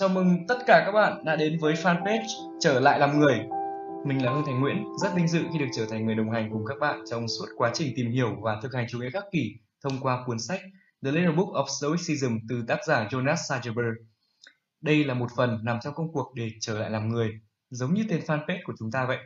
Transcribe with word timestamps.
Chào 0.00 0.08
mừng 0.08 0.46
tất 0.48 0.58
cả 0.66 0.82
các 0.86 0.92
bạn 0.92 1.24
đã 1.24 1.36
đến 1.36 1.58
với 1.60 1.74
fanpage 1.74 2.58
Trở 2.60 2.80
lại 2.80 2.98
làm 2.98 3.18
người. 3.18 3.38
Mình 4.06 4.24
là 4.24 4.32
Hương 4.32 4.44
Thành 4.46 4.60
Nguyễn, 4.60 4.84
rất 5.02 5.08
vinh 5.16 5.28
dự 5.28 5.42
khi 5.52 5.58
được 5.58 5.66
trở 5.76 5.86
thành 5.86 6.06
người 6.06 6.14
đồng 6.14 6.30
hành 6.30 6.50
cùng 6.52 6.64
các 6.66 6.74
bạn 6.80 7.00
trong 7.10 7.28
suốt 7.28 7.46
quá 7.56 7.70
trình 7.74 7.92
tìm 7.96 8.10
hiểu 8.10 8.36
và 8.42 8.60
thực 8.62 8.74
hành 8.74 8.86
chủ 8.88 8.98
nghĩa 8.98 9.10
khắc 9.10 9.24
kỷ 9.32 9.54
thông 9.84 10.00
qua 10.00 10.24
cuốn 10.26 10.38
sách 10.38 10.60
The 11.04 11.12
Little 11.12 11.32
Book 11.32 11.48
of 11.48 11.64
Stoicism 11.80 12.38
từ 12.48 12.64
tác 12.68 12.78
giả 12.86 13.08
Jonas 13.10 13.36
Sagerberg. 13.48 13.94
Đây 14.80 15.04
là 15.04 15.14
một 15.14 15.30
phần 15.36 15.58
nằm 15.62 15.78
trong 15.82 15.94
công 15.94 16.12
cuộc 16.12 16.32
để 16.34 16.50
trở 16.60 16.78
lại 16.78 16.90
làm 16.90 17.08
người, 17.08 17.30
giống 17.70 17.94
như 17.94 18.04
tên 18.08 18.20
fanpage 18.26 18.60
của 18.64 18.72
chúng 18.78 18.90
ta 18.90 19.06
vậy. 19.06 19.18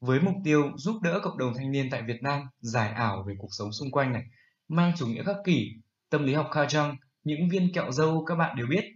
Với 0.00 0.20
mục 0.20 0.34
tiêu 0.44 0.70
giúp 0.76 1.02
đỡ 1.02 1.20
cộng 1.22 1.38
đồng 1.38 1.52
thanh 1.56 1.70
niên 1.70 1.90
tại 1.90 2.02
Việt 2.02 2.22
Nam 2.22 2.42
giải 2.60 2.90
ảo 2.90 3.24
về 3.28 3.34
cuộc 3.38 3.50
sống 3.58 3.72
xung 3.72 3.90
quanh 3.90 4.12
này, 4.12 4.22
mang 4.68 4.92
chủ 4.96 5.06
nghĩa 5.06 5.22
khắc 5.22 5.36
kỷ, 5.44 5.70
tâm 6.10 6.24
lý 6.24 6.34
học 6.34 6.48
Carl 6.52 6.76
Jung, 6.76 6.94
những 7.24 7.48
viên 7.48 7.72
kẹo 7.72 7.92
dâu 7.92 8.24
các 8.24 8.34
bạn 8.34 8.56
đều 8.56 8.66
biết 8.66 8.95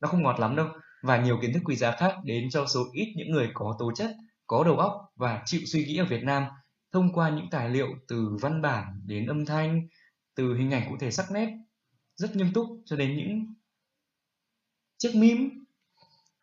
nó 0.00 0.08
không 0.08 0.22
ngọt 0.22 0.40
lắm 0.40 0.56
đâu 0.56 0.66
và 1.02 1.22
nhiều 1.22 1.38
kiến 1.42 1.52
thức 1.52 1.62
quý 1.64 1.76
giá 1.76 1.90
khác 1.90 2.14
đến 2.24 2.50
cho 2.50 2.66
số 2.66 2.84
ít 2.92 3.14
những 3.16 3.30
người 3.30 3.50
có 3.54 3.76
tố 3.78 3.92
chất, 3.96 4.10
có 4.46 4.64
đầu 4.64 4.78
óc 4.78 5.12
và 5.16 5.42
chịu 5.46 5.60
suy 5.66 5.84
nghĩ 5.84 5.96
ở 5.96 6.04
Việt 6.04 6.22
Nam 6.22 6.44
thông 6.92 7.12
qua 7.12 7.30
những 7.30 7.50
tài 7.50 7.70
liệu 7.70 7.88
từ 8.08 8.36
văn 8.40 8.62
bản 8.62 9.02
đến 9.06 9.26
âm 9.26 9.46
thanh, 9.46 9.88
từ 10.34 10.54
hình 10.54 10.70
ảnh 10.70 10.90
cụ 10.90 10.96
thể 11.00 11.10
sắc 11.10 11.30
nét, 11.30 11.48
rất 12.14 12.36
nghiêm 12.36 12.52
túc 12.54 12.66
cho 12.84 12.96
đến 12.96 13.16
những 13.16 13.54
chiếc 14.98 15.14
meme. 15.14 15.48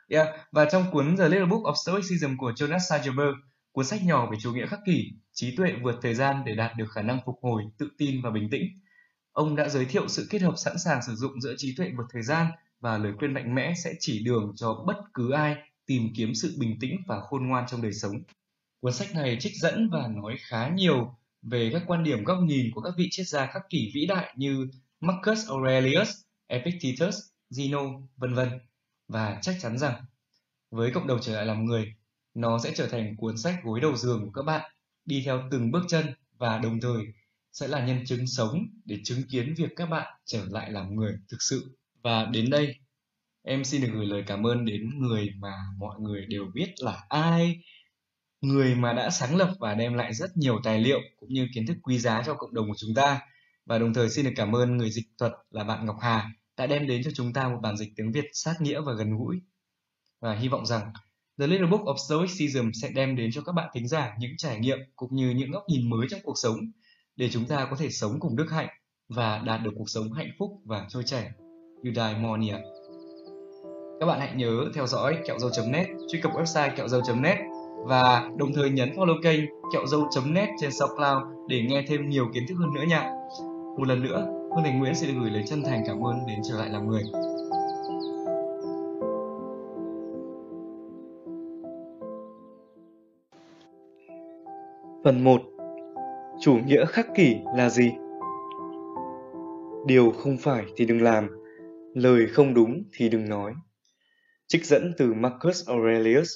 Yeah. 0.09 0.27
Và 0.51 0.65
trong 0.71 0.91
cuốn 0.91 1.17
The 1.17 1.29
Little 1.29 1.45
Book 1.45 1.61
of 1.61 1.73
Stoicism 1.85 2.37
của 2.37 2.51
Jonas 2.51 2.79
Sagerberg, 2.79 3.35
cuốn 3.71 3.85
sách 3.85 3.99
nhỏ 4.03 4.31
về 4.31 4.37
chủ 4.41 4.53
nghĩa 4.53 4.65
khắc 4.65 4.79
kỷ, 4.85 5.11
trí 5.33 5.55
tuệ 5.55 5.73
vượt 5.83 5.95
thời 6.01 6.15
gian 6.15 6.43
để 6.45 6.55
đạt 6.55 6.71
được 6.77 6.91
khả 6.91 7.01
năng 7.01 7.19
phục 7.25 7.39
hồi, 7.41 7.63
tự 7.77 7.89
tin 7.97 8.21
và 8.21 8.29
bình 8.29 8.49
tĩnh. 8.51 8.63
Ông 9.31 9.55
đã 9.55 9.69
giới 9.69 9.85
thiệu 9.85 10.07
sự 10.07 10.27
kết 10.29 10.41
hợp 10.41 10.53
sẵn 10.57 10.77
sàng 10.77 11.01
sử 11.07 11.15
dụng 11.15 11.41
giữa 11.41 11.55
trí 11.57 11.75
tuệ 11.77 11.91
vượt 11.97 12.05
thời 12.13 12.23
gian 12.23 12.47
và 12.79 12.97
lời 12.97 13.13
khuyên 13.17 13.33
mạnh 13.33 13.55
mẽ 13.55 13.73
sẽ 13.83 13.93
chỉ 13.99 14.23
đường 14.23 14.53
cho 14.55 14.83
bất 14.87 14.97
cứ 15.13 15.31
ai 15.31 15.55
tìm 15.85 16.13
kiếm 16.15 16.35
sự 16.35 16.55
bình 16.59 16.79
tĩnh 16.79 16.97
và 17.07 17.21
khôn 17.21 17.47
ngoan 17.47 17.65
trong 17.67 17.81
đời 17.81 17.93
sống. 17.93 18.15
Cuốn 18.81 18.93
sách 18.93 19.15
này 19.15 19.37
trích 19.39 19.53
dẫn 19.55 19.89
và 19.89 20.07
nói 20.07 20.35
khá 20.39 20.69
nhiều 20.69 21.15
về 21.41 21.69
các 21.73 21.83
quan 21.87 22.03
điểm 22.03 22.23
góc 22.23 22.37
nhìn 22.43 22.71
của 22.71 22.81
các 22.81 22.93
vị 22.97 23.07
triết 23.11 23.27
gia 23.27 23.45
khắc 23.45 23.69
kỷ 23.69 23.91
vĩ 23.93 24.05
đại 24.05 24.33
như 24.37 24.67
Marcus 24.99 25.49
Aurelius, 25.49 26.09
Epictetus, 26.47 27.15
Zeno, 27.51 28.01
vân 28.17 28.33
vân. 28.33 28.49
Và 29.07 29.39
chắc 29.41 29.55
chắn 29.61 29.77
rằng 29.77 30.05
với 30.71 30.91
cộng 30.91 31.07
đồng 31.07 31.21
trở 31.21 31.35
lại 31.35 31.45
làm 31.45 31.65
người, 31.65 31.93
nó 32.33 32.59
sẽ 32.59 32.71
trở 32.75 32.87
thành 32.87 33.15
cuốn 33.17 33.37
sách 33.37 33.55
gối 33.63 33.79
đầu 33.79 33.95
giường 33.95 34.25
của 34.25 34.31
các 34.31 34.41
bạn, 34.41 34.71
đi 35.05 35.21
theo 35.25 35.43
từng 35.51 35.71
bước 35.71 35.83
chân 35.87 36.05
và 36.37 36.57
đồng 36.57 36.79
thời 36.81 37.05
sẽ 37.51 37.67
là 37.67 37.85
nhân 37.85 38.05
chứng 38.05 38.27
sống 38.27 38.67
để 38.85 38.99
chứng 39.03 39.23
kiến 39.23 39.53
việc 39.57 39.69
các 39.75 39.85
bạn 39.85 40.19
trở 40.25 40.45
lại 40.45 40.71
làm 40.71 40.95
người 40.95 41.17
thực 41.29 41.41
sự. 41.41 41.77
Và 42.05 42.25
đến 42.25 42.49
đây, 42.49 42.75
em 43.43 43.63
xin 43.63 43.81
được 43.81 43.89
gửi 43.93 44.05
lời 44.05 44.23
cảm 44.27 44.47
ơn 44.47 44.65
đến 44.65 44.89
người 44.99 45.29
mà 45.39 45.53
mọi 45.79 45.95
người 45.99 46.25
đều 46.25 46.45
biết 46.53 46.73
là 46.77 47.03
ai, 47.09 47.59
người 48.41 48.75
mà 48.75 48.93
đã 48.93 49.09
sáng 49.09 49.35
lập 49.35 49.53
và 49.59 49.73
đem 49.73 49.93
lại 49.93 50.13
rất 50.13 50.37
nhiều 50.37 50.59
tài 50.63 50.79
liệu 50.79 50.99
cũng 51.19 51.29
như 51.29 51.47
kiến 51.55 51.65
thức 51.67 51.77
quý 51.83 51.99
giá 51.99 52.23
cho 52.25 52.33
cộng 52.33 52.53
đồng 52.53 52.67
của 52.67 52.75
chúng 52.77 52.95
ta. 52.95 53.21
Và 53.65 53.79
đồng 53.79 53.93
thời 53.93 54.09
xin 54.09 54.25
được 54.25 54.31
cảm 54.35 54.55
ơn 54.55 54.77
người 54.77 54.91
dịch 54.91 55.05
thuật 55.17 55.31
là 55.49 55.63
bạn 55.63 55.85
Ngọc 55.85 55.95
Hà 56.01 56.29
đã 56.57 56.67
đem 56.67 56.87
đến 56.87 57.03
cho 57.03 57.11
chúng 57.15 57.33
ta 57.33 57.49
một 57.49 57.59
bản 57.61 57.77
dịch 57.77 57.89
tiếng 57.95 58.11
Việt 58.11 58.25
sát 58.33 58.53
nghĩa 58.61 58.81
và 58.81 58.93
gần 58.93 59.17
gũi. 59.17 59.35
Và 60.21 60.35
hy 60.35 60.47
vọng 60.47 60.65
rằng 60.65 60.93
The 61.39 61.47
Little 61.47 61.67
Book 61.67 61.81
of 61.81 61.97
Stoicism 61.97 62.69
sẽ 62.81 62.89
đem 62.89 63.15
đến 63.15 63.31
cho 63.31 63.41
các 63.41 63.51
bạn 63.51 63.69
thính 63.73 63.87
giả 63.87 64.15
những 64.19 64.37
trải 64.37 64.59
nghiệm 64.59 64.79
cũng 64.95 65.15
như 65.15 65.29
những 65.29 65.51
góc 65.51 65.63
nhìn 65.67 65.89
mới 65.89 66.07
trong 66.09 66.19
cuộc 66.23 66.37
sống 66.37 66.57
để 67.15 67.29
chúng 67.29 67.45
ta 67.45 67.67
có 67.69 67.75
thể 67.75 67.89
sống 67.89 68.19
cùng 68.19 68.35
đức 68.35 68.51
hạnh 68.51 68.69
và 69.09 69.37
đạt 69.37 69.61
được 69.63 69.71
cuộc 69.77 69.89
sống 69.89 70.13
hạnh 70.13 70.29
phúc 70.39 70.51
và 70.65 70.85
trôi 70.89 71.03
chảy. 71.03 71.31
Eudaimonia. 71.85 72.55
Các 73.99 74.05
bạn 74.05 74.19
hãy 74.19 74.31
nhớ 74.35 74.65
theo 74.75 74.87
dõi 74.87 75.17
kẹo 75.27 75.39
dâu.net, 75.39 75.87
truy 76.07 76.21
cập 76.21 76.31
website 76.31 76.69
kẹo 76.75 76.87
dâu.net 76.87 77.37
và 77.85 78.29
đồng 78.37 78.53
thời 78.53 78.69
nhấn 78.69 78.89
follow 78.89 79.21
kênh 79.23 79.39
kẹo 79.73 79.85
dâu.net 79.85 80.49
trên 80.61 80.71
SoundCloud 80.71 81.23
để 81.47 81.61
nghe 81.61 81.85
thêm 81.87 82.09
nhiều 82.09 82.25
kiến 82.33 82.43
thức 82.47 82.55
hơn 82.59 82.73
nữa 82.73 82.83
nha. 82.87 83.11
Một 83.77 83.87
lần 83.87 84.03
nữa, 84.03 84.27
Hương 84.55 84.63
Thành 84.63 84.79
Nguyễn 84.79 84.95
sẽ 84.95 85.07
được 85.07 85.13
gửi 85.19 85.29
lời 85.31 85.43
chân 85.47 85.63
thành 85.63 85.83
cảm 85.87 86.05
ơn 86.05 86.15
đến 86.27 86.39
trở 86.49 86.57
lại 86.57 86.69
làm 86.69 86.87
người. 86.87 87.03
Phần 95.03 95.23
1 95.23 95.41
Chủ 96.41 96.57
nghĩa 96.65 96.85
khắc 96.85 97.15
kỷ 97.15 97.35
là 97.55 97.69
gì? 97.69 97.91
Điều 99.85 100.11
không 100.11 100.37
phải 100.37 100.65
thì 100.77 100.85
đừng 100.85 101.01
làm, 101.01 101.44
lời 101.95 102.27
không 102.27 102.53
đúng 102.53 102.83
thì 102.93 103.09
đừng 103.09 103.29
nói. 103.29 103.53
Trích 104.47 104.65
dẫn 104.65 104.93
từ 104.97 105.13
Marcus 105.13 105.67
Aurelius. 105.67 106.29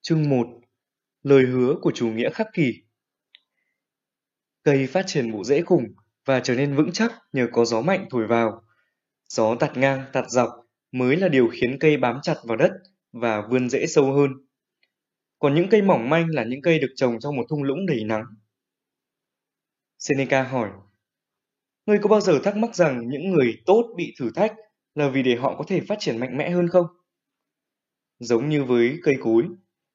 Chương 0.00 0.28
1 0.28 0.46
Lời 1.22 1.44
hứa 1.44 1.74
của 1.82 1.92
chủ 1.94 2.10
nghĩa 2.10 2.30
khắc 2.30 2.46
kỷ 2.52 2.82
Cây 4.62 4.86
phát 4.86 5.04
triển 5.06 5.32
bộ 5.32 5.44
rễ 5.44 5.62
khủng 5.62 5.84
và 6.24 6.40
trở 6.40 6.54
nên 6.54 6.76
vững 6.76 6.92
chắc 6.92 7.12
nhờ 7.32 7.48
có 7.52 7.64
gió 7.64 7.80
mạnh 7.80 8.06
thổi 8.10 8.26
vào. 8.26 8.64
Gió 9.28 9.56
tạt 9.60 9.76
ngang, 9.76 10.04
tạt 10.12 10.24
dọc 10.28 10.50
mới 10.92 11.16
là 11.16 11.28
điều 11.28 11.48
khiến 11.52 11.76
cây 11.80 11.96
bám 11.96 12.18
chặt 12.22 12.36
vào 12.44 12.56
đất 12.56 12.72
và 13.12 13.42
vươn 13.50 13.70
rễ 13.70 13.86
sâu 13.86 14.12
hơn. 14.12 14.30
Còn 15.38 15.54
những 15.54 15.68
cây 15.70 15.82
mỏng 15.82 16.10
manh 16.10 16.26
là 16.28 16.44
những 16.44 16.62
cây 16.62 16.78
được 16.78 16.92
trồng 16.96 17.20
trong 17.20 17.36
một 17.36 17.46
thung 17.48 17.62
lũng 17.62 17.86
đầy 17.86 18.04
nắng. 18.04 18.24
Seneca 19.98 20.42
hỏi, 20.42 20.70
Ngươi 21.86 21.98
có 22.02 22.08
bao 22.08 22.20
giờ 22.20 22.40
thắc 22.44 22.56
mắc 22.56 22.74
rằng 22.74 23.08
những 23.08 23.30
người 23.30 23.62
tốt 23.66 23.94
bị 23.96 24.14
thử 24.18 24.30
thách 24.34 24.54
là 24.94 25.08
vì 25.08 25.22
để 25.22 25.36
họ 25.36 25.56
có 25.58 25.64
thể 25.68 25.80
phát 25.80 25.96
triển 25.98 26.18
mạnh 26.18 26.36
mẽ 26.36 26.50
hơn 26.50 26.68
không? 26.68 26.86
Giống 28.18 28.48
như 28.48 28.64
với 28.64 28.98
cây 29.02 29.14
cối, 29.20 29.44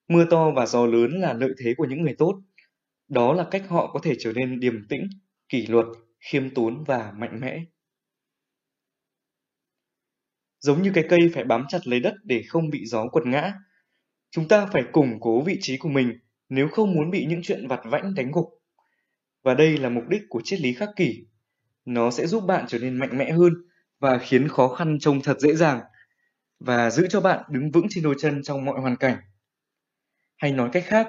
mưa 0.08 0.26
to 0.30 0.52
và 0.56 0.66
gió 0.66 0.86
lớn 0.86 1.12
là 1.12 1.34
lợi 1.34 1.52
thế 1.64 1.74
của 1.78 1.86
những 1.86 2.02
người 2.02 2.16
tốt. 2.18 2.42
Đó 3.08 3.34
là 3.34 3.48
cách 3.52 3.64
họ 3.70 3.92
có 3.94 4.00
thể 4.04 4.14
trở 4.20 4.34
nên 4.34 4.60
điềm 4.60 4.88
tĩnh, 4.90 5.10
kỷ 5.50 5.68
luật, 5.68 5.86
khiêm 6.20 6.54
tốn 6.54 6.84
và 6.84 7.14
mạnh 7.18 7.40
mẽ. 7.42 7.64
Giống 10.60 10.82
như 10.82 10.92
cái 10.94 11.04
cây 11.10 11.20
phải 11.34 11.44
bám 11.44 11.66
chặt 11.70 11.80
lấy 11.88 12.00
đất 12.00 12.14
để 12.24 12.44
không 12.48 12.70
bị 12.70 12.86
gió 12.86 13.08
quật 13.08 13.26
ngã, 13.26 13.54
chúng 14.32 14.48
ta 14.48 14.66
phải 14.74 14.84
củng 14.92 15.20
cố 15.20 15.42
vị 15.42 15.58
trí 15.62 15.78
của 15.78 15.90
mình 15.90 16.20
nếu 16.50 16.68
không 16.68 16.94
muốn 16.94 17.12
bị 17.12 17.26
những 17.26 17.42
chuyện 17.44 17.68
vặt 17.68 17.82
vãnh 17.86 18.14
đánh 18.16 18.32
gục. 18.32 18.50
Và 19.44 19.54
đây 19.54 19.78
là 19.78 19.90
mục 19.90 20.04
đích 20.10 20.22
của 20.30 20.42
triết 20.44 20.62
lý 20.62 20.74
khắc 20.74 20.90
kỷ. 20.96 21.29
Nó 21.90 22.12
sẽ 22.12 22.28
giúp 22.28 22.44
bạn 22.46 22.66
trở 22.68 22.80
nên 22.80 23.00
mạnh 23.00 23.18
mẽ 23.18 23.32
hơn 23.32 23.54
và 24.00 24.18
khiến 24.18 24.48
khó 24.48 24.68
khăn 24.68 24.98
trông 25.00 25.22
thật 25.22 25.40
dễ 25.40 25.56
dàng 25.56 25.80
và 26.60 26.90
giữ 26.90 27.08
cho 27.10 27.22
bạn 27.22 27.44
đứng 27.50 27.72
vững 27.72 27.88
trên 27.90 28.04
đôi 28.04 28.16
chân 28.20 28.44
trong 28.44 28.66
mọi 28.66 28.80
hoàn 28.80 28.96
cảnh. 28.96 29.18
Hay 30.38 30.52
nói 30.52 30.70
cách 30.74 30.84
khác, 30.88 31.08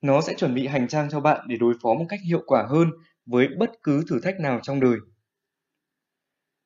nó 0.00 0.20
sẽ 0.20 0.34
chuẩn 0.34 0.54
bị 0.54 0.66
hành 0.66 0.88
trang 0.88 1.08
cho 1.10 1.20
bạn 1.20 1.46
để 1.48 1.56
đối 1.56 1.74
phó 1.82 1.94
một 1.94 2.06
cách 2.08 2.20
hiệu 2.28 2.42
quả 2.46 2.66
hơn 2.68 2.90
với 3.26 3.48
bất 3.58 3.70
cứ 3.82 4.04
thử 4.10 4.20
thách 4.20 4.40
nào 4.40 4.60
trong 4.62 4.80
đời. 4.80 4.96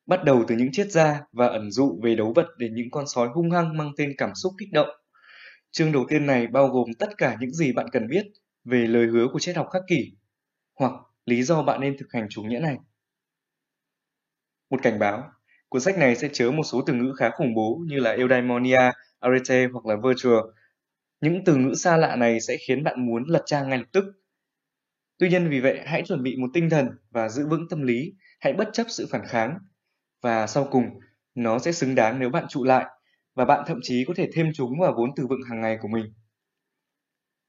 Bắt 0.06 0.24
đầu 0.24 0.44
từ 0.48 0.56
những 0.56 0.72
triết 0.72 0.90
gia 0.90 1.20
và 1.32 1.46
ẩn 1.46 1.70
dụ 1.70 2.00
về 2.02 2.14
đấu 2.14 2.32
vật 2.36 2.46
đến 2.58 2.74
những 2.74 2.90
con 2.90 3.04
sói 3.06 3.28
hung 3.34 3.50
hăng 3.50 3.76
mang 3.76 3.92
tên 3.96 4.14
cảm 4.18 4.34
xúc 4.34 4.52
kích 4.58 4.72
động. 4.72 4.88
Chương 5.70 5.92
đầu 5.92 6.04
tiên 6.08 6.26
này 6.26 6.46
bao 6.46 6.68
gồm 6.68 6.88
tất 6.98 7.18
cả 7.18 7.36
những 7.40 7.52
gì 7.52 7.72
bạn 7.72 7.86
cần 7.92 8.08
biết 8.08 8.26
về 8.64 8.86
lời 8.86 9.06
hứa 9.06 9.26
của 9.32 9.38
triết 9.38 9.56
học 9.56 9.68
khắc 9.72 9.82
kỷ 9.88 10.12
hoặc 10.78 10.92
lý 11.26 11.42
do 11.42 11.62
bạn 11.62 11.80
nên 11.80 11.96
thực 11.98 12.12
hành 12.12 12.26
chủ 12.30 12.42
nghĩa 12.42 12.60
này. 12.60 12.76
Một 14.70 14.80
cảnh 14.82 14.98
báo, 14.98 15.30
cuốn 15.68 15.82
sách 15.82 15.98
này 15.98 16.16
sẽ 16.16 16.28
chứa 16.32 16.50
một 16.50 16.62
số 16.62 16.82
từ 16.86 16.92
ngữ 16.94 17.12
khá 17.16 17.30
khủng 17.30 17.54
bố 17.54 17.80
như 17.86 17.98
là 17.98 18.10
eudaimonia, 18.12 18.90
arete 19.20 19.66
hoặc 19.72 19.86
là 19.86 19.96
virtual. 20.04 20.38
Những 21.20 21.44
từ 21.44 21.56
ngữ 21.56 21.74
xa 21.74 21.96
lạ 21.96 22.16
này 22.16 22.40
sẽ 22.40 22.56
khiến 22.66 22.84
bạn 22.84 23.06
muốn 23.06 23.24
lật 23.28 23.42
trang 23.46 23.68
ngay 23.68 23.78
lập 23.78 23.88
tức. 23.92 24.04
Tuy 25.18 25.28
nhiên 25.28 25.48
vì 25.50 25.60
vậy, 25.60 25.80
hãy 25.86 26.02
chuẩn 26.06 26.22
bị 26.22 26.36
một 26.36 26.46
tinh 26.54 26.70
thần 26.70 26.88
và 27.10 27.28
giữ 27.28 27.48
vững 27.48 27.68
tâm 27.68 27.82
lý, 27.82 28.12
hãy 28.40 28.52
bất 28.52 28.68
chấp 28.72 28.86
sự 28.88 29.06
phản 29.10 29.26
kháng. 29.26 29.58
Và 30.22 30.46
sau 30.46 30.68
cùng, 30.70 30.84
nó 31.34 31.58
sẽ 31.58 31.72
xứng 31.72 31.94
đáng 31.94 32.18
nếu 32.18 32.30
bạn 32.30 32.44
trụ 32.48 32.64
lại 32.64 32.86
và 33.34 33.44
bạn 33.44 33.64
thậm 33.66 33.78
chí 33.82 34.04
có 34.08 34.14
thể 34.16 34.28
thêm 34.34 34.50
chúng 34.54 34.80
vào 34.80 34.94
vốn 34.96 35.10
từ 35.16 35.26
vựng 35.26 35.40
hàng 35.48 35.60
ngày 35.60 35.78
của 35.80 35.88
mình. 35.88 36.04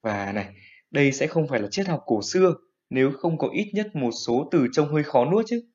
Và 0.03 0.31
này, 0.31 0.53
đây 0.91 1.11
sẽ 1.11 1.27
không 1.27 1.47
phải 1.47 1.59
là 1.59 1.67
triết 1.71 1.87
học 1.87 2.03
cổ 2.05 2.21
xưa 2.21 2.53
nếu 2.89 3.11
không 3.11 3.37
có 3.37 3.49
ít 3.53 3.71
nhất 3.73 3.95
một 3.95 4.11
số 4.25 4.49
từ 4.51 4.67
trông 4.71 4.93
hơi 4.93 5.03
khó 5.03 5.25
nuốt 5.31 5.45
chứ. 5.47 5.70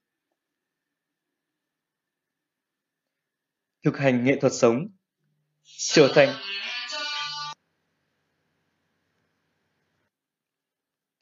Thực 3.86 3.98
hành 3.98 4.24
nghệ 4.24 4.38
thuật 4.40 4.52
sống 4.52 4.88
trở 5.66 6.08
thành 6.14 6.28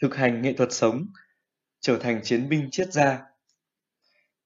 thực 0.02 0.14
hành 0.14 0.42
nghệ 0.42 0.52
thuật 0.52 0.72
sống 0.72 1.06
trở 1.80 1.98
thành 1.98 2.20
chiến 2.24 2.48
binh 2.48 2.68
triết 2.70 2.92
gia. 2.92 3.22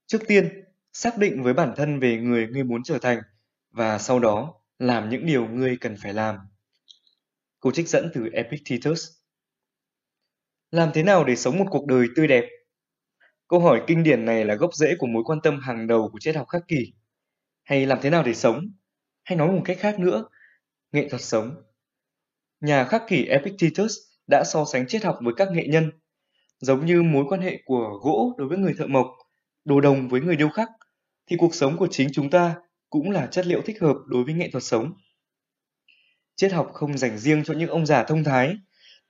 Trước 0.06 0.18
tiên, 0.26 0.64
xác 0.92 1.18
định 1.18 1.42
với 1.42 1.54
bản 1.54 1.74
thân 1.76 2.00
về 2.00 2.16
người 2.16 2.46
ngươi 2.46 2.64
muốn 2.64 2.82
trở 2.82 2.98
thành 2.98 3.18
và 3.70 3.98
sau 3.98 4.18
đó 4.18 4.54
làm 4.78 5.10
những 5.10 5.26
điều 5.26 5.46
ngươi 5.48 5.76
cần 5.80 5.96
phải 6.02 6.14
làm. 6.14 6.36
Câu 7.60 7.72
trích 7.72 7.88
dẫn 7.88 8.10
từ 8.14 8.28
Epictetus 8.32 9.08
làm 10.70 10.90
thế 10.94 11.02
nào 11.02 11.24
để 11.24 11.36
sống 11.36 11.58
một 11.58 11.66
cuộc 11.70 11.86
đời 11.86 12.06
tươi 12.16 12.26
đẹp? 12.28 12.44
Câu 13.48 13.60
hỏi 13.60 13.82
kinh 13.86 14.02
điển 14.02 14.24
này 14.24 14.44
là 14.44 14.54
gốc 14.54 14.74
rễ 14.74 14.96
của 14.98 15.06
mối 15.06 15.22
quan 15.26 15.40
tâm 15.42 15.60
hàng 15.60 15.86
đầu 15.86 16.08
của 16.12 16.18
triết 16.18 16.36
học 16.36 16.48
khắc 16.48 16.62
kỷ. 16.68 16.92
Hay 17.68 17.86
làm 17.86 17.98
thế 18.02 18.10
nào 18.10 18.22
để 18.22 18.34
sống? 18.34 18.60
Hay 19.24 19.38
nói 19.38 19.52
một 19.52 19.62
cách 19.64 19.76
khác 19.80 19.98
nữa, 19.98 20.24
nghệ 20.92 21.08
thuật 21.08 21.22
sống. 21.22 21.62
Nhà 22.60 22.84
khắc 22.84 23.02
kỷ 23.08 23.26
Epictetus 23.26 23.92
đã 24.26 24.44
so 24.44 24.64
sánh 24.64 24.86
triết 24.86 25.04
học 25.04 25.18
với 25.20 25.34
các 25.36 25.48
nghệ 25.52 25.66
nhân, 25.66 25.90
giống 26.58 26.86
như 26.86 27.02
mối 27.02 27.24
quan 27.28 27.40
hệ 27.40 27.62
của 27.64 27.98
gỗ 28.02 28.34
đối 28.38 28.48
với 28.48 28.58
người 28.58 28.74
thợ 28.78 28.86
mộc, 28.86 29.06
đồ 29.64 29.80
đồng 29.80 30.08
với 30.08 30.20
người 30.20 30.36
điêu 30.36 30.48
khắc, 30.48 30.68
thì 31.26 31.36
cuộc 31.36 31.54
sống 31.54 31.76
của 31.76 31.88
chính 31.90 32.08
chúng 32.12 32.30
ta 32.30 32.56
cũng 32.90 33.10
là 33.10 33.26
chất 33.26 33.46
liệu 33.46 33.62
thích 33.62 33.80
hợp 33.80 33.96
đối 34.06 34.24
với 34.24 34.34
nghệ 34.34 34.48
thuật 34.52 34.64
sống. 34.64 34.92
Triết 36.36 36.52
học 36.52 36.70
không 36.72 36.98
dành 36.98 37.18
riêng 37.18 37.44
cho 37.44 37.54
những 37.54 37.70
ông 37.70 37.86
già 37.86 38.04
thông 38.04 38.24
thái, 38.24 38.54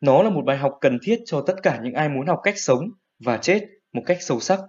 nó 0.01 0.23
là 0.23 0.31
một 0.31 0.43
bài 0.45 0.57
học 0.57 0.79
cần 0.81 0.99
thiết 1.03 1.21
cho 1.27 1.45
tất 1.47 1.55
cả 1.63 1.81
những 1.83 1.95
ai 1.95 2.09
muốn 2.09 2.27
học 2.27 2.41
cách 2.43 2.59
sống 2.59 2.91
và 3.19 3.37
chết 3.37 3.69
một 3.93 4.03
cách 4.07 4.19
sâu 4.21 4.41
sắc. 4.41 4.61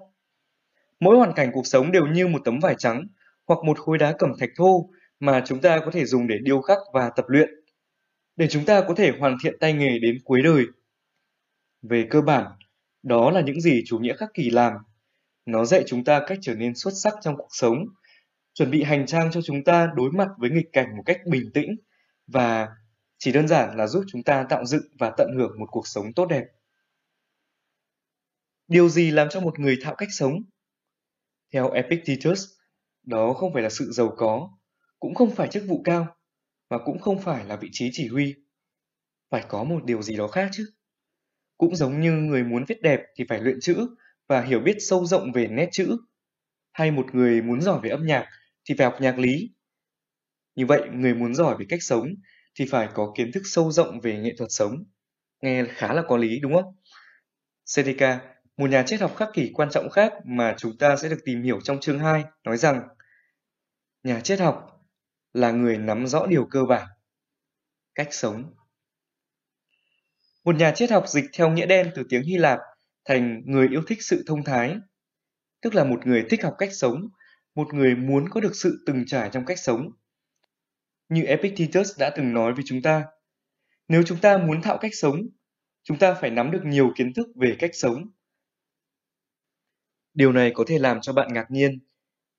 Mỗi 1.00 1.18
hoàn 1.18 1.34
cảnh 1.34 1.52
cuộc 1.54 1.68
sống 1.68 1.92
đều 1.92 2.08
như 2.08 2.28
một 2.28 2.42
tấm 2.46 2.60
vải 2.60 2.76
trắng 2.78 3.08
hoặc 3.50 3.64
một 3.64 3.80
khối 3.80 3.98
đá 3.98 4.16
cẩm 4.20 4.34
thạch 4.40 4.50
thô 4.56 4.90
mà 5.20 5.44
chúng 5.46 5.62
ta 5.62 5.80
có 5.86 5.92
thể 5.92 6.06
dùng 6.06 6.28
để 6.28 6.38
điêu 6.44 6.62
khắc 6.62 6.78
và 6.94 7.10
tập 7.16 7.26
luyện, 7.28 7.50
để 8.36 8.48
chúng 8.48 8.66
ta 8.66 8.82
có 8.88 8.94
thể 8.96 9.12
hoàn 9.20 9.38
thiện 9.44 9.58
tay 9.60 9.74
nghề 9.74 10.00
đến 10.00 10.18
cuối 10.24 10.42
đời. 10.44 10.64
Về 11.82 12.08
cơ 12.10 12.22
bản, 12.22 12.52
đó 13.04 13.32
là 13.32 13.42
những 13.42 13.62
gì 13.62 13.84
chủ 13.86 14.00
nghĩa 14.00 14.16
khắc 14.16 14.30
kỷ 14.34 14.50
làm. 14.50 14.74
Nó 15.46 15.66
dạy 15.66 15.84
chúng 15.88 16.04
ta 16.04 16.22
cách 16.28 16.38
trở 16.42 16.56
nên 16.56 16.76
xuất 16.76 16.92
sắc 17.04 17.14
trong 17.22 17.38
cuộc 17.38 17.48
sống, 17.50 17.78
chuẩn 18.54 18.72
bị 18.72 18.84
hành 18.84 19.06
trang 19.06 19.32
cho 19.32 19.42
chúng 19.42 19.64
ta 19.64 19.90
đối 19.96 20.12
mặt 20.12 20.28
với 20.38 20.50
nghịch 20.50 20.74
cảnh 20.74 20.98
một 20.98 21.04
cách 21.06 21.22
bình 21.26 21.52
tĩnh 21.54 21.76
và 22.28 22.68
chỉ 23.18 23.32
đơn 23.32 23.48
giản 23.48 23.78
là 23.78 23.88
giúp 23.88 24.04
chúng 24.12 24.24
ta 24.24 24.46
tạo 24.50 24.66
dựng 24.66 24.84
và 25.00 25.12
tận 25.18 25.28
hưởng 25.38 25.60
một 25.60 25.68
cuộc 25.72 25.88
sống 25.88 26.14
tốt 26.14 26.26
đẹp. 26.26 26.44
Điều 28.68 28.90
gì 28.90 29.12
làm 29.12 29.30
cho 29.30 29.40
một 29.40 29.60
người 29.60 29.78
thạo 29.84 29.96
cách 29.96 30.10
sống? 30.12 30.34
Theo 31.54 31.72
Epictetus, 31.72 32.59
đó 33.04 33.34
không 33.34 33.54
phải 33.54 33.64
là 33.64 33.70
sự 33.70 33.92
giàu 33.92 34.14
có, 34.18 34.50
cũng 35.00 35.16
không 35.16 35.36
phải 35.36 35.48
chức 35.48 35.64
vụ 35.68 35.82
cao, 35.86 36.16
mà 36.70 36.78
cũng 36.86 37.00
không 37.00 37.22
phải 37.22 37.46
là 37.46 37.56
vị 37.56 37.70
trí 37.72 37.90
chỉ 37.94 38.08
huy. 38.08 38.36
Phải 39.30 39.46
có 39.48 39.64
một 39.64 39.86
điều 39.86 40.02
gì 40.02 40.16
đó 40.18 40.28
khác 40.28 40.50
chứ. 40.52 40.74
Cũng 41.58 41.76
giống 41.76 42.02
như 42.02 42.12
người 42.12 42.44
muốn 42.44 42.66
viết 42.68 42.82
đẹp 42.82 43.00
thì 43.16 43.26
phải 43.30 43.42
luyện 43.42 43.58
chữ 43.62 43.88
và 44.28 44.42
hiểu 44.42 44.60
biết 44.60 44.78
sâu 44.80 45.06
rộng 45.06 45.32
về 45.32 45.48
nét 45.48 45.70
chữ. 45.72 45.98
Hay 46.72 46.92
một 46.92 47.16
người 47.16 47.42
muốn 47.42 47.62
giỏi 47.62 47.80
về 47.84 47.90
âm 47.90 48.06
nhạc 48.06 48.26
thì 48.70 48.76
phải 48.78 48.86
học 48.86 49.02
nhạc 49.02 49.20
lý. 49.20 49.50
Như 50.56 50.66
vậy, 50.66 50.82
người 50.94 51.14
muốn 51.14 51.34
giỏi 51.34 51.56
về 51.60 51.66
cách 51.70 51.84
sống 51.84 52.08
thì 52.56 52.66
phải 52.72 52.90
có 52.94 53.14
kiến 53.18 53.32
thức 53.32 53.42
sâu 53.46 53.72
rộng 53.72 54.02
về 54.02 54.20
nghệ 54.20 54.36
thuật 54.38 54.52
sống. 54.52 54.84
Nghe 55.42 55.66
khá 55.66 55.94
là 55.94 56.04
có 56.08 56.18
lý 56.18 56.40
đúng 56.40 56.54
không? 56.54 56.76
Seneca, 57.66 58.20
một 58.60 58.70
nhà 58.70 58.84
triết 58.84 59.02
học 59.02 59.16
khắc 59.16 59.30
kỷ 59.34 59.52
quan 59.54 59.70
trọng 59.70 59.90
khác 59.90 60.14
mà 60.26 60.56
chúng 60.58 60.78
ta 60.78 60.96
sẽ 60.96 61.10
được 61.10 61.20
tìm 61.26 61.44
hiểu 61.44 61.60
trong 61.64 61.80
chương 61.80 62.00
2, 62.00 62.24
nói 62.44 62.58
rằng 62.58 62.88
nhà 64.04 64.20
triết 64.20 64.40
học 64.40 64.86
là 65.34 65.52
người 65.52 65.78
nắm 65.78 66.08
rõ 66.08 66.26
điều 66.26 66.46
cơ 66.46 66.66
bản, 66.66 66.88
cách 67.96 68.08
sống. 68.12 68.54
Một 70.44 70.56
nhà 70.56 70.72
triết 70.72 70.92
học 70.92 71.04
dịch 71.08 71.26
theo 71.34 71.50
nghĩa 71.50 71.66
đen 71.66 71.92
từ 71.96 72.04
tiếng 72.10 72.24
Hy 72.24 72.38
Lạp 72.38 72.60
thành 73.06 73.42
người 73.46 73.68
yêu 73.68 73.82
thích 73.88 73.98
sự 74.02 74.24
thông 74.28 74.44
thái, 74.44 74.76
tức 75.62 75.76
là 75.76 75.84
một 75.84 76.08
người 76.08 76.26
thích 76.30 76.44
học 76.44 76.56
cách 76.58 76.74
sống, 76.74 77.10
một 77.56 77.74
người 77.74 77.96
muốn 77.96 78.30
có 78.30 78.42
được 78.42 78.56
sự 78.56 78.84
từng 78.86 79.06
trải 79.06 79.30
trong 79.34 79.46
cách 79.46 79.60
sống. 79.60 79.92
Như 81.10 81.24
Epictetus 81.24 82.00
đã 82.00 82.10
từng 82.16 82.34
nói 82.34 82.54
với 82.54 82.64
chúng 82.68 82.82
ta, 82.82 83.06
nếu 83.88 84.04
chúng 84.06 84.18
ta 84.18 84.38
muốn 84.38 84.62
thạo 84.62 84.78
cách 84.78 84.92
sống, 84.94 85.22
chúng 85.84 86.00
ta 86.00 86.14
phải 86.14 86.30
nắm 86.30 86.52
được 86.52 86.62
nhiều 86.66 86.92
kiến 86.96 87.14
thức 87.14 87.28
về 87.36 87.56
cách 87.60 87.72
sống. 87.74 88.12
Điều 90.20 90.32
này 90.32 90.52
có 90.54 90.64
thể 90.68 90.80
làm 90.80 91.02
cho 91.02 91.14
bạn 91.14 91.34
ngạc 91.34 91.52
nhiên, 91.52 91.80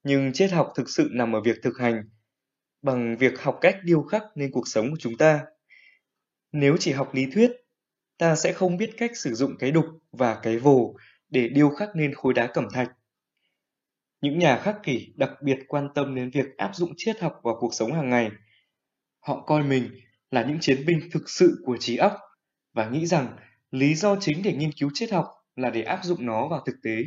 nhưng 0.02 0.32
triết 0.32 0.52
học 0.52 0.72
thực 0.76 0.90
sự 0.90 1.08
nằm 1.12 1.36
ở 1.36 1.40
việc 1.40 1.56
thực 1.62 1.78
hành, 1.78 2.08
bằng 2.82 3.16
việc 3.16 3.42
học 3.42 3.58
cách 3.60 3.76
điêu 3.84 4.02
khắc 4.02 4.22
nên 4.34 4.50
cuộc 4.52 4.68
sống 4.68 4.90
của 4.90 4.96
chúng 5.00 5.16
ta. 5.16 5.44
Nếu 6.52 6.76
chỉ 6.80 6.92
học 6.92 7.14
lý 7.14 7.26
thuyết, 7.34 7.52
ta 8.18 8.36
sẽ 8.36 8.52
không 8.52 8.76
biết 8.76 8.90
cách 8.96 9.10
sử 9.14 9.34
dụng 9.34 9.56
cái 9.58 9.70
đục 9.70 9.84
và 10.12 10.40
cái 10.42 10.58
vồ 10.58 10.94
để 11.28 11.48
điêu 11.48 11.70
khắc 11.70 11.88
nên 11.94 12.14
khối 12.14 12.34
đá 12.34 12.46
cẩm 12.46 12.68
thạch. 12.72 12.90
Những 14.20 14.38
nhà 14.38 14.58
khắc 14.58 14.76
kỷ 14.82 15.12
đặc 15.16 15.30
biệt 15.42 15.58
quan 15.68 15.88
tâm 15.94 16.14
đến 16.14 16.30
việc 16.30 16.56
áp 16.56 16.76
dụng 16.76 16.92
triết 16.96 17.20
học 17.20 17.40
vào 17.42 17.56
cuộc 17.60 17.74
sống 17.74 17.92
hàng 17.92 18.10
ngày. 18.10 18.30
Họ 19.20 19.44
coi 19.46 19.62
mình 19.62 19.90
là 20.30 20.44
những 20.44 20.58
chiến 20.60 20.86
binh 20.86 21.00
thực 21.12 21.30
sự 21.30 21.62
của 21.64 21.76
trí 21.80 21.96
óc 21.96 22.12
và 22.72 22.88
nghĩ 22.88 23.06
rằng 23.06 23.36
lý 23.70 23.94
do 23.94 24.16
chính 24.20 24.42
để 24.42 24.52
nghiên 24.52 24.72
cứu 24.80 24.90
triết 24.94 25.12
học 25.12 25.26
là 25.56 25.70
để 25.70 25.82
áp 25.82 26.04
dụng 26.04 26.26
nó 26.26 26.48
vào 26.48 26.62
thực 26.66 26.76
tế. 26.82 27.04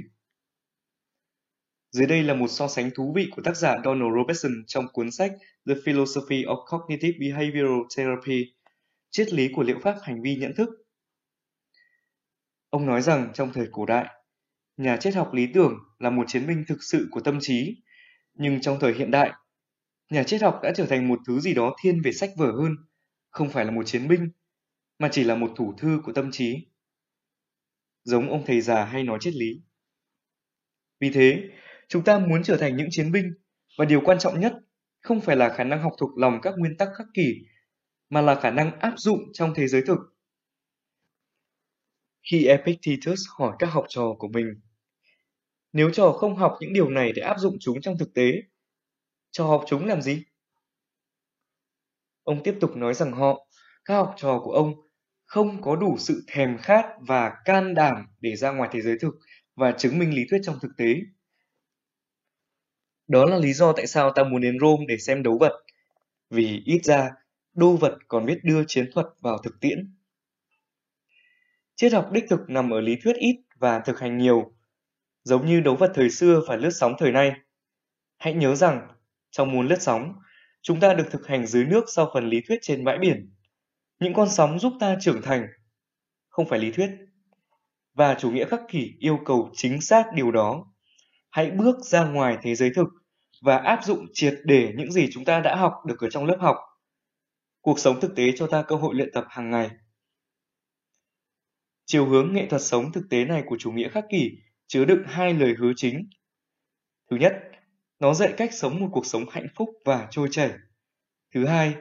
Dưới 1.94 2.08
đây 2.08 2.24
là 2.24 2.34
một 2.34 2.48
so 2.48 2.68
sánh 2.68 2.90
thú 2.96 3.14
vị 3.16 3.28
của 3.32 3.42
tác 3.42 3.58
giả 3.58 3.76
Donald 3.86 4.16
Robertson 4.16 4.52
trong 4.68 4.86
cuốn 4.94 5.12
sách 5.12 5.32
The 5.68 5.74
Philosophy 5.86 6.44
of 6.44 6.66
Cognitive 6.66 7.18
Behavioral 7.20 7.80
Therapy, 7.98 8.54
triết 9.10 9.34
lý 9.34 9.50
của 9.56 9.64
liệu 9.64 9.80
pháp 9.84 9.96
hành 10.02 10.22
vi 10.22 10.36
nhận 10.36 10.54
thức. 10.58 10.70
Ông 12.70 12.86
nói 12.86 13.02
rằng 13.02 13.32
trong 13.34 13.54
thời 13.54 13.68
cổ 13.72 13.86
đại, 13.86 14.06
nhà 14.78 14.98
triết 14.98 15.16
học 15.16 15.34
lý 15.34 15.48
tưởng 15.54 15.74
là 16.00 16.10
một 16.10 16.24
chiến 16.28 16.48
binh 16.48 16.64
thực 16.68 16.84
sự 16.84 17.08
của 17.12 17.22
tâm 17.22 17.38
trí, 17.42 17.84
nhưng 18.34 18.62
trong 18.62 18.78
thời 18.80 18.94
hiện 18.94 19.12
đại, 19.12 19.32
nhà 20.10 20.24
triết 20.24 20.42
học 20.42 20.60
đã 20.64 20.72
trở 20.76 20.86
thành 20.86 21.08
một 21.08 21.20
thứ 21.28 21.40
gì 21.40 21.54
đó 21.54 21.76
thiên 21.84 22.02
về 22.02 22.12
sách 22.12 22.30
vở 22.38 22.52
hơn, 22.52 22.76
không 23.30 23.50
phải 23.50 23.66
là 23.66 23.72
một 23.72 23.84
chiến 23.86 24.08
binh, 24.08 24.30
mà 25.00 25.10
chỉ 25.12 25.24
là 25.24 25.36
một 25.36 25.52
thủ 25.56 25.74
thư 25.78 26.00
của 26.04 26.14
tâm 26.14 26.32
trí. 26.32 26.68
Giống 28.04 28.30
ông 28.30 28.44
thầy 28.46 28.62
già 28.62 28.86
hay 28.86 29.04
nói 29.04 29.18
triết 29.22 29.34
lý. 29.34 29.62
Vì 31.00 31.10
thế, 31.10 31.50
chúng 31.88 32.04
ta 32.04 32.20
muốn 32.20 32.44
trở 32.44 32.58
thành 32.58 32.78
những 32.78 32.88
chiến 32.92 33.12
binh, 33.12 33.34
và 33.78 33.86
điều 33.86 34.02
quan 34.06 34.20
trọng 34.20 34.40
nhất 34.40 34.54
không 35.02 35.22
phải 35.22 35.36
là 35.36 35.50
khả 35.50 35.64
năng 35.64 35.82
học 35.82 35.94
thuộc 36.00 36.18
lòng 36.18 36.40
các 36.42 36.54
nguyên 36.58 36.78
tắc 36.78 36.90
khắc 36.98 37.08
kỷ, 37.14 37.36
mà 38.10 38.22
là 38.22 38.40
khả 38.40 38.52
năng 38.52 38.80
áp 38.80 38.94
dụng 38.98 39.20
trong 39.34 39.54
thế 39.56 39.68
giới 39.68 39.82
thực. 39.88 39.98
Khi 42.32 42.46
Epictetus 42.46 43.20
hỏi 43.38 43.56
các 43.60 43.68
học 43.68 43.86
trò 43.90 44.16
của 44.20 44.28
mình, 44.28 44.46
nếu 45.74 45.90
trò 45.90 46.12
không 46.12 46.36
học 46.36 46.58
những 46.60 46.74
điều 46.74 46.90
này 46.90 47.12
để 47.16 47.22
áp 47.22 47.40
dụng 47.40 47.58
chúng 47.60 47.82
trong 47.82 47.98
thực 47.98 48.14
tế, 48.14 48.32
trò 49.32 49.46
học 49.46 49.64
chúng 49.68 49.86
làm 49.86 50.02
gì? 50.02 50.24
Ông 52.24 52.44
tiếp 52.44 52.56
tục 52.62 52.76
nói 52.76 52.94
rằng 52.94 53.12
họ, 53.12 53.48
các 53.86 53.96
học 53.96 54.14
trò 54.18 54.42
của 54.44 54.52
ông, 54.52 54.74
không 55.26 55.62
có 55.62 55.76
đủ 55.76 55.98
sự 56.00 56.24
thèm 56.28 56.58
khát 56.58 56.86
và 57.00 57.32
can 57.46 57.74
đảm 57.74 57.96
để 58.20 58.36
ra 58.36 58.52
ngoài 58.52 58.70
thế 58.74 58.82
giới 58.82 58.98
thực 59.00 59.14
và 59.56 59.72
chứng 59.72 60.00
minh 60.00 60.16
lý 60.16 60.22
thuyết 60.30 60.40
trong 60.44 60.60
thực 60.62 60.72
tế. 60.78 60.96
Đó 63.08 63.26
là 63.26 63.38
lý 63.38 63.54
do 63.54 63.74
tại 63.74 63.88
sao 63.88 64.12
ta 64.12 64.24
muốn 64.24 64.42
đến 64.42 64.60
Rome 64.60 64.86
để 64.88 64.98
xem 64.98 65.24
đấu 65.24 65.38
vật. 65.38 65.64
Vì 66.30 66.62
ít 66.66 66.80
ra, 66.84 67.10
đô 67.54 67.76
vật 67.76 67.98
còn 68.08 68.26
biết 68.26 68.40
đưa 68.44 68.64
chiến 68.68 68.90
thuật 68.94 69.06
vào 69.20 69.38
thực 69.38 69.60
tiễn. 69.60 69.96
Triết 71.76 71.94
học 71.94 72.10
đích 72.12 72.26
thực 72.30 72.40
nằm 72.48 72.74
ở 72.74 72.82
lý 72.82 72.96
thuyết 73.04 73.16
ít 73.16 73.36
và 73.60 73.80
thực 73.80 74.00
hành 74.00 74.18
nhiều, 74.18 74.54
giống 75.24 75.46
như 75.46 75.60
đấu 75.60 75.76
vật 75.76 75.92
thời 75.96 76.10
xưa 76.10 76.42
và 76.48 76.56
lướt 76.56 76.72
sóng 76.72 76.96
thời 77.00 77.12
nay. 77.12 77.32
Hãy 78.18 78.34
nhớ 78.34 78.56
rằng, 78.56 78.88
trong 79.32 79.52
môn 79.52 79.68
lướt 79.68 79.82
sóng, 79.82 80.14
chúng 80.62 80.80
ta 80.80 80.94
được 80.94 81.08
thực 81.12 81.28
hành 81.28 81.48
dưới 81.48 81.66
nước 81.66 81.86
sau 81.88 82.12
phần 82.14 82.30
lý 82.30 82.42
thuyết 82.48 82.60
trên 82.62 82.84
bãi 82.84 82.98
biển. 82.98 83.34
Những 84.00 84.14
con 84.14 84.30
sóng 84.30 84.60
giúp 84.60 84.74
ta 84.80 84.98
trưởng 85.02 85.22
thành, 85.22 85.48
không 86.30 86.50
phải 86.50 86.60
lý 86.60 86.72
thuyết. 86.72 86.90
Và 87.94 88.16
chủ 88.20 88.32
nghĩa 88.32 88.46
khắc 88.46 88.62
kỷ 88.70 88.94
yêu 89.00 89.20
cầu 89.26 89.52
chính 89.54 89.82
xác 89.82 90.06
điều 90.14 90.32
đó. 90.32 90.73
Hãy 91.34 91.52
bước 91.52 91.80
ra 91.80 92.06
ngoài 92.06 92.38
thế 92.42 92.56
giới 92.56 92.72
thực 92.76 92.88
và 93.42 93.58
áp 93.58 93.84
dụng 93.84 94.06
triệt 94.14 94.34
để 94.44 94.74
những 94.76 94.92
gì 94.92 95.08
chúng 95.12 95.26
ta 95.26 95.40
đã 95.40 95.56
học 95.56 95.74
được 95.86 96.00
ở 96.00 96.10
trong 96.10 96.26
lớp 96.26 96.38
học. 96.40 96.56
Cuộc 97.62 97.80
sống 97.80 98.00
thực 98.02 98.16
tế 98.16 98.32
cho 98.36 98.48
ta 98.48 98.64
cơ 98.68 98.76
hội 98.76 98.96
luyện 98.96 99.10
tập 99.14 99.26
hàng 99.30 99.50
ngày. 99.50 99.70
Chiều 101.86 102.06
hướng 102.06 102.34
nghệ 102.34 102.48
thuật 102.50 102.62
sống 102.62 102.92
thực 102.92 103.04
tế 103.10 103.26
này 103.26 103.44
của 103.46 103.58
chủ 103.60 103.72
nghĩa 103.72 103.90
khắc 103.90 104.06
kỷ 104.10 104.32
chứa 104.68 104.86
đựng 104.86 105.04
hai 105.06 105.34
lời 105.34 105.54
hứa 105.60 105.72
chính. 105.76 106.10
Thứ 107.12 107.18
nhất, 107.18 107.34
nó 108.00 108.14
dạy 108.14 108.34
cách 108.38 108.54
sống 108.54 108.80
một 108.80 108.90
cuộc 108.92 109.06
sống 109.06 109.26
hạnh 109.32 109.48
phúc 109.56 109.70
và 109.86 110.08
trôi 110.12 110.28
chảy. 110.32 110.52
Thứ 111.34 111.46
hai, 111.46 111.76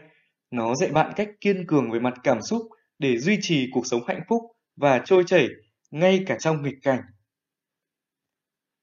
nó 0.51 0.75
dạy 0.75 0.91
bạn 0.91 1.13
cách 1.17 1.29
kiên 1.41 1.67
cường 1.67 1.91
về 1.91 2.01
mặt 2.01 2.15
cảm 2.25 2.43
xúc 2.43 2.63
để 2.99 3.19
duy 3.19 3.39
trì 3.41 3.69
cuộc 3.73 3.87
sống 3.87 4.01
hạnh 4.07 4.23
phúc 4.29 4.43
và 4.77 5.03
trôi 5.05 5.25
chảy 5.27 5.49
ngay 5.91 6.25
cả 6.27 6.37
trong 6.39 6.63
nghịch 6.63 6.79
cảnh. 6.83 7.01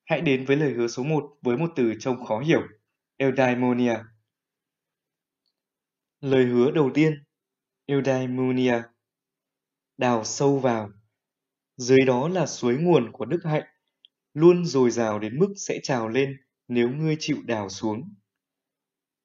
Hãy 0.09 0.21
đến 0.21 0.45
với 0.45 0.57
lời 0.57 0.73
hứa 0.73 0.87
số 0.87 1.03
1 1.03 1.37
với 1.41 1.57
một 1.57 1.73
từ 1.75 1.93
trông 1.99 2.25
khó 2.25 2.39
hiểu, 2.39 2.61
eudaimonia. 3.17 3.97
Lời 6.21 6.45
hứa 6.45 6.71
đầu 6.71 6.91
tiên, 6.93 7.23
eudaimonia. 7.85 8.81
Đào 9.97 10.23
sâu 10.23 10.59
vào. 10.59 10.89
Dưới 11.77 11.99
đó 12.05 12.27
là 12.27 12.45
suối 12.45 12.77
nguồn 12.77 13.11
của 13.11 13.25
đức 13.25 13.39
hạnh, 13.43 13.63
luôn 14.33 14.65
dồi 14.65 14.91
dào 14.91 15.19
đến 15.19 15.39
mức 15.39 15.53
sẽ 15.55 15.79
trào 15.83 16.07
lên 16.07 16.37
nếu 16.67 16.89
ngươi 16.89 17.15
chịu 17.19 17.37
đào 17.45 17.69
xuống. 17.69 18.15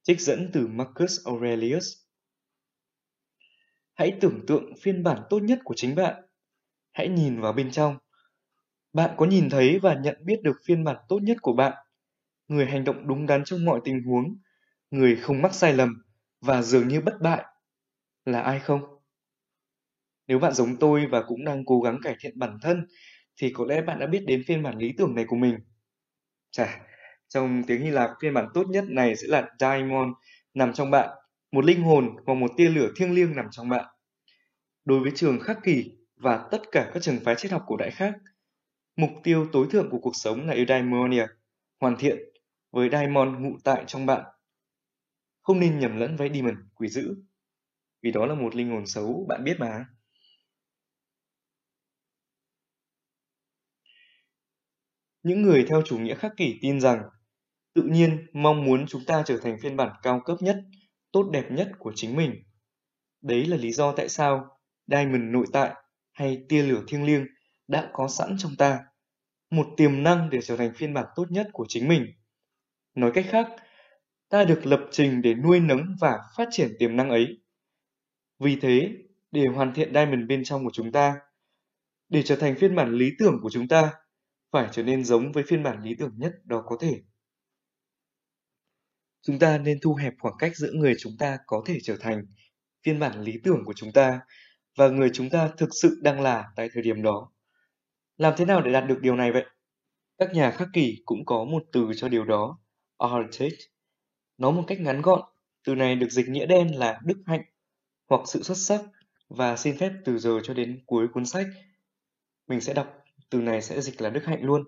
Trích 0.02 0.20
dẫn 0.20 0.50
từ 0.52 0.66
Marcus 0.66 1.26
Aurelius. 1.26 1.86
Hãy 3.94 4.18
tưởng 4.20 4.46
tượng 4.46 4.72
phiên 4.80 5.02
bản 5.02 5.22
tốt 5.30 5.40
nhất 5.40 5.58
của 5.64 5.74
chính 5.76 5.94
bạn. 5.94 6.24
Hãy 6.92 7.08
nhìn 7.08 7.40
vào 7.40 7.52
bên 7.52 7.70
trong. 7.70 7.98
Bạn 8.94 9.14
có 9.16 9.26
nhìn 9.26 9.50
thấy 9.50 9.78
và 9.78 9.94
nhận 9.94 10.16
biết 10.24 10.42
được 10.42 10.56
phiên 10.66 10.84
bản 10.84 10.96
tốt 11.08 11.18
nhất 11.22 11.36
của 11.42 11.52
bạn, 11.52 11.72
người 12.48 12.66
hành 12.66 12.84
động 12.84 13.08
đúng 13.08 13.26
đắn 13.26 13.44
trong 13.44 13.64
mọi 13.64 13.80
tình 13.84 14.02
huống, 14.04 14.38
người 14.90 15.16
không 15.16 15.42
mắc 15.42 15.54
sai 15.54 15.72
lầm 15.74 15.94
và 16.40 16.62
dường 16.62 16.88
như 16.88 17.00
bất 17.00 17.20
bại 17.22 17.44
là 18.26 18.42
ai 18.42 18.60
không? 18.60 18.80
Nếu 20.28 20.38
bạn 20.38 20.52
giống 20.52 20.76
tôi 20.76 21.06
và 21.10 21.22
cũng 21.22 21.44
đang 21.44 21.64
cố 21.66 21.80
gắng 21.80 21.98
cải 22.02 22.16
thiện 22.20 22.38
bản 22.38 22.58
thân 22.62 22.86
thì 23.40 23.50
có 23.54 23.64
lẽ 23.64 23.82
bạn 23.82 23.98
đã 23.98 24.06
biết 24.06 24.24
đến 24.26 24.42
phiên 24.46 24.62
bản 24.62 24.78
lý 24.78 24.92
tưởng 24.98 25.14
này 25.14 25.24
của 25.28 25.36
mình. 25.36 25.56
Chà, 26.50 26.80
trong 27.28 27.62
tiếng 27.66 27.82
Hy 27.82 27.90
Lạp 27.90 28.10
phiên 28.22 28.34
bản 28.34 28.48
tốt 28.54 28.64
nhất 28.68 28.84
này 28.88 29.16
sẽ 29.16 29.28
là 29.28 29.48
daimon 29.60 30.14
nằm 30.54 30.72
trong 30.72 30.90
bạn, 30.90 31.10
một 31.52 31.64
linh 31.64 31.82
hồn 31.82 32.16
hoặc 32.26 32.34
một 32.34 32.50
tia 32.56 32.70
lửa 32.70 32.88
thiêng 32.96 33.14
liêng 33.14 33.36
nằm 33.36 33.46
trong 33.50 33.68
bạn. 33.68 33.84
Đối 34.84 35.00
với 35.00 35.12
trường 35.14 35.40
khắc 35.40 35.58
kỳ 35.64 35.92
và 36.16 36.48
tất 36.50 36.62
cả 36.72 36.90
các 36.94 37.02
trường 37.02 37.20
phái 37.24 37.34
triết 37.34 37.52
học 37.52 37.62
cổ 37.66 37.76
đại 37.76 37.90
khác, 37.90 38.14
mục 38.96 39.10
tiêu 39.22 39.48
tối 39.52 39.66
thượng 39.70 39.90
của 39.90 39.98
cuộc 39.98 40.16
sống 40.16 40.46
là 40.46 40.54
eudaimonia, 40.54 41.26
hoàn 41.80 41.96
thiện, 41.98 42.18
với 42.70 42.88
daimon 42.92 43.42
ngụ 43.42 43.56
tại 43.64 43.84
trong 43.86 44.06
bạn. 44.06 44.24
Không 45.42 45.60
nên 45.60 45.78
nhầm 45.78 45.96
lẫn 45.96 46.16
với 46.16 46.30
demon, 46.34 46.68
quỷ 46.74 46.88
dữ, 46.88 47.14
vì 48.02 48.10
đó 48.10 48.26
là 48.26 48.34
một 48.34 48.54
linh 48.54 48.70
hồn 48.70 48.86
xấu, 48.86 49.26
bạn 49.28 49.44
biết 49.44 49.56
mà. 49.58 49.86
Những 55.22 55.42
người 55.42 55.66
theo 55.68 55.82
chủ 55.86 55.98
nghĩa 55.98 56.14
khắc 56.14 56.32
kỷ 56.36 56.58
tin 56.62 56.80
rằng 56.80 57.02
tự 57.74 57.82
nhiên 57.82 58.26
mong 58.32 58.64
muốn 58.64 58.86
chúng 58.86 59.02
ta 59.06 59.22
trở 59.26 59.38
thành 59.42 59.56
phiên 59.62 59.76
bản 59.76 59.96
cao 60.02 60.20
cấp 60.24 60.36
nhất, 60.40 60.56
tốt 61.12 61.30
đẹp 61.32 61.44
nhất 61.50 61.70
của 61.78 61.92
chính 61.94 62.16
mình. 62.16 62.34
Đấy 63.22 63.46
là 63.46 63.56
lý 63.56 63.72
do 63.72 63.92
tại 63.92 64.08
sao 64.08 64.58
Diamond 64.86 65.22
nội 65.22 65.46
tại 65.52 65.74
hay 66.12 66.44
tia 66.48 66.62
lửa 66.62 66.82
thiêng 66.88 67.04
liêng 67.04 67.26
đã 67.68 67.90
có 67.92 68.08
sẵn 68.08 68.36
trong 68.38 68.56
ta, 68.58 68.84
một 69.50 69.66
tiềm 69.76 70.02
năng 70.02 70.30
để 70.30 70.38
trở 70.42 70.56
thành 70.56 70.72
phiên 70.74 70.94
bản 70.94 71.06
tốt 71.16 71.26
nhất 71.30 71.48
của 71.52 71.64
chính 71.68 71.88
mình. 71.88 72.06
Nói 72.94 73.10
cách 73.14 73.26
khác, 73.28 73.48
ta 74.28 74.44
được 74.44 74.66
lập 74.66 74.80
trình 74.90 75.22
để 75.22 75.34
nuôi 75.34 75.60
nấng 75.60 75.96
và 76.00 76.18
phát 76.36 76.48
triển 76.50 76.72
tiềm 76.78 76.96
năng 76.96 77.10
ấy. 77.10 77.26
Vì 78.38 78.56
thế, 78.60 78.90
để 79.30 79.44
hoàn 79.54 79.74
thiện 79.74 79.94
Diamond 79.94 80.28
bên 80.28 80.44
trong 80.44 80.64
của 80.64 80.70
chúng 80.72 80.92
ta, 80.92 81.14
để 82.08 82.22
trở 82.22 82.36
thành 82.36 82.54
phiên 82.58 82.74
bản 82.74 82.92
lý 82.92 83.10
tưởng 83.18 83.38
của 83.42 83.50
chúng 83.50 83.68
ta, 83.68 83.92
phải 84.52 84.68
trở 84.72 84.82
nên 84.82 85.04
giống 85.04 85.32
với 85.32 85.44
phiên 85.46 85.62
bản 85.62 85.82
lý 85.82 85.94
tưởng 85.98 86.12
nhất 86.16 86.32
đó 86.44 86.62
có 86.66 86.76
thể. 86.80 87.02
Chúng 89.22 89.38
ta 89.38 89.58
nên 89.58 89.78
thu 89.82 89.94
hẹp 89.94 90.12
khoảng 90.18 90.34
cách 90.38 90.56
giữa 90.56 90.70
người 90.72 90.94
chúng 90.98 91.12
ta 91.18 91.38
có 91.46 91.62
thể 91.66 91.78
trở 91.82 91.96
thành, 92.00 92.24
phiên 92.84 92.98
bản 92.98 93.20
lý 93.20 93.32
tưởng 93.44 93.62
của 93.64 93.72
chúng 93.76 93.92
ta 93.92 94.20
và 94.76 94.88
người 94.88 95.10
chúng 95.12 95.30
ta 95.30 95.50
thực 95.56 95.68
sự 95.82 96.00
đang 96.02 96.20
là 96.20 96.44
tại 96.56 96.68
thời 96.72 96.82
điểm 96.82 97.02
đó. 97.02 97.33
Làm 98.16 98.34
thế 98.36 98.44
nào 98.44 98.62
để 98.62 98.72
đạt 98.72 98.84
được 98.88 98.98
điều 99.00 99.16
này 99.16 99.32
vậy? 99.32 99.44
Các 100.18 100.32
nhà 100.34 100.50
khắc 100.50 100.68
kỷ 100.72 101.02
cũng 101.04 101.24
có 101.26 101.44
một 101.44 101.64
từ 101.72 101.90
cho 101.96 102.08
điều 102.08 102.24
đó, 102.24 102.58
artist. 102.98 103.54
Nói 104.38 104.52
một 104.52 104.64
cách 104.66 104.80
ngắn 104.80 105.02
gọn, 105.02 105.20
từ 105.64 105.74
này 105.74 105.96
được 105.96 106.10
dịch 106.10 106.28
nghĩa 106.28 106.46
đen 106.46 106.78
là 106.78 107.00
đức 107.04 107.22
hạnh 107.26 107.42
hoặc 108.08 108.20
sự 108.26 108.42
xuất 108.42 108.58
sắc 108.58 108.80
và 109.28 109.56
xin 109.56 109.78
phép 109.78 109.92
từ 110.04 110.18
giờ 110.18 110.40
cho 110.42 110.54
đến 110.54 110.82
cuối 110.86 111.08
cuốn 111.08 111.26
sách 111.26 111.46
mình 112.46 112.60
sẽ 112.60 112.74
đọc 112.74 112.94
từ 113.30 113.40
này 113.40 113.62
sẽ 113.62 113.80
dịch 113.80 114.02
là 114.02 114.10
đức 114.10 114.24
hạnh 114.24 114.42
luôn. 114.42 114.64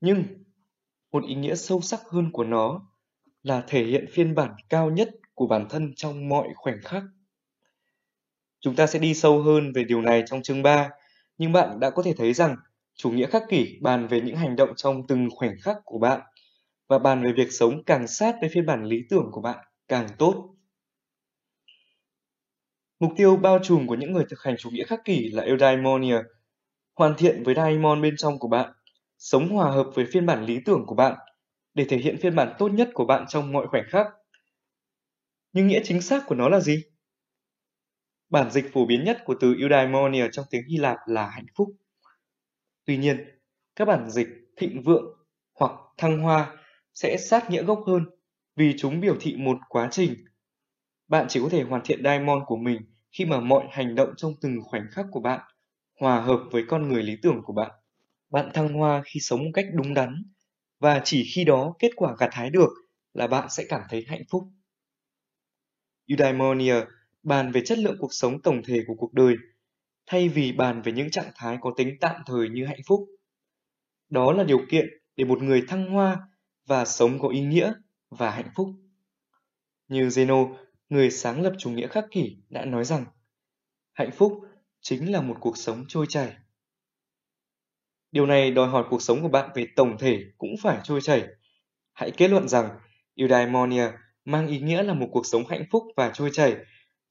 Nhưng 0.00 0.24
một 1.12 1.24
ý 1.24 1.34
nghĩa 1.34 1.54
sâu 1.54 1.80
sắc 1.80 2.00
hơn 2.10 2.32
của 2.32 2.44
nó 2.44 2.90
là 3.42 3.64
thể 3.66 3.84
hiện 3.84 4.06
phiên 4.12 4.34
bản 4.34 4.54
cao 4.68 4.90
nhất 4.90 5.10
của 5.34 5.46
bản 5.46 5.66
thân 5.70 5.92
trong 5.96 6.28
mọi 6.28 6.48
khoảnh 6.54 6.80
khắc. 6.82 7.02
Chúng 8.60 8.76
ta 8.76 8.86
sẽ 8.86 8.98
đi 8.98 9.14
sâu 9.14 9.42
hơn 9.42 9.72
về 9.72 9.84
điều 9.84 10.02
này 10.02 10.22
trong 10.26 10.42
chương 10.42 10.62
3, 10.62 10.90
nhưng 11.38 11.52
bạn 11.52 11.80
đã 11.80 11.90
có 11.90 12.02
thể 12.02 12.14
thấy 12.18 12.32
rằng 12.32 12.56
chủ 12.94 13.10
nghĩa 13.10 13.26
khắc 13.26 13.42
kỷ 13.48 13.78
bàn 13.82 14.06
về 14.06 14.20
những 14.20 14.36
hành 14.36 14.56
động 14.56 14.70
trong 14.76 15.06
từng 15.06 15.28
khoảnh 15.36 15.54
khắc 15.62 15.76
của 15.84 15.98
bạn 15.98 16.20
và 16.88 16.98
bàn 16.98 17.22
về 17.24 17.32
việc 17.32 17.52
sống 17.52 17.84
càng 17.84 18.06
sát 18.06 18.36
với 18.40 18.50
phiên 18.50 18.66
bản 18.66 18.84
lý 18.84 18.98
tưởng 19.10 19.28
của 19.32 19.40
bạn 19.40 19.58
càng 19.88 20.06
tốt. 20.18 20.54
Mục 23.00 23.12
tiêu 23.16 23.36
bao 23.36 23.58
trùm 23.62 23.86
của 23.86 23.94
những 23.94 24.12
người 24.12 24.24
thực 24.30 24.42
hành 24.42 24.56
chủ 24.58 24.70
nghĩa 24.70 24.84
khắc 24.84 25.04
kỷ 25.04 25.28
là 25.28 25.42
eudaimonia, 25.42 26.18
hoàn 26.96 27.14
thiện 27.18 27.42
với 27.44 27.54
daimon 27.54 28.02
bên 28.02 28.14
trong 28.18 28.38
của 28.38 28.48
bạn, 28.48 28.72
sống 29.18 29.48
hòa 29.48 29.70
hợp 29.70 29.86
với 29.94 30.06
phiên 30.12 30.26
bản 30.26 30.44
lý 30.44 30.60
tưởng 30.64 30.84
của 30.86 30.94
bạn 30.94 31.18
để 31.74 31.86
thể 31.88 31.96
hiện 31.98 32.16
phiên 32.22 32.36
bản 32.36 32.54
tốt 32.58 32.68
nhất 32.68 32.90
của 32.94 33.04
bạn 33.04 33.24
trong 33.28 33.52
mọi 33.52 33.66
khoảnh 33.68 33.84
khắc. 33.90 34.06
Nhưng 35.52 35.66
nghĩa 35.66 35.80
chính 35.84 36.00
xác 36.02 36.26
của 36.26 36.34
nó 36.34 36.48
là 36.48 36.60
gì? 36.60 36.82
Bản 38.32 38.50
dịch 38.50 38.72
phổ 38.72 38.86
biến 38.86 39.04
nhất 39.04 39.22
của 39.24 39.34
từ 39.40 39.56
eudaimonia 39.60 40.28
trong 40.32 40.44
tiếng 40.50 40.62
Hy 40.68 40.76
Lạp 40.76 40.96
là 41.06 41.30
hạnh 41.30 41.46
phúc. 41.56 41.68
Tuy 42.84 42.96
nhiên, 42.96 43.24
các 43.76 43.84
bản 43.84 44.10
dịch 44.10 44.28
thịnh 44.56 44.82
vượng 44.82 45.18
hoặc 45.54 45.72
thăng 45.98 46.18
hoa 46.18 46.56
sẽ 46.94 47.16
sát 47.16 47.50
nghĩa 47.50 47.62
gốc 47.62 47.80
hơn 47.86 48.04
vì 48.56 48.74
chúng 48.78 49.00
biểu 49.00 49.16
thị 49.20 49.36
một 49.38 49.58
quá 49.68 49.88
trình. 49.90 50.14
Bạn 51.08 51.26
chỉ 51.28 51.40
có 51.40 51.48
thể 51.48 51.62
hoàn 51.62 51.82
thiện 51.84 52.04
daimon 52.04 52.44
của 52.46 52.56
mình 52.56 52.82
khi 53.10 53.24
mà 53.24 53.40
mọi 53.40 53.64
hành 53.70 53.94
động 53.94 54.14
trong 54.16 54.32
từng 54.40 54.56
khoảnh 54.62 54.86
khắc 54.90 55.06
của 55.10 55.20
bạn 55.20 55.40
hòa 56.00 56.20
hợp 56.20 56.40
với 56.50 56.64
con 56.68 56.88
người 56.88 57.02
lý 57.02 57.16
tưởng 57.22 57.40
của 57.44 57.52
bạn. 57.52 57.70
Bạn 58.30 58.50
thăng 58.54 58.68
hoa 58.68 59.02
khi 59.04 59.20
sống 59.20 59.40
một 59.40 59.50
cách 59.54 59.66
đúng 59.74 59.94
đắn 59.94 60.22
và 60.80 61.00
chỉ 61.04 61.24
khi 61.34 61.44
đó 61.44 61.74
kết 61.78 61.90
quả 61.96 62.14
gặt 62.18 62.30
hái 62.32 62.50
được 62.50 62.70
là 63.14 63.26
bạn 63.26 63.48
sẽ 63.50 63.64
cảm 63.68 63.82
thấy 63.90 64.04
hạnh 64.08 64.22
phúc. 64.30 64.44
Bàn 67.22 67.52
về 67.52 67.62
chất 67.64 67.78
lượng 67.78 67.96
cuộc 67.98 68.12
sống 68.14 68.42
tổng 68.42 68.62
thể 68.64 68.84
của 68.86 68.94
cuộc 68.94 69.12
đời, 69.12 69.34
thay 70.06 70.28
vì 70.28 70.52
bàn 70.52 70.82
về 70.82 70.92
những 70.92 71.10
trạng 71.10 71.32
thái 71.34 71.58
có 71.60 71.72
tính 71.76 71.96
tạm 72.00 72.20
thời 72.26 72.48
như 72.48 72.66
hạnh 72.66 72.80
phúc. 72.86 73.08
Đó 74.08 74.32
là 74.32 74.44
điều 74.44 74.60
kiện 74.70 74.86
để 75.16 75.24
một 75.24 75.42
người 75.42 75.62
thăng 75.68 75.90
hoa 75.90 76.18
và 76.66 76.84
sống 76.84 77.18
có 77.18 77.28
ý 77.28 77.40
nghĩa 77.40 77.72
và 78.10 78.30
hạnh 78.30 78.50
phúc. 78.54 78.68
Như 79.88 80.08
Zeno, 80.08 80.54
người 80.88 81.10
sáng 81.10 81.42
lập 81.42 81.52
chủ 81.58 81.70
nghĩa 81.70 81.86
khắc 81.86 82.04
kỷ 82.10 82.36
đã 82.48 82.64
nói 82.64 82.84
rằng, 82.84 83.04
hạnh 83.92 84.10
phúc 84.10 84.32
chính 84.80 85.12
là 85.12 85.20
một 85.20 85.36
cuộc 85.40 85.56
sống 85.56 85.84
trôi 85.88 86.06
chảy. 86.08 86.36
Điều 88.12 88.26
này 88.26 88.50
đòi 88.50 88.68
hỏi 88.68 88.84
cuộc 88.90 89.02
sống 89.02 89.22
của 89.22 89.28
bạn 89.28 89.50
về 89.54 89.66
tổng 89.76 89.98
thể 89.98 90.24
cũng 90.38 90.54
phải 90.62 90.80
trôi 90.84 91.00
chảy. 91.00 91.24
Hãy 91.92 92.10
kết 92.10 92.28
luận 92.28 92.48
rằng 92.48 92.78
eudaimonia 93.16 93.88
mang 94.24 94.46
ý 94.46 94.58
nghĩa 94.58 94.82
là 94.82 94.94
một 94.94 95.08
cuộc 95.12 95.26
sống 95.26 95.46
hạnh 95.48 95.64
phúc 95.70 95.82
và 95.96 96.10
trôi 96.14 96.30
chảy, 96.32 96.56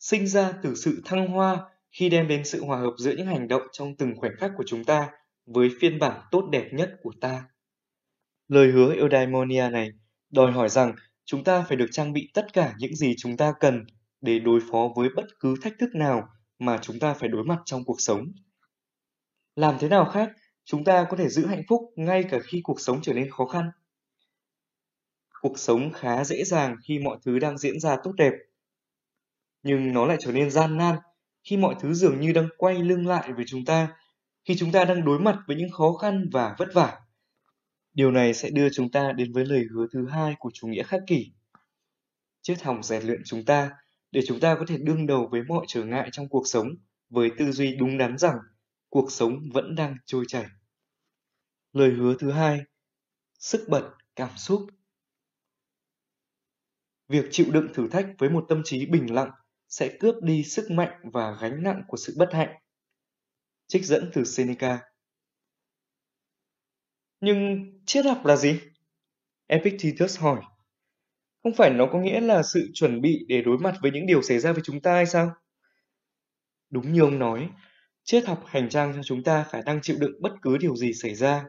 sinh 0.01 0.27
ra 0.27 0.53
từ 0.63 0.75
sự 0.75 1.01
thăng 1.05 1.27
hoa 1.27 1.59
khi 1.91 2.09
đem 2.09 2.27
đến 2.27 2.45
sự 2.45 2.65
hòa 2.65 2.79
hợp 2.79 2.93
giữa 2.97 3.11
những 3.17 3.27
hành 3.27 3.47
động 3.47 3.61
trong 3.71 3.95
từng 3.95 4.13
khoảnh 4.17 4.31
khắc 4.37 4.51
của 4.57 4.63
chúng 4.67 4.83
ta 4.83 5.09
với 5.45 5.69
phiên 5.79 5.99
bản 5.99 6.21
tốt 6.31 6.49
đẹp 6.51 6.69
nhất 6.73 6.91
của 7.03 7.13
ta. 7.21 7.43
Lời 8.47 8.71
hứa 8.71 8.95
eudaimonia 8.95 9.69
này 9.69 9.89
đòi 10.29 10.51
hỏi 10.51 10.69
rằng 10.69 10.95
chúng 11.25 11.43
ta 11.43 11.65
phải 11.67 11.77
được 11.77 11.87
trang 11.91 12.13
bị 12.13 12.31
tất 12.33 12.53
cả 12.53 12.73
những 12.77 12.95
gì 12.95 13.15
chúng 13.17 13.37
ta 13.37 13.53
cần 13.59 13.85
để 14.21 14.39
đối 14.39 14.59
phó 14.71 14.89
với 14.95 15.09
bất 15.15 15.25
cứ 15.39 15.55
thách 15.61 15.73
thức 15.79 15.89
nào 15.95 16.27
mà 16.59 16.79
chúng 16.81 16.99
ta 16.99 17.13
phải 17.13 17.29
đối 17.29 17.43
mặt 17.43 17.59
trong 17.65 17.83
cuộc 17.83 18.01
sống. 18.01 18.31
Làm 19.55 19.75
thế 19.79 19.89
nào 19.89 20.05
khác, 20.05 20.31
chúng 20.65 20.83
ta 20.83 21.05
có 21.09 21.17
thể 21.17 21.29
giữ 21.29 21.45
hạnh 21.45 21.63
phúc 21.69 21.81
ngay 21.95 22.23
cả 22.23 22.39
khi 22.39 22.61
cuộc 22.63 22.81
sống 22.81 22.99
trở 23.01 23.13
nên 23.13 23.31
khó 23.31 23.45
khăn? 23.45 23.71
Cuộc 25.41 25.59
sống 25.59 25.91
khá 25.93 26.23
dễ 26.23 26.43
dàng 26.43 26.75
khi 26.83 26.99
mọi 26.99 27.17
thứ 27.25 27.39
đang 27.39 27.57
diễn 27.57 27.79
ra 27.79 27.97
tốt 28.03 28.11
đẹp. 28.17 28.33
Nhưng 29.63 29.93
nó 29.93 30.05
lại 30.05 30.17
trở 30.19 30.31
nên 30.31 30.51
gian 30.51 30.77
nan 30.77 30.95
khi 31.43 31.57
mọi 31.57 31.75
thứ 31.79 31.93
dường 31.93 32.19
như 32.19 32.33
đang 32.33 32.49
quay 32.57 32.79
lưng 32.79 33.07
lại 33.07 33.33
với 33.33 33.45
chúng 33.47 33.65
ta, 33.65 33.97
khi 34.45 34.55
chúng 34.55 34.71
ta 34.71 34.85
đang 34.85 35.05
đối 35.05 35.19
mặt 35.19 35.37
với 35.47 35.57
những 35.57 35.71
khó 35.71 35.93
khăn 35.93 36.29
và 36.31 36.55
vất 36.57 36.67
vả. 36.73 36.99
Điều 37.93 38.11
này 38.11 38.33
sẽ 38.33 38.49
đưa 38.49 38.69
chúng 38.69 38.91
ta 38.91 39.11
đến 39.11 39.33
với 39.33 39.45
lời 39.45 39.65
hứa 39.73 39.87
thứ 39.93 40.07
hai 40.07 40.35
của 40.39 40.49
chủ 40.53 40.67
nghĩa 40.67 40.83
khắc 40.83 41.01
kỷ. 41.07 41.33
Triết 42.41 42.61
hỏng 42.61 42.83
rèn 42.83 43.03
luyện 43.03 43.21
chúng 43.25 43.45
ta 43.45 43.71
để 44.11 44.21
chúng 44.27 44.39
ta 44.39 44.55
có 44.55 44.65
thể 44.67 44.77
đương 44.77 45.07
đầu 45.07 45.27
với 45.31 45.41
mọi 45.47 45.65
trở 45.67 45.83
ngại 45.83 46.09
trong 46.11 46.29
cuộc 46.29 46.47
sống 46.47 46.67
với 47.09 47.31
tư 47.37 47.51
duy 47.51 47.75
đúng 47.75 47.97
đắn 47.97 48.17
rằng 48.17 48.35
cuộc 48.89 49.11
sống 49.11 49.39
vẫn 49.53 49.75
đang 49.75 49.95
trôi 50.05 50.25
chảy. 50.27 50.45
Lời 51.73 51.91
hứa 51.91 52.15
thứ 52.19 52.31
hai, 52.31 52.61
sức 53.39 53.65
bật 53.69 53.89
cảm 54.15 54.37
xúc. 54.37 54.61
Việc 57.07 57.25
chịu 57.31 57.45
đựng 57.51 57.67
thử 57.73 57.87
thách 57.87 58.05
với 58.17 58.29
một 58.29 58.45
tâm 58.49 58.61
trí 58.65 58.85
bình 58.85 59.13
lặng 59.13 59.31
sẽ 59.71 59.97
cướp 59.99 60.15
đi 60.21 60.43
sức 60.43 60.71
mạnh 60.71 60.99
và 61.03 61.37
gánh 61.41 61.63
nặng 61.63 61.83
của 61.87 61.97
sự 61.97 62.13
bất 62.17 62.33
hạnh. 62.33 62.55
Trích 63.67 63.85
dẫn 63.85 64.11
từ 64.13 64.23
Seneca. 64.23 64.79
Nhưng 67.21 67.71
triết 67.85 68.05
học 68.05 68.25
là 68.25 68.35
gì? 68.35 68.59
Epictetus 69.47 70.19
hỏi. 70.19 70.41
Không 71.43 71.53
phải 71.53 71.69
nó 71.69 71.85
có 71.91 71.99
nghĩa 71.99 72.21
là 72.21 72.43
sự 72.43 72.69
chuẩn 72.73 73.01
bị 73.01 73.25
để 73.27 73.41
đối 73.41 73.57
mặt 73.57 73.75
với 73.81 73.91
những 73.91 74.05
điều 74.05 74.21
xảy 74.21 74.39
ra 74.39 74.51
với 74.53 74.61
chúng 74.65 74.81
ta 74.81 74.93
hay 74.93 75.05
sao? 75.05 75.31
Đúng 76.69 76.93
như 76.93 77.01
ông 77.01 77.19
nói, 77.19 77.49
triết 78.03 78.25
học 78.25 78.43
hành 78.45 78.69
trang 78.69 78.93
cho 78.95 79.03
chúng 79.03 79.23
ta 79.23 79.43
khả 79.43 79.61
năng 79.61 79.81
chịu 79.81 79.97
đựng 79.99 80.21
bất 80.21 80.31
cứ 80.41 80.57
điều 80.57 80.75
gì 80.75 80.93
xảy 80.93 81.15
ra. 81.15 81.45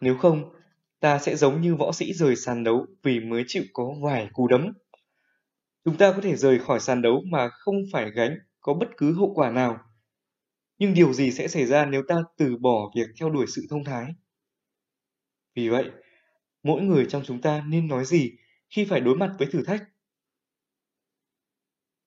Nếu 0.00 0.16
không, 0.16 0.52
ta 1.00 1.18
sẽ 1.18 1.36
giống 1.36 1.60
như 1.60 1.74
võ 1.74 1.92
sĩ 1.92 2.12
rời 2.12 2.36
sàn 2.36 2.64
đấu 2.64 2.86
vì 3.02 3.20
mới 3.20 3.44
chịu 3.46 3.62
có 3.72 3.94
vài 4.02 4.28
cú 4.32 4.48
đấm. 4.48 4.72
Chúng 5.84 5.96
ta 5.96 6.12
có 6.12 6.20
thể 6.22 6.36
rời 6.36 6.58
khỏi 6.58 6.80
sàn 6.80 7.02
đấu 7.02 7.22
mà 7.26 7.48
không 7.48 7.76
phải 7.92 8.10
gánh 8.10 8.38
có 8.60 8.74
bất 8.74 8.88
cứ 8.96 9.14
hậu 9.14 9.34
quả 9.34 9.50
nào. 9.50 9.78
Nhưng 10.78 10.94
điều 10.94 11.12
gì 11.12 11.30
sẽ 11.30 11.48
xảy 11.48 11.66
ra 11.66 11.86
nếu 11.86 12.02
ta 12.08 12.16
từ 12.36 12.56
bỏ 12.56 12.92
việc 12.96 13.06
theo 13.20 13.30
đuổi 13.30 13.46
sự 13.48 13.66
thông 13.70 13.84
thái? 13.84 14.06
Vì 15.54 15.68
vậy, 15.68 15.90
mỗi 16.62 16.82
người 16.82 17.06
trong 17.08 17.22
chúng 17.26 17.40
ta 17.40 17.64
nên 17.68 17.88
nói 17.88 18.04
gì 18.04 18.30
khi 18.70 18.84
phải 18.84 19.00
đối 19.00 19.16
mặt 19.16 19.34
với 19.38 19.48
thử 19.52 19.62
thách? 19.64 19.82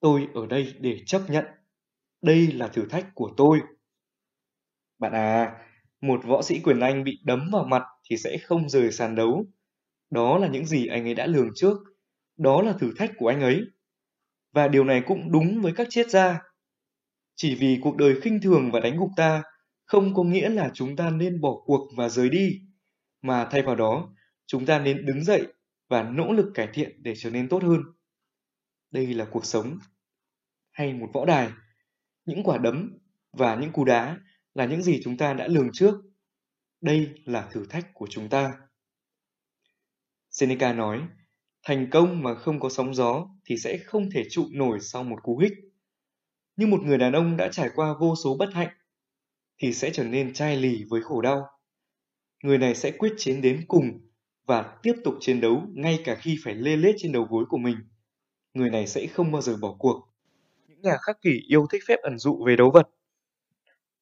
Tôi 0.00 0.28
ở 0.34 0.46
đây 0.46 0.74
để 0.80 1.02
chấp 1.06 1.22
nhận. 1.28 1.44
Đây 2.22 2.52
là 2.52 2.68
thử 2.68 2.86
thách 2.90 3.06
của 3.14 3.30
tôi. 3.36 3.60
Bạn 4.98 5.12
à, 5.12 5.52
một 6.00 6.20
võ 6.24 6.42
sĩ 6.42 6.60
quyền 6.60 6.80
Anh 6.80 7.04
bị 7.04 7.18
đấm 7.24 7.48
vào 7.52 7.64
mặt 7.64 7.82
thì 8.10 8.16
sẽ 8.16 8.38
không 8.38 8.68
rời 8.68 8.92
sàn 8.92 9.14
đấu. 9.14 9.46
Đó 10.10 10.38
là 10.38 10.48
những 10.48 10.66
gì 10.66 10.86
anh 10.86 11.04
ấy 11.04 11.14
đã 11.14 11.26
lường 11.26 11.50
trước. 11.54 11.76
Đó 12.36 12.62
là 12.62 12.72
thử 12.72 12.92
thách 12.96 13.10
của 13.16 13.28
anh 13.28 13.40
ấy. 13.40 13.62
Và 14.52 14.68
điều 14.68 14.84
này 14.84 15.02
cũng 15.06 15.32
đúng 15.32 15.62
với 15.62 15.72
các 15.76 15.86
triết 15.90 16.10
gia. 16.10 16.40
Chỉ 17.34 17.54
vì 17.54 17.78
cuộc 17.82 17.96
đời 17.96 18.20
khinh 18.20 18.40
thường 18.42 18.70
và 18.72 18.80
đánh 18.80 18.96
gục 18.96 19.10
ta 19.16 19.42
không 19.84 20.14
có 20.14 20.22
nghĩa 20.22 20.48
là 20.48 20.70
chúng 20.74 20.96
ta 20.96 21.10
nên 21.10 21.40
bỏ 21.40 21.62
cuộc 21.64 21.90
và 21.96 22.08
rời 22.08 22.28
đi, 22.28 22.60
mà 23.22 23.48
thay 23.50 23.62
vào 23.62 23.76
đó, 23.76 24.14
chúng 24.46 24.66
ta 24.66 24.78
nên 24.78 25.06
đứng 25.06 25.24
dậy 25.24 25.46
và 25.88 26.02
nỗ 26.02 26.32
lực 26.32 26.50
cải 26.54 26.68
thiện 26.74 27.02
để 27.02 27.14
trở 27.16 27.30
nên 27.30 27.48
tốt 27.48 27.62
hơn. 27.62 27.80
Đây 28.90 29.06
là 29.06 29.26
cuộc 29.30 29.44
sống 29.44 29.78
hay 30.70 30.92
một 30.92 31.10
võ 31.12 31.24
đài. 31.24 31.50
Những 32.24 32.42
quả 32.44 32.58
đấm 32.58 32.98
và 33.32 33.54
những 33.54 33.72
cú 33.72 33.84
đá 33.84 34.18
là 34.54 34.66
những 34.66 34.82
gì 34.82 35.00
chúng 35.04 35.16
ta 35.16 35.34
đã 35.34 35.48
lường 35.48 35.70
trước. 35.72 35.94
Đây 36.80 37.14
là 37.24 37.48
thử 37.52 37.66
thách 37.66 37.94
của 37.94 38.06
chúng 38.10 38.28
ta. 38.28 38.52
Seneca 40.30 40.72
nói, 40.72 41.02
thành 41.64 41.90
công 41.90 42.22
mà 42.22 42.34
không 42.34 42.60
có 42.60 42.68
sóng 42.68 42.94
gió 42.94 43.28
thì 43.44 43.56
sẽ 43.56 43.78
không 43.78 44.10
thể 44.10 44.24
trụ 44.30 44.44
nổi 44.52 44.80
sau 44.80 45.04
một 45.04 45.22
cú 45.22 45.38
hích. 45.38 45.52
Nhưng 46.56 46.70
một 46.70 46.82
người 46.82 46.98
đàn 46.98 47.12
ông 47.12 47.36
đã 47.36 47.48
trải 47.52 47.70
qua 47.74 47.94
vô 48.00 48.14
số 48.24 48.36
bất 48.36 48.54
hạnh 48.54 48.68
thì 49.58 49.72
sẽ 49.72 49.90
trở 49.90 50.04
nên 50.04 50.32
chai 50.32 50.56
lì 50.56 50.84
với 50.88 51.02
khổ 51.02 51.20
đau. 51.20 51.46
Người 52.42 52.58
này 52.58 52.74
sẽ 52.74 52.90
quyết 52.90 53.12
chiến 53.16 53.40
đến 53.40 53.64
cùng 53.68 54.00
và 54.46 54.78
tiếp 54.82 54.94
tục 55.04 55.14
chiến 55.20 55.40
đấu 55.40 55.62
ngay 55.74 55.98
cả 56.04 56.14
khi 56.14 56.38
phải 56.44 56.54
lê 56.54 56.76
lết 56.76 56.94
trên 56.98 57.12
đầu 57.12 57.26
gối 57.30 57.44
của 57.48 57.58
mình. 57.58 57.76
Người 58.54 58.70
này 58.70 58.86
sẽ 58.86 59.06
không 59.06 59.32
bao 59.32 59.42
giờ 59.42 59.56
bỏ 59.60 59.76
cuộc. 59.78 60.08
Những 60.68 60.80
nhà 60.82 60.96
khắc 61.06 61.22
kỷ 61.22 61.40
yêu 61.48 61.66
thích 61.72 61.82
phép 61.88 61.96
ẩn 62.02 62.18
dụ 62.18 62.44
về 62.46 62.56
đấu 62.56 62.70
vật. 62.70 62.88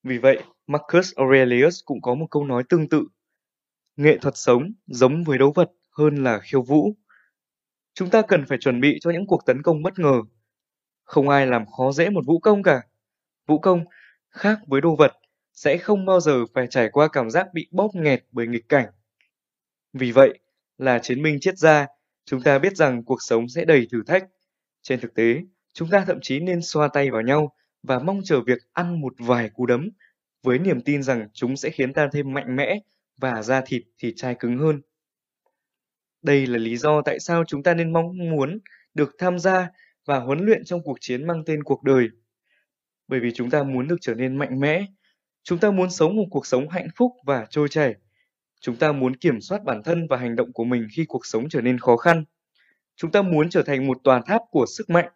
Vì 0.02 0.18
vậy, 0.18 0.42
Marcus 0.66 1.14
Aurelius 1.14 1.80
cũng 1.84 2.02
có 2.02 2.14
một 2.14 2.26
câu 2.30 2.44
nói 2.44 2.62
tương 2.68 2.88
tự. 2.88 3.04
Nghệ 3.96 4.18
thuật 4.18 4.36
sống 4.36 4.72
giống 4.86 5.24
với 5.24 5.38
đấu 5.38 5.52
vật 5.54 5.70
hơn 5.90 6.24
là 6.24 6.38
khiêu 6.38 6.62
vũ. 6.62 6.96
Chúng 7.94 8.10
ta 8.10 8.22
cần 8.22 8.44
phải 8.48 8.58
chuẩn 8.58 8.80
bị 8.80 8.98
cho 9.00 9.10
những 9.10 9.26
cuộc 9.26 9.46
tấn 9.46 9.62
công 9.62 9.82
bất 9.82 9.98
ngờ. 9.98 10.22
Không 11.04 11.28
ai 11.28 11.46
làm 11.46 11.66
khó 11.66 11.92
dễ 11.92 12.10
một 12.10 12.26
vũ 12.26 12.38
công 12.38 12.62
cả. 12.62 12.80
Vũ 13.46 13.58
công, 13.58 13.84
khác 14.30 14.58
với 14.66 14.80
đồ 14.80 14.96
vật, 14.96 15.12
sẽ 15.52 15.78
không 15.78 16.06
bao 16.06 16.20
giờ 16.20 16.44
phải 16.54 16.66
trải 16.66 16.88
qua 16.92 17.08
cảm 17.08 17.30
giác 17.30 17.46
bị 17.54 17.68
bóp 17.70 17.90
nghẹt 17.94 18.24
bởi 18.32 18.46
nghịch 18.46 18.68
cảnh. 18.68 18.86
Vì 19.92 20.12
vậy, 20.12 20.38
là 20.78 20.98
chiến 20.98 21.22
binh 21.22 21.40
triết 21.40 21.58
gia, 21.58 21.86
chúng 22.24 22.42
ta 22.42 22.58
biết 22.58 22.76
rằng 22.76 23.04
cuộc 23.04 23.22
sống 23.22 23.48
sẽ 23.48 23.64
đầy 23.64 23.86
thử 23.92 24.02
thách. 24.06 24.26
Trên 24.82 25.00
thực 25.00 25.14
tế, 25.14 25.36
chúng 25.74 25.88
ta 25.90 26.04
thậm 26.06 26.18
chí 26.22 26.40
nên 26.40 26.62
xoa 26.62 26.88
tay 26.88 27.10
vào 27.10 27.22
nhau 27.22 27.52
và 27.82 27.98
mong 27.98 28.20
chờ 28.24 28.40
việc 28.46 28.58
ăn 28.72 29.00
một 29.00 29.12
vài 29.18 29.50
cú 29.54 29.66
đấm 29.66 29.88
với 30.42 30.58
niềm 30.58 30.80
tin 30.80 31.02
rằng 31.02 31.28
chúng 31.32 31.56
sẽ 31.56 31.70
khiến 31.70 31.92
ta 31.92 32.08
thêm 32.12 32.32
mạnh 32.32 32.56
mẽ 32.56 32.78
và 33.16 33.42
da 33.42 33.60
thịt 33.66 33.82
thì 33.98 34.12
chai 34.16 34.34
cứng 34.34 34.58
hơn. 34.58 34.80
Đây 36.22 36.46
là 36.46 36.58
lý 36.58 36.76
do 36.76 37.02
tại 37.02 37.20
sao 37.20 37.44
chúng 37.44 37.62
ta 37.62 37.74
nên 37.74 37.92
mong 37.92 38.18
muốn 38.18 38.58
được 38.94 39.14
tham 39.18 39.38
gia 39.38 39.70
và 40.04 40.18
huấn 40.18 40.38
luyện 40.38 40.64
trong 40.64 40.82
cuộc 40.82 40.96
chiến 41.00 41.26
mang 41.26 41.42
tên 41.46 41.62
cuộc 41.62 41.82
đời. 41.82 42.08
Bởi 43.08 43.20
vì 43.20 43.32
chúng 43.34 43.50
ta 43.50 43.62
muốn 43.62 43.88
được 43.88 43.96
trở 44.00 44.14
nên 44.14 44.36
mạnh 44.36 44.60
mẽ, 44.60 44.86
chúng 45.42 45.58
ta 45.58 45.70
muốn 45.70 45.90
sống 45.90 46.16
một 46.16 46.26
cuộc 46.30 46.46
sống 46.46 46.68
hạnh 46.68 46.88
phúc 46.96 47.12
và 47.24 47.46
trôi 47.50 47.68
chảy. 47.68 47.94
Chúng 48.60 48.76
ta 48.76 48.92
muốn 48.92 49.16
kiểm 49.16 49.40
soát 49.40 49.64
bản 49.64 49.82
thân 49.82 50.06
và 50.10 50.16
hành 50.16 50.36
động 50.36 50.52
của 50.52 50.64
mình 50.64 50.88
khi 50.92 51.04
cuộc 51.08 51.26
sống 51.26 51.48
trở 51.48 51.60
nên 51.60 51.78
khó 51.78 51.96
khăn. 51.96 52.24
Chúng 52.96 53.10
ta 53.10 53.22
muốn 53.22 53.50
trở 53.50 53.62
thành 53.62 53.86
một 53.86 53.98
tòa 54.04 54.22
tháp 54.26 54.42
của 54.50 54.66
sức 54.66 54.90
mạnh, 54.90 55.08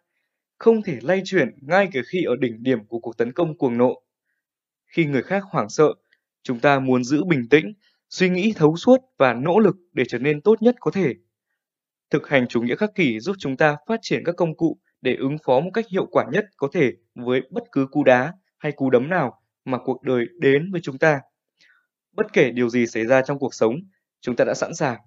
không 0.57 0.81
thể 0.81 0.97
lay 1.01 1.21
chuyển 1.25 1.49
ngay 1.61 1.89
cả 1.93 1.99
khi 2.07 2.23
ở 2.23 2.35
đỉnh 2.39 2.63
điểm 2.63 2.85
của 2.85 2.99
cuộc 2.99 3.17
tấn 3.17 3.31
công 3.31 3.57
cuồng 3.57 3.77
nộ. 3.77 4.01
Khi 4.85 5.05
người 5.05 5.23
khác 5.23 5.43
hoảng 5.43 5.69
sợ, 5.69 5.93
chúng 6.43 6.59
ta 6.59 6.79
muốn 6.79 7.03
giữ 7.03 7.23
bình 7.23 7.49
tĩnh 7.49 7.73
suy 8.09 8.29
nghĩ 8.29 8.53
thấu 8.55 8.75
suốt 8.75 8.97
và 9.17 9.33
nỗ 9.33 9.59
lực 9.59 9.75
để 9.93 10.03
trở 10.07 10.19
nên 10.19 10.41
tốt 10.41 10.61
nhất 10.61 10.75
có 10.79 10.91
thể. 10.91 11.13
Thực 12.09 12.27
hành 12.27 12.47
chủ 12.47 12.61
nghĩa 12.61 12.75
khắc 12.75 12.95
kỷ 12.95 13.19
giúp 13.19 13.35
chúng 13.39 13.57
ta 13.57 13.77
phát 13.87 13.99
triển 14.01 14.23
các 14.25 14.35
công 14.35 14.57
cụ 14.57 14.77
để 15.01 15.15
ứng 15.15 15.37
phó 15.45 15.59
một 15.59 15.71
cách 15.73 15.85
hiệu 15.91 16.05
quả 16.05 16.25
nhất 16.31 16.45
có 16.57 16.67
thể 16.73 16.91
với 17.15 17.41
bất 17.51 17.63
cứ 17.71 17.87
cú 17.91 18.03
đá 18.03 18.33
hay 18.57 18.71
cú 18.71 18.89
đấm 18.89 19.09
nào 19.09 19.41
mà 19.65 19.77
cuộc 19.77 20.03
đời 20.03 20.25
đến 20.39 20.71
với 20.71 20.81
chúng 20.83 20.97
ta. 20.97 21.21
Bất 22.11 22.33
kể 22.33 22.51
điều 22.51 22.69
gì 22.69 22.87
xảy 22.87 23.05
ra 23.05 23.21
trong 23.21 23.39
cuộc 23.39 23.53
sống, 23.53 23.75
chúng 24.21 24.35
ta 24.35 24.45
đã 24.45 24.53
sẵn 24.53 24.75
sàng, 24.75 24.97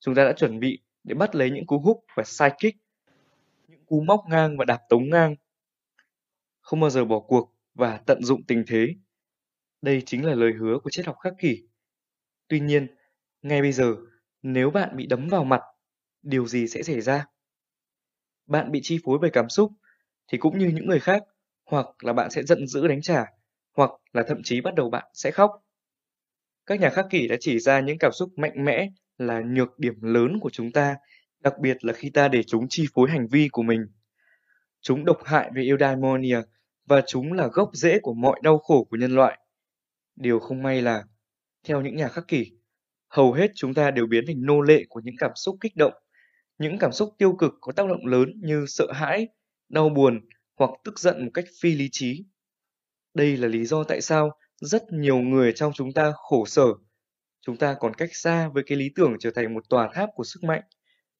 chúng 0.00 0.14
ta 0.14 0.24
đã 0.24 0.32
chuẩn 0.32 0.60
bị 0.60 0.82
để 1.04 1.14
bắt 1.14 1.34
lấy 1.34 1.50
những 1.50 1.66
cú 1.66 1.78
húc 1.78 2.04
và 2.14 2.24
side 2.26 2.56
kick, 2.62 2.76
những 3.68 3.84
cú 3.86 4.00
móc 4.00 4.20
ngang 4.28 4.56
và 4.56 4.64
đạp 4.64 4.80
tống 4.88 5.10
ngang. 5.10 5.34
Không 6.60 6.80
bao 6.80 6.90
giờ 6.90 7.04
bỏ 7.04 7.20
cuộc 7.20 7.54
và 7.74 8.00
tận 8.06 8.22
dụng 8.22 8.42
tình 8.44 8.64
thế. 8.66 8.86
Đây 9.82 10.02
chính 10.06 10.24
là 10.24 10.34
lời 10.34 10.52
hứa 10.60 10.78
của 10.78 10.90
triết 10.90 11.06
học 11.06 11.16
khắc 11.22 11.32
kỷ 11.38 11.62
Tuy 12.52 12.60
nhiên, 12.60 12.86
ngay 13.42 13.62
bây 13.62 13.72
giờ, 13.72 13.96
nếu 14.42 14.70
bạn 14.70 14.96
bị 14.96 15.06
đấm 15.06 15.28
vào 15.28 15.44
mặt, 15.44 15.60
điều 16.22 16.46
gì 16.46 16.68
sẽ 16.68 16.82
xảy 16.82 17.00
ra? 17.00 17.26
Bạn 18.46 18.72
bị 18.72 18.80
chi 18.82 18.98
phối 19.04 19.18
bởi 19.18 19.30
cảm 19.30 19.48
xúc, 19.48 19.72
thì 20.28 20.38
cũng 20.38 20.58
như 20.58 20.68
những 20.68 20.86
người 20.86 21.00
khác, 21.00 21.22
hoặc 21.64 21.86
là 22.00 22.12
bạn 22.12 22.30
sẽ 22.30 22.42
giận 22.42 22.66
dữ 22.66 22.88
đánh 22.88 23.02
trả, 23.02 23.24
hoặc 23.76 23.90
là 24.12 24.22
thậm 24.28 24.40
chí 24.44 24.60
bắt 24.60 24.74
đầu 24.74 24.90
bạn 24.90 25.04
sẽ 25.14 25.30
khóc. 25.30 25.50
Các 26.66 26.80
nhà 26.80 26.90
khắc 26.90 27.06
kỷ 27.10 27.28
đã 27.28 27.36
chỉ 27.40 27.58
ra 27.58 27.80
những 27.80 27.98
cảm 27.98 28.12
xúc 28.12 28.30
mạnh 28.36 28.64
mẽ 28.64 28.88
là 29.18 29.40
nhược 29.40 29.78
điểm 29.78 30.02
lớn 30.02 30.38
của 30.40 30.50
chúng 30.50 30.72
ta, 30.72 30.96
đặc 31.40 31.54
biệt 31.58 31.84
là 31.84 31.92
khi 31.92 32.10
ta 32.10 32.28
để 32.28 32.42
chúng 32.42 32.66
chi 32.68 32.86
phối 32.94 33.10
hành 33.10 33.26
vi 33.28 33.48
của 33.52 33.62
mình. 33.62 33.86
Chúng 34.80 35.04
độc 35.04 35.18
hại 35.24 35.50
về 35.54 35.62
eudaimonia 35.62 36.40
và 36.86 37.02
chúng 37.06 37.32
là 37.32 37.46
gốc 37.46 37.70
rễ 37.72 37.98
của 38.02 38.14
mọi 38.14 38.40
đau 38.42 38.58
khổ 38.58 38.84
của 38.90 38.96
nhân 38.96 39.14
loại. 39.14 39.38
Điều 40.16 40.38
không 40.38 40.62
may 40.62 40.82
là 40.82 41.04
theo 41.64 41.80
những 41.80 41.96
nhà 41.96 42.08
khắc 42.08 42.28
kỷ, 42.28 42.52
hầu 43.08 43.32
hết 43.32 43.50
chúng 43.54 43.74
ta 43.74 43.90
đều 43.90 44.06
biến 44.06 44.24
thành 44.26 44.46
nô 44.46 44.60
lệ 44.60 44.84
của 44.88 45.00
những 45.04 45.14
cảm 45.18 45.30
xúc 45.34 45.56
kích 45.60 45.76
động, 45.76 45.92
những 46.58 46.78
cảm 46.78 46.92
xúc 46.92 47.14
tiêu 47.18 47.32
cực 47.32 47.52
có 47.60 47.72
tác 47.72 47.86
động 47.88 48.06
lớn 48.06 48.32
như 48.42 48.64
sợ 48.68 48.92
hãi, 48.92 49.28
đau 49.68 49.88
buồn 49.88 50.20
hoặc 50.56 50.70
tức 50.84 50.98
giận 50.98 51.24
một 51.24 51.30
cách 51.34 51.44
phi 51.60 51.74
lý 51.74 51.88
trí. 51.92 52.24
Đây 53.14 53.36
là 53.36 53.48
lý 53.48 53.64
do 53.64 53.84
tại 53.84 54.00
sao 54.00 54.30
rất 54.60 54.82
nhiều 54.92 55.18
người 55.18 55.52
trong 55.52 55.72
chúng 55.72 55.92
ta 55.92 56.12
khổ 56.16 56.44
sở. 56.46 56.66
Chúng 57.40 57.56
ta 57.56 57.74
còn 57.80 57.94
cách 57.94 58.10
xa 58.12 58.48
với 58.48 58.62
cái 58.66 58.78
lý 58.78 58.90
tưởng 58.94 59.16
trở 59.20 59.30
thành 59.30 59.54
một 59.54 59.68
tòa 59.68 59.90
tháp 59.94 60.08
của 60.14 60.24
sức 60.24 60.44
mạnh. 60.44 60.62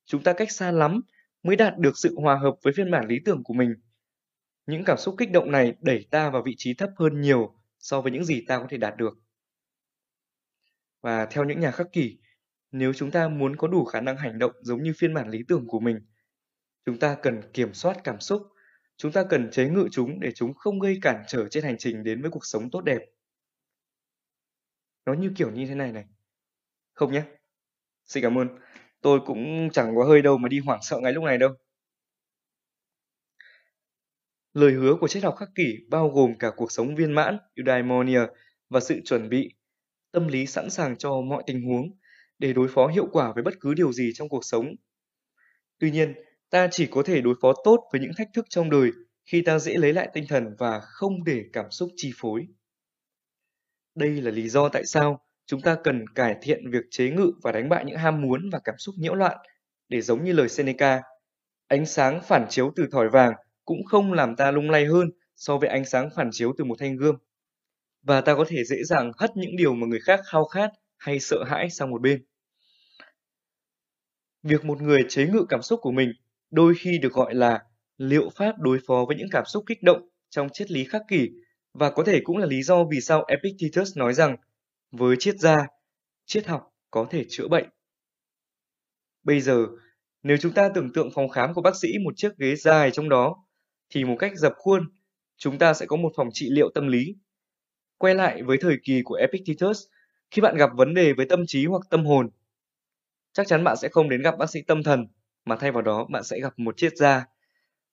Chúng 0.04 0.22
ta 0.22 0.32
cách 0.32 0.50
xa 0.50 0.72
lắm 0.72 1.00
mới 1.42 1.56
đạt 1.56 1.78
được 1.78 1.98
sự 1.98 2.14
hòa 2.18 2.38
hợp 2.38 2.54
với 2.62 2.72
phiên 2.76 2.90
bản 2.90 3.08
lý 3.08 3.16
tưởng 3.24 3.42
của 3.44 3.54
mình. 3.54 3.74
Những 4.66 4.84
cảm 4.84 4.98
xúc 4.98 5.14
kích 5.18 5.32
động 5.32 5.50
này 5.50 5.74
đẩy 5.80 6.06
ta 6.10 6.30
vào 6.30 6.42
vị 6.42 6.54
trí 6.56 6.74
thấp 6.74 6.90
hơn 6.96 7.20
nhiều 7.20 7.54
so 7.78 8.00
với 8.00 8.12
những 8.12 8.24
gì 8.24 8.44
ta 8.48 8.58
có 8.58 8.66
thể 8.70 8.76
đạt 8.76 8.96
được. 8.96 9.18
Và 11.02 11.26
theo 11.26 11.44
những 11.44 11.60
nhà 11.60 11.70
khắc 11.70 11.86
kỷ, 11.92 12.18
nếu 12.70 12.92
chúng 12.92 13.10
ta 13.10 13.28
muốn 13.28 13.56
có 13.56 13.68
đủ 13.68 13.84
khả 13.84 14.00
năng 14.00 14.16
hành 14.16 14.38
động 14.38 14.52
giống 14.60 14.82
như 14.82 14.92
phiên 14.98 15.14
bản 15.14 15.28
lý 15.28 15.38
tưởng 15.48 15.66
của 15.66 15.80
mình, 15.80 16.06
chúng 16.86 16.98
ta 16.98 17.16
cần 17.22 17.40
kiểm 17.52 17.74
soát 17.74 17.96
cảm 18.04 18.20
xúc, 18.20 18.42
chúng 18.96 19.12
ta 19.12 19.24
cần 19.30 19.50
chế 19.50 19.68
ngự 19.68 19.88
chúng 19.92 20.20
để 20.20 20.32
chúng 20.34 20.54
không 20.54 20.80
gây 20.80 20.98
cản 21.02 21.24
trở 21.28 21.48
trên 21.48 21.64
hành 21.64 21.78
trình 21.78 22.04
đến 22.04 22.22
với 22.22 22.30
cuộc 22.30 22.46
sống 22.46 22.70
tốt 22.70 22.80
đẹp. 22.80 23.00
Nó 25.06 25.14
như 25.14 25.32
kiểu 25.36 25.50
như 25.50 25.66
thế 25.66 25.74
này 25.74 25.92
này. 25.92 26.04
Không 26.92 27.12
nhé. 27.12 27.22
Xin 28.06 28.22
cảm 28.22 28.38
ơn. 28.38 28.48
Tôi 29.00 29.20
cũng 29.26 29.70
chẳng 29.72 29.96
có 29.96 30.04
hơi 30.04 30.22
đâu 30.22 30.38
mà 30.38 30.48
đi 30.48 30.58
hoảng 30.58 30.80
sợ 30.82 31.00
ngay 31.00 31.12
lúc 31.12 31.24
này 31.24 31.38
đâu. 31.38 31.54
Lời 34.52 34.72
hứa 34.72 34.96
của 35.00 35.08
triết 35.08 35.24
học 35.24 35.36
khắc 35.38 35.48
kỷ 35.54 35.76
bao 35.90 36.08
gồm 36.08 36.38
cả 36.38 36.50
cuộc 36.56 36.72
sống 36.72 36.94
viên 36.94 37.12
mãn, 37.12 37.38
eudaimonia 37.56 38.20
và 38.68 38.80
sự 38.80 39.00
chuẩn 39.04 39.28
bị 39.28 39.54
tâm 40.12 40.28
lý 40.28 40.46
sẵn 40.46 40.70
sàng 40.70 40.96
cho 40.96 41.20
mọi 41.20 41.42
tình 41.46 41.62
huống 41.62 41.96
để 42.38 42.52
đối 42.52 42.68
phó 42.68 42.86
hiệu 42.86 43.06
quả 43.12 43.32
với 43.34 43.42
bất 43.42 43.54
cứ 43.60 43.74
điều 43.74 43.92
gì 43.92 44.12
trong 44.14 44.28
cuộc 44.28 44.44
sống. 44.44 44.74
Tuy 45.78 45.90
nhiên, 45.90 46.14
ta 46.50 46.68
chỉ 46.70 46.86
có 46.86 47.02
thể 47.02 47.20
đối 47.20 47.34
phó 47.42 47.52
tốt 47.64 47.88
với 47.92 48.00
những 48.00 48.12
thách 48.16 48.28
thức 48.34 48.46
trong 48.48 48.70
đời 48.70 48.90
khi 49.24 49.42
ta 49.42 49.58
dễ 49.58 49.74
lấy 49.74 49.92
lại 49.92 50.08
tinh 50.14 50.24
thần 50.28 50.54
và 50.58 50.80
không 50.80 51.24
để 51.24 51.44
cảm 51.52 51.70
xúc 51.70 51.90
chi 51.96 52.12
phối. 52.16 52.46
Đây 53.94 54.10
là 54.10 54.30
lý 54.30 54.48
do 54.48 54.68
tại 54.68 54.82
sao 54.86 55.20
chúng 55.46 55.60
ta 55.60 55.76
cần 55.84 56.04
cải 56.14 56.36
thiện 56.42 56.70
việc 56.70 56.84
chế 56.90 57.10
ngự 57.10 57.32
và 57.42 57.52
đánh 57.52 57.68
bại 57.68 57.84
những 57.84 57.96
ham 57.96 58.20
muốn 58.20 58.50
và 58.52 58.60
cảm 58.64 58.74
xúc 58.78 58.94
nhiễu 58.98 59.14
loạn 59.14 59.36
để 59.88 60.00
giống 60.00 60.24
như 60.24 60.32
lời 60.32 60.48
Seneca, 60.48 61.02
ánh 61.66 61.86
sáng 61.86 62.20
phản 62.22 62.46
chiếu 62.48 62.72
từ 62.76 62.86
thỏi 62.92 63.08
vàng 63.08 63.32
cũng 63.64 63.84
không 63.84 64.12
làm 64.12 64.36
ta 64.36 64.50
lung 64.50 64.70
lay 64.70 64.86
hơn 64.86 65.10
so 65.36 65.58
với 65.58 65.68
ánh 65.68 65.84
sáng 65.84 66.08
phản 66.16 66.28
chiếu 66.32 66.54
từ 66.58 66.64
một 66.64 66.74
thanh 66.78 66.96
gươm 66.96 67.16
và 68.02 68.20
ta 68.20 68.34
có 68.34 68.44
thể 68.48 68.64
dễ 68.64 68.76
dàng 68.84 69.12
hất 69.18 69.36
những 69.36 69.56
điều 69.56 69.74
mà 69.74 69.86
người 69.86 70.00
khác 70.00 70.20
khao 70.24 70.44
khát 70.44 70.70
hay 70.98 71.20
sợ 71.20 71.44
hãi 71.46 71.70
sang 71.70 71.90
một 71.90 72.02
bên. 72.02 72.24
Việc 74.42 74.64
một 74.64 74.82
người 74.82 75.04
chế 75.08 75.26
ngự 75.26 75.46
cảm 75.48 75.62
xúc 75.62 75.80
của 75.82 75.92
mình 75.92 76.12
đôi 76.50 76.74
khi 76.78 76.98
được 76.98 77.12
gọi 77.12 77.34
là 77.34 77.62
liệu 77.98 78.30
pháp 78.36 78.58
đối 78.58 78.78
phó 78.86 79.04
với 79.08 79.16
những 79.16 79.28
cảm 79.30 79.44
xúc 79.46 79.64
kích 79.66 79.82
động 79.82 80.08
trong 80.30 80.48
triết 80.52 80.70
lý 80.70 80.84
khắc 80.84 81.02
kỷ 81.08 81.28
Và 81.74 81.90
có 81.90 82.04
thể 82.04 82.20
cũng 82.24 82.36
là 82.36 82.46
lý 82.46 82.62
do 82.62 82.84
vì 82.90 83.00
sao 83.00 83.24
Epictetus 83.28 83.96
nói 83.96 84.14
rằng 84.14 84.36
với 84.90 85.16
triết 85.18 85.38
gia, 85.38 85.66
triết 86.26 86.46
học 86.46 86.62
có 86.90 87.06
thể 87.10 87.24
chữa 87.28 87.48
bệnh. 87.48 87.68
Bây 89.22 89.40
giờ, 89.40 89.66
nếu 90.22 90.36
chúng 90.36 90.52
ta 90.52 90.68
tưởng 90.74 90.92
tượng 90.92 91.10
phòng 91.14 91.28
khám 91.28 91.54
của 91.54 91.62
bác 91.62 91.76
sĩ 91.76 91.88
một 92.04 92.12
chiếc 92.16 92.36
ghế 92.38 92.56
dài 92.56 92.90
trong 92.90 93.08
đó, 93.08 93.36
thì 93.90 94.04
một 94.04 94.16
cách 94.18 94.32
dập 94.36 94.52
khuôn, 94.56 94.82
chúng 95.36 95.58
ta 95.58 95.74
sẽ 95.74 95.86
có 95.86 95.96
một 95.96 96.12
phòng 96.16 96.28
trị 96.32 96.48
liệu 96.50 96.70
tâm 96.74 96.88
lý. 96.88 97.14
Quay 98.02 98.14
lại 98.14 98.42
với 98.42 98.58
thời 98.60 98.76
kỳ 98.82 99.02
của 99.04 99.14
Epictetus, 99.14 99.84
khi 100.30 100.42
bạn 100.42 100.56
gặp 100.56 100.70
vấn 100.74 100.94
đề 100.94 101.12
với 101.12 101.26
tâm 101.26 101.44
trí 101.46 101.66
hoặc 101.66 101.82
tâm 101.90 102.06
hồn, 102.06 102.30
chắc 103.32 103.46
chắn 103.46 103.64
bạn 103.64 103.76
sẽ 103.76 103.88
không 103.88 104.08
đến 104.08 104.22
gặp 104.22 104.38
bác 104.38 104.50
sĩ 104.50 104.62
tâm 104.62 104.82
thần, 104.82 105.06
mà 105.44 105.56
thay 105.56 105.72
vào 105.72 105.82
đó 105.82 106.04
bạn 106.04 106.24
sẽ 106.24 106.40
gặp 106.40 106.58
một 106.58 106.76
triết 106.76 106.96
gia. 106.96 107.26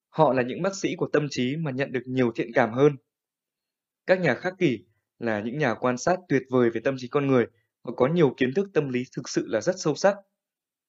Họ 0.10 0.34
là 0.34 0.42
những 0.42 0.62
bác 0.62 0.76
sĩ 0.76 0.96
của 0.96 1.08
tâm 1.14 1.28
trí 1.30 1.56
mà 1.56 1.72
nhận 1.72 1.92
được 1.92 2.02
nhiều 2.06 2.32
thiện 2.36 2.54
cảm 2.54 2.74
hơn. 2.74 2.96
Các 4.08 4.20
nhà 4.20 4.36
khắc 4.36 4.54
kỷ 4.58 4.80
là 5.20 5.40
những 5.40 5.58
nhà 5.58 5.74
quan 5.74 5.98
sát 5.98 6.20
tuyệt 6.30 6.44
vời 6.50 6.70
về 6.70 6.82
tâm 6.84 6.96
trí 6.98 7.08
con 7.08 7.28
người 7.28 7.46
và 7.84 7.92
có 7.98 8.08
nhiều 8.08 8.34
kiến 8.38 8.54
thức 8.54 8.70
tâm 8.74 8.90
lý 8.90 9.04
thực 9.16 9.30
sự 9.30 9.46
là 9.48 9.62
rất 9.62 9.76
sâu 9.80 9.96
sắc. 9.96 10.16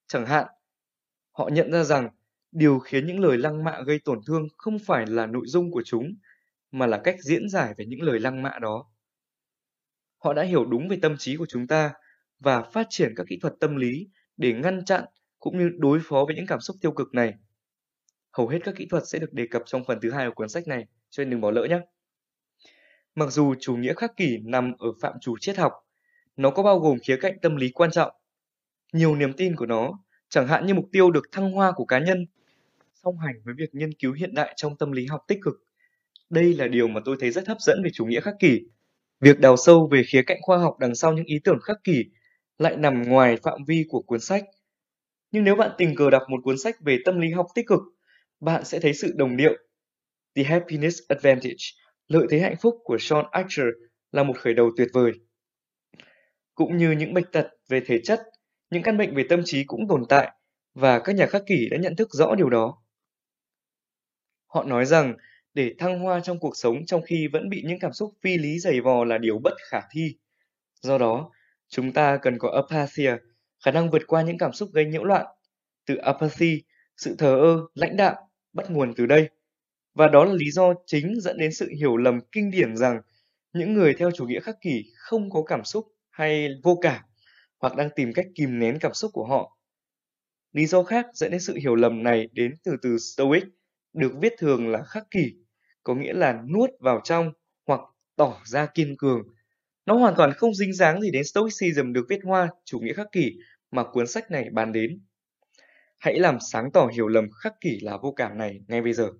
Chẳng 0.06 0.26
hạn, 0.26 0.46
họ 1.33 1.48
nhận 1.52 1.72
ra 1.72 1.85
rằng 1.85 2.09
điều 2.52 2.78
khiến 2.78 3.06
những 3.06 3.20
lời 3.20 3.38
lăng 3.38 3.64
mạ 3.64 3.80
gây 3.87 3.98
tổn 4.04 4.20
thương 4.26 4.48
không 4.56 4.78
phải 4.78 5.06
là 5.06 5.26
nội 5.26 5.44
dung 5.46 5.70
của 5.70 5.83
chúng, 5.85 6.14
mà 6.72 6.87
là 6.87 7.00
cách 7.04 7.16
diễn 7.20 7.48
giải 7.48 7.74
về 7.76 7.87
những 7.87 8.02
lời 8.02 8.20
lăng 8.20 8.42
mạ 8.42 8.59
đó. 8.59 8.89
Họ 10.24 10.33
đã 10.33 10.42
hiểu 10.42 10.64
đúng 10.64 10.88
về 10.88 10.98
tâm 11.02 11.16
trí 11.18 11.37
của 11.37 11.46
chúng 11.48 11.66
ta 11.66 11.92
và 12.40 12.62
phát 12.62 12.87
triển 12.90 13.12
các 13.16 13.26
kỹ 13.28 13.38
thuật 13.42 13.54
tâm 13.61 13.76
lý 13.76 14.09
để 14.37 14.52
ngăn 14.52 14.85
chặn 14.85 15.04
cũng 15.38 15.59
như 15.59 15.70
đối 15.78 15.98
phó 16.02 16.24
với 16.26 16.37
những 16.37 16.46
cảm 16.46 16.61
xúc 16.61 16.76
tiêu 16.80 16.92
cực 16.92 17.14
này. 17.14 17.35
Hầu 18.33 18.48
hết 18.48 18.59
các 18.64 18.74
kỹ 18.76 18.87
thuật 18.90 19.02
sẽ 19.06 19.18
được 19.18 19.33
đề 19.33 19.46
cập 19.50 19.62
trong 19.66 19.85
phần 19.85 19.98
thứ 20.02 20.11
hai 20.11 20.26
của 20.28 20.35
cuốn 20.35 20.48
sách 20.48 20.68
này, 20.68 20.87
cho 21.11 21.24
nên 21.24 21.30
đừng 21.30 21.40
bỏ 21.40 21.50
lỡ 21.50 21.66
nhé. 21.70 21.80
Mặc 23.14 23.30
dù 23.30 23.54
chủ 23.61 23.76
nghĩa 23.76 23.94
khắc 23.94 24.16
kỷ 24.16 24.38
nằm 24.44 24.72
ở 24.78 24.88
phạm 25.02 25.14
trù 25.20 25.38
triết 25.40 25.56
học, 25.56 25.72
nó 26.37 26.50
có 26.50 26.62
bao 26.62 26.78
gồm 26.78 26.98
khía 26.98 27.16
cạnh 27.16 27.38
tâm 27.42 27.56
lý 27.56 27.70
quan 27.70 27.90
trọng. 27.90 28.12
Nhiều 28.92 29.16
niềm 29.16 29.33
tin 29.33 29.56
của 29.56 29.66
nó, 29.66 29.92
chẳng 30.28 30.48
hạn 30.48 30.66
như 30.66 30.74
mục 30.74 30.88
tiêu 30.92 31.11
được 31.11 31.24
thăng 31.33 31.52
hoa 31.52 31.72
của 31.72 31.85
cá 31.85 31.98
nhân, 31.98 32.26
song 32.94 33.18
hành 33.18 33.35
với 33.44 33.54
việc 33.59 33.74
nghiên 33.74 33.94
cứu 33.94 34.12
hiện 34.12 34.35
đại 34.35 34.52
trong 34.56 34.76
tâm 34.76 34.92
lý 34.92 35.06
học 35.06 35.24
tích 35.28 35.38
cực. 35.42 35.54
Đây 36.30 36.54
là 36.54 36.68
điều 36.68 36.88
mà 36.88 37.00
tôi 37.04 37.16
thấy 37.20 37.30
rất 37.30 37.48
hấp 37.48 37.61
dẫn 37.61 37.80
về 37.85 37.90
chủ 37.92 38.04
nghĩa 38.04 38.20
khắc 38.20 38.35
kỷ. 38.38 38.61
Việc 39.20 39.40
đào 39.40 39.56
sâu 39.56 39.88
về 39.92 40.02
khía 40.06 40.22
cạnh 40.22 40.38
khoa 40.42 40.59
học 40.59 40.78
đằng 40.78 40.94
sau 40.94 41.12
những 41.12 41.24
ý 41.24 41.40
tưởng 41.44 41.59
khắc 41.62 41.76
kỷ 41.85 42.04
lại 42.59 42.76
nằm 42.76 43.02
ngoài 43.02 43.37
phạm 43.42 43.64
vi 43.66 43.85
của 43.88 44.02
cuốn 44.02 44.20
sách. 44.20 44.44
Nhưng 45.30 45.44
nếu 45.44 45.56
bạn 45.56 45.70
tình 45.78 45.94
cờ 45.94 46.11
đọc 46.11 46.22
một 46.28 46.40
cuốn 46.44 46.59
sách 46.59 46.76
về 46.80 46.98
tâm 47.04 47.20
lý 47.20 47.30
học 47.30 47.46
tích 47.54 47.66
cực, 47.66 47.80
bạn 48.40 48.64
sẽ 48.64 48.80
thấy 48.80 48.94
sự 48.94 49.12
đồng 49.16 49.37
điệu. 49.37 49.52
The 50.35 50.42
Happiness 50.42 50.98
Advantage, 51.09 51.64
lợi 52.09 52.26
thế 52.30 52.40
hạnh 52.40 52.56
phúc 52.61 52.74
của 52.85 52.96
Sean 53.00 53.24
Archer 53.30 53.66
là 54.12 54.22
một 54.22 54.38
khởi 54.38 54.54
đầu 54.54 54.70
tuyệt 54.76 54.88
vời. 54.92 55.12
Cũng 56.54 56.76
như 56.76 56.90
những 56.90 57.14
bệnh 57.14 57.30
tật 57.33 57.48
về 57.68 57.80
thể 57.87 58.00
chất, 58.04 58.22
những 58.70 58.83
căn 58.83 58.98
bệnh 58.98 59.14
về 59.14 59.24
tâm 59.28 59.40
trí 59.44 59.64
cũng 59.64 59.88
tồn 59.88 60.02
tại 60.09 60.30
và 60.74 60.98
các 60.98 61.16
nhà 61.16 61.26
khắc 61.26 61.42
kỷ 61.46 61.68
đã 61.70 61.76
nhận 61.76 61.96
thức 61.96 62.09
rõ 62.11 62.35
điều 62.35 62.50
đó. 62.50 62.83
Họ 64.46 64.64
nói 64.64 64.87
rằng 64.87 65.14
để 65.54 65.74
thăng 65.78 65.98
hoa 65.98 66.20
trong 66.20 66.38
cuộc 66.38 66.56
sống 66.56 66.86
trong 66.86 67.02
khi 67.02 67.28
vẫn 67.32 67.48
bị 67.48 67.62
những 67.66 67.78
cảm 67.78 67.92
xúc 67.92 68.14
phi 68.22 68.38
lý 68.38 68.58
dày 68.58 68.80
vò 68.80 69.04
là 69.04 69.18
điều 69.18 69.38
bất 69.38 69.54
khả 69.70 69.80
thi. 69.90 70.16
Do 70.82 70.98
đó, 70.98 71.30
chúng 71.68 71.92
ta 71.92 72.16
cần 72.16 72.38
có 72.38 72.50
apathia, 72.50 73.16
khả 73.64 73.70
năng 73.70 73.90
vượt 73.90 74.02
qua 74.06 74.22
những 74.22 74.38
cảm 74.38 74.52
xúc 74.52 74.68
gây 74.72 74.84
nhiễu 74.84 75.04
loạn. 75.04 75.26
Từ 75.86 75.96
apathy, 75.96 76.62
sự 76.96 77.14
thờ 77.18 77.38
ơ, 77.40 77.66
lãnh 77.74 77.96
đạm, 77.96 78.14
bắt 78.52 78.70
nguồn 78.70 78.94
từ 78.94 79.06
đây. 79.06 79.28
Và 79.94 80.08
đó 80.08 80.24
là 80.24 80.32
lý 80.32 80.50
do 80.50 80.74
chính 80.86 81.20
dẫn 81.20 81.38
đến 81.38 81.52
sự 81.52 81.68
hiểu 81.78 81.96
lầm 81.96 82.20
kinh 82.32 82.50
điển 82.50 82.76
rằng 82.76 83.00
những 83.52 83.74
người 83.74 83.94
theo 83.94 84.10
chủ 84.10 84.26
nghĩa 84.26 84.40
khắc 84.40 84.56
kỷ 84.60 84.84
không 84.96 85.30
có 85.30 85.42
cảm 85.42 85.64
xúc 85.64 85.86
hay 86.10 86.48
vô 86.62 86.78
cảm 86.82 87.02
hoặc 87.58 87.76
đang 87.76 87.90
tìm 87.96 88.12
cách 88.12 88.26
kìm 88.34 88.58
nén 88.58 88.78
cảm 88.80 88.94
xúc 88.94 89.10
của 89.14 89.26
họ. 89.26 89.56
Lý 90.52 90.66
do 90.66 90.82
khác 90.82 91.06
dẫn 91.14 91.30
đến 91.30 91.40
sự 91.40 91.54
hiểu 91.54 91.74
lầm 91.74 92.02
này 92.02 92.28
đến 92.32 92.54
từ 92.64 92.76
từ 92.82 92.98
Stoic, 92.98 93.44
được 93.92 94.12
viết 94.20 94.32
thường 94.38 94.68
là 94.68 94.82
khắc 94.82 95.10
kỷ, 95.10 95.32
có 95.85 95.95
nghĩa 95.95 96.12
là 96.12 96.43
nuốt 96.55 96.71
vào 96.81 97.01
trong 97.05 97.33
hoặc 97.66 97.81
tỏ 98.16 98.40
ra 98.45 98.66
kiên 98.66 98.97
cường. 98.97 99.23
Nó 99.87 99.95
hoàn 99.95 100.14
toàn 100.16 100.33
không 100.33 100.55
dính 100.55 100.73
dáng 100.73 101.01
gì 101.01 101.11
đến 101.11 101.25
Stoicism 101.25 101.93
được 101.93 102.07
viết 102.09 102.21
hoa 102.25 102.49
chủ 102.64 102.79
nghĩa 102.79 102.93
khắc 102.93 103.12
kỷ 103.12 103.38
mà 103.71 103.85
cuốn 103.85 104.07
sách 104.07 104.31
này 104.31 104.49
bàn 104.53 104.73
đến. 104.73 105.01
Hãy 105.99 106.19
làm 106.19 106.38
sáng 106.53 106.71
tỏ 106.73 106.87
hiểu 106.87 107.09
lầm 107.09 107.31
khắc 107.31 107.61
kỷ 107.61 107.81
là 107.81 107.97
vô 107.97 108.12
cảm 108.12 108.38
này 108.38 108.61
ngay 108.69 108.83
bây 108.83 108.93
giờ. 108.93 109.11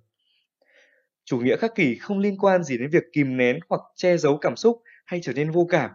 Chủ 1.25 1.39
nghĩa 1.39 1.57
khắc 1.57 1.75
kỷ 1.75 1.95
không 1.95 2.19
liên 2.19 2.39
quan 2.39 2.65
gì 2.65 2.79
đến 2.79 2.91
việc 2.91 3.05
kìm 3.13 3.37
nén 3.37 3.59
hoặc 3.69 3.81
che 3.97 4.17
giấu 4.17 4.39
cảm 4.39 4.57
xúc 4.57 4.83
hay 5.07 5.21
trở 5.23 5.33
nên 5.33 5.51
vô 5.51 5.67
cảm. 5.71 5.91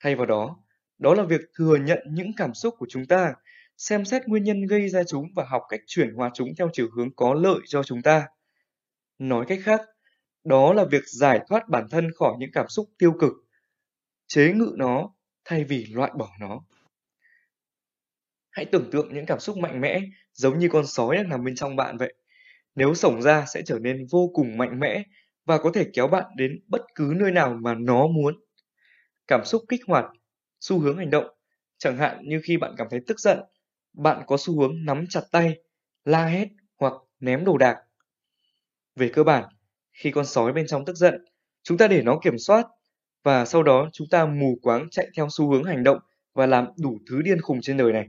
Thay 0.00 0.14
vào 0.14 0.26
đó, 0.26 0.56
đó 0.98 1.14
là 1.14 1.22
việc 1.22 1.40
thừa 1.58 1.76
nhận 1.76 1.98
những 2.10 2.30
cảm 2.36 2.54
xúc 2.54 2.74
của 2.78 2.86
chúng 2.88 3.06
ta, 3.06 3.34
xem 3.76 4.04
xét 4.04 4.28
nguyên 4.28 4.44
nhân 4.44 4.66
gây 4.66 4.88
ra 4.88 5.02
chúng 5.04 5.26
và 5.36 5.44
học 5.44 5.62
cách 5.68 5.80
chuyển 5.86 6.14
hóa 6.14 6.30
chúng 6.34 6.48
theo 6.58 6.68
chiều 6.72 6.88
hướng 6.96 7.14
có 7.16 7.34
lợi 7.34 7.60
cho 7.66 7.82
chúng 7.82 8.02
ta. 8.02 8.26
Nói 9.20 9.44
cách 9.48 9.58
khác, 9.62 9.80
đó 10.44 10.72
là 10.72 10.84
việc 10.84 11.02
giải 11.06 11.40
thoát 11.48 11.68
bản 11.68 11.86
thân 11.90 12.10
khỏi 12.16 12.34
những 12.38 12.50
cảm 12.52 12.68
xúc 12.68 12.90
tiêu 12.98 13.12
cực, 13.20 13.32
chế 14.26 14.52
ngự 14.52 14.74
nó 14.76 15.10
thay 15.44 15.64
vì 15.64 15.86
loại 15.86 16.12
bỏ 16.18 16.28
nó. 16.40 16.60
Hãy 18.50 18.64
tưởng 18.64 18.90
tượng 18.90 19.14
những 19.14 19.26
cảm 19.26 19.40
xúc 19.40 19.56
mạnh 19.56 19.80
mẽ 19.80 20.00
giống 20.32 20.58
như 20.58 20.68
con 20.72 20.86
sói 20.86 21.16
đang 21.16 21.28
nằm 21.28 21.44
bên 21.44 21.54
trong 21.54 21.76
bạn 21.76 21.96
vậy. 21.98 22.14
Nếu 22.74 22.94
sổng 22.94 23.22
ra 23.22 23.44
sẽ 23.54 23.62
trở 23.66 23.78
nên 23.78 24.06
vô 24.10 24.30
cùng 24.34 24.58
mạnh 24.58 24.80
mẽ 24.80 25.02
và 25.44 25.58
có 25.58 25.70
thể 25.74 25.86
kéo 25.92 26.08
bạn 26.08 26.24
đến 26.36 26.60
bất 26.66 26.82
cứ 26.94 27.12
nơi 27.16 27.32
nào 27.32 27.58
mà 27.62 27.74
nó 27.74 28.06
muốn. 28.06 28.34
Cảm 29.28 29.44
xúc 29.44 29.62
kích 29.68 29.80
hoạt 29.86 30.04
xu 30.60 30.78
hướng 30.78 30.96
hành 30.96 31.10
động. 31.10 31.26
Chẳng 31.78 31.96
hạn 31.96 32.18
như 32.28 32.40
khi 32.44 32.56
bạn 32.56 32.74
cảm 32.76 32.86
thấy 32.90 33.00
tức 33.06 33.20
giận, 33.20 33.38
bạn 33.92 34.22
có 34.26 34.36
xu 34.38 34.60
hướng 34.60 34.84
nắm 34.84 35.04
chặt 35.08 35.22
tay, 35.32 35.54
la 36.04 36.26
hét 36.26 36.48
hoặc 36.78 36.92
ném 37.20 37.44
đồ 37.44 37.58
đạc. 37.58 37.76
Về 38.96 39.08
cơ 39.08 39.24
bản, 39.24 39.44
khi 39.92 40.10
con 40.10 40.26
sói 40.26 40.52
bên 40.52 40.66
trong 40.66 40.84
tức 40.84 40.96
giận, 40.96 41.24
chúng 41.62 41.78
ta 41.78 41.88
để 41.88 42.02
nó 42.02 42.18
kiểm 42.22 42.38
soát 42.38 42.66
và 43.22 43.44
sau 43.44 43.62
đó 43.62 43.90
chúng 43.92 44.08
ta 44.10 44.26
mù 44.26 44.58
quáng 44.62 44.90
chạy 44.90 45.08
theo 45.16 45.28
xu 45.30 45.50
hướng 45.52 45.64
hành 45.64 45.82
động 45.82 45.98
và 46.34 46.46
làm 46.46 46.66
đủ 46.82 46.98
thứ 47.10 47.22
điên 47.22 47.40
khùng 47.40 47.60
trên 47.62 47.76
đời 47.76 47.92
này. 47.92 48.08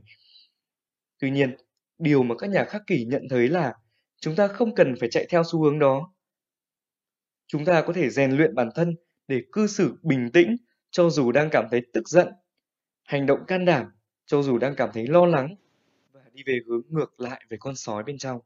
Tuy 1.19 1.31
nhiên, 1.31 1.55
điều 1.97 2.23
mà 2.23 2.35
các 2.37 2.49
nhà 2.49 2.63
khắc 2.63 2.81
kỷ 2.87 3.05
nhận 3.05 3.21
thấy 3.29 3.47
là 3.47 3.73
chúng 4.21 4.35
ta 4.35 4.47
không 4.47 4.75
cần 4.75 4.95
phải 4.99 5.09
chạy 5.11 5.27
theo 5.29 5.43
xu 5.51 5.63
hướng 5.63 5.79
đó. 5.79 6.13
Chúng 7.47 7.65
ta 7.65 7.81
có 7.81 7.93
thể 7.93 8.09
rèn 8.09 8.31
luyện 8.31 8.55
bản 8.55 8.69
thân 8.75 8.95
để 9.27 9.41
cư 9.51 9.67
xử 9.67 9.95
bình 10.01 10.31
tĩnh 10.33 10.55
cho 10.91 11.09
dù 11.09 11.31
đang 11.31 11.49
cảm 11.51 11.65
thấy 11.71 11.81
tức 11.93 12.09
giận 12.09 12.27
hành 13.11 13.25
động 13.25 13.39
can 13.47 13.65
đảm 13.65 13.85
cho 14.25 14.41
dù 14.41 14.57
đang 14.57 14.75
cảm 14.75 14.89
thấy 14.93 15.07
lo 15.07 15.25
lắng 15.25 15.55
và 16.11 16.21
đi 16.33 16.43
về 16.45 16.59
hướng 16.67 16.81
ngược 16.89 17.19
lại 17.19 17.41
với 17.49 17.59
con 17.59 17.75
sói 17.75 18.03
bên 18.03 18.17
trong. 18.17 18.39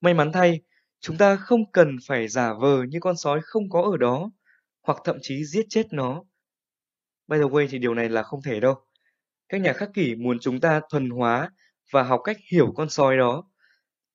May 0.00 0.14
mắn 0.14 0.32
thay, 0.32 0.60
chúng 1.00 1.16
ta 1.16 1.36
không 1.36 1.72
cần 1.72 1.96
phải 2.06 2.28
giả 2.28 2.52
vờ 2.54 2.82
như 2.88 2.98
con 3.00 3.16
sói 3.16 3.40
không 3.42 3.70
có 3.70 3.82
ở 3.82 3.96
đó 3.96 4.30
hoặc 4.82 4.98
thậm 5.04 5.16
chí 5.22 5.44
giết 5.44 5.66
chết 5.68 5.92
nó. 5.92 6.24
By 7.28 7.38
the 7.38 7.44
way 7.44 7.66
thì 7.70 7.78
điều 7.78 7.94
này 7.94 8.08
là 8.08 8.22
không 8.22 8.42
thể 8.42 8.60
đâu. 8.60 8.74
Các 9.48 9.60
nhà 9.60 9.72
khắc 9.72 9.90
kỷ 9.94 10.14
muốn 10.14 10.38
chúng 10.38 10.60
ta 10.60 10.80
thuần 10.90 11.10
hóa 11.10 11.50
và 11.90 12.02
học 12.02 12.20
cách 12.24 12.36
hiểu 12.52 12.72
con 12.76 12.90
sói 12.90 13.16
đó. 13.16 13.44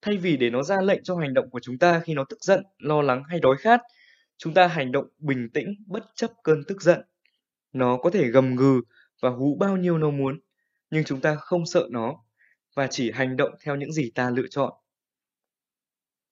Thay 0.02 0.18
vì 0.18 0.38
để 0.38 0.50
nó 0.50 0.64
ra 0.64 0.82
lệnh 0.82 1.04
cho 1.04 1.16
hành 1.16 1.34
động 1.34 1.50
của 1.50 1.60
chúng 1.60 1.78
ta 1.78 2.00
khi 2.00 2.14
nó 2.14 2.24
tức 2.30 2.44
giận, 2.44 2.64
lo 2.78 3.02
lắng 3.02 3.24
hay 3.30 3.40
đói 3.40 3.56
khát, 3.60 3.82
chúng 4.38 4.54
ta 4.54 4.68
hành 4.68 4.92
động 4.92 5.08
bình 5.18 5.50
tĩnh 5.54 5.76
bất 5.88 6.04
chấp 6.16 6.32
cơn 6.44 6.64
tức 6.68 6.82
giận. 6.82 7.02
Nó 7.74 7.98
có 7.98 8.10
thể 8.10 8.28
gầm 8.28 8.56
gừ 8.56 8.82
và 9.22 9.30
hú 9.30 9.58
bao 9.60 9.78
nhiêu 9.78 9.98
nó 9.98 10.10
muốn, 10.10 10.40
nhưng 10.90 11.04
chúng 11.04 11.22
ta 11.22 11.36
không 11.36 11.66
sợ 11.66 11.88
nó 11.92 12.16
và 12.76 12.88
chỉ 12.88 13.12
hành 13.12 13.38
động 13.38 13.52
theo 13.64 13.76
những 13.76 13.94
gì 13.94 14.12
ta 14.16 14.30
lựa 14.30 14.48
chọn. 14.50 14.74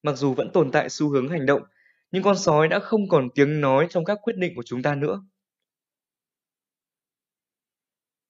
Mặc 0.02 0.16
dù 0.16 0.34
vẫn 0.34 0.50
tồn 0.52 0.70
tại 0.72 0.88
xu 0.88 1.08
hướng 1.08 1.28
hành 1.28 1.46
động, 1.46 1.62
nhưng 2.10 2.22
con 2.22 2.38
sói 2.38 2.68
đã 2.68 2.78
không 2.78 3.08
còn 3.08 3.28
tiếng 3.34 3.60
nói 3.60 3.86
trong 3.90 4.04
các 4.04 4.18
quyết 4.22 4.36
định 4.36 4.52
của 4.56 4.62
chúng 4.62 4.82
ta 4.82 4.94
nữa. 4.94 5.22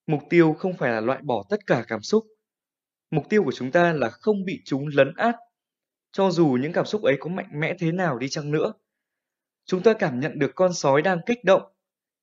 Mục 0.07 0.21
tiêu 0.31 0.53
không 0.53 0.77
phải 0.77 0.91
là 0.91 1.01
loại 1.01 1.23
bỏ 1.23 1.45
tất 1.51 1.67
cả 1.67 1.85
cảm 1.89 2.03
xúc. 2.03 2.27
Mục 3.11 3.25
tiêu 3.29 3.45
của 3.45 3.53
chúng 3.53 3.71
ta 3.71 3.93
là 3.93 4.11
không 4.11 4.45
bị 4.45 4.63
chúng 4.65 4.87
lấn 4.87 5.13
át, 5.17 5.37
cho 6.13 6.31
dù 6.31 6.59
những 6.61 6.73
cảm 6.73 6.85
xúc 6.85 7.03
ấy 7.03 7.17
có 7.21 7.31
mạnh 7.31 7.61
mẽ 7.61 7.75
thế 7.79 7.93
nào 7.93 8.19
đi 8.19 8.29
chăng 8.29 8.51
nữa. 8.51 8.73
Chúng 9.65 9.83
ta 9.83 9.93
cảm 9.93 10.21
nhận 10.21 10.39
được 10.39 10.53
con 10.55 10.73
sói 10.73 11.03
đang 11.03 11.19
kích 11.27 11.45
động 11.45 11.73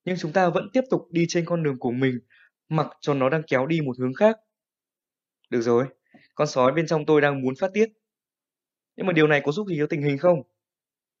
nhưng 0.04 0.16
chúng 0.18 0.32
ta 0.32 0.48
vẫn 0.48 0.68
tiếp 0.72 0.84
tục 0.90 1.08
đi 1.10 1.24
trên 1.28 1.44
con 1.44 1.62
đường 1.62 1.78
của 1.78 1.90
mình, 1.90 2.20
mặc 2.68 2.86
cho 3.00 3.14
nó 3.14 3.28
đang 3.28 3.42
kéo 3.46 3.66
đi 3.66 3.80
một 3.80 3.98
hướng 3.98 4.14
khác. 4.14 4.36
Được 5.50 5.60
rồi, 5.60 5.86
con 6.34 6.46
sói 6.46 6.72
bên 6.72 6.86
trong 6.86 7.06
tôi 7.06 7.20
đang 7.20 7.42
muốn 7.42 7.54
phát 7.54 7.70
tiết. 7.74 7.88
Nhưng 9.00 9.06
mà 9.06 9.12
điều 9.12 9.26
này 9.26 9.40
có 9.44 9.52
giúp 9.52 9.66
gì 9.68 9.76
cho 9.78 9.86
tình 9.86 10.02
hình 10.02 10.18
không? 10.18 10.42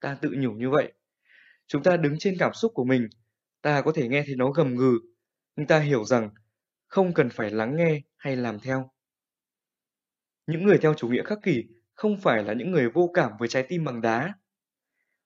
Ta 0.00 0.18
tự 0.20 0.30
nhủ 0.36 0.50
như 0.52 0.70
vậy. 0.70 0.92
Chúng 1.66 1.82
ta 1.82 1.96
đứng 1.96 2.18
trên 2.18 2.36
cảm 2.38 2.52
xúc 2.54 2.72
của 2.74 2.84
mình, 2.84 3.08
ta 3.62 3.82
có 3.82 3.92
thể 3.94 4.08
nghe 4.08 4.22
thấy 4.26 4.36
nó 4.36 4.50
gầm 4.50 4.76
gừ, 4.76 4.98
nhưng 5.56 5.66
ta 5.66 5.78
hiểu 5.78 6.04
rằng 6.04 6.30
không 6.86 7.14
cần 7.14 7.30
phải 7.30 7.50
lắng 7.50 7.76
nghe 7.76 8.00
hay 8.16 8.36
làm 8.36 8.60
theo. 8.60 8.90
Những 10.46 10.66
người 10.66 10.78
theo 10.78 10.94
chủ 10.94 11.08
nghĩa 11.08 11.22
khắc 11.22 11.38
kỷ 11.42 11.64
không 11.94 12.20
phải 12.20 12.44
là 12.44 12.52
những 12.52 12.70
người 12.70 12.88
vô 12.90 13.10
cảm 13.14 13.32
với 13.38 13.48
trái 13.48 13.62
tim 13.68 13.84
bằng 13.84 14.00
đá. 14.00 14.34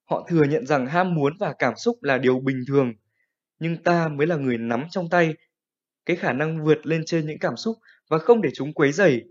Họ 0.05 0.27
thừa 0.29 0.45
nhận 0.45 0.67
rằng 0.67 0.87
ham 0.87 1.14
muốn 1.14 1.33
và 1.40 1.55
cảm 1.59 1.75
xúc 1.77 2.03
là 2.03 2.19
điều 2.19 2.40
bình 2.40 2.62
thường, 2.69 2.93
nhưng 3.59 3.83
ta 3.83 4.09
mới 4.09 4.27
là 4.27 4.37
người 4.37 4.59
nắm 4.59 4.85
trong 4.90 5.09
tay 5.11 5.35
cái 6.07 6.17
khả 6.17 6.33
năng 6.33 6.64
vượt 6.64 6.87
lên 6.87 7.03
trên 7.07 7.27
những 7.27 7.38
cảm 7.38 7.57
xúc 7.57 7.77
và 8.09 8.19
không 8.19 8.43
để 8.43 8.51
chúng 8.55 8.75
quấy 8.75 8.93
rầy. 8.93 9.25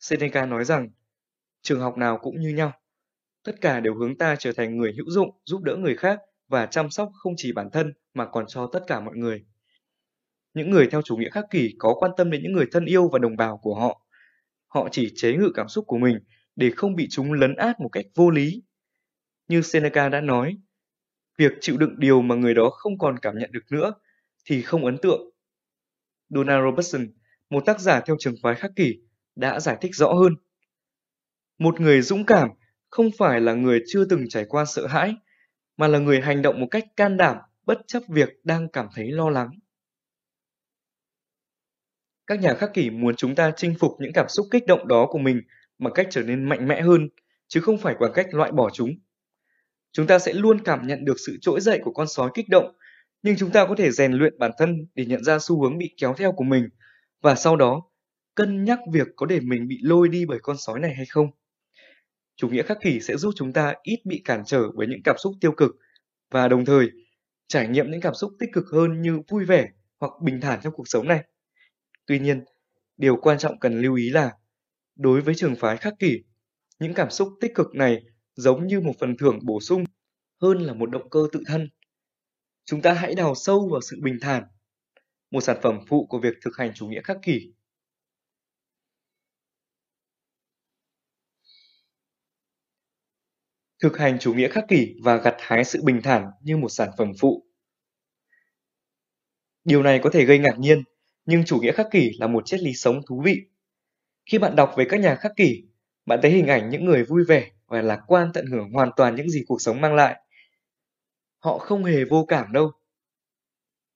Seneca 0.00 0.46
nói 0.46 0.64
rằng, 0.64 0.88
trường 1.62 1.80
học 1.80 1.96
nào 1.96 2.18
cũng 2.22 2.40
như 2.40 2.48
nhau. 2.48 2.72
Tất 3.44 3.60
cả 3.60 3.80
đều 3.80 3.94
hướng 3.94 4.18
ta 4.18 4.36
trở 4.38 4.52
thành 4.52 4.76
người 4.76 4.92
hữu 4.96 5.06
dụng, 5.08 5.30
giúp 5.44 5.62
đỡ 5.62 5.76
người 5.76 5.96
khác 5.96 6.20
và 6.48 6.66
chăm 6.66 6.90
sóc 6.90 7.10
không 7.14 7.32
chỉ 7.36 7.52
bản 7.52 7.70
thân 7.72 7.92
mà 8.14 8.26
còn 8.26 8.44
cho 8.48 8.70
tất 8.72 8.80
cả 8.86 9.00
mọi 9.00 9.16
người. 9.16 9.44
Những 10.54 10.70
người 10.70 10.88
theo 10.90 11.02
chủ 11.02 11.16
nghĩa 11.16 11.30
khắc 11.30 11.44
kỷ 11.50 11.74
có 11.78 11.94
quan 11.98 12.12
tâm 12.16 12.30
đến 12.30 12.42
những 12.42 12.52
người 12.52 12.66
thân 12.72 12.84
yêu 12.84 13.08
và 13.08 13.18
đồng 13.18 13.36
bào 13.36 13.58
của 13.58 13.74
họ. 13.74 14.06
Họ 14.66 14.88
chỉ 14.92 15.12
chế 15.16 15.32
ngự 15.36 15.50
cảm 15.54 15.68
xúc 15.68 15.84
của 15.86 15.98
mình 15.98 16.18
để 16.56 16.70
không 16.76 16.94
bị 16.94 17.06
chúng 17.10 17.32
lấn 17.32 17.54
át 17.54 17.80
một 17.80 17.88
cách 17.92 18.06
vô 18.14 18.30
lý. 18.30 18.62
Như 19.48 19.62
Seneca 19.62 20.08
đã 20.08 20.20
nói, 20.20 20.56
việc 21.38 21.52
chịu 21.60 21.76
đựng 21.76 21.94
điều 21.98 22.22
mà 22.22 22.34
người 22.34 22.54
đó 22.54 22.70
không 22.70 22.98
còn 22.98 23.18
cảm 23.18 23.38
nhận 23.38 23.52
được 23.52 23.64
nữa 23.70 23.94
thì 24.44 24.62
không 24.62 24.84
ấn 24.84 24.98
tượng. 24.98 25.30
Donald 26.28 26.64
Robertson, 26.64 27.06
một 27.50 27.62
tác 27.66 27.80
giả 27.80 28.00
theo 28.06 28.16
trường 28.18 28.34
phái 28.42 28.54
khắc 28.54 28.70
kỷ, 28.76 28.94
đã 29.36 29.60
giải 29.60 29.76
thích 29.80 29.94
rõ 29.94 30.12
hơn. 30.12 30.34
Một 31.62 31.80
người 31.80 32.02
dũng 32.02 32.26
cảm 32.26 32.48
không 32.90 33.10
phải 33.18 33.40
là 33.40 33.54
người 33.54 33.82
chưa 33.86 34.04
từng 34.04 34.28
trải 34.28 34.44
qua 34.48 34.64
sợ 34.64 34.86
hãi, 34.86 35.14
mà 35.76 35.88
là 35.88 35.98
người 35.98 36.20
hành 36.20 36.42
động 36.42 36.60
một 36.60 36.66
cách 36.70 36.84
can 36.96 37.16
đảm 37.16 37.36
bất 37.66 37.78
chấp 37.86 38.02
việc 38.08 38.28
đang 38.44 38.68
cảm 38.68 38.86
thấy 38.94 39.10
lo 39.10 39.30
lắng. 39.30 39.50
Các 42.26 42.40
nhà 42.40 42.54
khắc 42.54 42.74
kỷ 42.74 42.90
muốn 42.90 43.16
chúng 43.16 43.34
ta 43.34 43.52
chinh 43.56 43.74
phục 43.78 43.92
những 43.98 44.12
cảm 44.12 44.28
xúc 44.28 44.46
kích 44.50 44.66
động 44.66 44.88
đó 44.88 45.06
của 45.10 45.18
mình 45.18 45.42
bằng 45.78 45.92
cách 45.92 46.06
trở 46.10 46.22
nên 46.22 46.44
mạnh 46.44 46.68
mẽ 46.68 46.80
hơn, 46.80 47.08
chứ 47.48 47.60
không 47.60 47.78
phải 47.78 47.94
bằng 48.00 48.12
cách 48.14 48.34
loại 48.34 48.52
bỏ 48.52 48.70
chúng. 48.72 48.90
Chúng 49.92 50.06
ta 50.06 50.18
sẽ 50.18 50.32
luôn 50.32 50.60
cảm 50.64 50.86
nhận 50.86 51.04
được 51.04 51.16
sự 51.26 51.36
trỗi 51.40 51.60
dậy 51.60 51.80
của 51.84 51.92
con 51.92 52.08
sói 52.08 52.30
kích 52.34 52.48
động, 52.48 52.74
nhưng 53.22 53.36
chúng 53.36 53.50
ta 53.50 53.66
có 53.66 53.74
thể 53.78 53.90
rèn 53.90 54.12
luyện 54.12 54.38
bản 54.38 54.50
thân 54.58 54.86
để 54.94 55.06
nhận 55.06 55.24
ra 55.24 55.38
xu 55.38 55.62
hướng 55.62 55.78
bị 55.78 55.94
kéo 55.96 56.14
theo 56.14 56.32
của 56.32 56.44
mình 56.44 56.68
và 57.20 57.34
sau 57.34 57.56
đó 57.56 57.82
cân 58.34 58.64
nhắc 58.64 58.78
việc 58.92 59.08
có 59.16 59.26
để 59.26 59.40
mình 59.40 59.68
bị 59.68 59.78
lôi 59.82 60.08
đi 60.08 60.26
bởi 60.26 60.38
con 60.42 60.56
sói 60.58 60.80
này 60.80 60.94
hay 60.94 61.06
không. 61.06 61.30
Chủ 62.36 62.48
nghĩa 62.48 62.62
khắc 62.62 62.78
kỷ 62.80 63.00
sẽ 63.00 63.16
giúp 63.16 63.32
chúng 63.36 63.52
ta 63.52 63.74
ít 63.82 64.00
bị 64.04 64.22
cản 64.24 64.42
trở 64.46 64.62
bởi 64.74 64.86
những 64.86 65.02
cảm 65.04 65.16
xúc 65.18 65.32
tiêu 65.40 65.52
cực 65.52 65.70
và 66.30 66.48
đồng 66.48 66.64
thời 66.64 66.90
trải 67.48 67.68
nghiệm 67.68 67.90
những 67.90 68.00
cảm 68.00 68.14
xúc 68.14 68.32
tích 68.38 68.48
cực 68.52 68.64
hơn 68.72 69.02
như 69.02 69.20
vui 69.28 69.44
vẻ 69.44 69.68
hoặc 70.00 70.12
bình 70.22 70.40
thản 70.40 70.60
trong 70.62 70.72
cuộc 70.72 70.88
sống 70.88 71.08
này. 71.08 71.24
Tuy 72.06 72.18
nhiên, 72.18 72.44
điều 72.96 73.16
quan 73.16 73.38
trọng 73.38 73.58
cần 73.58 73.80
lưu 73.80 73.94
ý 73.94 74.10
là 74.10 74.32
đối 74.96 75.20
với 75.20 75.34
trường 75.34 75.56
phái 75.56 75.76
khắc 75.76 75.94
kỷ, 75.98 76.18
những 76.80 76.94
cảm 76.94 77.10
xúc 77.10 77.28
tích 77.40 77.52
cực 77.54 77.74
này 77.74 78.02
giống 78.34 78.66
như 78.66 78.80
một 78.80 78.92
phần 79.00 79.16
thưởng 79.16 79.38
bổ 79.42 79.60
sung 79.60 79.84
hơn 80.42 80.58
là 80.58 80.74
một 80.74 80.90
động 80.90 81.10
cơ 81.10 81.26
tự 81.32 81.42
thân. 81.46 81.68
Chúng 82.64 82.82
ta 82.82 82.92
hãy 82.92 83.14
đào 83.14 83.34
sâu 83.34 83.68
vào 83.68 83.80
sự 83.80 83.96
bình 84.02 84.18
thản, 84.20 84.44
một 85.30 85.40
sản 85.40 85.56
phẩm 85.62 85.78
phụ 85.88 86.06
của 86.06 86.18
việc 86.18 86.34
thực 86.44 86.56
hành 86.56 86.74
chủ 86.74 86.86
nghĩa 86.86 87.02
khắc 87.04 87.16
kỷ. 87.22 87.52
Thực 93.82 93.98
hành 93.98 94.18
chủ 94.18 94.34
nghĩa 94.34 94.48
khắc 94.48 94.64
kỷ 94.68 94.94
và 95.02 95.16
gặt 95.16 95.36
hái 95.38 95.64
sự 95.64 95.82
bình 95.84 96.00
thản 96.02 96.30
như 96.42 96.56
một 96.56 96.68
sản 96.68 96.90
phẩm 96.98 97.12
phụ. 97.20 97.46
Điều 99.64 99.82
này 99.82 100.00
có 100.02 100.10
thể 100.10 100.24
gây 100.24 100.38
ngạc 100.38 100.58
nhiên, 100.58 100.82
nhưng 101.24 101.44
chủ 101.44 101.58
nghĩa 101.60 101.72
khắc 101.72 101.86
kỷ 101.90 102.10
là 102.18 102.26
một 102.26 102.46
triết 102.46 102.60
lý 102.60 102.74
sống 102.74 103.00
thú 103.06 103.22
vị. 103.24 103.40
Khi 104.26 104.38
bạn 104.38 104.56
đọc 104.56 104.74
về 104.76 104.86
các 104.88 105.00
nhà 105.00 105.14
khắc 105.14 105.32
kỷ, 105.36 105.62
bạn 106.06 106.18
thấy 106.22 106.30
hình 106.30 106.46
ảnh 106.46 106.70
những 106.70 106.84
người 106.84 107.04
vui 107.04 107.24
vẻ 107.24 107.50
và 107.66 107.82
lạc 107.82 108.00
quan 108.06 108.30
tận 108.34 108.46
hưởng 108.46 108.70
hoàn 108.72 108.90
toàn 108.96 109.14
những 109.14 109.30
gì 109.30 109.44
cuộc 109.46 109.60
sống 109.60 109.80
mang 109.80 109.94
lại. 109.94 110.22
Họ 111.38 111.58
không 111.58 111.84
hề 111.84 112.04
vô 112.04 112.24
cảm 112.28 112.52
đâu. 112.52 112.70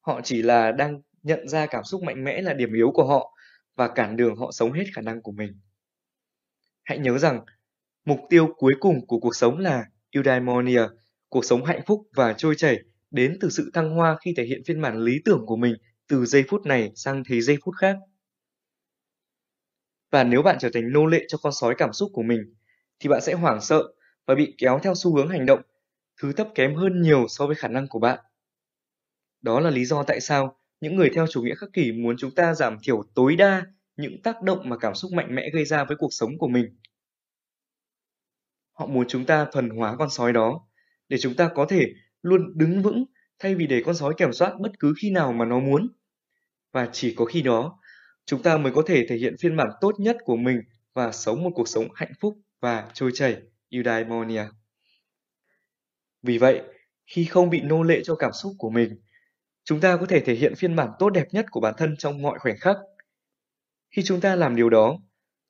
Họ 0.00 0.20
chỉ 0.24 0.42
là 0.42 0.72
đang 0.72 1.00
nhận 1.22 1.48
ra 1.48 1.66
cảm 1.66 1.84
xúc 1.84 2.02
mạnh 2.02 2.24
mẽ 2.24 2.42
là 2.42 2.54
điểm 2.54 2.72
yếu 2.72 2.90
của 2.94 3.06
họ 3.06 3.32
và 3.76 3.88
cản 3.88 4.16
đường 4.16 4.36
họ 4.36 4.52
sống 4.52 4.72
hết 4.72 4.84
khả 4.94 5.02
năng 5.02 5.22
của 5.22 5.32
mình. 5.32 5.60
Hãy 6.84 6.98
nhớ 6.98 7.18
rằng, 7.18 7.40
mục 8.06 8.20
tiêu 8.30 8.48
cuối 8.56 8.74
cùng 8.80 9.06
của 9.06 9.18
cuộc 9.18 9.36
sống 9.36 9.58
là 9.58 9.84
eudaimonia, 10.10 10.82
cuộc 11.28 11.44
sống 11.44 11.64
hạnh 11.64 11.80
phúc 11.86 12.08
và 12.14 12.32
trôi 12.32 12.54
chảy 12.56 12.78
đến 13.10 13.38
từ 13.40 13.50
sự 13.50 13.70
thăng 13.74 13.90
hoa 13.94 14.16
khi 14.24 14.34
thể 14.36 14.44
hiện 14.44 14.62
phiên 14.66 14.82
bản 14.82 14.98
lý 14.98 15.18
tưởng 15.24 15.46
của 15.46 15.56
mình 15.56 15.74
từ 16.08 16.26
giây 16.26 16.44
phút 16.48 16.66
này 16.66 16.92
sang 16.94 17.22
thế 17.28 17.40
giây 17.40 17.56
phút 17.64 17.74
khác. 17.80 17.96
Và 20.10 20.24
nếu 20.24 20.42
bạn 20.42 20.56
trở 20.60 20.70
thành 20.74 20.92
nô 20.92 21.06
lệ 21.06 21.24
cho 21.28 21.38
con 21.42 21.52
sói 21.52 21.74
cảm 21.78 21.92
xúc 21.92 22.10
của 22.12 22.22
mình, 22.22 22.54
thì 23.00 23.08
bạn 23.08 23.20
sẽ 23.20 23.34
hoảng 23.34 23.60
sợ 23.60 23.82
và 24.26 24.34
bị 24.34 24.54
kéo 24.58 24.80
theo 24.82 24.94
xu 24.94 25.16
hướng 25.16 25.28
hành 25.28 25.46
động, 25.46 25.60
thứ 26.22 26.32
thấp 26.32 26.48
kém 26.54 26.74
hơn 26.74 27.02
nhiều 27.02 27.26
so 27.28 27.46
với 27.46 27.56
khả 27.56 27.68
năng 27.68 27.88
của 27.88 27.98
bạn. 27.98 28.18
Đó 29.42 29.60
là 29.60 29.70
lý 29.70 29.84
do 29.84 30.02
tại 30.02 30.20
sao 30.20 30.56
những 30.80 30.96
người 30.96 31.10
theo 31.14 31.26
chủ 31.30 31.42
nghĩa 31.42 31.54
khắc 31.54 31.72
kỷ 31.72 31.92
muốn 31.92 32.16
chúng 32.18 32.34
ta 32.34 32.54
giảm 32.54 32.78
thiểu 32.82 33.02
tối 33.14 33.36
đa 33.36 33.66
những 33.96 34.22
tác 34.22 34.42
động 34.42 34.68
mà 34.68 34.76
cảm 34.78 34.94
xúc 34.94 35.12
mạnh 35.12 35.34
mẽ 35.34 35.50
gây 35.52 35.64
ra 35.64 35.84
với 35.84 35.96
cuộc 35.96 36.10
sống 36.10 36.38
của 36.38 36.48
mình. 36.48 36.76
Họ 38.78 38.86
muốn 38.86 39.04
chúng 39.08 39.24
ta 39.26 39.46
thuần 39.52 39.70
hóa 39.70 39.96
con 39.98 40.10
sói 40.10 40.32
đó, 40.32 40.60
để 41.08 41.18
chúng 41.18 41.34
ta 41.34 41.50
có 41.54 41.66
thể 41.68 41.86
luôn 42.22 42.58
đứng 42.58 42.82
vững 42.82 43.04
thay 43.38 43.54
vì 43.54 43.66
để 43.66 43.82
con 43.84 43.94
sói 43.94 44.14
kiểm 44.16 44.32
soát 44.32 44.52
bất 44.60 44.72
cứ 44.78 44.94
khi 45.02 45.10
nào 45.10 45.32
mà 45.32 45.44
nó 45.44 45.60
muốn. 45.60 45.88
Và 46.72 46.88
chỉ 46.92 47.14
có 47.14 47.24
khi 47.24 47.42
đó, 47.42 47.78
chúng 48.26 48.42
ta 48.42 48.56
mới 48.56 48.72
có 48.72 48.82
thể 48.86 49.06
thể 49.08 49.16
hiện 49.16 49.36
phiên 49.40 49.56
bản 49.56 49.68
tốt 49.80 49.92
nhất 49.98 50.16
của 50.24 50.36
mình 50.36 50.60
và 50.94 51.12
sống 51.12 51.42
một 51.42 51.50
cuộc 51.54 51.68
sống 51.68 51.88
hạnh 51.94 52.12
phúc 52.20 52.38
và 52.60 52.90
trôi 52.94 53.10
chảy, 53.14 53.36
eudaimonia. 53.70 54.44
Vì 56.22 56.38
vậy, 56.38 56.62
khi 57.06 57.24
không 57.24 57.50
bị 57.50 57.60
nô 57.60 57.82
lệ 57.82 58.00
cho 58.04 58.14
cảm 58.14 58.32
xúc 58.32 58.52
của 58.58 58.70
mình, 58.70 59.00
chúng 59.64 59.80
ta 59.80 59.96
có 59.96 60.06
thể 60.06 60.20
thể 60.20 60.34
hiện 60.34 60.54
phiên 60.54 60.76
bản 60.76 60.90
tốt 60.98 61.10
đẹp 61.10 61.26
nhất 61.30 61.46
của 61.50 61.60
bản 61.60 61.74
thân 61.76 61.96
trong 61.96 62.22
mọi 62.22 62.38
khoảnh 62.38 62.58
khắc. 62.60 62.76
Khi 63.96 64.02
chúng 64.02 64.20
ta 64.20 64.36
làm 64.36 64.56
điều 64.56 64.70
đó, 64.70 64.98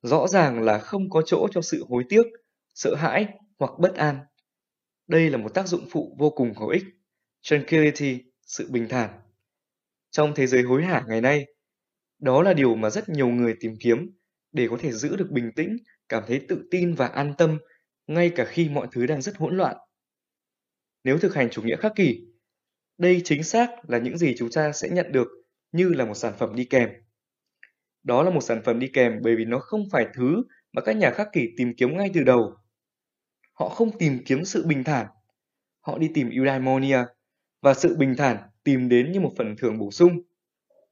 rõ 0.01 0.27
ràng 0.27 0.61
là 0.61 0.79
không 0.79 1.09
có 1.09 1.21
chỗ 1.25 1.47
cho 1.51 1.61
sự 1.61 1.85
hối 1.89 2.03
tiếc, 2.09 2.23
sợ 2.77 2.95
hãi 2.95 3.27
hoặc 3.59 3.71
bất 3.79 3.95
an. 3.95 4.19
Đây 5.07 5.29
là 5.29 5.37
một 5.37 5.53
tác 5.53 5.67
dụng 5.67 5.87
phụ 5.89 6.15
vô 6.19 6.29
cùng 6.29 6.53
hữu 6.53 6.69
ích. 6.69 6.83
Tranquility, 7.41 8.23
sự 8.41 8.71
bình 8.71 8.87
thản. 8.89 9.19
Trong 10.11 10.33
thế 10.35 10.47
giới 10.47 10.61
hối 10.61 10.83
hả 10.83 11.03
ngày 11.07 11.21
nay, 11.21 11.45
đó 12.19 12.41
là 12.41 12.53
điều 12.53 12.75
mà 12.75 12.89
rất 12.89 13.09
nhiều 13.09 13.27
người 13.27 13.55
tìm 13.59 13.75
kiếm 13.79 14.11
để 14.51 14.67
có 14.69 14.77
thể 14.79 14.91
giữ 14.91 15.15
được 15.15 15.31
bình 15.31 15.51
tĩnh, 15.55 15.77
cảm 16.09 16.23
thấy 16.27 16.45
tự 16.47 16.67
tin 16.71 16.93
và 16.93 17.07
an 17.07 17.33
tâm 17.37 17.57
ngay 18.07 18.31
cả 18.35 18.45
khi 18.45 18.69
mọi 18.69 18.87
thứ 18.91 19.05
đang 19.05 19.21
rất 19.21 19.37
hỗn 19.37 19.57
loạn. 19.57 19.77
Nếu 21.03 21.19
thực 21.19 21.35
hành 21.35 21.49
chủ 21.49 21.61
nghĩa 21.61 21.77
khắc 21.77 21.91
kỷ, 21.95 22.27
đây 22.97 23.21
chính 23.23 23.43
xác 23.43 23.89
là 23.89 23.97
những 23.97 24.17
gì 24.17 24.35
chúng 24.37 24.49
ta 24.51 24.71
sẽ 24.71 24.89
nhận 24.89 25.11
được 25.11 25.27
như 25.71 25.89
là 25.89 26.05
một 26.05 26.15
sản 26.15 26.33
phẩm 26.37 26.55
đi 26.55 26.65
kèm. 26.65 26.89
Đó 28.03 28.23
là 28.23 28.29
một 28.29 28.41
sản 28.41 28.61
phẩm 28.65 28.79
đi 28.79 28.87
kèm 28.93 29.19
bởi 29.23 29.35
vì 29.35 29.45
nó 29.45 29.59
không 29.59 29.83
phải 29.91 30.07
thứ 30.13 30.43
mà 30.71 30.81
các 30.81 30.97
nhà 30.97 31.11
khắc 31.11 31.27
kỷ 31.33 31.47
tìm 31.57 31.73
kiếm 31.77 31.97
ngay 31.97 32.11
từ 32.13 32.23
đầu. 32.23 32.57
Họ 33.59 33.69
không 33.69 33.97
tìm 33.97 34.19
kiếm 34.25 34.45
sự 34.45 34.65
bình 34.67 34.83
thản, 34.83 35.07
họ 35.79 35.97
đi 35.97 36.09
tìm 36.13 36.29
eudaimonia 36.29 36.99
và 37.61 37.73
sự 37.73 37.95
bình 37.97 38.15
thản 38.17 38.37
tìm 38.63 38.89
đến 38.89 39.11
như 39.11 39.19
một 39.19 39.33
phần 39.37 39.55
thưởng 39.57 39.79
bổ 39.79 39.91
sung 39.91 40.21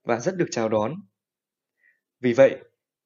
và 0.03 0.19
rất 0.19 0.37
được 0.37 0.47
chào 0.51 0.69
đón. 0.69 0.93
Vì 2.21 2.33
vậy, 2.33 2.57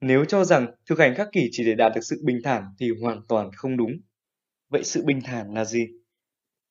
nếu 0.01 0.25
cho 0.25 0.43
rằng 0.43 0.67
thực 0.89 0.99
hành 0.99 1.15
khắc 1.15 1.27
kỷ 1.31 1.49
chỉ 1.51 1.65
để 1.65 1.75
đạt 1.75 1.91
được 1.95 2.01
sự 2.03 2.21
bình 2.25 2.39
thản 2.43 2.63
thì 2.79 2.89
hoàn 3.01 3.21
toàn 3.27 3.49
không 3.55 3.77
đúng. 3.77 3.91
Vậy 4.69 4.83
sự 4.83 5.03
bình 5.05 5.21
thản 5.23 5.53
là 5.53 5.65
gì? 5.65 5.87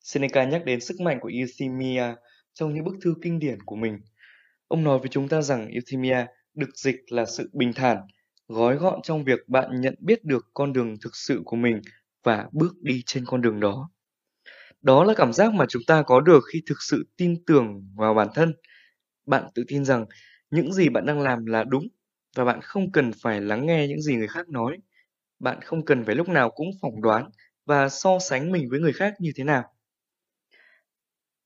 Seneca 0.01 0.45
nhắc 0.45 0.65
đến 0.65 0.81
sức 0.81 1.01
mạnh 1.01 1.19
của 1.21 1.31
euthymia 1.35 2.15
trong 2.55 2.75
những 2.75 2.85
bức 2.85 2.95
thư 3.03 3.15
kinh 3.23 3.39
điển 3.39 3.59
của 3.63 3.77
mình. 3.77 3.99
Ông 4.69 4.85
nói 4.85 4.99
với 4.99 5.09
chúng 5.09 5.29
ta 5.29 5.43
rằng 5.43 5.69
euthymia 5.69 6.27
được 6.55 6.71
dịch 6.77 6.97
là 7.09 7.25
sự 7.25 7.51
bình 7.53 7.73
thản, 7.73 7.99
gói 8.49 8.77
gọn 8.77 9.01
trong 9.03 9.25
việc 9.25 9.49
bạn 9.49 9.81
nhận 9.81 9.95
biết 9.99 10.25
được 10.25 10.47
con 10.55 10.73
đường 10.73 10.95
thực 11.03 11.17
sự 11.17 11.43
của 11.45 11.57
mình 11.57 11.81
và 12.25 12.49
bước 12.53 12.75
đi 12.83 13.03
trên 13.07 13.25
con 13.27 13.41
đường 13.43 13.61
đó. 13.61 13.91
Đó 14.83 15.05
là 15.05 15.15
cảm 15.17 15.33
giác 15.33 15.55
mà 15.55 15.67
chúng 15.69 15.83
ta 15.87 16.03
có 16.03 16.21
được 16.21 16.41
khi 16.53 16.63
thực 16.69 16.83
sự 16.83 17.09
tin 17.17 17.45
tưởng 17.47 17.89
vào 17.97 18.15
bản 18.15 18.29
thân. 18.35 18.55
Bạn 19.27 19.45
tự 19.55 19.65
tin 19.69 19.85
rằng 19.85 20.07
những 20.51 20.73
gì 20.73 20.89
bạn 20.89 21.07
đang 21.07 21.21
làm 21.21 21.47
là 21.47 21.65
đúng 21.65 21.89
và 22.37 22.45
bạn 22.45 22.61
không 22.63 22.93
cần 22.93 23.11
phải 23.23 23.41
lắng 23.41 23.67
nghe 23.67 23.89
những 23.89 24.03
gì 24.03 24.17
người 24.17 24.29
khác 24.29 24.49
nói. 24.49 24.79
Bạn 25.41 25.61
không 25.63 25.85
cần 25.85 26.05
phải 26.05 26.15
lúc 26.15 26.29
nào 26.29 26.51
cũng 26.51 26.69
phỏng 26.83 27.03
đoán 27.03 27.31
và 27.67 27.89
so 27.89 28.19
sánh 28.19 28.53
mình 28.53 28.69
với 28.71 28.81
người 28.81 28.93
khác 28.93 29.15
như 29.21 29.33
thế 29.37 29.45
nào. 29.45 29.65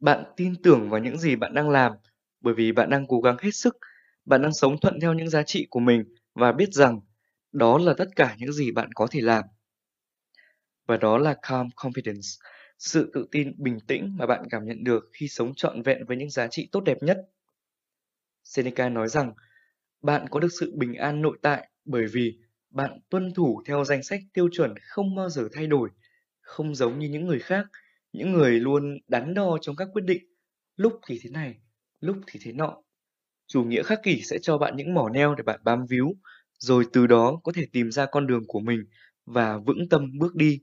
Bạn 0.00 0.24
tin 0.36 0.54
tưởng 0.62 0.90
vào 0.90 1.00
những 1.00 1.18
gì 1.18 1.36
bạn 1.36 1.54
đang 1.54 1.70
làm 1.70 1.92
bởi 2.40 2.54
vì 2.54 2.72
bạn 2.72 2.90
đang 2.90 3.06
cố 3.08 3.20
gắng 3.20 3.36
hết 3.40 3.50
sức, 3.54 3.76
bạn 4.24 4.42
đang 4.42 4.52
sống 4.54 4.76
thuận 4.80 5.00
theo 5.00 5.12
những 5.14 5.28
giá 5.30 5.42
trị 5.42 5.66
của 5.70 5.80
mình 5.80 6.04
và 6.34 6.52
biết 6.52 6.68
rằng 6.72 7.00
đó 7.52 7.78
là 7.78 7.94
tất 7.98 8.08
cả 8.16 8.36
những 8.38 8.52
gì 8.52 8.72
bạn 8.72 8.88
có 8.94 9.06
thể 9.10 9.20
làm. 9.20 9.44
Và 10.92 10.98
đó 10.98 11.18
là 11.18 11.34
calm 11.42 11.68
confidence, 11.76 12.38
sự 12.78 13.10
tự 13.14 13.26
tin 13.30 13.52
bình 13.58 13.78
tĩnh 13.86 14.16
mà 14.18 14.26
bạn 14.26 14.44
cảm 14.50 14.64
nhận 14.64 14.84
được 14.84 15.10
khi 15.12 15.28
sống 15.28 15.54
trọn 15.54 15.82
vẹn 15.82 16.04
với 16.06 16.16
những 16.16 16.30
giá 16.30 16.46
trị 16.46 16.68
tốt 16.72 16.80
đẹp 16.80 16.98
nhất. 17.02 17.18
Seneca 18.44 18.88
nói 18.88 19.08
rằng 19.08 19.32
bạn 20.02 20.26
có 20.30 20.40
được 20.40 20.48
sự 20.60 20.72
bình 20.76 20.94
an 20.94 21.22
nội 21.22 21.38
tại 21.42 21.70
bởi 21.84 22.06
vì 22.12 22.38
bạn 22.70 23.00
tuân 23.10 23.34
thủ 23.34 23.62
theo 23.66 23.84
danh 23.84 24.02
sách 24.02 24.20
tiêu 24.32 24.48
chuẩn 24.52 24.74
không 24.82 25.14
bao 25.14 25.30
giờ 25.30 25.48
thay 25.52 25.66
đổi, 25.66 25.90
không 26.40 26.74
giống 26.74 26.98
như 26.98 27.08
những 27.08 27.26
người 27.26 27.38
khác, 27.38 27.66
những 28.12 28.32
người 28.32 28.60
luôn 28.60 28.98
đắn 29.08 29.34
đo 29.34 29.58
trong 29.60 29.76
các 29.76 29.88
quyết 29.92 30.04
định, 30.04 30.22
lúc 30.76 31.00
thì 31.06 31.20
thế 31.22 31.30
này, 31.30 31.54
lúc 32.00 32.16
thì 32.26 32.40
thế 32.42 32.52
nọ. 32.52 32.82
Chủ 33.46 33.64
nghĩa 33.64 33.82
khắc 33.82 34.02
kỷ 34.02 34.22
sẽ 34.22 34.38
cho 34.42 34.58
bạn 34.58 34.76
những 34.76 34.94
mỏ 34.94 35.08
neo 35.08 35.34
để 35.34 35.42
bạn 35.42 35.60
bám 35.64 35.86
víu, 35.86 36.14
rồi 36.58 36.84
từ 36.92 37.06
đó 37.06 37.40
có 37.44 37.52
thể 37.54 37.66
tìm 37.72 37.90
ra 37.90 38.06
con 38.06 38.26
đường 38.26 38.44
của 38.48 38.60
mình 38.60 38.84
và 39.26 39.58
vững 39.58 39.88
tâm 39.88 40.18
bước 40.18 40.34
đi. 40.34 40.60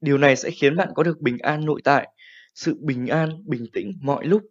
Điều 0.00 0.18
này 0.18 0.36
sẽ 0.36 0.50
khiến 0.50 0.76
bạn 0.76 0.88
có 0.94 1.02
được 1.02 1.20
bình 1.20 1.38
an 1.38 1.64
nội 1.64 1.80
tại, 1.84 2.08
sự 2.54 2.76
bình 2.80 3.06
an, 3.06 3.30
bình 3.46 3.64
tĩnh 3.72 3.92
mọi 4.02 4.24
lúc. 4.24 4.42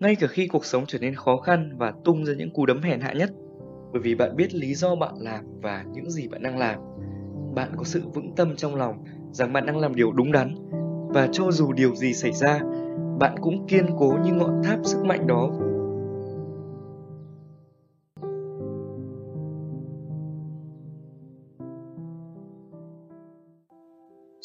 Ngay 0.00 0.14
cả 0.14 0.26
khi 0.26 0.46
cuộc 0.46 0.64
sống 0.64 0.84
trở 0.86 0.98
nên 0.98 1.14
khó 1.14 1.36
khăn 1.36 1.76
và 1.78 1.92
tung 2.04 2.24
ra 2.24 2.34
những 2.34 2.52
cú 2.52 2.66
đấm 2.66 2.82
hèn 2.82 3.00
hạ 3.00 3.12
nhất, 3.12 3.30
bởi 3.92 4.02
vì 4.02 4.14
bạn 4.14 4.36
biết 4.36 4.54
lý 4.54 4.74
do 4.74 4.94
bạn 4.94 5.14
làm 5.18 5.44
và 5.62 5.84
những 5.92 6.10
gì 6.10 6.28
bạn 6.28 6.42
đang 6.42 6.58
làm. 6.58 6.80
Bạn 7.54 7.72
có 7.76 7.84
sự 7.84 8.02
vững 8.14 8.34
tâm 8.36 8.56
trong 8.56 8.74
lòng 8.74 9.04
rằng 9.32 9.52
bạn 9.52 9.66
đang 9.66 9.78
làm 9.78 9.94
điều 9.94 10.12
đúng 10.12 10.32
đắn 10.32 10.54
và 11.14 11.28
cho 11.32 11.50
dù 11.50 11.72
điều 11.72 11.94
gì 11.94 12.14
xảy 12.14 12.32
ra, 12.32 12.60
bạn 13.20 13.34
cũng 13.40 13.66
kiên 13.66 13.86
cố 13.98 14.18
như 14.24 14.32
ngọn 14.32 14.62
tháp 14.64 14.78
sức 14.84 15.04
mạnh 15.04 15.26
đó 15.26 15.50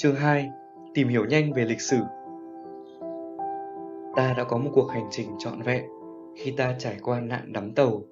Chương 0.01 0.15
2 0.15 0.49
Tìm 0.93 1.07
hiểu 1.07 1.25
nhanh 1.25 1.53
về 1.53 1.65
lịch 1.65 1.81
sử 1.81 1.97
Ta 4.15 4.33
đã 4.37 4.43
có 4.43 4.57
một 4.57 4.71
cuộc 4.73 4.87
hành 4.87 5.07
trình 5.11 5.29
trọn 5.39 5.61
vẹn 5.61 5.85
khi 6.37 6.53
ta 6.57 6.75
trải 6.79 6.97
qua 7.01 7.19
nạn 7.19 7.53
đắm 7.53 7.75
tàu. 7.75 8.03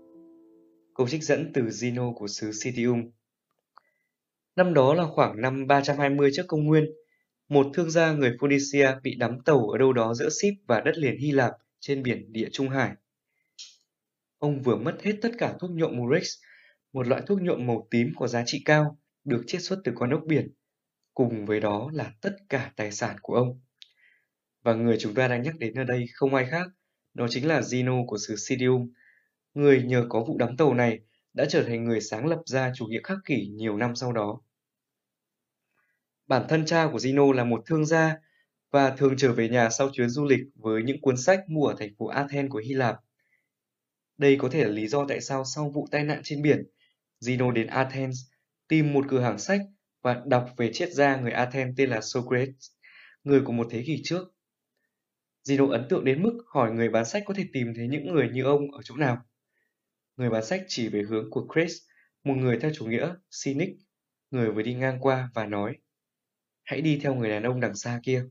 Câu 0.96 1.08
trích 1.08 1.24
dẫn 1.24 1.52
từ 1.54 1.62
Zeno 1.62 2.14
của 2.14 2.28
xứ 2.28 2.52
Citium. 2.64 3.10
Năm 4.56 4.74
đó 4.74 4.94
là 4.94 5.06
khoảng 5.08 5.42
năm 5.42 5.68
320 5.68 6.30
trước 6.34 6.44
công 6.48 6.64
nguyên, 6.64 6.86
một 7.48 7.68
thương 7.74 7.92
gia 7.92 8.14
người 8.14 8.38
Phoenicia 8.40 8.92
bị 9.04 9.16
đắm 9.16 9.40
tàu 9.46 9.70
ở 9.70 9.78
đâu 9.78 9.94
đó 9.94 10.14
giữa 10.14 10.30
Ship 10.30 10.68
và 10.68 10.82
đất 10.82 10.98
liền 10.98 11.18
Hy 11.18 11.32
Lạp 11.32 11.52
trên 11.80 12.04
biển 12.04 12.34
Địa 12.34 12.50
Trung 12.52 12.70
Hải. 12.70 12.92
Ông 14.38 14.62
vừa 14.62 14.76
mất 14.76 14.98
hết 15.04 15.14
tất 15.22 15.32
cả 15.38 15.56
thuốc 15.60 15.72
nhuộm 15.72 15.98
Murex, 15.98 16.34
một 16.94 17.08
loại 17.08 17.22
thuốc 17.28 17.42
nhuộm 17.42 17.68
màu 17.68 17.88
tím 17.92 18.12
có 18.20 18.28
giá 18.28 18.44
trị 18.46 18.62
cao, 18.66 18.98
được 19.24 19.44
chiết 19.48 19.62
xuất 19.62 19.80
từ 19.84 19.92
con 19.96 20.10
ốc 20.10 20.22
biển 20.26 20.52
cùng 21.20 21.46
với 21.46 21.60
đó 21.60 21.90
là 21.94 22.12
tất 22.22 22.36
cả 22.50 22.72
tài 22.76 22.92
sản 22.92 23.16
của 23.22 23.34
ông. 23.34 23.60
Và 24.64 24.74
người 24.74 24.98
chúng 25.00 25.14
ta 25.14 25.28
đang 25.28 25.42
nhắc 25.42 25.60
đến 25.60 25.74
ở 25.74 25.84
đây 25.84 26.06
không 26.14 26.36
ai 26.36 26.46
khác, 26.46 26.68
đó 27.14 27.28
chính 27.30 27.48
là 27.48 27.60
Zeno 27.60 28.06
của 28.06 28.18
xứ 28.28 28.36
Sidium, 28.36 28.90
người 29.54 29.84
nhờ 29.84 30.06
có 30.10 30.24
vụ 30.28 30.38
đắm 30.38 30.58
tàu 30.58 30.74
này 30.74 31.00
đã 31.34 31.46
trở 31.50 31.64
thành 31.64 31.84
người 31.84 32.02
sáng 32.02 32.28
lập 32.28 32.42
ra 32.46 32.72
chủ 32.76 32.86
nghĩa 32.86 33.00
khắc 33.04 33.18
kỷ 33.26 33.48
nhiều 33.48 33.78
năm 33.78 33.96
sau 33.96 34.14
đó. 34.14 34.42
Bản 36.28 36.46
thân 36.50 36.66
cha 36.66 36.90
của 36.92 36.98
Zeno 36.98 37.32
là 37.32 37.44
một 37.44 37.64
thương 37.66 37.86
gia 37.86 38.16
và 38.72 38.90
thường 38.90 39.14
trở 39.18 39.34
về 39.34 39.50
nhà 39.50 39.70
sau 39.70 39.90
chuyến 39.94 40.10
du 40.10 40.26
lịch 40.26 40.42
với 40.56 40.84
những 40.84 41.02
cuốn 41.02 41.18
sách 41.18 41.40
mua 41.50 41.66
ở 41.66 41.76
thành 41.80 41.96
phố 41.98 42.08
Athens 42.08 42.50
của 42.50 42.62
Hy 42.66 42.74
Lạp. 42.74 42.96
Đây 44.18 44.38
có 44.40 44.50
thể 44.52 44.64
là 44.64 44.70
lý 44.70 44.88
do 44.88 45.06
tại 45.08 45.22
sao 45.22 45.46
sau 45.46 45.70
vụ 45.70 45.88
tai 45.92 46.04
nạn 46.04 46.22
trên 46.24 46.42
biển, 46.42 46.64
Zeno 47.22 47.52
đến 47.52 47.68
Athens 47.68 48.18
tìm 48.68 48.94
một 48.94 49.06
cửa 49.10 49.22
hàng 49.22 49.40
sách 49.40 49.62
và 50.02 50.22
đọc 50.26 50.50
về 50.58 50.70
triết 50.74 50.90
gia 50.92 51.16
người 51.16 51.32
Athens 51.32 51.74
tên 51.78 51.90
là 51.90 52.02
Socrates, 52.02 52.72
người 53.24 53.42
của 53.46 53.52
một 53.52 53.68
thế 53.70 53.84
kỷ 53.86 54.02
trước. 54.04 54.28
Zeno 55.48 55.70
ấn 55.70 55.88
tượng 55.90 56.06
đến 56.06 56.24
mức 56.24 56.44
hỏi 56.48 56.72
người 56.72 56.90
bán 56.90 57.06
sách 57.06 57.24
có 57.26 57.34
thể 57.34 57.46
tìm 57.54 57.74
thấy 57.76 57.88
những 57.88 58.14
người 58.14 58.30
như 58.30 58.44
ông 58.44 58.72
ở 58.72 58.82
chỗ 58.84 58.96
nào. 58.96 59.18
Người 60.18 60.30
bán 60.30 60.46
sách 60.46 60.62
chỉ 60.68 60.90
về 60.90 61.02
hướng 61.10 61.30
của 61.30 61.48
Chris, 61.54 61.78
một 62.24 62.34
người 62.34 62.60
theo 62.60 62.72
chủ 62.74 62.86
nghĩa 62.86 63.14
cynic, 63.44 63.70
người 64.32 64.52
vừa 64.52 64.62
đi 64.62 64.74
ngang 64.74 64.98
qua 65.00 65.30
và 65.34 65.46
nói 65.46 65.78
Hãy 66.64 66.82
đi 66.82 67.00
theo 67.04 67.16
người 67.16 67.30
đàn 67.30 67.44
ông 67.44 67.60
đằng 67.60 67.76
xa 67.76 68.00
kia. 68.04 68.26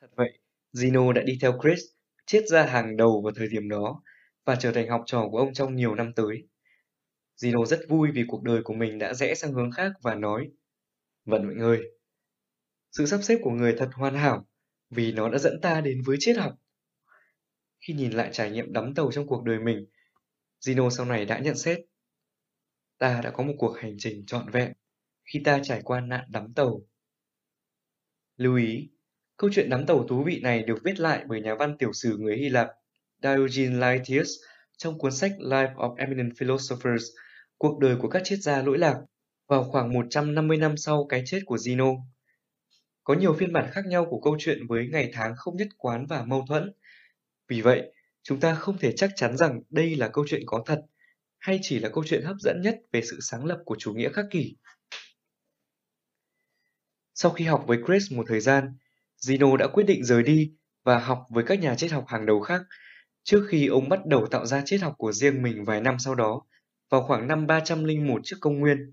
Thật 0.00 0.10
vậy, 0.16 0.38
Zeno 0.72 1.12
đã 1.12 1.22
đi 1.22 1.38
theo 1.40 1.58
Chris, 1.62 1.80
triết 2.26 2.44
gia 2.46 2.66
hàng 2.66 2.96
đầu 2.96 3.22
vào 3.24 3.32
thời 3.36 3.48
điểm 3.48 3.68
đó 3.68 4.02
và 4.44 4.56
trở 4.56 4.72
thành 4.72 4.88
học 4.88 5.02
trò 5.06 5.28
của 5.30 5.38
ông 5.38 5.54
trong 5.54 5.76
nhiều 5.76 5.94
năm 5.94 6.12
tới. 6.16 6.48
Zeno 7.42 7.64
rất 7.64 7.80
vui 7.88 8.10
vì 8.14 8.24
cuộc 8.28 8.42
đời 8.42 8.62
của 8.62 8.74
mình 8.74 8.98
đã 8.98 9.14
rẽ 9.14 9.34
sang 9.34 9.52
hướng 9.52 9.70
khác 9.70 9.92
và 10.02 10.14
nói 10.14 10.50
Vận 11.24 11.48
mệnh 11.48 11.58
ơi, 11.58 11.80
sự 12.92 13.06
sắp 13.06 13.20
xếp 13.22 13.38
của 13.42 13.50
người 13.50 13.74
thật 13.78 13.90
hoàn 13.92 14.14
hảo 14.14 14.46
vì 14.90 15.12
nó 15.12 15.28
đã 15.28 15.38
dẫn 15.38 15.60
ta 15.62 15.80
đến 15.80 16.02
với 16.06 16.16
triết 16.20 16.36
học. 16.36 16.54
Khi 17.80 17.94
nhìn 17.94 18.12
lại 18.12 18.30
trải 18.32 18.50
nghiệm 18.50 18.72
đắm 18.72 18.94
tàu 18.94 19.12
trong 19.12 19.26
cuộc 19.26 19.44
đời 19.44 19.58
mình, 19.58 19.86
Zeno 20.60 20.90
sau 20.90 21.06
này 21.06 21.24
đã 21.24 21.38
nhận 21.38 21.56
xét 21.56 21.78
Ta 22.98 23.20
đã 23.24 23.30
có 23.30 23.42
một 23.42 23.54
cuộc 23.58 23.76
hành 23.78 23.94
trình 23.98 24.26
trọn 24.26 24.50
vẹn 24.50 24.72
khi 25.24 25.40
ta 25.44 25.60
trải 25.62 25.80
qua 25.84 26.00
nạn 26.00 26.24
đắm 26.28 26.54
tàu. 26.54 26.80
Lưu 28.36 28.56
ý, 28.56 28.90
câu 29.36 29.50
chuyện 29.52 29.70
đắm 29.70 29.86
tàu 29.86 30.06
thú 30.08 30.24
vị 30.24 30.40
này 30.42 30.62
được 30.62 30.78
viết 30.84 31.00
lại 31.00 31.24
bởi 31.28 31.40
nhà 31.40 31.54
văn 31.54 31.78
tiểu 31.78 31.92
sử 31.92 32.16
người 32.16 32.36
Hy 32.36 32.48
Lạp 32.48 32.68
Diogenes 33.22 33.78
Laertius 33.78 34.28
trong 34.76 34.98
cuốn 34.98 35.12
sách 35.12 35.32
Life 35.38 35.74
of 35.74 35.94
Eminent 35.94 36.32
Philosophers 36.38 37.04
cuộc 37.58 37.78
đời 37.78 37.96
của 37.96 38.08
các 38.08 38.22
triết 38.24 38.38
gia 38.38 38.62
lỗi 38.62 38.78
lạc 38.78 39.00
vào 39.48 39.64
khoảng 39.64 39.92
150 39.92 40.56
năm 40.56 40.76
sau 40.76 41.06
cái 41.08 41.22
chết 41.26 41.40
của 41.46 41.56
Zeno. 41.56 42.00
Có 43.04 43.14
nhiều 43.14 43.34
phiên 43.34 43.52
bản 43.52 43.70
khác 43.72 43.86
nhau 43.86 44.06
của 44.10 44.20
câu 44.20 44.36
chuyện 44.38 44.66
với 44.66 44.88
ngày 44.92 45.10
tháng 45.12 45.34
không 45.36 45.56
nhất 45.56 45.68
quán 45.76 46.06
và 46.06 46.24
mâu 46.24 46.44
thuẫn. 46.48 46.72
Vì 47.48 47.60
vậy, 47.60 47.92
chúng 48.22 48.40
ta 48.40 48.54
không 48.54 48.78
thể 48.78 48.92
chắc 48.96 49.10
chắn 49.16 49.36
rằng 49.36 49.60
đây 49.70 49.96
là 49.96 50.08
câu 50.08 50.24
chuyện 50.28 50.42
có 50.46 50.62
thật 50.66 50.80
hay 51.38 51.58
chỉ 51.62 51.78
là 51.78 51.88
câu 51.88 52.04
chuyện 52.06 52.22
hấp 52.24 52.36
dẫn 52.40 52.60
nhất 52.62 52.78
về 52.92 53.02
sự 53.02 53.18
sáng 53.20 53.44
lập 53.44 53.58
của 53.64 53.76
chủ 53.78 53.92
nghĩa 53.92 54.08
khắc 54.12 54.24
kỷ. 54.30 54.56
Sau 57.14 57.32
khi 57.32 57.44
học 57.44 57.64
với 57.66 57.78
Chris 57.86 58.12
một 58.12 58.24
thời 58.28 58.40
gian, 58.40 58.76
Zeno 59.20 59.56
đã 59.56 59.66
quyết 59.72 59.84
định 59.84 60.04
rời 60.04 60.22
đi 60.22 60.52
và 60.84 60.98
học 60.98 61.26
với 61.30 61.44
các 61.44 61.60
nhà 61.60 61.74
triết 61.74 61.92
học 61.92 62.04
hàng 62.08 62.26
đầu 62.26 62.40
khác 62.40 62.62
trước 63.22 63.46
khi 63.48 63.66
ông 63.66 63.88
bắt 63.88 64.06
đầu 64.06 64.26
tạo 64.26 64.46
ra 64.46 64.62
triết 64.64 64.80
học 64.80 64.94
của 64.98 65.12
riêng 65.12 65.42
mình 65.42 65.64
vài 65.64 65.80
năm 65.80 65.96
sau 65.98 66.14
đó 66.14 66.42
vào 66.90 67.02
khoảng 67.02 67.28
năm 67.28 67.46
301 67.46 68.20
trước 68.24 68.36
công 68.40 68.58
nguyên. 68.58 68.92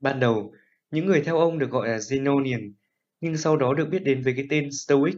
Ban 0.00 0.20
đầu, 0.20 0.52
những 0.90 1.06
người 1.06 1.22
theo 1.24 1.38
ông 1.38 1.58
được 1.58 1.70
gọi 1.70 1.88
là 1.88 1.96
Zenonian, 1.96 2.72
nhưng 3.20 3.36
sau 3.36 3.56
đó 3.56 3.74
được 3.74 3.88
biết 3.90 4.02
đến 4.04 4.22
với 4.22 4.34
cái 4.36 4.46
tên 4.50 4.68
Stoic, 4.72 5.16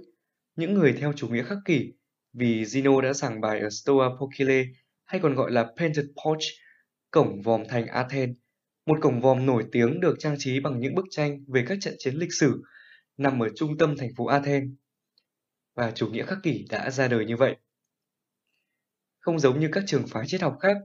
những 0.56 0.74
người 0.74 0.92
theo 0.92 1.12
chủ 1.12 1.28
nghĩa 1.28 1.42
khắc 1.42 1.58
kỷ, 1.64 1.92
vì 2.32 2.62
Zeno 2.62 3.00
đã 3.00 3.12
giảng 3.12 3.40
bài 3.40 3.60
ở 3.60 3.70
Stoa 3.70 4.08
Poikile 4.20 4.64
hay 5.04 5.20
còn 5.20 5.34
gọi 5.34 5.50
là 5.50 5.72
Painted 5.76 6.06
Porch, 6.24 6.44
cổng 7.10 7.42
vòm 7.42 7.62
thành 7.68 7.86
Athens, 7.86 8.36
một 8.86 8.98
cổng 9.00 9.20
vòm 9.20 9.46
nổi 9.46 9.64
tiếng 9.72 10.00
được 10.00 10.16
trang 10.18 10.34
trí 10.38 10.60
bằng 10.60 10.80
những 10.80 10.94
bức 10.94 11.04
tranh 11.10 11.44
về 11.48 11.64
các 11.68 11.78
trận 11.80 11.94
chiến 11.98 12.14
lịch 12.14 12.32
sử 12.32 12.62
nằm 13.16 13.42
ở 13.42 13.48
trung 13.56 13.78
tâm 13.78 13.96
thành 13.96 14.10
phố 14.16 14.26
Athens. 14.26 14.70
Và 15.74 15.90
chủ 15.90 16.06
nghĩa 16.06 16.24
khắc 16.24 16.38
kỷ 16.42 16.66
đã 16.70 16.90
ra 16.90 17.08
đời 17.08 17.24
như 17.24 17.36
vậy. 17.36 17.56
Không 19.20 19.38
giống 19.38 19.60
như 19.60 19.68
các 19.72 19.84
trường 19.86 20.06
phái 20.06 20.26
triết 20.26 20.40
học 20.40 20.56
khác, 20.60 20.76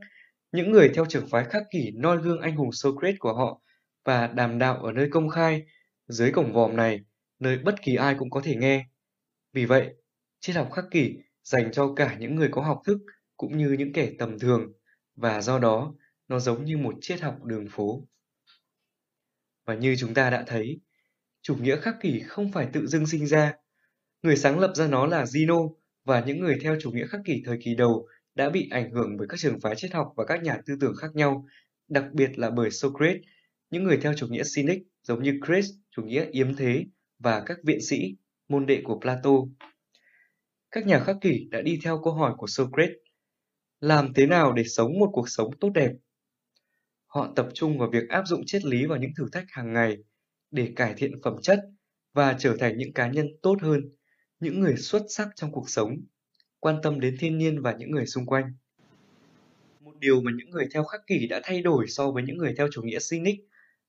những 0.55 0.71
người 0.71 0.91
theo 0.95 1.05
trường 1.09 1.27
phái 1.27 1.45
khắc 1.45 1.63
kỷ 1.71 1.91
noi 1.91 2.17
gương 2.17 2.41
anh 2.41 2.55
hùng 2.55 2.71
Socrates 2.71 3.19
của 3.19 3.33
họ 3.33 3.61
và 4.03 4.27
đàm 4.27 4.59
đạo 4.59 4.83
ở 4.83 4.91
nơi 4.91 5.09
công 5.11 5.29
khai, 5.29 5.63
dưới 6.07 6.31
cổng 6.31 6.53
vòm 6.53 6.75
này, 6.75 6.99
nơi 7.39 7.57
bất 7.57 7.75
kỳ 7.81 7.95
ai 7.95 8.15
cũng 8.19 8.29
có 8.29 8.41
thể 8.43 8.55
nghe. 8.55 8.85
Vì 9.53 9.65
vậy, 9.65 9.93
triết 10.39 10.55
học 10.55 10.71
khắc 10.71 10.85
kỷ 10.91 11.17
dành 11.43 11.71
cho 11.71 11.93
cả 11.95 12.15
những 12.19 12.35
người 12.35 12.49
có 12.51 12.61
học 12.61 12.81
thức 12.85 12.97
cũng 13.37 13.57
như 13.57 13.75
những 13.79 13.93
kẻ 13.93 14.11
tầm 14.19 14.39
thường, 14.39 14.71
và 15.15 15.41
do 15.41 15.59
đó 15.59 15.93
nó 16.27 16.39
giống 16.39 16.65
như 16.65 16.77
một 16.77 16.93
triết 17.01 17.21
học 17.21 17.43
đường 17.43 17.67
phố. 17.71 18.07
Và 19.65 19.75
như 19.75 19.95
chúng 19.95 20.13
ta 20.13 20.29
đã 20.29 20.43
thấy, 20.47 20.79
chủ 21.41 21.55
nghĩa 21.55 21.77
khắc 21.77 21.95
kỷ 22.01 22.19
không 22.19 22.51
phải 22.51 22.67
tự 22.73 22.87
dưng 22.87 23.07
sinh 23.07 23.27
ra. 23.27 23.53
Người 24.21 24.37
sáng 24.37 24.59
lập 24.59 24.71
ra 24.75 24.87
nó 24.87 25.05
là 25.05 25.23
Zeno 25.23 25.73
và 26.03 26.23
những 26.25 26.39
người 26.39 26.57
theo 26.61 26.77
chủ 26.81 26.91
nghĩa 26.91 27.07
khắc 27.07 27.21
kỷ 27.25 27.41
thời 27.45 27.57
kỳ 27.63 27.75
đầu 27.75 28.07
đã 28.35 28.49
bị 28.49 28.69
ảnh 28.71 28.91
hưởng 28.91 29.17
bởi 29.17 29.27
các 29.27 29.39
trường 29.39 29.59
phái 29.59 29.75
triết 29.75 29.93
học 29.93 30.13
và 30.15 30.25
các 30.25 30.43
nhà 30.43 30.57
tư 30.65 30.75
tưởng 30.81 30.95
khác 30.95 31.15
nhau, 31.15 31.45
đặc 31.87 32.05
biệt 32.13 32.39
là 32.39 32.49
bởi 32.49 32.71
Socrates, 32.71 33.21
những 33.69 33.83
người 33.83 33.97
theo 33.97 34.13
chủ 34.13 34.27
nghĩa 34.27 34.43
Cynic 34.55 34.83
giống 35.03 35.23
như 35.23 35.39
Chris, 35.47 35.69
chủ 35.91 36.03
nghĩa 36.03 36.25
yếm 36.31 36.55
thế 36.55 36.85
và 37.19 37.43
các 37.45 37.57
viện 37.63 37.81
sĩ, 37.81 38.15
môn 38.49 38.65
đệ 38.65 38.81
của 38.83 38.99
Plato. 38.99 39.31
Các 40.71 40.85
nhà 40.85 40.99
khắc 40.99 41.15
kỷ 41.21 41.47
đã 41.51 41.61
đi 41.61 41.79
theo 41.83 42.01
câu 42.03 42.13
hỏi 42.13 42.33
của 42.37 42.47
Socrates, 42.47 42.95
làm 43.79 44.13
thế 44.13 44.25
nào 44.25 44.53
để 44.53 44.63
sống 44.63 44.99
một 44.99 45.09
cuộc 45.13 45.29
sống 45.29 45.51
tốt 45.59 45.69
đẹp? 45.69 45.91
Họ 47.05 47.33
tập 47.35 47.47
trung 47.53 47.77
vào 47.77 47.89
việc 47.89 48.09
áp 48.09 48.23
dụng 48.27 48.41
triết 48.45 48.65
lý 48.65 48.85
vào 48.85 48.97
những 48.97 49.11
thử 49.17 49.25
thách 49.31 49.45
hàng 49.47 49.73
ngày 49.73 49.97
để 50.51 50.73
cải 50.75 50.93
thiện 50.97 51.11
phẩm 51.23 51.35
chất 51.41 51.59
và 52.13 52.35
trở 52.39 52.55
thành 52.59 52.77
những 52.77 52.93
cá 52.93 53.07
nhân 53.07 53.27
tốt 53.41 53.57
hơn, 53.61 53.81
những 54.39 54.59
người 54.59 54.75
xuất 54.77 55.01
sắc 55.09 55.29
trong 55.35 55.51
cuộc 55.51 55.69
sống 55.69 55.97
quan 56.59 56.79
tâm 56.83 56.99
đến 56.99 57.15
thiên 57.19 57.37
nhiên 57.37 57.61
và 57.61 57.75
những 57.79 57.91
người 57.91 58.05
xung 58.05 58.25
quanh. 58.25 58.53
Một 59.81 59.99
điều 59.99 60.21
mà 60.21 60.31
những 60.35 60.49
người 60.49 60.67
theo 60.73 60.83
khắc 60.83 61.01
kỷ 61.07 61.27
đã 61.27 61.41
thay 61.43 61.61
đổi 61.61 61.87
so 61.87 62.11
với 62.11 62.23
những 62.23 62.37
người 62.37 62.53
theo 62.57 62.67
chủ 62.71 62.81
nghĩa 62.81 62.99
cynic 63.09 63.39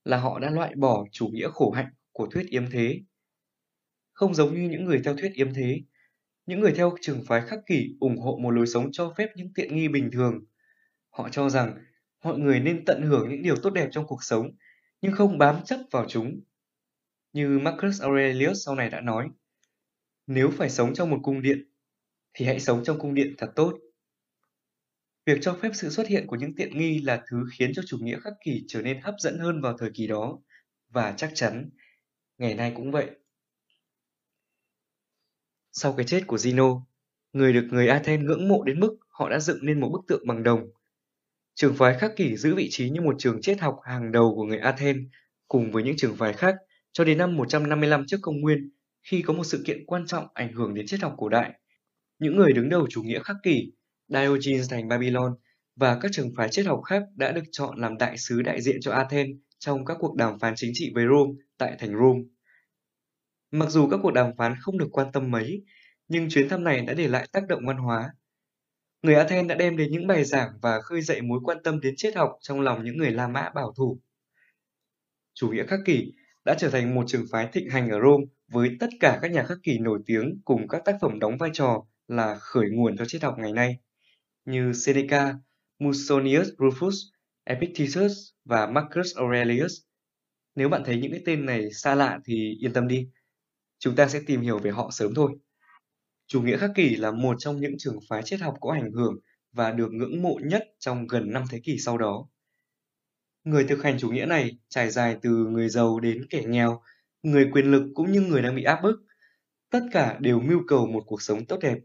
là 0.05 0.17
họ 0.17 0.39
đã 0.39 0.51
loại 0.51 0.75
bỏ 0.75 1.07
chủ 1.13 1.29
nghĩa 1.29 1.49
khổ 1.49 1.71
hạnh 1.71 1.89
của 2.13 2.27
thuyết 2.27 2.47
yếm 2.49 2.71
thế. 2.71 3.01
Không 4.13 4.35
giống 4.35 4.55
như 4.55 4.69
những 4.69 4.85
người 4.85 5.01
theo 5.05 5.17
thuyết 5.17 5.33
yếm 5.35 5.55
thế, 5.55 5.81
những 6.47 6.61
người 6.61 6.73
theo 6.73 6.97
trường 7.01 7.25
phái 7.27 7.41
khắc 7.41 7.59
kỷ 7.67 7.97
ủng 8.01 8.19
hộ 8.19 8.39
một 8.43 8.51
lối 8.51 8.67
sống 8.67 8.89
cho 8.93 9.15
phép 9.17 9.29
những 9.37 9.53
tiện 9.55 9.77
nghi 9.77 9.89
bình 9.89 10.11
thường. 10.13 10.45
Họ 11.11 11.29
cho 11.29 11.51
rằng 11.51 11.85
mọi 12.25 12.39
người 12.39 12.61
nên 12.61 12.85
tận 12.85 13.03
hưởng 13.03 13.29
những 13.29 13.43
điều 13.43 13.57
tốt 13.57 13.71
đẹp 13.71 13.89
trong 13.93 14.07
cuộc 14.07 14.25
sống, 14.25 14.51
nhưng 15.01 15.13
không 15.13 15.39
bám 15.39 15.65
chấp 15.65 15.81
vào 15.91 16.07
chúng. 16.09 16.41
như 17.33 17.59
Marcus 17.59 18.03
Aurelius 18.03 18.67
sau 18.67 18.75
này 18.75 18.91
đã 18.91 19.01
nói. 19.01 19.29
Nếu 20.27 20.51
phải 20.51 20.71
sống 20.71 20.95
trong 20.95 21.11
một 21.11 21.19
cung 21.23 21.43
điện, 21.43 21.71
thì 22.37 22.47
hãy 22.47 22.61
sống 22.61 22.85
trong 22.85 22.99
cung 22.99 23.15
điện 23.15 23.35
thật 23.39 23.53
tốt. 23.57 23.79
Việc 25.27 25.39
cho 25.43 25.59
phép 25.63 25.71
sự 25.75 25.91
xuất 25.91 26.07
hiện 26.07 26.27
của 26.27 26.37
những 26.37 26.55
tiện 26.57 26.79
nghi 26.79 26.99
là 26.99 27.23
thứ 27.31 27.45
khiến 27.59 27.73
cho 27.75 27.83
chủ 27.87 27.99
nghĩa 28.01 28.19
khắc 28.21 28.33
kỷ 28.45 28.65
trở 28.69 28.83
nên 28.83 29.01
hấp 29.01 29.15
dẫn 29.19 29.39
hơn 29.39 29.61
vào 29.61 29.77
thời 29.79 29.91
kỳ 29.95 30.07
đó, 30.07 30.39
và 30.89 31.15
chắc 31.17 31.31
chắn 31.35 31.71
ngày 32.39 32.55
nay 32.55 32.73
cũng 32.77 32.91
vậy. 32.91 33.11
Sau 35.73 35.93
cái 35.93 36.07
chết 36.07 36.27
của 36.27 36.37
Zeno, 36.37 36.83
người 37.33 37.53
được 37.53 37.69
người 37.71 37.89
Athens 37.89 38.25
ngưỡng 38.25 38.49
mộ 38.49 38.63
đến 38.65 38.81
mức 38.81 38.97
họ 39.09 39.31
đã 39.31 39.39
dựng 39.39 39.59
nên 39.63 39.81
một 39.81 39.89
bức 39.93 40.01
tượng 40.09 40.27
bằng 40.27 40.43
đồng. 40.43 40.71
Trường 41.55 41.75
phái 41.75 41.99
khắc 41.99 42.17
kỷ 42.17 42.37
giữ 42.37 42.55
vị 42.55 42.69
trí 42.71 42.91
như 42.91 43.01
một 43.01 43.15
trường 43.19 43.41
triết 43.43 43.61
học 43.61 43.77
hàng 43.85 44.13
đầu 44.13 44.35
của 44.35 44.45
người 44.45 44.59
Athens 44.59 45.01
cùng 45.49 45.73
với 45.73 45.83
những 45.83 45.97
trường 45.97 46.17
phái 46.17 46.33
khác 46.33 46.55
cho 46.93 47.05
đến 47.05 47.19
năm 47.19 47.37
155 47.37 48.05
trước 48.07 48.19
công 48.23 48.41
nguyên 48.41 48.71
khi 49.03 49.23
có 49.23 49.35
một 49.35 49.45
sự 49.45 49.63
kiện 49.67 49.87
quan 49.87 50.07
trọng 50.07 50.27
ảnh 50.35 50.53
hưởng 50.53 50.75
đến 50.75 50.87
triết 50.87 51.01
học 51.01 51.15
cổ 51.17 51.29
đại. 51.29 51.53
Những 52.19 52.37
người 52.37 52.53
đứng 52.53 52.69
đầu 52.69 52.87
chủ 52.91 53.03
nghĩa 53.03 53.19
khắc 53.19 53.37
kỷ, 53.43 53.73
Diogenes 54.09 54.71
thành 54.71 54.89
Babylon 54.89 55.37
và 55.77 55.99
các 56.03 56.13
trường 56.13 56.33
phái 56.37 56.49
triết 56.49 56.67
học 56.67 56.81
khác 56.85 57.03
đã 57.15 57.33
được 57.33 57.43
chọn 57.53 57.79
làm 57.79 57.97
đại 57.99 58.19
sứ 58.19 58.43
đại 58.43 58.61
diện 58.63 58.77
cho 58.81 58.93
Athens 58.93 59.31
trong 59.59 59.85
các 59.85 59.97
cuộc 60.01 60.17
đàm 60.17 60.39
phán 60.39 60.55
chính 60.57 60.71
trị 60.75 60.93
với 60.95 61.05
Rome 61.11 61.33
tại 61.59 61.77
thành 61.79 61.93
Rome. 61.93 62.21
Mặc 63.51 63.71
dù 63.71 63.89
các 63.89 64.01
cuộc 64.03 64.11
đàm 64.11 64.37
phán 64.37 64.55
không 64.61 64.79
được 64.79 64.89
quan 64.93 65.13
tâm 65.13 65.31
mấy, 65.31 65.65
nhưng 66.09 66.29
chuyến 66.29 66.49
thăm 66.49 66.65
này 66.65 66.81
đã 66.81 66.95
để 66.95 67.09
lại 67.09 67.29
tác 67.33 67.47
động 67.49 67.67
văn 67.67 67.77
hóa. 67.77 68.11
Người 69.03 69.15
Athens 69.15 69.49
đã 69.49 69.55
đem 69.55 69.77
đến 69.77 69.93
những 69.93 70.07
bài 70.07 70.25
giảng 70.25 70.49
và 70.63 70.81
khơi 70.81 71.03
dậy 71.03 71.23
mối 71.23 71.41
quan 71.45 71.59
tâm 71.65 71.81
đến 71.81 71.95
triết 71.97 72.17
học 72.17 72.33
trong 72.41 72.61
lòng 72.61 72.85
những 72.85 72.97
người 72.97 73.11
La 73.11 73.29
Mã 73.29 73.51
bảo 73.55 73.75
thủ. 73.77 74.01
Chủ 75.35 75.51
nghĩa 75.51 75.67
khắc 75.67 75.81
kỷ 75.85 76.13
đã 76.45 76.55
trở 76.59 76.71
thành 76.71 76.95
một 76.95 77.05
trường 77.07 77.25
phái 77.33 77.49
thịnh 77.53 77.71
hành 77.71 77.91
ở 77.91 77.99
Rome 78.01 78.25
với 78.49 78.71
tất 78.81 78.91
cả 79.01 79.19
các 79.23 79.31
nhà 79.31 79.43
khắc 79.43 79.59
kỷ 79.63 79.79
nổi 79.79 80.01
tiếng 80.07 80.41
cùng 80.45 80.69
các 80.69 80.83
tác 80.85 80.97
phẩm 81.01 81.19
đóng 81.19 81.39
vai 81.39 81.51
trò 81.53 81.87
là 82.09 82.35
khởi 82.35 82.67
nguồn 82.71 82.97
cho 82.97 83.05
triết 83.05 83.23
học 83.23 83.35
ngày 83.39 83.53
nay, 83.53 83.77
như 84.45 84.73
Seneca, 84.73 85.35
Musonius 85.79 86.49
Rufus, 86.59 86.95
Epictetus 87.45 88.13
và 88.45 88.67
Marcus 88.67 89.17
Aurelius. 89.17 89.73
Nếu 90.55 90.69
bạn 90.69 90.83
thấy 90.85 90.97
những 90.97 91.11
cái 91.11 91.23
tên 91.27 91.47
này 91.47 91.73
xa 91.73 91.95
lạ 91.95 92.19
thì 92.25 92.57
yên 92.61 92.73
tâm 92.73 92.89
đi, 92.89 93.09
chúng 93.79 93.97
ta 93.97 94.09
sẽ 94.09 94.21
tìm 94.27 94.41
hiểu 94.41 94.59
về 94.59 94.71
họ 94.71 94.91
sớm 94.93 95.15
thôi. 95.15 95.31
Chủ 96.27 96.43
nghĩa 96.43 96.57
khắc 96.57 96.71
kỷ 96.75 96.97
là 96.97 97.11
một 97.11 97.37
trong 97.39 97.61
những 97.61 97.75
trường 97.79 97.99
phái 98.09 98.23
triết 98.23 98.41
học 98.41 98.55
có 98.61 98.73
ảnh 98.73 98.91
hưởng 98.93 99.19
và 99.53 99.71
được 99.71 99.93
ngưỡng 99.93 100.23
mộ 100.23 100.39
nhất 100.45 100.65
trong 100.79 101.07
gần 101.07 101.33
5 101.33 101.45
thế 101.51 101.61
kỷ 101.65 101.79
sau 101.79 101.99
đó. 101.99 102.29
Người 103.45 103.65
thực 103.65 103.83
hành 103.83 103.99
chủ 103.99 104.11
nghĩa 104.11 104.27
này 104.27 104.59
trải 104.69 104.91
dài 104.91 105.17
từ 105.23 105.31
người 105.31 105.69
giàu 105.69 106.01
đến 106.01 106.27
kẻ 106.31 106.43
nghèo, 106.47 106.83
người 107.23 107.49
quyền 107.53 107.71
lực 107.71 107.83
cũng 107.95 108.13
như 108.13 108.21
người 108.21 108.43
đang 108.43 108.57
bị 108.57 108.63
áp 108.63 108.81
bức. 108.83 108.97
Tất 109.71 109.81
cả 109.93 110.19
đều 110.21 110.41
mưu 110.41 110.61
cầu 110.67 110.87
một 110.87 111.05
cuộc 111.07 111.23
sống 111.23 111.47
tốt 111.47 111.59
đẹp. 111.63 111.79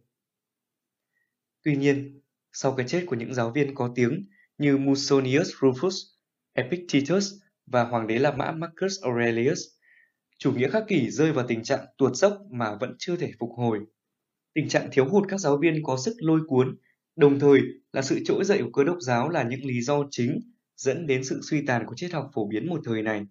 Tuy 1.63 1.75
nhiên, 1.75 2.21
sau 2.53 2.75
cái 2.75 2.87
chết 2.87 3.03
của 3.07 3.15
những 3.15 3.33
giáo 3.33 3.51
viên 3.51 3.75
có 3.75 3.91
tiếng 3.95 4.25
như 4.57 4.77
Musonius 4.77 5.49
Rufus, 5.49 6.07
Epictetus 6.53 7.33
và 7.65 7.83
hoàng 7.83 8.07
đế 8.07 8.19
La 8.19 8.31
Mã 8.31 8.51
Marcus 8.51 9.03
Aurelius, 9.03 9.59
chủ 10.37 10.53
nghĩa 10.53 10.69
khắc 10.69 10.83
kỷ 10.87 11.09
rơi 11.09 11.31
vào 11.31 11.47
tình 11.47 11.63
trạng 11.63 11.85
tuột 11.97 12.15
dốc 12.15 12.37
mà 12.51 12.75
vẫn 12.79 12.95
chưa 12.99 13.15
thể 13.15 13.31
phục 13.39 13.49
hồi. 13.57 13.79
Tình 14.53 14.69
trạng 14.69 14.89
thiếu 14.91 15.05
hụt 15.05 15.23
các 15.29 15.39
giáo 15.39 15.57
viên 15.57 15.83
có 15.83 15.97
sức 15.97 16.13
lôi 16.19 16.39
cuốn, 16.47 16.77
đồng 17.15 17.39
thời 17.39 17.61
là 17.93 18.01
sự 18.01 18.19
trỗi 18.25 18.45
dậy 18.45 18.59
của 18.63 18.71
cơ 18.73 18.83
đốc 18.83 18.97
giáo 19.01 19.29
là 19.29 19.43
những 19.43 19.65
lý 19.65 19.81
do 19.81 20.03
chính 20.11 20.39
dẫn 20.77 21.07
đến 21.07 21.23
sự 21.23 21.39
suy 21.49 21.65
tàn 21.65 21.85
của 21.85 21.95
triết 21.95 22.11
học 22.11 22.29
phổ 22.33 22.47
biến 22.47 22.67
một 22.67 22.81
thời 22.85 23.01
này. 23.01 23.25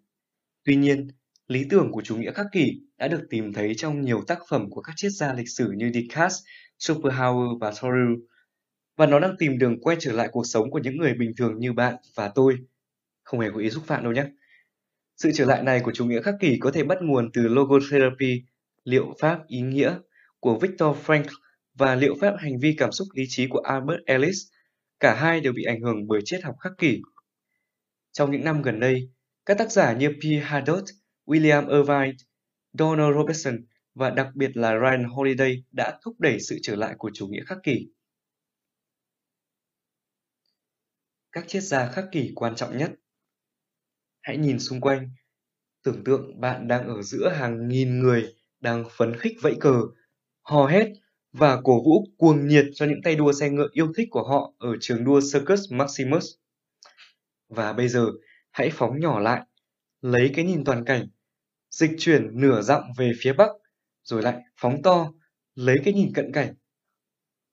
Tuy 0.65 0.77
nhiên, 0.77 1.09
lý 1.51 1.67
tưởng 1.71 1.93
của 1.93 2.03
chủ 2.03 2.17
nghĩa 2.17 2.33
khắc 2.33 2.47
kỷ 2.53 2.81
đã 2.99 3.09
được 3.09 3.27
tìm 3.31 3.53
thấy 3.53 3.75
trong 3.75 4.01
nhiều 4.01 4.23
tác 4.27 4.39
phẩm 4.49 4.71
của 4.71 4.81
các 4.81 4.93
triết 4.97 5.13
gia 5.13 5.35
lịch 5.35 5.49
sử 5.49 5.73
như 5.77 5.91
Descartes, 5.95 6.39
Schopenhauer 6.79 7.61
và 7.61 7.73
Thoreau, 7.81 8.17
và 8.97 9.07
nó 9.07 9.21
đang 9.21 9.37
tìm 9.39 9.59
đường 9.59 9.81
quay 9.81 9.97
trở 10.01 10.13
lại 10.13 10.29
cuộc 10.33 10.45
sống 10.47 10.71
của 10.71 10.79
những 10.79 10.97
người 10.97 11.15
bình 11.15 11.33
thường 11.37 11.59
như 11.59 11.73
bạn 11.73 11.95
và 12.15 12.29
tôi. 12.35 12.57
Không 13.23 13.41
hề 13.41 13.51
có 13.55 13.61
ý 13.61 13.71
xúc 13.71 13.83
phạm 13.87 14.03
đâu 14.05 14.13
nhé. 14.13 14.25
Sự 15.17 15.31
trở 15.35 15.45
lại 15.45 15.63
này 15.63 15.81
của 15.81 15.93
chủ 15.93 16.05
nghĩa 16.05 16.23
khắc 16.23 16.35
kỷ 16.41 16.59
có 16.59 16.71
thể 16.71 16.85
bắt 16.85 16.99
nguồn 17.03 17.31
từ 17.33 17.49
logotherapy, 17.49 18.43
liệu 18.85 19.15
pháp 19.21 19.47
ý 19.47 19.61
nghĩa 19.61 19.99
của 20.41 20.59
Viktor 20.59 20.97
Frankl 21.07 21.35
và 21.75 21.95
liệu 21.95 22.15
pháp 22.21 22.35
hành 22.39 22.59
vi 22.59 22.75
cảm 22.79 22.93
xúc 22.93 23.09
lý 23.15 23.25
trí 23.29 23.47
của 23.47 23.61
Albert 23.61 24.01
Ellis. 24.07 24.39
Cả 25.01 25.15
hai 25.15 25.41
đều 25.41 25.53
bị 25.53 25.65
ảnh 25.65 25.81
hưởng 25.81 26.09
bởi 26.09 26.21
triết 26.25 26.45
học 26.45 26.55
khắc 26.61 26.73
kỷ. 26.79 27.01
Trong 28.13 28.31
những 28.31 28.45
năm 28.45 28.63
gần 28.63 28.81
đây, 28.81 29.11
các 29.47 29.59
tác 29.59 29.73
giả 29.73 29.93
như 29.93 30.09
P. 30.09 30.45
Hadot, 30.45 30.85
William 31.27 31.69
Irvine, 31.69 32.17
Donald 32.73 33.17
Robertson 33.17 33.65
và 33.95 34.11
đặc 34.11 34.29
biệt 34.35 34.57
là 34.57 34.73
Ryan 34.81 35.05
Holiday 35.05 35.65
đã 35.73 35.99
thúc 36.03 36.21
đẩy 36.21 36.41
sự 36.41 36.59
trở 36.63 36.77
lại 36.77 36.95
của 36.99 37.11
chủ 37.15 37.27
nghĩa 37.27 37.45
khắc 37.47 37.59
kỷ. 37.63 37.89
Các 41.33 41.45
triết 41.49 41.63
gia 41.63 41.93
khắc 41.93 42.05
kỷ 42.13 42.33
quan 42.35 42.55
trọng 42.57 42.79
nhất 42.79 42.91
Hãy 44.21 44.37
nhìn 44.37 44.59
xung 44.59 44.81
quanh, 44.81 45.11
tưởng 45.83 46.05
tượng 46.05 46.41
bạn 46.41 46.69
đang 46.69 46.89
ở 46.89 47.03
giữa 47.03 47.29
hàng 47.29 47.69
nghìn 47.69 47.99
người 47.99 48.35
đang 48.61 48.85
phấn 48.97 49.17
khích 49.19 49.33
vẫy 49.43 49.57
cờ, 49.61 49.83
hò 50.43 50.67
hét 50.67 50.93
và 51.33 51.61
cổ 51.65 51.85
vũ 51.85 52.07
cuồng 52.19 52.49
nhiệt 52.49 52.67
cho 52.75 52.87
những 52.87 53.03
tay 53.05 53.17
đua 53.17 53.33
xe 53.33 53.51
ngựa 53.51 53.69
yêu 53.73 53.93
thích 53.97 54.09
của 54.11 54.29
họ 54.29 54.53
ở 54.59 54.77
trường 54.81 55.05
đua 55.05 55.21
Circus 55.21 55.73
Maximus. 55.73 56.25
Và 57.49 57.73
bây 57.73 57.89
giờ, 57.89 58.07
hãy 58.51 58.71
phóng 58.73 59.01
nhỏ 59.01 59.21
lại, 59.21 59.43
lấy 60.01 60.31
cái 60.35 60.45
nhìn 60.45 60.65
toàn 60.65 60.85
cảnh, 60.85 61.09
dịch 61.71 61.91
chuyển 61.99 62.41
nửa 62.41 62.63
dặm 62.63 62.83
về 62.97 63.13
phía 63.21 63.33
bắc, 63.33 63.49
rồi 64.05 64.23
lại 64.23 64.43
phóng 64.57 64.83
to, 64.83 65.13
lấy 65.55 65.77
cái 65.85 65.95
nhìn 65.95 66.13
cận 66.15 66.33
cảnh. 66.33 66.55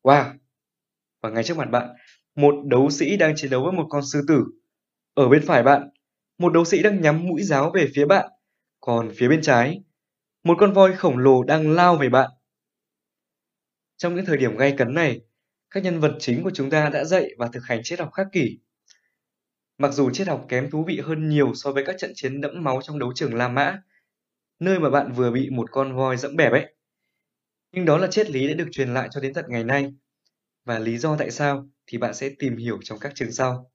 Wow! 0.04 0.34
Và 1.22 1.30
ngay 1.30 1.44
trước 1.44 1.58
mặt 1.58 1.70
bạn, 1.72 1.96
một 2.36 2.56
đấu 2.66 2.90
sĩ 2.90 3.18
đang 3.18 3.34
chiến 3.36 3.52
đấu 3.52 3.64
với 3.64 3.72
một 3.72 3.86
con 3.90 4.06
sư 4.06 4.22
tử. 4.28 4.44
Ở 5.14 5.30
bên 5.30 5.46
phải 5.46 5.64
bạn, 5.64 5.90
một 6.38 6.54
đấu 6.54 6.66
sĩ 6.66 6.84
đang 6.84 7.02
nhắm 7.02 7.28
mũi 7.28 7.44
giáo 7.44 7.72
về 7.72 7.88
phía 7.96 8.06
bạn, 8.06 8.30
còn 8.80 9.12
phía 9.16 9.28
bên 9.28 9.42
trái, 9.42 9.80
một 10.44 10.56
con 10.60 10.74
voi 10.74 10.96
khổng 10.96 11.18
lồ 11.18 11.44
đang 11.44 11.72
lao 11.72 11.98
về 11.98 12.10
bạn. 12.10 12.30
Trong 13.98 14.16
những 14.16 14.26
thời 14.26 14.38
điểm 14.38 14.58
gay 14.58 14.76
cấn 14.78 14.94
này, 14.94 15.22
các 15.70 15.84
nhân 15.84 16.00
vật 16.00 16.16
chính 16.20 16.44
của 16.44 16.52
chúng 16.54 16.70
ta 16.70 16.90
đã 16.90 17.04
dạy 17.04 17.28
và 17.38 17.48
thực 17.54 17.64
hành 17.64 17.82
triết 17.84 18.00
học 18.00 18.10
khắc 18.14 18.28
kỷ. 18.32 18.60
Mặc 19.78 19.94
dù 19.94 20.10
triết 20.10 20.28
học 20.28 20.46
kém 20.50 20.70
thú 20.70 20.84
vị 20.84 21.00
hơn 21.00 21.30
nhiều 21.30 21.54
so 21.54 21.72
với 21.72 21.86
các 21.86 21.96
trận 21.98 22.12
chiến 22.16 22.42
đẫm 22.42 22.64
máu 22.64 22.80
trong 22.84 23.00
đấu 23.00 23.12
trường 23.16 23.34
La 23.34 23.48
Mã, 23.48 23.82
nơi 24.60 24.80
mà 24.80 24.90
bạn 24.90 25.12
vừa 25.12 25.32
bị 25.32 25.50
một 25.50 25.72
con 25.72 25.96
voi 25.96 26.18
dẫm 26.18 26.36
bẹp 26.36 26.52
ấy. 26.52 26.76
Nhưng 27.72 27.86
đó 27.86 27.98
là 27.98 28.08
triết 28.08 28.30
lý 28.30 28.48
đã 28.48 28.54
được 28.54 28.68
truyền 28.72 28.94
lại 28.94 29.08
cho 29.12 29.22
đến 29.22 29.34
tận 29.34 29.46
ngày 29.48 29.64
nay. 29.64 29.94
Và 30.66 30.80
lý 30.80 30.98
do 30.98 31.16
tại 31.18 31.32
sao 31.32 31.68
thì 31.88 31.98
bạn 31.98 32.14
sẽ 32.14 32.30
tìm 32.40 32.58
hiểu 32.58 32.80
trong 32.84 33.00
các 33.00 33.16
chương 33.16 33.32
sau. 33.32 33.72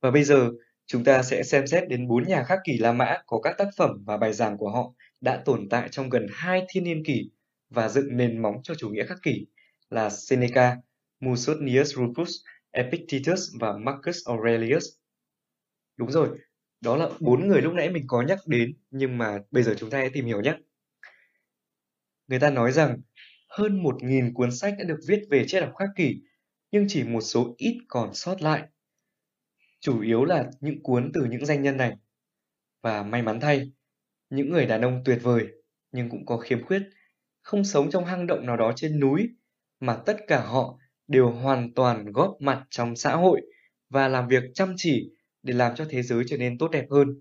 Và 0.00 0.10
bây 0.10 0.24
giờ, 0.24 0.50
chúng 0.86 1.04
ta 1.04 1.22
sẽ 1.22 1.42
xem 1.42 1.66
xét 1.66 1.88
đến 1.88 2.08
bốn 2.08 2.28
nhà 2.28 2.44
khắc 2.44 2.58
kỷ 2.64 2.78
La 2.78 2.92
Mã 2.92 3.16
có 3.26 3.40
các 3.40 3.54
tác 3.58 3.68
phẩm 3.76 4.04
và 4.06 4.16
bài 4.16 4.32
giảng 4.32 4.56
của 4.58 4.70
họ 4.70 4.92
đã 5.20 5.42
tồn 5.44 5.68
tại 5.68 5.88
trong 5.90 6.08
gần 6.08 6.26
hai 6.32 6.66
thiên 6.68 6.84
niên 6.84 7.04
kỷ 7.04 7.30
và 7.70 7.88
dựng 7.88 8.16
nền 8.16 8.42
móng 8.42 8.54
cho 8.62 8.74
chủ 8.74 8.88
nghĩa 8.88 9.06
khắc 9.06 9.18
kỷ 9.22 9.46
là 9.90 10.10
Seneca, 10.10 10.76
Musonius 11.20 11.94
Rufus, 11.94 12.30
Epictetus 12.70 13.40
và 13.60 13.72
Marcus 13.72 14.28
Aurelius. 14.28 14.84
Đúng 15.98 16.10
rồi, 16.10 16.38
đó 16.80 16.96
là 16.96 17.08
bốn 17.20 17.48
người 17.48 17.62
lúc 17.62 17.74
nãy 17.74 17.90
mình 17.90 18.04
có 18.06 18.22
nhắc 18.22 18.38
đến 18.46 18.76
nhưng 18.90 19.18
mà 19.18 19.38
bây 19.50 19.62
giờ 19.62 19.74
chúng 19.78 19.90
ta 19.90 19.98
hãy 19.98 20.10
tìm 20.10 20.24
hiểu 20.26 20.40
nhé. 20.40 20.54
Người 22.28 22.40
ta 22.40 22.50
nói 22.50 22.72
rằng 22.72 22.98
hơn 23.48 23.82
một 23.82 24.02
nghìn 24.02 24.34
cuốn 24.34 24.50
sách 24.52 24.74
đã 24.78 24.84
được 24.84 24.98
viết 25.08 25.22
về 25.30 25.44
triết 25.46 25.62
học 25.62 25.72
khắc 25.78 25.88
kỷ 25.96 26.22
nhưng 26.70 26.84
chỉ 26.88 27.04
một 27.04 27.20
số 27.20 27.54
ít 27.58 27.78
còn 27.88 28.14
sót 28.14 28.42
lại. 28.42 28.62
Chủ 29.80 30.00
yếu 30.00 30.24
là 30.24 30.50
những 30.60 30.82
cuốn 30.82 31.10
từ 31.14 31.24
những 31.24 31.46
danh 31.46 31.62
nhân 31.62 31.76
này. 31.76 31.96
Và 32.82 33.02
may 33.02 33.22
mắn 33.22 33.40
thay, 33.40 33.72
những 34.30 34.50
người 34.50 34.66
đàn 34.66 34.82
ông 34.82 35.02
tuyệt 35.04 35.18
vời 35.22 35.46
nhưng 35.92 36.10
cũng 36.10 36.26
có 36.26 36.36
khiếm 36.36 36.64
khuyết, 36.64 36.82
không 37.42 37.64
sống 37.64 37.90
trong 37.90 38.04
hang 38.04 38.26
động 38.26 38.46
nào 38.46 38.56
đó 38.56 38.72
trên 38.76 39.00
núi 39.00 39.28
mà 39.80 39.98
tất 40.06 40.16
cả 40.26 40.40
họ 40.46 40.78
đều 41.08 41.30
hoàn 41.30 41.74
toàn 41.74 42.12
góp 42.12 42.36
mặt 42.40 42.64
trong 42.70 42.96
xã 42.96 43.16
hội 43.16 43.40
và 43.90 44.08
làm 44.08 44.28
việc 44.28 44.42
chăm 44.54 44.74
chỉ 44.76 45.10
để 45.42 45.54
làm 45.54 45.74
cho 45.74 45.86
thế 45.90 46.02
giới 46.02 46.24
trở 46.28 46.36
nên 46.36 46.58
tốt 46.58 46.68
đẹp 46.68 46.84
hơn. 46.90 47.20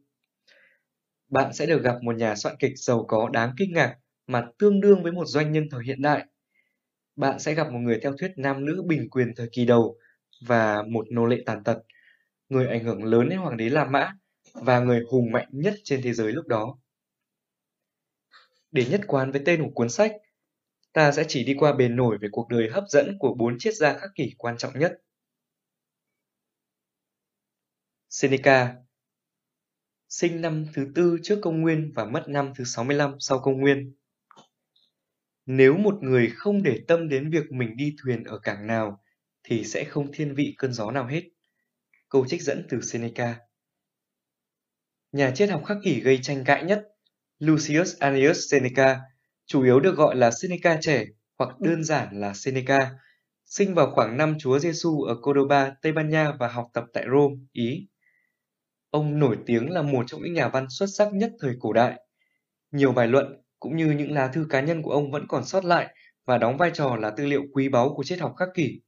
Bạn 1.30 1.54
sẽ 1.54 1.66
được 1.66 1.84
gặp 1.84 1.96
một 2.02 2.16
nhà 2.16 2.36
soạn 2.36 2.56
kịch 2.60 2.72
giàu 2.76 3.06
có 3.08 3.30
đáng 3.34 3.54
kinh 3.58 3.74
ngạc 3.74 3.96
mà 4.28 4.46
tương 4.60 4.82
đương 4.82 5.04
với 5.04 5.12
một 5.12 5.26
doanh 5.26 5.52
nhân 5.52 5.68
thời 5.72 5.84
hiện 5.86 6.02
đại. 6.02 6.26
Bạn 7.16 7.40
sẽ 7.40 7.54
gặp 7.54 7.72
một 7.72 7.80
người 7.80 8.00
theo 8.04 8.14
thuyết 8.18 8.32
nam 8.38 8.66
nữ 8.66 8.84
bình 8.88 9.10
quyền 9.10 9.36
thời 9.36 9.50
kỳ 9.52 9.66
đầu 9.66 9.98
và 10.46 10.84
một 10.84 11.06
nô 11.12 11.26
lệ 11.26 11.38
tàn 11.46 11.64
tật, 11.64 11.78
người 12.50 12.68
ảnh 12.68 12.84
hưởng 12.84 13.04
lớn 13.04 13.30
đến 13.30 13.40
hoàng 13.40 13.58
đế 13.58 13.70
La 13.70 13.86
Mã 13.86 14.14
và 14.54 14.80
người 14.80 15.02
hùng 15.12 15.32
mạnh 15.32 15.48
nhất 15.52 15.74
trên 15.84 16.02
thế 16.04 16.14
giới 16.14 16.32
lúc 16.32 16.48
đó. 16.48 16.78
Để 18.72 18.86
nhất 18.86 19.02
quán 19.08 19.32
với 19.32 19.42
tên 19.46 19.64
của 19.64 19.72
cuốn 19.74 19.90
sách, 19.90 20.12
ta 20.94 21.12
sẽ 21.12 21.26
chỉ 21.28 21.44
đi 21.44 21.56
qua 21.60 21.74
bề 21.74 21.88
nổi 21.88 22.18
về 22.22 22.28
cuộc 22.32 22.48
đời 22.50 22.70
hấp 22.70 22.84
dẫn 22.90 23.18
của 23.20 23.34
bốn 23.34 23.56
triết 23.60 23.74
gia 23.76 23.94
khắc 23.94 24.10
kỷ 24.16 24.34
quan 24.38 24.58
trọng 24.58 24.80
nhất. 24.80 24.94
Seneca 28.10 28.76
sinh 30.10 30.42
năm 30.42 30.66
thứ 30.74 30.88
tư 30.96 31.18
trước 31.24 31.40
công 31.42 31.62
nguyên 31.62 31.92
và 31.96 32.06
mất 32.06 32.24
năm 32.28 32.54
thứ 32.58 32.64
65 32.64 33.16
sau 33.20 33.40
công 33.40 33.60
nguyên. 33.60 33.94
Nếu 35.46 35.78
một 35.78 35.96
người 36.02 36.32
không 36.36 36.64
để 36.64 36.80
tâm 36.88 37.10
đến 37.10 37.30
việc 37.30 37.52
mình 37.52 37.78
đi 37.78 37.96
thuyền 38.04 38.24
ở 38.24 38.40
cảng 38.40 38.68
nào 38.68 39.04
thì 39.44 39.64
sẽ 39.64 39.84
không 39.84 40.12
thiên 40.14 40.36
vị 40.36 40.56
cơn 40.58 40.74
gió 40.74 40.92
nào 40.92 41.08
hết. 41.08 41.24
Câu 42.10 42.28
trích 42.28 42.42
dẫn 42.42 42.66
từ 42.70 42.82
Seneca. 42.82 43.40
Nhà 45.12 45.32
triết 45.32 45.50
học 45.50 45.64
khắc 45.66 45.78
kỷ 45.84 46.00
gây 46.00 46.20
tranh 46.22 46.44
cãi 46.44 46.64
nhất, 46.64 46.84
Lucius 47.40 47.98
Annius 48.00 48.52
Seneca, 48.52 49.00
chủ 49.46 49.64
yếu 49.64 49.80
được 49.80 49.96
gọi 49.96 50.16
là 50.16 50.32
Seneca 50.32 50.78
trẻ 50.82 51.06
hoặc 51.38 51.60
đơn 51.60 51.84
giản 51.84 52.20
là 52.20 52.34
Seneca, 52.34 52.92
sinh 53.46 53.74
vào 53.74 53.92
khoảng 53.92 54.18
năm 54.18 54.36
Chúa 54.40 54.60
Giêsu 54.60 55.02
ở 55.02 55.16
Cordoba, 55.22 55.72
Tây 55.82 55.92
Ban 55.92 56.10
Nha 56.10 56.32
và 56.40 56.48
học 56.48 56.68
tập 56.74 56.84
tại 56.94 57.06
Rome, 57.12 57.36
Ý. 57.52 57.88
Ông 58.90 59.20
nổi 59.20 59.38
tiếng 59.46 59.70
là 59.70 59.82
một 59.82 60.04
trong 60.08 60.22
những 60.24 60.34
nhà 60.34 60.48
văn 60.48 60.66
xuất 60.70 60.88
sắc 60.98 61.14
nhất 61.14 61.32
thời 61.40 61.56
cổ 61.60 61.74
đại. 61.74 62.00
Nhiều 62.72 62.92
bài 62.92 63.08
luận 63.08 63.42
cũng 63.60 63.78
như 63.78 63.92
những 63.92 64.12
lá 64.12 64.28
thư 64.28 64.46
cá 64.50 64.62
nhân 64.62 64.82
của 64.82 64.92
ông 64.92 65.12
vẫn 65.12 65.26
còn 65.28 65.46
sót 65.46 65.66
lại 65.66 65.96
và 66.26 66.38
đóng 66.38 66.58
vai 66.58 66.72
trò 66.74 66.96
là 66.96 67.10
tư 67.10 67.26
liệu 67.26 67.44
quý 67.54 67.70
báu 67.70 67.94
của 67.96 68.04
triết 68.04 68.20
học 68.20 68.34
khắc 68.38 68.50
kỷ. 68.54 68.82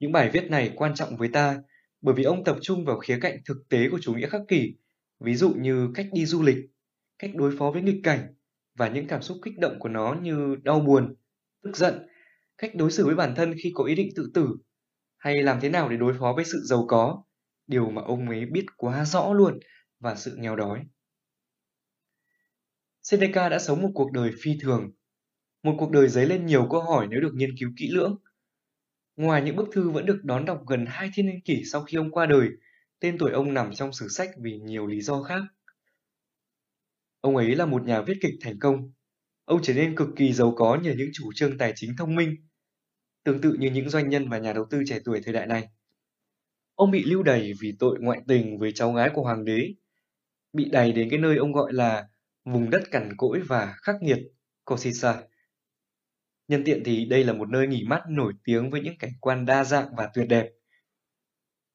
Những 0.00 0.12
bài 0.12 0.30
viết 0.32 0.50
này 0.50 0.72
quan 0.76 0.94
trọng 0.94 1.16
với 1.16 1.28
ta 1.28 1.62
bởi 2.00 2.14
vì 2.14 2.24
ông 2.24 2.44
tập 2.44 2.56
trung 2.62 2.84
vào 2.84 2.98
khía 2.98 3.18
cạnh 3.20 3.38
thực 3.48 3.56
tế 3.68 3.88
của 3.90 3.98
chủ 4.02 4.14
nghĩa 4.14 4.28
khắc 4.28 4.40
kỷ, 4.48 4.74
ví 5.20 5.34
dụ 5.34 5.54
như 5.58 5.88
cách 5.94 6.06
đi 6.12 6.26
du 6.26 6.42
lịch, 6.42 6.58
cách 7.18 7.30
đối 7.34 7.56
phó 7.58 7.70
với 7.70 7.82
nghịch 7.82 8.00
cảnh 8.02 8.34
và 8.74 8.88
những 8.88 9.06
cảm 9.06 9.22
xúc 9.22 9.36
kích 9.44 9.58
động 9.58 9.76
của 9.78 9.88
nó 9.88 10.16
như 10.22 10.56
đau 10.62 10.80
buồn, 10.80 11.14
tức 11.62 11.76
giận, 11.76 12.06
cách 12.58 12.74
đối 12.74 12.90
xử 12.90 13.06
với 13.06 13.14
bản 13.14 13.34
thân 13.34 13.54
khi 13.62 13.72
có 13.74 13.84
ý 13.84 13.94
định 13.94 14.08
tự 14.16 14.30
tử, 14.34 14.48
hay 15.18 15.42
làm 15.42 15.60
thế 15.60 15.68
nào 15.68 15.88
để 15.88 15.96
đối 15.96 16.14
phó 16.18 16.32
với 16.36 16.44
sự 16.44 16.60
giàu 16.64 16.84
có, 16.88 17.22
điều 17.66 17.90
mà 17.90 18.02
ông 18.02 18.28
ấy 18.28 18.46
biết 18.46 18.66
quá 18.76 19.04
rõ 19.04 19.32
luôn, 19.32 19.58
và 20.00 20.14
sự 20.14 20.36
nghèo 20.36 20.56
đói. 20.56 20.84
Seneca 23.02 23.48
đã 23.48 23.58
sống 23.58 23.82
một 23.82 23.90
cuộc 23.94 24.12
đời 24.12 24.30
phi 24.42 24.58
thường, 24.60 24.90
một 25.62 25.76
cuộc 25.78 25.90
đời 25.90 26.08
dấy 26.08 26.26
lên 26.26 26.46
nhiều 26.46 26.68
câu 26.70 26.82
hỏi 26.82 27.06
nếu 27.10 27.20
được 27.20 27.34
nghiên 27.34 27.50
cứu 27.60 27.70
kỹ 27.76 27.88
lưỡng. 27.90 28.16
Ngoài 29.16 29.42
những 29.42 29.56
bức 29.56 29.68
thư 29.72 29.90
vẫn 29.90 30.06
được 30.06 30.20
đón 30.24 30.44
đọc 30.44 30.62
gần 30.68 30.86
hai 30.86 31.10
thiên 31.14 31.26
niên 31.26 31.40
kỷ 31.44 31.62
sau 31.64 31.82
khi 31.82 31.96
ông 31.96 32.10
qua 32.10 32.26
đời, 32.26 32.48
tên 33.00 33.18
tuổi 33.18 33.32
ông 33.32 33.54
nằm 33.54 33.74
trong 33.74 33.92
sử 33.92 34.08
sách 34.08 34.30
vì 34.38 34.58
nhiều 34.58 34.86
lý 34.86 35.00
do 35.00 35.22
khác. 35.22 35.42
Ông 37.20 37.36
ấy 37.36 37.54
là 37.54 37.66
một 37.66 37.84
nhà 37.84 38.02
viết 38.02 38.14
kịch 38.20 38.34
thành 38.40 38.58
công. 38.58 38.92
Ông 39.44 39.60
trở 39.62 39.74
nên 39.74 39.96
cực 39.96 40.08
kỳ 40.16 40.32
giàu 40.32 40.54
có 40.56 40.78
nhờ 40.82 40.94
những 40.98 41.10
chủ 41.12 41.32
trương 41.32 41.58
tài 41.58 41.72
chính 41.76 41.96
thông 41.98 42.14
minh, 42.14 42.36
tương 43.24 43.40
tự 43.40 43.56
như 43.58 43.70
những 43.70 43.90
doanh 43.90 44.08
nhân 44.08 44.28
và 44.28 44.38
nhà 44.38 44.52
đầu 44.52 44.66
tư 44.70 44.82
trẻ 44.86 44.98
tuổi 45.04 45.20
thời 45.24 45.34
đại 45.34 45.46
này. 45.46 45.68
Ông 46.82 46.90
bị 46.90 47.04
lưu 47.04 47.22
đày 47.22 47.52
vì 47.60 47.76
tội 47.78 47.98
ngoại 48.00 48.20
tình 48.28 48.58
với 48.58 48.72
cháu 48.74 48.92
gái 48.92 49.10
của 49.14 49.22
hoàng 49.22 49.44
đế, 49.44 49.74
bị 50.52 50.70
đày 50.72 50.92
đến 50.92 51.10
cái 51.10 51.18
nơi 51.18 51.36
ông 51.36 51.52
gọi 51.52 51.72
là 51.72 52.08
vùng 52.44 52.70
đất 52.70 52.82
cằn 52.90 53.16
cỗi 53.16 53.40
và 53.46 53.74
khắc 53.82 53.96
nghiệt, 54.02 54.18
Kosisa. 54.64 55.22
Nhân 56.48 56.62
tiện 56.64 56.82
thì 56.84 57.04
đây 57.04 57.24
là 57.24 57.32
một 57.32 57.48
nơi 57.48 57.66
nghỉ 57.66 57.84
mát 57.88 58.02
nổi 58.08 58.32
tiếng 58.44 58.70
với 58.70 58.80
những 58.80 58.98
cảnh 58.98 59.10
quan 59.20 59.46
đa 59.46 59.64
dạng 59.64 59.86
và 59.96 60.10
tuyệt 60.14 60.28
đẹp. 60.28 60.50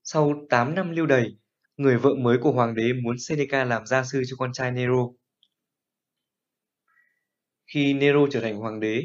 Sau 0.04 0.34
8 0.50 0.76
năm 0.76 0.92
lưu 0.92 1.06
đày, 1.06 1.38
người 1.78 1.98
vợ 1.98 2.16
mới 2.16 2.38
của 2.42 2.52
hoàng 2.52 2.76
đế 2.76 2.94
muốn 3.04 3.16
Seneca 3.20 3.64
làm 3.64 3.86
gia 3.86 4.04
sư 4.04 4.24
cho 4.28 4.36
con 4.40 4.54
trai 4.54 4.72
Nero. 4.72 5.10
Khi 7.74 7.94
Nero 7.94 8.28
trở 8.32 8.42
thành 8.42 8.58
hoàng 8.58 8.80
đế, 8.80 9.04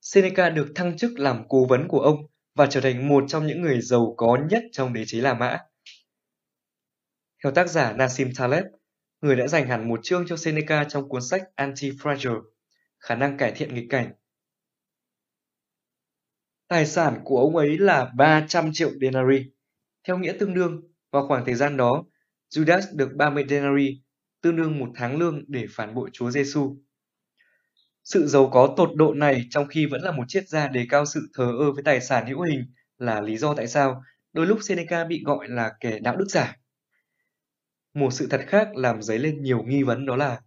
Seneca 0.00 0.50
được 0.50 0.72
thăng 0.74 0.96
chức 0.96 1.18
làm 1.18 1.48
cố 1.48 1.64
vấn 1.64 1.88
của 1.88 2.00
ông 2.00 2.26
và 2.58 2.66
trở 2.66 2.80
thành 2.80 3.08
một 3.08 3.24
trong 3.28 3.46
những 3.46 3.62
người 3.62 3.80
giàu 3.80 4.14
có 4.16 4.38
nhất 4.50 4.62
trong 4.72 4.92
đế 4.92 5.04
chế 5.06 5.20
La 5.20 5.34
Mã. 5.34 5.58
Theo 7.42 7.52
tác 7.52 7.70
giả 7.70 7.92
Nassim 7.92 8.30
Taleb, 8.38 8.64
người 9.20 9.36
đã 9.36 9.46
dành 9.46 9.68
hẳn 9.68 9.88
một 9.88 10.00
chương 10.02 10.24
cho 10.28 10.36
Seneca 10.36 10.84
trong 10.84 11.08
cuốn 11.08 11.22
sách 11.22 11.42
Anti-Fragile, 11.56 12.42
khả 12.98 13.14
năng 13.14 13.36
cải 13.36 13.52
thiện 13.52 13.74
nghịch 13.74 13.86
cảnh. 13.90 14.12
Tài 16.68 16.86
sản 16.86 17.20
của 17.24 17.40
ông 17.40 17.56
ấy 17.56 17.78
là 17.78 18.12
300 18.16 18.70
triệu 18.72 18.90
denarii. 19.00 19.44
Theo 20.06 20.18
nghĩa 20.18 20.32
tương 20.38 20.54
đương, 20.54 20.80
vào 21.12 21.28
khoảng 21.28 21.44
thời 21.44 21.54
gian 21.54 21.76
đó, 21.76 22.04
Judas 22.54 22.82
được 22.92 23.10
30 23.16 23.44
denarii, 23.48 24.02
tương 24.40 24.56
đương 24.56 24.78
một 24.78 24.88
tháng 24.94 25.18
lương 25.18 25.44
để 25.48 25.66
phản 25.70 25.94
bội 25.94 26.10
Chúa 26.12 26.30
Giêsu. 26.30 26.76
Sự 28.12 28.26
giàu 28.26 28.50
có 28.52 28.74
tột 28.76 28.90
độ 28.94 29.14
này 29.14 29.46
trong 29.50 29.66
khi 29.66 29.86
vẫn 29.86 30.02
là 30.02 30.12
một 30.12 30.24
triết 30.28 30.48
gia 30.48 30.68
đề 30.68 30.86
cao 30.88 31.06
sự 31.06 31.28
thờ 31.34 31.52
ơ 31.58 31.72
với 31.72 31.82
tài 31.82 32.00
sản 32.00 32.26
hữu 32.26 32.42
hình 32.42 32.64
là 32.98 33.20
lý 33.20 33.36
do 33.36 33.54
tại 33.54 33.68
sao 33.68 34.02
đôi 34.32 34.46
lúc 34.46 34.58
Seneca 34.62 35.04
bị 35.04 35.22
gọi 35.24 35.48
là 35.48 35.72
kẻ 35.80 35.98
đạo 35.98 36.16
đức 36.16 36.26
giả. 36.28 36.56
Một 37.94 38.12
sự 38.12 38.26
thật 38.30 38.40
khác 38.46 38.76
làm 38.76 39.02
dấy 39.02 39.18
lên 39.18 39.42
nhiều 39.42 39.62
nghi 39.62 39.82
vấn 39.82 40.06
đó 40.06 40.16
là 40.16 40.40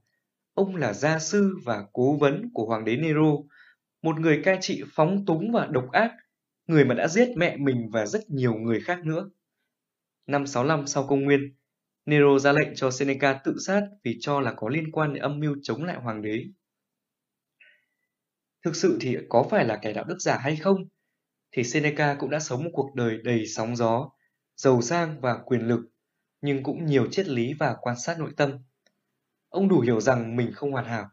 ông 0.53 0.75
là 0.75 0.93
gia 0.93 1.19
sư 1.19 1.57
và 1.65 1.85
cố 1.93 2.17
vấn 2.17 2.49
của 2.53 2.65
hoàng 2.65 2.85
đế 2.85 2.95
Nero, 2.95 3.31
một 4.01 4.19
người 4.19 4.41
cai 4.43 4.57
trị 4.61 4.83
phóng 4.93 5.25
túng 5.25 5.51
và 5.51 5.65
độc 5.65 5.91
ác, 5.91 6.11
người 6.67 6.85
mà 6.85 6.95
đã 6.95 7.07
giết 7.07 7.29
mẹ 7.37 7.57
mình 7.57 7.89
và 7.91 8.05
rất 8.05 8.29
nhiều 8.29 8.53
người 8.53 8.79
khác 8.79 9.05
nữa. 9.05 9.29
Năm 10.27 10.47
65 10.47 10.87
sau 10.87 11.07
công 11.07 11.23
nguyên, 11.23 11.55
Nero 12.05 12.39
ra 12.39 12.51
lệnh 12.51 12.75
cho 12.75 12.91
Seneca 12.91 13.33
tự 13.33 13.55
sát 13.65 13.81
vì 14.03 14.17
cho 14.19 14.39
là 14.39 14.53
có 14.53 14.69
liên 14.69 14.91
quan 14.91 15.13
đến 15.13 15.23
âm 15.23 15.39
mưu 15.39 15.55
chống 15.63 15.83
lại 15.83 15.97
hoàng 16.01 16.21
đế. 16.21 16.43
Thực 18.63 18.75
sự 18.75 18.97
thì 19.01 19.17
có 19.29 19.47
phải 19.51 19.65
là 19.65 19.79
kẻ 19.81 19.93
đạo 19.93 20.03
đức 20.03 20.17
giả 20.19 20.37
hay 20.37 20.55
không? 20.55 20.77
Thì 21.51 21.63
Seneca 21.63 22.15
cũng 22.19 22.29
đã 22.29 22.39
sống 22.39 22.63
một 22.63 22.69
cuộc 22.73 22.95
đời 22.95 23.17
đầy 23.23 23.45
sóng 23.47 23.75
gió, 23.75 24.09
giàu 24.55 24.81
sang 24.81 25.21
và 25.21 25.37
quyền 25.45 25.61
lực, 25.61 25.79
nhưng 26.41 26.63
cũng 26.63 26.85
nhiều 26.85 27.07
triết 27.11 27.27
lý 27.27 27.53
và 27.53 27.75
quan 27.81 27.95
sát 27.99 28.19
nội 28.19 28.31
tâm. 28.37 28.57
Ông 29.49 29.67
đủ 29.67 29.79
hiểu 29.79 30.01
rằng 30.01 30.35
mình 30.35 30.51
không 30.53 30.71
hoàn 30.71 30.85
hảo. 30.85 31.09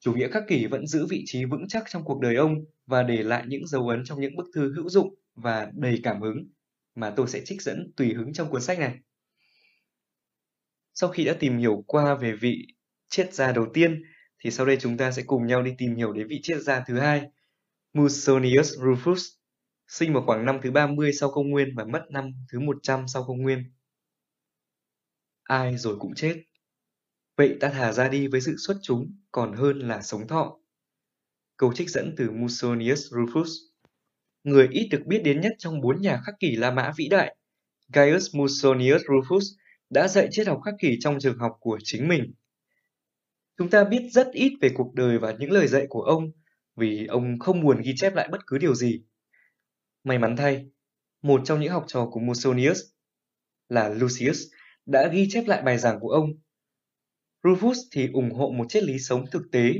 Chủ 0.00 0.14
nghĩa 0.14 0.28
khắc 0.28 0.42
kỷ 0.48 0.66
vẫn 0.66 0.86
giữ 0.86 1.06
vị 1.10 1.22
trí 1.26 1.44
vững 1.44 1.68
chắc 1.68 1.84
trong 1.88 2.04
cuộc 2.04 2.20
đời 2.20 2.36
ông 2.36 2.54
và 2.86 3.02
để 3.02 3.22
lại 3.22 3.44
những 3.46 3.66
dấu 3.66 3.88
ấn 3.88 4.02
trong 4.04 4.20
những 4.20 4.36
bức 4.36 4.46
thư 4.54 4.74
hữu 4.74 4.88
dụng 4.88 5.14
và 5.34 5.70
đầy 5.74 6.00
cảm 6.02 6.20
hứng 6.20 6.48
mà 6.94 7.12
tôi 7.16 7.28
sẽ 7.28 7.40
trích 7.44 7.62
dẫn 7.62 7.92
tùy 7.96 8.14
hứng 8.14 8.32
trong 8.32 8.50
cuốn 8.50 8.62
sách 8.62 8.78
này. 8.78 8.98
Sau 10.94 11.10
khi 11.10 11.24
đã 11.24 11.36
tìm 11.40 11.58
hiểu 11.58 11.84
qua 11.86 12.14
về 12.14 12.32
vị 12.32 12.66
triết 13.08 13.34
gia 13.34 13.52
đầu 13.52 13.66
tiên 13.74 14.02
thì 14.44 14.50
sau 14.50 14.66
đây 14.66 14.76
chúng 14.80 14.96
ta 14.96 15.10
sẽ 15.12 15.22
cùng 15.26 15.46
nhau 15.46 15.62
đi 15.62 15.74
tìm 15.78 15.94
hiểu 15.94 16.12
đến 16.12 16.26
vị 16.28 16.40
triết 16.42 16.62
gia 16.62 16.80
thứ 16.80 16.98
hai, 16.98 17.22
Musonius 17.92 18.72
Rufus, 18.78 19.36
sinh 19.88 20.12
vào 20.12 20.22
khoảng 20.26 20.44
năm 20.44 20.58
thứ 20.62 20.70
30 20.70 21.12
sau 21.12 21.30
công 21.30 21.50
nguyên 21.50 21.68
và 21.76 21.84
mất 21.84 22.02
năm 22.10 22.32
thứ 22.52 22.60
100 22.60 23.08
sau 23.08 23.24
công 23.24 23.42
nguyên. 23.42 23.64
Ai 25.42 25.76
rồi 25.76 25.96
cũng 25.98 26.14
chết. 26.14 26.42
Vậy 27.36 27.56
ta 27.60 27.68
thả 27.68 27.92
ra 27.92 28.08
đi 28.08 28.28
với 28.28 28.40
sự 28.40 28.54
xuất 28.66 28.76
chúng 28.82 29.16
còn 29.32 29.52
hơn 29.52 29.78
là 29.78 30.02
sống 30.02 30.28
thọ. 30.28 30.58
Câu 31.56 31.72
trích 31.72 31.90
dẫn 31.90 32.14
từ 32.16 32.30
Musonius 32.30 33.12
Rufus. 33.12 33.48
Người 34.44 34.68
ít 34.70 34.88
được 34.90 35.02
biết 35.06 35.22
đến 35.24 35.40
nhất 35.40 35.52
trong 35.58 35.80
bốn 35.80 36.00
nhà 36.00 36.20
khắc 36.24 36.34
kỷ 36.40 36.56
La 36.56 36.70
Mã 36.70 36.92
vĩ 36.96 37.08
đại, 37.08 37.36
Gaius 37.92 38.36
Musonius 38.36 39.02
Rufus 39.02 39.56
đã 39.90 40.08
dạy 40.08 40.28
triết 40.30 40.46
học 40.46 40.60
khắc 40.64 40.74
kỷ 40.78 40.96
trong 41.00 41.18
trường 41.20 41.38
học 41.38 41.52
của 41.60 41.78
chính 41.82 42.08
mình. 42.08 42.34
Chúng 43.58 43.70
ta 43.70 43.84
biết 43.84 44.08
rất 44.12 44.28
ít 44.32 44.52
về 44.60 44.70
cuộc 44.74 44.94
đời 44.94 45.18
và 45.18 45.32
những 45.32 45.50
lời 45.50 45.66
dạy 45.66 45.86
của 45.88 46.02
ông 46.02 46.32
vì 46.76 47.06
ông 47.06 47.38
không 47.38 47.62
buồn 47.62 47.80
ghi 47.84 47.92
chép 47.96 48.14
lại 48.14 48.28
bất 48.32 48.46
cứ 48.46 48.58
điều 48.58 48.74
gì. 48.74 49.02
May 50.04 50.18
mắn 50.18 50.36
thay, 50.36 50.66
một 51.22 51.40
trong 51.44 51.60
những 51.60 51.72
học 51.72 51.84
trò 51.86 52.08
của 52.12 52.20
Musonius 52.20 52.80
là 53.68 53.88
Lucius 53.88 54.42
đã 54.86 55.08
ghi 55.12 55.28
chép 55.30 55.44
lại 55.46 55.62
bài 55.62 55.78
giảng 55.78 56.00
của 56.00 56.08
ông. 56.08 56.30
Rufus 57.42 57.74
thì 57.92 58.08
ủng 58.12 58.30
hộ 58.30 58.50
một 58.50 58.64
triết 58.68 58.82
lý 58.82 58.98
sống 58.98 59.24
thực 59.30 59.42
tế. 59.52 59.72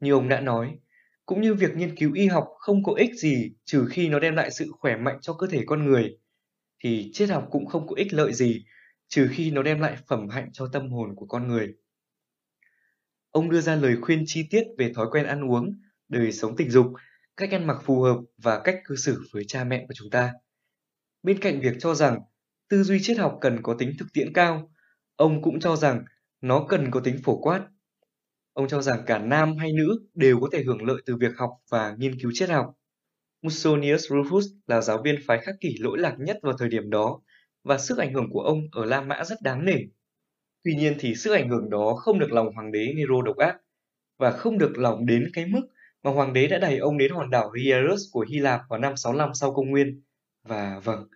Như 0.00 0.12
ông 0.12 0.28
đã 0.28 0.40
nói, 0.40 0.78
cũng 1.26 1.40
như 1.40 1.54
việc 1.54 1.76
nghiên 1.76 1.96
cứu 1.96 2.12
y 2.12 2.26
học 2.26 2.48
không 2.58 2.82
có 2.84 2.92
ích 2.92 3.14
gì 3.14 3.52
trừ 3.64 3.86
khi 3.90 4.08
nó 4.08 4.18
đem 4.18 4.36
lại 4.36 4.50
sự 4.50 4.66
khỏe 4.78 4.96
mạnh 4.96 5.18
cho 5.20 5.34
cơ 5.34 5.46
thể 5.46 5.62
con 5.66 5.84
người, 5.84 6.18
thì 6.84 7.10
triết 7.12 7.28
học 7.30 7.48
cũng 7.50 7.66
không 7.66 7.86
có 7.86 7.94
ích 7.96 8.12
lợi 8.12 8.32
gì 8.32 8.64
trừ 9.08 9.28
khi 9.30 9.50
nó 9.50 9.62
đem 9.62 9.80
lại 9.80 9.96
phẩm 10.06 10.28
hạnh 10.28 10.50
cho 10.52 10.68
tâm 10.72 10.90
hồn 10.90 11.14
của 11.16 11.26
con 11.26 11.48
người. 11.48 11.74
Ông 13.30 13.50
đưa 13.50 13.60
ra 13.60 13.76
lời 13.76 13.96
khuyên 14.00 14.22
chi 14.26 14.46
tiết 14.50 14.64
về 14.78 14.92
thói 14.94 15.06
quen 15.10 15.26
ăn 15.26 15.50
uống, 15.50 15.72
đời 16.08 16.32
sống 16.32 16.56
tình 16.56 16.70
dục, 16.70 16.86
cách 17.36 17.50
ăn 17.50 17.66
mặc 17.66 17.78
phù 17.84 18.02
hợp 18.02 18.18
và 18.36 18.60
cách 18.64 18.76
cư 18.84 18.96
xử 18.96 19.22
với 19.32 19.44
cha 19.48 19.64
mẹ 19.64 19.84
của 19.88 19.94
chúng 19.94 20.10
ta. 20.10 20.32
Bên 21.22 21.38
cạnh 21.38 21.60
việc 21.60 21.74
cho 21.80 21.94
rằng 21.94 22.20
tư 22.68 22.82
duy 22.82 22.98
triết 23.02 23.18
học 23.18 23.38
cần 23.40 23.62
có 23.62 23.74
tính 23.78 23.92
thực 23.98 24.06
tiễn 24.12 24.32
cao, 24.32 24.70
ông 25.16 25.42
cũng 25.42 25.60
cho 25.60 25.76
rằng 25.76 26.04
nó 26.40 26.66
cần 26.68 26.90
có 26.90 27.00
tính 27.00 27.18
phổ 27.24 27.40
quát. 27.40 27.68
Ông 28.52 28.68
cho 28.68 28.82
rằng 28.82 29.02
cả 29.06 29.18
nam 29.18 29.56
hay 29.56 29.72
nữ 29.72 30.06
đều 30.14 30.40
có 30.40 30.48
thể 30.52 30.62
hưởng 30.62 30.82
lợi 30.82 31.02
từ 31.06 31.16
việc 31.16 31.32
học 31.36 31.50
và 31.70 31.94
nghiên 31.98 32.20
cứu 32.20 32.30
triết 32.34 32.50
học. 32.50 32.74
Musonius 33.42 34.12
Rufus 34.12 34.42
là 34.66 34.80
giáo 34.80 35.02
viên 35.04 35.16
phái 35.26 35.38
khắc 35.38 35.54
kỷ 35.60 35.76
lỗi 35.80 35.98
lạc 35.98 36.16
nhất 36.18 36.38
vào 36.42 36.56
thời 36.58 36.68
điểm 36.68 36.90
đó 36.90 37.20
và 37.64 37.78
sức 37.78 37.98
ảnh 37.98 38.14
hưởng 38.14 38.30
của 38.30 38.40
ông 38.40 38.60
ở 38.72 38.84
La 38.84 39.00
Mã 39.00 39.24
rất 39.24 39.42
đáng 39.42 39.64
nể. 39.64 39.76
Tuy 40.64 40.74
nhiên 40.74 40.94
thì 40.98 41.14
sức 41.14 41.32
ảnh 41.32 41.48
hưởng 41.48 41.70
đó 41.70 41.94
không 41.94 42.18
được 42.18 42.32
lòng 42.32 42.52
hoàng 42.54 42.72
đế 42.72 42.92
Nero 42.96 43.22
độc 43.24 43.36
ác 43.36 43.56
và 44.18 44.30
không 44.30 44.58
được 44.58 44.78
lòng 44.78 45.06
đến 45.06 45.30
cái 45.32 45.46
mức 45.46 45.60
mà 46.02 46.10
hoàng 46.10 46.32
đế 46.32 46.46
đã 46.46 46.58
đẩy 46.58 46.78
ông 46.78 46.98
đến 46.98 47.12
hòn 47.12 47.30
đảo 47.30 47.52
Hierus 47.52 48.00
của 48.12 48.26
Hy 48.30 48.38
Lạp 48.38 48.60
vào 48.68 48.78
năm 48.78 48.96
65 48.96 49.34
sau 49.34 49.54
công 49.54 49.70
nguyên. 49.70 50.02
Và 50.42 50.80
vâng, 50.84 51.08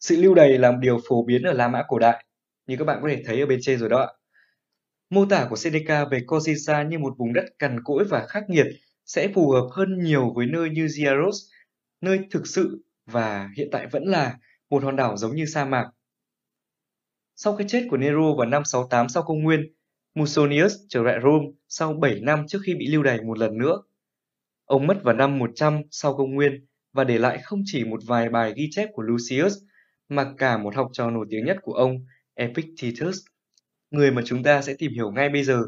sự 0.00 0.16
lưu 0.16 0.34
đày 0.34 0.58
là 0.58 0.70
một 0.70 0.78
điều 0.80 1.00
phổ 1.08 1.24
biến 1.24 1.42
ở 1.42 1.52
La 1.52 1.68
Mã 1.68 1.82
cổ 1.88 1.98
đại, 1.98 2.24
như 2.66 2.76
các 2.76 2.84
bạn 2.84 2.98
có 3.02 3.08
thể 3.08 3.22
thấy 3.26 3.40
ở 3.40 3.46
bên 3.46 3.58
trên 3.62 3.78
rồi 3.78 3.88
đó 3.88 3.98
ạ. 3.98 4.08
Mô 5.10 5.26
tả 5.26 5.46
của 5.50 5.56
Seneca 5.56 6.04
về 6.04 6.20
Corsica 6.26 6.82
như 6.82 6.98
một 6.98 7.14
vùng 7.18 7.32
đất 7.32 7.44
cằn 7.58 7.80
cỗi 7.84 8.04
và 8.04 8.26
khắc 8.26 8.50
nghiệt 8.50 8.66
sẽ 9.06 9.28
phù 9.34 9.50
hợp 9.50 9.68
hơn 9.72 9.98
nhiều 10.02 10.32
với 10.36 10.46
nơi 10.46 10.70
như 10.70 10.88
Giaros, 10.88 11.36
nơi 12.00 12.18
thực 12.30 12.46
sự 12.46 12.84
và 13.06 13.48
hiện 13.56 13.68
tại 13.72 13.86
vẫn 13.86 14.04
là 14.04 14.36
một 14.70 14.82
hòn 14.82 14.96
đảo 14.96 15.16
giống 15.16 15.36
như 15.36 15.46
sa 15.46 15.64
mạc. 15.64 15.90
Sau 17.40 17.56
cái 17.56 17.68
chết 17.68 17.86
của 17.90 17.96
Nero 17.96 18.34
vào 18.34 18.46
năm 18.46 18.64
68 18.64 19.08
sau 19.08 19.22
công 19.22 19.42
nguyên, 19.42 19.72
Musonius 20.14 20.74
trở 20.88 21.02
lại 21.02 21.18
Rome 21.22 21.46
sau 21.68 21.92
7 21.92 22.20
năm 22.20 22.46
trước 22.48 22.58
khi 22.66 22.74
bị 22.74 22.86
lưu 22.86 23.02
đày 23.02 23.20
một 23.22 23.38
lần 23.38 23.58
nữa. 23.58 23.82
Ông 24.64 24.86
mất 24.86 25.00
vào 25.02 25.14
năm 25.14 25.38
100 25.38 25.82
sau 25.90 26.14
công 26.14 26.34
nguyên 26.34 26.66
và 26.92 27.04
để 27.04 27.18
lại 27.18 27.38
không 27.42 27.62
chỉ 27.64 27.84
một 27.84 28.00
vài 28.06 28.28
bài 28.28 28.52
ghi 28.56 28.68
chép 28.70 28.88
của 28.92 29.02
Lucius 29.02 29.54
mà 30.08 30.32
cả 30.38 30.58
một 30.58 30.74
học 30.74 30.88
trò 30.92 31.10
nổi 31.10 31.26
tiếng 31.30 31.44
nhất 31.44 31.56
của 31.62 31.72
ông, 31.72 32.06
Epictetus, 32.34 33.18
người 33.90 34.10
mà 34.10 34.22
chúng 34.24 34.42
ta 34.42 34.62
sẽ 34.62 34.74
tìm 34.78 34.92
hiểu 34.92 35.10
ngay 35.10 35.28
bây 35.28 35.44
giờ, 35.44 35.62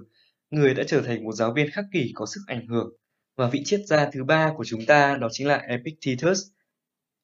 người 0.51 0.75
đã 0.75 0.85
trở 0.87 1.03
thành 1.03 1.25
một 1.25 1.33
giáo 1.33 1.53
viên 1.53 1.71
khắc 1.71 1.85
kỷ 1.93 2.13
có 2.15 2.27
sức 2.27 2.41
ảnh 2.47 2.67
hưởng. 2.67 2.97
Và 3.37 3.49
vị 3.49 3.63
triết 3.65 3.81
gia 3.87 4.11
thứ 4.11 4.25
ba 4.25 4.53
của 4.57 4.65
chúng 4.65 4.87
ta 4.87 5.17
đó 5.17 5.29
chính 5.33 5.47
là 5.47 5.57
Epictetus. 5.57 6.43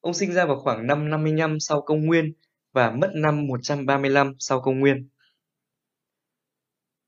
Ông 0.01 0.15
sinh 0.15 0.33
ra 0.33 0.47
vào 0.47 0.61
khoảng 0.61 0.87
năm 0.87 1.11
55 1.11 1.61
sau 1.61 1.81
công 1.81 2.07
nguyên 2.07 2.33
và 2.77 2.91
mất 2.91 3.11
năm 3.15 3.47
135 3.47 4.33
sau 4.39 4.61
công 4.61 4.81
nguyên. 4.81 5.09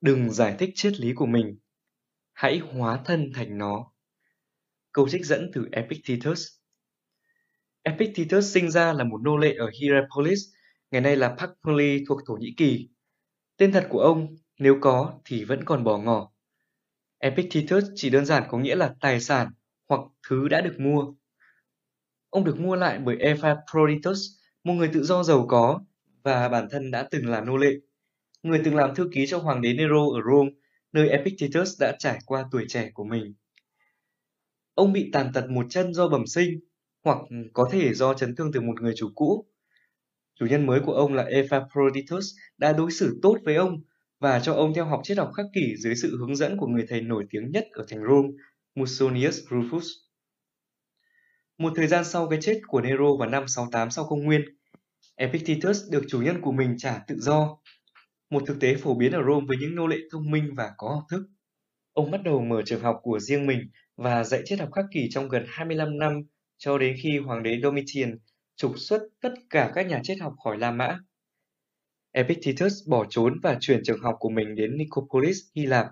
Đừng 0.01 0.31
giải 0.31 0.57
thích 0.59 0.71
triết 0.75 1.01
lý 1.01 1.13
của 1.15 1.27
mình, 1.27 1.59
hãy 2.33 2.59
hóa 2.59 3.01
thân 3.05 3.31
thành 3.35 3.59
nó. 3.59 3.93
Câu 4.93 5.09
trích 5.09 5.25
dẫn 5.25 5.51
từ 5.55 5.69
Epictetus. 5.73 6.47
Epictetus 7.83 8.55
sinh 8.55 8.71
ra 8.71 8.93
là 8.93 9.05
một 9.05 9.21
nô 9.25 9.37
lệ 9.37 9.55
ở 9.55 9.71
Hierapolis, 9.81 10.41
ngày 10.91 11.01
nay 11.01 11.17
là 11.17 11.37
Pakpoli 11.39 12.05
thuộc 12.09 12.21
Thổ 12.27 12.35
Nhĩ 12.35 12.55
Kỳ. 12.57 12.89
Tên 13.57 13.73
thật 13.73 13.87
của 13.91 14.01
ông, 14.01 14.37
nếu 14.59 14.79
có 14.81 15.21
thì 15.25 15.45
vẫn 15.45 15.65
còn 15.65 15.85
bỏ 15.85 15.99
ngỏ. 15.99 16.33
Epictetus 17.19 17.85
chỉ 17.95 18.11
đơn 18.11 18.27
giản 18.27 18.43
có 18.49 18.59
nghĩa 18.59 18.77
là 18.77 18.95
tài 19.01 19.21
sản 19.21 19.51
hoặc 19.89 20.01
thứ 20.29 20.49
đã 20.49 20.61
được 20.61 20.77
mua. 20.79 21.13
Ông 22.31 22.45
được 22.45 22.61
mua 22.61 22.77
lại 22.77 22.99
bởi 22.99 23.17
Epaphroditus, 23.17 24.38
một 24.69 24.75
người 24.75 24.91
tự 24.93 25.03
do 25.03 25.23
giàu 25.23 25.47
có 25.49 25.81
và 26.23 26.49
bản 26.49 26.69
thân 26.71 26.91
đã 26.91 27.09
từng 27.11 27.27
là 27.27 27.41
nô 27.41 27.57
lệ. 27.57 27.73
Người 28.43 28.61
từng 28.65 28.75
làm 28.75 28.95
thư 28.95 29.09
ký 29.13 29.27
cho 29.27 29.39
hoàng 29.39 29.61
đế 29.61 29.73
Nero 29.73 30.09
ở 30.15 30.21
Rome, 30.31 30.51
nơi 30.93 31.09
Epictetus 31.09 31.81
đã 31.81 31.97
trải 31.99 32.19
qua 32.27 32.45
tuổi 32.51 32.65
trẻ 32.69 32.91
của 32.95 33.05
mình. 33.05 33.35
Ông 34.75 34.93
bị 34.93 35.11
tàn 35.13 35.31
tật 35.35 35.51
một 35.51 35.67
chân 35.71 35.95
do 35.95 36.09
bẩm 36.09 36.27
sinh, 36.27 36.61
hoặc 37.05 37.19
có 37.53 37.69
thể 37.73 37.95
do 37.95 38.15
chấn 38.15 38.37
thương 38.37 38.53
từ 38.53 38.61
một 38.61 38.81
người 38.81 38.93
chủ 38.97 39.11
cũ. 39.15 39.47
Chủ 40.41 40.47
nhân 40.47 40.67
mới 40.67 40.81
của 40.81 40.93
ông 40.93 41.15
là 41.15 41.23
Epaphroditus 41.23 42.27
đã 42.59 42.73
đối 42.73 42.91
xử 42.91 43.19
tốt 43.23 43.39
với 43.45 43.55
ông 43.55 43.83
và 44.19 44.41
cho 44.41 44.55
ông 44.55 44.75
theo 44.75 44.85
học 44.85 45.01
triết 45.05 45.19
học 45.19 45.31
khắc 45.37 45.47
kỷ 45.55 45.77
dưới 45.77 45.95
sự 45.95 46.17
hướng 46.17 46.37
dẫn 46.37 46.57
của 46.57 46.67
người 46.67 46.85
thầy 46.89 47.01
nổi 47.01 47.27
tiếng 47.31 47.51
nhất 47.51 47.67
ở 47.73 47.87
thành 47.89 48.03
Rome, 48.09 48.29
Musonius 48.75 49.41
Rufus. 49.49 50.09
Một 51.59 51.73
thời 51.77 51.87
gian 51.87 52.05
sau 52.05 52.29
cái 52.29 52.39
chết 52.43 52.61
của 52.67 52.81
Nero 52.81 53.17
vào 53.19 53.29
năm 53.29 53.49
68 53.49 53.91
sau 53.91 54.05
công 54.05 54.25
nguyên, 54.25 54.58
Epictetus 55.19 55.91
được 55.91 56.03
chủ 56.09 56.23
nhân 56.23 56.41
của 56.41 56.53
mình 56.53 56.75
trả 56.79 56.99
tự 57.07 57.17
do, 57.19 57.59
một 58.31 58.43
thực 58.47 58.61
tế 58.61 58.75
phổ 58.75 58.95
biến 58.95 59.13
ở 59.13 59.23
Rome 59.27 59.47
với 59.49 59.57
những 59.61 59.75
nô 59.75 59.87
lệ 59.87 59.97
thông 60.13 60.31
minh 60.31 60.55
và 60.57 60.73
có 60.77 60.89
học 60.89 61.05
thức. 61.11 61.29
Ông 61.93 62.11
bắt 62.11 62.23
đầu 62.23 62.41
mở 62.41 62.63
trường 62.67 62.83
học 62.83 63.01
của 63.03 63.19
riêng 63.19 63.47
mình 63.47 63.71
và 63.97 64.25
dạy 64.25 64.43
triết 64.45 64.61
học 64.61 64.69
khắc 64.73 64.85
kỷ 64.93 65.09
trong 65.11 65.29
gần 65.29 65.45
25 65.49 65.99
năm 65.99 66.13
cho 66.59 66.79
đến 66.79 66.97
khi 67.03 67.19
hoàng 67.19 67.43
đế 67.43 67.61
Domitian 67.63 68.19
trục 68.57 68.73
xuất 68.77 69.03
tất 69.21 69.33
cả 69.51 69.73
các 69.75 69.87
nhà 69.87 70.01
triết 70.03 70.19
học 70.21 70.35
khỏi 70.45 70.59
La 70.59 70.71
Mã. 70.71 70.99
Epictetus 72.13 72.89
bỏ 72.89 73.07
trốn 73.11 73.41
và 73.43 73.57
chuyển 73.61 73.81
trường 73.85 74.01
học 74.01 74.17
của 74.19 74.31
mình 74.31 74.55
đến 74.55 74.77
Nicopolis, 74.77 75.39
Hy 75.55 75.67
Lạp, 75.67 75.87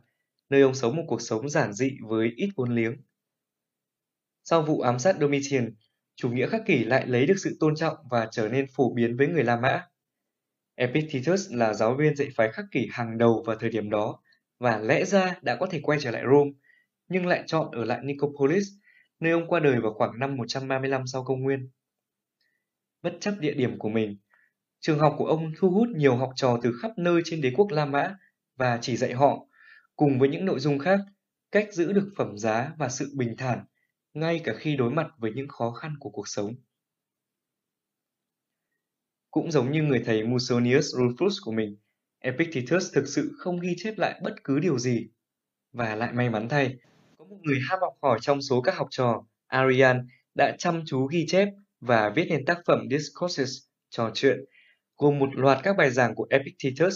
nơi 0.50 0.62
ông 0.62 0.74
sống 0.74 0.96
một 0.96 1.04
cuộc 1.06 1.22
sống 1.22 1.48
giản 1.48 1.72
dị 1.72 1.90
với 2.08 2.32
ít 2.36 2.48
vốn 2.56 2.74
liếng. 2.74 2.96
Sau 4.44 4.62
vụ 4.62 4.80
ám 4.80 4.98
sát 4.98 5.16
Domitian, 5.20 5.74
chủ 6.16 6.30
nghĩa 6.30 6.46
khắc 6.46 6.62
kỷ 6.66 6.84
lại 6.84 7.06
lấy 7.06 7.26
được 7.26 7.34
sự 7.38 7.56
tôn 7.60 7.76
trọng 7.76 7.96
và 8.10 8.28
trở 8.30 8.48
nên 8.48 8.66
phổ 8.76 8.94
biến 8.94 9.16
với 9.16 9.28
người 9.28 9.44
La 9.44 9.56
Mã. 9.56 9.86
Epictetus 10.74 11.50
là 11.50 11.74
giáo 11.74 11.94
viên 11.94 12.16
dạy 12.16 12.28
phái 12.36 12.52
khắc 12.52 12.64
kỷ 12.70 12.88
hàng 12.92 13.18
đầu 13.18 13.42
vào 13.46 13.56
thời 13.56 13.70
điểm 13.70 13.90
đó 13.90 14.22
và 14.58 14.78
lẽ 14.78 15.04
ra 15.04 15.38
đã 15.42 15.56
có 15.56 15.66
thể 15.66 15.80
quay 15.82 15.98
trở 16.00 16.10
lại 16.10 16.22
Rome, 16.30 16.50
nhưng 17.08 17.26
lại 17.26 17.42
chọn 17.46 17.70
ở 17.72 17.84
lại 17.84 18.00
Nicopolis, 18.02 18.68
nơi 19.20 19.32
ông 19.32 19.48
qua 19.48 19.60
đời 19.60 19.80
vào 19.80 19.94
khoảng 19.94 20.18
năm 20.18 20.36
135 20.36 21.06
sau 21.06 21.24
công 21.24 21.42
nguyên. 21.42 21.70
Bất 23.02 23.16
chấp 23.20 23.34
địa 23.40 23.54
điểm 23.54 23.78
của 23.78 23.88
mình, 23.88 24.16
trường 24.80 24.98
học 24.98 25.14
của 25.18 25.26
ông 25.26 25.52
thu 25.58 25.70
hút 25.70 25.88
nhiều 25.88 26.16
học 26.16 26.30
trò 26.36 26.58
từ 26.62 26.72
khắp 26.82 26.90
nơi 26.96 27.22
trên 27.24 27.40
đế 27.40 27.52
quốc 27.56 27.66
La 27.70 27.84
Mã 27.84 28.16
và 28.56 28.78
chỉ 28.82 28.96
dạy 28.96 29.12
họ, 29.12 29.46
cùng 29.96 30.18
với 30.18 30.28
những 30.28 30.44
nội 30.44 30.60
dung 30.60 30.78
khác, 30.78 31.00
cách 31.52 31.68
giữ 31.72 31.92
được 31.92 32.08
phẩm 32.16 32.38
giá 32.38 32.72
và 32.78 32.88
sự 32.88 33.12
bình 33.16 33.36
thản, 33.36 33.64
ngay 34.16 34.40
cả 34.44 34.54
khi 34.58 34.76
đối 34.76 34.90
mặt 34.90 35.06
với 35.18 35.32
những 35.34 35.48
khó 35.48 35.70
khăn 35.70 35.94
của 36.00 36.10
cuộc 36.10 36.28
sống. 36.28 36.54
Cũng 39.30 39.50
giống 39.50 39.72
như 39.72 39.82
người 39.82 40.02
thầy 40.06 40.24
Musonius 40.24 40.94
Rufus 40.94 41.30
của 41.44 41.52
mình, 41.52 41.76
Epictetus 42.18 42.94
thực 42.94 43.08
sự 43.08 43.32
không 43.38 43.60
ghi 43.60 43.74
chép 43.76 43.98
lại 43.98 44.20
bất 44.22 44.34
cứ 44.44 44.58
điều 44.58 44.78
gì. 44.78 45.08
Và 45.72 45.94
lại 45.94 46.12
may 46.12 46.30
mắn 46.30 46.48
thay, 46.48 46.76
có 47.18 47.24
một 47.24 47.36
người 47.42 47.58
ham 47.68 47.78
học 47.80 47.92
hỏi 48.02 48.18
trong 48.22 48.42
số 48.42 48.60
các 48.60 48.76
học 48.76 48.88
trò, 48.90 49.26
Arian, 49.46 50.06
đã 50.34 50.56
chăm 50.58 50.82
chú 50.86 51.06
ghi 51.06 51.26
chép 51.28 51.48
và 51.80 52.12
viết 52.16 52.26
nên 52.28 52.44
tác 52.44 52.58
phẩm 52.66 52.88
Discourses, 52.90 53.50
trò 53.90 54.10
chuyện, 54.14 54.44
gồm 54.96 55.18
một 55.18 55.28
loạt 55.34 55.58
các 55.62 55.76
bài 55.76 55.90
giảng 55.90 56.14
của 56.14 56.26
Epictetus. 56.30 56.94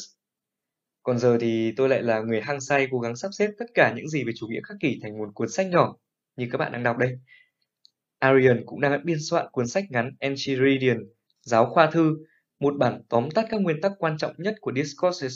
Còn 1.02 1.18
giờ 1.18 1.38
thì 1.40 1.72
tôi 1.76 1.88
lại 1.88 2.02
là 2.02 2.20
người 2.20 2.40
hăng 2.40 2.60
say 2.60 2.88
cố 2.90 2.98
gắng 2.98 3.16
sắp 3.16 3.28
xếp 3.38 3.50
tất 3.58 3.66
cả 3.74 3.92
những 3.96 4.08
gì 4.08 4.24
về 4.24 4.32
chủ 4.36 4.46
nghĩa 4.46 4.60
khắc 4.64 4.76
kỷ 4.80 4.98
thành 5.02 5.18
một 5.18 5.28
cuốn 5.34 5.48
sách 5.48 5.66
nhỏ, 5.66 5.96
như 6.40 6.48
các 6.52 6.58
bạn 6.58 6.72
đang 6.72 6.82
đọc 6.82 6.98
đây. 6.98 7.18
Arian 8.18 8.62
cũng 8.66 8.80
đang 8.80 9.04
biên 9.04 9.18
soạn 9.20 9.46
cuốn 9.52 9.66
sách 9.66 9.84
ngắn 9.90 10.10
Enchiridion, 10.18 10.98
Giáo 11.42 11.66
khoa 11.66 11.90
thư, 11.90 12.16
một 12.60 12.74
bản 12.78 13.02
tóm 13.08 13.30
tắt 13.30 13.46
các 13.50 13.60
nguyên 13.60 13.80
tắc 13.80 13.92
quan 13.98 14.18
trọng 14.18 14.34
nhất 14.38 14.54
của 14.60 14.72
Discourses. 14.76 15.34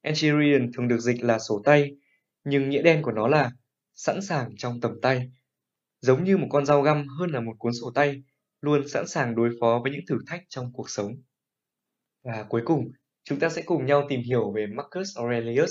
Enchiridion 0.00 0.72
thường 0.72 0.88
được 0.88 0.98
dịch 0.98 1.24
là 1.24 1.38
sổ 1.38 1.62
tay, 1.64 1.96
nhưng 2.44 2.70
nghĩa 2.70 2.82
đen 2.82 3.02
của 3.02 3.12
nó 3.12 3.28
là 3.28 3.50
sẵn 3.94 4.22
sàng 4.22 4.56
trong 4.56 4.80
tầm 4.80 5.00
tay. 5.02 5.30
Giống 6.00 6.24
như 6.24 6.36
một 6.36 6.46
con 6.50 6.66
dao 6.66 6.82
găm 6.82 7.06
hơn 7.08 7.30
là 7.30 7.40
một 7.40 7.54
cuốn 7.58 7.72
sổ 7.72 7.92
tay, 7.94 8.22
luôn 8.60 8.88
sẵn 8.88 9.06
sàng 9.06 9.34
đối 9.34 9.50
phó 9.60 9.80
với 9.82 9.92
những 9.92 10.06
thử 10.08 10.18
thách 10.26 10.42
trong 10.48 10.72
cuộc 10.72 10.90
sống. 10.90 11.12
Và 12.22 12.44
cuối 12.48 12.62
cùng, 12.64 12.90
chúng 13.24 13.38
ta 13.38 13.48
sẽ 13.48 13.62
cùng 13.62 13.86
nhau 13.86 14.06
tìm 14.08 14.20
hiểu 14.20 14.52
về 14.52 14.66
Marcus 14.66 15.18
Aurelius. 15.18 15.70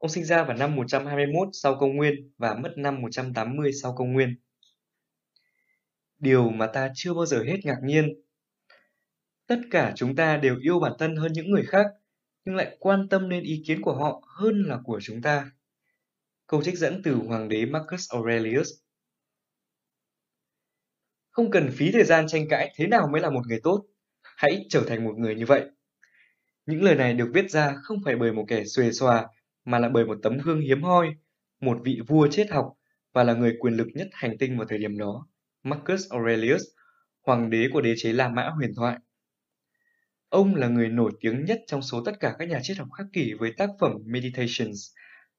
Ông 0.00 0.10
sinh 0.10 0.24
ra 0.24 0.44
vào 0.44 0.56
năm 0.56 0.76
121 0.76 1.48
sau 1.52 1.76
công 1.80 1.96
nguyên 1.96 2.30
và 2.38 2.54
mất 2.54 2.72
năm 2.76 3.02
180 3.02 3.72
sau 3.72 3.94
công 3.96 4.12
nguyên. 4.12 4.36
Điều 6.18 6.50
mà 6.50 6.66
ta 6.66 6.90
chưa 6.94 7.14
bao 7.14 7.26
giờ 7.26 7.42
hết 7.42 7.56
ngạc 7.64 7.78
nhiên. 7.82 8.14
Tất 9.46 9.58
cả 9.70 9.92
chúng 9.96 10.16
ta 10.16 10.36
đều 10.36 10.56
yêu 10.62 10.80
bản 10.80 10.92
thân 10.98 11.16
hơn 11.16 11.32
những 11.32 11.50
người 11.50 11.64
khác, 11.66 11.86
nhưng 12.44 12.56
lại 12.56 12.76
quan 12.80 13.08
tâm 13.08 13.28
đến 13.28 13.42
ý 13.42 13.62
kiến 13.66 13.82
của 13.82 13.94
họ 13.94 14.22
hơn 14.38 14.62
là 14.66 14.78
của 14.84 15.00
chúng 15.02 15.22
ta. 15.22 15.50
Câu 16.46 16.62
trích 16.62 16.78
dẫn 16.78 17.02
từ 17.04 17.14
Hoàng 17.14 17.48
đế 17.48 17.66
Marcus 17.66 18.12
Aurelius 18.12 18.68
không 21.30 21.50
cần 21.50 21.70
phí 21.72 21.92
thời 21.92 22.04
gian 22.04 22.26
tranh 22.28 22.48
cãi 22.48 22.72
thế 22.76 22.86
nào 22.86 23.08
mới 23.12 23.20
là 23.20 23.30
một 23.30 23.42
người 23.48 23.60
tốt. 23.62 23.84
Hãy 24.22 24.66
trở 24.68 24.84
thành 24.88 25.04
một 25.04 25.14
người 25.18 25.34
như 25.34 25.46
vậy. 25.46 25.64
Những 26.66 26.82
lời 26.82 26.94
này 26.94 27.14
được 27.14 27.30
viết 27.34 27.50
ra 27.50 27.74
không 27.82 27.98
phải 28.04 28.16
bởi 28.16 28.32
một 28.32 28.44
kẻ 28.48 28.64
xuề 28.64 28.92
xòa, 28.92 29.28
mà 29.70 29.78
là 29.78 29.88
bởi 29.88 30.04
một 30.04 30.18
tấm 30.22 30.38
gương 30.38 30.60
hiếm 30.60 30.82
hoi, 30.82 31.08
một 31.60 31.78
vị 31.84 32.00
vua 32.06 32.28
triết 32.30 32.50
học 32.50 32.74
và 33.12 33.24
là 33.24 33.34
người 33.34 33.56
quyền 33.60 33.74
lực 33.74 33.88
nhất 33.94 34.08
hành 34.12 34.38
tinh 34.38 34.58
vào 34.58 34.66
thời 34.68 34.78
điểm 34.78 34.98
đó, 34.98 35.26
Marcus 35.62 36.10
Aurelius, 36.10 36.62
hoàng 37.26 37.50
đế 37.50 37.68
của 37.72 37.80
đế 37.80 37.94
chế 37.96 38.12
La 38.12 38.28
Mã 38.28 38.50
huyền 38.56 38.70
thoại. 38.76 38.98
Ông 40.28 40.54
là 40.54 40.68
người 40.68 40.88
nổi 40.88 41.12
tiếng 41.20 41.44
nhất 41.44 41.60
trong 41.66 41.82
số 41.82 42.02
tất 42.04 42.20
cả 42.20 42.34
các 42.38 42.48
nhà 42.48 42.60
triết 42.62 42.78
học 42.78 42.88
khắc 42.98 43.06
kỷ 43.12 43.32
với 43.34 43.52
tác 43.56 43.70
phẩm 43.80 43.92
Meditations, 44.04 44.92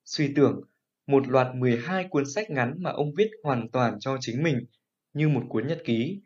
suy 0.06 0.34
tưởng, 0.36 0.62
một 1.08 1.28
loạt 1.28 1.56
12 1.56 2.08
cuốn 2.10 2.26
sách 2.26 2.50
ngắn 2.50 2.74
mà 2.78 2.92
ông 2.92 3.14
viết 3.18 3.30
hoàn 3.44 3.70
toàn 3.72 4.00
cho 4.00 4.18
chính 4.20 4.44
mình 4.44 4.66
như 5.14 5.30
một 5.30 5.44
cuốn 5.50 5.68
nhật 5.68 5.82
ký, 5.86 6.22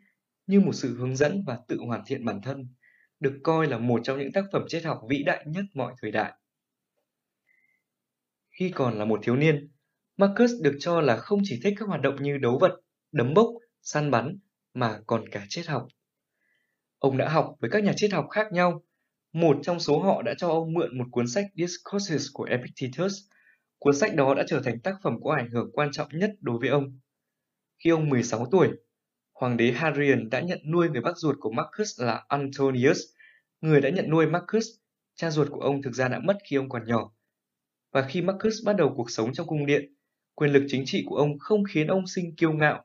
như 0.46 0.60
một 0.60 0.72
sự 0.72 0.96
hướng 0.96 1.16
dẫn 1.16 1.44
và 1.46 1.58
tự 1.68 1.78
hoàn 1.86 2.02
thiện 2.06 2.24
bản 2.24 2.40
thân, 2.42 2.68
được 3.20 3.38
coi 3.42 3.66
là 3.66 3.78
một 3.78 4.00
trong 4.04 4.18
những 4.18 4.32
tác 4.32 4.44
phẩm 4.52 4.64
triết 4.68 4.84
học 4.84 5.00
vĩ 5.08 5.22
đại 5.22 5.44
nhất 5.46 5.64
mọi 5.74 5.94
thời 6.02 6.10
đại. 6.10 6.32
Khi 8.58 8.70
còn 8.74 8.98
là 8.98 9.04
một 9.04 9.20
thiếu 9.22 9.36
niên, 9.36 9.68
Marcus 10.16 10.50
được 10.62 10.76
cho 10.80 11.00
là 11.00 11.16
không 11.16 11.40
chỉ 11.44 11.60
thích 11.64 11.74
các 11.76 11.88
hoạt 11.88 12.00
động 12.00 12.22
như 12.22 12.38
đấu 12.38 12.58
vật, 12.60 12.80
đấm 13.12 13.34
bốc, 13.34 13.48
săn 13.82 14.10
bắn, 14.10 14.38
mà 14.74 15.00
còn 15.06 15.28
cả 15.28 15.46
triết 15.48 15.66
học. 15.66 15.86
Ông 16.98 17.16
đã 17.16 17.28
học 17.28 17.56
với 17.60 17.70
các 17.70 17.84
nhà 17.84 17.92
triết 17.96 18.12
học 18.12 18.26
khác 18.30 18.52
nhau. 18.52 18.82
Một 19.32 19.56
trong 19.62 19.80
số 19.80 19.98
họ 19.98 20.22
đã 20.22 20.34
cho 20.38 20.48
ông 20.48 20.72
mượn 20.72 20.98
một 20.98 21.04
cuốn 21.10 21.28
sách 21.28 21.44
Discourses 21.54 22.26
của 22.32 22.44
Epictetus. 22.44 23.14
Cuốn 23.78 23.96
sách 23.96 24.14
đó 24.14 24.34
đã 24.34 24.44
trở 24.48 24.60
thành 24.64 24.80
tác 24.80 24.94
phẩm 25.02 25.16
có 25.24 25.34
ảnh 25.34 25.50
hưởng 25.50 25.70
quan 25.72 25.92
trọng 25.92 26.08
nhất 26.12 26.30
đối 26.40 26.58
với 26.58 26.68
ông. 26.68 27.00
Khi 27.84 27.90
ông 27.90 28.08
16 28.08 28.46
tuổi, 28.50 28.68
hoàng 29.32 29.56
đế 29.56 29.72
Hadrian 29.72 30.30
đã 30.30 30.40
nhận 30.40 30.58
nuôi 30.72 30.88
người 30.88 31.00
bác 31.00 31.16
ruột 31.16 31.36
của 31.40 31.50
Marcus 31.50 32.00
là 32.00 32.24
Antonius, 32.28 32.98
người 33.60 33.80
đã 33.80 33.90
nhận 33.90 34.10
nuôi 34.10 34.26
Marcus 34.26 34.66
cha 35.14 35.30
ruột 35.30 35.48
của 35.50 35.60
ông 35.60 35.82
thực 35.82 35.94
ra 35.94 36.08
đã 36.08 36.18
mất 36.18 36.38
khi 36.50 36.56
ông 36.56 36.68
còn 36.68 36.86
nhỏ. 36.86 37.15
Và 37.96 38.06
khi 38.08 38.22
Marcus 38.22 38.54
bắt 38.64 38.76
đầu 38.76 38.94
cuộc 38.96 39.10
sống 39.10 39.32
trong 39.32 39.46
cung 39.46 39.66
điện, 39.66 39.94
quyền 40.34 40.52
lực 40.52 40.64
chính 40.68 40.82
trị 40.86 41.02
của 41.06 41.16
ông 41.16 41.38
không 41.38 41.64
khiến 41.64 41.86
ông 41.86 42.06
sinh 42.06 42.36
kiêu 42.36 42.52
ngạo, 42.52 42.84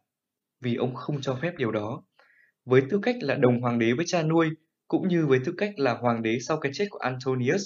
vì 0.62 0.76
ông 0.76 0.96
không 0.96 1.22
cho 1.22 1.40
phép 1.42 1.54
điều 1.58 1.72
đó. 1.72 2.04
Với 2.66 2.82
tư 2.90 3.00
cách 3.04 3.16
là 3.22 3.36
đồng 3.36 3.62
hoàng 3.62 3.80
đế 3.80 3.94
với 3.94 4.06
cha 4.08 4.24
nuôi, 4.24 4.50
cũng 4.88 5.08
như 5.08 5.28
với 5.28 5.40
tư 5.46 5.54
cách 5.58 5.74
là 5.78 5.94
hoàng 5.94 6.24
đế 6.24 6.40
sau 6.40 6.58
cái 6.58 6.72
chết 6.76 6.88
của 6.90 6.98
Antonius. 6.98 7.62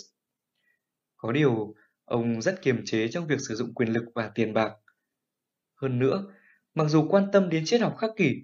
Có 1.18 1.32
điều, 1.32 1.74
ông 2.06 2.42
rất 2.42 2.62
kiềm 2.62 2.82
chế 2.86 3.08
trong 3.08 3.28
việc 3.28 3.40
sử 3.48 3.56
dụng 3.56 3.74
quyền 3.74 3.90
lực 3.90 4.04
và 4.16 4.32
tiền 4.36 4.54
bạc. 4.54 4.72
Hơn 5.82 6.00
nữa, 6.00 6.26
mặc 6.76 6.86
dù 6.88 7.08
quan 7.10 7.26
tâm 7.34 7.50
đến 7.50 7.66
triết 7.66 7.82
học 7.82 7.96
khắc 7.98 8.12
kỷ, 8.18 8.36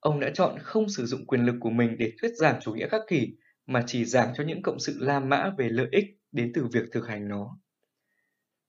ông 0.00 0.20
đã 0.20 0.30
chọn 0.34 0.58
không 0.62 0.88
sử 0.88 1.06
dụng 1.06 1.26
quyền 1.26 1.44
lực 1.44 1.56
của 1.60 1.70
mình 1.70 1.96
để 1.98 2.12
thuyết 2.20 2.30
giảng 2.36 2.60
chủ 2.62 2.74
nghĩa 2.74 2.88
khắc 2.88 3.02
kỷ, 3.08 3.36
mà 3.66 3.84
chỉ 3.86 4.04
giảng 4.04 4.32
cho 4.36 4.44
những 4.44 4.62
cộng 4.62 4.78
sự 4.78 4.96
La 5.00 5.20
Mã 5.20 5.52
về 5.58 5.68
lợi 5.68 5.88
ích 5.92 6.04
đến 6.32 6.52
từ 6.54 6.66
việc 6.72 6.84
thực 6.92 7.06
hành 7.06 7.28
nó. 7.28 7.58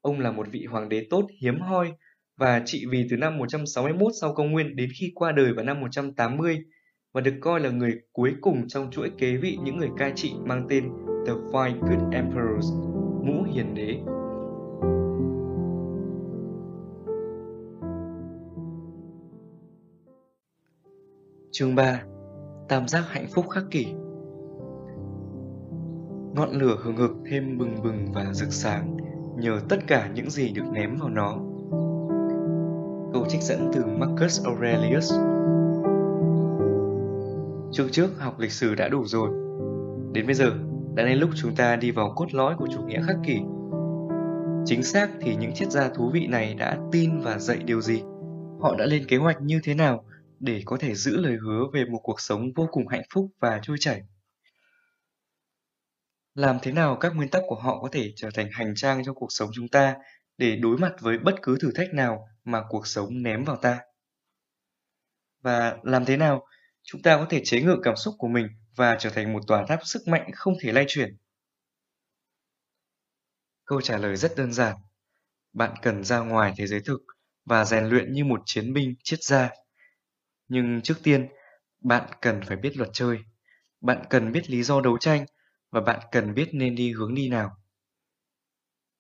Ông 0.02 0.20
là 0.20 0.32
một 0.32 0.48
vị 0.52 0.66
hoàng 0.66 0.90
đế 0.90 1.08
tốt 1.10 1.28
hiếm 1.42 1.60
hoi 1.60 1.92
và 2.38 2.62
trị 2.66 2.86
vì 2.90 3.08
từ 3.10 3.18
năm 3.18 3.38
161 3.38 4.12
sau 4.22 4.34
công 4.34 4.52
nguyên 4.52 4.76
đến 4.76 4.90
khi 5.00 5.12
qua 5.16 5.32
đời 5.32 5.54
vào 5.54 5.66
năm 5.66 5.82
180 5.82 6.60
và 7.14 7.22
được 7.22 7.34
coi 7.42 7.60
là 7.60 7.70
người 7.70 7.94
cuối 8.12 8.34
cùng 8.42 8.68
trong 8.68 8.92
chuỗi 8.92 9.12
kế 9.18 9.38
vị 9.38 9.58
những 9.64 9.78
người 9.78 9.90
cai 9.98 10.12
trị 10.16 10.34
mang 10.46 10.68
tên 10.70 10.90
The 11.28 11.34
Five 11.34 11.80
Good 11.80 12.14
Emperors, 12.14 12.68
ngũ 13.24 13.44
hiền 13.44 13.76
đế. 13.76 13.98
Chương 21.52 21.76
3 21.76 22.04
Tam 22.70 22.88
giác 22.88 23.04
hạnh 23.08 23.28
phúc 23.36 23.50
khắc 23.50 23.64
kỷ 23.72 23.86
Ngọn 26.36 26.52
lửa 26.52 26.78
hừng 26.84 26.98
hực 26.98 27.12
thêm 27.30 27.58
bừng 27.58 27.84
bừng 27.84 28.06
và 28.14 28.34
rực 28.34 28.54
sáng 28.54 28.99
nhờ 29.40 29.60
tất 29.70 29.78
cả 29.88 30.10
những 30.14 30.30
gì 30.30 30.50
được 30.50 30.66
ném 30.74 30.96
vào 30.96 31.10
nó. 31.10 31.38
Câu 33.14 33.26
trích 33.30 33.42
dẫn 33.42 33.72
từ 33.74 33.86
Marcus 33.86 34.46
Aurelius 34.46 35.14
Chương 37.72 37.90
trước 37.92 38.20
học 38.20 38.40
lịch 38.40 38.52
sử 38.52 38.76
đã 38.76 38.88
đủ 38.88 39.06
rồi. 39.06 39.30
Đến 40.14 40.26
bây 40.26 40.36
giờ, 40.36 40.52
đã 40.96 41.06
đến 41.06 41.18
lúc 41.18 41.30
chúng 41.36 41.56
ta 41.56 41.76
đi 41.76 41.92
vào 41.92 42.14
cốt 42.16 42.34
lõi 42.34 42.56
của 42.58 42.68
chủ 42.72 42.82
nghĩa 42.82 43.02
khắc 43.08 43.16
kỷ. 43.26 43.40
Chính 44.66 44.84
xác 44.84 45.10
thì 45.22 45.36
những 45.36 45.54
triết 45.54 45.72
gia 45.72 45.90
thú 45.90 46.10
vị 46.14 46.28
này 46.28 46.54
đã 46.54 46.78
tin 46.92 47.20
và 47.22 47.38
dạy 47.38 47.58
điều 47.66 47.82
gì? 47.82 48.02
Họ 48.62 48.76
đã 48.78 48.86
lên 48.86 49.06
kế 49.08 49.18
hoạch 49.18 49.42
như 49.42 49.60
thế 49.64 49.74
nào 49.74 50.04
để 50.40 50.62
có 50.66 50.78
thể 50.80 50.96
giữ 50.96 51.18
lời 51.18 51.38
hứa 51.44 51.64
về 51.74 51.86
một 51.86 52.00
cuộc 52.04 52.22
sống 52.22 52.54
vô 52.56 52.68
cùng 52.72 52.88
hạnh 52.88 53.04
phúc 53.14 53.28
và 53.40 53.60
trôi 53.62 53.78
chảy? 53.80 54.02
Làm 56.40 56.60
thế 56.62 56.72
nào 56.72 56.98
các 57.00 57.16
nguyên 57.16 57.30
tắc 57.30 57.44
của 57.48 57.56
họ 57.56 57.80
có 57.82 57.90
thể 57.92 58.14
trở 58.16 58.30
thành 58.34 58.50
hành 58.52 58.76
trang 58.76 59.06
cho 59.06 59.14
cuộc 59.14 59.32
sống 59.32 59.50
chúng 59.54 59.68
ta 59.68 59.96
để 60.38 60.56
đối 60.56 60.78
mặt 60.78 60.94
với 61.00 61.18
bất 61.18 61.36
cứ 61.42 61.58
thử 61.62 61.72
thách 61.76 61.94
nào 61.94 62.28
mà 62.44 62.64
cuộc 62.70 62.88
sống 62.88 63.24
ném 63.24 63.44
vào 63.44 63.56
ta? 63.56 63.80
Và 65.42 65.78
làm 65.84 66.06
thế 66.06 66.18
nào 66.18 66.46
chúng 66.84 67.02
ta 67.02 67.18
có 67.18 67.26
thể 67.30 67.42
chế 67.44 67.62
ngự 67.62 67.78
cảm 67.84 67.96
xúc 67.96 68.16
của 68.18 68.28
mình 68.28 68.48
và 68.76 68.96
trở 69.00 69.10
thành 69.10 69.34
một 69.34 69.40
tòa 69.48 69.66
tháp 69.68 69.80
sức 69.84 70.08
mạnh 70.08 70.32
không 70.34 70.54
thể 70.62 70.72
lay 70.72 70.86
chuyển? 70.88 71.18
Câu 73.66 73.82
trả 73.82 73.98
lời 73.98 74.16
rất 74.16 74.32
đơn 74.38 74.54
giản. 74.54 74.76
Bạn 75.54 75.74
cần 75.82 76.04
ra 76.04 76.20
ngoài 76.20 76.54
thế 76.58 76.68
giới 76.68 76.82
thực 76.82 77.02
và 77.46 77.66
rèn 77.66 77.86
luyện 77.86 78.14
như 78.14 78.26
một 78.26 78.42
chiến 78.46 78.74
binh 78.74 78.96
triết 79.04 79.24
gia. 79.24 79.50
Nhưng 80.48 80.82
trước 80.82 80.96
tiên, 81.04 81.28
bạn 81.82 82.10
cần 82.22 82.42
phải 82.42 82.58
biết 82.58 82.78
luật 82.78 82.90
chơi. 82.94 83.18
Bạn 83.82 84.04
cần 84.10 84.32
biết 84.32 84.50
lý 84.50 84.64
do 84.64 84.82
đấu 84.82 84.98
tranh 84.98 85.26
và 85.72 85.82
bạn 85.82 86.00
cần 86.12 86.34
biết 86.34 86.50
nên 86.54 86.76
đi 86.76 86.94
hướng 86.94 87.16
đi 87.16 87.30
nào. 87.30 87.58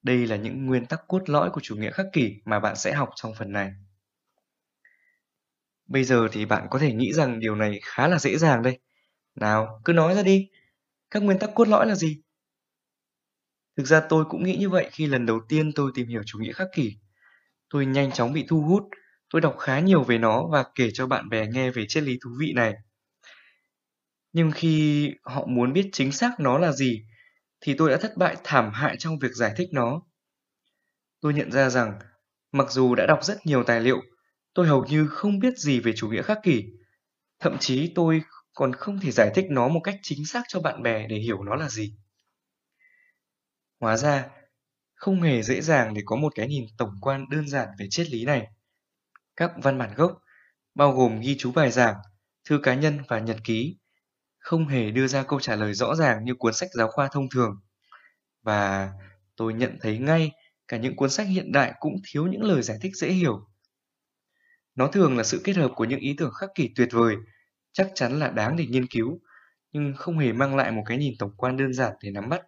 Đây 0.01 0.28
là 0.28 0.36
những 0.36 0.65
nguyên 0.65 0.86
tắc 0.86 1.07
cốt 1.07 1.30
lõi 1.30 1.49
của 1.49 1.61
chủ 1.63 1.76
nghĩa 1.76 1.91
khắc 1.91 2.05
kỷ 2.13 2.41
mà 2.45 2.59
bạn 2.59 2.76
sẽ 2.76 2.93
học 2.93 3.09
trong 3.15 3.34
phần 3.38 3.51
này. 3.51 3.72
Bây 5.88 6.03
giờ 6.03 6.28
thì 6.32 6.45
bạn 6.45 6.67
có 6.70 6.80
thể 6.80 6.93
nghĩ 6.93 7.13
rằng 7.13 7.39
điều 7.39 7.55
này 7.55 7.80
khá 7.84 8.07
là 8.07 8.20
dễ 8.20 8.38
dàng 8.38 8.63
đây. 8.63 8.80
Nào, 9.36 9.82
cứ 9.86 9.93
nói 9.93 10.15
ra 10.15 10.24
đi. 10.24 10.49
Các 11.11 11.24
nguyên 11.24 11.39
tắc 11.39 11.49
cốt 11.55 11.67
lõi 11.67 11.88
là 11.88 11.95
gì? 11.95 12.22
Thực 13.78 13.88
ra 13.88 14.01
tôi 14.09 14.26
cũng 14.30 14.43
nghĩ 14.43 14.57
như 14.57 14.70
vậy 14.70 14.89
khi 14.91 15.05
lần 15.05 15.26
đầu 15.26 15.39
tiên 15.49 15.72
tôi 15.76 15.91
tìm 15.95 16.07
hiểu 16.07 16.22
chủ 16.26 16.39
nghĩa 16.39 16.53
khắc 16.53 16.67
kỷ. 16.76 16.97
Tôi 17.70 17.86
nhanh 17.86 18.11
chóng 18.11 18.34
bị 18.34 18.45
thu 18.47 18.61
hút, 18.61 18.84
tôi 19.30 19.41
đọc 19.41 19.55
khá 19.59 19.80
nhiều 19.80 20.03
về 20.03 20.17
nó 20.17 20.47
và 20.51 20.63
kể 20.76 20.89
cho 20.93 21.07
bạn 21.07 21.30
bè 21.30 21.47
nghe 21.47 21.72
về 21.72 21.86
triết 21.88 22.03
lý 22.03 22.17
thú 22.24 22.30
vị 22.39 22.53
này. 22.55 22.74
Nhưng 24.34 24.51
khi 24.51 25.09
họ 25.23 25.45
muốn 25.45 25.73
biết 25.73 25.89
chính 25.93 26.11
xác 26.11 26.39
nó 26.39 26.57
là 26.57 26.71
gì, 26.71 27.05
thì 27.61 27.75
tôi 27.77 27.89
đã 27.89 27.97
thất 27.97 28.17
bại 28.17 28.36
thảm 28.43 28.71
hại 28.73 28.95
trong 28.99 29.19
việc 29.19 29.32
giải 29.34 29.53
thích 29.57 29.69
nó. 29.71 30.01
Tôi 31.21 31.34
nhận 31.34 31.51
ra 31.51 31.69
rằng, 31.69 31.99
mặc 32.51 32.71
dù 32.71 32.95
đã 32.95 33.05
đọc 33.05 33.23
rất 33.23 33.45
nhiều 33.45 33.63
tài 33.63 33.82
liệu, 33.82 34.01
tôi 34.53 34.67
hầu 34.67 34.86
như 34.86 35.07
không 35.07 35.39
biết 35.39 35.57
gì 35.57 35.80
về 35.80 35.93
chủ 35.95 36.09
nghĩa 36.09 36.21
khắc 36.21 36.39
kỷ. 36.43 36.63
Thậm 37.39 37.57
chí 37.59 37.91
tôi 37.95 38.21
còn 38.53 38.73
không 38.73 38.99
thể 38.99 39.11
giải 39.11 39.32
thích 39.36 39.45
nó 39.49 39.67
một 39.67 39.82
cách 39.84 39.95
chính 40.01 40.25
xác 40.25 40.43
cho 40.47 40.61
bạn 40.61 40.84
bè 40.84 41.07
để 41.07 41.15
hiểu 41.15 41.43
nó 41.43 41.55
là 41.55 41.69
gì. 41.69 41.93
Hóa 43.80 43.97
ra, 43.97 44.30
không 44.95 45.21
hề 45.21 45.41
dễ 45.41 45.61
dàng 45.61 45.93
để 45.93 46.01
có 46.05 46.15
một 46.15 46.36
cái 46.36 46.47
nhìn 46.47 46.65
tổng 46.77 46.93
quan 47.01 47.25
đơn 47.30 47.47
giản 47.47 47.67
về 47.80 47.88
triết 47.89 48.09
lý 48.09 48.25
này. 48.25 48.47
Các 49.36 49.51
văn 49.63 49.77
bản 49.77 49.93
gốc, 49.95 50.21
bao 50.75 50.91
gồm 50.91 51.19
ghi 51.19 51.36
chú 51.39 51.51
bài 51.51 51.71
giảng, 51.71 51.95
thư 52.45 52.59
cá 52.63 52.75
nhân 52.75 52.99
và 53.07 53.19
nhật 53.19 53.38
ký, 53.43 53.78
không 54.49 54.67
hề 54.67 54.91
đưa 54.91 55.07
ra 55.07 55.23
câu 55.23 55.39
trả 55.39 55.55
lời 55.55 55.73
rõ 55.73 55.95
ràng 55.95 56.23
như 56.23 56.35
cuốn 56.35 56.53
sách 56.53 56.69
giáo 56.73 56.87
khoa 56.87 57.07
thông 57.11 57.29
thường. 57.29 57.61
Và 58.41 58.91
tôi 59.35 59.53
nhận 59.53 59.77
thấy 59.81 59.97
ngay 59.97 60.31
cả 60.67 60.77
những 60.77 60.95
cuốn 60.95 61.09
sách 61.09 61.27
hiện 61.27 61.51
đại 61.51 61.73
cũng 61.79 61.95
thiếu 62.07 62.27
những 62.27 62.43
lời 62.43 62.61
giải 62.61 62.77
thích 62.81 62.95
dễ 62.95 63.09
hiểu. 63.09 63.47
Nó 64.75 64.87
thường 64.87 65.17
là 65.17 65.23
sự 65.23 65.41
kết 65.43 65.55
hợp 65.55 65.71
của 65.75 65.85
những 65.85 65.99
ý 65.99 66.15
tưởng 66.17 66.31
khắc 66.33 66.49
kỷ 66.55 66.69
tuyệt 66.75 66.89
vời, 66.91 67.15
chắc 67.71 67.91
chắn 67.95 68.19
là 68.19 68.29
đáng 68.29 68.55
để 68.55 68.65
nghiên 68.65 68.87
cứu, 68.87 69.19
nhưng 69.71 69.93
không 69.97 70.19
hề 70.19 70.33
mang 70.33 70.55
lại 70.55 70.71
một 70.71 70.83
cái 70.85 70.97
nhìn 70.97 71.13
tổng 71.19 71.31
quan 71.37 71.57
đơn 71.57 71.73
giản 71.73 71.93
để 72.03 72.11
nắm 72.11 72.29
bắt. 72.29 72.41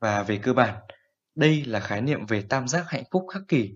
Và 0.00 0.22
về 0.22 0.38
cơ 0.42 0.52
bản, 0.52 0.74
đây 1.34 1.64
là 1.64 1.80
khái 1.80 2.00
niệm 2.00 2.26
về 2.26 2.42
tam 2.48 2.68
giác 2.68 2.84
hạnh 2.88 3.04
phúc 3.12 3.26
khắc 3.32 3.42
kỷ. 3.48 3.74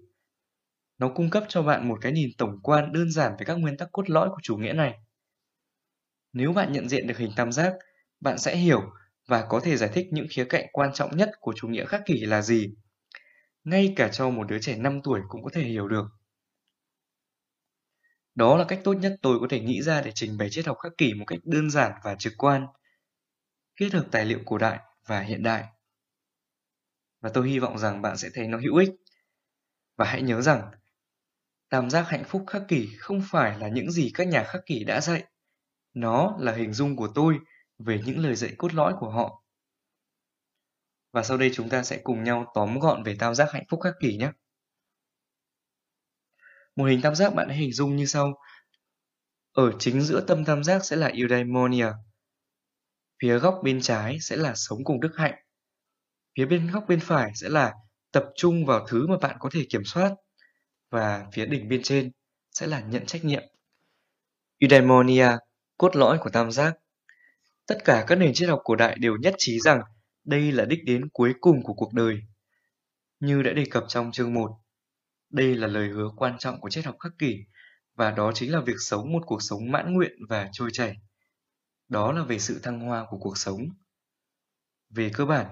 Nó 0.98 1.09
cung 1.09 1.30
cấp 1.30 1.44
cho 1.48 1.62
bạn 1.62 1.88
một 1.88 1.98
cái 2.00 2.12
nhìn 2.12 2.30
tổng 2.38 2.61
quan 2.62 2.92
đơn 2.92 3.11
giản 3.11 3.32
về 3.38 3.44
các 3.44 3.54
nguyên 3.54 3.76
tắc 3.76 3.88
cốt 3.92 4.11
lõi 4.11 4.28
của 4.28 4.40
chủ 4.42 4.56
nghĩa 4.56 4.72
này. 4.72 4.98
Nếu 6.33 6.53
bạn 6.53 6.72
nhận 6.72 6.89
diện 6.89 7.07
được 7.07 7.18
hình 7.18 7.33
tam 7.37 7.53
giác, 7.53 7.74
bạn 8.20 8.39
sẽ 8.39 8.57
hiểu 8.57 8.83
và 9.29 9.47
có 9.49 9.61
thể 9.61 9.76
giải 9.76 9.91
thích 9.95 10.07
những 10.11 10.26
khía 10.31 10.45
cạnh 10.45 10.66
quan 10.72 10.93
trọng 10.95 11.16
nhất 11.16 11.31
của 11.41 11.53
chủ 11.57 11.68
nghĩa 11.68 11.85
khắc 11.85 12.03
kỷ 12.07 12.20
là 12.24 12.43
gì. 12.43 12.74
Ngay 13.64 13.93
cả 13.97 14.09
cho 14.12 14.31
một 14.31 14.45
đứa 14.45 14.59
trẻ 14.59 14.76
5 14.76 15.01
tuổi 15.05 15.20
cũng 15.29 15.45
có 15.45 15.51
thể 15.53 15.62
hiểu 15.62 15.89
được. 15.89 16.05
Đó 18.35 18.57
là 18.57 18.64
cách 18.68 18.81
tốt 18.85 18.93
nhất 18.93 19.16
tôi 19.22 19.39
có 19.41 19.47
thể 19.51 19.61
nghĩ 19.61 19.83
ra 19.83 20.03
để 20.03 20.12
trình 20.14 20.39
bày 20.39 20.49
triết 20.51 20.66
học 20.66 20.76
khắc 20.83 20.93
kỷ 20.99 21.14
một 21.14 21.24
cách 21.26 21.39
đơn 21.45 21.70
giản 21.70 21.93
và 22.05 22.14
trực 22.14 22.33
quan, 22.39 22.66
kết 23.76 23.93
hợp 23.93 24.07
tài 24.11 24.24
liệu 24.24 24.39
cổ 24.47 24.59
đại 24.59 24.79
và 25.07 25.20
hiện 25.20 25.43
đại. 25.43 25.64
Và 27.20 27.31
tôi 27.35 27.49
hy 27.49 27.59
vọng 27.59 27.79
rằng 27.79 28.03
bạn 28.03 28.16
sẽ 28.16 28.29
thấy 28.35 28.47
nó 28.47 28.59
hữu 28.59 28.76
ích. 28.76 28.91
Và 29.97 30.05
hãy 30.05 30.22
nhớ 30.22 30.43
rằng, 30.43 30.70
tam 31.68 31.91
giác 31.91 32.09
hạnh 32.09 32.24
phúc 32.24 32.45
khắc 32.47 32.62
kỷ 32.68 32.89
không 32.99 33.22
phải 33.31 33.59
là 33.59 33.68
những 33.68 33.91
gì 33.91 34.11
các 34.14 34.29
nhà 34.29 34.45
khắc 34.45 34.66
kỷ 34.66 34.85
đã 34.85 35.01
dạy 35.01 35.24
nó 36.01 36.36
là 36.40 36.53
hình 36.53 36.72
dung 36.72 36.96
của 36.96 37.09
tôi 37.14 37.38
về 37.78 38.01
những 38.07 38.18
lời 38.18 38.34
dạy 38.34 38.55
cốt 38.59 38.74
lõi 38.74 38.94
của 39.01 39.11
họ. 39.11 39.42
Và 41.12 41.22
sau 41.22 41.36
đây 41.36 41.51
chúng 41.55 41.68
ta 41.68 41.82
sẽ 41.82 42.01
cùng 42.05 42.24
nhau 42.24 42.53
tóm 42.55 42.78
gọn 42.78 43.03
về 43.03 43.16
tam 43.18 43.34
giác 43.34 43.49
hạnh 43.53 43.64
phúc 43.68 43.80
khắc 43.82 43.94
kỷ 44.01 44.16
nhé. 44.16 44.30
Một 46.76 46.84
hình 46.84 47.01
tam 47.03 47.14
giác 47.14 47.34
bạn 47.34 47.49
hãy 47.49 47.59
hình 47.59 47.72
dung 47.72 47.96
như 47.96 48.07
sau. 48.07 48.38
Ở 49.53 49.72
chính 49.78 50.01
giữa 50.01 50.20
tâm 50.20 50.44
tam 50.44 50.64
giác 50.64 50.84
sẽ 50.84 50.96
là 50.96 51.07
eudaimonia. 51.07 51.92
Phía 53.22 53.38
góc 53.38 53.61
bên 53.64 53.80
trái 53.80 54.18
sẽ 54.20 54.36
là 54.36 54.53
sống 54.55 54.84
cùng 54.84 55.01
đức 55.01 55.16
hạnh. 55.16 55.34
Phía 56.36 56.46
bên 56.46 56.70
góc 56.70 56.84
bên 56.88 57.01
phải 57.01 57.32
sẽ 57.34 57.49
là 57.49 57.74
tập 58.12 58.24
trung 58.36 58.66
vào 58.66 58.86
thứ 58.86 59.07
mà 59.07 59.16
bạn 59.18 59.36
có 59.40 59.51
thể 59.53 59.66
kiểm 59.68 59.84
soát. 59.84 60.14
Và 60.90 61.26
phía 61.32 61.46
đỉnh 61.46 61.68
bên 61.68 61.82
trên 61.82 62.11
sẽ 62.51 62.66
là 62.66 62.80
nhận 62.80 63.07
trách 63.07 63.24
nhiệm. 63.24 63.42
Eudaimonia 64.59 65.28
cốt 65.79 65.97
lõi 65.97 66.18
của 66.18 66.31
tam 66.31 66.51
giác. 66.51 66.79
Tất 67.66 67.85
cả 67.85 68.05
các 68.07 68.14
nền 68.14 68.35
triết 68.35 68.49
học 68.49 68.61
cổ 68.64 68.76
đại 68.76 68.99
đều 68.99 69.16
nhất 69.16 69.35
trí 69.39 69.61
rằng 69.61 69.81
đây 70.24 70.53
là 70.53 70.64
đích 70.64 70.85
đến 70.85 71.09
cuối 71.09 71.35
cùng 71.41 71.62
của 71.62 71.74
cuộc 71.74 71.93
đời. 71.93 72.22
Như 73.20 73.43
đã 73.43 73.53
đề 73.53 73.64
cập 73.70 73.85
trong 73.89 74.12
chương 74.12 74.35
1, 74.35 74.51
đây 75.31 75.55
là 75.55 75.66
lời 75.66 75.89
hứa 75.89 76.11
quan 76.16 76.39
trọng 76.39 76.61
của 76.61 76.70
triết 76.70 76.85
học 76.85 76.97
khắc 77.01 77.12
kỷ 77.18 77.45
và 77.95 78.11
đó 78.11 78.33
chính 78.35 78.53
là 78.53 78.61
việc 78.61 78.76
sống 78.79 79.12
một 79.12 79.22
cuộc 79.26 79.43
sống 79.43 79.70
mãn 79.70 79.95
nguyện 79.95 80.12
và 80.29 80.49
trôi 80.53 80.70
chảy. 80.72 80.97
Đó 81.89 82.12
là 82.12 82.22
về 82.24 82.39
sự 82.39 82.61
thăng 82.62 82.81
hoa 82.81 83.07
của 83.11 83.18
cuộc 83.18 83.39
sống. 83.39 83.61
Về 84.91 85.11
cơ 85.14 85.24
bản, 85.24 85.47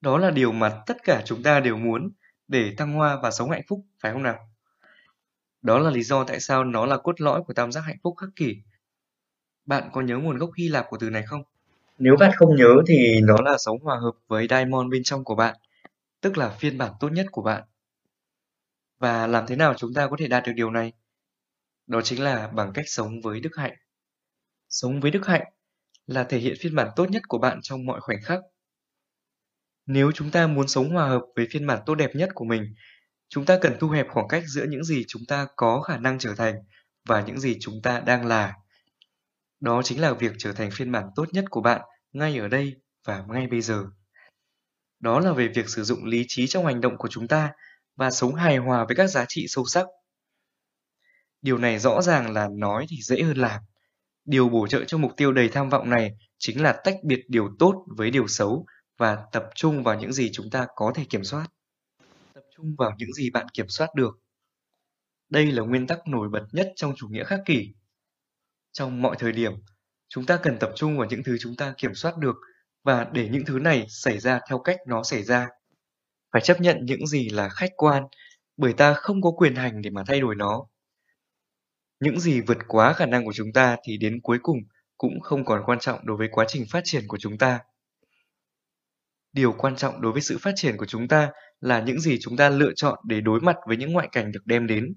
đó 0.00 0.18
là 0.18 0.30
điều 0.30 0.52
mà 0.52 0.82
tất 0.86 0.96
cả 1.02 1.22
chúng 1.24 1.42
ta 1.42 1.60
đều 1.60 1.76
muốn 1.76 2.10
để 2.48 2.74
thăng 2.78 2.92
hoa 2.92 3.20
và 3.22 3.30
sống 3.30 3.50
hạnh 3.50 3.64
phúc, 3.68 3.86
phải 4.00 4.12
không 4.12 4.22
nào? 4.22 4.50
Đó 5.62 5.78
là 5.78 5.90
lý 5.90 6.02
do 6.02 6.24
tại 6.24 6.40
sao 6.40 6.64
nó 6.64 6.86
là 6.86 6.96
cốt 6.96 7.20
lõi 7.20 7.42
của 7.42 7.54
tam 7.54 7.72
giác 7.72 7.80
hạnh 7.80 7.98
phúc 8.02 8.14
khắc 8.16 8.30
kỷ 8.36 8.56
bạn 9.66 9.90
có 9.92 10.00
nhớ 10.00 10.16
nguồn 10.16 10.38
gốc 10.38 10.50
Hy 10.56 10.68
Lạp 10.68 10.86
của 10.88 10.96
từ 11.00 11.10
này 11.10 11.22
không? 11.22 11.42
Nếu 11.98 12.16
bạn 12.16 12.32
không 12.36 12.56
nhớ 12.56 12.74
thì 12.88 13.20
nó 13.20 13.36
là 13.44 13.56
sống 13.58 13.78
hòa 13.82 13.98
hợp 13.98 14.12
với 14.28 14.46
diamond 14.50 14.90
bên 14.90 15.02
trong 15.02 15.24
của 15.24 15.34
bạn, 15.34 15.56
tức 16.20 16.38
là 16.38 16.48
phiên 16.48 16.78
bản 16.78 16.92
tốt 17.00 17.08
nhất 17.08 17.26
của 17.30 17.42
bạn. 17.42 17.62
Và 18.98 19.26
làm 19.26 19.46
thế 19.46 19.56
nào 19.56 19.74
chúng 19.74 19.94
ta 19.94 20.08
có 20.08 20.16
thể 20.18 20.28
đạt 20.28 20.44
được 20.46 20.52
điều 20.56 20.70
này? 20.70 20.92
Đó 21.86 22.00
chính 22.02 22.22
là 22.22 22.48
bằng 22.48 22.72
cách 22.72 22.84
sống 22.88 23.20
với 23.20 23.40
đức 23.40 23.56
hạnh. 23.56 23.76
Sống 24.68 25.00
với 25.00 25.10
đức 25.10 25.26
hạnh 25.26 25.44
là 26.06 26.24
thể 26.24 26.38
hiện 26.38 26.54
phiên 26.60 26.74
bản 26.74 26.88
tốt 26.96 27.10
nhất 27.10 27.22
của 27.28 27.38
bạn 27.38 27.58
trong 27.62 27.86
mọi 27.86 28.00
khoảnh 28.00 28.22
khắc. 28.22 28.40
Nếu 29.86 30.12
chúng 30.12 30.30
ta 30.30 30.46
muốn 30.46 30.68
sống 30.68 30.90
hòa 30.90 31.08
hợp 31.08 31.22
với 31.36 31.46
phiên 31.50 31.66
bản 31.66 31.78
tốt 31.86 31.94
đẹp 31.94 32.10
nhất 32.14 32.30
của 32.34 32.44
mình, 32.44 32.74
chúng 33.28 33.44
ta 33.44 33.58
cần 33.60 33.76
thu 33.80 33.88
hẹp 33.88 34.06
khoảng 34.10 34.28
cách 34.28 34.42
giữa 34.46 34.64
những 34.68 34.84
gì 34.84 35.04
chúng 35.08 35.22
ta 35.28 35.46
có 35.56 35.80
khả 35.80 35.98
năng 35.98 36.18
trở 36.18 36.34
thành 36.34 36.54
và 37.08 37.20
những 37.20 37.40
gì 37.40 37.56
chúng 37.60 37.82
ta 37.82 38.00
đang 38.00 38.26
là. 38.26 38.54
Đó 39.60 39.82
chính 39.82 40.00
là 40.00 40.12
việc 40.12 40.32
trở 40.38 40.52
thành 40.52 40.70
phiên 40.70 40.92
bản 40.92 41.04
tốt 41.16 41.24
nhất 41.32 41.44
của 41.50 41.60
bạn 41.60 41.80
ngay 42.12 42.38
ở 42.38 42.48
đây 42.48 42.74
và 43.04 43.24
ngay 43.28 43.46
bây 43.46 43.60
giờ. 43.60 43.84
Đó 45.00 45.20
là 45.20 45.32
về 45.32 45.48
việc 45.48 45.68
sử 45.68 45.84
dụng 45.84 46.04
lý 46.04 46.24
trí 46.28 46.46
trong 46.46 46.66
hành 46.66 46.80
động 46.80 46.98
của 46.98 47.08
chúng 47.08 47.28
ta 47.28 47.52
và 47.96 48.10
sống 48.10 48.34
hài 48.34 48.56
hòa 48.56 48.84
với 48.84 48.96
các 48.96 49.06
giá 49.06 49.24
trị 49.28 49.46
sâu 49.48 49.64
sắc. 49.64 49.86
Điều 51.42 51.58
này 51.58 51.78
rõ 51.78 52.02
ràng 52.02 52.32
là 52.32 52.48
nói 52.56 52.86
thì 52.88 52.96
dễ 53.02 53.22
hơn 53.22 53.36
làm. 53.36 53.60
Điều 54.24 54.48
bổ 54.48 54.66
trợ 54.66 54.84
cho 54.84 54.98
mục 54.98 55.12
tiêu 55.16 55.32
đầy 55.32 55.48
tham 55.48 55.68
vọng 55.68 55.90
này 55.90 56.10
chính 56.38 56.62
là 56.62 56.80
tách 56.84 56.96
biệt 57.04 57.24
điều 57.28 57.50
tốt 57.58 57.84
với 57.96 58.10
điều 58.10 58.28
xấu 58.28 58.66
và 58.98 59.18
tập 59.32 59.44
trung 59.54 59.82
vào 59.82 60.00
những 60.00 60.12
gì 60.12 60.30
chúng 60.32 60.50
ta 60.50 60.66
có 60.76 60.92
thể 60.94 61.04
kiểm 61.04 61.24
soát. 61.24 61.46
Tập 62.34 62.44
trung 62.56 62.74
vào 62.78 62.90
những 62.98 63.12
gì 63.12 63.30
bạn 63.30 63.48
kiểm 63.48 63.68
soát 63.68 63.94
được. 63.94 64.18
Đây 65.28 65.52
là 65.52 65.62
nguyên 65.62 65.86
tắc 65.86 65.98
nổi 66.08 66.28
bật 66.28 66.46
nhất 66.52 66.72
trong 66.76 66.94
chủ 66.96 67.08
nghĩa 67.08 67.24
khắc 67.24 67.40
kỷ. 67.46 67.74
Trong 68.78 69.02
mọi 69.02 69.16
thời 69.18 69.32
điểm, 69.32 69.52
chúng 70.08 70.26
ta 70.26 70.36
cần 70.42 70.58
tập 70.58 70.70
trung 70.74 70.98
vào 70.98 71.06
những 71.10 71.22
thứ 71.22 71.36
chúng 71.40 71.56
ta 71.56 71.74
kiểm 71.78 71.94
soát 71.94 72.18
được 72.18 72.36
và 72.84 73.06
để 73.12 73.28
những 73.28 73.44
thứ 73.44 73.58
này 73.58 73.86
xảy 73.88 74.18
ra 74.18 74.40
theo 74.48 74.58
cách 74.58 74.78
nó 74.86 75.02
xảy 75.02 75.22
ra. 75.22 75.48
Phải 76.32 76.42
chấp 76.42 76.60
nhận 76.60 76.78
những 76.82 77.06
gì 77.06 77.28
là 77.28 77.48
khách 77.48 77.70
quan, 77.76 78.04
bởi 78.56 78.72
ta 78.72 78.94
không 78.94 79.22
có 79.22 79.30
quyền 79.30 79.54
hành 79.54 79.82
để 79.82 79.90
mà 79.90 80.02
thay 80.06 80.20
đổi 80.20 80.34
nó. 80.34 80.66
Những 82.00 82.20
gì 82.20 82.40
vượt 82.40 82.58
quá 82.68 82.92
khả 82.92 83.06
năng 83.06 83.24
của 83.24 83.32
chúng 83.32 83.52
ta 83.52 83.76
thì 83.84 83.96
đến 83.96 84.20
cuối 84.20 84.38
cùng 84.42 84.58
cũng 84.98 85.20
không 85.20 85.44
còn 85.44 85.62
quan 85.66 85.78
trọng 85.78 86.06
đối 86.06 86.16
với 86.16 86.28
quá 86.32 86.44
trình 86.48 86.64
phát 86.70 86.80
triển 86.84 87.02
của 87.08 87.18
chúng 87.20 87.38
ta. 87.38 87.60
Điều 89.32 89.52
quan 89.52 89.76
trọng 89.76 90.00
đối 90.00 90.12
với 90.12 90.22
sự 90.22 90.38
phát 90.40 90.52
triển 90.56 90.76
của 90.76 90.86
chúng 90.86 91.08
ta 91.08 91.30
là 91.60 91.80
những 91.80 92.00
gì 92.00 92.18
chúng 92.20 92.36
ta 92.36 92.48
lựa 92.48 92.72
chọn 92.76 92.98
để 93.06 93.20
đối 93.20 93.40
mặt 93.40 93.56
với 93.66 93.76
những 93.76 93.92
ngoại 93.92 94.08
cảnh 94.12 94.32
được 94.32 94.46
đem 94.46 94.66
đến. 94.66 94.94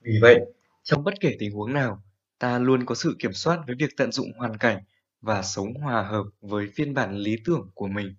Vì 0.00 0.18
vậy, 0.22 0.40
trong 0.82 1.04
bất 1.04 1.14
kể 1.20 1.36
tình 1.38 1.52
huống 1.52 1.72
nào, 1.72 2.02
ta 2.38 2.58
luôn 2.58 2.86
có 2.86 2.94
sự 2.94 3.16
kiểm 3.18 3.32
soát 3.32 3.60
với 3.66 3.76
việc 3.78 3.96
tận 3.96 4.12
dụng 4.12 4.32
hoàn 4.38 4.56
cảnh 4.56 4.84
và 5.20 5.42
sống 5.42 5.74
hòa 5.74 6.02
hợp 6.02 6.24
với 6.40 6.66
phiên 6.74 6.94
bản 6.94 7.16
lý 7.16 7.36
tưởng 7.44 7.70
của 7.74 7.88
mình. 7.88 8.16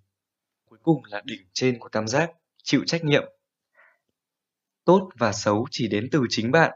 Cuối 0.64 0.78
cùng 0.82 1.04
là 1.04 1.22
đỉnh 1.24 1.48
trên 1.52 1.78
của 1.78 1.88
tam 1.88 2.08
giác, 2.08 2.30
chịu 2.62 2.82
trách 2.86 3.04
nhiệm. 3.04 3.24
Tốt 4.84 5.10
và 5.18 5.32
xấu 5.32 5.66
chỉ 5.70 5.88
đến 5.88 6.08
từ 6.12 6.22
chính 6.28 6.50
bạn. 6.50 6.72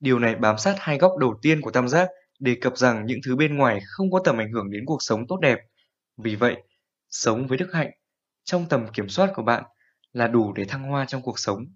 Điều 0.00 0.18
này 0.18 0.34
bám 0.34 0.58
sát 0.58 0.76
hai 0.78 0.98
góc 0.98 1.12
đầu 1.20 1.38
tiên 1.42 1.60
của 1.60 1.70
tam 1.70 1.88
giác, 1.88 2.08
đề 2.38 2.56
cập 2.60 2.76
rằng 2.76 3.06
những 3.06 3.18
thứ 3.26 3.36
bên 3.36 3.56
ngoài 3.56 3.80
không 3.86 4.10
có 4.10 4.20
tầm 4.24 4.40
ảnh 4.40 4.52
hưởng 4.52 4.70
đến 4.70 4.84
cuộc 4.86 4.98
sống 5.00 5.26
tốt 5.28 5.36
đẹp. 5.42 5.58
Vì 6.16 6.36
vậy, 6.36 6.56
sống 7.10 7.46
với 7.46 7.58
đức 7.58 7.70
hạnh 7.72 7.90
trong 8.44 8.68
tầm 8.68 8.86
kiểm 8.92 9.08
soát 9.08 9.30
của 9.34 9.42
bạn 9.42 9.64
là 10.12 10.28
đủ 10.28 10.52
để 10.52 10.64
thăng 10.64 10.82
hoa 10.82 11.06
trong 11.06 11.22
cuộc 11.22 11.38
sống. 11.38 11.66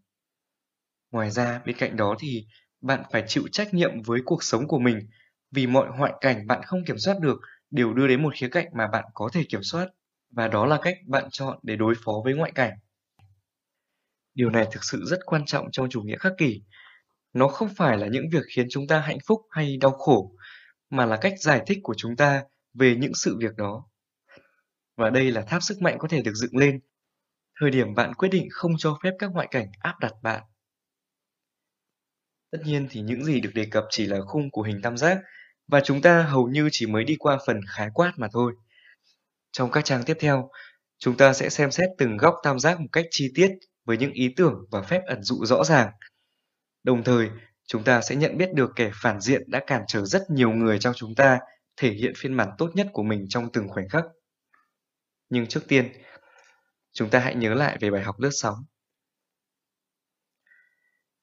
Ngoài 1.11 1.31
ra, 1.31 1.61
bên 1.67 1.77
cạnh 1.77 1.97
đó 1.97 2.17
thì 2.19 2.47
bạn 2.81 3.03
phải 3.13 3.25
chịu 3.27 3.49
trách 3.53 3.75
nhiệm 3.75 4.03
với 4.03 4.21
cuộc 4.25 4.43
sống 4.45 4.69
của 4.69 4.79
mình 4.79 5.09
vì 5.51 5.67
mọi 5.67 5.89
hoại 5.91 6.13
cảnh 6.21 6.47
bạn 6.47 6.63
không 6.63 6.85
kiểm 6.87 6.99
soát 6.99 7.19
được 7.21 7.41
đều 7.71 7.95
đưa 7.95 8.07
đến 8.07 8.23
một 8.23 8.35
khía 8.35 8.49
cạnh 8.49 8.67
mà 8.73 8.87
bạn 8.87 9.05
có 9.15 9.31
thể 9.33 9.45
kiểm 9.49 9.63
soát 9.63 9.89
và 10.31 10.49
đó 10.49 10.67
là 10.67 10.79
cách 10.83 10.97
bạn 11.07 11.25
chọn 11.31 11.59
để 11.63 11.77
đối 11.77 11.95
phó 12.05 12.13
với 12.25 12.35
ngoại 12.35 12.53
cảnh. 12.55 12.73
Điều 14.35 14.51
này 14.51 14.67
thực 14.73 14.85
sự 14.85 15.05
rất 15.05 15.19
quan 15.27 15.45
trọng 15.45 15.71
trong 15.71 15.89
chủ 15.91 16.03
nghĩa 16.03 16.17
khắc 16.17 16.33
kỷ. 16.39 16.63
Nó 17.33 17.49
không 17.49 17.69
phải 17.77 17.99
là 17.99 18.07
những 18.07 18.25
việc 18.33 18.43
khiến 18.55 18.67
chúng 18.71 18.87
ta 18.87 19.01
hạnh 19.01 19.19
phúc 19.27 19.41
hay 19.51 19.77
đau 19.77 19.91
khổ, 19.91 20.33
mà 20.91 21.07
là 21.07 21.17
cách 21.17 21.35
giải 21.41 21.63
thích 21.67 21.79
của 21.83 21.95
chúng 21.97 22.17
ta 22.17 22.45
về 22.75 22.97
những 22.97 23.15
sự 23.15 23.37
việc 23.41 23.57
đó. 23.57 23.87
Và 24.97 25.11
đây 25.11 25.33
là 25.33 25.43
tháp 25.43 25.63
sức 25.63 25.83
mạnh 25.83 25.97
có 25.99 26.09
thể 26.09 26.23
được 26.23 26.35
dựng 26.35 26.57
lên. 26.57 26.81
Thời 27.61 27.71
điểm 27.71 27.95
bạn 27.95 28.15
quyết 28.15 28.29
định 28.29 28.49
không 28.51 28.73
cho 28.79 28.99
phép 29.03 29.11
các 29.19 29.31
ngoại 29.33 29.49
cảnh 29.51 29.67
áp 29.79 29.99
đặt 30.01 30.13
bạn. 30.23 30.43
Tất 32.51 32.59
nhiên 32.65 32.87
thì 32.91 33.01
những 33.01 33.25
gì 33.25 33.41
được 33.41 33.51
đề 33.55 33.65
cập 33.71 33.85
chỉ 33.91 34.07
là 34.07 34.21
khung 34.21 34.51
của 34.51 34.63
hình 34.63 34.81
tam 34.83 34.97
giác 34.97 35.19
và 35.69 35.81
chúng 35.81 36.03
ta 36.03 36.23
hầu 36.23 36.49
như 36.49 36.69
chỉ 36.73 36.87
mới 36.87 37.05
đi 37.05 37.17
qua 37.19 37.39
phần 37.47 37.61
khái 37.69 37.89
quát 37.95 38.13
mà 38.17 38.29
thôi. 38.33 38.53
Trong 39.53 39.71
các 39.71 39.85
trang 39.85 40.03
tiếp 40.03 40.17
theo, 40.21 40.51
chúng 40.99 41.17
ta 41.17 41.33
sẽ 41.33 41.49
xem 41.49 41.71
xét 41.71 41.89
từng 41.99 42.17
góc 42.17 42.35
tam 42.43 42.59
giác 42.59 42.81
một 42.81 42.87
cách 42.93 43.07
chi 43.11 43.33
tiết 43.35 43.51
với 43.85 43.97
những 43.97 44.13
ý 44.13 44.35
tưởng 44.37 44.55
và 44.71 44.83
phép 44.83 45.01
ẩn 45.07 45.23
dụ 45.23 45.45
rõ 45.45 45.65
ràng. 45.65 45.91
Đồng 46.83 47.05
thời, 47.05 47.31
chúng 47.67 47.85
ta 47.85 48.01
sẽ 48.01 48.17
nhận 48.17 48.39
biết 48.39 48.55
được 48.55 48.71
kẻ 48.77 48.91
phản 48.95 49.21
diện 49.21 49.43
đã 49.47 49.61
cản 49.67 49.83
trở 49.89 50.05
rất 50.05 50.23
nhiều 50.31 50.51
người 50.51 50.79
trong 50.79 50.95
chúng 50.97 51.15
ta 51.15 51.39
thể 51.77 51.91
hiện 51.91 52.13
phiên 52.17 52.37
bản 52.37 52.49
tốt 52.59 52.71
nhất 52.75 52.87
của 52.93 53.03
mình 53.03 53.27
trong 53.29 53.53
từng 53.53 53.69
khoảnh 53.69 53.89
khắc. 53.89 54.05
Nhưng 55.29 55.47
trước 55.47 55.69
tiên, 55.69 55.93
chúng 56.93 57.11
ta 57.11 57.19
hãy 57.19 57.35
nhớ 57.35 57.55
lại 57.55 57.77
về 57.81 57.91
bài 57.91 58.03
học 58.03 58.21
lướt 58.21 58.31
sóng. 58.33 58.65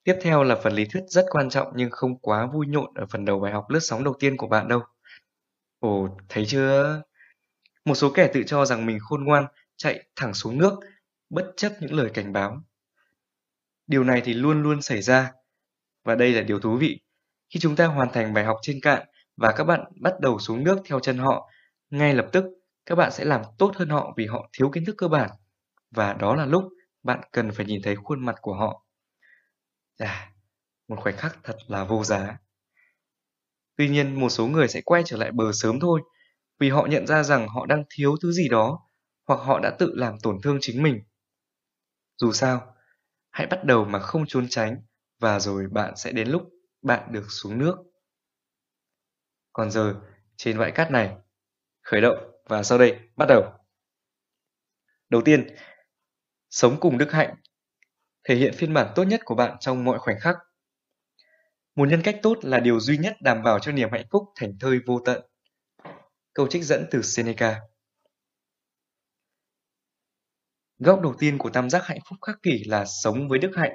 Tiếp 0.08 0.18
theo 0.20 0.42
là 0.42 0.56
phần 0.56 0.72
lý 0.72 0.84
thuyết 0.84 1.04
rất 1.08 1.26
quan 1.30 1.50
trọng 1.50 1.72
nhưng 1.74 1.90
không 1.90 2.18
quá 2.18 2.46
vui 2.46 2.66
nhộn 2.66 2.94
ở 2.94 3.06
phần 3.06 3.24
đầu 3.24 3.40
bài 3.40 3.52
học 3.52 3.70
lướt 3.70 3.80
sóng 3.80 4.04
đầu 4.04 4.14
tiên 4.18 4.36
của 4.36 4.46
bạn 4.46 4.68
đâu. 4.68 4.80
Ồ, 5.78 6.08
thấy 6.28 6.46
chưa? 6.46 7.02
Một 7.84 7.94
số 7.94 8.10
kẻ 8.14 8.30
tự 8.32 8.42
cho 8.46 8.64
rằng 8.64 8.86
mình 8.86 8.98
khôn 9.00 9.24
ngoan, 9.24 9.46
chạy 9.76 10.08
thẳng 10.16 10.34
xuống 10.34 10.58
nước, 10.58 10.80
bất 11.30 11.52
chấp 11.56 11.72
những 11.80 11.94
lời 11.94 12.10
cảnh 12.14 12.32
báo. 12.32 12.62
Điều 13.86 14.04
này 14.04 14.22
thì 14.24 14.34
luôn 14.34 14.62
luôn 14.62 14.82
xảy 14.82 15.02
ra. 15.02 15.32
Và 16.04 16.14
đây 16.14 16.32
là 16.32 16.42
điều 16.42 16.60
thú 16.60 16.76
vị. 16.76 17.00
Khi 17.50 17.60
chúng 17.60 17.76
ta 17.76 17.86
hoàn 17.86 18.12
thành 18.12 18.34
bài 18.34 18.44
học 18.44 18.56
trên 18.62 18.80
cạn 18.82 19.06
và 19.36 19.52
các 19.52 19.64
bạn 19.64 19.84
bắt 20.00 20.20
đầu 20.20 20.38
xuống 20.38 20.64
nước 20.64 20.78
theo 20.84 21.00
chân 21.00 21.18
họ, 21.18 21.50
ngay 21.90 22.14
lập 22.14 22.26
tức 22.32 22.44
các 22.86 22.94
bạn 22.94 23.12
sẽ 23.12 23.24
làm 23.24 23.42
tốt 23.58 23.72
hơn 23.76 23.88
họ 23.88 24.14
vì 24.16 24.26
họ 24.26 24.50
thiếu 24.52 24.70
kiến 24.70 24.84
thức 24.84 24.94
cơ 24.98 25.08
bản. 25.08 25.30
Và 25.90 26.12
đó 26.12 26.34
là 26.34 26.46
lúc 26.46 26.64
bạn 27.02 27.20
cần 27.32 27.50
phải 27.50 27.66
nhìn 27.66 27.82
thấy 27.82 27.96
khuôn 27.96 28.24
mặt 28.26 28.36
của 28.40 28.54
họ. 28.54 28.84
À, 29.98 30.32
một 30.88 30.96
khoảnh 31.00 31.16
khắc 31.16 31.38
thật 31.44 31.56
là 31.66 31.84
vô 31.84 32.04
giá. 32.04 32.38
Tuy 33.76 33.88
nhiên, 33.88 34.20
một 34.20 34.28
số 34.28 34.46
người 34.46 34.68
sẽ 34.68 34.80
quay 34.80 35.02
trở 35.06 35.16
lại 35.16 35.32
bờ 35.32 35.52
sớm 35.52 35.80
thôi, 35.80 36.00
vì 36.58 36.70
họ 36.70 36.86
nhận 36.86 37.06
ra 37.06 37.22
rằng 37.22 37.48
họ 37.48 37.66
đang 37.66 37.84
thiếu 37.90 38.16
thứ 38.22 38.32
gì 38.32 38.48
đó, 38.48 38.80
hoặc 39.26 39.36
họ 39.36 39.60
đã 39.62 39.76
tự 39.78 39.92
làm 39.94 40.18
tổn 40.22 40.38
thương 40.42 40.58
chính 40.60 40.82
mình. 40.82 41.02
Dù 42.16 42.32
sao, 42.32 42.74
hãy 43.30 43.46
bắt 43.46 43.64
đầu 43.64 43.84
mà 43.84 43.98
không 43.98 44.26
trốn 44.26 44.46
tránh, 44.48 44.76
và 45.18 45.40
rồi 45.40 45.66
bạn 45.72 45.96
sẽ 45.96 46.12
đến 46.12 46.28
lúc 46.28 46.42
bạn 46.82 47.12
được 47.12 47.24
xuống 47.28 47.58
nước. 47.58 47.76
Còn 49.52 49.70
giờ, 49.70 50.00
trên 50.36 50.58
bãi 50.58 50.70
cát 50.70 50.90
này, 50.90 51.16
khởi 51.82 52.00
động 52.00 52.18
và 52.44 52.62
sau 52.62 52.78
đây 52.78 52.98
bắt 53.16 53.26
đầu. 53.28 53.52
Đầu 55.08 55.22
tiên, 55.24 55.56
sống 56.50 56.80
cùng 56.80 56.98
đức 56.98 57.12
hạnh 57.12 57.34
thể 58.28 58.34
hiện 58.34 58.52
phiên 58.52 58.74
bản 58.74 58.92
tốt 58.94 59.04
nhất 59.04 59.20
của 59.24 59.34
bạn 59.34 59.56
trong 59.60 59.84
mọi 59.84 59.98
khoảnh 59.98 60.20
khắc. 60.20 60.36
Một 61.74 61.88
nhân 61.88 62.02
cách 62.04 62.18
tốt 62.22 62.38
là 62.42 62.60
điều 62.60 62.80
duy 62.80 62.98
nhất 62.98 63.16
đảm 63.20 63.42
bảo 63.42 63.58
cho 63.58 63.72
niềm 63.72 63.88
hạnh 63.92 64.06
phúc 64.10 64.22
thành 64.36 64.58
thơi 64.60 64.78
vô 64.86 65.00
tận. 65.04 65.22
Câu 66.34 66.46
trích 66.46 66.64
dẫn 66.64 66.86
từ 66.90 67.02
Seneca 67.02 67.60
Góc 70.78 71.00
đầu 71.02 71.14
tiên 71.18 71.38
của 71.38 71.50
tam 71.50 71.70
giác 71.70 71.86
hạnh 71.86 71.98
phúc 72.10 72.18
khắc 72.26 72.36
kỷ 72.42 72.64
là 72.64 72.84
sống 73.02 73.28
với 73.28 73.38
đức 73.38 73.50
hạnh. 73.56 73.72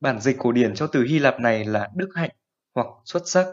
Bản 0.00 0.20
dịch 0.20 0.36
cổ 0.38 0.52
điển 0.52 0.74
cho 0.74 0.86
từ 0.86 1.02
Hy 1.02 1.18
Lạp 1.18 1.40
này 1.40 1.64
là 1.64 1.88
đức 1.94 2.08
hạnh 2.14 2.30
hoặc 2.74 2.86
xuất 3.04 3.22
sắc. 3.26 3.46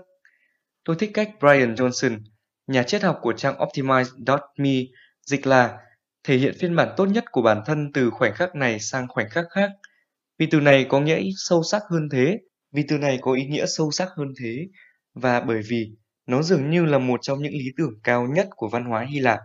Tôi 0.84 0.96
thích 1.00 1.12
cách 1.14 1.30
Brian 1.40 1.74
Johnson, 1.76 2.20
nhà 2.68 2.84
triết 2.84 3.04
học 3.04 3.20
của 3.22 3.34
trang 3.34 3.56
Optimize.me, 3.58 4.82
dịch 5.22 5.48
là 5.48 5.78
thể 6.24 6.38
hiện 6.38 6.54
phiên 6.60 6.76
bản 6.76 6.94
tốt 6.98 7.06
nhất 7.06 7.24
của 7.32 7.42
bản 7.42 7.62
thân 7.66 7.92
từ 7.94 8.10
khoảnh 8.10 8.34
khắc 8.34 8.56
này 8.56 8.80
sang 8.80 9.08
khoảnh 9.08 9.30
khắc 9.30 9.46
khác– 9.50 9.72
vì 10.38 10.48
từ 10.52 10.60
này 10.60 10.86
có 10.90 11.00
nghĩa 11.02 11.22
sâu 11.38 11.64
sắc 11.64 11.82
hơn 11.90 12.10
thế, 12.12 12.40
vì 12.72 12.84
từ 12.88 12.98
này 12.98 13.20
có 13.22 13.34
ý 13.34 13.46
nghĩa 13.46 13.66
sâu 13.66 13.92
sắc 13.92 14.10
hơn 14.18 14.34
thế, 14.40 14.68
và 15.14 15.40
bởi 15.40 15.62
vì 15.70 15.92
nó 16.26 16.42
dường 16.42 16.70
như 16.70 16.86
là 16.86 16.98
một 16.98 17.20
trong 17.22 17.42
những 17.42 17.54
lý 17.54 17.72
tưởng 17.78 18.00
cao 18.04 18.28
nhất 18.28 18.48
của 18.56 18.70
văn 18.70 18.86
hóa 18.86 19.06
Hy 19.10 19.20
Lạp. 19.20 19.40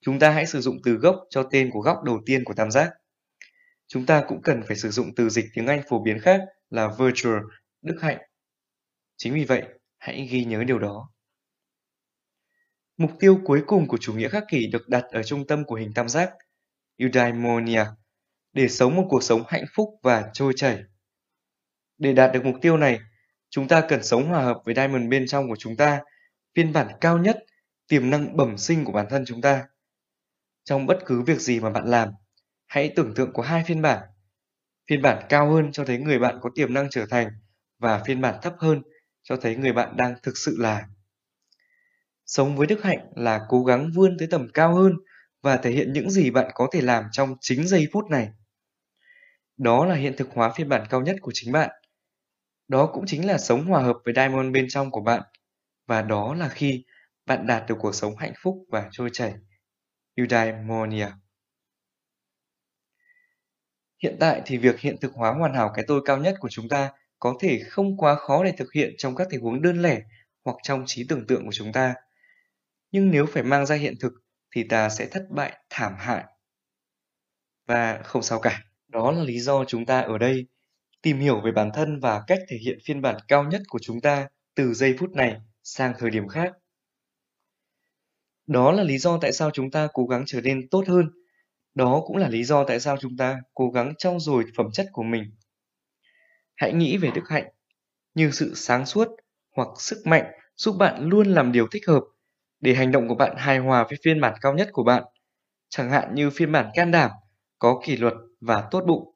Chúng 0.00 0.18
ta 0.18 0.30
hãy 0.30 0.46
sử 0.46 0.60
dụng 0.60 0.76
từ 0.84 0.92
gốc 0.92 1.16
cho 1.30 1.42
tên 1.42 1.70
của 1.70 1.80
góc 1.80 2.02
đầu 2.04 2.20
tiên 2.26 2.44
của 2.44 2.54
tam 2.54 2.70
giác. 2.70 2.90
Chúng 3.86 4.06
ta 4.06 4.24
cũng 4.28 4.42
cần 4.42 4.62
phải 4.66 4.76
sử 4.76 4.90
dụng 4.90 5.14
từ 5.16 5.28
dịch 5.28 5.46
tiếng 5.54 5.66
Anh 5.66 5.82
phổ 5.88 6.02
biến 6.02 6.20
khác 6.20 6.40
là 6.70 6.88
virtue, 6.98 7.38
đức 7.82 7.96
hạnh. 8.00 8.18
Chính 9.16 9.34
vì 9.34 9.44
vậy, 9.44 9.62
hãy 9.98 10.28
ghi 10.30 10.44
nhớ 10.44 10.64
điều 10.64 10.78
đó. 10.78 11.10
Mục 12.96 13.10
tiêu 13.20 13.40
cuối 13.44 13.62
cùng 13.66 13.88
của 13.88 13.98
chủ 14.00 14.14
nghĩa 14.14 14.28
khắc 14.28 14.44
kỷ 14.48 14.66
được 14.66 14.88
đặt 14.88 15.04
ở 15.10 15.22
trung 15.22 15.46
tâm 15.46 15.64
của 15.64 15.74
hình 15.74 15.92
tam 15.94 16.08
giác, 16.08 16.30
eudaimonia, 16.96 17.84
để 18.52 18.68
sống 18.68 18.96
một 18.96 19.06
cuộc 19.08 19.22
sống 19.22 19.42
hạnh 19.48 19.64
phúc 19.74 19.88
và 20.02 20.30
trôi 20.32 20.52
chảy. 20.56 20.82
Để 21.98 22.12
đạt 22.12 22.32
được 22.32 22.44
mục 22.44 22.56
tiêu 22.60 22.76
này, 22.76 23.00
chúng 23.50 23.68
ta 23.68 23.80
cần 23.88 24.02
sống 24.02 24.28
hòa 24.28 24.42
hợp 24.42 24.62
với 24.64 24.74
diamond 24.74 25.08
bên 25.08 25.26
trong 25.26 25.48
của 25.48 25.56
chúng 25.58 25.76
ta, 25.76 26.00
phiên 26.54 26.72
bản 26.72 26.88
cao 27.00 27.18
nhất, 27.18 27.38
tiềm 27.88 28.10
năng 28.10 28.36
bẩm 28.36 28.58
sinh 28.58 28.84
của 28.84 28.92
bản 28.92 29.06
thân 29.10 29.24
chúng 29.26 29.40
ta. 29.40 29.66
Trong 30.64 30.86
bất 30.86 30.98
cứ 31.06 31.22
việc 31.22 31.40
gì 31.40 31.60
mà 31.60 31.70
bạn 31.70 31.84
làm, 31.84 32.08
hãy 32.66 32.92
tưởng 32.96 33.14
tượng 33.14 33.32
có 33.32 33.42
hai 33.42 33.64
phiên 33.66 33.82
bản. 33.82 33.98
Phiên 34.90 35.02
bản 35.02 35.26
cao 35.28 35.50
hơn 35.50 35.72
cho 35.72 35.84
thấy 35.84 35.98
người 35.98 36.18
bạn 36.18 36.38
có 36.42 36.50
tiềm 36.54 36.74
năng 36.74 36.90
trở 36.90 37.06
thành 37.06 37.28
và 37.78 38.02
phiên 38.06 38.20
bản 38.20 38.34
thấp 38.42 38.54
hơn 38.58 38.82
cho 39.22 39.36
thấy 39.36 39.56
người 39.56 39.72
bạn 39.72 39.96
đang 39.96 40.14
thực 40.22 40.36
sự 40.36 40.56
là. 40.58 40.86
Sống 42.26 42.56
với 42.56 42.66
đức 42.66 42.82
hạnh 42.82 43.12
là 43.16 43.40
cố 43.48 43.64
gắng 43.64 43.90
vươn 43.94 44.16
tới 44.18 44.28
tầm 44.30 44.48
cao 44.54 44.74
hơn 44.74 44.92
và 45.42 45.56
thể 45.56 45.70
hiện 45.70 45.92
những 45.92 46.10
gì 46.10 46.30
bạn 46.30 46.50
có 46.54 46.68
thể 46.72 46.80
làm 46.80 47.04
trong 47.12 47.36
chính 47.40 47.68
giây 47.68 47.88
phút 47.92 48.04
này. 48.10 48.30
Đó 49.60 49.84
là 49.86 49.94
hiện 49.94 50.14
thực 50.16 50.28
hóa 50.34 50.52
phiên 50.56 50.68
bản 50.68 50.86
cao 50.90 51.00
nhất 51.00 51.16
của 51.20 51.30
chính 51.34 51.52
bạn. 51.52 51.70
Đó 52.68 52.86
cũng 52.86 53.04
chính 53.06 53.26
là 53.26 53.38
sống 53.38 53.64
hòa 53.64 53.82
hợp 53.82 53.96
với 54.04 54.14
diamond 54.14 54.52
bên 54.52 54.66
trong 54.68 54.90
của 54.90 55.00
bạn. 55.00 55.22
Và 55.86 56.02
đó 56.02 56.34
là 56.34 56.48
khi 56.48 56.84
bạn 57.26 57.46
đạt 57.46 57.68
được 57.68 57.74
cuộc 57.78 57.94
sống 57.94 58.16
hạnh 58.16 58.32
phúc 58.42 58.64
và 58.68 58.88
trôi 58.92 59.10
chảy. 59.12 59.34
Eudaimonia 60.14 61.06
Hiện 64.02 64.16
tại 64.20 64.42
thì 64.44 64.58
việc 64.58 64.80
hiện 64.80 64.96
thực 65.00 65.12
hóa 65.14 65.32
hoàn 65.32 65.54
hảo 65.54 65.72
cái 65.74 65.84
tôi 65.88 66.00
cao 66.04 66.18
nhất 66.18 66.34
của 66.40 66.48
chúng 66.48 66.68
ta 66.68 66.90
có 67.18 67.34
thể 67.40 67.62
không 67.68 67.96
quá 67.96 68.14
khó 68.14 68.44
để 68.44 68.52
thực 68.52 68.72
hiện 68.72 68.94
trong 68.98 69.14
các 69.14 69.26
tình 69.30 69.40
huống 69.40 69.62
đơn 69.62 69.82
lẻ 69.82 70.00
hoặc 70.44 70.56
trong 70.62 70.84
trí 70.86 71.06
tưởng 71.08 71.26
tượng 71.26 71.44
của 71.44 71.52
chúng 71.52 71.72
ta. 71.72 71.94
Nhưng 72.92 73.10
nếu 73.10 73.26
phải 73.26 73.42
mang 73.42 73.66
ra 73.66 73.76
hiện 73.76 73.94
thực 74.00 74.12
thì 74.54 74.64
ta 74.68 74.88
sẽ 74.88 75.06
thất 75.06 75.26
bại 75.30 75.58
thảm 75.70 75.94
hại. 75.98 76.24
Và 77.66 78.00
không 78.04 78.22
sao 78.22 78.40
cả, 78.40 78.64
đó 78.90 79.12
là 79.12 79.22
lý 79.22 79.40
do 79.40 79.64
chúng 79.64 79.86
ta 79.86 80.00
ở 80.00 80.18
đây 80.18 80.46
tìm 81.02 81.18
hiểu 81.18 81.40
về 81.40 81.52
bản 81.52 81.70
thân 81.74 82.00
và 82.00 82.22
cách 82.26 82.38
thể 82.48 82.56
hiện 82.56 82.78
phiên 82.84 83.02
bản 83.02 83.16
cao 83.28 83.44
nhất 83.44 83.62
của 83.68 83.78
chúng 83.78 84.00
ta 84.00 84.28
từ 84.54 84.74
giây 84.74 84.96
phút 84.98 85.10
này 85.10 85.36
sang 85.62 85.92
thời 85.98 86.10
điểm 86.10 86.28
khác. 86.28 86.52
Đó 88.46 88.72
là 88.72 88.82
lý 88.82 88.98
do 88.98 89.18
tại 89.18 89.32
sao 89.32 89.50
chúng 89.50 89.70
ta 89.70 89.88
cố 89.92 90.06
gắng 90.06 90.22
trở 90.26 90.40
nên 90.40 90.68
tốt 90.68 90.84
hơn. 90.88 91.10
Đó 91.74 92.02
cũng 92.06 92.16
là 92.16 92.28
lý 92.28 92.44
do 92.44 92.64
tại 92.64 92.80
sao 92.80 92.96
chúng 92.96 93.16
ta 93.16 93.40
cố 93.54 93.70
gắng 93.70 93.94
trau 93.98 94.18
dồi 94.18 94.44
phẩm 94.56 94.66
chất 94.72 94.86
của 94.92 95.02
mình. 95.02 95.22
Hãy 96.56 96.72
nghĩ 96.72 96.96
về 96.96 97.10
đức 97.14 97.28
hạnh 97.28 97.48
như 98.14 98.30
sự 98.30 98.54
sáng 98.54 98.86
suốt 98.86 99.08
hoặc 99.56 99.68
sức 99.78 100.02
mạnh 100.04 100.24
giúp 100.56 100.76
bạn 100.78 101.04
luôn 101.08 101.26
làm 101.26 101.52
điều 101.52 101.68
thích 101.68 101.82
hợp 101.86 102.02
để 102.60 102.74
hành 102.74 102.92
động 102.92 103.08
của 103.08 103.14
bạn 103.14 103.36
hài 103.36 103.58
hòa 103.58 103.84
với 103.84 103.98
phiên 104.04 104.20
bản 104.20 104.34
cao 104.40 104.54
nhất 104.54 104.68
của 104.72 104.84
bạn, 104.84 105.04
chẳng 105.68 105.90
hạn 105.90 106.14
như 106.14 106.30
phiên 106.30 106.52
bản 106.52 106.70
can 106.74 106.90
đảm, 106.90 107.10
có 107.60 107.80
kỷ 107.84 107.96
luật 107.96 108.14
và 108.40 108.68
tốt 108.70 108.84
bụng. 108.86 109.14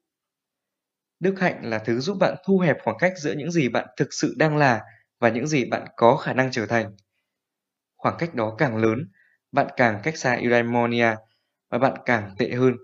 Đức 1.20 1.40
hạnh 1.40 1.60
là 1.62 1.78
thứ 1.78 2.00
giúp 2.00 2.16
bạn 2.20 2.36
thu 2.46 2.58
hẹp 2.58 2.76
khoảng 2.84 2.96
cách 2.98 3.12
giữa 3.16 3.32
những 3.32 3.50
gì 3.50 3.68
bạn 3.68 3.86
thực 3.96 4.12
sự 4.12 4.34
đang 4.36 4.56
là 4.56 4.82
và 5.20 5.28
những 5.28 5.46
gì 5.46 5.64
bạn 5.64 5.86
có 5.96 6.16
khả 6.16 6.32
năng 6.32 6.50
trở 6.50 6.66
thành. 6.66 6.96
Khoảng 7.96 8.16
cách 8.18 8.34
đó 8.34 8.54
càng 8.58 8.76
lớn, 8.76 9.08
bạn 9.52 9.66
càng 9.76 10.00
cách 10.02 10.18
xa 10.18 10.34
eudaimonia 10.34 11.14
và 11.70 11.78
bạn 11.78 11.94
càng 12.06 12.34
tệ 12.38 12.50
hơn. 12.50 12.76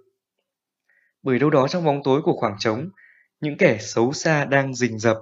Bởi 1.23 1.39
đâu 1.39 1.51
đó 1.51 1.69
trong 1.69 1.85
bóng 1.85 2.03
tối 2.05 2.23
của 2.23 2.37
khoảng 2.37 2.57
trống, 2.59 2.91
những 3.41 3.57
kẻ 3.59 3.79
xấu 3.81 4.13
xa 4.13 4.45
đang 4.45 4.75
rình 4.75 4.99
rập, 4.99 5.17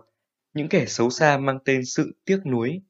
những 0.54 0.68
kẻ 0.68 0.86
xấu 0.86 1.10
xa 1.10 1.38
mang 1.38 1.58
tên 1.64 1.84
sự 1.84 2.20
tiếc 2.24 2.40
nuối, 2.46 2.82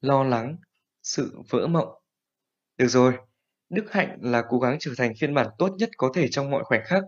lo 0.00 0.24
lắng, 0.24 0.56
sự 1.02 1.38
vỡ 1.50 1.66
mộng. 1.66 1.88
Được 2.78 2.88
rồi, 2.88 3.12
đức 3.70 3.92
hạnh 3.92 4.18
là 4.20 4.42
cố 4.48 4.58
gắng 4.58 4.76
trở 4.80 4.90
thành 4.98 5.12
phiên 5.20 5.34
bản 5.34 5.46
tốt 5.58 5.70
nhất 5.78 5.90
có 5.96 6.10
thể 6.14 6.28
trong 6.28 6.50
mọi 6.50 6.64
khoảnh 6.64 6.82
khắc. 6.84 7.02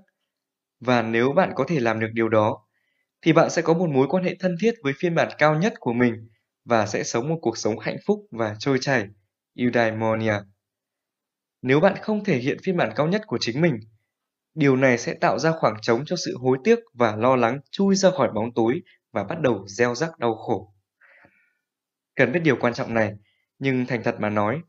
Và 0.81 1.03
nếu 1.03 1.33
bạn 1.33 1.53
có 1.55 1.65
thể 1.69 1.81
làm 1.81 2.01
được 2.01 2.11
điều 2.13 2.29
đó, 2.29 2.67
thì 3.23 3.33
bạn 3.33 3.51
sẽ 3.51 3.63
có 3.63 3.75
một 3.75 3.89
mối 3.91 4.07
quan 4.11 4.25
hệ 4.25 4.37
thân 4.41 4.57
thiết 4.61 4.75
với 4.83 4.93
phiên 4.99 5.15
bản 5.15 5.29
cao 5.39 5.55
nhất 5.55 5.75
của 5.81 5.93
mình 5.93 6.29
và 6.65 6.87
sẽ 6.87 7.03
sống 7.03 7.29
một 7.29 7.39
cuộc 7.43 7.59
sống 7.59 7.79
hạnh 7.79 7.97
phúc 8.07 8.27
và 8.31 8.57
trôi 8.59 8.79
chảy. 8.81 9.07
Eudaimonia. 9.57 10.35
Nếu 11.63 11.81
bạn 11.81 11.97
không 12.03 12.25
thể 12.25 12.39
hiện 12.39 12.59
phiên 12.63 12.77
bản 12.77 12.93
cao 12.97 13.09
nhất 13.09 13.23
của 13.27 13.39
chính 13.41 13.61
mình, 13.61 13.81
điều 14.55 14.77
này 14.77 14.99
sẽ 14.99 15.15
tạo 15.15 15.39
ra 15.39 15.53
khoảng 15.53 15.77
trống 15.83 16.05
cho 16.07 16.17
sự 16.17 16.37
hối 16.41 16.59
tiếc 16.65 16.79
và 16.95 17.17
lo 17.17 17.37
lắng 17.37 17.61
chui 17.71 17.95
ra 17.95 18.11
khỏi 18.11 18.29
bóng 18.35 18.55
tối 18.55 18.81
và 19.13 19.25
bắt 19.25 19.41
đầu 19.41 19.67
gieo 19.69 19.95
rắc 19.95 20.19
đau 20.19 20.35
khổ. 20.35 20.75
Cần 22.17 22.33
biết 22.33 22.41
điều 22.41 22.57
quan 22.57 22.75
trọng 22.75 22.95
này, 22.95 23.15
nhưng 23.59 23.87
thành 23.87 24.03
thật 24.03 24.17
mà 24.21 24.31
nói, 24.31 24.61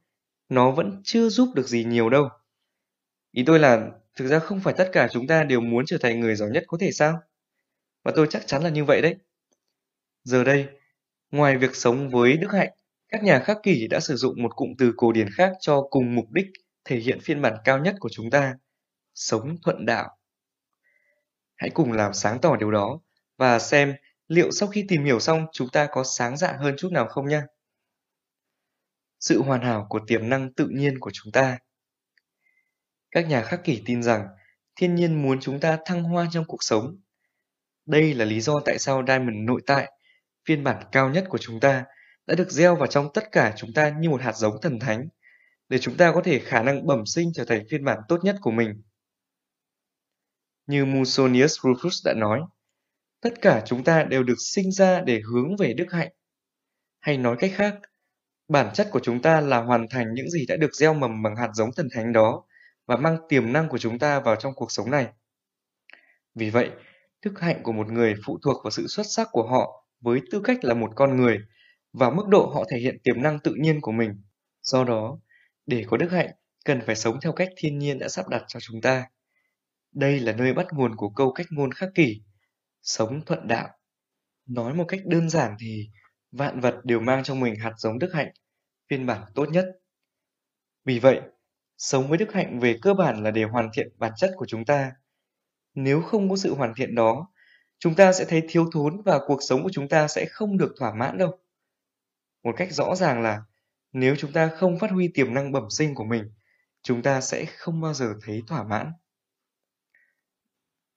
nó 0.50 0.72
vẫn 0.72 1.02
chưa 1.04 1.30
giúp 1.30 1.50
được 1.56 1.68
gì 1.68 1.84
nhiều 1.84 2.10
đâu. 2.10 2.30
Ý 3.32 3.44
tôi 3.46 3.60
là 3.60 3.92
thực 4.16 4.28
ra 4.28 4.40
không 4.40 4.60
phải 4.60 4.74
tất 4.78 4.90
cả 4.94 5.08
chúng 5.12 5.28
ta 5.28 5.44
đều 5.44 5.62
muốn 5.62 5.86
trở 5.86 5.98
thành 5.98 6.20
người 6.20 6.36
giỏi 6.36 6.50
nhất 6.50 6.64
có 6.68 6.78
thể 6.82 6.92
sao? 6.92 7.20
Và 8.04 8.12
tôi 8.16 8.28
chắc 8.30 8.48
chắn 8.48 8.64
là 8.64 8.70
như 8.70 8.86
vậy 8.86 9.02
đấy. 9.02 9.16
Giờ 10.24 10.44
đây, 10.44 10.68
ngoài 11.32 11.58
việc 11.58 11.76
sống 11.76 12.10
với 12.10 12.38
đức 12.38 12.52
hạnh, 12.52 12.70
các 13.10 13.24
nhà 13.24 13.40
khắc 13.40 13.58
kỷ 13.64 13.88
đã 13.88 14.00
sử 14.00 14.16
dụng 14.16 14.44
một 14.44 14.56
cụm 14.56 14.70
từ 14.78 14.94
cổ 14.98 15.12
điển 15.12 15.28
khác 15.34 15.54
cho 15.60 15.82
cùng 15.90 16.16
mục 16.16 16.32
đích 16.32 16.48
thể 16.86 16.98
hiện 16.98 17.20
phiên 17.20 17.42
bản 17.42 17.54
cao 17.64 17.80
nhất 17.80 17.96
của 18.00 18.10
chúng 18.10 18.30
ta, 18.30 18.56
sống 19.16 19.58
thuận 19.64 19.86
đạo. 19.86 20.18
Hãy 21.56 21.70
cùng 21.70 21.92
làm 21.92 22.14
sáng 22.14 22.42
tỏ 22.42 22.56
điều 22.56 22.72
đó 22.72 23.00
và 23.38 23.60
xem 23.60 23.96
liệu 24.28 24.52
sau 24.52 24.70
khi 24.70 24.86
tìm 24.88 25.04
hiểu 25.04 25.20
xong 25.20 25.46
chúng 25.52 25.70
ta 25.70 25.88
có 25.92 26.04
sáng 26.04 26.38
dạ 26.38 26.58
hơn 26.60 26.76
chút 26.78 26.92
nào 26.92 27.08
không 27.08 27.28
nhé. 27.28 27.42
Sự 29.20 29.42
hoàn 29.42 29.62
hảo 29.62 29.86
của 29.90 30.00
tiềm 30.08 30.30
năng 30.30 30.54
tự 30.54 30.68
nhiên 30.68 31.00
của 31.00 31.12
chúng 31.14 31.32
ta. 31.32 31.58
Các 33.12 33.28
nhà 33.28 33.44
khắc 33.44 33.64
kỷ 33.64 33.82
tin 33.86 34.04
rằng 34.04 34.28
thiên 34.76 34.96
nhiên 34.96 35.22
muốn 35.22 35.40
chúng 35.40 35.60
ta 35.60 35.78
thăng 35.86 36.04
hoa 36.04 36.28
trong 36.32 36.46
cuộc 36.48 36.64
sống. 36.64 37.02
Đây 37.86 38.14
là 38.14 38.26
lý 38.26 38.42
do 38.42 38.60
tại 38.66 38.80
sao 38.80 39.04
Diamond 39.08 39.38
nội 39.38 39.62
tại, 39.66 39.92
phiên 40.46 40.64
bản 40.64 40.84
cao 40.92 41.10
nhất 41.10 41.26
của 41.30 41.38
chúng 41.38 41.60
ta, 41.60 41.86
đã 42.26 42.36
được 42.36 42.52
gieo 42.52 42.76
vào 42.76 42.88
trong 42.88 43.14
tất 43.14 43.24
cả 43.32 43.54
chúng 43.58 43.74
ta 43.74 43.90
như 43.90 44.10
một 44.10 44.22
hạt 44.22 44.36
giống 44.36 44.62
thần 44.62 44.80
thánh, 44.80 45.08
để 45.70 45.80
chúng 45.80 45.98
ta 45.98 46.12
có 46.12 46.22
thể 46.22 46.40
khả 46.40 46.64
năng 46.64 46.88
bẩm 46.88 47.06
sinh 47.06 47.32
trở 47.34 47.46
thành 47.46 47.64
phiên 47.70 47.86
bản 47.86 48.00
tốt 48.08 48.20
nhất 48.24 48.36
của 48.42 48.52
mình. 48.52 48.82
Như 50.68 50.86
Musonius 50.86 51.60
Rufus 51.60 52.02
đã 52.06 52.14
nói, 52.14 52.42
tất 53.22 53.34
cả 53.42 53.64
chúng 53.66 53.84
ta 53.84 54.04
đều 54.04 54.24
được 54.24 54.36
sinh 54.38 54.72
ra 54.72 55.02
để 55.02 55.22
hướng 55.32 55.56
về 55.56 55.74
đức 55.74 55.92
hạnh. 55.92 56.10
Hay 57.00 57.18
nói 57.18 57.36
cách 57.40 57.52
khác, 57.56 57.76
bản 58.50 58.70
chất 58.74 58.88
của 58.92 59.00
chúng 59.00 59.22
ta 59.22 59.42
là 59.42 59.62
hoàn 59.62 59.88
thành 59.90 60.14
những 60.14 60.30
gì 60.30 60.46
đã 60.48 60.56
được 60.56 60.76
gieo 60.76 60.94
mầm 60.94 61.24
bằng 61.24 61.36
hạt 61.36 61.50
giống 61.54 61.70
thần 61.76 61.88
thánh 61.94 62.14
đó 62.14 62.44
và 62.86 62.98
mang 62.98 63.18
tiềm 63.30 63.54
năng 63.54 63.70
của 63.70 63.78
chúng 63.78 64.00
ta 64.00 64.20
vào 64.20 64.36
trong 64.36 64.54
cuộc 64.56 64.72
sống 64.72 64.92
này. 64.92 65.08
Vì 66.36 66.50
vậy, 66.50 66.70
đức 67.26 67.40
hạnh 67.40 67.64
của 67.64 67.72
một 67.72 67.88
người 67.88 68.16
phụ 68.26 68.40
thuộc 68.44 68.64
vào 68.64 68.72
sự 68.72 68.88
xuất 68.88 69.06
sắc 69.06 69.28
của 69.32 69.48
họ 69.48 69.86
với 70.02 70.20
tư 70.32 70.42
cách 70.44 70.58
là 70.62 70.74
một 70.74 70.92
con 70.96 71.18
người 71.18 71.40
và 71.94 72.10
mức 72.10 72.28
độ 72.28 72.52
họ 72.56 72.64
thể 72.72 72.78
hiện 72.78 72.98
tiềm 73.04 73.22
năng 73.22 73.40
tự 73.40 73.54
nhiên 73.60 73.82
của 73.82 73.92
mình. 73.92 74.22
Do 74.62 74.84
đó, 74.84 75.20
để 75.66 75.84
có 75.88 75.98
đức 75.98 76.12
hạnh, 76.12 76.30
cần 76.66 76.82
phải 76.86 76.96
sống 76.96 77.20
theo 77.22 77.32
cách 77.32 77.50
thiên 77.58 77.80
nhiên 77.80 78.00
đã 78.00 78.10
sắp 78.10 78.28
đặt 78.30 78.44
cho 78.48 78.60
chúng 78.60 78.82
ta. 78.82 79.06
Đây 79.92 80.20
là 80.20 80.34
nơi 80.34 80.54
bắt 80.54 80.68
nguồn 80.72 80.96
của 80.96 81.10
câu 81.10 81.32
cách 81.32 81.48
ngôn 81.50 81.72
khắc 81.72 81.90
kỷ, 81.96 82.22
sống 82.82 83.22
thuận 83.26 83.48
đạo. 83.48 83.70
Nói 84.46 84.74
một 84.74 84.86
cách 84.88 85.00
đơn 85.06 85.30
giản 85.30 85.56
thì 85.60 85.90
vạn 86.32 86.60
vật 86.60 86.76
đều 86.84 87.00
mang 87.00 87.24
trong 87.24 87.40
mình 87.40 87.56
hạt 87.56 87.74
giống 87.78 88.00
đức 88.00 88.14
hạnh, 88.14 88.32
phiên 88.90 89.06
bản 89.06 89.24
tốt 89.36 89.46
nhất. 89.50 89.66
Vì 90.86 91.00
vậy, 91.00 91.22
sống 91.78 92.10
với 92.10 92.18
đức 92.18 92.34
hạnh 92.34 92.60
về 92.60 92.80
cơ 92.82 92.94
bản 92.94 93.24
là 93.24 93.32
để 93.32 93.44
hoàn 93.44 93.70
thiện 93.74 93.88
bản 93.98 94.12
chất 94.18 94.32
của 94.36 94.46
chúng 94.46 94.66
ta. 94.66 94.92
Nếu 95.74 96.02
không 96.02 96.30
có 96.30 96.36
sự 96.36 96.56
hoàn 96.56 96.74
thiện 96.76 96.96
đó, 96.96 97.28
chúng 97.80 97.96
ta 97.96 98.14
sẽ 98.14 98.26
thấy 98.26 98.44
thiếu 98.50 98.70
thốn 98.74 99.02
và 99.02 99.20
cuộc 99.28 99.40
sống 99.42 99.64
của 99.64 99.70
chúng 99.74 99.90
ta 99.90 100.08
sẽ 100.08 100.26
không 100.26 100.58
được 100.58 100.74
thỏa 100.80 100.94
mãn 100.94 101.18
đâu. 101.18 101.40
Một 102.44 102.52
cách 102.58 102.72
rõ 102.72 102.96
ràng 102.96 103.22
là 103.22 103.42
nếu 103.94 104.16
chúng 104.16 104.32
ta 104.32 104.48
không 104.56 104.80
phát 104.80 104.92
huy 104.92 105.12
tiềm 105.14 105.34
năng 105.34 105.52
bẩm 105.52 105.70
sinh 105.70 105.96
của 105.96 106.06
mình, 106.06 106.24
chúng 106.82 107.02
ta 107.02 107.22
sẽ 107.22 107.46
không 107.46 107.82
bao 107.82 107.94
giờ 107.94 108.14
thấy 108.26 108.44
thỏa 108.48 108.64
mãn. 108.64 108.92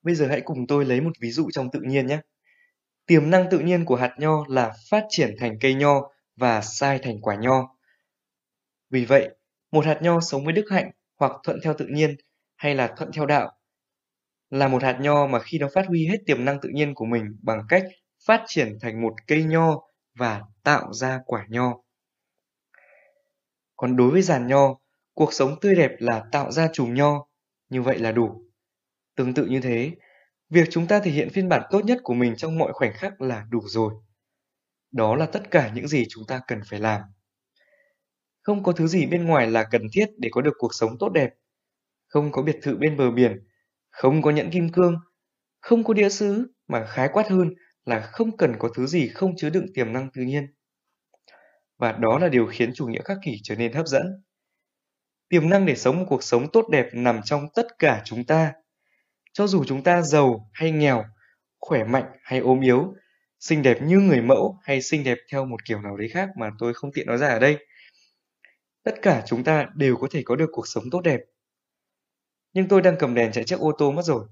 Bây 0.03 0.15
giờ 0.15 0.27
hãy 0.29 0.41
cùng 0.41 0.67
tôi 0.67 0.85
lấy 0.85 1.01
một 1.01 1.13
ví 1.21 1.31
dụ 1.31 1.51
trong 1.51 1.71
tự 1.71 1.81
nhiên 1.81 2.07
nhé. 2.07 2.21
Tiềm 3.07 3.31
năng 3.31 3.51
tự 3.51 3.59
nhiên 3.59 3.85
của 3.85 3.97
hạt 3.97 4.15
nho 4.19 4.45
là 4.49 4.73
phát 4.91 5.05
triển 5.09 5.35
thành 5.39 5.59
cây 5.61 5.75
nho 5.75 6.11
và 6.37 6.61
sai 6.61 6.99
thành 7.03 7.21
quả 7.21 7.37
nho. 7.37 7.77
Vì 8.91 9.05
vậy, 9.05 9.29
một 9.73 9.85
hạt 9.85 9.99
nho 10.03 10.21
sống 10.21 10.45
với 10.45 10.53
đức 10.53 10.65
hạnh 10.71 10.91
hoặc 11.19 11.33
thuận 11.43 11.59
theo 11.65 11.75
tự 11.79 11.87
nhiên 11.87 12.17
hay 12.57 12.75
là 12.75 12.95
thuận 12.97 13.11
theo 13.13 13.27
đạo 13.27 13.53
là 14.53 14.69
một 14.69 14.83
hạt 14.83 14.99
nho 15.01 15.27
mà 15.27 15.39
khi 15.39 15.59
nó 15.59 15.69
phát 15.75 15.87
huy 15.87 16.07
hết 16.07 16.17
tiềm 16.27 16.45
năng 16.45 16.61
tự 16.61 16.69
nhiên 16.69 16.95
của 16.95 17.05
mình 17.05 17.37
bằng 17.43 17.63
cách 17.69 17.85
phát 18.27 18.43
triển 18.47 18.79
thành 18.81 19.03
một 19.03 19.15
cây 19.27 19.45
nho 19.45 19.81
và 20.15 20.43
tạo 20.63 20.93
ra 20.93 21.21
quả 21.27 21.47
nho. 21.49 21.75
Còn 23.77 23.97
đối 23.97 24.11
với 24.11 24.23
giàn 24.23 24.47
nho, 24.47 24.75
cuộc 25.15 25.33
sống 25.33 25.57
tươi 25.61 25.75
đẹp 25.75 25.91
là 25.99 26.25
tạo 26.33 26.53
ra 26.53 26.69
chùm 26.73 26.95
nho, 26.95 27.27
như 27.69 27.83
vậy 27.83 27.99
là 27.99 28.13
đủ. 28.13 28.43
Tương 29.17 29.35
tự 29.35 29.47
như 29.47 29.61
thế, 29.61 29.91
việc 30.53 30.69
chúng 30.71 30.87
ta 30.87 31.01
thể 31.01 31.11
hiện 31.11 31.31
phiên 31.31 31.49
bản 31.49 31.63
tốt 31.71 31.85
nhất 31.85 31.99
của 32.03 32.15
mình 32.15 32.37
trong 32.37 32.59
mọi 32.59 32.73
khoảnh 32.73 32.93
khắc 32.95 33.21
là 33.21 33.47
đủ 33.51 33.61
rồi. 33.67 33.95
Đó 34.91 35.17
là 35.17 35.27
tất 35.27 35.51
cả 35.51 35.71
những 35.75 35.89
gì 35.89 36.07
chúng 36.09 36.25
ta 36.27 36.41
cần 36.47 36.61
phải 36.71 36.81
làm. 36.81 37.01
Không 38.43 38.63
có 38.63 38.73
thứ 38.73 38.87
gì 38.87 39.07
bên 39.07 39.25
ngoài 39.25 39.51
là 39.51 39.65
cần 39.71 39.83
thiết 39.93 40.07
để 40.19 40.29
có 40.33 40.41
được 40.41 40.55
cuộc 40.59 40.75
sống 40.75 40.91
tốt 40.99 41.09
đẹp. 41.09 41.31
Không 42.07 42.33
có 42.33 42.43
biệt 42.43 42.57
thự 42.63 42.77
bên 42.77 42.97
bờ 42.97 43.11
biển, 43.11 43.47
không 43.91 44.23
có 44.23 44.31
nhẫn 44.31 44.51
kim 44.51 44.73
cương, 44.73 44.97
không 45.61 45.85
có 45.85 45.95
đĩa 45.95 46.09
sứ 46.09 46.55
mà 46.69 46.87
khái 46.87 47.09
quát 47.13 47.29
hơn 47.29 47.55
là 47.85 48.01
không 48.01 48.37
cần 48.37 48.55
có 48.59 48.71
thứ 48.75 48.87
gì 48.87 49.09
không 49.09 49.37
chứa 49.37 49.51
đựng 49.51 49.67
tiềm 49.75 49.93
năng 49.93 50.09
tự 50.13 50.23
nhiên. 50.23 50.47
Và 51.79 51.93
đó 51.93 52.19
là 52.19 52.29
điều 52.29 52.47
khiến 52.47 52.73
chủ 52.75 52.87
nghĩa 52.87 53.03
khắc 53.05 53.19
kỷ 53.25 53.41
trở 53.43 53.57
nên 53.57 53.73
hấp 53.73 53.87
dẫn. 53.87 54.25
Tiềm 55.29 55.51
năng 55.51 55.67
để 55.67 55.77
sống 55.77 55.99
một 55.99 56.07
cuộc 56.09 56.23
sống 56.23 56.53
tốt 56.53 56.69
đẹp 56.73 56.87
nằm 56.93 57.21
trong 57.25 57.49
tất 57.55 57.67
cả 57.79 58.03
chúng 58.05 58.25
ta. 58.25 58.53
Cho 59.33 59.47
dù 59.47 59.65
chúng 59.65 59.83
ta 59.83 60.03
giàu 60.03 60.51
hay 60.53 60.71
nghèo, 60.71 61.05
khỏe 61.61 61.85
mạnh 61.85 62.05
hay 62.23 62.39
ốm 62.39 62.61
yếu, 62.61 62.95
xinh 63.41 63.63
đẹp 63.63 63.79
như 63.83 63.99
người 63.99 64.23
mẫu 64.23 64.59
hay 64.63 64.83
xinh 64.83 65.05
đẹp 65.05 65.19
theo 65.33 65.45
một 65.45 65.65
kiểu 65.65 65.81
nào 65.81 65.97
đấy 65.97 66.09
khác 66.09 66.29
mà 66.39 66.51
tôi 66.59 66.75
không 66.75 66.93
tiện 66.93 67.07
nói 67.07 67.19
ra 67.19 67.29
ở 67.29 67.39
đây. 67.39 67.67
Tất 68.83 68.95
cả 69.03 69.23
chúng 69.27 69.45
ta 69.45 69.69
đều 69.75 69.97
có 69.97 70.09
thể 70.11 70.23
có 70.25 70.37
được 70.37 70.49
cuộc 70.53 70.69
sống 70.69 70.85
tốt 70.91 71.01
đẹp. 71.01 71.21
Nhưng 72.53 72.69
tôi 72.69 72.83
đang 72.83 72.97
cầm 72.99 73.15
đèn 73.15 73.33
chạy 73.33 73.45
chiếc 73.45 73.59
ô 73.59 73.73
tô 73.79 73.93
mất 73.93 74.03
rồi. 74.05 74.27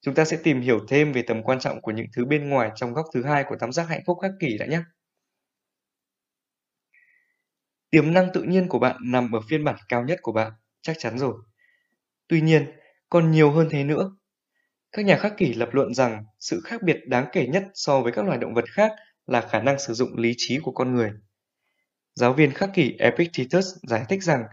Chúng 0.00 0.14
ta 0.14 0.24
sẽ 0.24 0.38
tìm 0.42 0.60
hiểu 0.60 0.80
thêm 0.88 1.12
về 1.12 1.22
tầm 1.22 1.42
quan 1.42 1.60
trọng 1.60 1.80
của 1.80 1.92
những 1.92 2.06
thứ 2.16 2.24
bên 2.24 2.48
ngoài 2.48 2.70
trong 2.76 2.92
góc 2.92 3.06
thứ 3.14 3.24
hai 3.24 3.44
của 3.44 3.56
tam 3.60 3.72
giác 3.72 3.88
hạnh 3.88 4.02
phúc 4.06 4.18
khắc 4.22 4.30
kỷ 4.40 4.58
đã 4.58 4.66
nhé. 4.66 4.82
Tiềm 7.90 8.14
năng 8.14 8.28
tự 8.34 8.42
nhiên 8.42 8.68
của 8.68 8.78
bạn 8.78 8.96
nằm 9.04 9.32
ở 9.32 9.40
phiên 9.48 9.64
bản 9.64 9.76
cao 9.88 10.04
nhất 10.04 10.18
của 10.22 10.32
bạn, 10.32 10.52
chắc 10.82 10.96
chắn 10.98 11.18
rồi. 11.18 11.34
Tuy 12.28 12.40
nhiên, 12.40 12.79
còn 13.10 13.30
nhiều 13.30 13.50
hơn 13.50 13.68
thế 13.70 13.84
nữa. 13.84 14.10
Các 14.92 15.04
nhà 15.06 15.16
khắc 15.18 15.36
kỷ 15.36 15.54
lập 15.54 15.68
luận 15.72 15.94
rằng 15.94 16.24
sự 16.40 16.60
khác 16.64 16.82
biệt 16.82 16.96
đáng 17.06 17.26
kể 17.32 17.46
nhất 17.46 17.64
so 17.74 18.00
với 18.00 18.12
các 18.12 18.24
loài 18.24 18.38
động 18.38 18.54
vật 18.54 18.64
khác 18.70 18.92
là 19.26 19.40
khả 19.40 19.62
năng 19.62 19.78
sử 19.78 19.94
dụng 19.94 20.16
lý 20.16 20.34
trí 20.36 20.58
của 20.58 20.72
con 20.72 20.94
người. 20.94 21.10
Giáo 22.14 22.32
viên 22.32 22.52
khắc 22.52 22.70
kỷ 22.74 22.94
Epictetus 22.98 23.66
giải 23.88 24.04
thích 24.08 24.22
rằng 24.22 24.44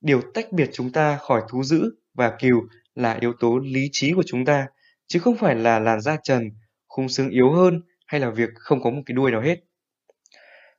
điều 0.00 0.20
tách 0.34 0.52
biệt 0.52 0.70
chúng 0.72 0.92
ta 0.92 1.16
khỏi 1.16 1.42
thú 1.50 1.62
dữ 1.62 1.82
và 2.14 2.36
cừu 2.40 2.62
là 2.94 3.18
yếu 3.20 3.32
tố 3.40 3.58
lý 3.58 3.88
trí 3.92 4.12
của 4.12 4.22
chúng 4.26 4.44
ta, 4.44 4.66
chứ 5.06 5.18
không 5.18 5.36
phải 5.36 5.54
là 5.54 5.78
làn 5.78 6.00
da 6.00 6.16
trần, 6.22 6.50
khung 6.88 7.08
xương 7.08 7.28
yếu 7.30 7.52
hơn 7.52 7.82
hay 8.06 8.20
là 8.20 8.30
việc 8.30 8.50
không 8.54 8.82
có 8.82 8.90
một 8.90 9.02
cái 9.06 9.14
đuôi 9.14 9.30
nào 9.30 9.40
hết. 9.40 9.56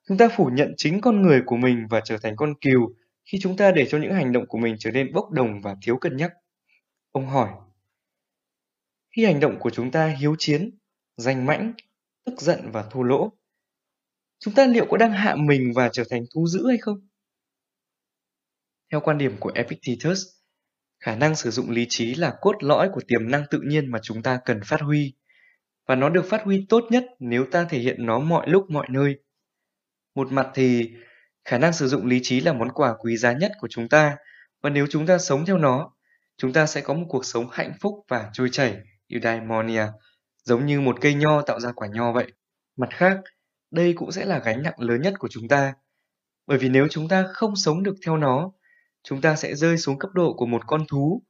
Chúng 0.08 0.18
ta 0.18 0.28
phủ 0.38 0.50
nhận 0.54 0.74
chính 0.78 1.02
con 1.02 1.22
người 1.22 1.42
của 1.46 1.58
mình 1.58 1.88
và 1.90 2.02
trở 2.06 2.18
thành 2.18 2.36
con 2.36 2.54
cừu 2.62 2.94
khi 3.32 3.38
chúng 3.42 3.58
ta 3.58 3.72
để 3.72 3.86
cho 3.90 3.98
những 3.98 4.14
hành 4.14 4.32
động 4.32 4.46
của 4.48 4.58
mình 4.58 4.76
trở 4.80 4.92
nên 4.92 5.14
bốc 5.14 5.32
đồng 5.32 5.62
và 5.62 5.76
thiếu 5.86 5.98
cân 5.98 6.18
nhắc. 6.18 6.32
Ông 7.14 7.28
hỏi, 7.28 7.50
khi 9.16 9.26
hành 9.26 9.40
động 9.40 9.60
của 9.60 9.70
chúng 9.70 9.92
ta 9.92 10.08
hiếu 10.08 10.36
chiến, 10.40 10.78
danh 11.18 11.46
mãnh, 11.46 11.74
tức 12.26 12.42
giận 12.42 12.72
và 12.72 12.84
thô 12.92 13.04
lỗ, 13.04 13.34
chúng 14.40 14.54
ta 14.54 14.66
liệu 14.66 14.86
có 14.90 14.98
đang 14.98 15.12
hạ 15.12 15.36
mình 15.36 15.72
và 15.76 15.90
trở 15.94 16.04
thành 16.10 16.26
thú 16.34 16.48
dữ 16.48 16.68
hay 16.68 16.78
không? 16.78 17.08
Theo 18.92 19.00
quan 19.00 19.18
điểm 19.18 19.36
của 19.40 19.52
Epictetus, 19.56 20.22
khả 21.00 21.16
năng 21.16 21.36
sử 21.36 21.52
dụng 21.52 21.70
lý 21.70 21.86
trí 21.90 22.16
là 22.16 22.38
cốt 22.42 22.56
lõi 22.60 22.90
của 22.94 23.02
tiềm 23.08 23.32
năng 23.32 23.44
tự 23.52 23.62
nhiên 23.66 23.92
mà 23.92 24.00
chúng 24.04 24.24
ta 24.24 24.40
cần 24.46 24.60
phát 24.66 24.82
huy, 24.82 25.14
và 25.88 25.96
nó 25.96 26.10
được 26.10 26.26
phát 26.30 26.44
huy 26.44 26.66
tốt 26.70 26.84
nhất 26.92 27.06
nếu 27.20 27.46
ta 27.52 27.66
thể 27.70 27.80
hiện 27.80 28.06
nó 28.06 28.20
mọi 28.20 28.50
lúc 28.50 28.70
mọi 28.70 28.88
nơi. 28.90 29.16
Một 30.16 30.32
mặt 30.32 30.48
thì 30.54 30.92
khả 31.46 31.58
năng 31.58 31.74
sử 31.74 31.88
dụng 31.88 32.06
lý 32.06 32.20
trí 32.24 32.42
là 32.42 32.54
món 32.54 32.72
quà 32.72 32.96
quý 33.00 33.18
giá 33.18 33.34
nhất 33.34 33.52
của 33.60 33.68
chúng 33.72 33.90
ta, 33.90 34.18
và 34.62 34.70
nếu 34.70 34.88
chúng 34.90 35.06
ta 35.06 35.18
sống 35.18 35.46
theo 35.46 35.58
nó, 35.58 35.94
chúng 36.38 36.54
ta 36.54 36.66
sẽ 36.66 36.82
có 36.82 36.94
một 36.94 37.06
cuộc 37.10 37.26
sống 37.26 37.48
hạnh 37.52 37.74
phúc 37.82 38.06
và 38.08 38.30
trôi 38.34 38.50
chảy, 38.52 38.78
eudaimonia, 39.08 39.86
giống 40.44 40.66
như 40.66 40.82
một 40.82 40.98
cây 41.02 41.14
nho 41.14 41.42
tạo 41.42 41.60
ra 41.60 41.72
quả 41.72 41.88
nho 41.88 42.12
vậy. 42.12 42.32
Mặt 42.76 42.90
khác, 42.92 43.20
đây 43.72 43.94
cũng 43.94 44.12
sẽ 44.12 44.26
là 44.26 44.40
gánh 44.40 44.64
nặng 44.64 44.76
lớn 44.78 45.02
nhất 45.02 45.14
của 45.20 45.28
chúng 45.32 45.48
ta. 45.48 45.74
Bởi 46.48 46.58
vì 46.58 46.70
nếu 46.70 46.88
chúng 46.90 47.08
ta 47.08 47.26
không 47.34 47.56
sống 47.56 47.84
được 47.84 47.96
theo 48.06 48.18
nó, 48.18 48.52
chúng 49.04 49.22
ta 49.22 49.36
sẽ 49.36 49.56
rơi 49.56 49.78
xuống 49.78 50.00
cấp 50.00 50.12
độ 50.14 50.34
của 50.34 50.46
một 50.46 50.62
con 50.68 50.86
thú, 50.88 51.24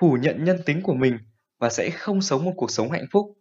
phủ 0.00 0.16
nhận 0.20 0.44
nhân 0.44 0.58
tính 0.66 0.82
của 0.82 0.94
mình 0.94 1.18
và 1.58 1.70
sẽ 1.70 1.90
không 1.90 2.22
sống 2.22 2.44
một 2.44 2.52
cuộc 2.56 2.70
sống 2.70 2.90
hạnh 2.90 3.06
phúc, 3.12 3.38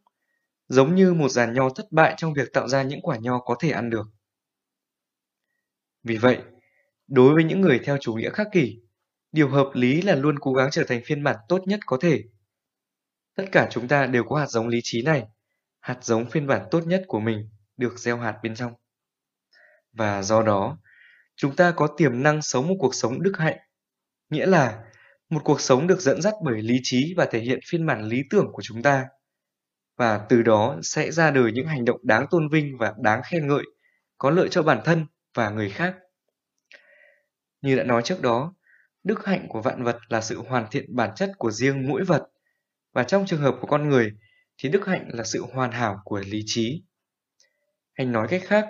giống 0.68 0.96
như 0.96 1.14
một 1.14 1.30
giàn 1.30 1.54
nho 1.54 1.70
thất 1.70 1.92
bại 1.92 2.14
trong 2.18 2.34
việc 2.34 2.54
tạo 2.54 2.68
ra 2.68 2.84
những 2.84 3.02
quả 3.02 3.18
nho 3.18 3.40
có 3.40 3.56
thể 3.60 3.70
ăn 3.70 3.90
được. 3.90 4.08
Vì 6.04 6.18
vậy, 6.18 6.38
đối 7.08 7.34
với 7.34 7.44
những 7.44 7.62
người 7.62 7.80
theo 7.84 7.98
chủ 8.02 8.14
nghĩa 8.14 8.30
khắc 8.30 8.48
kỷ, 8.52 8.80
điều 9.38 9.50
hợp 9.50 9.70
lý 9.74 10.02
là 10.02 10.16
luôn 10.16 10.40
cố 10.40 10.54
gắng 10.54 10.70
trở 10.72 10.84
thành 10.84 11.02
phiên 11.06 11.24
bản 11.24 11.36
tốt 11.50 11.62
nhất 11.66 11.80
có 11.86 11.98
thể. 12.02 12.24
Tất 13.36 13.44
cả 13.52 13.68
chúng 13.72 13.88
ta 13.88 14.06
đều 14.06 14.24
có 14.24 14.40
hạt 14.40 14.48
giống 14.48 14.68
lý 14.68 14.80
trí 14.84 15.02
này, 15.02 15.24
hạt 15.80 16.04
giống 16.04 16.30
phiên 16.30 16.48
bản 16.48 16.68
tốt 16.72 16.82
nhất 16.86 17.04
của 17.08 17.20
mình 17.20 17.50
được 17.78 18.00
gieo 18.00 18.18
hạt 18.18 18.40
bên 18.44 18.56
trong. 18.56 18.74
Và 19.92 20.22
do 20.22 20.42
đó, 20.42 20.78
chúng 21.36 21.56
ta 21.56 21.72
có 21.72 21.88
tiềm 21.88 22.24
năng 22.24 22.42
sống 22.42 22.68
một 22.68 22.76
cuộc 22.80 22.96
sống 22.96 23.22
đức 23.22 23.34
hạnh, 23.38 23.58
nghĩa 24.30 24.46
là 24.46 24.84
một 25.30 25.42
cuộc 25.44 25.62
sống 25.62 25.88
được 25.88 26.00
dẫn 26.00 26.22
dắt 26.22 26.34
bởi 26.44 26.62
lý 26.62 26.80
trí 26.84 27.14
và 27.18 27.26
thể 27.26 27.40
hiện 27.40 27.60
phiên 27.70 27.86
bản 27.86 28.04
lý 28.04 28.24
tưởng 28.30 28.48
của 28.52 28.62
chúng 28.62 28.84
ta. 28.84 29.06
Và 29.98 30.26
từ 30.30 30.42
đó 30.42 30.80
sẽ 30.84 31.12
ra 31.12 31.32
đời 31.32 31.52
những 31.52 31.68
hành 31.68 31.86
động 31.86 32.00
đáng 32.04 32.26
tôn 32.32 32.50
vinh 32.50 32.78
và 32.78 32.94
đáng 32.98 33.22
khen 33.32 33.48
ngợi, 33.48 33.64
có 34.18 34.30
lợi 34.30 34.48
cho 34.52 34.64
bản 34.64 34.82
thân 34.86 35.06
và 35.34 35.50
người 35.50 35.70
khác. 35.70 35.96
Như 37.62 37.76
đã 37.76 37.84
nói 37.84 38.02
trước 38.02 38.22
đó, 38.22 38.54
đức 39.08 39.26
hạnh 39.26 39.46
của 39.50 39.62
vạn 39.62 39.84
vật 39.84 39.98
là 40.08 40.22
sự 40.22 40.42
hoàn 40.42 40.68
thiện 40.72 40.96
bản 40.96 41.16
chất 41.16 41.32
của 41.38 41.52
riêng 41.52 41.88
mỗi 41.88 42.04
vật, 42.04 42.28
và 42.94 43.04
trong 43.04 43.26
trường 43.26 43.42
hợp 43.42 43.56
của 43.62 43.68
con 43.68 43.90
người 43.90 44.12
thì 44.58 44.70
đức 44.70 44.86
hạnh 44.86 45.10
là 45.14 45.24
sự 45.24 45.46
hoàn 45.54 45.72
hảo 45.72 46.02
của 46.04 46.20
lý 46.20 46.44
trí. 46.46 46.84
Hay 47.94 48.08
nói 48.08 48.28
cách 48.30 48.42
khác, 48.46 48.68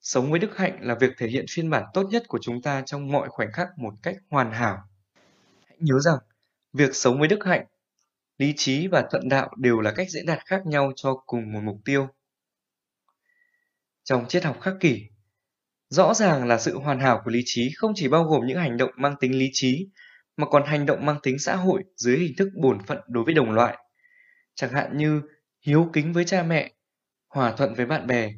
sống 0.00 0.30
với 0.30 0.38
đức 0.40 0.56
hạnh 0.56 0.78
là 0.80 0.94
việc 0.94 1.12
thể 1.18 1.28
hiện 1.28 1.44
phiên 1.50 1.70
bản 1.70 1.84
tốt 1.94 2.08
nhất 2.10 2.22
của 2.28 2.38
chúng 2.42 2.62
ta 2.62 2.82
trong 2.86 3.12
mọi 3.12 3.28
khoảnh 3.28 3.52
khắc 3.52 3.68
một 3.78 3.94
cách 4.02 4.16
hoàn 4.30 4.52
hảo. 4.52 4.78
Hãy 5.66 5.76
nhớ 5.80 6.00
rằng, 6.00 6.18
việc 6.72 6.90
sống 6.94 7.18
với 7.18 7.28
đức 7.28 7.44
hạnh, 7.44 7.66
lý 8.38 8.52
trí 8.56 8.86
và 8.86 9.08
thuận 9.10 9.28
đạo 9.28 9.50
đều 9.56 9.80
là 9.80 9.92
cách 9.96 10.10
diễn 10.10 10.26
đạt 10.26 10.38
khác 10.46 10.66
nhau 10.66 10.92
cho 10.96 11.14
cùng 11.26 11.52
một 11.52 11.60
mục 11.62 11.76
tiêu. 11.84 12.08
Trong 14.04 14.28
triết 14.28 14.44
học 14.44 14.60
khắc 14.60 14.74
kỷ, 14.80 15.06
Rõ 15.92 16.14
ràng 16.14 16.48
là 16.48 16.58
sự 16.58 16.78
hoàn 16.78 17.00
hảo 17.00 17.20
của 17.24 17.30
lý 17.30 17.42
trí 17.44 17.70
không 17.76 17.92
chỉ 17.94 18.08
bao 18.08 18.24
gồm 18.24 18.46
những 18.46 18.58
hành 18.58 18.76
động 18.76 18.90
mang 18.96 19.14
tính 19.20 19.38
lý 19.38 19.50
trí, 19.52 19.88
mà 20.36 20.46
còn 20.46 20.62
hành 20.66 20.86
động 20.86 21.06
mang 21.06 21.18
tính 21.22 21.38
xã 21.38 21.56
hội 21.56 21.84
dưới 21.96 22.18
hình 22.18 22.32
thức 22.38 22.48
bổn 22.62 22.78
phận 22.86 22.98
đối 23.08 23.24
với 23.24 23.34
đồng 23.34 23.50
loại. 23.50 23.78
Chẳng 24.54 24.72
hạn 24.72 24.96
như 24.96 25.22
hiếu 25.66 25.90
kính 25.92 26.12
với 26.12 26.24
cha 26.24 26.42
mẹ, 26.42 26.72
hòa 27.28 27.54
thuận 27.56 27.74
với 27.74 27.86
bạn 27.86 28.06
bè, 28.06 28.32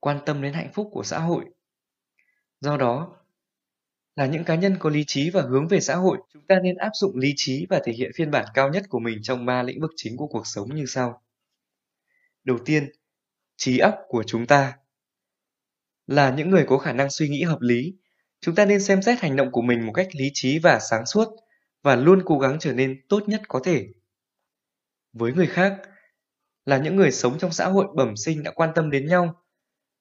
quan 0.00 0.18
tâm 0.26 0.42
đến 0.42 0.52
hạnh 0.52 0.70
phúc 0.74 0.88
của 0.92 1.02
xã 1.02 1.18
hội. 1.18 1.44
Do 2.60 2.76
đó, 2.76 3.16
là 4.16 4.26
những 4.26 4.44
cá 4.44 4.54
nhân 4.54 4.76
có 4.78 4.90
lý 4.90 5.04
trí 5.06 5.30
và 5.30 5.42
hướng 5.42 5.68
về 5.68 5.80
xã 5.80 5.96
hội, 5.96 6.18
chúng 6.32 6.46
ta 6.46 6.60
nên 6.62 6.76
áp 6.76 6.90
dụng 6.94 7.18
lý 7.18 7.32
trí 7.36 7.66
và 7.70 7.80
thể 7.84 7.92
hiện 7.92 8.10
phiên 8.14 8.30
bản 8.30 8.46
cao 8.54 8.68
nhất 8.68 8.84
của 8.88 8.98
mình 8.98 9.18
trong 9.22 9.46
ba 9.46 9.62
lĩnh 9.62 9.80
vực 9.80 9.90
chính 9.96 10.16
của 10.16 10.26
cuộc 10.26 10.46
sống 10.46 10.74
như 10.74 10.86
sau. 10.86 11.22
Đầu 12.44 12.58
tiên, 12.64 12.90
trí 13.56 13.78
óc 13.78 13.94
của 14.08 14.22
chúng 14.22 14.46
ta 14.46 14.72
là 16.06 16.30
những 16.30 16.50
người 16.50 16.64
có 16.68 16.78
khả 16.78 16.92
năng 16.92 17.10
suy 17.10 17.28
nghĩ 17.28 17.42
hợp 17.42 17.60
lý, 17.60 17.94
chúng 18.40 18.54
ta 18.54 18.64
nên 18.64 18.80
xem 18.80 19.02
xét 19.02 19.20
hành 19.20 19.36
động 19.36 19.52
của 19.52 19.62
mình 19.62 19.86
một 19.86 19.92
cách 19.92 20.08
lý 20.12 20.30
trí 20.34 20.58
và 20.58 20.78
sáng 20.90 21.06
suốt 21.06 21.28
và 21.82 21.96
luôn 21.96 22.22
cố 22.24 22.38
gắng 22.38 22.56
trở 22.60 22.72
nên 22.72 23.06
tốt 23.08 23.22
nhất 23.26 23.42
có 23.48 23.60
thể. 23.64 23.86
Với 25.12 25.32
người 25.32 25.46
khác, 25.46 25.76
là 26.64 26.78
những 26.78 26.96
người 26.96 27.10
sống 27.10 27.38
trong 27.38 27.52
xã 27.52 27.66
hội 27.66 27.86
bẩm 27.96 28.16
sinh 28.16 28.42
đã 28.42 28.50
quan 28.50 28.70
tâm 28.74 28.90
đến 28.90 29.06
nhau, 29.06 29.42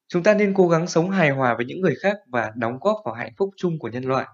chúng 0.08 0.24
ta 0.24 0.34
nên 0.34 0.54
cố 0.54 0.68
gắng 0.70 0.88
sống 0.88 1.10
hài 1.10 1.30
hòa 1.30 1.56
với 1.58 1.66
những 1.66 1.82
người 1.82 1.96
khác 2.02 2.18
và 2.28 2.52
đóng 2.56 2.78
góp 2.82 2.98
vào 3.06 3.14
hạnh 3.14 3.34
phúc 3.38 3.50
chung 3.58 3.80
của 3.80 3.88
nhân 3.88 4.04
loại. 4.04 4.28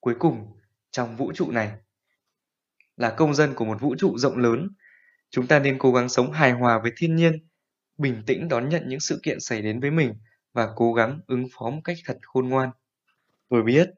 Cuối 0.00 0.14
cùng, 0.18 0.46
trong 0.90 1.16
vũ 1.16 1.32
trụ 1.32 1.50
này, 1.50 1.72
là 2.96 3.10
công 3.10 3.34
dân 3.34 3.54
của 3.54 3.64
một 3.64 3.80
vũ 3.80 3.94
trụ 3.98 4.18
rộng 4.18 4.36
lớn, 4.36 4.68
chúng 5.30 5.46
ta 5.46 5.58
nên 5.58 5.78
cố 5.78 5.92
gắng 5.92 6.08
sống 6.08 6.32
hài 6.32 6.52
hòa 6.52 6.78
với 6.82 6.92
thiên 6.96 7.16
nhiên, 7.16 7.32
bình 7.98 8.22
tĩnh 8.26 8.48
đón 8.48 8.68
nhận 8.68 8.88
những 8.88 9.00
sự 9.00 9.20
kiện 9.22 9.40
xảy 9.40 9.62
đến 9.62 9.80
với 9.80 9.90
mình 9.90 10.14
và 10.52 10.68
cố 10.76 10.92
gắng 10.92 11.20
ứng 11.26 11.46
phó 11.52 11.70
một 11.70 11.80
cách 11.84 11.96
thật 12.04 12.18
khôn 12.22 12.48
ngoan. 12.48 12.70
Tôi 13.48 13.62
biết, 13.62 13.90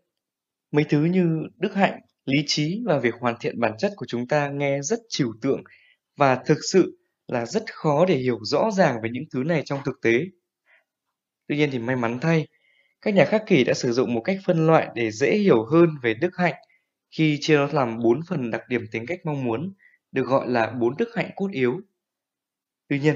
mấy 0.72 0.84
thứ 0.88 1.04
như 1.04 1.42
đức 1.56 1.74
hạnh, 1.74 2.00
lý 2.24 2.38
trí 2.46 2.82
và 2.86 2.98
việc 2.98 3.14
hoàn 3.20 3.34
thiện 3.40 3.60
bản 3.60 3.72
chất 3.78 3.92
của 3.96 4.06
chúng 4.08 4.28
ta 4.28 4.48
nghe 4.48 4.82
rất 4.82 4.98
trừu 5.08 5.34
tượng 5.42 5.62
và 6.16 6.36
thực 6.46 6.58
sự 6.72 6.98
là 7.26 7.46
rất 7.46 7.62
khó 7.72 8.06
để 8.06 8.16
hiểu 8.16 8.38
rõ 8.42 8.70
ràng 8.70 8.96
về 9.02 9.10
những 9.12 9.24
thứ 9.32 9.42
này 9.44 9.62
trong 9.64 9.80
thực 9.84 10.00
tế. 10.02 10.24
Tuy 11.48 11.56
nhiên 11.56 11.70
thì 11.72 11.78
may 11.78 11.96
mắn 11.96 12.18
thay, 12.20 12.46
các 13.00 13.14
nhà 13.14 13.24
khắc 13.24 13.42
kỷ 13.46 13.64
đã 13.64 13.74
sử 13.74 13.92
dụng 13.92 14.14
một 14.14 14.20
cách 14.20 14.38
phân 14.46 14.66
loại 14.66 14.88
để 14.94 15.10
dễ 15.10 15.36
hiểu 15.36 15.64
hơn 15.64 15.88
về 16.02 16.14
đức 16.14 16.36
hạnh 16.36 16.54
khi 17.10 17.38
chia 17.40 17.56
nó 17.56 17.68
làm 17.72 17.98
bốn 17.98 18.20
phần 18.28 18.50
đặc 18.50 18.62
điểm 18.68 18.86
tính 18.90 19.06
cách 19.06 19.20
mong 19.24 19.44
muốn, 19.44 19.74
được 20.12 20.26
gọi 20.26 20.48
là 20.48 20.70
bốn 20.70 20.96
đức 20.96 21.08
hạnh 21.14 21.30
cốt 21.36 21.50
yếu. 21.52 21.80
Tuy 22.88 23.00
nhiên, 23.00 23.14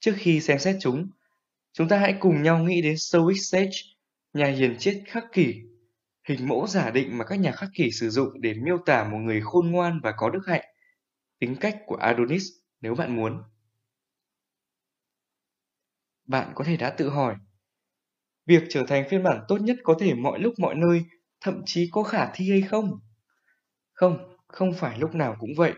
trước 0.00 0.12
khi 0.16 0.40
xem 0.40 0.58
xét 0.58 0.76
chúng, 0.80 1.08
Chúng 1.78 1.88
ta 1.88 1.98
hãy 1.98 2.16
cùng 2.20 2.42
nhau 2.42 2.58
nghĩ 2.58 2.82
đến 2.82 2.98
Stoic 2.98 3.36
Sage, 3.40 3.78
nhà 4.32 4.46
hiền 4.46 4.76
triết 4.78 5.02
khắc 5.06 5.24
kỷ, 5.32 5.54
hình 6.28 6.48
mẫu 6.48 6.66
giả 6.66 6.90
định 6.90 7.18
mà 7.18 7.24
các 7.24 7.36
nhà 7.36 7.52
khắc 7.52 7.68
kỷ 7.74 7.90
sử 7.90 8.10
dụng 8.10 8.40
để 8.40 8.54
miêu 8.54 8.78
tả 8.86 9.04
một 9.04 9.18
người 9.18 9.40
khôn 9.44 9.70
ngoan 9.70 10.00
và 10.02 10.14
có 10.16 10.30
đức 10.30 10.40
hạnh, 10.46 10.64
tính 11.38 11.56
cách 11.60 11.78
của 11.86 11.96
Adonis 11.96 12.42
nếu 12.80 12.94
bạn 12.94 13.16
muốn. 13.16 13.42
Bạn 16.24 16.52
có 16.54 16.64
thể 16.64 16.76
đã 16.76 16.90
tự 16.90 17.08
hỏi, 17.08 17.36
việc 18.46 18.62
trở 18.68 18.84
thành 18.88 19.04
phiên 19.10 19.22
bản 19.22 19.44
tốt 19.48 19.56
nhất 19.56 19.76
có 19.82 19.96
thể 20.00 20.14
mọi 20.14 20.38
lúc 20.38 20.54
mọi 20.58 20.74
nơi, 20.74 21.04
thậm 21.40 21.62
chí 21.66 21.88
có 21.92 22.02
khả 22.02 22.30
thi 22.34 22.50
hay 22.50 22.62
không? 22.62 23.00
Không, 23.92 24.36
không 24.46 24.74
phải 24.74 24.98
lúc 24.98 25.14
nào 25.14 25.36
cũng 25.40 25.50
vậy. 25.56 25.72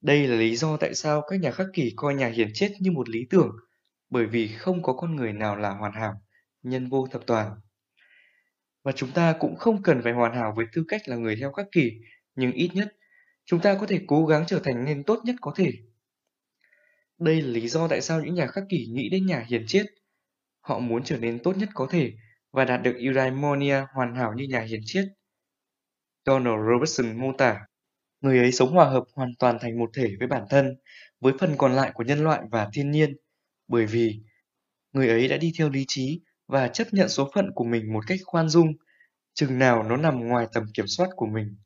Đây 0.00 0.26
là 0.28 0.36
lý 0.36 0.56
do 0.56 0.76
tại 0.76 0.94
sao 0.94 1.22
các 1.28 1.40
nhà 1.40 1.50
khắc 1.50 1.66
kỷ 1.72 1.92
coi 1.96 2.14
nhà 2.14 2.28
hiền 2.28 2.48
chết 2.54 2.72
như 2.80 2.90
một 2.90 3.08
lý 3.08 3.26
tưởng 3.30 3.56
bởi 4.10 4.26
vì 4.26 4.48
không 4.48 4.82
có 4.82 4.92
con 4.92 5.16
người 5.16 5.32
nào 5.32 5.56
là 5.56 5.70
hoàn 5.70 5.92
hảo, 5.92 6.22
nhân 6.62 6.88
vô 6.88 7.06
thập 7.06 7.26
toàn. 7.26 7.60
Và 8.82 8.92
chúng 8.92 9.12
ta 9.12 9.36
cũng 9.40 9.56
không 9.56 9.82
cần 9.82 10.00
phải 10.02 10.12
hoàn 10.12 10.34
hảo 10.34 10.52
với 10.56 10.66
tư 10.72 10.84
cách 10.88 11.08
là 11.08 11.16
người 11.16 11.36
theo 11.36 11.52
các 11.52 11.66
kỷ, 11.72 11.92
nhưng 12.34 12.52
ít 12.52 12.70
nhất 12.74 12.96
chúng 13.44 13.60
ta 13.60 13.76
có 13.80 13.86
thể 13.86 14.00
cố 14.06 14.26
gắng 14.26 14.44
trở 14.46 14.60
thành 14.64 14.84
nên 14.84 15.04
tốt 15.04 15.20
nhất 15.24 15.36
có 15.40 15.52
thể. 15.56 15.72
Đây 17.18 17.42
là 17.42 17.48
lý 17.48 17.68
do 17.68 17.88
tại 17.88 18.00
sao 18.00 18.24
những 18.24 18.34
nhà 18.34 18.46
khắc 18.46 18.64
kỷ 18.68 18.86
nghĩ 18.86 19.08
đến 19.08 19.26
nhà 19.26 19.44
hiền 19.48 19.64
triết. 19.66 19.86
Họ 20.60 20.78
muốn 20.78 21.04
trở 21.04 21.16
nên 21.16 21.38
tốt 21.38 21.56
nhất 21.56 21.68
có 21.74 21.86
thể 21.90 22.12
và 22.52 22.64
đạt 22.64 22.82
được 22.82 22.96
eudaimonia 22.98 23.84
hoàn 23.94 24.14
hảo 24.14 24.32
như 24.36 24.44
nhà 24.44 24.60
hiền 24.60 24.80
triết. 24.84 25.04
Donald 26.26 26.58
Robertson 26.72 27.20
mô 27.20 27.32
tả, 27.38 27.60
người 28.20 28.38
ấy 28.38 28.52
sống 28.52 28.72
hòa 28.72 28.84
hợp 28.84 29.04
hoàn 29.14 29.30
toàn 29.38 29.58
thành 29.60 29.78
một 29.78 29.90
thể 29.94 30.10
với 30.18 30.28
bản 30.28 30.44
thân, 30.50 30.76
với 31.20 31.32
phần 31.40 31.54
còn 31.58 31.72
lại 31.72 31.90
của 31.94 32.04
nhân 32.04 32.24
loại 32.24 32.40
và 32.50 32.68
thiên 32.72 32.90
nhiên, 32.90 33.16
bởi 33.68 33.86
vì 33.86 34.20
người 34.92 35.08
ấy 35.08 35.28
đã 35.28 35.36
đi 35.36 35.52
theo 35.58 35.70
lý 35.70 35.84
trí 35.88 36.20
và 36.46 36.68
chấp 36.68 36.86
nhận 36.92 37.08
số 37.08 37.30
phận 37.34 37.50
của 37.54 37.64
mình 37.64 37.92
một 37.92 38.04
cách 38.06 38.20
khoan 38.24 38.48
dung, 38.48 38.72
chừng 39.34 39.58
nào 39.58 39.82
nó 39.82 39.96
nằm 39.96 40.28
ngoài 40.28 40.46
tầm 40.52 40.64
kiểm 40.74 40.86
soát 40.86 41.08
của 41.16 41.26
mình. 41.26 41.56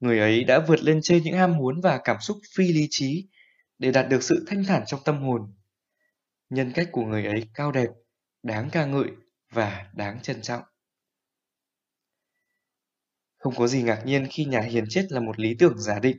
Người 0.00 0.18
ấy 0.18 0.44
đã 0.44 0.64
vượt 0.68 0.82
lên 0.82 1.00
trên 1.02 1.22
những 1.22 1.36
ham 1.36 1.56
muốn 1.56 1.80
và 1.80 2.00
cảm 2.04 2.16
xúc 2.20 2.38
phi 2.56 2.72
lý 2.72 2.86
trí 2.90 3.28
để 3.78 3.92
đạt 3.92 4.08
được 4.08 4.22
sự 4.22 4.44
thanh 4.46 4.64
thản 4.64 4.82
trong 4.86 5.00
tâm 5.04 5.22
hồn. 5.22 5.54
Nhân 6.50 6.72
cách 6.74 6.88
của 6.92 7.04
người 7.04 7.26
ấy 7.26 7.48
cao 7.54 7.72
đẹp, 7.72 7.88
đáng 8.42 8.68
ca 8.72 8.86
ngợi 8.86 9.10
và 9.52 9.90
đáng 9.94 10.22
trân 10.22 10.42
trọng. 10.42 10.62
Không 13.38 13.54
có 13.56 13.66
gì 13.66 13.82
ngạc 13.82 14.02
nhiên 14.04 14.26
khi 14.30 14.44
nhà 14.44 14.60
hiền 14.60 14.84
chết 14.88 15.06
là 15.10 15.20
một 15.20 15.40
lý 15.40 15.56
tưởng 15.58 15.78
giả 15.78 15.98
định, 15.98 16.16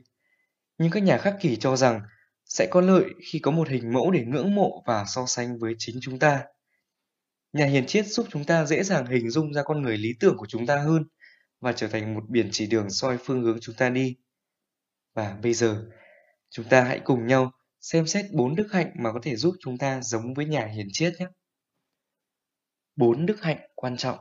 nhưng 0.78 0.90
các 0.90 1.02
nhà 1.02 1.18
khắc 1.18 1.36
kỷ 1.40 1.56
cho 1.56 1.76
rằng 1.76 2.00
sẽ 2.52 2.66
có 2.70 2.80
lợi 2.80 3.04
khi 3.24 3.38
có 3.38 3.50
một 3.50 3.68
hình 3.68 3.92
mẫu 3.92 4.10
để 4.10 4.24
ngưỡng 4.24 4.54
mộ 4.54 4.82
và 4.86 5.04
so 5.06 5.26
sánh 5.26 5.58
với 5.58 5.74
chính 5.78 5.98
chúng 6.00 6.18
ta. 6.18 6.44
Nhà 7.52 7.66
hiền 7.66 7.86
triết 7.86 8.06
giúp 8.06 8.26
chúng 8.30 8.44
ta 8.44 8.64
dễ 8.64 8.82
dàng 8.82 9.06
hình 9.06 9.30
dung 9.30 9.52
ra 9.52 9.62
con 9.62 9.82
người 9.82 9.98
lý 9.98 10.14
tưởng 10.20 10.36
của 10.36 10.46
chúng 10.46 10.66
ta 10.66 10.76
hơn 10.76 11.04
và 11.60 11.72
trở 11.72 11.88
thành 11.88 12.14
một 12.14 12.24
biển 12.28 12.48
chỉ 12.52 12.66
đường 12.66 12.90
soi 12.90 13.18
phương 13.18 13.42
hướng 13.42 13.58
chúng 13.60 13.74
ta 13.74 13.90
đi. 13.90 14.16
Và 15.14 15.36
bây 15.42 15.54
giờ, 15.54 15.84
chúng 16.50 16.68
ta 16.68 16.84
hãy 16.84 17.00
cùng 17.04 17.26
nhau 17.26 17.50
xem 17.80 18.06
xét 18.06 18.26
bốn 18.32 18.56
đức 18.56 18.68
hạnh 18.72 18.90
mà 18.94 19.12
có 19.12 19.20
thể 19.22 19.36
giúp 19.36 19.54
chúng 19.60 19.78
ta 19.78 20.00
giống 20.02 20.34
với 20.34 20.46
nhà 20.46 20.66
hiền 20.66 20.88
triết 20.92 21.14
nhé. 21.18 21.26
Bốn 22.96 23.26
đức 23.26 23.42
hạnh 23.42 23.58
quan 23.74 23.96
trọng. 23.96 24.18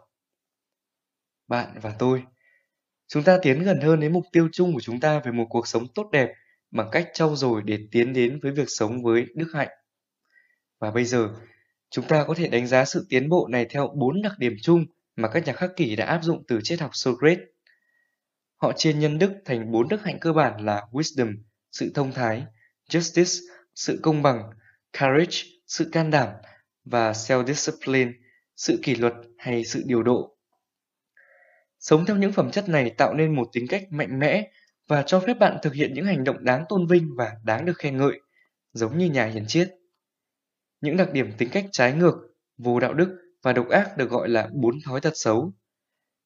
Bạn 1.48 1.80
và 1.82 1.96
tôi, 2.00 2.24
chúng 3.08 3.24
ta 3.24 3.40
tiến 3.42 3.64
gần 3.64 3.82
hơn 3.82 4.00
đến 4.00 4.14
mục 4.14 4.26
tiêu 4.32 4.50
chung 4.52 4.74
của 4.74 4.82
chúng 4.82 5.00
ta 5.00 5.20
về 5.20 5.32
một 5.32 5.46
cuộc 5.50 5.68
sống 5.68 5.88
tốt 5.96 6.10
đẹp 6.12 6.34
bằng 6.72 6.90
cách 6.92 7.10
trau 7.14 7.36
dồi 7.36 7.62
để 7.66 7.80
tiến 7.92 8.14
đến 8.14 8.40
với 8.44 8.52
việc 8.52 8.68
sống 8.68 9.04
với 9.04 9.26
đức 9.36 9.48
hạnh. 9.54 9.70
Và 10.80 10.92
bây 10.92 11.06
giờ, 11.06 11.30
chúng 11.90 12.08
ta 12.08 12.24
có 12.28 12.34
thể 12.34 12.48
đánh 12.48 12.68
giá 12.68 12.86
sự 12.86 13.06
tiến 13.10 13.30
bộ 13.30 13.48
này 13.48 13.66
theo 13.70 13.94
bốn 13.96 14.22
đặc 14.22 14.34
điểm 14.38 14.56
chung 14.62 14.86
mà 15.16 15.30
các 15.30 15.46
nhà 15.46 15.54
khắc 15.54 15.72
kỷ 15.76 15.96
đã 15.96 16.06
áp 16.06 16.24
dụng 16.24 16.44
từ 16.48 16.60
triết 16.64 16.80
học 16.80 16.92
Socrates. 16.94 17.40
Họ 18.58 18.72
chia 18.72 18.94
nhân 18.94 19.20
đức 19.20 19.32
thành 19.46 19.72
bốn 19.72 19.88
đức 19.90 20.04
hạnh 20.04 20.18
cơ 20.22 20.34
bản 20.34 20.66
là 20.66 20.84
wisdom, 20.92 21.36
sự 21.72 21.92
thông 21.96 22.12
thái, 22.12 22.44
justice, 22.90 23.42
sự 23.76 24.00
công 24.04 24.22
bằng, 24.22 24.50
courage, 25.00 25.38
sự 25.68 25.90
can 25.92 26.12
đảm 26.12 26.30
và 26.86 27.12
self-discipline, 27.12 28.12
sự 28.56 28.80
kỷ 28.84 28.96
luật 28.96 29.14
hay 29.38 29.66
sự 29.66 29.84
điều 29.86 30.04
độ. 30.04 30.38
Sống 31.80 32.06
theo 32.06 32.18
những 32.18 32.32
phẩm 32.32 32.52
chất 32.52 32.70
này 32.70 32.90
tạo 32.98 33.14
nên 33.14 33.36
một 33.36 33.50
tính 33.54 33.68
cách 33.70 33.84
mạnh 33.92 34.20
mẽ 34.20 34.52
và 34.92 35.04
cho 35.04 35.20
phép 35.20 35.34
bạn 35.34 35.58
thực 35.62 35.74
hiện 35.74 35.94
những 35.94 36.06
hành 36.06 36.24
động 36.24 36.44
đáng 36.44 36.66
tôn 36.70 36.88
vinh 36.88 37.16
và 37.16 37.38
đáng 37.44 37.66
được 37.66 37.78
khen 37.78 37.98
ngợi, 37.98 38.20
giống 38.74 38.98
như 38.98 39.06
nhà 39.06 39.26
hiền 39.26 39.46
triết. 39.48 39.70
Những 40.82 40.98
đặc 40.98 41.12
điểm 41.14 41.32
tính 41.38 41.50
cách 41.52 41.66
trái 41.72 41.94
ngược, 41.94 42.16
vô 42.58 42.80
đạo 42.80 42.94
đức 42.94 43.18
và 43.42 43.54
độc 43.54 43.70
ác 43.70 43.98
được 43.98 44.10
gọi 44.10 44.30
là 44.30 44.50
bốn 44.54 44.80
thói 44.86 45.02
tật 45.02 45.12
xấu. 45.16 45.54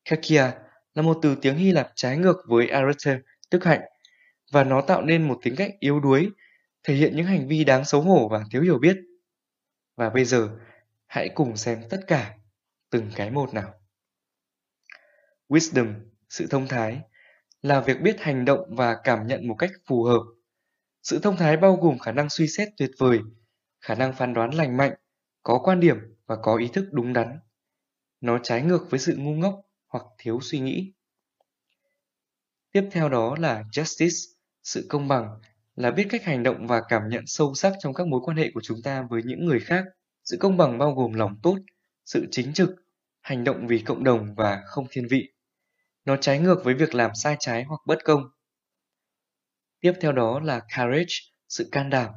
Kakia 0.10 0.52
là 0.94 1.02
một 1.02 1.20
từ 1.22 1.36
tiếng 1.42 1.56
Hy 1.56 1.72
Lạp 1.72 1.92
trái 1.96 2.18
ngược 2.18 2.38
với 2.48 2.68
arete, 2.68 3.20
tức 3.50 3.64
hạnh, 3.64 3.82
và 4.52 4.64
nó 4.64 4.82
tạo 4.82 5.02
nên 5.02 5.28
một 5.28 5.40
tính 5.44 5.56
cách 5.58 5.72
yếu 5.80 6.00
đuối, 6.00 6.30
thể 6.84 6.94
hiện 6.94 7.16
những 7.16 7.26
hành 7.26 7.48
vi 7.48 7.64
đáng 7.64 7.86
xấu 7.86 8.02
hổ 8.02 8.30
và 8.30 8.44
thiếu 8.52 8.62
hiểu 8.62 8.78
biết. 8.80 8.98
Và 9.96 10.10
bây 10.10 10.26
giờ, 10.26 10.50
hãy 11.08 11.30
cùng 11.30 11.58
xem 11.58 11.84
tất 11.90 12.00
cả, 12.08 12.36
từng 12.90 13.12
cái 13.16 13.32
một 13.32 13.54
nào. 13.54 13.74
Wisdom, 15.50 15.94
sự 16.30 16.48
thông 16.50 16.68
thái, 16.68 17.02
là 17.66 17.82
việc 17.82 18.02
biết 18.02 18.22
hành 18.22 18.46
động 18.46 18.76
và 18.76 18.98
cảm 19.04 19.28
nhận 19.28 19.48
một 19.48 19.56
cách 19.56 19.72
phù 19.86 20.04
hợp. 20.04 20.22
Sự 21.04 21.20
thông 21.20 21.38
thái 21.38 21.58
bao 21.58 21.76
gồm 21.76 22.00
khả 22.00 22.12
năng 22.12 22.30
suy 22.30 22.48
xét 22.48 22.70
tuyệt 22.78 22.92
vời, 22.98 23.20
khả 23.82 23.96
năng 23.96 24.14
phán 24.14 24.34
đoán 24.34 24.54
lành 24.54 24.78
mạnh, 24.78 24.94
có 25.44 25.60
quan 25.64 25.80
điểm 25.80 25.98
và 26.26 26.36
có 26.36 26.56
ý 26.56 26.68
thức 26.74 26.86
đúng 26.92 27.14
đắn. 27.14 27.40
Nó 28.22 28.40
trái 28.44 28.62
ngược 28.62 28.88
với 28.90 29.00
sự 29.00 29.16
ngu 29.18 29.34
ngốc 29.34 29.62
hoặc 29.88 30.04
thiếu 30.18 30.40
suy 30.42 30.60
nghĩ. 30.60 30.94
Tiếp 32.72 32.90
theo 32.92 33.10
đó 33.10 33.36
là 33.40 33.64
justice, 33.72 34.34
sự 34.64 34.86
công 34.90 35.08
bằng, 35.08 35.40
là 35.76 35.92
biết 35.92 36.08
cách 36.10 36.24
hành 36.24 36.44
động 36.44 36.68
và 36.68 36.82
cảm 36.90 37.10
nhận 37.10 37.24
sâu 37.28 37.54
sắc 37.54 37.74
trong 37.80 37.94
các 37.94 38.08
mối 38.08 38.22
quan 38.24 38.38
hệ 38.38 38.52
của 38.54 38.62
chúng 38.64 38.82
ta 38.82 39.08
với 39.10 39.22
những 39.26 39.46
người 39.46 39.60
khác. 39.60 39.86
Sự 40.24 40.38
công 40.40 40.58
bằng 40.58 40.78
bao 40.78 40.92
gồm 40.94 41.14
lòng 41.14 41.36
tốt, 41.44 41.58
sự 42.06 42.28
chính 42.32 42.54
trực, 42.54 42.70
hành 43.22 43.44
động 43.44 43.68
vì 43.68 43.80
cộng 43.80 44.04
đồng 44.04 44.36
và 44.36 44.62
không 44.66 44.88
thiên 44.90 45.08
vị. 45.08 45.35
Nó 46.06 46.18
trái 46.22 46.40
ngược 46.40 46.62
với 46.64 46.74
việc 46.74 46.96
làm 46.96 47.12
sai 47.16 47.36
trái 47.40 47.64
hoặc 47.64 47.82
bất 47.86 48.00
công. 48.04 48.24
Tiếp 49.80 49.94
theo 50.02 50.12
đó 50.12 50.40
là 50.40 50.60
courage, 50.60 51.16
sự 51.50 51.70
can 51.72 51.90
đảm. 51.90 52.12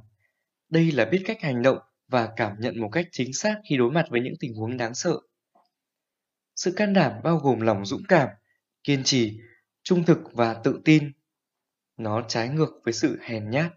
Đây 0.68 0.92
là 0.92 1.04
biết 1.04 1.22
cách 1.26 1.40
hành 1.40 1.62
động 1.62 1.78
và 2.08 2.32
cảm 2.36 2.56
nhận 2.58 2.80
một 2.80 2.88
cách 2.92 3.06
chính 3.12 3.32
xác 3.32 3.56
khi 3.68 3.76
đối 3.76 3.90
mặt 3.90 4.06
với 4.10 4.20
những 4.20 4.34
tình 4.40 4.54
huống 4.54 4.76
đáng 4.76 4.94
sợ. 4.94 5.18
Sự 6.56 6.72
can 6.76 6.92
đảm 6.92 7.12
bao 7.24 7.38
gồm 7.38 7.60
lòng 7.60 7.86
dũng 7.86 8.02
cảm, 8.08 8.28
kiên 8.84 9.04
trì, 9.04 9.38
trung 9.82 10.04
thực 10.04 10.18
và 10.32 10.54
tự 10.54 10.80
tin. 10.84 11.12
Nó 11.96 12.24
trái 12.28 12.48
ngược 12.48 12.80
với 12.84 12.94
sự 12.94 13.18
hèn 13.22 13.50
nhát. 13.50 13.72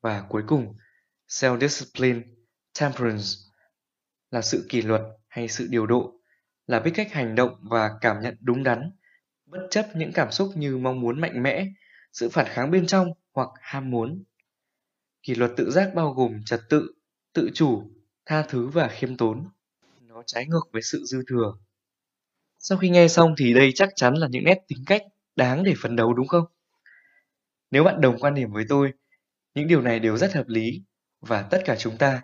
Và 0.00 0.26
cuối 0.28 0.42
cùng, 0.46 0.76
self-discipline, 1.28 2.22
temperance 2.80 3.26
là 4.30 4.42
sự 4.42 4.66
kỷ 4.68 4.82
luật 4.82 5.02
hay 5.28 5.48
sự 5.48 5.66
điều 5.70 5.86
độ, 5.86 6.15
là 6.66 6.80
biết 6.80 6.92
cách 6.94 7.12
hành 7.12 7.34
động 7.34 7.56
và 7.62 7.90
cảm 8.00 8.20
nhận 8.20 8.36
đúng 8.40 8.62
đắn, 8.62 8.90
bất 9.46 9.66
chấp 9.70 9.86
những 9.94 10.12
cảm 10.12 10.30
xúc 10.30 10.50
như 10.54 10.78
mong 10.78 11.00
muốn 11.00 11.20
mạnh 11.20 11.42
mẽ, 11.42 11.66
sự 12.12 12.28
phản 12.28 12.46
kháng 12.48 12.70
bên 12.70 12.86
trong 12.86 13.08
hoặc 13.32 13.48
ham 13.60 13.90
muốn. 13.90 14.24
Kỷ 15.22 15.34
luật 15.34 15.50
tự 15.56 15.70
giác 15.70 15.94
bao 15.94 16.12
gồm 16.12 16.44
trật 16.44 16.60
tự, 16.68 16.94
tự 17.32 17.50
chủ, 17.54 17.90
tha 18.26 18.42
thứ 18.42 18.66
và 18.66 18.88
khiêm 18.88 19.16
tốn. 19.16 19.48
Nó 20.00 20.22
trái 20.26 20.46
ngược 20.46 20.68
với 20.72 20.82
sự 20.82 21.04
dư 21.04 21.22
thừa. 21.28 21.54
Sau 22.58 22.78
khi 22.78 22.88
nghe 22.88 23.08
xong 23.08 23.34
thì 23.38 23.54
đây 23.54 23.70
chắc 23.74 23.88
chắn 23.96 24.14
là 24.14 24.28
những 24.30 24.44
nét 24.44 24.58
tính 24.68 24.84
cách 24.86 25.02
đáng 25.36 25.64
để 25.64 25.74
phấn 25.82 25.96
đấu 25.96 26.14
đúng 26.14 26.28
không? 26.28 26.44
Nếu 27.70 27.84
bạn 27.84 28.00
đồng 28.00 28.18
quan 28.18 28.34
điểm 28.34 28.52
với 28.52 28.64
tôi, 28.68 28.92
những 29.54 29.68
điều 29.68 29.82
này 29.82 30.00
đều 30.00 30.16
rất 30.16 30.34
hợp 30.34 30.48
lý 30.48 30.82
và 31.20 31.42
tất 31.42 31.62
cả 31.64 31.76
chúng 31.76 31.96
ta, 31.96 32.22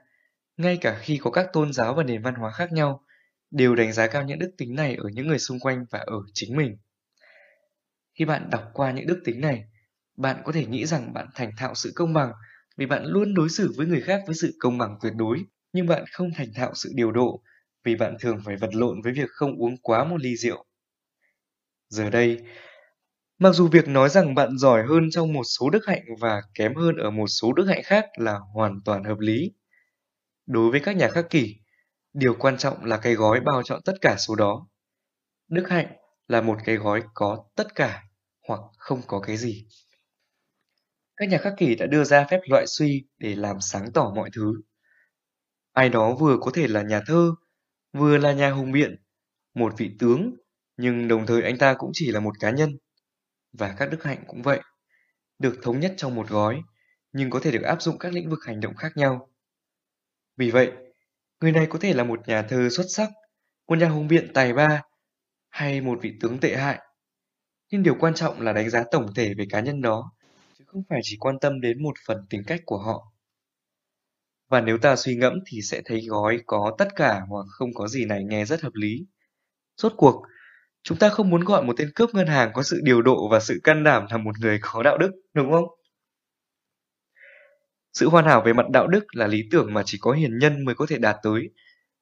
ngay 0.57 0.79
cả 0.81 0.99
khi 1.01 1.19
có 1.23 1.31
các 1.31 1.47
tôn 1.53 1.73
giáo 1.73 1.95
và 1.95 2.03
nền 2.03 2.23
văn 2.23 2.35
hóa 2.35 2.51
khác 2.51 2.73
nhau, 2.73 3.05
đều 3.53 3.75
đánh 3.75 3.93
giá 3.93 4.07
cao 4.07 4.23
những 4.23 4.39
đức 4.39 4.51
tính 4.59 4.75
này 4.75 4.95
ở 4.95 5.09
những 5.13 5.27
người 5.27 5.39
xung 5.39 5.61
quanh 5.61 5.85
và 5.91 5.99
ở 5.99 6.17
chính 6.35 6.57
mình. 6.57 6.77
Khi 8.19 8.25
bạn 8.25 8.51
đọc 8.51 8.71
qua 8.75 8.93
những 8.93 9.07
đức 9.07 9.21
tính 9.25 9.41
này, 9.41 9.65
bạn 10.17 10.43
có 10.45 10.53
thể 10.53 10.67
nghĩ 10.67 10.87
rằng 10.87 11.13
bạn 11.13 11.27
thành 11.35 11.51
thạo 11.57 11.75
sự 11.75 11.93
công 11.95 12.13
bằng 12.13 12.33
vì 12.77 12.87
bạn 12.87 13.05
luôn 13.05 13.35
đối 13.35 13.49
xử 13.49 13.73
với 13.77 13.87
người 13.87 14.01
khác 14.01 14.23
với 14.27 14.35
sự 14.35 14.57
công 14.59 14.79
bằng 14.79 14.99
tuyệt 15.03 15.13
đối, 15.17 15.39
nhưng 15.73 15.87
bạn 15.87 16.05
không 16.13 16.31
thành 16.37 16.49
thạo 16.55 16.75
sự 16.75 16.91
điều 16.95 17.13
độ 17.13 17.43
vì 17.85 17.97
bạn 17.97 18.17
thường 18.21 18.41
phải 18.45 18.57
vật 18.57 18.75
lộn 18.75 19.03
với 19.03 19.13
việc 19.13 19.31
không 19.31 19.57
uống 19.57 19.77
quá 19.83 20.05
một 20.05 20.21
ly 20.21 20.37
rượu. 20.37 20.65
Giờ 21.89 22.11
đây, 22.11 22.39
mặc 23.39 23.53
dù 23.53 23.69
việc 23.69 23.89
nói 23.89 24.09
rằng 24.09 24.35
bạn 24.35 24.59
giỏi 24.59 24.83
hơn 24.89 25.11
trong 25.11 25.33
một 25.33 25.45
số 25.45 25.71
đức 25.71 25.87
hạnh 25.87 26.03
và 26.21 26.43
kém 26.55 26.75
hơn 26.75 26.97
ở 26.97 27.11
một 27.11 27.27
số 27.27 27.53
đức 27.53 27.65
hạnh 27.69 27.83
khác 27.85 28.07
là 28.17 28.39
hoàn 28.55 28.81
toàn 28.85 29.05
hợp 29.05 29.19
lý. 29.19 29.53
Đối 30.47 30.71
với 30.71 30.81
các 30.81 30.97
nhà 30.97 31.09
khắc 31.09 31.31
kỷ, 31.31 31.62
điều 32.13 32.35
quan 32.39 32.57
trọng 32.59 32.85
là 32.85 32.97
cái 32.97 33.15
gói 33.15 33.41
bao 33.41 33.63
trọn 33.63 33.83
tất 33.85 33.95
cả 34.01 34.17
số 34.19 34.35
đó. 34.35 34.67
Đức 35.49 35.65
hạnh 35.69 35.97
là 36.29 36.41
một 36.41 36.59
cái 36.65 36.77
gói 36.77 37.03
có 37.15 37.45
tất 37.57 37.75
cả 37.75 38.03
hoặc 38.49 38.61
không 38.79 39.03
có 39.07 39.21
cái 39.21 39.37
gì. 39.37 39.67
Các 41.17 41.29
nhà 41.29 41.39
khắc 41.39 41.55
kỷ 41.59 41.75
đã 41.75 41.87
đưa 41.87 42.05
ra 42.05 42.27
phép 42.31 42.41
loại 42.51 42.65
suy 42.67 43.07
để 43.19 43.35
làm 43.35 43.61
sáng 43.61 43.93
tỏ 43.95 44.13
mọi 44.17 44.31
thứ. 44.37 44.55
Ai 45.73 45.89
đó 45.89 46.15
vừa 46.15 46.39
có 46.41 46.51
thể 46.55 46.69
là 46.69 46.83
nhà 46.83 47.01
thơ, 47.07 47.35
vừa 47.93 48.19
là 48.19 48.33
nhà 48.33 48.51
hùng 48.51 48.73
biện, 48.73 48.97
một 49.55 49.75
vị 49.77 49.91
tướng, 49.99 50.35
nhưng 50.77 51.09
đồng 51.09 51.27
thời 51.27 51.43
anh 51.43 51.59
ta 51.59 51.75
cũng 51.79 51.91
chỉ 51.93 52.11
là 52.11 52.21
một 52.21 52.41
cá 52.41 52.51
nhân. 52.51 52.71
Và 53.53 53.75
các 53.79 53.91
đức 53.91 54.05
hạnh 54.05 54.25
cũng 54.27 54.43
vậy, 54.43 54.61
được 55.39 55.59
thống 55.63 55.81
nhất 55.81 55.95
trong 55.97 56.15
một 56.15 56.29
gói, 56.29 56.63
nhưng 57.13 57.31
có 57.31 57.41
thể 57.43 57.51
được 57.51 57.63
áp 57.63 57.83
dụng 57.83 57.99
các 57.99 58.13
lĩnh 58.13 58.31
vực 58.31 58.39
hành 58.47 58.61
động 58.61 58.77
khác 58.77 58.93
nhau. 58.97 59.31
Vì 60.37 60.51
vậy, 60.51 60.73
người 61.43 61.53
này 61.53 61.67
có 61.71 61.79
thể 61.79 61.95
là 61.95 62.05
một 62.05 62.29
nhà 62.29 62.43
thơ 62.43 62.69
xuất 62.71 62.87
sắc, 62.89 63.11
một 63.69 63.79
nhà 63.79 63.89
hùng 63.89 64.09
biện 64.09 64.31
tài 64.35 64.53
ba, 64.53 64.83
hay 65.49 65.81
một 65.81 65.99
vị 66.03 66.13
tướng 66.21 66.39
tệ 66.39 66.57
hại. 66.57 66.79
Nhưng 67.71 67.83
điều 67.83 67.95
quan 68.01 68.15
trọng 68.15 68.41
là 68.41 68.53
đánh 68.53 68.71
giá 68.71 68.85
tổng 68.91 69.15
thể 69.15 69.35
về 69.35 69.45
cá 69.51 69.61
nhân 69.61 69.81
đó 69.81 70.13
chứ 70.59 70.65
không 70.67 70.83
phải 70.89 71.01
chỉ 71.03 71.17
quan 71.21 71.39
tâm 71.39 71.61
đến 71.61 71.83
một 71.83 71.95
phần 72.07 72.27
tính 72.31 72.43
cách 72.47 72.61
của 72.67 72.79
họ. 72.79 73.13
Và 74.49 74.61
nếu 74.61 74.79
ta 74.79 74.97
suy 74.97 75.17
ngẫm 75.17 75.33
thì 75.47 75.63
sẽ 75.63 75.83
thấy 75.85 76.01
gói 76.09 76.39
có 76.47 76.75
tất 76.79 76.89
cả 76.97 77.21
hoặc 77.29 77.47
không 77.49 77.75
có 77.75 77.89
gì 77.89 78.05
này 78.05 78.25
nghe 78.25 78.45
rất 78.45 78.61
hợp 78.63 78.73
lý. 78.75 79.07
Rốt 79.77 79.93
cuộc, 79.97 80.23
chúng 80.83 80.99
ta 80.99 81.09
không 81.09 81.31
muốn 81.31 81.45
gọi 81.45 81.63
một 81.63 81.75
tên 81.77 81.91
cướp 81.95 82.11
ngân 82.15 82.27
hàng 82.27 82.51
có 82.55 82.63
sự 82.63 82.81
điều 82.85 83.03
độ 83.03 83.29
và 83.29 83.41
sự 83.41 83.61
can 83.65 83.85
đảm 83.85 84.07
là 84.11 84.17
một 84.17 84.39
người 84.41 84.59
có 84.63 84.83
đạo 84.83 84.99
đức, 84.99 85.11
đúng 85.35 85.53
không? 85.53 85.65
Sự 87.93 88.09
hoàn 88.09 88.25
hảo 88.25 88.43
về 88.47 88.53
mặt 88.53 88.67
đạo 88.71 88.87
đức 88.87 89.05
là 89.13 89.27
lý 89.27 89.43
tưởng 89.51 89.75
mà 89.75 89.83
chỉ 89.87 89.99
có 90.01 90.13
hiền 90.13 90.39
nhân 90.39 90.65
mới 90.65 90.75
có 90.75 90.87
thể 90.89 90.99
đạt 90.99 91.17
tới. 91.23 91.51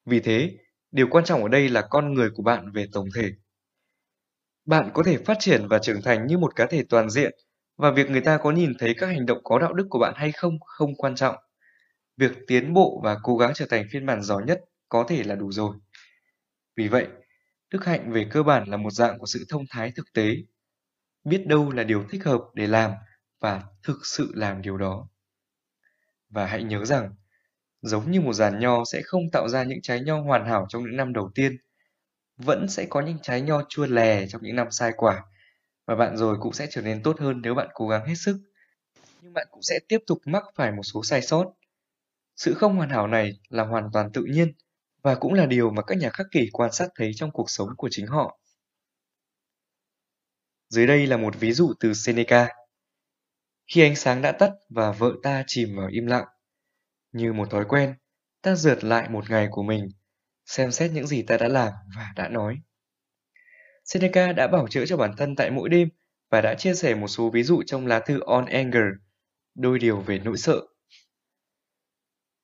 Vì 0.07 0.21
thế, 0.21 0.57
điều 0.91 1.07
quan 1.11 1.25
trọng 1.25 1.43
ở 1.43 1.49
đây 1.49 1.69
là 1.69 1.83
con 1.91 2.15
người 2.15 2.31
của 2.35 2.43
bạn 2.43 2.73
về 2.73 2.87
tổng 2.93 3.09
thể. 3.17 3.33
Bạn 4.65 4.91
có 4.95 5.03
thể 5.03 5.17
phát 5.17 5.37
triển 5.41 5.69
và 5.69 5.79
trưởng 5.79 6.03
thành 6.03 6.27
như 6.27 6.39
một 6.39 6.57
cá 6.57 6.67
thể 6.67 6.85
toàn 6.89 7.11
diện 7.11 7.35
và 7.77 7.91
việc 7.91 8.11
người 8.11 8.21
ta 8.21 8.39
có 8.39 8.51
nhìn 8.51 8.73
thấy 8.79 8.95
các 8.99 9.07
hành 9.07 9.27
động 9.27 9.39
có 9.45 9.59
đạo 9.59 9.73
đức 9.73 9.87
của 9.91 9.99
bạn 9.99 10.15
hay 10.17 10.33
không 10.33 10.59
không 10.61 10.95
quan 10.97 11.15
trọng. 11.15 11.37
Việc 12.17 12.33
tiến 12.47 12.75
bộ 12.75 13.01
và 13.05 13.17
cố 13.23 13.37
gắng 13.37 13.53
trở 13.55 13.67
thành 13.71 13.87
phiên 13.93 14.07
bản 14.07 14.23
giỏi 14.23 14.43
nhất 14.47 14.61
có 14.89 15.05
thể 15.09 15.23
là 15.23 15.35
đủ 15.35 15.53
rồi. 15.53 15.77
Vì 16.77 16.89
vậy, 16.89 17.07
đức 17.71 17.85
hạnh 17.85 18.12
về 18.12 18.27
cơ 18.31 18.43
bản 18.43 18.69
là 18.69 18.77
một 18.77 18.91
dạng 18.91 19.19
của 19.19 19.27
sự 19.27 19.45
thông 19.49 19.65
thái 19.71 19.93
thực 19.97 20.12
tế. 20.15 20.37
Biết 21.25 21.47
đâu 21.47 21.73
là 21.73 21.83
điều 21.83 22.05
thích 22.11 22.25
hợp 22.25 22.41
để 22.55 22.67
làm 22.67 22.91
và 23.41 23.62
thực 23.83 23.99
sự 24.07 24.33
làm 24.35 24.62
điều 24.62 24.77
đó. 24.77 25.09
Và 26.31 26.47
hãy 26.47 26.62
nhớ 26.62 26.85
rằng, 26.85 27.15
giống 27.82 28.11
như 28.11 28.20
một 28.20 28.32
giàn 28.32 28.59
nho 28.59 28.85
sẽ 28.85 29.02
không 29.05 29.31
tạo 29.32 29.48
ra 29.48 29.65
những 29.65 29.82
trái 29.82 30.01
nho 30.01 30.20
hoàn 30.20 30.47
hảo 30.47 30.66
trong 30.69 30.82
những 30.82 30.97
năm 30.97 31.12
đầu 31.12 31.31
tiên, 31.35 31.57
vẫn 32.36 32.69
sẽ 32.69 32.86
có 32.90 33.01
những 33.01 33.19
trái 33.23 33.40
nho 33.40 33.62
chua 33.69 33.86
lè 33.86 34.27
trong 34.27 34.43
những 34.43 34.57
năm 34.57 34.70
sai 34.70 34.93
quả, 34.97 35.24
và 35.86 35.94
bạn 35.94 36.16
rồi 36.16 36.36
cũng 36.40 36.52
sẽ 36.52 36.66
trở 36.70 36.82
nên 36.82 37.02
tốt 37.02 37.20
hơn 37.20 37.40
nếu 37.43 37.55
bạn 37.55 37.69
cố 37.74 37.89
gắng 37.89 38.07
hết 38.07 38.15
sức. 38.16 38.40
Nhưng 39.23 39.32
bạn 39.32 39.47
cũng 39.51 39.62
sẽ 39.62 39.78
tiếp 39.89 39.98
tục 40.07 40.19
mắc 40.24 40.44
phải 40.55 40.73
một 40.73 40.82
số 40.82 41.02
sai 41.05 41.23
sót. 41.23 41.52
Sự 42.36 42.55
không 42.55 42.77
hoàn 42.77 42.90
hảo 42.90 43.07
này 43.07 43.40
là 43.48 43.65
hoàn 43.65 43.90
toàn 43.93 44.12
tự 44.12 44.24
nhiên 44.24 44.52
và 45.02 45.15
cũng 45.15 45.35
là 45.35 45.47
điều 45.47 45.70
mà 45.70 45.82
các 45.82 45.98
nhà 45.98 46.11
khắc 46.11 46.27
kỷ 46.31 46.48
quan 46.52 46.73
sát 46.73 46.89
thấy 46.94 47.11
trong 47.15 47.31
cuộc 47.31 47.51
sống 47.51 47.69
của 47.77 47.89
chính 47.90 48.07
họ. 48.07 48.39
Dưới 50.69 50.86
đây 50.86 51.07
là 51.07 51.16
một 51.16 51.35
ví 51.40 51.52
dụ 51.52 51.73
từ 51.81 51.94
Seneca. 51.94 52.48
Khi 53.75 53.81
ánh 53.81 53.97
sáng 53.97 54.23
đã 54.23 54.33
tắt 54.33 54.51
và 54.69 54.93
vợ 54.93 55.13
ta 55.23 55.45
chìm 55.47 55.77
vào 55.77 55.89
im 55.89 56.07
lặng, 56.07 56.25
như 57.13 57.33
một 57.33 57.51
thói 57.51 57.65
quen, 57.69 57.95
ta 58.43 58.55
rượt 58.55 58.85
lại 58.85 59.09
một 59.09 59.31
ngày 59.31 59.49
của 59.51 59.63
mình, 59.63 59.89
xem 60.47 60.71
xét 60.71 60.91
những 60.91 61.07
gì 61.07 61.23
ta 61.23 61.37
đã 61.37 61.49
làm 61.49 61.73
và 61.97 62.13
đã 62.17 62.29
nói. 62.29 62.57
Seneca 63.85 64.33
đã 64.33 64.47
bảo 64.47 64.69
chữa 64.69 64.87
cho 64.87 64.97
bản 64.97 65.15
thân 65.17 65.37
tại 65.37 65.51
mỗi 65.51 65.69
đêm 65.69 65.89
và 66.31 66.41
đã 66.41 66.55
chia 66.55 66.75
sẻ 66.75 66.95
một 66.95 67.09
số 67.09 67.31
ví 67.31 67.43
dụ 67.43 67.63
trong 67.67 67.87
lá 67.87 68.01
thư 68.01 68.21
On 68.21 68.47
Anger, 68.47 68.85
đôi 69.55 69.79
điều 69.79 70.01
về 70.01 70.19
nỗi 70.19 70.37
sợ. 70.37 70.61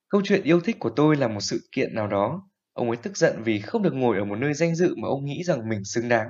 Câu 0.09 0.23
chuyện 0.25 0.43
yêu 0.43 0.61
thích 0.61 0.77
của 0.79 0.91
tôi 0.97 1.17
là 1.17 1.29
một 1.29 1.41
sự 1.41 1.69
kiện 1.73 1.95
nào 1.95 2.07
đó. 2.07 2.49
Ông 2.73 2.91
ấy 2.91 2.97
tức 2.97 3.17
giận 3.17 3.43
vì 3.43 3.61
không 3.61 3.83
được 3.83 3.95
ngồi 3.95 4.19
ở 4.19 4.25
một 4.25 4.37
nơi 4.37 4.55
danh 4.55 4.75
dự 4.75 4.95
mà 4.97 5.09
ông 5.09 5.25
nghĩ 5.25 5.43
rằng 5.45 5.69
mình 5.69 5.85
xứng 5.85 6.09
đáng. 6.09 6.29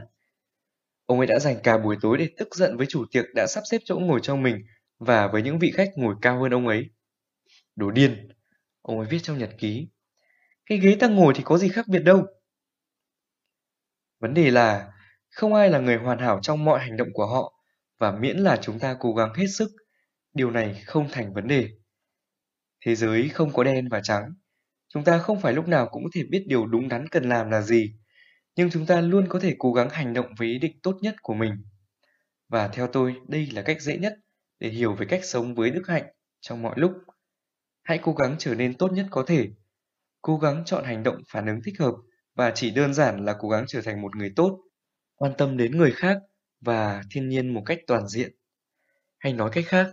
Ông 1.07 1.19
ấy 1.19 1.27
đã 1.27 1.39
dành 1.39 1.57
cả 1.63 1.79
buổi 1.79 1.97
tối 2.01 2.19
để 2.19 2.29
tức 2.39 2.55
giận 2.55 2.77
với 2.77 2.87
chủ 2.87 3.05
tiệc 3.11 3.25
đã 3.35 3.47
sắp 3.47 3.63
xếp 3.71 3.81
chỗ 3.85 3.99
ngồi 3.99 4.21
cho 4.23 4.37
mình 4.37 4.57
và 4.99 5.29
với 5.29 5.43
những 5.43 5.59
vị 5.59 5.73
khách 5.75 5.91
ngồi 5.97 6.15
cao 6.23 6.43
hơn 6.43 6.55
ông 6.55 6.69
ấy. 6.69 6.91
Đồ 7.77 7.91
điên, 7.91 8.29
ông 8.83 8.99
ấy 8.99 9.09
viết 9.11 9.19
trong 9.23 9.39
nhật 9.39 9.51
ký. 9.59 9.89
Cái 10.67 10.79
ghế 10.79 10.97
ta 11.01 11.09
ngồi 11.09 11.35
thì 11.37 11.43
có 11.45 11.59
gì 11.59 11.69
khác 11.69 11.89
biệt 11.89 11.99
đâu. 11.99 12.27
Vấn 14.21 14.35
đề 14.35 14.51
là 14.51 14.93
không 15.31 15.55
ai 15.55 15.71
là 15.71 15.79
người 15.79 15.97
hoàn 15.97 16.19
hảo 16.19 16.41
trong 16.43 16.65
mọi 16.65 16.81
hành 16.81 16.97
động 16.97 17.09
của 17.13 17.27
họ 17.27 17.53
và 17.99 18.13
miễn 18.13 18.37
là 18.37 18.59
chúng 18.63 18.79
ta 18.79 18.97
cố 19.01 19.15
gắng 19.15 19.35
hết 19.35 19.47
sức, 19.47 19.71
điều 20.35 20.51
này 20.51 20.83
không 20.87 21.09
thành 21.13 21.35
vấn 21.35 21.49
đề. 21.49 21.69
Thế 22.85 22.95
giới 22.95 23.29
không 23.29 23.53
có 23.53 23.65
đen 23.65 23.89
và 23.89 24.01
trắng. 24.01 24.31
Chúng 24.89 25.05
ta 25.05 25.19
không 25.19 25.41
phải 25.41 25.53
lúc 25.53 25.69
nào 25.69 25.89
cũng 25.91 26.05
có 26.05 26.11
thể 26.15 26.23
biết 26.31 26.45
điều 26.49 26.67
đúng 26.67 26.89
đắn 26.89 27.09
cần 27.09 27.29
làm 27.29 27.51
là 27.51 27.61
gì, 27.63 27.95
nhưng 28.57 28.71
chúng 28.71 28.87
ta 28.87 29.01
luôn 29.01 29.27
có 29.29 29.41
thể 29.41 29.55
cố 29.59 29.73
gắng 29.73 29.91
hành 29.91 30.13
động 30.13 30.27
với 30.39 30.49
ý 30.49 30.59
định 30.59 30.81
tốt 30.83 30.99
nhất 31.01 31.15
của 31.23 31.35
mình. 31.35 31.53
Và 32.49 32.69
theo 32.69 32.87
tôi, 32.87 33.15
đây 33.29 33.49
là 33.53 33.63
cách 33.63 33.83
dễ 33.83 33.99
nhất 33.99 34.13
để 34.61 34.69
hiểu 34.69 34.95
về 34.95 35.07
cách 35.07 35.25
sống 35.25 35.55
với 35.55 35.71
đức 35.71 35.83
hạnh 35.87 36.07
trong 36.41 36.63
mọi 36.63 36.75
lúc. 36.79 36.93
Hãy 37.83 37.99
cố 38.03 38.13
gắng 38.13 38.37
trở 38.39 38.55
nên 38.55 38.75
tốt 38.75 38.93
nhất 38.93 39.07
có 39.11 39.25
thể. 39.27 39.49
Cố 40.23 40.39
gắng 40.39 40.63
chọn 40.67 40.85
hành 40.85 41.03
động 41.03 41.23
phản 41.29 41.47
ứng 41.47 41.61
thích 41.65 41.75
hợp 41.79 41.95
và 42.35 42.53
chỉ 42.55 42.71
đơn 42.71 42.95
giản 42.95 43.25
là 43.25 43.37
cố 43.39 43.49
gắng 43.49 43.65
trở 43.69 43.81
thành 43.81 44.03
một 44.03 44.17
người 44.17 44.33
tốt, 44.37 44.61
quan 45.17 45.33
tâm 45.39 45.57
đến 45.57 45.77
người 45.77 45.93
khác 45.93 46.19
và 46.61 47.03
thiên 47.11 47.29
nhiên 47.29 47.55
một 47.55 47.63
cách 47.67 47.79
toàn 47.87 48.09
diện. 48.09 48.33
Hay 49.19 49.33
nói 49.33 49.51
cách 49.53 49.65
khác, 49.69 49.91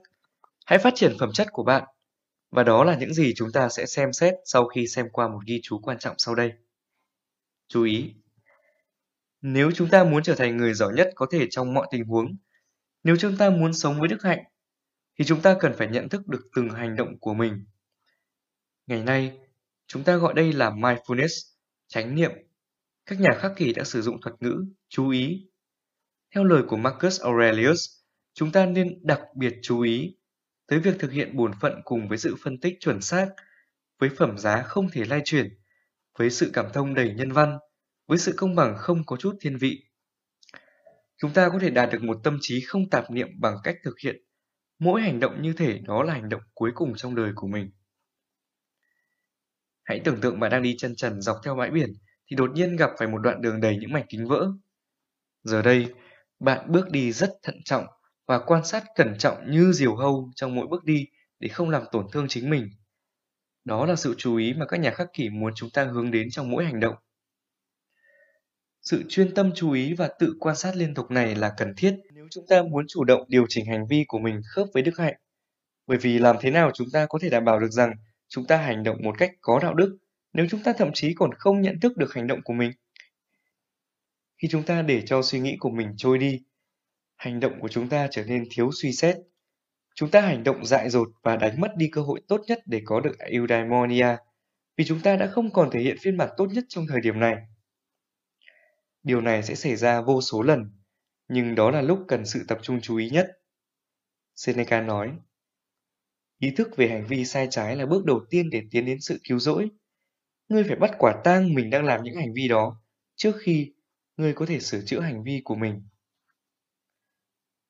hãy 0.66 0.80
phát 0.80 0.94
triển 0.96 1.14
phẩm 1.20 1.32
chất 1.34 1.48
của 1.52 1.64
bạn 1.64 1.84
và 2.54 2.64
đó 2.64 2.84
là 2.84 2.98
những 2.98 3.14
gì 3.14 3.34
chúng 3.36 3.52
ta 3.52 3.70
sẽ 3.70 3.86
xem 3.86 4.14
xét 4.14 4.34
sau 4.46 4.68
khi 4.68 4.88
xem 4.88 5.10
qua 5.10 5.28
một 5.28 5.40
ghi 5.46 5.60
chú 5.64 5.80
quan 5.80 6.00
trọng 6.00 6.16
sau 6.18 6.36
đây. 6.36 6.52
Chú 7.68 7.84
ý! 7.84 8.14
Nếu 9.42 9.72
chúng 9.72 9.90
ta 9.90 10.04
muốn 10.04 10.24
trở 10.24 10.36
thành 10.36 10.58
người 10.58 10.74
giỏi 10.74 10.94
nhất 10.94 11.10
có 11.16 11.26
thể 11.32 11.48
trong 11.50 11.74
mọi 11.74 11.88
tình 11.92 12.06
huống, 12.06 12.36
nếu 13.04 13.16
chúng 13.20 13.38
ta 13.38 13.50
muốn 13.50 13.74
sống 13.74 14.00
với 14.00 14.08
đức 14.08 14.24
hạnh, 14.24 14.44
thì 15.20 15.26
chúng 15.26 15.42
ta 15.42 15.58
cần 15.60 15.74
phải 15.78 15.88
nhận 15.88 16.10
thức 16.10 16.28
được 16.28 16.50
từng 16.56 16.70
hành 16.70 16.96
động 16.96 17.20
của 17.20 17.34
mình. 17.34 17.66
Ngày 18.88 19.04
nay, 19.04 19.38
chúng 19.88 20.04
ta 20.04 20.16
gọi 20.16 20.34
đây 20.34 20.54
là 20.54 20.70
mindfulness, 20.70 21.54
chánh 21.88 22.16
niệm. 22.16 22.32
Các 23.06 23.20
nhà 23.20 23.32
khắc 23.38 23.52
kỷ 23.56 23.74
đã 23.74 23.84
sử 23.84 24.02
dụng 24.02 24.22
thuật 24.22 24.36
ngữ 24.40 24.66
chú 24.90 25.10
ý. 25.10 25.50
Theo 26.36 26.44
lời 26.44 26.64
của 26.68 26.78
Marcus 26.78 27.22
Aurelius, 27.22 27.90
chúng 28.34 28.52
ta 28.52 28.66
nên 28.66 29.00
đặc 29.04 29.22
biệt 29.36 29.54
chú 29.62 29.82
ý 29.82 30.18
tới 30.68 30.80
việc 30.80 30.96
thực 31.00 31.12
hiện 31.12 31.36
bổn 31.36 31.52
phận 31.62 31.82
cùng 31.84 32.08
với 32.08 32.18
sự 32.18 32.36
phân 32.44 32.60
tích 32.60 32.78
chuẩn 32.80 33.02
xác, 33.02 33.30
với 34.00 34.10
phẩm 34.18 34.38
giá 34.38 34.64
không 34.64 34.90
thể 34.90 35.06
lai 35.06 35.22
chuyển, 35.26 35.60
với 36.20 36.30
sự 36.30 36.50
cảm 36.54 36.66
thông 36.74 36.94
đầy 36.94 37.14
nhân 37.14 37.32
văn, 37.32 37.58
với 38.08 38.18
sự 38.18 38.34
công 38.38 38.56
bằng 38.56 38.76
không 38.78 39.06
có 39.06 39.18
chút 39.18 39.38
thiên 39.42 39.58
vị. 39.58 39.84
Chúng 41.18 41.34
ta 41.34 41.50
có 41.50 41.60
thể 41.60 41.70
đạt 41.70 41.90
được 41.92 42.04
một 42.04 42.20
tâm 42.24 42.38
trí 42.42 42.62
không 42.62 42.90
tạp 42.90 43.12
niệm 43.12 43.28
bằng 43.40 43.58
cách 43.64 43.76
thực 43.84 44.00
hiện 44.00 44.16
mỗi 44.84 45.02
hành 45.02 45.20
động 45.20 45.42
như 45.42 45.54
thể 45.54 45.80
đó 45.80 46.04
là 46.04 46.14
hành 46.14 46.30
động 46.30 46.42
cuối 46.54 46.72
cùng 46.76 46.94
trong 46.96 47.16
đời 47.16 47.32
của 47.36 47.48
mình. 47.48 47.72
Hãy 49.84 50.02
tưởng 50.04 50.22
tượng 50.22 50.40
bạn 50.40 50.52
đang 50.52 50.64
đi 50.64 50.76
chân 50.78 50.96
trần 50.96 51.22
dọc 51.22 51.38
theo 51.44 51.56
bãi 51.56 51.70
biển 51.70 51.94
thì 52.30 52.36
đột 52.36 52.52
nhiên 52.54 52.76
gặp 52.76 52.90
phải 53.00 53.08
một 53.08 53.18
đoạn 53.18 53.42
đường 53.42 53.62
đầy 53.62 53.78
những 53.78 53.94
mảnh 53.94 54.06
kính 54.10 54.28
vỡ. 54.28 54.52
Giờ 55.44 55.62
đây, 55.62 55.94
bạn 56.40 56.72
bước 56.72 56.92
đi 56.92 57.12
rất 57.12 57.30
thận 57.44 57.56
trọng 57.66 57.86
và 58.28 58.40
quan 58.40 58.66
sát 58.66 58.84
cẩn 58.96 59.18
trọng 59.18 59.52
như 59.52 59.72
diều 59.72 59.96
hâu 59.96 60.32
trong 60.36 60.56
mỗi 60.56 60.68
bước 60.68 60.84
đi 60.84 61.06
để 61.40 61.48
không 61.48 61.70
làm 61.70 61.84
tổn 61.92 62.08
thương 62.12 62.28
chính 62.30 62.50
mình. 62.50 62.70
Đó 63.66 63.86
là 63.86 63.96
sự 63.96 64.16
chú 64.18 64.36
ý 64.36 64.54
mà 64.54 64.66
các 64.66 64.80
nhà 64.80 64.92
khắc 64.92 65.08
kỷ 65.14 65.30
muốn 65.30 65.54
chúng 65.56 65.70
ta 65.70 65.84
hướng 65.84 66.12
đến 66.12 66.30
trong 66.30 66.52
mỗi 66.52 66.66
hành 66.66 66.80
động. 66.80 66.96
Sự 68.82 69.04
chuyên 69.10 69.34
tâm 69.34 69.52
chú 69.56 69.72
ý 69.72 69.94
và 69.94 70.10
tự 70.20 70.36
quan 70.40 70.56
sát 70.56 70.76
liên 70.76 70.94
tục 70.94 71.12
này 71.12 71.36
là 71.36 71.54
cần 71.58 71.74
thiết 71.78 71.96
nếu 72.24 72.30
chúng 72.32 72.48
ta 72.48 72.64
muốn 72.64 72.86
chủ 72.88 73.04
động 73.04 73.24
điều 73.28 73.46
chỉnh 73.50 73.66
hành 73.66 73.88
vi 73.88 74.06
của 74.08 74.20
mình 74.20 74.42
khớp 74.46 74.68
với 74.74 74.84
đức 74.84 74.98
hạnh. 74.98 75.14
Bởi 75.88 75.98
vì 75.98 76.20
làm 76.20 76.36
thế 76.42 76.52
nào 76.52 76.72
chúng 76.74 76.88
ta 76.94 77.06
có 77.06 77.20
thể 77.22 77.30
đảm 77.30 77.46
bảo 77.46 77.60
được 77.60 77.72
rằng 77.72 77.94
chúng 78.28 78.46
ta 78.46 78.58
hành 78.58 78.84
động 78.84 78.98
một 79.04 79.16
cách 79.18 79.32
có 79.42 79.60
đạo 79.60 79.74
đức 79.74 79.98
nếu 80.34 80.46
chúng 80.50 80.64
ta 80.64 80.74
thậm 80.74 80.90
chí 80.94 81.14
còn 81.14 81.34
không 81.34 81.62
nhận 81.62 81.80
thức 81.80 81.98
được 81.98 82.14
hành 82.14 82.28
động 82.28 82.42
của 82.44 82.54
mình? 82.54 82.72
Khi 84.42 84.48
chúng 84.52 84.64
ta 84.64 84.82
để 84.82 85.04
cho 85.06 85.22
suy 85.22 85.40
nghĩ 85.40 85.58
của 85.60 85.70
mình 85.70 85.94
trôi 85.98 86.18
đi 86.18 86.42
hành 87.16 87.40
động 87.40 87.60
của 87.60 87.68
chúng 87.68 87.90
ta 87.90 88.08
trở 88.12 88.24
nên 88.24 88.46
thiếu 88.52 88.70
suy 88.82 88.92
xét. 88.92 89.18
Chúng 89.96 90.12
ta 90.12 90.22
hành 90.22 90.44
động 90.44 90.66
dại 90.66 90.90
dột 90.90 91.08
và 91.24 91.36
đánh 91.36 91.62
mất 91.62 91.72
đi 91.78 91.90
cơ 91.92 92.02
hội 92.02 92.22
tốt 92.28 92.42
nhất 92.48 92.60
để 92.66 92.82
có 92.86 93.00
được 93.00 93.20
eudaimonia, 93.20 94.16
vì 94.78 94.86
chúng 94.86 95.00
ta 95.00 95.16
đã 95.16 95.28
không 95.28 95.54
còn 95.54 95.70
thể 95.72 95.80
hiện 95.80 95.98
phiên 96.02 96.18
bản 96.18 96.30
tốt 96.38 96.46
nhất 96.52 96.64
trong 96.70 96.86
thời 96.88 97.02
điểm 97.02 97.20
này. 97.20 97.36
Điều 99.04 99.22
này 99.22 99.44
sẽ 99.44 99.56
xảy 99.56 99.76
ra 99.76 100.02
vô 100.02 100.22
số 100.22 100.42
lần, 100.42 100.83
nhưng 101.28 101.56
đó 101.56 101.72
là 101.72 101.82
lúc 101.82 102.00
cần 102.08 102.26
sự 102.26 102.46
tập 102.48 102.60
trung 102.62 102.82
chú 102.82 102.98
ý 102.98 103.10
nhất. 103.10 103.28
Seneca 104.36 104.82
nói, 104.82 105.18
Ý 106.44 106.52
thức 106.52 106.78
về 106.78 106.88
hành 106.88 107.06
vi 107.08 107.26
sai 107.26 107.48
trái 107.50 107.76
là 107.76 107.86
bước 107.86 108.06
đầu 108.06 108.26
tiên 108.30 108.50
để 108.50 108.62
tiến 108.72 108.86
đến 108.86 108.98
sự 109.02 109.20
cứu 109.24 109.40
rỗi. 109.40 109.70
Ngươi 110.50 110.64
phải 110.64 110.76
bắt 110.76 110.92
quả 111.00 111.22
tang 111.24 111.54
mình 111.54 111.70
đang 111.70 111.86
làm 111.86 112.04
những 112.04 112.16
hành 112.16 112.34
vi 112.34 112.48
đó 112.48 112.82
trước 113.16 113.36
khi 113.42 113.74
ngươi 114.18 114.34
có 114.34 114.46
thể 114.46 114.60
sửa 114.60 114.82
chữa 114.86 115.00
hành 115.00 115.24
vi 115.24 115.42
của 115.44 115.56
mình. 115.56 115.88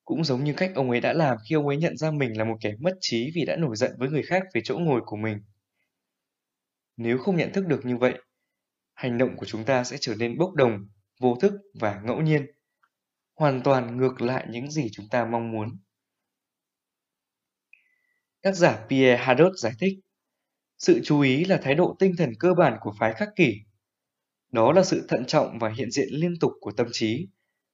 Cũng 0.06 0.24
giống 0.24 0.44
như 0.44 0.54
cách 0.58 0.72
ông 0.76 0.90
ấy 0.90 1.02
đã 1.02 1.14
làm 1.14 1.38
khi 1.50 1.56
ông 1.56 1.68
ấy 1.68 1.78
nhận 1.78 1.98
ra 1.98 2.12
mình 2.12 2.38
là 2.38 2.44
một 2.44 2.58
kẻ 2.62 2.74
mất 2.80 2.98
trí 3.02 3.32
vì 3.36 3.46
đã 3.46 3.56
nổi 3.56 3.76
giận 3.76 3.92
với 3.98 4.10
người 4.10 4.24
khác 4.24 4.44
về 4.54 4.62
chỗ 4.64 4.78
ngồi 4.78 5.02
của 5.06 5.18
mình. 5.18 5.38
Nếu 6.98 7.18
không 7.18 7.36
nhận 7.36 7.54
thức 7.54 7.68
được 7.68 7.86
như 7.86 7.98
vậy, 7.98 8.14
hành 8.94 9.18
động 9.18 9.36
của 9.38 9.46
chúng 9.46 9.64
ta 9.64 9.84
sẽ 9.84 9.98
trở 10.00 10.16
nên 10.16 10.38
bốc 10.38 10.54
đồng, 10.54 10.88
vô 11.20 11.38
thức 11.42 11.54
và 11.80 12.02
ngẫu 12.06 12.22
nhiên, 12.22 12.46
hoàn 13.36 13.62
toàn 13.64 13.98
ngược 13.98 14.22
lại 14.22 14.48
những 14.50 14.72
gì 14.72 14.90
chúng 14.92 15.10
ta 15.10 15.26
mong 15.26 15.52
muốn. 15.52 15.78
Tác 18.42 18.52
giả 18.56 18.86
Pierre 18.90 19.24
Hadot 19.24 19.52
giải 19.58 19.74
thích, 19.80 20.00
sự 20.78 21.02
chú 21.04 21.20
ý 21.20 21.46
là 21.46 21.60
thái 21.64 21.76
độ 21.76 21.96
tinh 22.00 22.14
thần 22.18 22.34
cơ 22.40 22.54
bản 22.54 22.78
của 22.82 22.94
phái 23.00 23.14
khắc 23.14 23.30
kỷ. 23.36 23.56
Đó 24.52 24.72
là 24.72 24.84
sự 24.84 25.06
thận 25.10 25.26
trọng 25.26 25.60
và 25.60 25.70
hiện 25.70 25.92
diện 25.92 26.08
liên 26.12 26.34
tục 26.40 26.52
của 26.62 26.72
tâm 26.72 26.88
trí, 26.92 27.28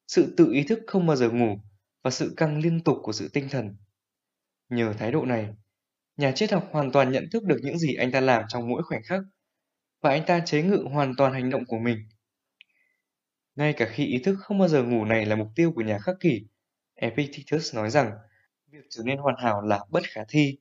sự 0.08 0.34
tự 0.38 0.52
ý 0.52 0.64
thức 0.64 0.80
không 0.88 1.08
bao 1.08 1.16
giờ 1.16 1.30
ngủ 1.30 1.56
và 2.04 2.12
sự 2.12 2.34
căng 2.38 2.60
liên 2.60 2.84
tục 2.84 2.98
của 3.04 3.12
sự 3.12 3.30
tinh 3.34 3.48
thần. 3.52 3.76
Nhờ 4.70 4.94
thái 4.94 5.12
độ 5.12 5.26
này, 5.26 5.50
nhà 6.18 6.32
triết 6.32 6.52
học 6.52 6.70
hoàn 6.72 6.92
toàn 6.92 7.12
nhận 7.12 7.26
thức 7.32 7.44
được 7.44 7.60
những 7.64 7.78
gì 7.78 7.94
anh 7.94 8.12
ta 8.12 8.20
làm 8.20 8.44
trong 8.48 8.70
mỗi 8.70 8.84
khoảnh 8.84 9.04
khắc 9.04 9.22
và 10.02 10.10
anh 10.10 10.24
ta 10.28 10.40
chế 10.46 10.64
ngự 10.64 10.86
hoàn 10.92 11.14
toàn 11.18 11.34
hành 11.34 11.50
động 11.50 11.66
của 11.66 11.80
mình. 11.80 11.98
Ngay 13.60 13.74
cả 13.74 13.86
khi 13.86 14.06
ý 14.06 14.20
thức 14.24 14.36
không 14.40 14.60
bao 14.60 14.68
giờ 14.68 14.84
ngủ 14.84 15.06
này 15.06 15.26
là 15.26 15.36
mục 15.36 15.48
tiêu 15.56 15.72
của 15.76 15.82
nhà 15.82 16.00
khắc 16.00 16.16
kỷ, 16.20 16.46
Epictetus 16.96 17.76
nói 17.76 17.90
rằng 17.90 18.12
việc 18.68 18.86
trở 18.90 19.04
nên 19.04 19.18
hoàn 19.18 19.36
hảo 19.38 19.62
là 19.62 19.80
bất 19.90 20.04
khả 20.08 20.22
thi. 20.30 20.58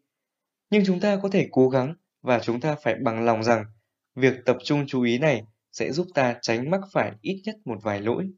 Nhưng 0.70 0.82
chúng 0.86 1.00
ta 1.00 1.18
có 1.22 1.28
thể 1.32 1.48
cố 1.50 1.68
gắng 1.68 1.94
và 2.22 2.40
chúng 2.40 2.60
ta 2.60 2.76
phải 2.82 2.94
bằng 2.94 3.24
lòng 3.24 3.44
rằng 3.44 3.64
việc 4.14 4.34
tập 4.46 4.56
trung 4.64 4.84
chú 4.86 5.02
ý 5.02 5.18
này 5.18 5.42
sẽ 5.72 5.92
giúp 5.92 6.06
ta 6.14 6.38
tránh 6.42 6.70
mắc 6.70 6.80
phải 6.92 7.12
ít 7.20 7.42
nhất 7.44 7.56
một 7.64 7.78
vài 7.82 8.00
lỗi. 8.00 8.30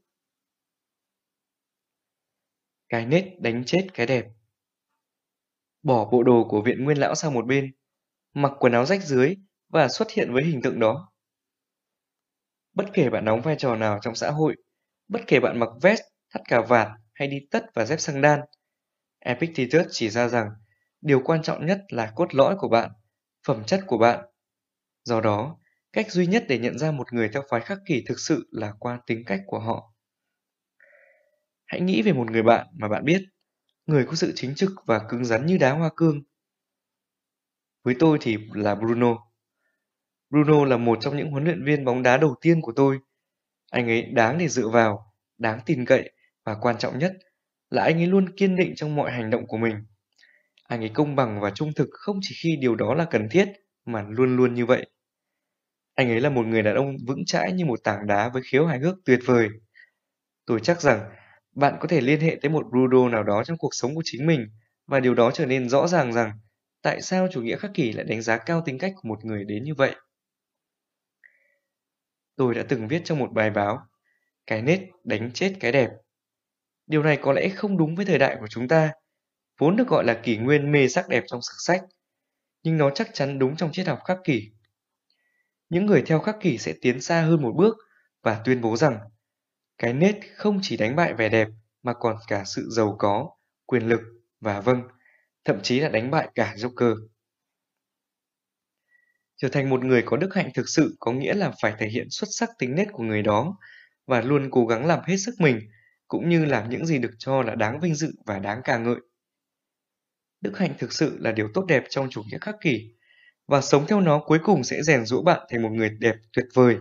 Cái 2.88 3.06
nết 3.06 3.24
đánh 3.40 3.64
chết 3.66 3.86
cái 3.94 4.06
đẹp 4.06 4.24
Bỏ 5.82 6.10
bộ 6.10 6.22
đồ 6.22 6.46
của 6.48 6.62
viện 6.62 6.84
nguyên 6.84 6.98
lão 6.98 7.14
sang 7.14 7.34
một 7.34 7.46
bên, 7.46 7.72
mặc 8.34 8.52
quần 8.58 8.72
áo 8.72 8.86
rách 8.86 9.02
dưới 9.04 9.36
và 9.68 9.88
xuất 9.88 10.10
hiện 10.10 10.32
với 10.32 10.44
hình 10.44 10.62
tượng 10.62 10.80
đó. 10.80 11.12
Bất 12.80 12.90
kể 12.92 13.10
bạn 13.10 13.24
đóng 13.24 13.42
vai 13.42 13.56
trò 13.58 13.76
nào 13.76 13.98
trong 14.02 14.14
xã 14.14 14.30
hội, 14.30 14.56
bất 15.08 15.20
kể 15.26 15.40
bạn 15.40 15.58
mặc 15.58 15.68
vest, 15.82 16.00
thắt 16.30 16.42
cà 16.48 16.60
vạt 16.60 16.88
hay 17.14 17.28
đi 17.28 17.36
tất 17.50 17.64
và 17.74 17.84
dép 17.84 18.00
xăng 18.00 18.20
đan, 18.20 18.40
Epictetus 19.18 19.86
chỉ 19.90 20.10
ra 20.10 20.28
rằng 20.28 20.50
điều 21.00 21.20
quan 21.24 21.42
trọng 21.42 21.66
nhất 21.66 21.80
là 21.88 22.12
cốt 22.16 22.34
lõi 22.34 22.56
của 22.58 22.68
bạn, 22.68 22.90
phẩm 23.46 23.64
chất 23.66 23.80
của 23.86 23.98
bạn. 23.98 24.24
Do 25.04 25.20
đó, 25.20 25.58
cách 25.92 26.12
duy 26.12 26.26
nhất 26.26 26.44
để 26.48 26.58
nhận 26.58 26.78
ra 26.78 26.90
một 26.90 27.12
người 27.12 27.28
theo 27.28 27.42
phái 27.50 27.60
khắc 27.60 27.78
kỷ 27.86 28.04
thực 28.08 28.18
sự 28.18 28.48
là 28.52 28.72
qua 28.78 29.00
tính 29.06 29.24
cách 29.26 29.40
của 29.46 29.58
họ. 29.58 29.94
Hãy 31.66 31.80
nghĩ 31.80 32.02
về 32.02 32.12
một 32.12 32.30
người 32.30 32.42
bạn 32.42 32.66
mà 32.78 32.88
bạn 32.88 33.04
biết, 33.04 33.22
người 33.86 34.04
có 34.06 34.14
sự 34.14 34.32
chính 34.34 34.54
trực 34.54 34.70
và 34.86 35.00
cứng 35.08 35.24
rắn 35.24 35.46
như 35.46 35.58
đá 35.58 35.72
hoa 35.72 35.90
cương. 35.96 36.22
Với 37.84 37.94
tôi 37.98 38.18
thì 38.20 38.36
là 38.54 38.74
Bruno. 38.74 39.29
Bruno 40.30 40.64
là 40.64 40.76
một 40.76 40.98
trong 41.00 41.16
những 41.16 41.30
huấn 41.30 41.44
luyện 41.44 41.64
viên 41.64 41.84
bóng 41.84 42.02
đá 42.02 42.16
đầu 42.16 42.34
tiên 42.40 42.60
của 42.60 42.72
tôi. 42.76 42.98
Anh 43.70 43.88
ấy 43.88 44.02
đáng 44.02 44.38
để 44.38 44.48
dựa 44.48 44.68
vào, 44.68 45.12
đáng 45.38 45.60
tin 45.66 45.84
cậy 45.84 46.10
và 46.44 46.56
quan 46.60 46.78
trọng 46.78 46.98
nhất 46.98 47.12
là 47.70 47.82
anh 47.82 47.96
ấy 47.96 48.06
luôn 48.06 48.36
kiên 48.36 48.56
định 48.56 48.72
trong 48.76 48.96
mọi 48.96 49.12
hành 49.12 49.30
động 49.30 49.46
của 49.46 49.56
mình. 49.56 49.74
Anh 50.68 50.80
ấy 50.80 50.90
công 50.94 51.16
bằng 51.16 51.40
và 51.40 51.50
trung 51.50 51.70
thực 51.76 51.88
không 51.92 52.18
chỉ 52.22 52.34
khi 52.42 52.56
điều 52.60 52.74
đó 52.74 52.94
là 52.94 53.04
cần 53.04 53.28
thiết 53.30 53.48
mà 53.86 54.04
luôn 54.08 54.36
luôn 54.36 54.54
như 54.54 54.66
vậy. 54.66 54.86
Anh 55.94 56.10
ấy 56.10 56.20
là 56.20 56.30
một 56.30 56.46
người 56.46 56.62
đàn 56.62 56.74
ông 56.74 56.96
vững 57.06 57.24
chãi 57.24 57.52
như 57.52 57.64
một 57.64 57.80
tảng 57.84 58.06
đá 58.06 58.28
với 58.28 58.42
khiếu 58.50 58.66
hài 58.66 58.78
hước 58.78 58.94
tuyệt 59.04 59.20
vời. 59.26 59.48
Tôi 60.46 60.60
chắc 60.62 60.80
rằng 60.80 61.00
bạn 61.56 61.74
có 61.80 61.88
thể 61.88 62.00
liên 62.00 62.20
hệ 62.20 62.38
tới 62.42 62.50
một 62.50 62.66
Bruno 62.70 63.08
nào 63.08 63.22
đó 63.22 63.44
trong 63.44 63.58
cuộc 63.58 63.70
sống 63.72 63.94
của 63.94 64.02
chính 64.04 64.26
mình 64.26 64.46
và 64.86 65.00
điều 65.00 65.14
đó 65.14 65.30
trở 65.30 65.46
nên 65.46 65.68
rõ 65.68 65.86
ràng 65.86 66.12
rằng 66.12 66.32
tại 66.82 67.02
sao 67.02 67.28
chủ 67.32 67.42
nghĩa 67.42 67.56
khắc 67.56 67.70
kỷ 67.74 67.92
lại 67.92 68.04
đánh 68.04 68.22
giá 68.22 68.38
cao 68.38 68.62
tính 68.64 68.78
cách 68.78 68.92
của 68.96 69.08
một 69.08 69.24
người 69.24 69.44
đến 69.44 69.64
như 69.64 69.74
vậy. 69.74 69.94
Tôi 72.40 72.54
đã 72.54 72.64
từng 72.68 72.88
viết 72.88 73.02
trong 73.04 73.18
một 73.18 73.32
bài 73.32 73.50
báo, 73.50 73.86
cái 74.46 74.62
nết 74.62 74.80
đánh 75.04 75.30
chết 75.34 75.54
cái 75.60 75.72
đẹp. 75.72 75.90
Điều 76.86 77.02
này 77.02 77.18
có 77.22 77.32
lẽ 77.32 77.48
không 77.48 77.76
đúng 77.76 77.96
với 77.96 78.04
thời 78.04 78.18
đại 78.18 78.36
của 78.40 78.46
chúng 78.48 78.68
ta, 78.68 78.92
vốn 79.58 79.76
được 79.76 79.88
gọi 79.88 80.04
là 80.04 80.14
kỷ 80.14 80.36
nguyên 80.36 80.72
mê 80.72 80.88
sắc 80.88 81.08
đẹp 81.08 81.24
trong 81.26 81.42
sử 81.42 81.52
sách, 81.58 81.82
nhưng 82.62 82.78
nó 82.78 82.90
chắc 82.90 83.10
chắn 83.12 83.38
đúng 83.38 83.56
trong 83.56 83.72
triết 83.72 83.86
học 83.86 83.98
khắc 84.04 84.18
kỷ. 84.24 84.50
Những 85.68 85.86
người 85.86 86.02
theo 86.06 86.20
khắc 86.20 86.36
kỷ 86.40 86.58
sẽ 86.58 86.74
tiến 86.80 87.00
xa 87.00 87.22
hơn 87.22 87.42
một 87.42 87.52
bước 87.56 87.76
và 88.22 88.42
tuyên 88.44 88.60
bố 88.60 88.76
rằng 88.76 88.98
cái 89.78 89.92
nết 89.92 90.16
không 90.36 90.58
chỉ 90.62 90.76
đánh 90.76 90.96
bại 90.96 91.14
vẻ 91.14 91.28
đẹp 91.28 91.48
mà 91.82 91.92
còn 91.94 92.16
cả 92.28 92.44
sự 92.46 92.68
giàu 92.70 92.96
có, 92.98 93.30
quyền 93.66 93.88
lực 93.88 94.00
và 94.40 94.60
vâng, 94.60 94.82
thậm 95.44 95.60
chí 95.62 95.80
là 95.80 95.88
đánh 95.88 96.10
bại 96.10 96.28
cả 96.34 96.54
Joker. 96.56 96.96
Trở 99.42 99.48
thành 99.48 99.70
một 99.70 99.84
người 99.84 100.02
có 100.06 100.16
đức 100.16 100.34
hạnh 100.34 100.50
thực 100.54 100.68
sự 100.68 100.96
có 101.00 101.12
nghĩa 101.12 101.34
là 101.34 101.52
phải 101.62 101.74
thể 101.78 101.88
hiện 101.88 102.06
xuất 102.10 102.26
sắc 102.30 102.50
tính 102.58 102.74
nết 102.74 102.88
của 102.92 103.02
người 103.02 103.22
đó 103.22 103.58
và 104.06 104.20
luôn 104.20 104.48
cố 104.50 104.66
gắng 104.66 104.86
làm 104.86 105.00
hết 105.06 105.16
sức 105.16 105.34
mình 105.38 105.60
cũng 106.08 106.28
như 106.28 106.44
làm 106.44 106.70
những 106.70 106.86
gì 106.86 106.98
được 106.98 107.12
cho 107.18 107.42
là 107.42 107.54
đáng 107.54 107.80
vinh 107.80 107.94
dự 107.94 108.12
và 108.26 108.38
đáng 108.38 108.60
ca 108.64 108.78
ngợi. 108.78 108.96
Đức 110.40 110.58
hạnh 110.58 110.74
thực 110.78 110.92
sự 110.92 111.18
là 111.20 111.32
điều 111.32 111.48
tốt 111.54 111.64
đẹp 111.68 111.84
trong 111.88 112.10
chủ 112.10 112.22
nghĩa 112.22 112.38
khắc 112.40 112.54
kỷ 112.60 112.94
và 113.46 113.60
sống 113.60 113.86
theo 113.88 114.00
nó 114.00 114.22
cuối 114.26 114.38
cùng 114.44 114.64
sẽ 114.64 114.82
rèn 114.82 115.04
rũa 115.04 115.22
bạn 115.22 115.46
thành 115.50 115.62
một 115.62 115.70
người 115.72 115.90
đẹp 116.00 116.14
tuyệt 116.32 116.46
vời. 116.54 116.76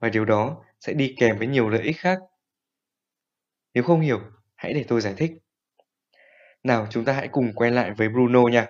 Và 0.00 0.08
điều 0.08 0.24
đó 0.24 0.64
sẽ 0.80 0.92
đi 0.92 1.14
kèm 1.18 1.38
với 1.38 1.46
nhiều 1.46 1.68
lợi 1.68 1.82
ích 1.82 1.96
khác. 1.98 2.18
Nếu 3.74 3.84
không 3.84 4.00
hiểu, 4.00 4.20
hãy 4.54 4.72
để 4.72 4.84
tôi 4.88 5.00
giải 5.00 5.14
thích. 5.16 5.30
Nào 6.62 6.86
chúng 6.90 7.04
ta 7.04 7.12
hãy 7.12 7.28
cùng 7.28 7.52
quay 7.54 7.70
lại 7.70 7.90
với 7.96 8.08
Bruno 8.08 8.42
nha. 8.42 8.66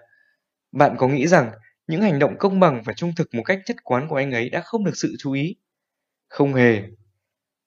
Bạn 0.72 0.96
có 0.98 1.08
nghĩ 1.08 1.26
rằng 1.26 1.52
những 1.86 2.02
hành 2.02 2.18
động 2.18 2.38
công 2.38 2.60
bằng 2.60 2.82
và 2.84 2.92
trung 2.92 3.12
thực 3.16 3.34
một 3.34 3.42
cách 3.44 3.60
nhất 3.66 3.76
quán 3.84 4.08
của 4.08 4.16
anh 4.16 4.32
ấy 4.32 4.50
đã 4.50 4.60
không 4.60 4.84
được 4.84 4.96
sự 4.96 5.14
chú 5.18 5.32
ý? 5.32 5.56
Không 6.28 6.54
hề. 6.54 6.82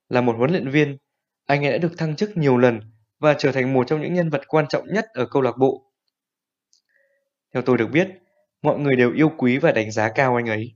Là 0.09 0.21
một 0.21 0.35
huấn 0.37 0.51
luyện 0.51 0.69
viên, 0.69 0.97
anh 1.45 1.65
ấy 1.65 1.71
đã 1.71 1.77
được 1.77 1.97
thăng 1.97 2.15
chức 2.15 2.37
nhiều 2.37 2.57
lần 2.57 2.79
và 3.19 3.35
trở 3.37 3.51
thành 3.51 3.73
một 3.73 3.87
trong 3.87 4.01
những 4.01 4.13
nhân 4.13 4.29
vật 4.29 4.41
quan 4.47 4.65
trọng 4.69 4.87
nhất 4.93 5.05
ở 5.13 5.27
câu 5.31 5.41
lạc 5.41 5.57
bộ. 5.57 5.91
Theo 7.53 7.63
tôi 7.63 7.77
được 7.77 7.87
biết, 7.87 8.07
mọi 8.61 8.79
người 8.79 8.95
đều 8.95 9.13
yêu 9.13 9.29
quý 9.37 9.57
và 9.57 9.71
đánh 9.71 9.91
giá 9.91 10.09
cao 10.15 10.35
anh 10.35 10.45
ấy. 10.45 10.75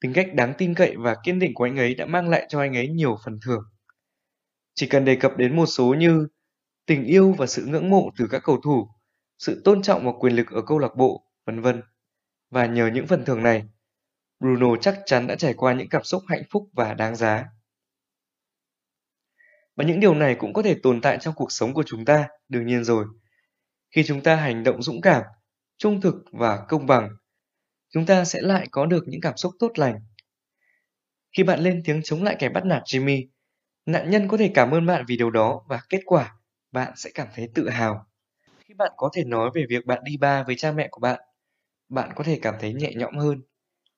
Tính 0.00 0.12
cách 0.12 0.34
đáng 0.34 0.54
tin 0.58 0.74
cậy 0.74 0.94
và 0.98 1.16
kiên 1.24 1.38
định 1.38 1.54
của 1.54 1.64
anh 1.64 1.76
ấy 1.76 1.94
đã 1.94 2.06
mang 2.06 2.28
lại 2.28 2.46
cho 2.48 2.60
anh 2.60 2.76
ấy 2.76 2.88
nhiều 2.88 3.16
phần 3.24 3.38
thưởng. 3.46 3.62
Chỉ 4.74 4.86
cần 4.86 5.04
đề 5.04 5.16
cập 5.16 5.36
đến 5.36 5.56
một 5.56 5.66
số 5.66 5.94
như 5.94 6.28
tình 6.86 7.04
yêu 7.04 7.34
và 7.38 7.46
sự 7.46 7.66
ngưỡng 7.66 7.90
mộ 7.90 8.10
từ 8.18 8.26
các 8.30 8.42
cầu 8.44 8.60
thủ, 8.64 8.88
sự 9.38 9.62
tôn 9.64 9.82
trọng 9.82 10.06
và 10.06 10.12
quyền 10.20 10.36
lực 10.36 10.46
ở 10.50 10.62
câu 10.66 10.78
lạc 10.78 10.96
bộ, 10.96 11.24
vân 11.46 11.60
vân. 11.60 11.82
Và 12.50 12.66
nhờ 12.66 12.86
những 12.86 13.06
phần 13.06 13.24
thưởng 13.24 13.42
này, 13.42 13.62
Bruno 14.40 14.76
chắc 14.76 14.98
chắn 15.06 15.26
đã 15.26 15.36
trải 15.36 15.54
qua 15.54 15.74
những 15.74 15.88
cảm 15.88 16.04
xúc 16.04 16.22
hạnh 16.28 16.42
phúc 16.50 16.68
và 16.72 16.94
đáng 16.94 17.16
giá. 17.16 17.46
Và 19.76 19.84
những 19.84 20.00
điều 20.00 20.14
này 20.14 20.34
cũng 20.34 20.52
có 20.52 20.62
thể 20.62 20.76
tồn 20.82 21.00
tại 21.00 21.18
trong 21.20 21.34
cuộc 21.34 21.52
sống 21.52 21.74
của 21.74 21.82
chúng 21.86 22.04
ta, 22.04 22.28
đương 22.48 22.66
nhiên 22.66 22.84
rồi. 22.84 23.06
Khi 23.90 24.04
chúng 24.06 24.22
ta 24.22 24.36
hành 24.36 24.64
động 24.64 24.82
dũng 24.82 25.00
cảm, 25.00 25.22
trung 25.78 26.00
thực 26.00 26.14
và 26.32 26.64
công 26.68 26.86
bằng, 26.86 27.08
chúng 27.90 28.06
ta 28.06 28.24
sẽ 28.24 28.40
lại 28.42 28.66
có 28.70 28.86
được 28.86 29.04
những 29.06 29.20
cảm 29.20 29.36
xúc 29.36 29.52
tốt 29.58 29.72
lành. 29.78 30.00
Khi 31.36 31.42
bạn 31.42 31.60
lên 31.60 31.82
tiếng 31.84 32.00
chống 32.04 32.22
lại 32.22 32.36
kẻ 32.38 32.48
bắt 32.48 32.66
nạt 32.66 32.82
Jimmy, 32.84 33.26
nạn 33.86 34.10
nhân 34.10 34.28
có 34.28 34.36
thể 34.36 34.50
cảm 34.54 34.70
ơn 34.70 34.86
bạn 34.86 35.04
vì 35.08 35.16
điều 35.16 35.30
đó 35.30 35.62
và 35.68 35.80
kết 35.88 36.00
quả 36.04 36.34
bạn 36.72 36.92
sẽ 36.96 37.10
cảm 37.14 37.28
thấy 37.34 37.48
tự 37.54 37.68
hào. 37.68 38.06
Khi 38.64 38.74
bạn 38.74 38.92
có 38.96 39.10
thể 39.12 39.24
nói 39.24 39.50
về 39.54 39.64
việc 39.68 39.86
bạn 39.86 40.04
đi 40.04 40.16
ba 40.16 40.42
với 40.42 40.54
cha 40.56 40.72
mẹ 40.72 40.88
của 40.90 41.00
bạn, 41.00 41.20
bạn 41.90 42.10
có 42.14 42.24
thể 42.24 42.38
cảm 42.42 42.54
thấy 42.60 42.74
nhẹ 42.74 42.92
nhõm 42.96 43.16
hơn. 43.18 43.42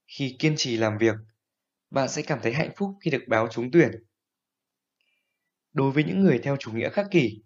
Khi 0.07 0.37
kiên 0.39 0.55
trì 0.57 0.77
làm 0.77 0.99
việc, 0.99 1.15
bạn 1.91 2.09
sẽ 2.09 2.23
cảm 2.23 2.39
thấy 2.43 2.53
hạnh 2.53 2.71
phúc 2.77 2.91
khi 3.05 3.11
được 3.11 3.23
báo 3.29 3.49
trúng 3.49 3.71
tuyển. 3.71 3.91
Đối 5.73 5.93
với 5.93 6.05
những 6.05 6.21
người 6.21 6.39
theo 6.39 6.57
chủ 6.57 6.73
nghĩa 6.73 6.91
khắc 6.91 7.07
kỷ, 7.11 7.43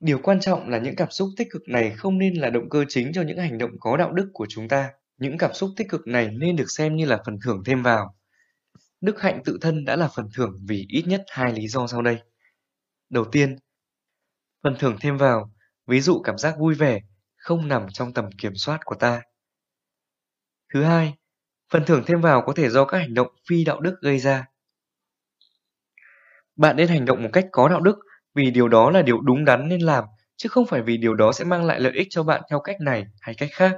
điều 0.00 0.18
quan 0.18 0.40
trọng 0.40 0.68
là 0.68 0.78
những 0.78 0.96
cảm 0.96 1.10
xúc 1.10 1.28
tích 1.36 1.48
cực 1.50 1.62
này 1.68 1.90
không 1.90 2.18
nên 2.18 2.34
là 2.34 2.50
động 2.50 2.68
cơ 2.70 2.84
chính 2.88 3.12
cho 3.12 3.22
những 3.22 3.38
hành 3.38 3.58
động 3.58 3.70
có 3.80 3.96
đạo 3.96 4.12
đức 4.12 4.30
của 4.32 4.46
chúng 4.48 4.68
ta. 4.68 4.90
Những 5.18 5.38
cảm 5.38 5.54
xúc 5.54 5.70
tích 5.76 5.88
cực 5.88 6.06
này 6.06 6.30
nên 6.30 6.56
được 6.56 6.70
xem 6.70 6.96
như 6.96 7.06
là 7.06 7.22
phần 7.26 7.38
thưởng 7.44 7.62
thêm 7.66 7.82
vào. 7.82 8.16
Đức 9.00 9.20
hạnh 9.20 9.42
tự 9.44 9.58
thân 9.60 9.84
đã 9.84 9.96
là 9.96 10.08
phần 10.16 10.28
thưởng 10.34 10.60
vì 10.68 10.86
ít 10.88 11.02
nhất 11.06 11.24
hai 11.28 11.52
lý 11.52 11.68
do 11.68 11.86
sau 11.86 12.02
đây. 12.02 12.18
Đầu 13.10 13.24
tiên, 13.24 13.56
phần 14.62 14.76
thưởng 14.78 14.96
thêm 15.00 15.16
vào, 15.16 15.52
ví 15.86 16.00
dụ 16.00 16.20
cảm 16.24 16.38
giác 16.38 16.58
vui 16.58 16.74
vẻ, 16.74 17.00
không 17.36 17.68
nằm 17.68 17.86
trong 17.92 18.12
tầm 18.12 18.24
kiểm 18.38 18.54
soát 18.54 18.80
của 18.84 18.94
ta. 18.94 19.22
Thứ 20.74 20.82
hai, 20.82 21.14
phần 21.72 21.84
thưởng 21.84 22.02
thêm 22.06 22.20
vào 22.20 22.42
có 22.42 22.52
thể 22.56 22.68
do 22.68 22.84
các 22.84 22.98
hành 22.98 23.14
động 23.14 23.28
phi 23.48 23.64
đạo 23.64 23.80
đức 23.80 23.96
gây 24.02 24.18
ra. 24.18 24.46
Bạn 26.56 26.76
nên 26.76 26.88
hành 26.88 27.04
động 27.04 27.22
một 27.22 27.28
cách 27.32 27.46
có 27.52 27.68
đạo 27.68 27.80
đức 27.80 27.98
vì 28.34 28.50
điều 28.50 28.68
đó 28.68 28.90
là 28.90 29.02
điều 29.02 29.20
đúng 29.20 29.44
đắn 29.44 29.68
nên 29.68 29.80
làm, 29.80 30.04
chứ 30.36 30.48
không 30.48 30.66
phải 30.66 30.82
vì 30.82 30.96
điều 30.96 31.14
đó 31.14 31.32
sẽ 31.32 31.44
mang 31.44 31.64
lại 31.64 31.80
lợi 31.80 31.92
ích 31.92 32.06
cho 32.10 32.22
bạn 32.22 32.42
theo 32.50 32.60
cách 32.60 32.76
này 32.80 33.06
hay 33.20 33.34
cách 33.34 33.48
khác. 33.52 33.76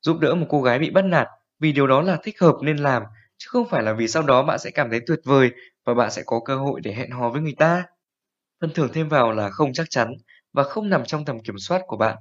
Giúp 0.00 0.18
đỡ 0.20 0.34
một 0.34 0.46
cô 0.48 0.62
gái 0.62 0.78
bị 0.78 0.90
bắt 0.90 1.04
nạt 1.04 1.28
vì 1.58 1.72
điều 1.72 1.86
đó 1.86 2.02
là 2.02 2.18
thích 2.22 2.40
hợp 2.40 2.56
nên 2.62 2.76
làm, 2.76 3.02
chứ 3.38 3.46
không 3.50 3.68
phải 3.68 3.82
là 3.82 3.92
vì 3.92 4.08
sau 4.08 4.22
đó 4.22 4.42
bạn 4.42 4.58
sẽ 4.58 4.70
cảm 4.70 4.90
thấy 4.90 5.00
tuyệt 5.06 5.20
vời 5.24 5.50
và 5.84 5.94
bạn 5.94 6.10
sẽ 6.10 6.22
có 6.26 6.40
cơ 6.44 6.56
hội 6.56 6.80
để 6.80 6.92
hẹn 6.92 7.10
hò 7.10 7.30
với 7.30 7.42
người 7.42 7.54
ta. 7.58 7.84
Phần 8.60 8.70
thưởng 8.74 8.90
thêm 8.92 9.08
vào 9.08 9.32
là 9.32 9.50
không 9.50 9.72
chắc 9.72 9.86
chắn 9.90 10.14
và 10.52 10.62
không 10.62 10.88
nằm 10.88 11.04
trong 11.04 11.24
tầm 11.24 11.40
kiểm 11.40 11.58
soát 11.58 11.82
của 11.86 11.96
bạn. 11.96 12.16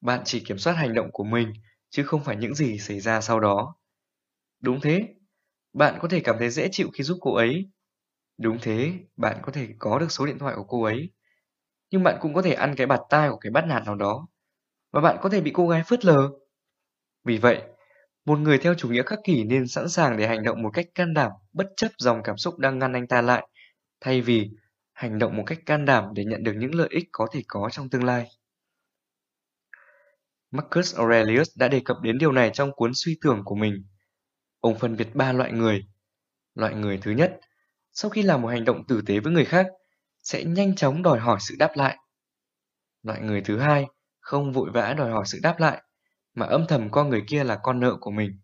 Bạn 0.00 0.20
chỉ 0.24 0.40
kiểm 0.40 0.58
soát 0.58 0.72
hành 0.72 0.94
động 0.94 1.10
của 1.12 1.24
mình, 1.24 1.52
chứ 1.90 2.04
không 2.04 2.24
phải 2.24 2.36
những 2.36 2.54
gì 2.54 2.78
xảy 2.78 3.00
ra 3.00 3.20
sau 3.20 3.40
đó. 3.40 3.74
Đúng 4.62 4.80
thế, 4.82 5.08
bạn 5.72 5.98
có 6.02 6.08
thể 6.08 6.20
cảm 6.20 6.36
thấy 6.38 6.50
dễ 6.50 6.68
chịu 6.72 6.90
khi 6.94 7.04
giúp 7.04 7.18
cô 7.20 7.34
ấy. 7.34 7.70
Đúng 8.38 8.58
thế, 8.62 8.92
bạn 9.16 9.38
có 9.42 9.52
thể 9.52 9.68
có 9.78 9.98
được 9.98 10.12
số 10.12 10.26
điện 10.26 10.38
thoại 10.38 10.54
của 10.56 10.64
cô 10.64 10.82
ấy. 10.84 11.10
Nhưng 11.90 12.02
bạn 12.02 12.18
cũng 12.20 12.34
có 12.34 12.42
thể 12.42 12.52
ăn 12.54 12.74
cái 12.76 12.86
bạt 12.86 13.00
tai 13.10 13.30
của 13.30 13.36
cái 13.36 13.50
bắt 13.50 13.66
nạt 13.68 13.84
nào 13.86 13.94
đó. 13.94 14.28
Và 14.92 15.00
bạn 15.00 15.18
có 15.22 15.28
thể 15.28 15.40
bị 15.40 15.50
cô 15.54 15.68
gái 15.68 15.82
phớt 15.86 16.04
lờ. 16.04 16.30
Vì 17.24 17.38
vậy, 17.38 17.62
một 18.24 18.38
người 18.38 18.58
theo 18.58 18.74
chủ 18.74 18.88
nghĩa 18.88 19.02
khắc 19.02 19.18
kỷ 19.24 19.44
nên 19.44 19.68
sẵn 19.68 19.88
sàng 19.88 20.16
để 20.16 20.26
hành 20.28 20.44
động 20.44 20.62
một 20.62 20.70
cách 20.74 20.86
can 20.94 21.14
đảm 21.14 21.32
bất 21.52 21.66
chấp 21.76 21.88
dòng 21.98 22.22
cảm 22.24 22.36
xúc 22.36 22.58
đang 22.58 22.78
ngăn 22.78 22.92
anh 22.92 23.06
ta 23.06 23.22
lại, 23.22 23.48
thay 24.00 24.20
vì 24.22 24.50
hành 24.92 25.18
động 25.18 25.36
một 25.36 25.42
cách 25.46 25.58
can 25.66 25.84
đảm 25.84 26.04
để 26.14 26.24
nhận 26.24 26.42
được 26.42 26.52
những 26.56 26.74
lợi 26.74 26.88
ích 26.90 27.04
có 27.12 27.26
thể 27.32 27.42
có 27.48 27.68
trong 27.72 27.90
tương 27.90 28.04
lai. 28.04 28.28
Marcus 30.50 30.96
Aurelius 30.96 31.48
đã 31.56 31.68
đề 31.68 31.80
cập 31.84 31.96
đến 32.02 32.18
điều 32.18 32.32
này 32.32 32.50
trong 32.54 32.72
cuốn 32.72 32.90
suy 32.94 33.18
tưởng 33.22 33.42
của 33.44 33.54
mình. 33.54 33.84
Ông 34.60 34.78
phân 34.78 34.96
biệt 34.96 35.08
ba 35.14 35.32
loại 35.32 35.52
người. 35.52 35.86
Loại 36.54 36.74
người 36.74 36.98
thứ 37.02 37.10
nhất, 37.10 37.40
sau 37.92 38.10
khi 38.10 38.22
làm 38.22 38.42
một 38.42 38.48
hành 38.48 38.64
động 38.64 38.86
tử 38.86 39.02
tế 39.06 39.20
với 39.20 39.32
người 39.32 39.44
khác 39.44 39.66
sẽ 40.22 40.44
nhanh 40.44 40.74
chóng 40.74 41.02
đòi 41.02 41.18
hỏi 41.18 41.38
sự 41.40 41.54
đáp 41.58 41.70
lại. 41.74 41.96
Loại 43.02 43.20
người 43.20 43.40
thứ 43.40 43.58
hai 43.58 43.86
không 44.20 44.52
vội 44.52 44.70
vã 44.74 44.94
đòi 44.94 45.10
hỏi 45.10 45.24
sự 45.26 45.38
đáp 45.42 45.60
lại, 45.60 45.82
mà 46.34 46.46
âm 46.46 46.66
thầm 46.68 46.90
coi 46.90 47.04
người 47.04 47.24
kia 47.28 47.44
là 47.44 47.58
con 47.62 47.80
nợ 47.80 47.96
của 48.00 48.10
mình. 48.10 48.40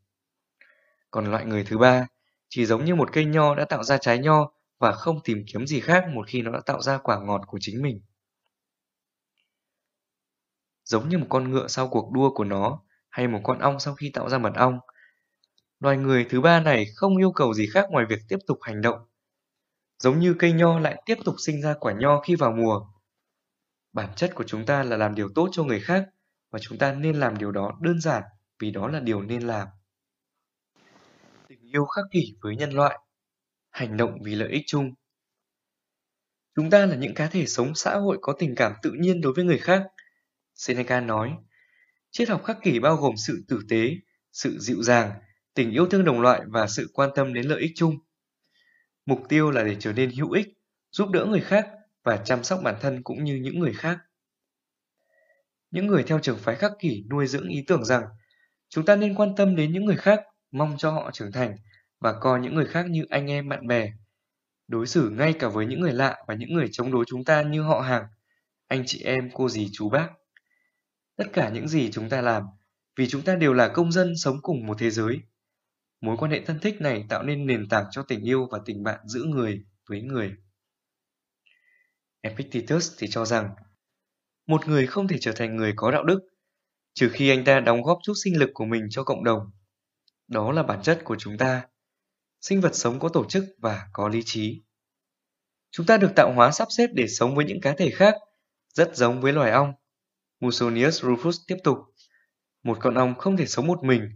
Còn 1.11 1.31
loại 1.31 1.45
người 1.45 1.65
thứ 1.65 1.78
ba 1.78 2.07
chỉ 2.49 2.66
giống 2.66 2.85
như 2.85 2.95
một 2.95 3.12
cây 3.12 3.24
nho 3.24 3.55
đã 3.55 3.65
tạo 3.65 3.85
ra 3.85 3.99
trái 3.99 4.19
nho 4.19 4.51
và 4.78 4.93
không 4.93 5.20
tìm 5.24 5.45
kiếm 5.53 5.66
gì 5.66 5.81
khác 5.81 6.05
một 6.15 6.28
khi 6.28 6.43
nó 6.43 6.51
đã 6.51 6.61
tạo 6.66 6.83
ra 6.83 6.99
quả 6.99 7.20
ngọt 7.20 7.41
của 7.47 7.59
chính 7.61 7.83
mình. 7.83 8.01
Giống 10.87 11.09
như 11.09 11.19
một 11.19 11.27
con 11.29 11.51
ngựa 11.51 11.69
sau 11.69 11.89
cuộc 11.89 12.11
đua 12.13 12.31
của 12.35 12.45
nó, 12.45 12.83
hay 13.09 13.29
một 13.29 13.41
con 13.45 13.59
ong 13.59 13.81
sau 13.81 13.95
khi 13.95 14.11
tạo 14.11 14.29
ra 14.29 14.39
mật 14.39 14.53
ong. 14.55 14.79
Loài 15.81 15.97
người 15.97 16.27
thứ 16.31 16.41
ba 16.41 16.61
này 16.61 16.87
không 16.95 17.17
yêu 17.17 17.33
cầu 17.33 17.55
gì 17.55 17.67
khác 17.73 17.87
ngoài 17.91 18.07
việc 18.09 18.19
tiếp 18.29 18.39
tục 18.47 18.59
hành 18.63 18.81
động. 18.83 18.99
Giống 19.99 20.19
như 20.19 20.35
cây 20.39 20.53
nho 20.53 20.79
lại 20.79 21.03
tiếp 21.07 21.19
tục 21.25 21.35
sinh 21.39 21.63
ra 21.63 21.75
quả 21.81 21.93
nho 21.93 22.21
khi 22.21 22.35
vào 22.35 22.53
mùa. 22.53 22.87
Bản 23.93 24.09
chất 24.17 24.35
của 24.35 24.45
chúng 24.45 24.67
ta 24.67 24.83
là 24.83 24.97
làm 24.97 25.15
điều 25.15 25.29
tốt 25.35 25.49
cho 25.53 25.65
người 25.65 25.81
khác, 25.81 26.07
và 26.51 26.59
chúng 26.59 26.79
ta 26.79 26.93
nên 26.93 27.17
làm 27.17 27.39
điều 27.39 27.53
đó 27.53 27.79
đơn 27.81 28.01
giản 28.01 28.23
vì 28.59 28.71
đó 28.71 28.89
là 28.89 29.01
điều 29.01 29.23
nên 29.23 29.43
làm. 29.43 29.69
Tình 31.49 31.61
yêu 31.63 31.87
khắc 31.87 32.05
kỷ 32.11 32.37
với 32.41 32.57
nhân 32.57 32.71
loại 32.71 32.99
hành 33.71 33.97
động 33.97 34.19
vì 34.25 34.35
lợi 34.35 34.49
ích 34.49 34.63
chung. 34.67 34.95
Chúng 36.57 36.71
ta 36.71 36.87
là 36.87 36.97
những 36.97 37.15
cá 37.15 37.27
thể 37.27 37.47
sống 37.47 37.75
xã 37.75 37.95
hội 37.97 38.19
có 38.21 38.35
tình 38.39 38.55
cảm 38.55 38.73
tự 38.83 38.93
nhiên 38.93 39.21
đối 39.21 39.33
với 39.33 39.45
người 39.45 39.59
khác. 39.59 39.83
Seneca 40.57 41.01
nói, 41.01 41.33
triết 42.11 42.28
học 42.28 42.45
khắc 42.45 42.62
kỷ 42.62 42.78
bao 42.78 42.97
gồm 42.97 43.16
sự 43.16 43.45
tử 43.49 43.61
tế, 43.69 43.91
sự 44.33 44.59
dịu 44.59 44.83
dàng, 44.83 45.12
tình 45.55 45.70
yêu 45.70 45.87
thương 45.87 46.05
đồng 46.05 46.20
loại 46.20 46.41
và 46.47 46.66
sự 46.66 46.91
quan 46.93 47.11
tâm 47.15 47.35
đến 47.35 47.47
lợi 47.47 47.61
ích 47.61 47.73
chung. 47.74 47.99
Mục 49.07 49.20
tiêu 49.28 49.51
là 49.51 49.65
để 49.65 49.77
trở 49.81 49.93
nên 49.93 50.11
hữu 50.11 50.31
ích, 50.31 50.47
giúp 50.93 51.11
đỡ 51.11 51.24
người 51.24 51.41
khác 51.41 51.69
và 52.05 52.16
chăm 52.16 52.45
sóc 52.45 52.61
bản 52.62 52.74
thân 52.81 53.03
cũng 53.03 53.24
như 53.24 53.37
những 53.37 53.59
người 53.59 53.73
khác. 53.73 53.99
Những 55.70 55.87
người 55.87 56.03
theo 56.03 56.19
trường 56.19 56.39
phái 56.39 56.57
khắc 56.57 56.73
kỷ 56.78 57.05
nuôi 57.11 57.27
dưỡng 57.27 57.49
ý 57.49 57.65
tưởng 57.66 57.85
rằng 57.85 58.05
chúng 58.69 58.85
ta 58.85 58.97
nên 58.97 59.15
quan 59.15 59.37
tâm 59.37 59.57
đến 59.57 59.73
những 59.73 59.85
người 59.85 59.97
khác, 59.97 60.20
mong 60.51 60.74
cho 60.78 60.91
họ 60.91 61.11
trưởng 61.11 61.33
thành 61.33 61.57
và 62.01 62.20
coi 62.20 62.41
những 62.41 62.55
người 62.55 62.66
khác 62.66 62.87
như 62.91 63.05
anh 63.11 63.31
em 63.31 63.49
bạn 63.49 63.66
bè. 63.66 63.93
Đối 64.69 64.87
xử 64.87 65.11
ngay 65.11 65.33
cả 65.33 65.49
với 65.49 65.66
những 65.66 65.81
người 65.81 65.93
lạ 65.93 66.16
và 66.28 66.35
những 66.35 66.55
người 66.55 66.69
chống 66.73 66.93
đối 66.93 67.05
chúng 67.09 67.24
ta 67.24 67.43
như 67.43 67.62
họ 67.62 67.81
hàng, 67.81 68.07
anh 68.69 68.83
chị 68.87 69.03
em, 69.03 69.31
cô 69.35 69.49
dì, 69.49 69.69
chú 69.73 69.89
bác. 69.91 70.09
Tất 71.17 71.25
cả 71.33 71.49
những 71.49 71.69
gì 71.69 71.91
chúng 71.93 72.09
ta 72.09 72.23
làm, 72.23 72.45
vì 72.97 73.09
chúng 73.09 73.23
ta 73.23 73.35
đều 73.35 73.53
là 73.53 73.69
công 73.69 73.93
dân 73.93 74.17
sống 74.17 74.37
cùng 74.43 74.67
một 74.67 74.77
thế 74.79 74.91
giới. 74.91 75.21
Mối 76.01 76.17
quan 76.17 76.31
hệ 76.31 76.45
thân 76.45 76.59
thích 76.59 76.81
này 76.81 77.05
tạo 77.09 77.23
nên 77.23 77.47
nền 77.47 77.69
tảng 77.69 77.87
cho 77.91 78.03
tình 78.03 78.25
yêu 78.25 78.49
và 78.51 78.59
tình 78.65 78.83
bạn 78.83 79.01
giữa 79.07 79.25
người 79.25 79.65
với 79.89 80.03
người. 80.03 80.33
Epictetus 82.21 82.93
thì 82.99 83.07
cho 83.11 83.25
rằng, 83.25 83.55
một 84.47 84.69
người 84.69 84.87
không 84.87 85.09
thể 85.09 85.17
trở 85.21 85.33
thành 85.33 85.57
người 85.57 85.73
có 85.77 85.91
đạo 85.91 86.05
đức, 86.05 86.21
trừ 86.95 87.11
khi 87.13 87.31
anh 87.31 87.45
ta 87.45 87.61
đóng 87.61 87.83
góp 87.83 87.99
chút 88.03 88.15
sinh 88.25 88.39
lực 88.39 88.51
của 88.55 88.65
mình 88.65 88.87
cho 88.91 89.05
cộng 89.05 89.25
đồng. 89.25 89.51
Đó 90.29 90.53
là 90.53 90.63
bản 90.63 90.83
chất 90.83 91.01
của 91.05 91.17
chúng 91.19 91.39
ta 91.39 91.69
sinh 92.41 92.61
vật 92.61 92.75
sống 92.75 92.99
có 92.99 93.09
tổ 93.09 93.25
chức 93.29 93.45
và 93.59 93.89
có 93.93 94.09
lý 94.09 94.23
trí. 94.25 94.63
Chúng 95.71 95.87
ta 95.87 95.97
được 95.97 96.13
tạo 96.17 96.33
hóa 96.33 96.51
sắp 96.53 96.69
xếp 96.71 96.91
để 96.95 97.09
sống 97.09 97.35
với 97.35 97.45
những 97.45 97.61
cá 97.61 97.75
thể 97.79 97.91
khác, 97.91 98.15
rất 98.75 98.97
giống 98.97 99.21
với 99.21 99.33
loài 99.33 99.51
ong. 99.51 99.73
Musonius 100.41 101.05
rufus 101.05 101.45
tiếp 101.47 101.57
tục. 101.65 101.79
Một 102.63 102.79
con 102.81 102.95
ong 102.95 103.15
không 103.19 103.37
thể 103.37 103.47
sống 103.47 103.67
một 103.67 103.85
mình, 103.85 104.11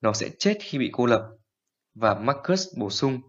nó 0.00 0.12
sẽ 0.12 0.30
chết 0.38 0.58
khi 0.60 0.78
bị 0.78 0.90
cô 0.92 1.06
lập. 1.06 1.28
Và 1.94 2.14
Marcus 2.14 2.66
bổ 2.78 2.90
sung, 2.90 3.20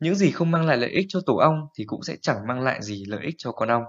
những 0.00 0.14
gì 0.14 0.30
không 0.30 0.50
mang 0.50 0.66
lại 0.66 0.76
lợi 0.76 0.90
ích 0.90 1.06
cho 1.08 1.20
tổ 1.26 1.36
ong 1.36 1.66
thì 1.78 1.84
cũng 1.86 2.02
sẽ 2.02 2.16
chẳng 2.22 2.46
mang 2.46 2.60
lại 2.60 2.82
gì 2.82 3.04
lợi 3.04 3.24
ích 3.24 3.34
cho 3.38 3.52
con 3.52 3.68
ong. 3.68 3.84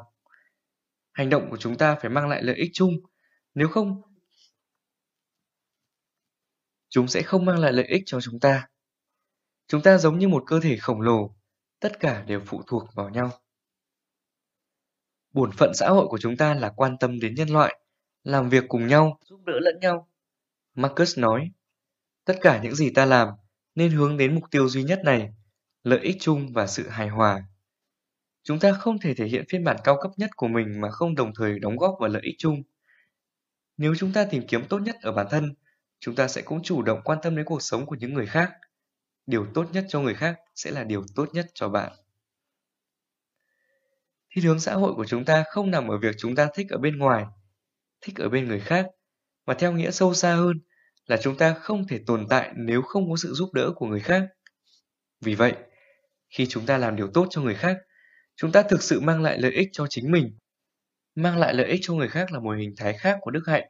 Hành 1.12 1.30
động 1.30 1.50
của 1.50 1.58
chúng 1.58 1.78
ta 1.78 1.96
phải 2.02 2.10
mang 2.10 2.30
lại 2.30 2.44
lợi 2.44 2.56
ích 2.56 2.72
chung, 2.74 2.94
nếu 3.56 3.68
không 3.68 4.02
chúng 6.90 7.08
sẽ 7.08 7.22
không 7.22 7.46
mang 7.46 7.60
lại 7.60 7.74
lợi 7.74 7.86
ích 7.86 8.04
cho 8.06 8.22
chúng 8.22 8.40
ta. 8.40 8.68
Chúng 9.68 9.82
ta 9.82 9.98
giống 9.98 10.20
như 10.20 10.28
một 10.28 10.44
cơ 10.48 10.60
thể 10.60 10.78
khổng 10.78 11.02
lồ, 11.02 11.36
tất 11.80 12.00
cả 12.00 12.24
đều 12.24 12.42
phụ 12.46 12.62
thuộc 12.68 12.84
vào 12.96 13.10
nhau. 13.10 13.32
Bổn 15.34 15.52
phận 15.52 15.74
xã 15.74 15.90
hội 15.90 16.08
của 16.08 16.18
chúng 16.18 16.38
ta 16.38 16.54
là 16.54 16.70
quan 16.70 16.98
tâm 16.98 17.20
đến 17.20 17.36
nhân 17.36 17.50
loại, 17.50 17.80
làm 18.24 18.50
việc 18.50 18.64
cùng 18.68 18.88
nhau, 18.88 19.20
giúp 19.26 19.40
đỡ 19.46 19.54
lẫn 19.60 19.80
nhau. 19.80 20.08
Marcus 20.76 21.20
nói, 21.20 21.52
tất 22.26 22.34
cả 22.42 22.62
những 22.64 22.76
gì 22.76 22.90
ta 22.90 23.06
làm 23.06 23.30
nên 23.76 23.92
hướng 23.92 24.18
đến 24.18 24.36
mục 24.36 24.44
tiêu 24.52 24.70
duy 24.70 24.84
nhất 24.84 25.02
này, 25.04 25.34
lợi 25.84 26.00
ích 26.00 26.18
chung 26.20 26.54
và 26.54 26.68
sự 26.68 26.88
hài 26.88 27.08
hòa. 27.08 27.44
Chúng 28.44 28.60
ta 28.60 28.74
không 28.74 29.00
thể 29.00 29.14
thể 29.14 29.26
hiện 29.26 29.46
phiên 29.50 29.64
bản 29.64 29.78
cao 29.84 29.98
cấp 30.02 30.12
nhất 30.18 30.30
của 30.36 30.48
mình 30.48 30.82
mà 30.82 30.90
không 30.92 31.16
đồng 31.16 31.32
thời 31.36 31.60
đóng 31.60 31.78
góp 31.78 31.96
vào 32.00 32.10
lợi 32.10 32.22
ích 32.22 32.36
chung. 32.38 32.64
Nếu 33.78 33.96
chúng 33.98 34.14
ta 34.14 34.26
tìm 34.26 34.44
kiếm 34.48 34.68
tốt 34.70 34.80
nhất 34.80 34.96
ở 35.02 35.12
bản 35.12 35.28
thân, 35.30 35.54
chúng 36.00 36.16
ta 36.16 36.28
sẽ 36.28 36.42
cũng 36.42 36.64
chủ 36.64 36.82
động 36.82 37.02
quan 37.04 37.20
tâm 37.22 37.36
đến 37.36 37.46
cuộc 37.46 37.62
sống 37.62 37.86
của 37.86 37.96
những 37.96 38.14
người 38.14 38.26
khác– 38.26 38.52
điều 39.30 39.46
tốt 39.54 39.66
nhất 39.72 39.86
cho 39.90 40.00
người 40.00 40.16
khác 40.16 40.40
sẽ 40.56 40.72
là 40.72 40.84
điều 40.84 41.06
tốt 41.16 41.30
nhất 41.34 41.48
cho 41.54 41.70
bạn 41.70 41.92
thiên 44.36 44.46
hướng 44.46 44.60
xã 44.60 44.74
hội 44.74 44.94
của 44.96 45.06
chúng 45.06 45.26
ta 45.26 45.44
không 45.52 45.72
nằm 45.72 45.88
ở 45.88 45.98
việc 45.98 46.16
chúng 46.18 46.36
ta 46.36 46.50
thích 46.56 46.68
ở 46.70 46.78
bên 46.78 46.98
ngoài, 46.98 47.26
thích 48.02 48.16
ở 48.16 48.30
bên 48.30 48.48
người 48.48 48.60
khác, 48.60 48.86
mà 49.46 49.54
theo 49.54 49.72
nghĩa 49.72 49.92
sâu 49.92 50.14
xa 50.14 50.36
hơn 50.36 50.58
là 51.06 51.18
chúng 51.18 51.38
ta 51.38 51.54
không 51.54 51.88
thể 51.88 52.00
tồn 52.06 52.28
tại 52.30 52.52
nếu 52.56 52.82
không 52.82 53.10
có 53.10 53.16
sự 53.18 53.34
giúp 53.34 53.54
đỡ 53.54 53.72
của 53.76 53.86
người 53.86 54.00
khác 54.00 54.24
vì 55.22 55.36
vậy, 55.36 55.54
khi 56.30 56.46
chúng 56.46 56.66
ta 56.66 56.78
làm 56.78 56.96
điều 56.96 57.08
tốt 57.14 57.28
cho 57.30 57.42
người 57.42 57.56
khác, 57.56 57.78
chúng 58.36 58.52
ta 58.52 58.64
thực 58.64 58.84
sự 58.84 59.00
mang 59.00 59.22
lại 59.22 59.40
lợi 59.40 59.52
ích 59.52 59.70
cho 59.72 59.88
chính 59.90 60.12
mình, 60.12 60.38
mang 61.16 61.38
lại 61.38 61.54
lợi 61.54 61.68
ích 61.68 61.80
cho 61.84 61.94
người 61.94 62.08
khác 62.08 62.32
là 62.32 62.40
một 62.40 62.52
hình 62.58 62.74
thái 62.78 62.94
khác 62.94 63.18
của 63.22 63.32
đức 63.32 63.44
hạnh 63.48 63.64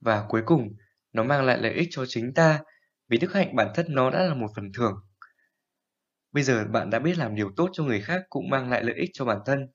và 0.00 0.24
cuối 0.28 0.42
cùng, 0.46 0.68
nó 1.12 1.24
mang 1.24 1.44
lại 1.44 1.58
lợi 1.58 1.72
ích 1.72 1.88
cho 1.90 2.04
chính 2.08 2.34
ta 2.34 2.60
vì 3.08 3.18
đức 3.18 3.32
hạnh 3.32 3.56
bản 3.56 3.68
thân 3.74 3.86
nó 3.88 4.10
đã 4.10 4.22
là 4.22 4.34
một 4.34 4.48
phần 4.56 4.72
thưởng. 4.72 4.94
Bây 6.32 6.42
giờ 6.42 6.64
bạn 6.64 6.90
đã 6.90 6.98
biết 6.98 7.18
làm 7.18 7.34
điều 7.34 7.50
tốt 7.56 7.70
cho 7.72 7.84
người 7.84 8.00
khác 8.00 8.22
cũng 8.28 8.50
mang 8.50 8.70
lại 8.70 8.84
lợi 8.84 8.96
ích 8.96 9.10
cho 9.12 9.24
bản 9.24 9.38
thân. 9.46 9.66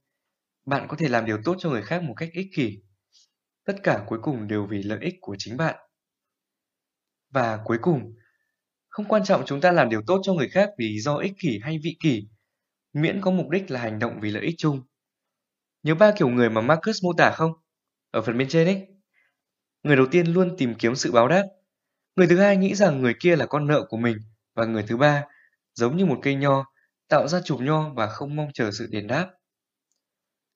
Bạn 0.65 0.87
có 0.87 0.97
thể 0.97 1.07
làm 1.07 1.25
điều 1.25 1.37
tốt 1.45 1.55
cho 1.59 1.69
người 1.69 1.81
khác 1.81 2.03
một 2.03 2.13
cách 2.17 2.29
ích 2.33 2.47
kỷ. 2.55 2.79
Tất 3.65 3.73
cả 3.83 4.03
cuối 4.07 4.19
cùng 4.21 4.47
đều 4.47 4.67
vì 4.69 4.83
lợi 4.83 4.99
ích 5.01 5.15
của 5.21 5.35
chính 5.39 5.57
bạn. 5.57 5.75
Và 7.29 7.59
cuối 7.63 7.77
cùng, 7.81 8.15
không 8.89 9.05
quan 9.07 9.23
trọng 9.23 9.45
chúng 9.45 9.61
ta 9.61 9.71
làm 9.71 9.89
điều 9.89 10.01
tốt 10.07 10.21
cho 10.23 10.33
người 10.33 10.49
khác 10.49 10.69
vì 10.77 10.89
lý 10.89 10.99
do 10.99 11.15
ích 11.15 11.33
kỷ 11.39 11.59
hay 11.63 11.79
vị 11.83 11.97
kỷ, 11.99 12.27
miễn 12.93 13.21
có 13.21 13.31
mục 13.31 13.49
đích 13.49 13.71
là 13.71 13.79
hành 13.79 13.99
động 13.99 14.19
vì 14.21 14.31
lợi 14.31 14.43
ích 14.43 14.55
chung. 14.57 14.81
Nhớ 15.83 15.95
ba 15.95 16.11
kiểu 16.17 16.29
người 16.29 16.49
mà 16.49 16.61
Marcus 16.61 17.03
mô 17.03 17.13
tả 17.17 17.31
không? 17.35 17.51
Ở 18.11 18.21
phần 18.21 18.37
bên 18.37 18.47
trên 18.47 18.67
ấy. 18.67 18.87
Người 19.83 19.95
đầu 19.95 20.05
tiên 20.11 20.27
luôn 20.27 20.57
tìm 20.57 20.75
kiếm 20.75 20.95
sự 20.95 21.11
báo 21.11 21.27
đáp, 21.27 21.43
Người 22.19 22.27
thứ 22.27 22.37
hai 22.37 22.57
nghĩ 22.57 22.75
rằng 22.75 23.01
người 23.01 23.13
kia 23.19 23.35
là 23.35 23.45
con 23.45 23.67
nợ 23.67 23.85
của 23.89 23.97
mình 23.97 24.17
và 24.55 24.65
người 24.65 24.83
thứ 24.87 24.97
ba 24.97 25.23
giống 25.73 25.97
như 25.97 26.05
một 26.05 26.19
cây 26.21 26.35
nho, 26.35 26.65
tạo 27.07 27.27
ra 27.27 27.41
chùm 27.45 27.65
nho 27.65 27.93
và 27.93 28.07
không 28.07 28.35
mong 28.35 28.47
chờ 28.53 28.71
sự 28.71 28.87
đền 28.91 29.07
đáp. 29.07 29.31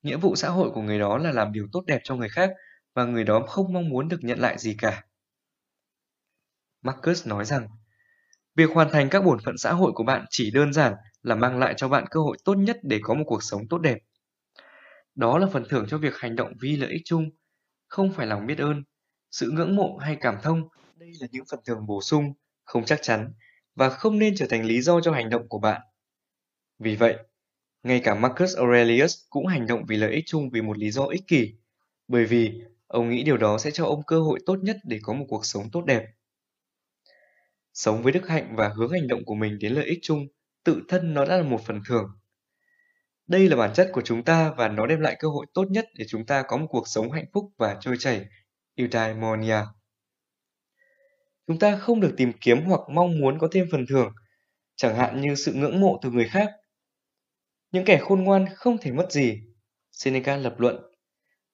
Nghĩa 0.03 0.17
vụ 0.17 0.35
xã 0.35 0.49
hội 0.49 0.71
của 0.71 0.81
người 0.81 0.99
đó 0.99 1.17
là 1.17 1.31
làm 1.31 1.51
điều 1.51 1.67
tốt 1.71 1.83
đẹp 1.87 1.99
cho 2.03 2.15
người 2.15 2.29
khác 2.29 2.51
và 2.93 3.05
người 3.05 3.23
đó 3.23 3.45
không 3.47 3.73
mong 3.73 3.89
muốn 3.89 4.07
được 4.07 4.19
nhận 4.21 4.39
lại 4.39 4.57
gì 4.57 4.75
cả. 4.77 5.03
Marcus 6.81 7.27
nói 7.27 7.45
rằng, 7.45 7.67
việc 8.55 8.69
hoàn 8.69 8.89
thành 8.91 9.09
các 9.09 9.25
bổn 9.25 9.39
phận 9.45 9.57
xã 9.57 9.73
hội 9.73 9.91
của 9.95 10.03
bạn 10.03 10.25
chỉ 10.29 10.51
đơn 10.51 10.73
giản 10.73 10.93
là 11.21 11.35
mang 11.35 11.59
lại 11.59 11.73
cho 11.77 11.87
bạn 11.87 12.05
cơ 12.11 12.19
hội 12.19 12.37
tốt 12.45 12.53
nhất 12.53 12.77
để 12.83 12.99
có 13.03 13.13
một 13.13 13.23
cuộc 13.27 13.43
sống 13.43 13.67
tốt 13.69 13.77
đẹp. 13.77 13.97
Đó 15.15 15.37
là 15.37 15.47
phần 15.53 15.63
thưởng 15.69 15.85
cho 15.89 15.97
việc 15.97 16.15
hành 16.15 16.35
động 16.35 16.53
vì 16.61 16.77
lợi 16.77 16.89
ích 16.91 17.01
chung, 17.05 17.29
không 17.87 18.13
phải 18.13 18.27
lòng 18.27 18.45
biết 18.45 18.57
ơn, 18.57 18.83
sự 19.31 19.51
ngưỡng 19.51 19.75
mộ 19.75 19.97
hay 19.97 20.17
cảm 20.21 20.35
thông 20.43 20.69
đây 20.95 21.11
là 21.19 21.27
những 21.31 21.45
phần 21.51 21.59
thưởng 21.65 21.85
bổ 21.85 22.01
sung, 22.01 22.33
không 22.63 22.85
chắc 22.85 22.99
chắn 23.01 23.33
và 23.75 23.89
không 23.89 24.19
nên 24.19 24.35
trở 24.35 24.45
thành 24.49 24.65
lý 24.65 24.81
do 24.81 25.01
cho 25.01 25.11
hành 25.11 25.29
động 25.29 25.49
của 25.49 25.59
bạn. 25.59 25.81
Vì 26.79 26.95
vậy, 26.95 27.17
ngay 27.83 27.99
cả 27.99 28.15
Marcus 28.15 28.57
Aurelius 28.57 29.17
cũng 29.29 29.47
hành 29.47 29.67
động 29.67 29.85
vì 29.87 29.97
lợi 29.97 30.11
ích 30.13 30.23
chung 30.27 30.49
vì 30.49 30.61
một 30.61 30.77
lý 30.77 30.91
do 30.91 31.03
ích 31.03 31.27
kỷ, 31.27 31.53
bởi 32.07 32.25
vì 32.25 32.61
ông 32.87 33.09
nghĩ 33.09 33.23
điều 33.23 33.37
đó 33.37 33.57
sẽ 33.57 33.71
cho 33.71 33.85
ông 33.85 34.03
cơ 34.07 34.19
hội 34.19 34.39
tốt 34.45 34.55
nhất 34.61 34.77
để 34.83 34.99
có 35.03 35.13
một 35.13 35.25
cuộc 35.29 35.45
sống 35.45 35.69
tốt 35.71 35.85
đẹp. 35.85 36.03
Sống 37.73 38.03
với 38.03 38.11
đức 38.11 38.27
hạnh 38.27 38.55
và 38.55 38.69
hướng 38.69 38.91
hành 38.91 39.07
động 39.07 39.25
của 39.25 39.35
mình 39.35 39.57
đến 39.59 39.73
lợi 39.73 39.85
ích 39.85 39.99
chung, 40.01 40.27
tự 40.63 40.81
thân 40.89 41.13
nó 41.13 41.25
đã 41.25 41.37
là 41.37 41.43
một 41.43 41.61
phần 41.65 41.81
thưởng. 41.89 42.09
Đây 43.27 43.49
là 43.49 43.55
bản 43.55 43.73
chất 43.73 43.89
của 43.93 44.01
chúng 44.01 44.23
ta 44.23 44.53
và 44.57 44.67
nó 44.67 44.87
đem 44.87 44.99
lại 44.99 45.15
cơ 45.19 45.27
hội 45.27 45.45
tốt 45.53 45.65
nhất 45.69 45.85
để 45.95 46.05
chúng 46.07 46.25
ta 46.25 46.43
có 46.47 46.57
một 46.57 46.67
cuộc 46.69 46.87
sống 46.87 47.11
hạnh 47.11 47.25
phúc 47.33 47.51
và 47.57 47.77
trôi 47.81 47.95
chảy. 47.99 48.25
Eudaimonia 48.75 49.57
Chúng 51.47 51.59
ta 51.59 51.77
không 51.77 51.99
được 51.99 52.13
tìm 52.17 52.31
kiếm 52.41 52.61
hoặc 52.65 52.81
mong 52.89 53.19
muốn 53.19 53.39
có 53.39 53.47
thêm 53.51 53.67
phần 53.71 53.85
thưởng, 53.89 54.13
chẳng 54.75 54.95
hạn 54.95 55.21
như 55.21 55.35
sự 55.35 55.53
ngưỡng 55.53 55.81
mộ 55.81 55.99
từ 56.01 56.11
người 56.11 56.27
khác. 56.27 56.49
Những 57.73 57.85
kẻ 57.85 57.97
khôn 58.01 58.23
ngoan 58.23 58.45
không 58.55 58.77
thể 58.77 58.91
mất 58.91 59.11
gì, 59.11 59.41
Seneca 59.91 60.37
lập 60.37 60.55
luận. 60.59 60.77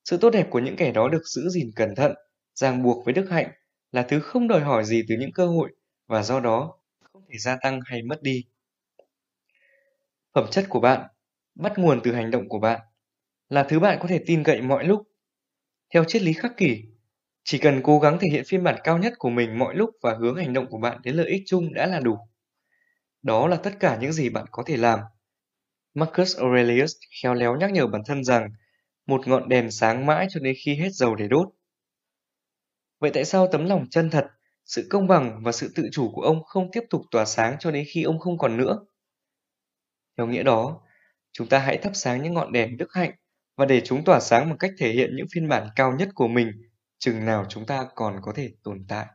Sự 0.05 0.17
tốt 0.17 0.29
đẹp 0.29 0.47
của 0.49 0.59
những 0.59 0.75
kẻ 0.75 0.91
đó 0.91 1.09
được 1.09 1.21
giữ 1.25 1.49
gìn 1.49 1.71
cẩn 1.75 1.95
thận, 1.95 2.13
ràng 2.55 2.83
buộc 2.83 3.05
với 3.05 3.13
đức 3.13 3.29
hạnh 3.29 3.51
là 3.91 4.03
thứ 4.03 4.19
không 4.19 4.47
đòi 4.47 4.61
hỏi 4.61 4.85
gì 4.85 5.03
từ 5.09 5.15
những 5.19 5.31
cơ 5.31 5.47
hội 5.47 5.71
và 6.07 6.23
do 6.23 6.39
đó 6.39 6.73
không 7.01 7.23
thể 7.29 7.37
gia 7.37 7.57
tăng 7.61 7.79
hay 7.85 8.01
mất 8.03 8.21
đi. 8.21 8.43
Phẩm 10.33 10.45
chất 10.51 10.65
của 10.69 10.79
bạn 10.79 11.07
bắt 11.55 11.73
nguồn 11.77 12.01
từ 12.03 12.13
hành 12.13 12.31
động 12.31 12.49
của 12.49 12.59
bạn, 12.59 12.81
là 13.49 13.63
thứ 13.63 13.79
bạn 13.79 13.97
có 14.01 14.07
thể 14.07 14.23
tin 14.25 14.43
cậy 14.43 14.61
mọi 14.61 14.83
lúc. 14.85 15.01
Theo 15.93 16.03
triết 16.03 16.21
lý 16.21 16.33
khắc 16.33 16.57
kỷ, 16.57 16.83
chỉ 17.43 17.57
cần 17.57 17.81
cố 17.83 17.99
gắng 17.99 18.17
thể 18.21 18.27
hiện 18.31 18.43
phiên 18.47 18.63
bản 18.63 18.75
cao 18.83 18.97
nhất 18.97 19.13
của 19.17 19.29
mình 19.29 19.59
mọi 19.59 19.75
lúc 19.75 19.89
và 20.01 20.15
hướng 20.19 20.35
hành 20.35 20.53
động 20.53 20.67
của 20.69 20.79
bạn 20.79 21.01
đến 21.03 21.15
lợi 21.15 21.27
ích 21.27 21.43
chung 21.45 21.73
đã 21.73 21.87
là 21.87 21.99
đủ. 21.99 22.17
Đó 23.21 23.47
là 23.47 23.55
tất 23.55 23.73
cả 23.79 23.97
những 24.01 24.13
gì 24.13 24.29
bạn 24.29 24.45
có 24.51 24.63
thể 24.65 24.77
làm. 24.77 24.99
Marcus 25.99 26.37
Aurelius 26.37 26.95
khéo 27.21 27.33
léo 27.33 27.55
nhắc 27.55 27.71
nhở 27.71 27.87
bản 27.87 28.01
thân 28.05 28.23
rằng 28.23 28.49
một 29.05 29.27
ngọn 29.27 29.49
đèn 29.49 29.71
sáng 29.71 30.05
mãi 30.05 30.27
cho 30.29 30.39
đến 30.39 30.55
khi 30.63 30.75
hết 30.75 30.89
dầu 30.93 31.15
để 31.15 31.27
đốt. 31.27 31.47
Vậy 32.99 33.11
tại 33.13 33.25
sao 33.25 33.47
tấm 33.51 33.65
lòng 33.65 33.85
chân 33.89 34.09
thật, 34.09 34.27
sự 34.65 34.87
công 34.89 35.07
bằng 35.07 35.43
và 35.43 35.51
sự 35.51 35.71
tự 35.75 35.89
chủ 35.91 36.11
của 36.11 36.21
ông 36.21 36.43
không 36.43 36.71
tiếp 36.71 36.83
tục 36.89 37.01
tỏa 37.11 37.25
sáng 37.25 37.55
cho 37.59 37.71
đến 37.71 37.85
khi 37.89 38.03
ông 38.03 38.19
không 38.19 38.37
còn 38.37 38.57
nữa? 38.57 38.79
Theo 40.17 40.27
nghĩa 40.27 40.43
đó, 40.43 40.81
chúng 41.31 41.47
ta 41.47 41.59
hãy 41.59 41.77
thắp 41.77 41.91
sáng 41.93 42.23
những 42.23 42.33
ngọn 42.33 42.51
đèn 42.51 42.77
đức 42.77 42.93
hạnh 42.93 43.11
và 43.55 43.65
để 43.65 43.81
chúng 43.85 44.03
tỏa 44.03 44.19
sáng 44.19 44.49
bằng 44.49 44.57
cách 44.57 44.71
thể 44.77 44.91
hiện 44.91 45.15
những 45.15 45.27
phiên 45.31 45.47
bản 45.47 45.67
cao 45.75 45.95
nhất 45.99 46.09
của 46.15 46.27
mình 46.27 46.51
chừng 46.99 47.25
nào 47.25 47.45
chúng 47.49 47.65
ta 47.65 47.87
còn 47.95 48.19
có 48.21 48.33
thể 48.35 48.51
tồn 48.63 48.85
tại. 48.87 49.05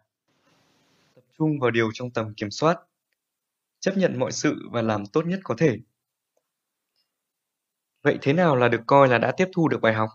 Tập 1.15 1.25
trung 1.39 1.59
vào 1.61 1.71
điều 1.71 1.91
trong 1.95 2.11
tầm 2.11 2.35
kiểm 2.37 2.51
soát, 2.51 2.79
chấp 3.81 3.97
nhận 3.97 4.19
mọi 4.19 4.33
sự 4.33 4.57
và 4.73 4.83
làm 4.83 5.07
tốt 5.07 5.27
nhất 5.27 5.41
có 5.45 5.55
thể. 5.59 5.79
Vậy 8.05 8.19
thế 8.23 8.33
nào 8.33 8.57
là 8.57 8.69
được 8.69 8.81
coi 8.87 9.09
là 9.09 9.19
đã 9.19 9.33
tiếp 9.37 9.49
thu 9.55 9.69
được 9.69 9.81
bài 9.81 9.95
học? 9.95 10.09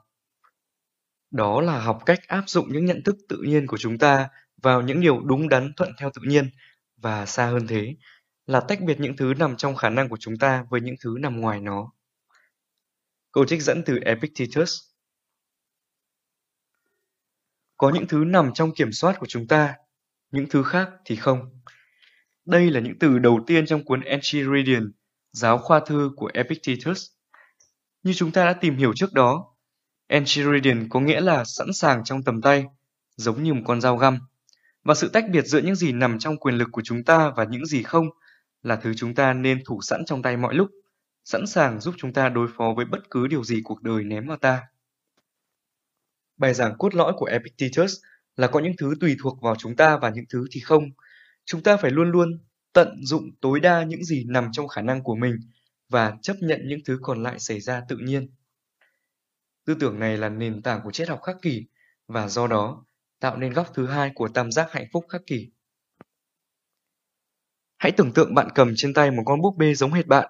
Đó 1.32 1.62
là 1.62 1.80
học 1.82 2.00
cách 2.06 2.20
áp 2.28 2.44
dụng 2.48 2.74
những 2.74 2.86
nhận 2.86 3.04
thức 3.06 3.16
tự 3.30 3.38
nhiên 3.42 3.68
của 3.68 3.78
chúng 3.78 3.98
ta 3.98 4.30
vào 4.62 4.82
những 4.82 5.02
điều 5.02 5.20
đúng 5.22 5.50
đắn 5.50 5.74
thuận 5.78 5.92
theo 6.00 6.12
tự 6.14 6.22
nhiên 6.26 6.50
và 6.98 7.26
xa 7.26 7.46
hơn 7.46 7.68
thế 7.68 7.96
là 8.46 8.60
tách 8.60 8.82
biệt 8.82 9.00
những 9.00 9.16
thứ 9.18 9.34
nằm 9.40 9.56
trong 9.56 9.76
khả 9.76 9.90
năng 9.90 10.10
của 10.10 10.18
chúng 10.20 10.38
ta 10.38 10.66
với 10.70 10.82
những 10.82 10.96
thứ 11.04 11.16
nằm 11.20 11.42
ngoài 11.42 11.60
nó. 11.60 11.92
Câu 13.32 13.46
trích 13.46 13.62
dẫn 13.62 13.84
từ 13.86 14.00
Epictetus 14.06 14.78
Có 17.78 17.92
những 17.94 18.08
thứ 18.08 18.24
nằm 18.26 18.54
trong 18.54 18.72
kiểm 18.76 18.92
soát 18.92 19.16
của 19.20 19.28
chúng 19.30 19.48
ta, 19.48 19.76
những 20.32 20.46
thứ 20.50 20.64
khác 20.64 20.90
thì 21.06 21.16
không. 21.16 21.62
Đây 22.46 22.72
là 22.72 22.80
những 22.80 23.00
từ 23.00 23.20
đầu 23.20 23.40
tiên 23.48 23.66
trong 23.66 23.86
cuốn 23.86 24.02
Enchiridion, 24.02 24.92
giáo 25.32 25.58
khoa 25.58 25.80
thư 25.80 26.12
của 26.16 26.32
Epictetus. 26.34 27.19
Như 28.04 28.14
chúng 28.16 28.32
ta 28.32 28.46
đã 28.46 28.54
tìm 28.54 28.78
hiểu 28.78 28.94
trước 28.96 29.14
đó, 29.14 29.56
Enchiridion 30.08 30.90
có 30.90 31.00
nghĩa 31.00 31.22
là 31.22 31.44
sẵn 31.46 31.74
sàng 31.74 32.04
trong 32.04 32.24
tầm 32.24 32.42
tay, 32.42 32.66
giống 33.16 33.44
như 33.44 33.54
một 33.54 33.62
con 33.66 33.82
dao 33.82 33.98
găm. 33.98 34.20
Và 34.84 34.96
sự 34.96 35.10
tách 35.10 35.26
biệt 35.32 35.46
giữa 35.46 35.60
những 35.60 35.76
gì 35.76 35.92
nằm 35.92 36.20
trong 36.20 36.38
quyền 36.38 36.56
lực 36.56 36.70
của 36.72 36.82
chúng 36.86 37.04
ta 37.04 37.32
và 37.36 37.44
những 37.44 37.66
gì 37.66 37.84
không 37.84 38.10
là 38.64 38.76
thứ 38.76 38.94
chúng 38.98 39.16
ta 39.16 39.34
nên 39.34 39.64
thủ 39.66 39.82
sẵn 39.82 40.06
trong 40.06 40.22
tay 40.22 40.38
mọi 40.38 40.56
lúc, 40.56 40.70
sẵn 41.26 41.48
sàng 41.48 41.80
giúp 41.80 41.96
chúng 41.98 42.14
ta 42.14 42.30
đối 42.30 42.48
phó 42.58 42.74
với 42.76 42.86
bất 42.86 43.10
cứ 43.10 43.28
điều 43.28 43.44
gì 43.44 43.62
cuộc 43.64 43.82
đời 43.82 44.04
ném 44.04 44.28
vào 44.28 44.38
ta. 44.38 44.62
Bài 46.38 46.54
giảng 46.54 46.78
cốt 46.78 46.96
lõi 46.96 47.14
của 47.18 47.26
Epictetus 47.26 47.96
là 48.36 48.48
có 48.48 48.60
những 48.60 48.74
thứ 48.78 48.94
tùy 49.00 49.16
thuộc 49.22 49.42
vào 49.42 49.56
chúng 49.56 49.76
ta 49.76 49.98
và 49.98 50.10
những 50.10 50.26
thứ 50.30 50.48
thì 50.52 50.60
không. 50.60 50.84
Chúng 51.46 51.64
ta 51.64 51.78
phải 51.78 51.92
luôn 51.92 52.12
luôn 52.12 52.40
tận 52.74 53.00
dụng 53.04 53.30
tối 53.42 53.60
đa 53.60 53.84
những 53.84 54.04
gì 54.04 54.24
nằm 54.28 54.50
trong 54.52 54.68
khả 54.68 54.82
năng 54.82 55.04
của 55.04 55.16
mình 55.16 55.36
và 55.90 56.18
chấp 56.22 56.36
nhận 56.40 56.62
những 56.66 56.80
thứ 56.86 57.00
còn 57.02 57.24
lại 57.24 57.40
xảy 57.40 57.60
ra 57.60 57.82
tự 57.90 57.98
nhiên. 57.98 58.30
Tư 59.66 59.76
tưởng 59.80 60.00
này 60.00 60.18
là 60.18 60.30
nền 60.30 60.62
tảng 60.62 60.82
của 60.84 60.92
triết 60.92 61.10
học 61.10 61.22
khắc 61.24 61.36
kỷ 61.42 61.68
và 62.08 62.28
do 62.28 62.48
đó 62.48 62.86
tạo 63.20 63.38
nên 63.38 63.54
góc 63.54 63.72
thứ 63.74 63.88
hai 63.88 64.12
của 64.16 64.28
tam 64.28 64.52
giác 64.52 64.72
hạnh 64.72 64.88
phúc 64.94 65.06
khắc 65.10 65.22
kỷ. 65.26 65.52
Hãy 67.78 67.92
tưởng 67.92 68.14
tượng 68.14 68.36
bạn 68.36 68.48
cầm 68.56 68.74
trên 68.76 68.94
tay 68.94 69.12
một 69.12 69.24
con 69.26 69.42
búp 69.42 69.56
bê 69.58 69.74
giống 69.74 69.94
hệt 69.94 70.08
bạn. 70.08 70.30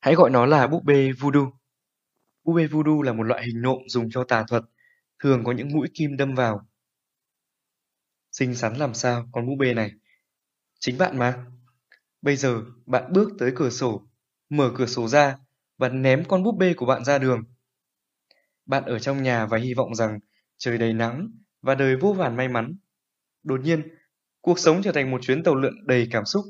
Hãy 0.00 0.14
gọi 0.14 0.30
nó 0.30 0.46
là 0.46 0.66
búp 0.66 0.84
bê 0.84 1.12
voodoo. 1.12 1.50
Búp 2.44 2.52
bê 2.52 2.66
voodoo 2.66 3.02
là 3.04 3.12
một 3.12 3.22
loại 3.22 3.46
hình 3.46 3.62
nộm 3.62 3.78
dùng 3.88 4.10
cho 4.10 4.24
tà 4.24 4.44
thuật, 4.48 4.62
thường 5.18 5.44
có 5.44 5.52
những 5.52 5.68
mũi 5.72 5.88
kim 5.94 6.16
đâm 6.16 6.34
vào. 6.34 6.66
Xinh 8.32 8.54
xắn 8.54 8.76
làm 8.76 8.94
sao 8.94 9.28
con 9.32 9.46
búp 9.46 9.56
bê 9.58 9.74
này? 9.74 9.90
Chính 10.80 10.98
bạn 10.98 11.18
mà. 11.18 11.44
Bây 12.22 12.36
giờ 12.36 12.62
bạn 12.86 13.12
bước 13.12 13.30
tới 13.38 13.52
cửa 13.56 13.70
sổ, 13.70 14.06
mở 14.52 14.72
cửa 14.74 14.86
sổ 14.86 15.08
ra 15.08 15.36
và 15.78 15.88
ném 15.88 16.24
con 16.24 16.42
búp 16.42 16.52
bê 16.58 16.74
của 16.74 16.86
bạn 16.86 17.04
ra 17.04 17.18
đường. 17.18 17.44
Bạn 18.66 18.84
ở 18.84 18.98
trong 18.98 19.22
nhà 19.22 19.46
và 19.46 19.58
hy 19.58 19.74
vọng 19.74 19.94
rằng 19.94 20.18
trời 20.58 20.78
đầy 20.78 20.92
nắng 20.92 21.28
và 21.62 21.74
đời 21.74 21.96
vô 21.96 22.12
vàn 22.12 22.36
may 22.36 22.48
mắn. 22.48 22.76
Đột 23.42 23.60
nhiên, 23.60 23.82
Cuộc 24.42 24.58
sống 24.58 24.82
trở 24.82 24.92
thành 24.92 25.10
một 25.10 25.22
chuyến 25.22 25.42
tàu 25.42 25.54
lượn 25.54 25.86
đầy 25.86 26.08
cảm 26.10 26.24
xúc 26.24 26.44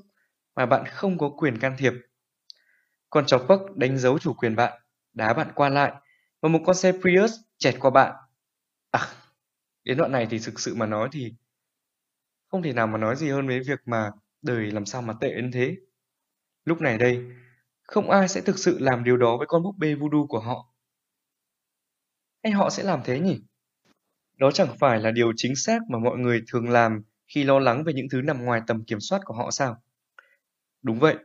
mà 0.55 0.67
bạn 0.67 0.87
không 0.87 1.19
có 1.19 1.29
quyền 1.29 1.59
can 1.59 1.77
thiệp. 1.79 1.93
Con 3.11 3.27
chó 3.27 3.39
Puck 3.39 3.77
đánh 3.77 3.99
dấu 3.99 4.19
chủ 4.19 4.35
quyền 4.35 4.57
bạn, 4.57 4.83
đá 5.13 5.33
bạn 5.33 5.49
qua 5.55 5.69
lại 5.69 5.93
và 6.41 6.49
một 6.49 6.61
con 6.67 6.77
xe 6.77 6.93
Prius 7.01 7.33
chẹt 7.59 7.75
qua 7.81 7.91
bạn. 7.91 8.15
À, 8.91 9.09
đến 9.85 9.99
đoạn 9.99 10.13
này 10.13 10.27
thì 10.31 10.39
thực 10.39 10.61
sự 10.61 10.75
mà 10.75 10.87
nói 10.87 11.09
thì 11.13 11.35
không 12.49 12.63
thể 12.63 12.73
nào 12.73 12.87
mà 12.87 12.99
nói 12.99 13.17
gì 13.17 13.31
hơn 13.31 13.47
với 13.47 13.61
việc 13.61 13.81
mà 13.87 14.11
đời 14.43 14.71
làm 14.71 14.87
sao 14.87 15.03
mà 15.03 15.15
tệ 15.21 15.35
đến 15.35 15.51
thế. 15.53 15.77
Lúc 16.65 16.81
này 16.81 16.99
đây, 16.99 17.25
không 17.93 18.11
ai 18.11 18.29
sẽ 18.29 18.41
thực 18.41 18.59
sự 18.59 18.79
làm 18.79 19.05
điều 19.05 19.17
đó 19.17 19.37
với 19.37 19.47
con 19.47 19.63
búp 19.63 19.75
bê 19.79 19.95
voodoo 19.95 20.27
của 20.29 20.41
họ. 20.41 20.69
Hay 22.43 22.53
họ 22.53 22.71
sẽ 22.71 22.83
làm 22.83 23.01
thế 23.05 23.21
nhỉ? 23.21 23.41
Đó 24.37 24.51
chẳng 24.51 24.77
phải 24.79 25.01
là 25.01 25.11
điều 25.11 25.33
chính 25.37 25.57
xác 25.57 25.79
mà 25.89 25.99
mọi 25.99 26.19
người 26.19 26.43
thường 26.53 26.71
làm 26.71 27.03
khi 27.27 27.45
lo 27.45 27.59
lắng 27.59 27.85
về 27.85 27.93
những 27.93 28.07
thứ 28.11 28.23
nằm 28.23 28.45
ngoài 28.45 28.61
tầm 28.67 28.85
kiểm 28.85 29.01
soát 29.01 29.21
của 29.25 29.35
họ 29.35 29.51
sao? 29.51 29.83
Đúng 30.83 30.99
vậy, 30.99 31.17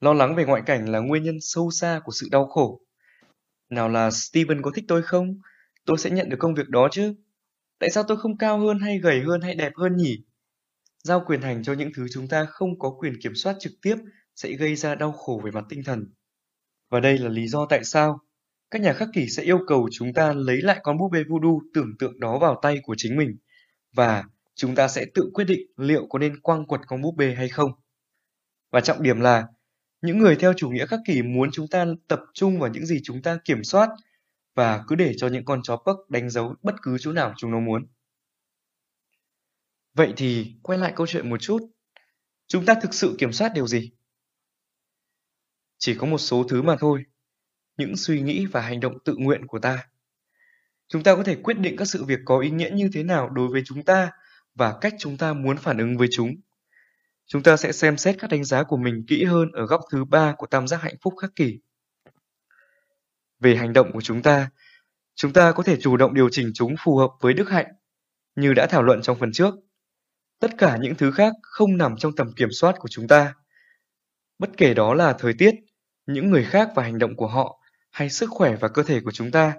lo 0.00 0.12
lắng 0.12 0.34
về 0.34 0.44
ngoại 0.44 0.62
cảnh 0.66 0.88
là 0.88 0.98
nguyên 0.98 1.22
nhân 1.22 1.36
sâu 1.40 1.70
xa 1.70 2.00
của 2.04 2.12
sự 2.12 2.28
đau 2.30 2.46
khổ. 2.46 2.80
Nào 3.70 3.88
là 3.88 4.10
Steven 4.10 4.62
có 4.62 4.70
thích 4.74 4.84
tôi 4.88 5.02
không? 5.02 5.38
Tôi 5.84 5.98
sẽ 5.98 6.10
nhận 6.10 6.28
được 6.28 6.36
công 6.38 6.54
việc 6.54 6.68
đó 6.68 6.88
chứ. 6.92 7.14
Tại 7.78 7.90
sao 7.90 8.02
tôi 8.02 8.16
không 8.16 8.38
cao 8.38 8.58
hơn 8.58 8.78
hay 8.78 8.98
gầy 8.98 9.22
hơn 9.22 9.40
hay 9.40 9.54
đẹp 9.54 9.72
hơn 9.76 9.96
nhỉ? 9.96 10.24
Giao 11.04 11.24
quyền 11.26 11.42
hành 11.42 11.62
cho 11.62 11.72
những 11.72 11.90
thứ 11.96 12.06
chúng 12.12 12.28
ta 12.28 12.44
không 12.44 12.78
có 12.78 12.90
quyền 12.90 13.20
kiểm 13.22 13.34
soát 13.34 13.56
trực 13.60 13.72
tiếp 13.82 13.96
sẽ 14.38 14.52
gây 14.52 14.76
ra 14.76 14.94
đau 14.94 15.12
khổ 15.12 15.40
về 15.44 15.50
mặt 15.50 15.64
tinh 15.68 15.82
thần. 15.84 16.06
Và 16.90 17.00
đây 17.00 17.18
là 17.18 17.28
lý 17.28 17.48
do 17.48 17.66
tại 17.70 17.84
sao 17.84 18.20
các 18.70 18.82
nhà 18.82 18.92
khắc 18.92 19.08
kỷ 19.14 19.28
sẽ 19.28 19.42
yêu 19.42 19.58
cầu 19.66 19.88
chúng 19.92 20.12
ta 20.12 20.32
lấy 20.32 20.62
lại 20.62 20.80
con 20.82 20.98
búp 20.98 21.08
bê 21.08 21.24
voodoo 21.28 21.50
tưởng 21.74 21.98
tượng 21.98 22.20
đó 22.20 22.38
vào 22.38 22.58
tay 22.62 22.80
của 22.82 22.94
chính 22.98 23.16
mình 23.16 23.36
và 23.92 24.24
chúng 24.54 24.74
ta 24.74 24.88
sẽ 24.88 25.06
tự 25.14 25.30
quyết 25.34 25.44
định 25.44 25.60
liệu 25.76 26.06
có 26.06 26.18
nên 26.18 26.40
quăng 26.40 26.66
quật 26.66 26.80
con 26.86 27.02
búp 27.02 27.14
bê 27.16 27.34
hay 27.34 27.48
không. 27.48 27.70
Và 28.70 28.80
trọng 28.80 29.02
điểm 29.02 29.20
là, 29.20 29.46
những 30.02 30.18
người 30.18 30.36
theo 30.36 30.52
chủ 30.52 30.70
nghĩa 30.70 30.86
khắc 30.86 31.00
kỷ 31.06 31.22
muốn 31.22 31.50
chúng 31.52 31.68
ta 31.68 31.86
tập 32.08 32.20
trung 32.34 32.58
vào 32.58 32.70
những 32.70 32.86
gì 32.86 33.00
chúng 33.04 33.22
ta 33.22 33.38
kiểm 33.44 33.64
soát 33.64 33.88
và 34.54 34.84
cứ 34.88 34.94
để 34.94 35.12
cho 35.16 35.28
những 35.28 35.44
con 35.44 35.62
chó 35.62 35.76
Puck 35.76 36.10
đánh 36.10 36.30
dấu 36.30 36.54
bất 36.62 36.74
cứ 36.82 36.96
chỗ 37.00 37.12
nào 37.12 37.34
chúng 37.36 37.50
nó 37.50 37.60
muốn. 37.60 37.86
Vậy 39.94 40.12
thì 40.16 40.54
quay 40.62 40.78
lại 40.78 40.92
câu 40.96 41.06
chuyện 41.06 41.30
một 41.30 41.40
chút. 41.40 41.58
Chúng 42.46 42.66
ta 42.66 42.74
thực 42.82 42.94
sự 42.94 43.14
kiểm 43.18 43.32
soát 43.32 43.52
điều 43.54 43.66
gì? 43.66 43.90
Chỉ 45.78 45.94
có 45.94 46.06
một 46.06 46.18
số 46.18 46.44
thứ 46.48 46.62
mà 46.62 46.76
thôi. 46.80 47.04
Những 47.76 47.96
suy 47.96 48.20
nghĩ 48.20 48.46
và 48.46 48.60
hành 48.60 48.80
động 48.80 48.98
tự 49.04 49.14
nguyện 49.18 49.46
của 49.46 49.58
ta. 49.58 49.88
Chúng 50.88 51.02
ta 51.02 51.14
có 51.14 51.22
thể 51.22 51.36
quyết 51.36 51.58
định 51.58 51.76
các 51.76 51.84
sự 51.84 52.04
việc 52.04 52.18
có 52.24 52.38
ý 52.38 52.50
nghĩa 52.50 52.70
như 52.70 52.90
thế 52.92 53.02
nào 53.02 53.30
đối 53.30 53.48
với 53.48 53.62
chúng 53.64 53.82
ta 53.82 54.10
và 54.54 54.78
cách 54.80 54.94
chúng 54.98 55.16
ta 55.16 55.32
muốn 55.32 55.56
phản 55.56 55.78
ứng 55.78 55.96
với 55.96 56.08
chúng. 56.12 56.34
Chúng 57.26 57.42
ta 57.42 57.56
sẽ 57.56 57.72
xem 57.72 57.96
xét 57.96 58.16
các 58.18 58.30
đánh 58.30 58.44
giá 58.44 58.62
của 58.62 58.76
mình 58.76 59.04
kỹ 59.08 59.24
hơn 59.24 59.52
ở 59.52 59.66
góc 59.66 59.80
thứ 59.90 60.04
ba 60.04 60.34
của 60.38 60.46
tam 60.46 60.68
giác 60.68 60.82
hạnh 60.82 60.96
phúc 61.02 61.14
khắc 61.20 61.36
kỷ. 61.36 61.58
Về 63.40 63.56
hành 63.56 63.72
động 63.72 63.92
của 63.92 64.00
chúng 64.00 64.22
ta, 64.22 64.50
chúng 65.14 65.32
ta 65.32 65.52
có 65.52 65.62
thể 65.62 65.76
chủ 65.80 65.96
động 65.96 66.14
điều 66.14 66.28
chỉnh 66.28 66.50
chúng 66.54 66.74
phù 66.84 66.96
hợp 66.96 67.10
với 67.20 67.34
đức 67.34 67.50
hạnh, 67.50 67.66
như 68.36 68.54
đã 68.54 68.66
thảo 68.66 68.82
luận 68.82 69.02
trong 69.02 69.18
phần 69.18 69.32
trước. 69.32 69.54
Tất 70.38 70.50
cả 70.58 70.76
những 70.80 70.94
thứ 70.94 71.10
khác 71.10 71.32
không 71.42 71.76
nằm 71.76 71.96
trong 71.96 72.16
tầm 72.16 72.32
kiểm 72.32 72.48
soát 72.52 72.74
của 72.78 72.88
chúng 72.88 73.08
ta. 73.08 73.34
Bất 74.38 74.50
kể 74.56 74.74
đó 74.74 74.94
là 74.94 75.12
thời 75.12 75.34
tiết, 75.34 75.54
những 76.08 76.30
người 76.30 76.44
khác 76.44 76.70
và 76.74 76.82
hành 76.82 76.98
động 76.98 77.16
của 77.16 77.26
họ, 77.26 77.60
hay 77.90 78.10
sức 78.10 78.30
khỏe 78.30 78.56
và 78.60 78.68
cơ 78.68 78.82
thể 78.82 79.00
của 79.00 79.12
chúng 79.12 79.30
ta, 79.30 79.54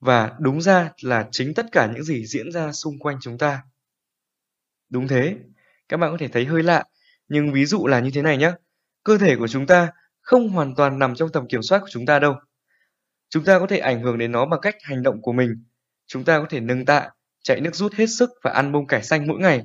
và 0.00 0.32
đúng 0.38 0.60
ra 0.60 0.90
là 1.02 1.28
chính 1.30 1.54
tất 1.54 1.66
cả 1.72 1.86
những 1.94 2.02
gì 2.02 2.26
diễn 2.26 2.52
ra 2.52 2.72
xung 2.72 2.98
quanh 2.98 3.18
chúng 3.20 3.38
ta. 3.38 3.62
Đúng 4.90 5.08
thế, 5.08 5.36
các 5.88 5.96
bạn 5.96 6.10
có 6.10 6.16
thể 6.20 6.28
thấy 6.28 6.44
hơi 6.44 6.62
lạ, 6.62 6.84
nhưng 7.28 7.52
ví 7.52 7.64
dụ 7.64 7.86
là 7.86 8.00
như 8.00 8.10
thế 8.14 8.22
này 8.22 8.36
nhé. 8.36 8.52
Cơ 9.04 9.18
thể 9.18 9.36
của 9.36 9.48
chúng 9.48 9.66
ta 9.66 9.88
không 10.20 10.48
hoàn 10.48 10.74
toàn 10.74 10.98
nằm 10.98 11.14
trong 11.14 11.32
tầm 11.32 11.48
kiểm 11.48 11.62
soát 11.62 11.78
của 11.78 11.88
chúng 11.90 12.06
ta 12.06 12.18
đâu. 12.18 12.34
Chúng 13.28 13.44
ta 13.44 13.58
có 13.58 13.66
thể 13.66 13.78
ảnh 13.78 14.02
hưởng 14.02 14.18
đến 14.18 14.32
nó 14.32 14.46
bằng 14.46 14.60
cách 14.60 14.74
hành 14.82 15.02
động 15.02 15.22
của 15.22 15.32
mình. 15.32 15.64
Chúng 16.06 16.24
ta 16.24 16.38
có 16.38 16.46
thể 16.50 16.60
nâng 16.60 16.84
tạ, 16.84 17.10
chạy 17.42 17.60
nước 17.60 17.74
rút 17.74 17.94
hết 17.94 18.06
sức 18.06 18.30
và 18.42 18.50
ăn 18.50 18.72
bông 18.72 18.86
cải 18.86 19.02
xanh 19.02 19.26
mỗi 19.26 19.38
ngày. 19.38 19.62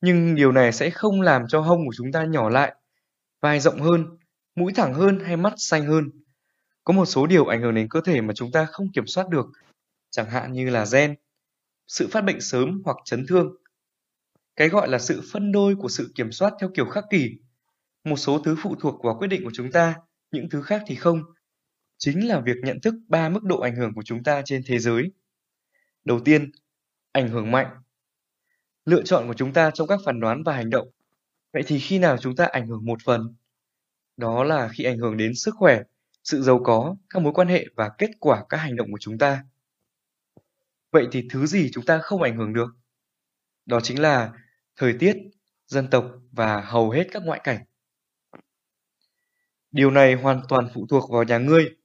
Nhưng 0.00 0.34
điều 0.34 0.52
này 0.52 0.72
sẽ 0.72 0.90
không 0.90 1.20
làm 1.20 1.42
cho 1.48 1.60
hông 1.60 1.86
của 1.86 1.94
chúng 1.96 2.12
ta 2.12 2.24
nhỏ 2.24 2.48
lại, 2.48 2.74
vai 3.40 3.60
rộng 3.60 3.80
hơn, 3.80 4.06
mũi 4.56 4.72
thẳng 4.72 4.94
hơn 4.94 5.20
hay 5.20 5.36
mắt 5.36 5.54
xanh 5.56 5.86
hơn. 5.86 6.10
Có 6.84 6.92
một 6.92 7.04
số 7.04 7.26
điều 7.26 7.46
ảnh 7.46 7.62
hưởng 7.62 7.74
đến 7.74 7.88
cơ 7.88 8.00
thể 8.00 8.20
mà 8.20 8.34
chúng 8.34 8.52
ta 8.52 8.64
không 8.64 8.92
kiểm 8.92 9.06
soát 9.06 9.28
được, 9.28 9.46
chẳng 10.10 10.30
hạn 10.30 10.52
như 10.52 10.70
là 10.70 10.84
gen, 10.92 11.14
sự 11.86 12.08
phát 12.10 12.20
bệnh 12.20 12.40
sớm 12.40 12.82
hoặc 12.84 12.96
chấn 13.04 13.26
thương, 13.28 13.56
cái 14.56 14.68
gọi 14.68 14.88
là 14.88 14.98
sự 14.98 15.22
phân 15.32 15.52
đôi 15.52 15.76
của 15.76 15.88
sự 15.88 16.12
kiểm 16.14 16.32
soát 16.32 16.52
theo 16.60 16.70
kiểu 16.74 16.86
khắc 16.86 17.04
kỷ. 17.10 17.30
Một 18.04 18.16
số 18.16 18.38
thứ 18.38 18.56
phụ 18.62 18.74
thuộc 18.80 19.04
vào 19.04 19.18
quyết 19.18 19.28
định 19.28 19.44
của 19.44 19.50
chúng 19.54 19.72
ta 19.72 19.94
những 20.30 20.48
thứ 20.50 20.62
khác 20.62 20.82
thì 20.86 20.94
không. 20.94 21.22
Chính 21.98 22.28
là 22.28 22.40
việc 22.40 22.56
nhận 22.62 22.80
thức 22.80 22.94
ba 23.08 23.28
mức 23.28 23.42
độ 23.42 23.60
ảnh 23.60 23.76
hưởng 23.76 23.94
của 23.94 24.02
chúng 24.02 24.22
ta 24.22 24.42
trên 24.44 24.62
thế 24.66 24.78
giới. 24.78 25.12
Đầu 26.04 26.20
tiên, 26.20 26.50
ảnh 27.12 27.28
hưởng 27.28 27.50
mạnh. 27.50 27.66
Lựa 28.84 29.02
chọn 29.02 29.26
của 29.26 29.34
chúng 29.34 29.52
ta 29.52 29.70
trong 29.70 29.88
các 29.88 30.00
phán 30.04 30.20
đoán 30.20 30.42
và 30.42 30.54
hành 30.56 30.70
động. 30.70 30.88
Vậy 31.52 31.62
thì 31.66 31.78
khi 31.78 31.98
nào 31.98 32.16
chúng 32.18 32.36
ta 32.36 32.44
ảnh 32.44 32.66
hưởng 32.66 32.84
một 32.84 32.98
phần? 33.04 33.34
Đó 34.16 34.44
là 34.44 34.68
khi 34.68 34.84
ảnh 34.84 34.98
hưởng 34.98 35.16
đến 35.16 35.34
sức 35.34 35.54
khỏe, 35.58 35.82
sự 36.24 36.42
giàu 36.42 36.60
có, 36.64 36.96
các 37.10 37.22
mối 37.22 37.32
quan 37.32 37.48
hệ 37.48 37.66
và 37.76 37.90
kết 37.98 38.10
quả 38.20 38.44
các 38.48 38.56
hành 38.56 38.76
động 38.76 38.92
của 38.92 38.98
chúng 39.00 39.18
ta. 39.18 39.44
Vậy 40.92 41.06
thì 41.12 41.28
thứ 41.30 41.46
gì 41.46 41.70
chúng 41.72 41.84
ta 41.84 41.98
không 41.98 42.22
ảnh 42.22 42.36
hưởng 42.36 42.52
được? 42.52 42.68
Đó 43.66 43.80
chính 43.80 44.00
là 44.00 44.32
thời 44.76 44.92
tiết, 44.98 45.16
dân 45.66 45.90
tộc 45.90 46.04
và 46.32 46.60
hầu 46.60 46.90
hết 46.90 47.06
các 47.12 47.22
ngoại 47.24 47.40
cảnh. 47.44 47.64
Điều 49.70 49.90
này 49.90 50.14
hoàn 50.14 50.40
toàn 50.48 50.68
phụ 50.74 50.86
thuộc 50.90 51.10
vào 51.10 51.24
nhà 51.24 51.38
ngươi. 51.38 51.76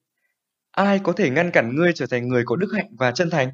Ai 0.72 1.00
có 1.04 1.14
thể 1.14 1.30
ngăn 1.30 1.52
cản 1.52 1.76
ngươi 1.76 1.92
trở 1.96 2.06
thành 2.08 2.28
người 2.28 2.44
có 2.46 2.56
đức 2.56 2.72
hạnh 2.76 2.96
và 3.00 3.12
chân 3.12 3.30
thành? 3.30 3.50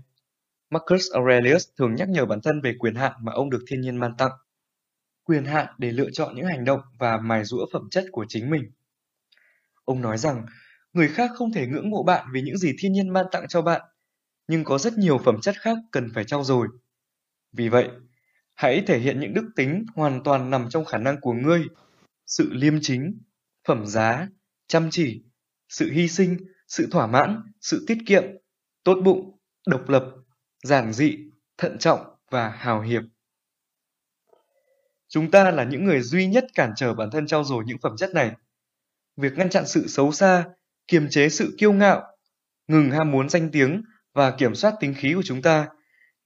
Marcus 0.70 1.12
Aurelius 1.14 1.68
thường 1.78 1.96
nhắc 1.96 2.10
nhở 2.10 2.26
bản 2.26 2.42
thân 2.42 2.62
về 2.62 2.74
quyền 2.80 2.96
hạn 2.96 3.14
mà 3.22 3.32
ông 3.32 3.50
được 3.50 3.64
thiên 3.68 3.82
nhiên 3.82 4.00
ban 4.00 4.18
tặng. 4.18 4.32
Quyền 5.28 5.46
hạn 5.46 5.68
để 5.78 5.92
lựa 5.92 6.10
chọn 6.14 6.36
những 6.36 6.46
hành 6.46 6.66
động 6.66 6.80
và 7.00 7.18
mài 7.18 7.46
rũa 7.46 7.66
phẩm 7.74 7.88
chất 7.92 8.06
của 8.12 8.26
chính 8.30 8.50
mình. 8.50 8.72
Ông 9.86 10.02
nói 10.02 10.18
rằng, 10.18 10.46
người 10.94 11.08
khác 11.08 11.32
không 11.36 11.52
thể 11.54 11.68
ngưỡng 11.68 11.90
mộ 11.90 12.04
bạn 12.04 12.28
vì 12.34 12.42
những 12.42 12.58
gì 12.58 12.76
thiên 12.80 12.92
nhiên 12.94 13.14
ban 13.14 13.26
tặng 13.32 13.48
cho 13.48 13.62
bạn, 13.62 13.82
nhưng 14.48 14.64
có 14.64 14.78
rất 14.78 14.98
nhiều 14.98 15.18
phẩm 15.18 15.42
chất 15.42 15.56
khác 15.60 15.78
cần 15.92 16.10
phải 16.14 16.24
trau 16.24 16.44
dồi. 16.44 16.68
Vì 17.52 17.70
vậy, 17.70 17.90
hãy 18.54 18.84
thể 18.88 19.00
hiện 19.00 19.20
những 19.20 19.34
đức 19.34 19.50
tính 19.56 19.86
hoàn 19.96 20.24
toàn 20.24 20.50
nằm 20.50 20.70
trong 20.70 20.86
khả 20.86 20.98
năng 20.98 21.22
của 21.22 21.34
ngươi, 21.34 21.64
sự 22.26 22.50
liêm 22.54 22.74
chính, 22.82 23.22
phẩm 23.68 23.86
giá, 23.86 24.28
chăm 24.68 24.90
chỉ, 24.92 25.24
sự 25.70 25.92
hy 25.92 26.08
sinh, 26.08 26.38
sự 26.68 26.88
thỏa 26.92 27.08
mãn, 27.08 27.42
sự 27.62 27.86
tiết 27.88 27.98
kiệm, 28.06 28.24
tốt 28.84 29.02
bụng, 29.04 29.40
độc 29.68 29.90
lập, 29.90 30.06
giản 30.64 30.94
dị, 30.94 31.18
thận 31.58 31.78
trọng 31.78 32.00
và 32.32 32.50
hào 32.50 32.82
hiệp. 32.82 33.04
Chúng 35.10 35.32
ta 35.32 35.52
là 35.52 35.64
những 35.64 35.86
người 35.86 36.02
duy 36.02 36.28
nhất 36.28 36.46
cản 36.54 36.74
trở 36.76 36.94
bản 36.94 37.10
thân 37.12 37.28
trau 37.28 37.44
dồi 37.44 37.64
những 37.68 37.78
phẩm 37.82 37.98
chất 37.98 38.14
này. 38.14 38.32
Việc 39.18 39.34
ngăn 39.38 39.50
chặn 39.50 39.68
sự 39.68 39.88
xấu 39.88 40.12
xa, 40.12 40.46
kiềm 40.88 41.10
chế 41.10 41.30
sự 41.30 41.56
kiêu 41.58 41.74
ngạo, 41.74 42.04
ngừng 42.68 42.92
ham 42.92 43.12
muốn 43.12 43.30
danh 43.30 43.50
tiếng 43.52 43.84
và 44.14 44.32
kiểm 44.32 44.56
soát 44.56 44.74
tính 44.80 44.94
khí 44.98 45.14
của 45.14 45.24
chúng 45.26 45.42
ta, 45.42 45.68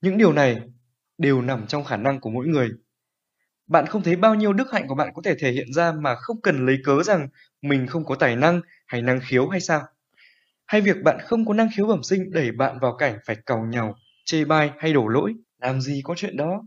những 0.00 0.18
điều 0.18 0.32
này 0.32 0.60
đều 1.18 1.42
nằm 1.42 1.66
trong 1.66 1.84
khả 1.84 1.96
năng 1.96 2.20
của 2.20 2.30
mỗi 2.30 2.46
người. 2.46 2.70
Bạn 3.66 3.86
không 3.86 4.02
thấy 4.02 4.16
bao 4.16 4.34
nhiêu 4.34 4.52
đức 4.52 4.72
hạnh 4.72 4.88
của 4.88 4.94
bạn 4.94 5.12
có 5.14 5.22
thể 5.24 5.34
thể 5.38 5.52
hiện 5.52 5.72
ra 5.72 5.92
mà 5.92 6.14
không 6.14 6.40
cần 6.42 6.66
lấy 6.66 6.78
cớ 6.84 7.02
rằng 7.02 7.28
mình 7.62 7.86
không 7.86 8.04
có 8.04 8.14
tài 8.14 8.36
năng 8.36 8.60
hay 8.86 9.02
năng 9.02 9.20
khiếu 9.20 9.48
hay 9.48 9.60
sao? 9.60 9.82
Hay 10.66 10.80
việc 10.80 10.96
bạn 11.04 11.18
không 11.24 11.46
có 11.46 11.54
năng 11.54 11.68
khiếu 11.76 11.86
bẩm 11.86 12.02
sinh 12.02 12.30
đẩy 12.30 12.52
bạn 12.52 12.78
vào 12.80 12.96
cảnh 12.96 13.18
phải 13.26 13.36
cầu 13.46 13.64
nhau, 13.66 13.94
chê 14.24 14.44
bai 14.44 14.70
hay 14.78 14.92
đổ 14.92 15.08
lỗi? 15.08 15.34
Làm 15.58 15.80
gì 15.80 16.00
có 16.04 16.14
chuyện 16.16 16.36
đó? 16.36 16.64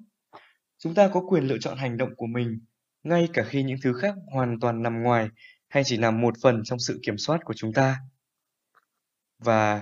Chúng 0.78 0.94
ta 0.94 1.08
có 1.08 1.22
quyền 1.28 1.44
lựa 1.44 1.58
chọn 1.58 1.78
hành 1.78 1.98
động 1.98 2.16
của 2.16 2.28
mình, 2.28 2.60
ngay 3.04 3.30
cả 3.34 3.44
khi 3.44 3.64
những 3.64 3.78
thứ 3.84 3.94
khác 3.94 4.16
hoàn 4.34 4.60
toàn 4.60 4.84
nằm 4.84 5.04
ngoài 5.04 5.30
hay 5.68 5.84
chỉ 5.86 5.98
nằm 5.98 6.22
một 6.22 6.34
phần 6.42 6.62
trong 6.64 6.80
sự 6.80 7.00
kiểm 7.04 7.18
soát 7.18 7.40
của 7.46 7.54
chúng 7.54 7.74
ta. 7.74 8.00
Và 9.40 9.82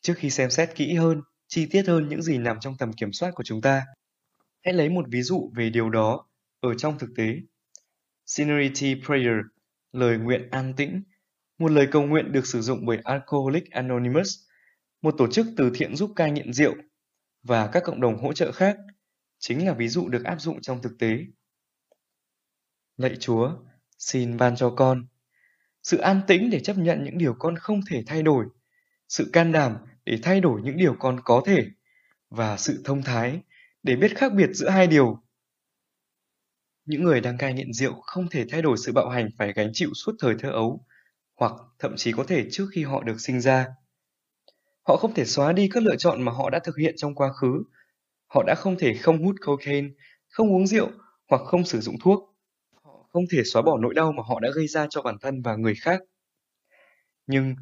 trước 0.00 0.14
khi 0.16 0.30
xem 0.30 0.50
xét 0.50 0.74
kỹ 0.74 0.94
hơn, 0.94 1.22
chi 1.48 1.66
tiết 1.66 1.86
hơn 1.86 2.08
những 2.08 2.22
gì 2.22 2.38
nằm 2.38 2.60
trong 2.60 2.76
tầm 2.78 2.92
kiểm 2.92 3.12
soát 3.12 3.30
của 3.34 3.44
chúng 3.44 3.60
ta, 3.60 3.86
hãy 4.64 4.74
lấy 4.74 4.88
một 4.88 5.04
ví 5.08 5.22
dụ 5.22 5.52
về 5.56 5.70
điều 5.70 5.90
đó 5.90 6.26
ở 6.60 6.74
trong 6.74 6.98
thực 6.98 7.10
tế. 7.16 7.36
Sincerity 8.26 9.02
Prayer, 9.06 9.36
lời 9.92 10.18
nguyện 10.18 10.48
an 10.50 10.74
tĩnh, 10.76 11.02
một 11.58 11.70
lời 11.70 11.88
cầu 11.90 12.02
nguyện 12.02 12.32
được 12.32 12.46
sử 12.46 12.60
dụng 12.60 12.86
bởi 12.86 12.98
Alcoholics 13.04 13.70
Anonymous, 13.70 14.38
một 15.02 15.14
tổ 15.18 15.26
chức 15.32 15.46
từ 15.56 15.70
thiện 15.74 15.96
giúp 15.96 16.12
cai 16.16 16.30
nghiện 16.30 16.52
rượu 16.52 16.74
và 17.42 17.66
các 17.66 17.82
cộng 17.84 18.00
đồng 18.00 18.22
hỗ 18.22 18.32
trợ 18.32 18.52
khác, 18.52 18.76
chính 19.46 19.66
là 19.66 19.72
ví 19.72 19.88
dụ 19.88 20.08
được 20.08 20.24
áp 20.24 20.40
dụng 20.40 20.60
trong 20.60 20.82
thực 20.82 20.98
tế. 20.98 21.18
Lạy 22.96 23.16
Chúa, 23.20 23.50
xin 23.98 24.36
ban 24.36 24.56
cho 24.56 24.70
con 24.70 25.06
sự 25.82 25.98
an 25.98 26.20
tĩnh 26.26 26.50
để 26.50 26.60
chấp 26.60 26.78
nhận 26.78 27.04
những 27.04 27.18
điều 27.18 27.34
con 27.38 27.56
không 27.56 27.80
thể 27.90 28.02
thay 28.06 28.22
đổi, 28.22 28.46
sự 29.08 29.30
can 29.32 29.52
đảm 29.52 29.76
để 30.04 30.18
thay 30.22 30.40
đổi 30.40 30.60
những 30.62 30.76
điều 30.76 30.96
con 30.98 31.20
có 31.24 31.42
thể 31.46 31.66
và 32.30 32.56
sự 32.56 32.82
thông 32.84 33.02
thái 33.02 33.40
để 33.82 33.96
biết 33.96 34.16
khác 34.16 34.32
biệt 34.34 34.50
giữa 34.52 34.68
hai 34.68 34.86
điều 34.86 35.22
những 36.84 37.04
người 37.04 37.20
đang 37.20 37.38
cai 37.38 37.54
nghiện 37.54 37.72
rượu 37.72 38.00
không 38.00 38.28
thể 38.30 38.44
thay 38.50 38.62
đổi 38.62 38.76
sự 38.78 38.92
bạo 38.92 39.08
hành 39.08 39.28
phải 39.38 39.52
gánh 39.52 39.70
chịu 39.72 39.90
suốt 39.94 40.12
thời 40.18 40.34
thơ 40.38 40.50
ấu, 40.50 40.86
hoặc 41.34 41.52
thậm 41.78 41.96
chí 41.96 42.12
có 42.12 42.24
thể 42.24 42.46
trước 42.50 42.66
khi 42.72 42.84
họ 42.84 43.02
được 43.02 43.20
sinh 43.20 43.40
ra. 43.40 43.66
Họ 44.82 44.96
không 44.96 45.14
thể 45.14 45.24
xóa 45.24 45.52
đi 45.52 45.68
các 45.72 45.82
lựa 45.82 45.96
chọn 45.96 46.22
mà 46.22 46.32
họ 46.32 46.50
đã 46.50 46.58
thực 46.58 46.76
hiện 46.76 46.94
trong 46.96 47.14
quá 47.14 47.32
khứ. 47.32 47.64
Họ 48.34 48.42
đã 48.42 48.54
không 48.54 48.76
thể 48.78 48.94
không 48.94 49.24
hút 49.24 49.36
cocaine, 49.40 49.88
không 50.28 50.52
uống 50.52 50.66
rượu 50.66 50.90
hoặc 51.28 51.40
không 51.44 51.64
sử 51.64 51.80
dụng 51.80 51.96
thuốc. 52.00 52.36
Họ 52.82 53.06
không 53.12 53.24
thể 53.32 53.42
xóa 53.44 53.62
bỏ 53.62 53.78
nỗi 53.78 53.94
đau 53.94 54.12
mà 54.12 54.22
họ 54.26 54.40
đã 54.40 54.50
gây 54.54 54.66
ra 54.66 54.86
cho 54.90 55.02
bản 55.02 55.16
thân 55.20 55.42
và 55.42 55.56
người 55.56 55.74
khác. 55.74 56.02
Nhưng 57.26 57.54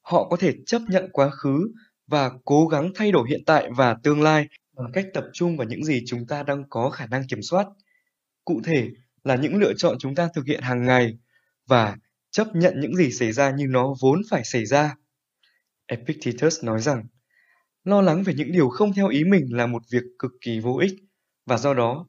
họ 0.00 0.28
có 0.28 0.36
thể 0.36 0.54
chấp 0.66 0.82
nhận 0.88 1.08
quá 1.12 1.30
khứ 1.30 1.72
và 2.06 2.30
cố 2.44 2.66
gắng 2.66 2.90
thay 2.94 3.12
đổi 3.12 3.28
hiện 3.28 3.40
tại 3.46 3.70
và 3.76 3.96
tương 4.02 4.22
lai 4.22 4.46
bằng 4.72 4.92
cách 4.92 5.06
tập 5.14 5.24
trung 5.32 5.56
vào 5.56 5.66
những 5.66 5.84
gì 5.84 6.02
chúng 6.06 6.26
ta 6.26 6.42
đang 6.42 6.64
có 6.68 6.90
khả 6.90 7.06
năng 7.06 7.26
kiểm 7.28 7.42
soát– 7.42 7.66
cụ 8.46 8.60
thể 8.64 8.90
là 9.24 9.36
những 9.36 9.56
lựa 9.56 9.72
chọn 9.76 9.96
chúng 9.98 10.14
ta 10.14 10.28
thực 10.34 10.46
hiện 10.46 10.60
hàng 10.62 10.82
ngày 10.84 11.18
và 11.66 11.96
chấp 12.30 12.46
nhận 12.54 12.80
những 12.80 12.96
gì 12.96 13.12
xảy 13.12 13.32
ra 13.32 13.50
như 13.50 13.66
nó 13.68 13.94
vốn 14.00 14.22
phải 14.30 14.44
xảy 14.44 14.66
ra. 14.66 14.96
Epictetus 15.86 16.64
nói 16.64 16.80
rằng, 16.80 17.06
lo 17.86 18.02
lắng 18.02 18.22
về 18.22 18.34
những 18.34 18.52
điều 18.52 18.68
không 18.68 18.92
theo 18.92 19.08
ý 19.08 19.24
mình 19.24 19.56
là 19.56 19.66
một 19.66 19.82
việc 19.90 20.02
cực 20.18 20.32
kỳ 20.40 20.60
vô 20.60 20.76
ích 20.76 20.92
và 21.46 21.58
do 21.58 21.74
đó 21.74 22.06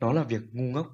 nó 0.00 0.12
là 0.12 0.24
việc 0.24 0.42
ngu 0.52 0.64
ngốc. 0.64 0.86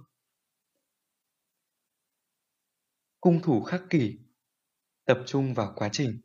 Cung 3.21 3.41
thủ 3.43 3.63
khắc 3.63 3.83
kỷ 3.91 4.19
Tập 5.05 5.19
trung 5.27 5.55
vào 5.55 5.73
quá 5.77 5.89
trình 5.93 6.21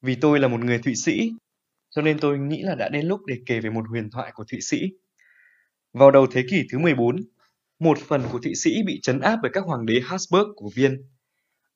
Vì 0.00 0.16
tôi 0.20 0.40
là 0.40 0.48
một 0.48 0.60
người 0.60 0.78
Thụy 0.78 0.94
Sĩ, 0.94 1.30
cho 1.90 2.02
nên 2.02 2.18
tôi 2.20 2.38
nghĩ 2.38 2.62
là 2.62 2.74
đã 2.74 2.88
đến 2.88 3.06
lúc 3.06 3.20
để 3.26 3.36
kể 3.46 3.60
về 3.60 3.70
một 3.70 3.88
huyền 3.88 4.10
thoại 4.10 4.32
của 4.34 4.44
Thụy 4.44 4.60
Sĩ 4.60 4.78
vào 5.92 6.10
đầu 6.10 6.26
thế 6.32 6.44
kỷ 6.50 6.62
thứ 6.72 6.78
14, 6.78 7.16
một 7.78 7.98
phần 7.98 8.22
của 8.32 8.38
Thụy 8.38 8.54
Sĩ 8.54 8.82
bị 8.86 9.00
trấn 9.02 9.20
áp 9.20 9.38
bởi 9.42 9.50
các 9.54 9.64
hoàng 9.64 9.86
đế 9.86 10.00
Habsburg 10.04 10.48
của 10.56 10.70
Viên. 10.74 11.08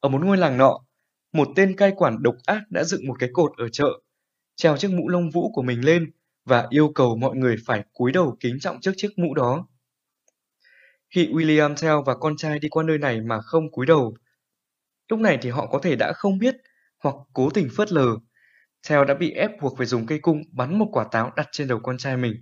Ở 0.00 0.08
một 0.08 0.24
ngôi 0.24 0.36
làng 0.36 0.58
nọ, 0.58 0.78
một 1.32 1.48
tên 1.56 1.76
cai 1.76 1.92
quản 1.96 2.22
độc 2.22 2.34
ác 2.46 2.62
đã 2.70 2.84
dựng 2.84 3.06
một 3.06 3.16
cái 3.18 3.30
cột 3.32 3.52
ở 3.56 3.68
chợ, 3.68 4.00
treo 4.56 4.76
chiếc 4.76 4.90
mũ 4.90 5.08
lông 5.08 5.30
vũ 5.30 5.52
của 5.52 5.62
mình 5.62 5.84
lên 5.84 6.10
và 6.44 6.66
yêu 6.70 6.92
cầu 6.94 7.16
mọi 7.16 7.36
người 7.36 7.56
phải 7.66 7.84
cúi 7.92 8.12
đầu 8.12 8.36
kính 8.40 8.60
trọng 8.60 8.80
trước 8.80 8.92
chiếc 8.96 9.18
mũ 9.18 9.34
đó. 9.34 9.66
Khi 11.10 11.28
William 11.32 11.74
Tell 11.82 11.96
và 12.06 12.14
con 12.14 12.36
trai 12.36 12.58
đi 12.58 12.68
qua 12.68 12.84
nơi 12.84 12.98
này 12.98 13.20
mà 13.20 13.40
không 13.40 13.70
cúi 13.70 13.86
đầu, 13.86 14.16
lúc 15.08 15.20
này 15.20 15.38
thì 15.42 15.50
họ 15.50 15.66
có 15.66 15.78
thể 15.82 15.96
đã 15.96 16.12
không 16.12 16.38
biết 16.38 16.56
hoặc 16.98 17.14
cố 17.32 17.50
tình 17.50 17.68
phớt 17.76 17.92
lờ. 17.92 18.06
Tell 18.88 19.04
đã 19.04 19.14
bị 19.14 19.30
ép 19.30 19.50
buộc 19.60 19.76
phải 19.78 19.86
dùng 19.86 20.06
cây 20.06 20.18
cung 20.18 20.42
bắn 20.52 20.78
một 20.78 20.88
quả 20.92 21.06
táo 21.10 21.32
đặt 21.36 21.48
trên 21.52 21.68
đầu 21.68 21.80
con 21.82 21.98
trai 21.98 22.16
mình. 22.16 22.34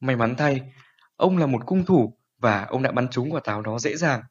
May 0.00 0.16
mắn 0.16 0.34
thay, 0.38 0.60
ông 1.16 1.38
là 1.38 1.46
một 1.46 1.62
cung 1.66 1.84
thủ 1.84 2.18
và 2.38 2.64
ông 2.64 2.82
đã 2.82 2.92
bắn 2.92 3.08
trúng 3.08 3.30
quả 3.30 3.40
táo 3.44 3.62
đó 3.62 3.78
dễ 3.78 3.96
dàng. 3.96 4.22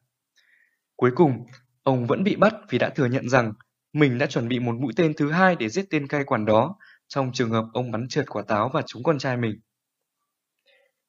Cuối 0.95 1.11
cùng, 1.15 1.45
ông 1.83 2.07
vẫn 2.07 2.23
bị 2.23 2.35
bắt 2.35 2.53
vì 2.69 2.77
đã 2.77 2.89
thừa 2.89 3.05
nhận 3.05 3.29
rằng 3.29 3.53
mình 3.95 4.17
đã 4.17 4.25
chuẩn 4.25 4.47
bị 4.47 4.59
một 4.59 4.75
mũi 4.75 4.93
tên 4.95 5.13
thứ 5.13 5.31
hai 5.31 5.55
để 5.55 5.69
giết 5.69 5.85
tên 5.89 6.07
cai 6.07 6.23
quản 6.23 6.45
đó 6.45 6.75
trong 7.07 7.31
trường 7.33 7.49
hợp 7.49 7.65
ông 7.73 7.91
bắn 7.91 8.07
trượt 8.07 8.25
quả 8.29 8.43
táo 8.47 8.69
và 8.73 8.81
trúng 8.81 9.03
con 9.03 9.19
trai 9.19 9.37
mình. 9.37 9.59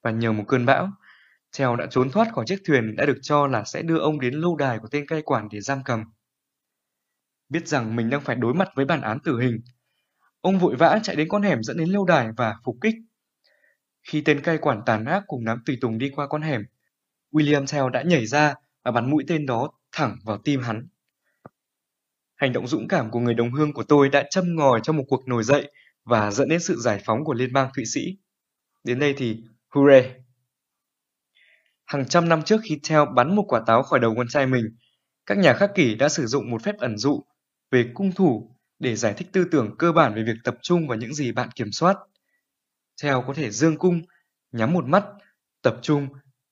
Và 0.03 0.11
nhờ 0.11 0.33
một 0.33 0.45
cơn 0.49 0.67
bão, 0.67 0.89
treo 1.51 1.77
đã 1.77 1.87
trốn 1.91 2.11
thoát 2.11 2.33
khỏi 2.33 2.45
chiếc 2.49 2.59
thuyền 2.67 2.97
đã 2.97 3.07
được 3.07 3.19
cho 3.23 3.47
là 3.47 3.65
sẽ 3.65 3.83
đưa 3.83 3.99
ông 3.99 4.21
đến 4.21 4.35
lâu 4.35 4.57
đài 4.57 4.79
của 4.79 4.89
tên 4.91 5.07
cai 5.07 5.23
quản 5.23 5.49
để 5.51 5.61
giam 5.61 5.85
cầm. 5.85 6.05
Biết 7.49 7.69
rằng 7.69 7.97
mình 7.97 8.11
đang 8.11 8.21
phải 8.21 8.37
đối 8.37 8.55
mặt 8.55 8.69
với 8.75 8.85
bản 8.85 9.01
án 9.01 9.19
tử 9.21 9.41
hình, 9.41 9.61
ông 10.41 10.59
vội 10.59 10.77
vã 10.77 11.01
chạy 11.03 11.17
đến 11.17 11.29
con 11.29 11.43
hẻm 11.43 11.63
dẫn 11.63 11.77
đến 11.77 11.89
lâu 11.89 12.05
đài 12.05 12.29
và 12.37 12.57
phục 12.65 12.77
kích 12.81 12.95
khi 14.03 14.21
tên 14.21 14.43
cai 14.43 14.59
quản 14.59 14.83
tàn 14.87 15.05
ác 15.05 15.25
cùng 15.27 15.45
đám 15.45 15.63
tùy 15.67 15.79
tùng 15.81 15.99
đi 15.99 16.11
qua 16.17 16.27
con 16.27 16.43
hẻm, 16.43 16.63
William 17.33 17.67
Tell 17.73 17.91
đã 17.93 18.03
nhảy 18.03 18.27
ra 18.27 18.55
và 18.85 18.91
bắn 18.91 19.11
mũi 19.11 19.25
tên 19.29 19.47
đó 19.47 19.71
thẳng 19.93 20.17
vào 20.25 20.39
tim 20.39 20.61
hắn. 20.61 20.89
Hành 22.37 22.53
động 22.53 22.67
dũng 22.67 22.89
cảm 22.89 23.11
của 23.11 23.21
người 23.21 23.35
đồng 23.35 23.53
hương 23.53 23.73
của 23.73 23.83
tôi 23.83 24.09
đã 24.09 24.25
châm 24.31 24.57
ngòi 24.57 24.81
cho 24.83 24.93
một 24.93 25.05
cuộc 25.09 25.29
nổi 25.29 25.45
dậy 25.45 25.73
và 26.05 26.31
dẫn 26.31 26.49
đến 26.49 26.61
sự 26.61 26.77
giải 26.79 27.03
phóng 27.05 27.25
của 27.25 27.35
liên 27.35 27.53
bang 27.53 27.71
Thụy 27.77 27.85
Sĩ. 27.85 28.01
Đến 28.85 28.99
đây 28.99 29.15
thì 29.17 29.43
hooray! 29.69 30.15
Hàng 31.85 32.09
trăm 32.09 32.29
năm 32.29 32.43
trước 32.43 32.61
khi 32.65 32.81
Theo 32.89 33.07
bắn 33.07 33.37
một 33.37 33.45
quả 33.49 33.63
táo 33.67 33.83
khỏi 33.83 34.01
đầu 34.01 34.15
con 34.17 34.29
trai 34.29 34.47
mình, 34.47 34.65
các 35.27 35.39
nhà 35.39 35.55
khắc 35.55 35.75
kỷ 35.75 35.95
đã 35.95 36.09
sử 36.09 36.27
dụng 36.27 36.51
một 36.51 36.63
phép 36.63 36.79
ẩn 36.79 36.99
dụ 36.99 37.25
về 37.71 37.91
cung 37.95 38.13
thủ 38.13 38.57
để 38.79 38.97
giải 38.97 39.15
thích 39.17 39.29
tư 39.33 39.45
tưởng 39.51 39.77
cơ 39.79 39.93
bản 39.93 40.15
về 40.15 40.23
việc 40.23 40.37
tập 40.45 40.57
trung 40.63 40.89
vào 40.89 40.99
những 40.99 41.15
gì 41.15 41.33
bạn 41.33 41.49
kiểm 41.55 41.73
soát 41.73 41.97
Theo 43.03 43.25
có 43.27 43.35
thể 43.35 43.51
dương 43.51 43.79
cung, 43.79 44.03
nhắm 44.53 44.73
một 44.73 44.85
mắt, 44.85 45.05
tập 45.63 45.79
trung, 45.83 46.09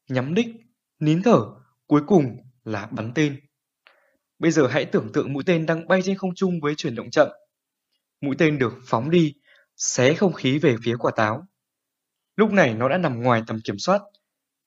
nhắm 0.09 0.35
đích, 0.35 0.47
nín 0.99 1.23
thở, 1.23 1.41
cuối 1.87 2.03
cùng 2.07 2.37
là 2.65 2.87
bắn 2.87 3.13
tên. 3.15 3.41
Bây 4.39 4.51
giờ 4.51 4.67
hãy 4.67 4.85
tưởng 4.85 5.13
tượng 5.13 5.33
mũi 5.33 5.43
tên 5.47 5.67
đang 5.67 5.89
bay 5.89 6.03
trên 6.03 6.17
không 6.17 6.35
trung 6.35 6.61
với 6.61 6.75
chuyển 6.75 6.95
động 6.95 7.11
chậm. 7.11 7.29
Mũi 8.21 8.35
tên 8.39 8.59
được 8.59 8.73
phóng 8.87 9.11
đi, 9.11 9.35
xé 9.77 10.15
không 10.15 10.33
khí 10.33 10.59
về 10.59 10.77
phía 10.85 10.97
quả 10.99 11.13
táo. 11.17 11.47
Lúc 12.37 12.53
này 12.53 12.75
nó 12.75 12.89
đã 12.89 12.99
nằm 12.99 13.23
ngoài 13.23 13.43
tầm 13.47 13.61
kiểm 13.65 13.79
soát, 13.79 14.03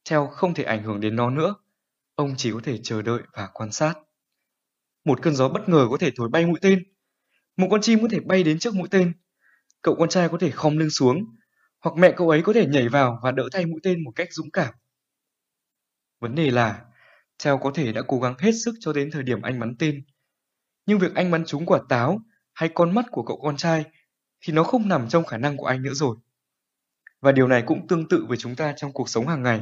theo 0.09 0.27
không 0.27 0.53
thể 0.53 0.63
ảnh 0.63 0.83
hưởng 0.83 0.99
đến 0.99 1.15
nó 1.15 1.29
nữa. 1.29 1.55
Ông 2.15 2.33
chỉ 2.37 2.51
có 2.51 2.59
thể 2.63 2.79
chờ 2.83 3.01
đợi 3.01 3.21
và 3.33 3.49
quan 3.53 3.71
sát. 3.71 3.93
Một 5.05 5.21
cơn 5.21 5.35
gió 5.35 5.49
bất 5.49 5.69
ngờ 5.69 5.87
có 5.91 5.97
thể 5.97 6.11
thổi 6.15 6.29
bay 6.29 6.45
mũi 6.45 6.59
tên. 6.61 6.83
Một 7.57 7.67
con 7.71 7.81
chim 7.81 8.01
có 8.01 8.07
thể 8.11 8.19
bay 8.19 8.43
đến 8.43 8.59
trước 8.59 8.75
mũi 8.75 8.87
tên. 8.91 9.13
Cậu 9.81 9.95
con 9.95 10.09
trai 10.09 10.29
có 10.29 10.37
thể 10.37 10.51
khom 10.51 10.77
lưng 10.77 10.89
xuống, 10.89 11.25
hoặc 11.79 11.95
mẹ 11.97 12.13
cậu 12.17 12.29
ấy 12.29 12.41
có 12.41 12.53
thể 12.53 12.65
nhảy 12.65 12.89
vào 12.89 13.19
và 13.23 13.31
đỡ 13.31 13.49
thay 13.51 13.65
mũi 13.65 13.79
tên 13.83 14.03
một 14.03 14.11
cách 14.15 14.27
dũng 14.31 14.51
cảm. 14.51 14.73
Vấn 16.19 16.35
đề 16.35 16.51
là, 16.51 16.85
theo 17.43 17.57
có 17.57 17.71
thể 17.75 17.91
đã 17.91 18.01
cố 18.07 18.19
gắng 18.19 18.35
hết 18.39 18.51
sức 18.65 18.75
cho 18.79 18.93
đến 18.93 19.11
thời 19.11 19.23
điểm 19.23 19.41
anh 19.41 19.59
bắn 19.59 19.75
tên. 19.79 20.03
Nhưng 20.85 20.99
việc 20.99 21.15
anh 21.15 21.31
bắn 21.31 21.45
trúng 21.45 21.65
quả 21.65 21.79
táo 21.89 22.19
hay 22.53 22.69
con 22.73 22.95
mắt 22.95 23.05
của 23.11 23.23
cậu 23.23 23.39
con 23.41 23.57
trai 23.57 23.85
thì 24.41 24.53
nó 24.53 24.63
không 24.63 24.87
nằm 24.87 25.09
trong 25.09 25.25
khả 25.25 25.37
năng 25.37 25.57
của 25.57 25.65
anh 25.65 25.83
nữa 25.83 25.93
rồi. 25.93 26.17
Và 27.21 27.31
điều 27.31 27.47
này 27.47 27.63
cũng 27.65 27.87
tương 27.87 28.07
tự 28.07 28.25
với 28.27 28.37
chúng 28.37 28.55
ta 28.55 28.73
trong 28.77 28.93
cuộc 28.93 29.09
sống 29.09 29.27
hàng 29.27 29.43
ngày. 29.43 29.61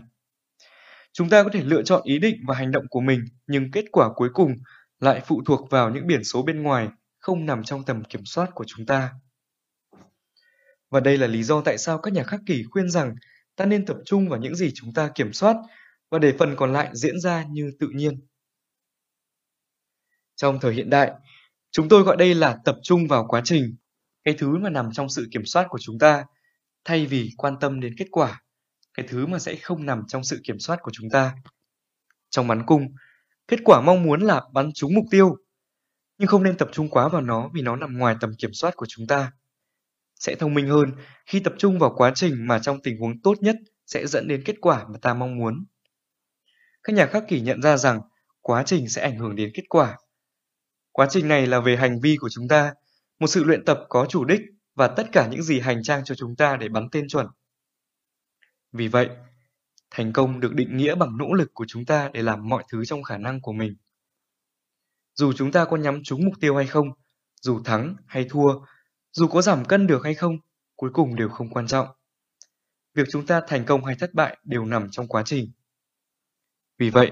Chúng 1.13 1.29
ta 1.29 1.43
có 1.43 1.49
thể 1.53 1.63
lựa 1.63 1.83
chọn 1.83 2.01
ý 2.03 2.19
định 2.19 2.35
và 2.47 2.55
hành 2.55 2.71
động 2.71 2.85
của 2.89 3.01
mình, 3.01 3.25
nhưng 3.47 3.71
kết 3.71 3.85
quả 3.91 4.09
cuối 4.15 4.29
cùng 4.33 4.55
lại 4.99 5.21
phụ 5.25 5.41
thuộc 5.45 5.69
vào 5.69 5.89
những 5.89 6.07
biển 6.07 6.23
số 6.23 6.43
bên 6.43 6.63
ngoài 6.63 6.89
không 7.19 7.45
nằm 7.45 7.63
trong 7.63 7.83
tầm 7.83 8.03
kiểm 8.03 8.25
soát 8.25 8.49
của 8.55 8.65
chúng 8.67 8.85
ta. 8.85 9.09
Và 10.89 10.99
đây 10.99 11.17
là 11.17 11.27
lý 11.27 11.43
do 11.43 11.61
tại 11.61 11.77
sao 11.77 11.97
các 11.97 12.13
nhà 12.13 12.23
khắc 12.23 12.39
kỷ 12.45 12.63
khuyên 12.63 12.89
rằng 12.89 13.15
ta 13.55 13.65
nên 13.65 13.85
tập 13.85 13.97
trung 14.05 14.29
vào 14.29 14.39
những 14.39 14.55
gì 14.55 14.71
chúng 14.75 14.93
ta 14.93 15.09
kiểm 15.15 15.33
soát 15.33 15.55
và 16.11 16.19
để 16.19 16.35
phần 16.39 16.55
còn 16.55 16.73
lại 16.73 16.89
diễn 16.93 17.19
ra 17.19 17.45
như 17.49 17.71
tự 17.79 17.89
nhiên. 17.93 18.27
Trong 20.35 20.59
thời 20.59 20.73
hiện 20.73 20.89
đại, 20.89 21.11
chúng 21.71 21.89
tôi 21.89 22.03
gọi 22.03 22.17
đây 22.17 22.35
là 22.35 22.57
tập 22.65 22.75
trung 22.83 23.07
vào 23.07 23.25
quá 23.27 23.41
trình, 23.43 23.75
cái 24.23 24.35
thứ 24.37 24.57
mà 24.57 24.69
nằm 24.69 24.91
trong 24.93 25.09
sự 25.09 25.27
kiểm 25.31 25.45
soát 25.45 25.67
của 25.69 25.79
chúng 25.81 25.99
ta, 25.99 26.25
thay 26.85 27.05
vì 27.05 27.29
quan 27.37 27.55
tâm 27.59 27.79
đến 27.79 27.93
kết 27.97 28.07
quả, 28.11 28.41
cái 28.93 29.05
thứ 29.09 29.25
mà 29.25 29.39
sẽ 29.39 29.55
không 29.55 29.85
nằm 29.85 30.03
trong 30.07 30.23
sự 30.23 30.41
kiểm 30.43 30.59
soát 30.59 30.79
của 30.81 30.91
chúng 30.93 31.09
ta. 31.09 31.35
Trong 32.29 32.47
bắn 32.47 32.65
cung, 32.65 32.87
kết 33.47 33.59
quả 33.63 33.81
mong 33.81 34.03
muốn 34.03 34.21
là 34.21 34.41
bắn 34.53 34.73
trúng 34.73 34.93
mục 34.93 35.05
tiêu, 35.11 35.35
nhưng 36.17 36.27
không 36.27 36.43
nên 36.43 36.57
tập 36.57 36.69
trung 36.71 36.89
quá 36.89 37.07
vào 37.07 37.21
nó 37.21 37.49
vì 37.53 37.61
nó 37.61 37.75
nằm 37.75 37.97
ngoài 37.97 38.15
tầm 38.21 38.31
kiểm 38.37 38.53
soát 38.53 38.75
của 38.75 38.85
chúng 38.89 39.07
ta. 39.07 39.31
Sẽ 40.19 40.35
thông 40.35 40.53
minh 40.53 40.67
hơn 40.67 40.91
khi 41.25 41.39
tập 41.39 41.53
trung 41.57 41.79
vào 41.79 41.93
quá 41.95 42.11
trình 42.15 42.47
mà 42.47 42.59
trong 42.59 42.81
tình 42.81 42.99
huống 42.99 43.21
tốt 43.21 43.35
nhất 43.41 43.55
sẽ 43.85 44.07
dẫn 44.07 44.27
đến 44.27 44.43
kết 44.45 44.55
quả 44.61 44.85
mà 44.93 44.99
ta 45.01 45.13
mong 45.13 45.37
muốn. 45.37 45.65
Các 46.85 46.93
nhà 46.95 47.05
khắc 47.05 47.23
kỷ 47.27 47.41
nhận 47.41 47.61
ra 47.61 47.77
rằng 47.77 48.01
quá 48.41 48.63
trình 48.65 48.89
sẽ 48.89 49.01
ảnh 49.01 49.17
hưởng 49.17 49.35
đến 49.35 49.51
kết 49.53 49.63
quả. 49.69 49.97
Quá 50.91 51.07
trình 51.09 51.27
này 51.27 51.47
là 51.47 51.59
về 51.59 51.77
hành 51.77 51.99
vi 52.01 52.17
của 52.19 52.29
chúng 52.29 52.47
ta, 52.47 52.73
một 53.19 53.27
sự 53.27 53.43
luyện 53.43 53.65
tập 53.65 53.79
có 53.89 54.05
chủ 54.09 54.25
đích 54.25 54.41
và 54.75 54.87
tất 54.87 55.07
cả 55.11 55.27
những 55.31 55.43
gì 55.43 55.59
hành 55.59 55.83
trang 55.83 56.03
cho 56.03 56.15
chúng 56.15 56.35
ta 56.35 56.57
để 56.57 56.69
bắn 56.69 56.89
tên 56.91 57.07
chuẩn. 57.07 57.27
Vì 58.71 58.87
vậy, 58.87 59.09
thành 59.91 60.13
công 60.13 60.39
được 60.39 60.53
định 60.53 60.77
nghĩa 60.77 60.95
bằng 60.95 61.17
nỗ 61.17 61.33
lực 61.33 61.51
của 61.53 61.65
chúng 61.67 61.85
ta 61.85 62.09
để 62.13 62.21
làm 62.21 62.49
mọi 62.49 62.63
thứ 62.71 62.85
trong 62.85 63.03
khả 63.03 63.17
năng 63.17 63.41
của 63.41 63.53
mình. 63.53 63.75
Dù 65.13 65.33
chúng 65.33 65.51
ta 65.51 65.65
có 65.65 65.77
nhắm 65.77 66.03
trúng 66.03 66.25
mục 66.25 66.33
tiêu 66.41 66.55
hay 66.55 66.67
không, 66.67 66.87
dù 67.41 67.61
thắng 67.65 67.95
hay 68.07 68.25
thua, 68.29 68.65
dù 69.11 69.27
có 69.27 69.41
giảm 69.41 69.65
cân 69.65 69.87
được 69.87 70.03
hay 70.03 70.13
không, 70.13 70.37
cuối 70.75 70.89
cùng 70.93 71.15
đều 71.15 71.29
không 71.29 71.49
quan 71.49 71.67
trọng. 71.67 71.87
Việc 72.93 73.07
chúng 73.11 73.25
ta 73.25 73.41
thành 73.47 73.65
công 73.65 73.85
hay 73.85 73.95
thất 73.99 74.13
bại 74.13 74.37
đều 74.43 74.65
nằm 74.65 74.87
trong 74.91 75.07
quá 75.07 75.23
trình. 75.25 75.51
Vì 76.79 76.89
vậy, 76.89 77.11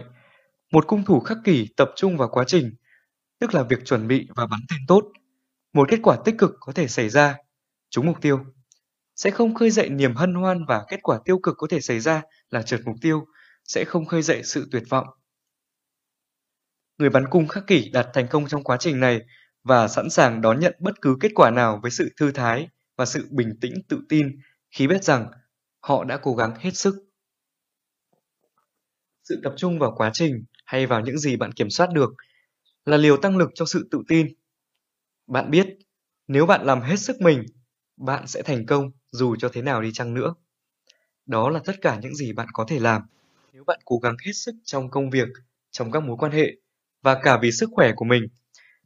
một 0.72 0.88
cung 0.88 1.06
thủ 1.06 1.20
khắc 1.20 1.38
kỷ 1.44 1.68
tập 1.78 1.90
trung 1.96 2.18
vào 2.18 2.30
quá 2.30 2.44
trình, 2.48 2.74
tức 3.40 3.54
là 3.54 3.64
việc 3.64 3.86
chuẩn 3.86 4.08
bị 4.08 4.28
và 4.36 4.48
bắn 4.48 4.60
tên 4.70 4.80
tốt, 4.88 5.12
một 5.74 5.90
kết 5.90 6.00
quả 6.04 6.18
tích 6.26 6.36
cực 6.38 6.52
có 6.60 6.72
thể 6.74 6.88
xảy 6.88 7.10
ra, 7.10 7.36
trúng 7.90 8.06
mục 8.06 8.22
tiêu, 8.22 8.40
sẽ 9.16 9.32
không 9.32 9.56
khơi 9.56 9.72
dậy 9.72 9.90
niềm 9.90 10.16
hân 10.16 10.34
hoan 10.34 10.66
và 10.66 10.86
kết 10.90 11.00
quả 11.04 11.20
tiêu 11.26 11.40
cực 11.44 11.56
có 11.58 11.68
thể 11.70 11.82
xảy 11.82 12.00
ra 12.00 12.22
là 12.50 12.62
trượt 12.62 12.82
mục 12.86 12.96
tiêu, 13.02 13.26
sẽ 13.64 13.86
không 13.86 14.06
khơi 14.06 14.22
dậy 14.22 14.42
sự 14.44 14.68
tuyệt 14.72 14.84
vọng. 14.90 15.08
Người 16.98 17.10
bắn 17.10 17.28
cung 17.30 17.48
khắc 17.48 17.68
kỷ 17.68 17.90
đạt 17.90 18.08
thành 18.14 18.28
công 18.28 18.48
trong 18.48 18.64
quá 18.64 18.78
trình 18.80 19.00
này 19.00 19.22
và 19.64 19.88
sẵn 19.88 20.10
sàng 20.10 20.42
đón 20.42 20.60
nhận 20.60 20.76
bất 20.80 21.02
cứ 21.02 21.18
kết 21.20 21.32
quả 21.36 21.52
nào 21.52 21.80
với 21.82 21.92
sự 21.92 22.10
thư 22.20 22.32
thái 22.32 22.68
và 22.98 23.06
sự 23.06 23.28
bình 23.32 23.50
tĩnh 23.62 23.74
tự 23.90 24.00
tin 24.10 24.28
khi 24.72 24.88
biết 24.88 25.04
rằng 25.04 25.32
họ 25.80 26.04
đã 26.04 26.18
cố 26.18 26.36
gắng 26.36 26.56
hết 26.60 26.72
sức. 26.74 26.96
Sự 29.24 29.40
tập 29.44 29.54
trung 29.58 29.80
vào 29.80 29.94
quá 29.98 30.10
trình 30.14 30.44
hay 30.66 30.86
vào 30.86 31.02
những 31.02 31.18
gì 31.18 31.36
bạn 31.36 31.52
kiểm 31.52 31.70
soát 31.70 31.90
được 31.94 32.14
là 32.86 32.98
liều 32.98 33.18
tăng 33.18 33.38
lực 33.38 33.50
cho 33.56 33.66
sự 33.66 33.88
tự 33.92 34.02
tin. 34.08 34.28
Bạn 35.28 35.52
biết, 35.52 35.68
nếu 36.28 36.46
bạn 36.46 36.66
làm 36.66 36.82
hết 36.82 37.00
sức 37.00 37.22
mình, 37.22 37.46
bạn 37.98 38.28
sẽ 38.28 38.42
thành 38.42 38.66
công 38.66 38.92
dù 39.12 39.36
cho 39.36 39.50
thế 39.50 39.62
nào 39.62 39.82
đi 39.82 39.92
chăng 39.94 40.14
nữa. 40.14 40.34
Đó 41.26 41.50
là 41.50 41.60
tất 41.66 41.74
cả 41.82 42.00
những 42.02 42.16
gì 42.16 42.34
bạn 42.34 42.48
có 42.54 42.66
thể 42.68 42.80
làm. 42.80 43.02
Nếu 43.54 43.64
bạn 43.64 43.80
cố 43.86 43.98
gắng 43.98 44.16
hết 44.26 44.32
sức 44.34 44.56
trong 44.64 44.90
công 44.90 45.10
việc, 45.10 45.28
trong 45.72 45.92
các 45.92 46.04
mối 46.04 46.18
quan 46.20 46.32
hệ 46.32 46.52
và 47.02 47.20
cả 47.24 47.40
vì 47.42 47.52
sức 47.52 47.70
khỏe 47.74 47.92
của 47.96 48.06
mình, 48.06 48.24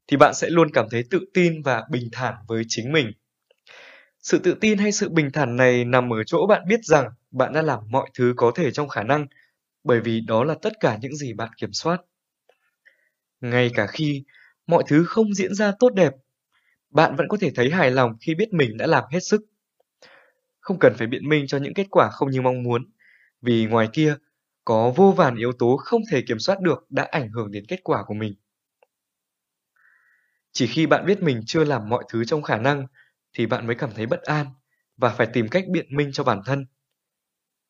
thì 0.07 0.17
bạn 0.17 0.33
sẽ 0.33 0.49
luôn 0.49 0.71
cảm 0.73 0.85
thấy 0.91 1.03
tự 1.09 1.19
tin 1.33 1.61
và 1.61 1.83
bình 1.91 2.09
thản 2.11 2.33
với 2.47 2.63
chính 2.67 2.91
mình. 2.91 3.11
Sự 4.19 4.39
tự 4.39 4.53
tin 4.61 4.77
hay 4.77 4.91
sự 4.91 5.09
bình 5.09 5.31
thản 5.33 5.55
này 5.55 5.85
nằm 5.85 6.13
ở 6.13 6.23
chỗ 6.23 6.47
bạn 6.47 6.61
biết 6.67 6.79
rằng 6.83 7.09
bạn 7.31 7.53
đã 7.53 7.61
làm 7.61 7.79
mọi 7.89 8.09
thứ 8.17 8.33
có 8.37 8.51
thể 8.55 8.71
trong 8.71 8.87
khả 8.87 9.03
năng 9.03 9.27
bởi 9.87 10.01
vì 10.01 10.21
đó 10.21 10.43
là 10.43 10.55
tất 10.61 10.73
cả 10.79 10.97
những 11.01 11.15
gì 11.15 11.33
bạn 11.33 11.49
kiểm 11.57 11.73
soát. 11.73 12.01
Ngay 13.41 13.71
cả 13.75 13.87
khi 13.87 14.23
mọi 14.67 14.83
thứ 14.87 15.05
không 15.05 15.33
diễn 15.33 15.53
ra 15.53 15.71
tốt 15.79 15.89
đẹp, 15.89 16.13
bạn 16.89 17.15
vẫn 17.15 17.27
có 17.27 17.37
thể 17.41 17.51
thấy 17.55 17.69
hài 17.69 17.91
lòng 17.91 18.17
khi 18.21 18.35
biết 18.35 18.53
mình 18.53 18.77
đã 18.77 18.87
làm 18.87 19.03
hết 19.11 19.19
sức. 19.19 19.41
Không 20.59 20.79
cần 20.79 20.93
phải 20.97 21.07
biện 21.07 21.29
minh 21.29 21.47
cho 21.47 21.57
những 21.57 21.73
kết 21.73 21.87
quả 21.91 22.09
không 22.09 22.31
như 22.31 22.41
mong 22.41 22.63
muốn, 22.63 22.91
vì 23.41 23.65
ngoài 23.65 23.89
kia 23.93 24.15
có 24.65 24.93
vô 24.95 25.11
vàn 25.11 25.35
yếu 25.35 25.51
tố 25.51 25.77
không 25.77 26.01
thể 26.11 26.21
kiểm 26.27 26.39
soát 26.39 26.61
được 26.61 26.85
đã 26.89 27.07
ảnh 27.11 27.29
hưởng 27.29 27.51
đến 27.51 27.65
kết 27.67 27.79
quả 27.83 28.03
của 28.03 28.13
mình. 28.13 28.33
Chỉ 30.51 30.67
khi 30.67 30.85
bạn 30.85 31.05
biết 31.05 31.21
mình 31.21 31.41
chưa 31.45 31.63
làm 31.63 31.89
mọi 31.89 32.03
thứ 32.09 32.25
trong 32.25 32.41
khả 32.41 32.57
năng 32.57 32.87
thì 33.33 33.45
bạn 33.45 33.67
mới 33.67 33.75
cảm 33.75 33.89
thấy 33.95 34.05
bất 34.05 34.21
an 34.21 34.47
và 34.97 35.09
phải 35.09 35.27
tìm 35.33 35.47
cách 35.49 35.63
biện 35.67 35.95
minh 35.95 36.09
cho 36.13 36.23
bản 36.23 36.41
thân. 36.45 36.65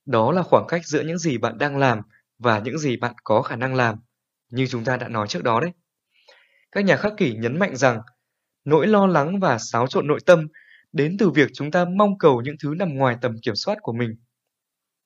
Đó 0.07 0.31
là 0.31 0.43
khoảng 0.43 0.65
cách 0.67 0.85
giữa 0.85 1.01
những 1.01 1.17
gì 1.17 1.37
bạn 1.37 1.57
đang 1.57 1.77
làm 1.77 2.01
và 2.39 2.59
những 2.59 2.77
gì 2.77 2.97
bạn 2.97 3.13
có 3.23 3.41
khả 3.41 3.55
năng 3.55 3.75
làm, 3.75 3.95
như 4.49 4.67
chúng 4.67 4.83
ta 4.83 4.97
đã 4.97 5.07
nói 5.07 5.27
trước 5.27 5.43
đó 5.43 5.59
đấy. 5.59 5.71
Các 6.71 6.85
nhà 6.85 6.97
khắc 6.97 7.13
kỷ 7.17 7.33
nhấn 7.33 7.59
mạnh 7.59 7.75
rằng 7.75 8.01
nỗi 8.65 8.87
lo 8.87 9.07
lắng 9.07 9.39
và 9.39 9.57
xáo 9.57 9.87
trộn 9.87 10.07
nội 10.07 10.19
tâm 10.25 10.47
đến 10.91 11.17
từ 11.19 11.29
việc 11.29 11.49
chúng 11.53 11.71
ta 11.71 11.85
mong 11.85 12.17
cầu 12.17 12.41
những 12.41 12.55
thứ 12.63 12.73
nằm 12.77 12.95
ngoài 12.95 13.17
tầm 13.21 13.35
kiểm 13.41 13.55
soát 13.55 13.77
của 13.81 13.93
mình. 13.93 14.09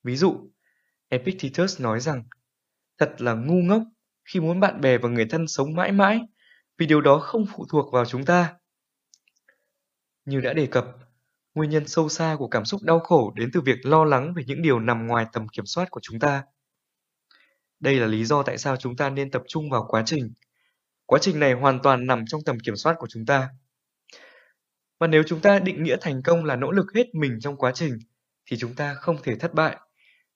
Ví 0.03 0.15
dụ, 0.15 0.49
Epictetus 1.09 1.81
nói 1.81 1.99
rằng 1.99 2.23
thật 2.97 3.21
là 3.21 3.33
ngu 3.33 3.61
ngốc 3.61 3.81
khi 4.25 4.39
muốn 4.39 4.59
bạn 4.59 4.81
bè 4.81 4.97
và 4.97 5.09
người 5.09 5.25
thân 5.25 5.47
sống 5.47 5.75
mãi 5.75 5.91
mãi 5.91 6.19
vì 6.77 6.85
điều 6.85 7.01
đó 7.01 7.19
không 7.19 7.45
phụ 7.55 7.65
thuộc 7.71 7.93
vào 7.93 8.05
chúng 8.05 8.25
ta. 8.25 8.53
Như 10.25 10.41
đã 10.41 10.53
đề 10.53 10.65
cập, 10.65 10.85
nguyên 11.53 11.69
nhân 11.69 11.87
sâu 11.87 12.09
xa 12.09 12.35
của 12.39 12.47
cảm 12.47 12.65
xúc 12.65 12.81
đau 12.83 12.99
khổ 12.99 13.33
đến 13.35 13.49
từ 13.53 13.61
việc 13.61 13.85
lo 13.85 14.05
lắng 14.05 14.33
về 14.33 14.43
những 14.47 14.61
điều 14.61 14.79
nằm 14.79 15.07
ngoài 15.07 15.25
tầm 15.33 15.47
kiểm 15.47 15.65
soát 15.65 15.91
của 15.91 15.99
chúng 16.03 16.19
ta. 16.19 16.43
Đây 17.79 17.99
là 17.99 18.07
lý 18.07 18.25
do 18.25 18.43
tại 18.43 18.57
sao 18.57 18.77
chúng 18.77 18.95
ta 18.95 19.09
nên 19.09 19.31
tập 19.31 19.41
trung 19.47 19.69
vào 19.69 19.85
quá 19.87 20.03
trình. 20.05 20.33
Quá 21.05 21.19
trình 21.21 21.39
này 21.39 21.53
hoàn 21.53 21.79
toàn 21.81 22.07
nằm 22.07 22.25
trong 22.27 22.41
tầm 22.45 22.59
kiểm 22.59 22.75
soát 22.75 22.95
của 22.99 23.07
chúng 23.09 23.25
ta. 23.25 23.49
Và 24.99 25.07
nếu 25.07 25.23
chúng 25.27 25.41
ta 25.41 25.59
định 25.59 25.83
nghĩa 25.83 25.97
thành 26.01 26.21
công 26.23 26.45
là 26.45 26.55
nỗ 26.55 26.71
lực 26.71 26.85
hết 26.95 27.15
mình 27.15 27.37
trong 27.39 27.57
quá 27.57 27.71
trình, 27.75 27.99
thì 28.45 28.57
chúng 28.57 28.75
ta 28.75 28.93
không 28.93 29.17
thể 29.23 29.35
thất 29.35 29.53
bại. 29.53 29.77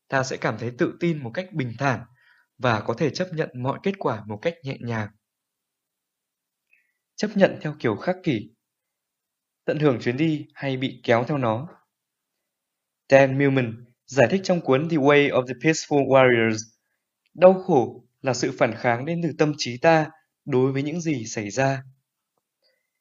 Ta 0.07 0.23
sẽ 0.23 0.37
cảm 0.37 0.57
thấy 0.57 0.71
tự 0.77 0.93
tin 0.99 1.23
một 1.23 1.31
cách 1.33 1.53
bình 1.53 1.73
thản 1.79 1.99
và 2.57 2.81
có 2.81 2.93
thể 2.93 3.09
chấp 3.09 3.27
nhận 3.33 3.49
mọi 3.55 3.79
kết 3.83 3.93
quả 3.99 4.23
một 4.27 4.39
cách 4.41 4.53
nhẹ 4.63 4.77
nhàng. 4.79 5.07
Chấp 7.15 7.27
nhận 7.35 7.57
theo 7.61 7.75
kiểu 7.79 7.95
khắc 7.95 8.15
kỷ 8.23 8.54
tận 9.65 9.79
hưởng 9.79 9.99
chuyến 9.99 10.17
đi 10.17 10.45
hay 10.53 10.77
bị 10.77 11.01
kéo 11.03 11.23
theo 11.27 11.37
nó. 11.37 11.67
Dan 13.09 13.37
Millman 13.37 13.85
giải 14.05 14.27
thích 14.31 14.41
trong 14.43 14.61
cuốn 14.61 14.89
The 14.89 14.97
Way 14.97 15.29
of 15.29 15.47
the 15.47 15.53
Peaceful 15.53 16.07
Warriors, 16.07 16.57
đau 17.33 17.53
khổ 17.53 18.05
là 18.21 18.33
sự 18.33 18.51
phản 18.57 18.73
kháng 18.75 19.05
đến 19.05 19.21
từ 19.23 19.29
tâm 19.37 19.53
trí 19.57 19.77
ta 19.77 20.09
đối 20.45 20.71
với 20.71 20.83
những 20.83 21.01
gì 21.01 21.25
xảy 21.25 21.49
ra. 21.49 21.83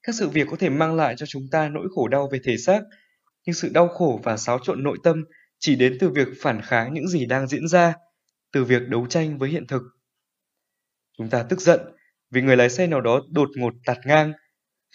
Các 0.02 0.14
sự 0.14 0.28
việc 0.28 0.46
có 0.50 0.56
thể 0.56 0.68
mang 0.68 0.96
lại 0.96 1.14
cho 1.16 1.26
chúng 1.26 1.42
ta 1.50 1.68
nỗi 1.68 1.88
khổ 1.94 2.08
đau 2.08 2.28
về 2.32 2.38
thể 2.44 2.56
xác, 2.56 2.80
nhưng 3.46 3.54
sự 3.54 3.70
đau 3.74 3.88
khổ 3.88 4.20
và 4.22 4.36
xáo 4.36 4.58
trộn 4.62 4.82
nội 4.82 4.98
tâm 5.02 5.24
chỉ 5.58 5.76
đến 5.76 5.96
từ 6.00 6.08
việc 6.08 6.28
phản 6.40 6.62
kháng 6.62 6.94
những 6.94 7.08
gì 7.08 7.26
đang 7.26 7.48
diễn 7.48 7.68
ra, 7.68 7.94
từ 8.52 8.64
việc 8.64 8.82
đấu 8.88 9.06
tranh 9.06 9.38
với 9.38 9.50
hiện 9.50 9.66
thực. 9.66 9.82
Chúng 11.18 11.30
ta 11.30 11.42
tức 11.42 11.60
giận 11.60 11.80
vì 12.30 12.42
người 12.42 12.56
lái 12.56 12.70
xe 12.70 12.86
nào 12.86 13.00
đó 13.00 13.20
đột 13.30 13.48
ngột 13.56 13.74
tạt 13.84 13.98
ngang 14.06 14.32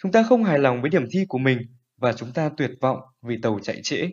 Chúng 0.02 0.12
ta 0.12 0.22
không 0.22 0.44
hài 0.44 0.58
lòng 0.58 0.80
với 0.80 0.90
điểm 0.90 1.04
thi 1.10 1.24
của 1.28 1.38
mình 1.38 1.58
và 1.96 2.12
chúng 2.12 2.32
ta 2.32 2.50
tuyệt 2.56 2.70
vọng 2.80 3.00
vì 3.22 3.38
tàu 3.42 3.58
chạy 3.62 3.80
trễ. 3.82 4.10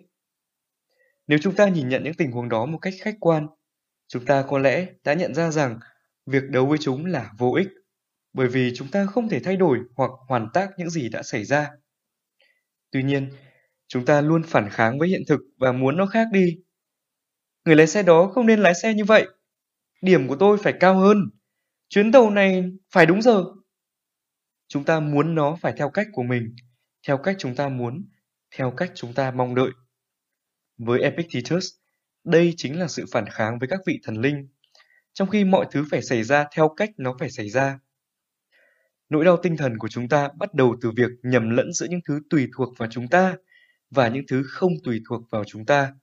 Nếu 1.28 1.40
chúng 1.42 1.56
ta 1.56 1.68
nhìn 1.68 1.90
nhận 1.90 2.04
những 2.04 2.14
tình 2.14 2.32
huống 2.32 2.50
đó 2.50 2.66
một 2.66 2.78
cách 2.78 2.94
khách 3.02 3.16
quan, 3.20 3.48
chúng 4.08 4.26
ta 4.26 4.44
có 4.48 4.60
lẽ 4.60 4.88
đã 5.04 5.14
nhận 5.14 5.34
ra 5.34 5.52
rằng 5.52 5.80
việc 6.26 6.44
đấu 6.50 6.66
với 6.66 6.78
chúng 6.78 7.06
là 7.06 7.32
vô 7.38 7.52
ích, 7.52 7.68
bởi 8.34 8.48
vì 8.48 8.72
chúng 8.76 8.88
ta 8.88 9.06
không 9.06 9.30
thể 9.30 9.40
thay 9.40 9.58
đổi 9.58 9.80
hoặc 9.96 10.12
hoàn 10.28 10.48
tác 10.54 10.70
những 10.78 10.90
gì 10.90 11.10
đã 11.10 11.24
xảy 11.24 11.46
ra. 11.46 11.70
Tuy 12.92 13.04
nhiên, 13.04 13.30
chúng 13.88 14.06
ta 14.06 14.22
luôn 14.22 14.44
phản 14.44 14.70
kháng 14.70 15.00
với 15.00 15.10
hiện 15.10 15.22
thực 15.28 15.40
và 15.58 15.72
muốn 15.72 15.98
nó 15.98 16.06
khác 16.06 16.28
đi. 16.32 16.58
Người 17.66 17.76
lái 17.76 17.88
xe 17.88 18.04
đó 18.04 18.28
không 18.28 18.46
nên 18.46 18.60
lái 18.60 18.74
xe 18.76 18.94
như 18.94 19.06
vậy. 19.06 19.28
Điểm 20.02 20.28
của 20.28 20.36
tôi 20.36 20.58
phải 20.58 20.74
cao 20.80 20.98
hơn. 20.98 21.18
Chuyến 21.90 22.12
tàu 22.12 22.30
này 22.30 22.64
phải 22.92 23.06
đúng 23.06 23.22
giờ. 23.22 23.44
Chúng 24.68 24.84
ta 24.84 25.00
muốn 25.00 25.36
nó 25.36 25.58
phải 25.62 25.74
theo 25.78 25.90
cách 25.90 26.08
của 26.14 26.24
mình, 26.24 26.56
theo 27.08 27.18
cách 27.18 27.36
chúng 27.40 27.56
ta 27.56 27.70
muốn, 27.70 28.06
theo 28.56 28.72
cách 28.72 28.92
chúng 28.96 29.14
ta 29.14 29.32
mong 29.32 29.56
đợi. 29.56 29.70
Với 30.78 31.02
Epictetus, 31.02 31.70
đây 32.24 32.54
chính 32.58 32.80
là 32.80 32.88
sự 32.88 33.06
phản 33.12 33.26
kháng 33.30 33.60
với 33.60 33.68
các 33.68 33.80
vị 33.86 34.00
thần 34.04 34.22
linh, 34.22 34.48
trong 35.14 35.30
khi 35.30 35.44
mọi 35.44 35.66
thứ 35.72 35.86
phải 35.92 36.02
xảy 36.02 36.24
ra 36.24 36.46
theo 36.56 36.70
cách 36.78 36.90
nó 36.98 37.16
phải 37.20 37.30
xảy 37.30 37.50
ra. 37.50 37.80
Nỗi 39.10 39.26
đau 39.26 39.38
tinh 39.38 39.58
thần 39.58 39.78
của 39.78 39.88
chúng 39.88 40.10
ta 40.10 40.30
bắt 40.38 40.54
đầu 40.54 40.76
từ 40.82 40.92
việc 40.92 41.12
nhầm 41.24 41.50
lẫn 41.50 41.74
giữa 41.74 41.88
những 41.90 42.02
thứ 42.08 42.20
tùy 42.30 42.48
thuộc 42.58 42.78
vào 42.78 42.90
chúng 42.92 43.08
ta 43.08 43.36
và 43.90 44.08
những 44.08 44.24
thứ 44.28 44.44
không 44.48 44.72
tùy 44.84 45.02
thuộc 45.10 45.22
vào 45.30 45.44
chúng 45.44 45.66
ta. 45.66 45.94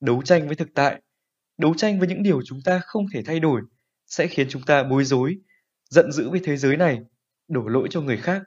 Đấu 0.00 0.22
tranh 0.22 0.46
với 0.46 0.56
thực 0.56 0.68
tại, 0.74 1.02
đấu 1.58 1.74
tranh 1.74 1.98
với 1.98 2.08
những 2.08 2.22
điều 2.22 2.42
chúng 2.42 2.60
ta 2.64 2.78
không 2.78 3.06
thể 3.14 3.22
thay 3.22 3.40
đổi 3.40 3.62
sẽ 4.06 4.26
khiến 4.26 4.46
chúng 4.48 4.62
ta 4.62 4.82
bối 4.82 5.04
rối, 5.04 5.38
giận 5.90 6.12
dữ 6.12 6.30
với 6.30 6.40
thế 6.44 6.56
giới 6.56 6.76
này, 6.76 7.00
đổ 7.48 7.66
lỗi 7.66 7.88
cho 7.90 8.00
người 8.00 8.16
khác, 8.16 8.42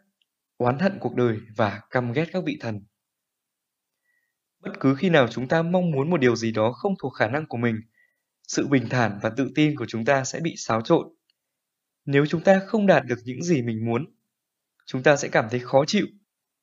oán 0.58 0.80
hận 0.80 0.98
cuộc 1.00 1.16
đời 1.16 1.38
và 1.56 1.82
căm 1.90 2.12
ghét 2.12 2.26
các 2.34 2.44
vị 2.46 2.58
thần. 2.62 2.82
Bất 4.60 4.72
cứ 4.80 4.96
khi 4.96 5.10
nào 5.10 5.28
chúng 5.28 5.48
ta 5.48 5.62
mong 5.62 5.92
muốn 5.92 6.10
một 6.10 6.18
điều 6.18 6.36
gì 6.36 6.52
đó 6.52 6.72
không 6.72 6.94
thuộc 7.02 7.14
khả 7.14 7.28
năng 7.28 7.46
của 7.48 7.58
mình, 7.58 7.76
sự 8.48 8.68
bình 8.68 8.90
thản 8.90 9.20
và 9.22 9.30
tự 9.38 9.52
tin 9.56 9.76
của 9.76 9.86
chúng 9.86 10.06
ta 10.06 10.24
sẽ 10.24 10.40
bị 10.40 10.56
xáo 10.58 10.82
trộn. 10.82 11.08
Nếu 12.06 12.26
chúng 12.26 12.44
ta 12.44 12.62
không 12.68 12.88
đạt 12.88 13.06
được 13.06 13.20
những 13.24 13.44
gì 13.44 13.62
mình 13.62 13.86
muốn, 13.86 14.06
chúng 14.86 15.04
ta 15.04 15.16
sẽ 15.16 15.28
cảm 15.28 15.46
thấy 15.50 15.60
khó 15.60 15.86
chịu 15.88 16.06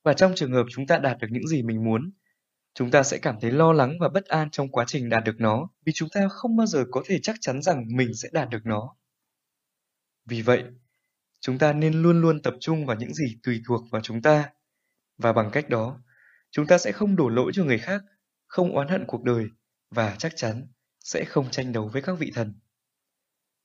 và 0.02 0.14
trong 0.14 0.32
trường 0.34 0.52
hợp 0.52 0.66
chúng 0.70 0.86
ta 0.86 0.98
đạt 0.98 1.18
được 1.18 1.28
những 1.30 1.46
gì 1.48 1.62
mình 1.62 1.84
muốn, 1.84 2.12
chúng 2.74 2.90
ta 2.90 3.02
sẽ 3.02 3.18
cảm 3.18 3.40
thấy 3.40 3.50
lo 3.50 3.72
lắng 3.72 3.98
và 4.00 4.08
bất 4.08 4.24
an 4.24 4.50
trong 4.50 4.68
quá 4.68 4.84
trình 4.88 5.08
đạt 5.08 5.24
được 5.24 5.36
nó 5.38 5.68
vì 5.84 5.92
chúng 5.92 6.08
ta 6.08 6.28
không 6.28 6.56
bao 6.56 6.66
giờ 6.66 6.84
có 6.90 7.02
thể 7.06 7.18
chắc 7.22 7.36
chắn 7.40 7.62
rằng 7.62 7.84
mình 7.96 8.14
sẽ 8.14 8.28
đạt 8.32 8.48
được 8.50 8.66
nó. 8.66 8.96
Vì 10.24 10.42
vậy, 10.42 10.64
chúng 11.40 11.58
ta 11.58 11.72
nên 11.72 12.02
luôn 12.02 12.20
luôn 12.20 12.42
tập 12.42 12.54
trung 12.60 12.86
vào 12.86 12.96
những 12.96 13.14
gì 13.14 13.36
tùy 13.42 13.62
thuộc 13.66 13.82
vào 13.90 14.02
chúng 14.02 14.22
ta 14.22 14.50
và 15.18 15.32
bằng 15.32 15.50
cách 15.52 15.68
đó, 15.68 16.00
chúng 16.50 16.66
ta 16.66 16.78
sẽ 16.78 16.92
không 16.92 17.16
đổ 17.16 17.28
lỗi 17.28 17.52
cho 17.54 17.64
người 17.64 17.78
khác, 17.78 18.02
không 18.46 18.76
oán 18.76 18.88
hận 18.88 19.04
cuộc 19.06 19.22
đời 19.22 19.46
và 19.90 20.16
chắc 20.18 20.32
chắn 20.36 20.66
sẽ 21.00 21.24
không 21.24 21.50
tranh 21.50 21.72
đấu 21.72 21.88
với 21.88 22.02
các 22.02 22.18
vị 22.18 22.32
thần. 22.34 22.54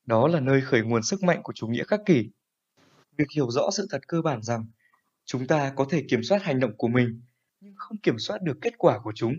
Đó 0.06 0.28
là 0.28 0.40
nơi 0.40 0.62
khởi 0.62 0.82
nguồn 0.82 1.04
sức 1.04 1.24
mạnh 1.24 1.40
của 1.44 1.54
chủ 1.54 1.68
nghĩa 1.68 1.84
khắc 1.84 2.00
kỷ. 2.06 2.30
Việc 3.18 3.28
hiểu 3.36 3.52
rõ 3.52 3.70
sự 3.72 3.88
thật 3.90 4.08
cơ 4.08 4.22
bản 4.22 4.42
rằng 4.42 4.66
chúng 5.26 5.48
ta 5.48 5.74
có 5.76 5.86
thể 5.90 6.04
kiểm 6.10 6.24
soát 6.24 6.44
hành 6.44 6.60
động 6.60 6.78
của 6.78 6.88
mình 6.88 7.22
nhưng 7.60 7.74
không 7.78 7.98
kiểm 7.98 8.20
soát 8.20 8.42
được 8.42 8.58
kết 8.62 8.74
quả 8.78 9.00
của 9.04 9.12
chúng 9.16 9.34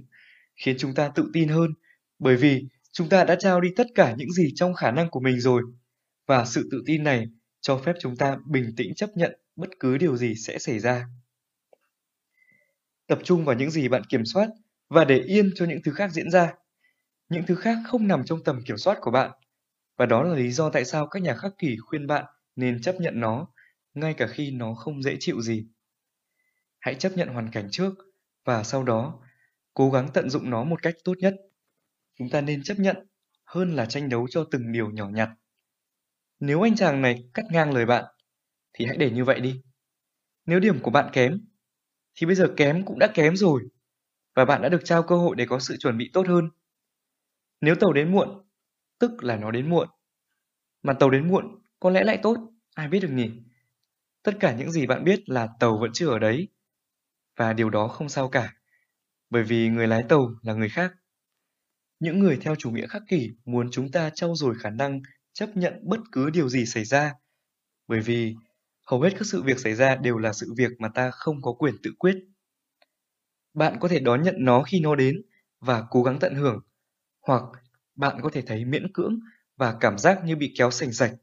khiến 0.56 0.76
chúng 0.78 0.94
ta 0.94 1.08
tự 1.08 1.30
tin 1.32 1.48
hơn 1.48 1.74
bởi 2.18 2.36
vì 2.36 2.66
chúng 2.92 3.08
ta 3.08 3.24
đã 3.24 3.36
trao 3.38 3.60
đi 3.60 3.68
tất 3.76 3.86
cả 3.94 4.14
những 4.18 4.32
gì 4.32 4.52
trong 4.54 4.74
khả 4.74 4.90
năng 4.90 5.10
của 5.10 5.20
mình 5.20 5.40
rồi 5.40 5.62
và 6.26 6.44
sự 6.44 6.68
tự 6.72 6.82
tin 6.86 7.04
này 7.04 7.26
cho 7.62 7.78
phép 7.78 7.92
chúng 8.00 8.16
ta 8.16 8.38
bình 8.46 8.72
tĩnh 8.76 8.94
chấp 8.94 9.10
nhận 9.14 9.40
bất 9.56 9.68
cứ 9.80 9.98
điều 9.98 10.16
gì 10.16 10.34
sẽ 10.34 10.58
xảy 10.58 10.78
ra. 10.78 11.06
Tập 13.06 13.18
trung 13.24 13.44
vào 13.44 13.56
những 13.56 13.70
gì 13.70 13.88
bạn 13.88 14.02
kiểm 14.04 14.24
soát 14.24 14.48
và 14.88 15.04
để 15.04 15.18
yên 15.18 15.50
cho 15.54 15.66
những 15.66 15.82
thứ 15.84 15.92
khác 15.92 16.12
diễn 16.12 16.30
ra. 16.30 16.54
Những 17.28 17.42
thứ 17.46 17.54
khác 17.54 17.78
không 17.86 18.08
nằm 18.08 18.24
trong 18.24 18.44
tầm 18.44 18.62
kiểm 18.66 18.76
soát 18.76 18.98
của 19.00 19.10
bạn. 19.10 19.30
Và 19.96 20.06
đó 20.06 20.22
là 20.22 20.34
lý 20.34 20.50
do 20.50 20.70
tại 20.70 20.84
sao 20.84 21.06
các 21.06 21.22
nhà 21.22 21.34
khắc 21.34 21.52
kỷ 21.58 21.76
khuyên 21.76 22.06
bạn 22.06 22.24
nên 22.56 22.82
chấp 22.82 22.94
nhận 23.00 23.20
nó, 23.20 23.48
ngay 23.94 24.14
cả 24.14 24.26
khi 24.26 24.50
nó 24.50 24.74
không 24.74 25.02
dễ 25.02 25.16
chịu 25.20 25.40
gì. 25.40 25.66
Hãy 26.78 26.94
chấp 26.94 27.12
nhận 27.16 27.28
hoàn 27.28 27.50
cảnh 27.50 27.68
trước 27.70 27.94
và 28.44 28.64
sau 28.64 28.82
đó, 28.82 29.20
cố 29.74 29.90
gắng 29.90 30.08
tận 30.14 30.30
dụng 30.30 30.50
nó 30.50 30.64
một 30.64 30.82
cách 30.82 30.94
tốt 31.04 31.14
nhất. 31.18 31.34
Chúng 32.18 32.30
ta 32.30 32.40
nên 32.40 32.62
chấp 32.62 32.78
nhận 32.78 32.96
hơn 33.44 33.76
là 33.76 33.86
tranh 33.86 34.08
đấu 34.08 34.26
cho 34.30 34.44
từng 34.50 34.72
điều 34.72 34.90
nhỏ 34.90 35.08
nhặt 35.08 35.30
nếu 36.44 36.62
anh 36.62 36.76
chàng 36.76 37.02
này 37.02 37.24
cắt 37.34 37.42
ngang 37.50 37.72
lời 37.72 37.86
bạn, 37.86 38.04
thì 38.72 38.86
hãy 38.86 38.96
để 38.96 39.10
như 39.10 39.24
vậy 39.24 39.40
đi. 39.40 39.62
Nếu 40.46 40.60
điểm 40.60 40.80
của 40.82 40.90
bạn 40.90 41.10
kém, 41.12 41.40
thì 42.14 42.26
bây 42.26 42.36
giờ 42.36 42.54
kém 42.56 42.84
cũng 42.84 42.98
đã 42.98 43.08
kém 43.14 43.36
rồi, 43.36 43.62
và 44.34 44.44
bạn 44.44 44.62
đã 44.62 44.68
được 44.68 44.80
trao 44.84 45.02
cơ 45.02 45.16
hội 45.16 45.36
để 45.36 45.46
có 45.46 45.58
sự 45.58 45.76
chuẩn 45.76 45.98
bị 45.98 46.10
tốt 46.12 46.26
hơn. 46.28 46.50
Nếu 47.60 47.74
tàu 47.74 47.92
đến 47.92 48.12
muộn, 48.12 48.28
tức 48.98 49.24
là 49.24 49.36
nó 49.36 49.50
đến 49.50 49.70
muộn, 49.70 49.88
mà 50.82 50.92
tàu 50.92 51.10
đến 51.10 51.28
muộn 51.28 51.62
có 51.80 51.90
lẽ 51.90 52.04
lại 52.04 52.18
tốt, 52.22 52.36
ai 52.74 52.88
biết 52.88 53.00
được 53.00 53.10
nhỉ? 53.10 53.30
Tất 54.22 54.32
cả 54.40 54.56
những 54.56 54.70
gì 54.70 54.86
bạn 54.86 55.04
biết 55.04 55.20
là 55.26 55.48
tàu 55.60 55.78
vẫn 55.80 55.90
chưa 55.94 56.08
ở 56.08 56.18
đấy, 56.18 56.48
và 57.36 57.52
điều 57.52 57.70
đó 57.70 57.88
không 57.88 58.08
sao 58.08 58.28
cả, 58.28 58.54
bởi 59.30 59.42
vì 59.42 59.68
người 59.68 59.86
lái 59.86 60.02
tàu 60.08 60.34
là 60.42 60.54
người 60.54 60.68
khác. 60.68 60.92
Những 62.00 62.18
người 62.18 62.38
theo 62.40 62.54
chủ 62.54 62.70
nghĩa 62.70 62.86
khắc 62.86 63.02
kỷ 63.08 63.30
muốn 63.44 63.68
chúng 63.70 63.90
ta 63.90 64.10
trau 64.10 64.34
dồi 64.34 64.54
khả 64.60 64.70
năng 64.70 65.00
chấp 65.32 65.56
nhận 65.56 65.80
bất 65.82 66.00
cứ 66.12 66.30
điều 66.30 66.48
gì 66.48 66.66
xảy 66.66 66.84
ra 66.84 67.14
bởi 67.88 68.00
vì 68.00 68.34
hầu 68.86 69.00
hết 69.00 69.10
các 69.12 69.26
sự 69.26 69.42
việc 69.42 69.58
xảy 69.58 69.74
ra 69.74 69.96
đều 69.96 70.18
là 70.18 70.32
sự 70.32 70.54
việc 70.56 70.70
mà 70.78 70.88
ta 70.88 71.10
không 71.10 71.42
có 71.42 71.52
quyền 71.52 71.74
tự 71.82 71.92
quyết 71.98 72.16
bạn 73.54 73.76
có 73.80 73.88
thể 73.88 74.00
đón 74.00 74.22
nhận 74.22 74.34
nó 74.38 74.62
khi 74.62 74.80
nó 74.80 74.94
đến 74.94 75.22
và 75.60 75.84
cố 75.90 76.02
gắng 76.02 76.18
tận 76.18 76.34
hưởng, 76.34 76.60
hoặc 77.20 77.42
bạn 77.94 78.20
có 78.22 78.30
thể 78.32 78.42
thấy 78.42 78.64
miễn 78.64 78.92
cưỡng 78.94 79.18
và 79.56 79.76
cảm 79.80 79.98
giác 79.98 80.20
như 80.24 80.36
bị 80.36 80.54
kéo 80.58 80.70
sành 80.70 80.92
sạch 80.92 81.14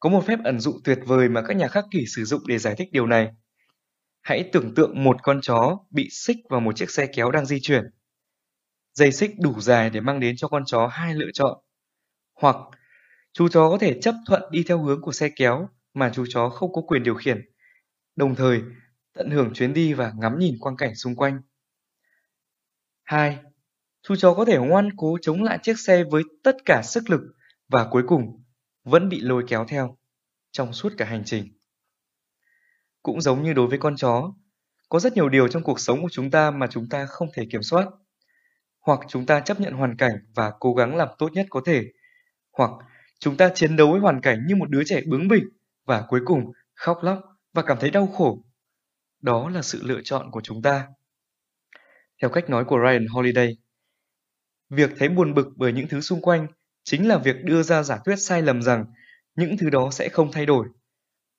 có 0.00 0.10
một 0.10 0.24
phép 0.26 0.38
ẩn 0.44 0.60
dụ 0.60 0.80
tuyệt 0.84 0.98
vời 1.06 1.28
mà 1.28 1.42
các 1.48 1.56
nhà 1.56 1.68
khắc 1.68 1.84
kỷ 1.90 2.06
sử 2.06 2.24
dụng 2.24 2.42
để 2.46 2.58
giải 2.58 2.74
thích 2.78 2.88
điều 2.92 3.06
này 3.06 3.32
Hãy 4.28 4.50
tưởng 4.52 4.74
tượng 4.74 5.04
một 5.04 5.16
con 5.22 5.40
chó 5.42 5.78
bị 5.90 6.08
xích 6.10 6.36
vào 6.50 6.60
một 6.60 6.76
chiếc 6.76 6.90
xe 6.90 7.06
kéo 7.06 7.30
đang 7.30 7.46
di 7.46 7.60
chuyển. 7.60 7.84
Dây 8.94 9.12
xích 9.12 9.30
đủ 9.40 9.60
dài 9.60 9.90
để 9.90 10.00
mang 10.00 10.20
đến 10.20 10.36
cho 10.36 10.48
con 10.48 10.62
chó 10.66 10.86
hai 10.86 11.14
lựa 11.14 11.30
chọn. 11.34 11.58
Hoặc 12.40 12.56
chú 13.32 13.48
chó 13.48 13.70
có 13.70 13.78
thể 13.78 13.98
chấp 14.00 14.14
thuận 14.26 14.42
đi 14.50 14.64
theo 14.68 14.82
hướng 14.82 15.00
của 15.00 15.12
xe 15.12 15.28
kéo 15.36 15.68
mà 15.94 16.10
chú 16.14 16.24
chó 16.28 16.48
không 16.48 16.72
có 16.72 16.82
quyền 16.82 17.02
điều 17.02 17.14
khiển, 17.14 17.40
đồng 18.16 18.34
thời 18.34 18.62
tận 19.14 19.30
hưởng 19.30 19.52
chuyến 19.54 19.74
đi 19.74 19.92
và 19.92 20.12
ngắm 20.18 20.38
nhìn 20.38 20.54
quang 20.60 20.76
cảnh 20.76 20.94
xung 20.94 21.16
quanh. 21.16 21.40
2. 23.04 23.38
Chú 24.02 24.16
chó 24.16 24.34
có 24.34 24.44
thể 24.44 24.58
ngoan 24.58 24.88
cố 24.96 25.18
chống 25.22 25.42
lại 25.42 25.58
chiếc 25.62 25.78
xe 25.78 26.04
với 26.10 26.22
tất 26.44 26.56
cả 26.64 26.82
sức 26.84 27.10
lực 27.10 27.20
và 27.68 27.88
cuối 27.90 28.02
cùng 28.06 28.44
vẫn 28.84 29.08
bị 29.08 29.20
lôi 29.20 29.44
kéo 29.48 29.64
theo 29.68 29.98
trong 30.50 30.72
suốt 30.72 30.92
cả 30.96 31.04
hành 31.04 31.22
trình. 31.24 31.58
Cũng 33.02 33.20
giống 33.20 33.42
như 33.42 33.52
đối 33.52 33.66
với 33.66 33.78
con 33.78 33.96
chó, 33.96 34.32
có 34.88 35.00
rất 35.00 35.12
nhiều 35.12 35.28
điều 35.28 35.48
trong 35.48 35.62
cuộc 35.62 35.80
sống 35.80 36.02
của 36.02 36.08
chúng 36.12 36.30
ta 36.30 36.50
mà 36.50 36.66
chúng 36.70 36.88
ta 36.88 37.06
không 37.06 37.28
thể 37.34 37.46
kiểm 37.52 37.62
soát. 37.62 37.86
Hoặc 38.80 39.00
chúng 39.08 39.26
ta 39.26 39.40
chấp 39.40 39.60
nhận 39.60 39.72
hoàn 39.72 39.96
cảnh 39.96 40.12
và 40.34 40.52
cố 40.60 40.74
gắng 40.74 40.96
làm 40.96 41.08
tốt 41.18 41.32
nhất 41.32 41.46
có 41.50 41.60
thể. 41.64 41.84
Hoặc 42.58 42.70
chúng 43.18 43.36
ta 43.36 43.50
chiến 43.54 43.76
đấu 43.76 43.90
với 43.92 44.00
hoàn 44.00 44.20
cảnh 44.20 44.46
như 44.46 44.56
một 44.56 44.70
đứa 44.70 44.84
trẻ 44.84 45.00
bướng 45.06 45.28
bỉnh 45.28 45.44
và 45.86 46.04
cuối 46.08 46.20
cùng 46.24 46.52
khóc 46.74 46.98
lóc 47.02 47.20
và 47.52 47.62
cảm 47.62 47.78
thấy 47.80 47.90
đau 47.90 48.06
khổ. 48.06 48.44
Đó 49.22 49.50
là 49.50 49.62
sự 49.62 49.80
lựa 49.82 50.00
chọn 50.04 50.30
của 50.30 50.40
chúng 50.40 50.62
ta. 50.62 50.86
Theo 52.22 52.30
cách 52.30 52.50
nói 52.50 52.64
của 52.64 52.78
Ryan 52.84 53.06
Holiday, 53.06 53.56
việc 54.70 54.90
thấy 54.98 55.08
buồn 55.08 55.34
bực 55.34 55.48
bởi 55.56 55.72
những 55.72 55.88
thứ 55.88 56.00
xung 56.00 56.20
quanh 56.20 56.46
chính 56.84 57.08
là 57.08 57.18
việc 57.18 57.36
đưa 57.44 57.62
ra 57.62 57.82
giả 57.82 57.98
thuyết 58.04 58.16
sai 58.16 58.42
lầm 58.42 58.62
rằng 58.62 58.84
những 59.36 59.56
thứ 59.56 59.70
đó 59.70 59.90
sẽ 59.92 60.08
không 60.08 60.32
thay 60.32 60.46
đổi 60.46 60.68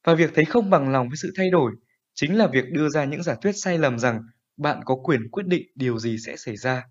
và 0.03 0.15
việc 0.15 0.31
thấy 0.35 0.45
không 0.45 0.69
bằng 0.69 0.91
lòng 0.91 1.09
với 1.09 1.17
sự 1.17 1.33
thay 1.37 1.49
đổi 1.49 1.71
chính 2.13 2.37
là 2.37 2.47
việc 2.47 2.65
đưa 2.71 2.89
ra 2.89 3.05
những 3.05 3.23
giả 3.23 3.35
thuyết 3.41 3.51
sai 3.55 3.77
lầm 3.77 3.99
rằng 3.99 4.21
bạn 4.57 4.81
có 4.85 4.95
quyền 5.03 5.29
quyết 5.31 5.45
định 5.45 5.67
điều 5.75 5.99
gì 5.99 6.17
sẽ 6.25 6.35
xảy 6.37 6.57
ra. 6.57 6.83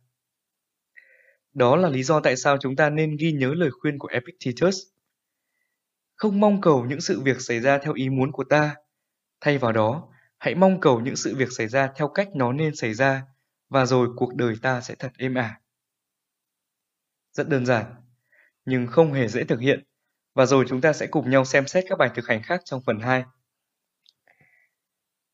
Đó 1.58 1.76
là 1.76 1.88
lý 1.88 2.02
do 2.02 2.20
tại 2.20 2.36
sao 2.36 2.56
chúng 2.60 2.76
ta 2.76 2.90
nên 2.90 3.16
ghi 3.16 3.32
nhớ 3.32 3.54
lời 3.54 3.70
khuyên 3.80 3.98
của 3.98 4.08
Epictetus. 4.08 4.76
Không 6.16 6.40
mong 6.40 6.60
cầu 6.60 6.84
những 6.84 7.00
sự 7.00 7.20
việc 7.20 7.40
xảy 7.40 7.60
ra 7.60 7.78
theo 7.78 7.92
ý 7.92 8.08
muốn 8.08 8.32
của 8.32 8.44
ta. 8.44 8.74
Thay 9.40 9.58
vào 9.58 9.72
đó, 9.72 10.08
hãy 10.38 10.54
mong 10.54 10.80
cầu 10.80 11.00
những 11.00 11.16
sự 11.16 11.36
việc 11.36 11.48
xảy 11.52 11.68
ra 11.68 11.92
theo 11.96 12.08
cách 12.08 12.28
nó 12.34 12.52
nên 12.52 12.76
xảy 12.76 12.94
ra, 12.94 13.22
và 13.68 13.86
rồi 13.86 14.08
cuộc 14.16 14.34
đời 14.34 14.54
ta 14.62 14.80
sẽ 14.80 14.94
thật 14.94 15.12
êm 15.18 15.34
ả. 15.34 15.60
Rất 17.32 17.48
đơn 17.48 17.66
giản, 17.66 17.84
nhưng 18.64 18.86
không 18.86 19.12
hề 19.12 19.28
dễ 19.28 19.44
thực 19.44 19.60
hiện 19.60 19.84
và 20.34 20.46
rồi 20.46 20.64
chúng 20.68 20.80
ta 20.80 20.92
sẽ 20.92 21.06
cùng 21.06 21.30
nhau 21.30 21.44
xem 21.44 21.66
xét 21.66 21.84
các 21.88 21.98
bài 21.98 22.10
thực 22.14 22.26
hành 22.26 22.42
khác 22.42 22.60
trong 22.64 22.82
phần 22.86 23.00
2. 23.00 23.24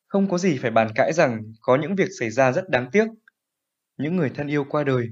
Không 0.06 0.30
có 0.30 0.38
gì 0.38 0.58
phải 0.58 0.70
bàn 0.70 0.88
cãi 0.94 1.12
rằng 1.12 1.42
có 1.60 1.76
những 1.76 1.96
việc 1.96 2.08
xảy 2.18 2.30
ra 2.30 2.52
rất 2.52 2.68
đáng 2.68 2.88
tiếc. 2.92 3.06
Những 3.96 4.16
người 4.16 4.30
thân 4.34 4.46
yêu 4.46 4.64
qua 4.68 4.84
đời. 4.84 5.08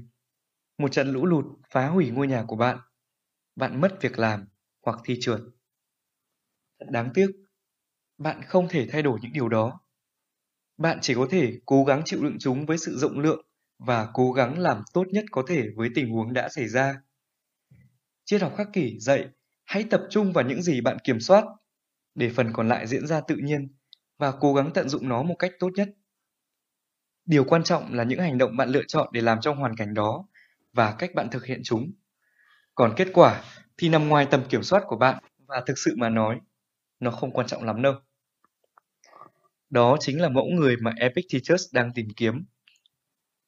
Một 0.83 0.91
trận 0.91 1.11
lũ 1.11 1.25
lụt 1.25 1.45
phá 1.69 1.87
hủy 1.87 2.09
ngôi 2.09 2.27
nhà 2.27 2.43
của 2.47 2.55
bạn. 2.55 2.77
Bạn 3.55 3.81
mất 3.81 4.01
việc 4.01 4.19
làm 4.19 4.45
hoặc 4.85 4.99
thi 5.03 5.17
trượt. 5.21 5.39
Thật 6.79 6.85
đáng 6.89 7.11
tiếc. 7.13 7.27
Bạn 8.17 8.41
không 8.43 8.67
thể 8.69 8.87
thay 8.91 9.01
đổi 9.01 9.19
những 9.21 9.33
điều 9.33 9.49
đó. 9.49 9.79
Bạn 10.77 10.97
chỉ 11.01 11.13
có 11.15 11.27
thể 11.29 11.59
cố 11.65 11.83
gắng 11.83 12.01
chịu 12.05 12.23
đựng 12.23 12.37
chúng 12.39 12.65
với 12.65 12.77
sự 12.77 12.97
rộng 12.97 13.19
lượng 13.19 13.45
và 13.79 14.07
cố 14.13 14.31
gắng 14.31 14.59
làm 14.59 14.83
tốt 14.93 15.03
nhất 15.11 15.25
có 15.31 15.43
thể 15.47 15.67
với 15.75 15.89
tình 15.95 16.09
huống 16.09 16.33
đã 16.33 16.49
xảy 16.49 16.67
ra. 16.67 17.01
Triết 18.25 18.41
học 18.41 18.53
khắc 18.57 18.67
kỷ 18.73 18.99
dạy, 18.99 19.27
hãy 19.63 19.85
tập 19.89 20.01
trung 20.09 20.33
vào 20.33 20.43
những 20.43 20.61
gì 20.61 20.81
bạn 20.81 20.97
kiểm 21.03 21.19
soát 21.19 21.45
để 22.15 22.29
phần 22.35 22.53
còn 22.53 22.67
lại 22.67 22.87
diễn 22.87 23.07
ra 23.07 23.21
tự 23.27 23.35
nhiên 23.35 23.75
và 24.17 24.33
cố 24.39 24.53
gắng 24.53 24.71
tận 24.73 24.89
dụng 24.89 25.09
nó 25.09 25.23
một 25.23 25.35
cách 25.39 25.51
tốt 25.59 25.69
nhất. 25.75 25.89
Điều 27.25 27.43
quan 27.43 27.63
trọng 27.63 27.93
là 27.93 28.03
những 28.03 28.19
hành 28.19 28.37
động 28.37 28.57
bạn 28.57 28.69
lựa 28.69 28.83
chọn 28.87 29.09
để 29.13 29.21
làm 29.21 29.41
trong 29.41 29.57
hoàn 29.57 29.75
cảnh 29.75 29.93
đó 29.93 30.25
và 30.73 30.95
cách 30.99 31.15
bạn 31.15 31.29
thực 31.31 31.45
hiện 31.45 31.61
chúng. 31.63 31.91
Còn 32.75 32.93
kết 32.97 33.07
quả 33.13 33.43
thì 33.77 33.89
nằm 33.89 34.07
ngoài 34.07 34.27
tầm 34.31 34.43
kiểm 34.49 34.63
soát 34.63 34.83
của 34.87 34.97
bạn 34.97 35.23
và 35.47 35.63
thực 35.67 35.77
sự 35.77 35.95
mà 35.97 36.09
nói, 36.09 36.39
nó 36.99 37.11
không 37.11 37.31
quan 37.31 37.47
trọng 37.47 37.63
lắm 37.63 37.81
đâu. 37.81 37.93
Đó 39.69 39.97
chính 39.99 40.21
là 40.21 40.29
mẫu 40.29 40.45
người 40.45 40.75
mà 40.81 40.91
Epictetus 40.97 41.73
đang 41.73 41.91
tìm 41.93 42.07
kiếm. 42.15 42.45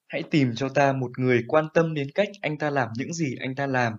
Hãy 0.07 0.23
tìm 0.23 0.55
cho 0.55 0.69
ta 0.69 0.93
một 0.93 1.19
người 1.19 1.43
quan 1.47 1.67
tâm 1.73 1.93
đến 1.93 2.07
cách 2.15 2.27
anh 2.41 2.57
ta 2.57 2.69
làm 2.69 2.89
những 2.97 3.13
gì 3.13 3.35
anh 3.39 3.55
ta 3.55 3.67
làm 3.67 3.93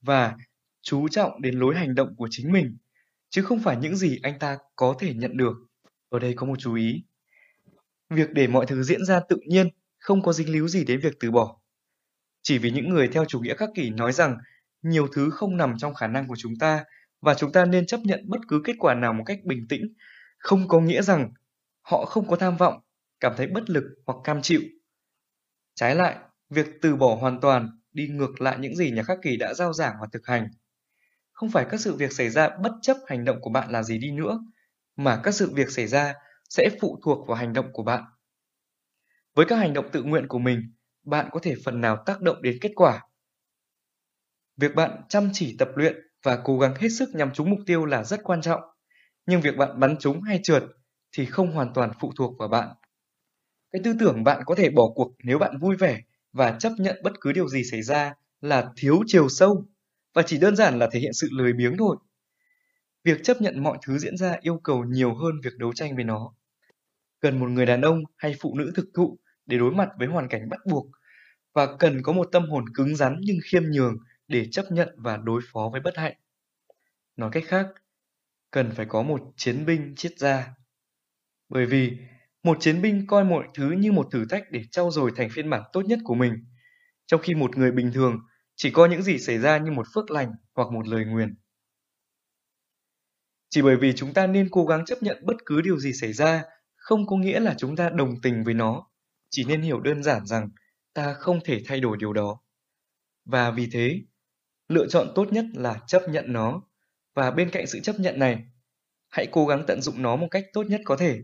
và 0.00 0.36
chú 0.82 1.08
trọng 1.08 1.42
đến 1.42 1.58
lối 1.58 1.76
hành 1.76 1.94
động 1.94 2.16
của 2.16 2.28
chính 2.30 2.52
mình, 2.52 2.76
chứ 3.30 3.42
không 3.42 3.60
phải 3.62 3.76
những 3.76 3.96
gì 3.96 4.18
anh 4.22 4.38
ta 4.38 4.58
có 4.76 4.94
thể 4.98 5.14
nhận 5.14 5.36
được. 5.36 5.52
Ở 6.08 6.18
đây 6.18 6.34
có 6.36 6.46
một 6.46 6.56
chú 6.58 6.74
ý. 6.74 7.04
Việc 8.10 8.30
để 8.30 8.46
mọi 8.46 8.66
thứ 8.66 8.82
diễn 8.82 9.04
ra 9.04 9.20
tự 9.28 9.36
nhiên 9.46 9.68
không 9.98 10.22
có 10.22 10.32
dính 10.32 10.52
líu 10.52 10.68
gì 10.68 10.84
đến 10.84 11.00
việc 11.00 11.14
từ 11.20 11.30
bỏ. 11.30 11.60
Chỉ 12.46 12.58
vì 12.58 12.70
những 12.70 12.88
người 12.88 13.08
theo 13.08 13.24
chủ 13.24 13.40
nghĩa 13.40 13.54
khắc 13.54 13.68
kỷ 13.74 13.90
nói 13.90 14.12
rằng 14.12 14.38
nhiều 14.82 15.08
thứ 15.12 15.30
không 15.30 15.56
nằm 15.56 15.74
trong 15.78 15.94
khả 15.94 16.06
năng 16.06 16.28
của 16.28 16.36
chúng 16.38 16.56
ta 16.60 16.84
và 17.20 17.34
chúng 17.34 17.52
ta 17.52 17.64
nên 17.64 17.86
chấp 17.86 18.00
nhận 18.00 18.20
bất 18.28 18.40
cứ 18.48 18.60
kết 18.64 18.74
quả 18.78 18.94
nào 18.94 19.12
một 19.12 19.24
cách 19.26 19.38
bình 19.44 19.66
tĩnh, 19.68 19.82
không 20.38 20.68
có 20.68 20.80
nghĩa 20.80 21.02
rằng 21.02 21.32
họ 21.82 22.04
không 22.04 22.28
có 22.28 22.36
tham 22.36 22.56
vọng, 22.56 22.80
cảm 23.20 23.32
thấy 23.36 23.46
bất 23.46 23.70
lực 23.70 23.84
hoặc 24.06 24.16
cam 24.24 24.42
chịu. 24.42 24.60
Trái 25.74 25.94
lại, 25.94 26.16
việc 26.50 26.66
từ 26.82 26.96
bỏ 26.96 27.14
hoàn 27.14 27.40
toàn 27.40 27.68
đi 27.92 28.08
ngược 28.08 28.40
lại 28.40 28.58
những 28.58 28.76
gì 28.76 28.90
nhà 28.90 29.02
khắc 29.02 29.18
kỷ 29.22 29.36
đã 29.36 29.54
giao 29.54 29.72
giảng 29.72 29.94
và 30.00 30.06
thực 30.12 30.26
hành. 30.26 30.48
Không 31.32 31.50
phải 31.50 31.66
các 31.70 31.80
sự 31.80 31.96
việc 31.96 32.12
xảy 32.12 32.30
ra 32.30 32.50
bất 32.62 32.72
chấp 32.82 32.96
hành 33.06 33.24
động 33.24 33.40
của 33.40 33.50
bạn 33.50 33.70
là 33.70 33.82
gì 33.82 33.98
đi 33.98 34.10
nữa, 34.10 34.38
mà 34.96 35.20
các 35.22 35.34
sự 35.34 35.54
việc 35.54 35.70
xảy 35.70 35.86
ra 35.86 36.14
sẽ 36.48 36.70
phụ 36.80 37.00
thuộc 37.04 37.28
vào 37.28 37.36
hành 37.36 37.52
động 37.52 37.66
của 37.72 37.82
bạn. 37.82 38.04
Với 39.34 39.46
các 39.48 39.56
hành 39.56 39.72
động 39.72 39.88
tự 39.92 40.02
nguyện 40.02 40.28
của 40.28 40.38
mình, 40.38 40.72
bạn 41.04 41.28
có 41.32 41.40
thể 41.42 41.54
phần 41.64 41.80
nào 41.80 42.02
tác 42.06 42.20
động 42.20 42.42
đến 42.42 42.58
kết 42.60 42.72
quả. 42.74 43.02
Việc 44.56 44.74
bạn 44.74 45.02
chăm 45.08 45.30
chỉ 45.32 45.56
tập 45.58 45.68
luyện 45.74 45.96
và 46.22 46.38
cố 46.44 46.58
gắng 46.58 46.74
hết 46.74 46.88
sức 46.88 47.08
nhằm 47.14 47.32
trúng 47.32 47.50
mục 47.50 47.60
tiêu 47.66 47.84
là 47.84 48.04
rất 48.04 48.20
quan 48.24 48.42
trọng, 48.42 48.60
nhưng 49.26 49.40
việc 49.40 49.56
bạn 49.56 49.80
bắn 49.80 49.96
trúng 49.98 50.22
hay 50.22 50.40
trượt 50.42 50.64
thì 51.12 51.26
không 51.26 51.52
hoàn 51.52 51.72
toàn 51.74 51.92
phụ 52.00 52.12
thuộc 52.16 52.38
vào 52.38 52.48
bạn. 52.48 52.68
Cái 53.70 53.80
tư 53.84 53.94
tưởng 54.00 54.24
bạn 54.24 54.42
có 54.46 54.54
thể 54.54 54.70
bỏ 54.70 54.88
cuộc 54.94 55.12
nếu 55.24 55.38
bạn 55.38 55.58
vui 55.58 55.76
vẻ 55.76 56.00
và 56.32 56.56
chấp 56.58 56.72
nhận 56.78 57.00
bất 57.02 57.12
cứ 57.20 57.32
điều 57.32 57.48
gì 57.48 57.64
xảy 57.64 57.82
ra 57.82 58.14
là 58.40 58.72
thiếu 58.76 59.02
chiều 59.06 59.28
sâu 59.28 59.66
và 60.14 60.22
chỉ 60.22 60.38
đơn 60.38 60.56
giản 60.56 60.78
là 60.78 60.88
thể 60.92 61.00
hiện 61.00 61.12
sự 61.12 61.28
lười 61.32 61.52
biếng 61.52 61.76
thôi. 61.76 61.96
Việc 63.04 63.20
chấp 63.22 63.40
nhận 63.40 63.62
mọi 63.62 63.78
thứ 63.86 63.98
diễn 63.98 64.16
ra 64.16 64.36
yêu 64.40 64.60
cầu 64.64 64.84
nhiều 64.84 65.14
hơn 65.14 65.40
việc 65.44 65.58
đấu 65.58 65.72
tranh 65.72 65.94
với 65.94 66.04
nó. 66.04 66.34
Cần 67.20 67.38
một 67.38 67.50
người 67.50 67.66
đàn 67.66 67.80
ông 67.80 68.02
hay 68.16 68.34
phụ 68.40 68.54
nữ 68.58 68.72
thực 68.74 68.86
thụ 68.94 69.18
để 69.46 69.58
đối 69.58 69.70
mặt 69.70 69.88
với 69.98 70.08
hoàn 70.08 70.28
cảnh 70.28 70.48
bắt 70.48 70.60
buộc 70.70 70.86
và 71.54 71.76
cần 71.78 72.02
có 72.02 72.12
một 72.12 72.28
tâm 72.32 72.50
hồn 72.50 72.64
cứng 72.74 72.96
rắn 72.96 73.16
nhưng 73.20 73.36
khiêm 73.44 73.62
nhường 73.64 73.96
để 74.28 74.46
chấp 74.50 74.64
nhận 74.70 74.88
và 74.96 75.16
đối 75.16 75.40
phó 75.52 75.68
với 75.72 75.80
bất 75.80 75.96
hạnh. 75.96 76.14
Nói 77.16 77.30
cách 77.32 77.44
khác, 77.46 77.66
cần 78.50 78.70
phải 78.70 78.86
có 78.86 79.02
một 79.02 79.20
chiến 79.36 79.66
binh 79.66 79.94
triết 79.96 80.12
gia. 80.18 80.54
Bởi 81.48 81.66
vì 81.66 81.92
một 82.42 82.56
chiến 82.60 82.82
binh 82.82 83.06
coi 83.06 83.24
mọi 83.24 83.48
thứ 83.54 83.70
như 83.70 83.92
một 83.92 84.08
thử 84.12 84.24
thách 84.30 84.50
để 84.50 84.62
trau 84.70 84.90
dồi 84.90 85.12
thành 85.16 85.28
phiên 85.30 85.50
bản 85.50 85.62
tốt 85.72 85.82
nhất 85.82 85.98
của 86.04 86.14
mình, 86.14 86.32
trong 87.06 87.20
khi 87.20 87.34
một 87.34 87.56
người 87.56 87.72
bình 87.72 87.90
thường 87.94 88.18
chỉ 88.56 88.70
coi 88.70 88.88
những 88.88 89.02
gì 89.02 89.18
xảy 89.18 89.38
ra 89.38 89.58
như 89.58 89.70
một 89.70 89.86
phước 89.94 90.10
lành 90.10 90.32
hoặc 90.54 90.72
một 90.72 90.88
lời 90.88 91.04
nguyền. 91.04 91.34
Chỉ 93.48 93.62
bởi 93.62 93.76
vì 93.76 93.92
chúng 93.92 94.14
ta 94.14 94.26
nên 94.26 94.48
cố 94.50 94.64
gắng 94.66 94.84
chấp 94.84 95.02
nhận 95.02 95.22
bất 95.26 95.36
cứ 95.46 95.60
điều 95.60 95.78
gì 95.78 95.92
xảy 95.92 96.12
ra, 96.12 96.42
không 96.76 97.06
có 97.06 97.16
nghĩa 97.16 97.40
là 97.40 97.54
chúng 97.58 97.76
ta 97.76 97.90
đồng 97.90 98.20
tình 98.22 98.44
với 98.44 98.54
nó, 98.54 98.86
chỉ 99.34 99.44
nên 99.44 99.62
hiểu 99.62 99.80
đơn 99.80 100.02
giản 100.02 100.26
rằng 100.26 100.48
ta 100.92 101.14
không 101.14 101.40
thể 101.44 101.62
thay 101.66 101.80
đổi 101.80 101.96
điều 101.96 102.12
đó. 102.12 102.40
Và 103.24 103.50
vì 103.50 103.68
thế, 103.72 104.00
lựa 104.68 104.86
chọn 104.88 105.12
tốt 105.14 105.32
nhất 105.32 105.44
là 105.54 105.80
chấp 105.86 106.02
nhận 106.08 106.32
nó, 106.32 106.62
và 107.14 107.30
bên 107.30 107.50
cạnh 107.50 107.66
sự 107.66 107.80
chấp 107.80 107.96
nhận 107.98 108.18
này, 108.18 108.44
hãy 109.08 109.26
cố 109.32 109.46
gắng 109.46 109.64
tận 109.66 109.82
dụng 109.82 110.02
nó 110.02 110.16
một 110.16 110.28
cách 110.30 110.44
tốt 110.52 110.62
nhất 110.62 110.80
có 110.84 110.96
thể. 110.96 111.22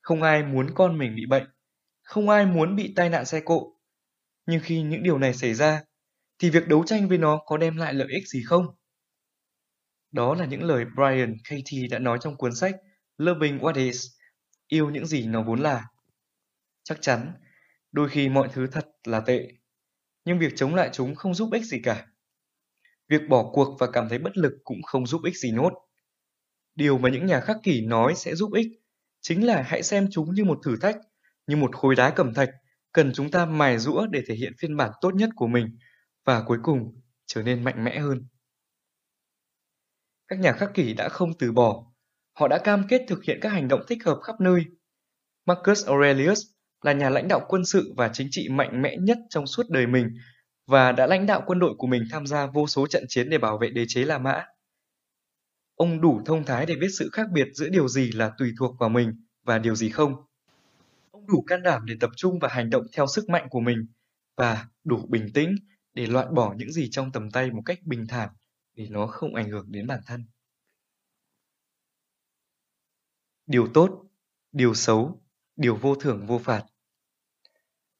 Không 0.00 0.22
ai 0.22 0.42
muốn 0.42 0.74
con 0.74 0.98
mình 0.98 1.14
bị 1.16 1.26
bệnh, 1.26 1.46
không 2.02 2.28
ai 2.28 2.46
muốn 2.46 2.76
bị 2.76 2.92
tai 2.96 3.10
nạn 3.10 3.24
xe 3.24 3.40
cộ. 3.40 3.76
Nhưng 4.46 4.60
khi 4.62 4.82
những 4.82 5.02
điều 5.02 5.18
này 5.18 5.34
xảy 5.34 5.54
ra, 5.54 5.82
thì 6.38 6.50
việc 6.50 6.68
đấu 6.68 6.84
tranh 6.86 7.08
với 7.08 7.18
nó 7.18 7.40
có 7.46 7.56
đem 7.56 7.76
lại 7.76 7.94
lợi 7.94 8.08
ích 8.10 8.28
gì 8.28 8.42
không? 8.46 8.66
Đó 10.12 10.34
là 10.34 10.44
những 10.44 10.62
lời 10.62 10.84
Brian 10.96 11.36
Katie 11.44 11.88
đã 11.90 11.98
nói 11.98 12.18
trong 12.20 12.36
cuốn 12.36 12.54
sách 12.54 12.74
Loving 13.18 13.58
What 13.58 13.74
Is, 13.86 14.06
yêu 14.66 14.90
những 14.90 15.06
gì 15.06 15.26
nó 15.26 15.42
vốn 15.42 15.60
là. 15.60 15.84
Chắc 16.84 16.98
chắn, 17.00 17.32
đôi 17.92 18.08
khi 18.08 18.28
mọi 18.28 18.48
thứ 18.52 18.66
thật 18.66 18.88
là 19.04 19.20
tệ, 19.20 19.48
nhưng 20.24 20.38
việc 20.38 20.52
chống 20.56 20.74
lại 20.74 20.90
chúng 20.92 21.14
không 21.14 21.34
giúp 21.34 21.52
ích 21.52 21.64
gì 21.64 21.80
cả. 21.82 22.06
Việc 23.08 23.20
bỏ 23.28 23.50
cuộc 23.52 23.76
và 23.78 23.86
cảm 23.92 24.08
thấy 24.08 24.18
bất 24.18 24.36
lực 24.36 24.52
cũng 24.64 24.82
không 24.82 25.06
giúp 25.06 25.20
ích 25.24 25.36
gì 25.36 25.52
nốt. 25.52 25.72
Điều 26.74 26.98
mà 26.98 27.08
những 27.08 27.26
nhà 27.26 27.40
khắc 27.40 27.56
kỷ 27.62 27.86
nói 27.86 28.14
sẽ 28.16 28.34
giúp 28.34 28.52
ích 28.52 28.66
chính 29.20 29.46
là 29.46 29.62
hãy 29.62 29.82
xem 29.82 30.08
chúng 30.10 30.34
như 30.34 30.44
một 30.44 30.58
thử 30.64 30.76
thách, 30.76 30.96
như 31.46 31.56
một 31.56 31.76
khối 31.76 31.94
đá 31.94 32.10
cẩm 32.10 32.34
thạch 32.34 32.50
cần 32.92 33.12
chúng 33.14 33.30
ta 33.30 33.46
mài 33.46 33.78
rũa 33.78 34.06
để 34.06 34.22
thể 34.26 34.34
hiện 34.34 34.52
phiên 34.58 34.76
bản 34.76 34.90
tốt 35.00 35.14
nhất 35.14 35.30
của 35.36 35.46
mình 35.46 35.78
và 36.24 36.42
cuối 36.46 36.58
cùng 36.62 37.00
trở 37.26 37.42
nên 37.42 37.64
mạnh 37.64 37.84
mẽ 37.84 37.98
hơn. 37.98 38.28
Các 40.28 40.38
nhà 40.38 40.52
khắc 40.52 40.70
kỷ 40.74 40.94
đã 40.94 41.08
không 41.08 41.38
từ 41.38 41.52
bỏ, 41.52 41.92
họ 42.32 42.48
đã 42.48 42.58
cam 42.58 42.84
kết 42.88 43.04
thực 43.08 43.24
hiện 43.24 43.38
các 43.42 43.48
hành 43.48 43.68
động 43.68 43.80
thích 43.88 44.04
hợp 44.04 44.20
khắp 44.22 44.40
nơi. 44.40 44.64
Marcus 45.46 45.86
Aurelius 45.86 46.53
là 46.84 46.92
nhà 46.92 47.10
lãnh 47.10 47.28
đạo 47.28 47.46
quân 47.48 47.64
sự 47.64 47.94
và 47.96 48.10
chính 48.12 48.28
trị 48.30 48.48
mạnh 48.48 48.82
mẽ 48.82 48.96
nhất 48.96 49.18
trong 49.30 49.46
suốt 49.46 49.70
đời 49.70 49.86
mình 49.86 50.10
và 50.66 50.92
đã 50.92 51.06
lãnh 51.06 51.26
đạo 51.26 51.42
quân 51.46 51.58
đội 51.58 51.74
của 51.78 51.86
mình 51.86 52.04
tham 52.10 52.26
gia 52.26 52.46
vô 52.46 52.66
số 52.66 52.86
trận 52.86 53.04
chiến 53.08 53.30
để 53.30 53.38
bảo 53.38 53.58
vệ 53.58 53.70
đế 53.70 53.84
chế 53.88 54.04
La 54.04 54.18
Mã. 54.18 54.46
Ông 55.74 56.00
đủ 56.00 56.22
thông 56.26 56.44
thái 56.44 56.66
để 56.66 56.74
biết 56.74 56.88
sự 56.98 57.10
khác 57.12 57.26
biệt 57.32 57.48
giữa 57.54 57.68
điều 57.68 57.88
gì 57.88 58.12
là 58.12 58.32
tùy 58.38 58.52
thuộc 58.58 58.76
vào 58.80 58.88
mình 58.88 59.12
và 59.42 59.58
điều 59.58 59.74
gì 59.74 59.90
không. 59.90 60.14
Ông 61.10 61.26
đủ 61.26 61.44
can 61.46 61.62
đảm 61.62 61.82
để 61.86 61.94
tập 62.00 62.10
trung 62.16 62.38
và 62.38 62.48
hành 62.48 62.70
động 62.70 62.86
theo 62.96 63.06
sức 63.06 63.28
mạnh 63.28 63.46
của 63.50 63.60
mình 63.60 63.86
và 64.36 64.66
đủ 64.84 65.06
bình 65.08 65.26
tĩnh 65.34 65.54
để 65.94 66.06
loại 66.06 66.26
bỏ 66.34 66.54
những 66.56 66.72
gì 66.72 66.88
trong 66.90 67.12
tầm 67.12 67.30
tay 67.30 67.50
một 67.50 67.62
cách 67.64 67.78
bình 67.84 68.06
thản 68.08 68.28
để 68.74 68.86
nó 68.90 69.06
không 69.06 69.34
ảnh 69.34 69.50
hưởng 69.50 69.66
đến 69.72 69.86
bản 69.86 70.00
thân. 70.06 70.26
Điều 73.46 73.68
tốt, 73.74 74.04
điều 74.52 74.74
xấu, 74.74 75.22
điều 75.56 75.76
vô 75.76 75.94
thưởng 75.94 76.26
vô 76.26 76.38
phạt. 76.38 76.64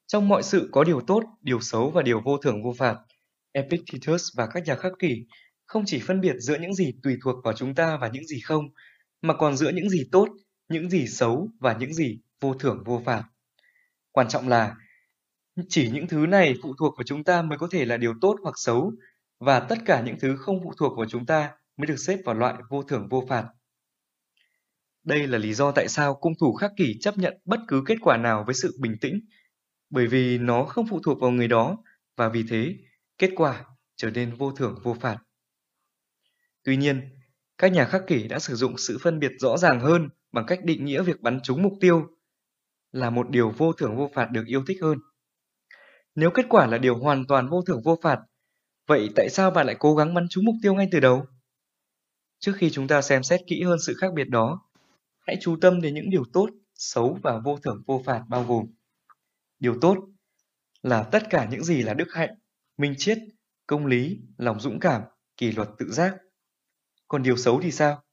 Trong 0.07 0.27
mọi 0.27 0.43
sự 0.43 0.69
có 0.71 0.83
điều 0.83 1.01
tốt, 1.01 1.23
điều 1.41 1.59
xấu 1.61 1.91
và 1.91 2.01
điều 2.01 2.21
vô 2.21 2.37
thưởng 2.37 2.63
vô 2.63 2.73
phạt. 2.77 2.95
Epictetus 3.51 4.35
và 4.35 4.47
các 4.47 4.63
nhà 4.65 4.75
khắc 4.75 4.91
kỷ 4.99 5.25
không 5.65 5.83
chỉ 5.85 5.99
phân 5.99 6.21
biệt 6.21 6.35
giữa 6.39 6.57
những 6.57 6.73
gì 6.73 6.93
tùy 7.03 7.17
thuộc 7.23 7.35
vào 7.43 7.53
chúng 7.53 7.75
ta 7.75 7.97
và 8.01 8.07
những 8.07 8.25
gì 8.25 8.39
không, 8.39 8.65
mà 9.21 9.33
còn 9.33 9.57
giữa 9.57 9.69
những 9.69 9.89
gì 9.89 10.03
tốt, 10.11 10.29
những 10.69 10.89
gì 10.89 11.07
xấu 11.07 11.49
và 11.59 11.73
những 11.73 11.93
gì 11.93 12.19
vô 12.39 12.53
thưởng 12.53 12.83
vô 12.85 13.01
phạt. 13.05 13.23
Quan 14.11 14.27
trọng 14.27 14.47
là 14.47 14.75
chỉ 15.69 15.89
những 15.89 16.07
thứ 16.07 16.25
này 16.25 16.55
phụ 16.63 16.73
thuộc 16.79 16.93
vào 16.97 17.03
chúng 17.03 17.23
ta 17.23 17.41
mới 17.41 17.57
có 17.57 17.67
thể 17.71 17.85
là 17.85 17.97
điều 17.97 18.13
tốt 18.21 18.35
hoặc 18.43 18.55
xấu, 18.57 18.91
và 19.39 19.59
tất 19.59 19.77
cả 19.85 20.01
những 20.05 20.15
thứ 20.19 20.35
không 20.37 20.59
phụ 20.63 20.73
thuộc 20.77 20.97
vào 20.97 21.05
chúng 21.09 21.25
ta 21.25 21.51
mới 21.77 21.87
được 21.87 21.99
xếp 21.99 22.19
vào 22.25 22.35
loại 22.35 22.55
vô 22.69 22.83
thưởng 22.83 23.07
vô 23.09 23.25
phạt. 23.29 23.45
Đây 25.03 25.27
là 25.27 25.37
lý 25.37 25.53
do 25.53 25.71
tại 25.71 25.87
sao 25.87 26.15
cung 26.15 26.33
thủ 26.39 26.53
khắc 26.53 26.71
kỷ 26.77 26.97
chấp 27.01 27.17
nhận 27.17 27.37
bất 27.45 27.59
cứ 27.67 27.83
kết 27.85 27.95
quả 28.01 28.17
nào 28.17 28.43
với 28.45 28.55
sự 28.55 28.77
bình 28.81 28.95
tĩnh, 29.01 29.19
bởi 29.89 30.07
vì 30.07 30.37
nó 30.37 30.65
không 30.65 30.87
phụ 30.89 30.99
thuộc 31.03 31.19
vào 31.19 31.31
người 31.31 31.47
đó 31.47 31.77
và 32.15 32.29
vì 32.29 32.43
thế 32.49 32.75
kết 33.17 33.29
quả 33.35 33.65
trở 33.95 34.09
nên 34.09 34.35
vô 34.35 34.51
thưởng 34.51 34.79
vô 34.83 34.93
phạt. 34.93 35.17
Tuy 36.63 36.77
nhiên, 36.77 37.01
các 37.57 37.71
nhà 37.71 37.85
khắc 37.85 38.07
kỷ 38.07 38.27
đã 38.27 38.39
sử 38.39 38.55
dụng 38.55 38.77
sự 38.77 38.97
phân 39.01 39.19
biệt 39.19 39.31
rõ 39.39 39.57
ràng 39.57 39.79
hơn 39.79 40.09
bằng 40.31 40.45
cách 40.45 40.59
định 40.63 40.85
nghĩa 40.85 41.03
việc 41.03 41.21
bắn 41.21 41.39
trúng 41.43 41.63
mục 41.63 41.73
tiêu 41.81 42.07
là 42.91 43.09
một 43.09 43.29
điều 43.29 43.51
vô 43.51 43.73
thưởng 43.73 43.95
vô 43.95 44.09
phạt 44.13 44.31
được 44.31 44.43
yêu 44.47 44.63
thích 44.67 44.77
hơn. 44.81 44.97
Nếu 46.15 46.31
kết 46.31 46.45
quả 46.49 46.67
là 46.67 46.77
điều 46.77 46.97
hoàn 46.97 47.27
toàn 47.27 47.49
vô 47.49 47.61
thưởng 47.61 47.81
vô 47.83 47.99
phạt, 48.01 48.19
vậy 48.87 49.09
tại 49.15 49.29
sao 49.29 49.51
bạn 49.51 49.65
lại 49.65 49.75
cố 49.79 49.95
gắng 49.95 50.13
bắn 50.13 50.27
trúng 50.29 50.45
mục 50.45 50.55
tiêu 50.61 50.73
ngay 50.73 50.87
từ 50.91 50.99
đầu? 50.99 51.25
Trước 52.39 52.53
khi 52.55 52.69
chúng 52.69 52.87
ta 52.87 53.01
xem 53.01 53.23
xét 53.23 53.41
kỹ 53.47 53.63
hơn 53.63 53.77
sự 53.85 53.93
khác 53.97 54.13
biệt 54.13 54.29
đó, 54.29 54.61
hãy 55.27 55.37
chú 55.41 55.57
tâm 55.61 55.81
đến 55.81 55.95
những 55.95 56.09
điều 56.09 56.23
tốt, 56.33 56.49
xấu 56.73 57.19
và 57.23 57.39
vô 57.45 57.57
thưởng 57.63 57.83
vô 57.87 58.01
phạt 58.05 58.23
bao 58.29 58.43
gồm. 58.43 58.65
Điều 59.59 59.77
tốt 59.81 59.97
là 60.81 61.03
tất 61.11 61.23
cả 61.29 61.47
những 61.51 61.63
gì 61.63 61.81
là 61.81 61.93
đức 61.93 62.07
hạnh, 62.13 62.39
minh 62.77 62.93
triết, 62.97 63.17
công 63.67 63.85
lý, 63.85 64.21
lòng 64.37 64.59
dũng 64.59 64.79
cảm, 64.79 65.01
kỷ 65.37 65.51
luật 65.51 65.69
tự 65.77 65.91
giác. 65.91 66.17
Còn 67.07 67.23
điều 67.23 67.37
xấu 67.37 67.61
thì 67.61 67.71
sao? 67.71 68.03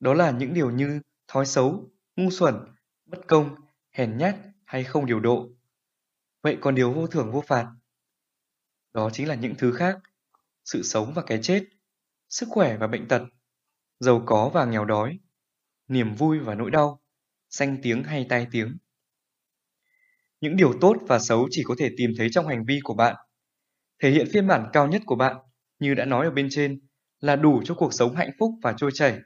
Đó 0.00 0.14
là 0.14 0.30
những 0.30 0.54
điều 0.54 0.70
như 0.70 1.00
thói 1.28 1.46
xấu, 1.46 1.90
ngu 2.16 2.30
xuẩn, 2.30 2.54
bất 3.04 3.18
công, 3.28 3.54
hèn 3.90 4.18
nhát 4.18 4.36
hay 4.64 4.84
không 4.84 5.06
điều 5.06 5.20
độ. 5.20 5.48
Vậy 6.42 6.58
còn 6.60 6.74
điều 6.74 6.92
vô 6.92 7.06
thưởng 7.06 7.32
vô 7.32 7.40
phạt? 7.46 7.72
Đó 8.92 9.10
chính 9.12 9.28
là 9.28 9.34
những 9.34 9.54
thứ 9.58 9.72
khác, 9.72 9.98
sự 10.64 10.82
sống 10.82 11.12
và 11.14 11.22
cái 11.26 11.38
chết, 11.42 11.64
sức 12.28 12.48
khỏe 12.50 12.76
và 12.76 12.86
bệnh 12.86 13.08
tật, 13.08 13.22
giàu 14.00 14.22
có 14.26 14.50
và 14.54 14.64
nghèo 14.64 14.84
đói, 14.84 15.18
niềm 15.88 16.14
vui 16.14 16.38
và 16.38 16.54
nỗi 16.54 16.70
đau, 16.70 17.02
danh 17.50 17.78
tiếng 17.82 18.04
hay 18.04 18.26
tai 18.28 18.46
tiếng. 18.50 18.76
Những 20.42 20.56
điều 20.56 20.72
tốt 20.80 20.96
và 21.08 21.18
xấu 21.18 21.48
chỉ 21.50 21.62
có 21.64 21.74
thể 21.78 21.90
tìm 21.96 22.10
thấy 22.18 22.28
trong 22.30 22.46
hành 22.46 22.64
vi 22.64 22.80
của 22.84 22.94
bạn. 22.94 23.16
Thể 24.02 24.10
hiện 24.10 24.26
phiên 24.32 24.46
bản 24.46 24.66
cao 24.72 24.88
nhất 24.88 25.02
của 25.06 25.16
bạn, 25.16 25.36
như 25.78 25.94
đã 25.94 26.04
nói 26.04 26.26
ở 26.26 26.30
bên 26.30 26.48
trên, 26.50 26.80
là 27.20 27.36
đủ 27.36 27.62
cho 27.64 27.74
cuộc 27.74 27.94
sống 27.94 28.16
hạnh 28.16 28.30
phúc 28.38 28.50
và 28.62 28.74
trôi 28.76 28.90
chảy. 28.94 29.18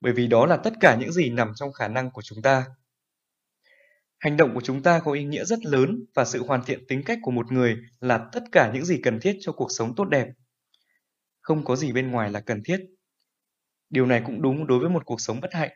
Bởi 0.00 0.12
vì 0.12 0.26
đó 0.26 0.46
là 0.46 0.56
tất 0.56 0.72
cả 0.80 0.96
những 1.00 1.12
gì 1.12 1.30
nằm 1.30 1.52
trong 1.54 1.72
khả 1.72 1.88
năng 1.88 2.10
của 2.10 2.22
chúng 2.22 2.42
ta. 2.42 2.64
Hành 4.18 4.36
động 4.36 4.54
của 4.54 4.60
chúng 4.60 4.82
ta 4.82 5.00
có 5.00 5.12
ý 5.12 5.24
nghĩa 5.24 5.44
rất 5.44 5.64
lớn 5.64 6.04
và 6.14 6.24
sự 6.24 6.42
hoàn 6.46 6.64
thiện 6.64 6.86
tính 6.88 7.02
cách 7.06 7.18
của 7.22 7.30
một 7.30 7.52
người 7.52 7.76
là 8.00 8.28
tất 8.32 8.42
cả 8.52 8.70
những 8.74 8.84
gì 8.84 9.00
cần 9.02 9.20
thiết 9.20 9.36
cho 9.40 9.52
cuộc 9.52 9.68
sống 9.70 9.94
tốt 9.96 10.04
đẹp. 10.04 10.26
Không 11.40 11.64
có 11.64 11.76
gì 11.76 11.92
bên 11.92 12.10
ngoài 12.10 12.30
là 12.30 12.40
cần 12.40 12.62
thiết. 12.64 12.80
Điều 13.90 14.06
này 14.06 14.22
cũng 14.26 14.42
đúng 14.42 14.66
đối 14.66 14.78
với 14.78 14.90
một 14.90 15.02
cuộc 15.06 15.20
sống 15.20 15.40
bất 15.40 15.52
hạnh. 15.52 15.70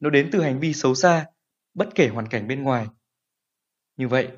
Nó 0.00 0.10
đến 0.10 0.28
từ 0.32 0.42
hành 0.42 0.60
vi 0.60 0.72
xấu 0.72 0.94
xa, 0.94 1.26
bất 1.74 1.88
kể 1.94 2.08
hoàn 2.08 2.28
cảnh 2.28 2.48
bên 2.48 2.62
ngoài. 2.62 2.86
Như 3.96 4.08
vậy, 4.08 4.28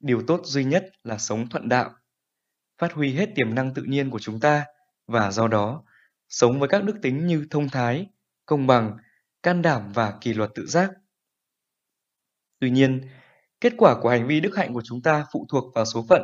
điều 0.00 0.22
tốt 0.26 0.40
duy 0.44 0.64
nhất 0.64 0.90
là 1.02 1.18
sống 1.18 1.48
thuận 1.48 1.68
đạo, 1.68 1.90
phát 2.78 2.92
huy 2.92 3.14
hết 3.14 3.30
tiềm 3.34 3.54
năng 3.54 3.74
tự 3.74 3.82
nhiên 3.82 4.10
của 4.10 4.18
chúng 4.18 4.40
ta 4.40 4.64
và 5.06 5.30
do 5.30 5.48
đó 5.48 5.84
sống 6.28 6.60
với 6.60 6.68
các 6.68 6.84
đức 6.84 6.96
tính 7.02 7.26
như 7.26 7.46
thông 7.50 7.68
thái, 7.68 8.06
công 8.46 8.66
bằng, 8.66 8.96
can 9.42 9.62
đảm 9.62 9.92
và 9.92 10.18
kỷ 10.20 10.34
luật 10.34 10.50
tự 10.54 10.66
giác. 10.66 10.90
Tuy 12.58 12.70
nhiên, 12.70 13.00
kết 13.60 13.72
quả 13.76 14.00
của 14.00 14.08
hành 14.08 14.26
vi 14.26 14.40
đức 14.40 14.56
hạnh 14.56 14.74
của 14.74 14.82
chúng 14.84 15.02
ta 15.02 15.26
phụ 15.32 15.46
thuộc 15.48 15.74
vào 15.74 15.84
số 15.84 16.06
phận. 16.08 16.22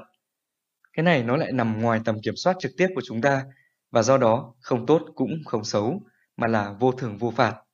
Cái 0.92 1.02
này 1.04 1.22
nó 1.22 1.36
lại 1.36 1.52
nằm 1.52 1.80
ngoài 1.82 2.00
tầm 2.04 2.16
kiểm 2.22 2.34
soát 2.36 2.56
trực 2.60 2.72
tiếp 2.76 2.88
của 2.94 3.02
chúng 3.04 3.20
ta 3.20 3.44
và 3.90 4.02
do 4.02 4.18
đó 4.18 4.54
không 4.60 4.86
tốt 4.86 5.02
cũng 5.14 5.30
không 5.44 5.64
xấu 5.64 6.02
mà 6.36 6.46
là 6.46 6.72
vô 6.80 6.92
thường 6.92 7.18
vô 7.18 7.30
phạt. 7.30 7.65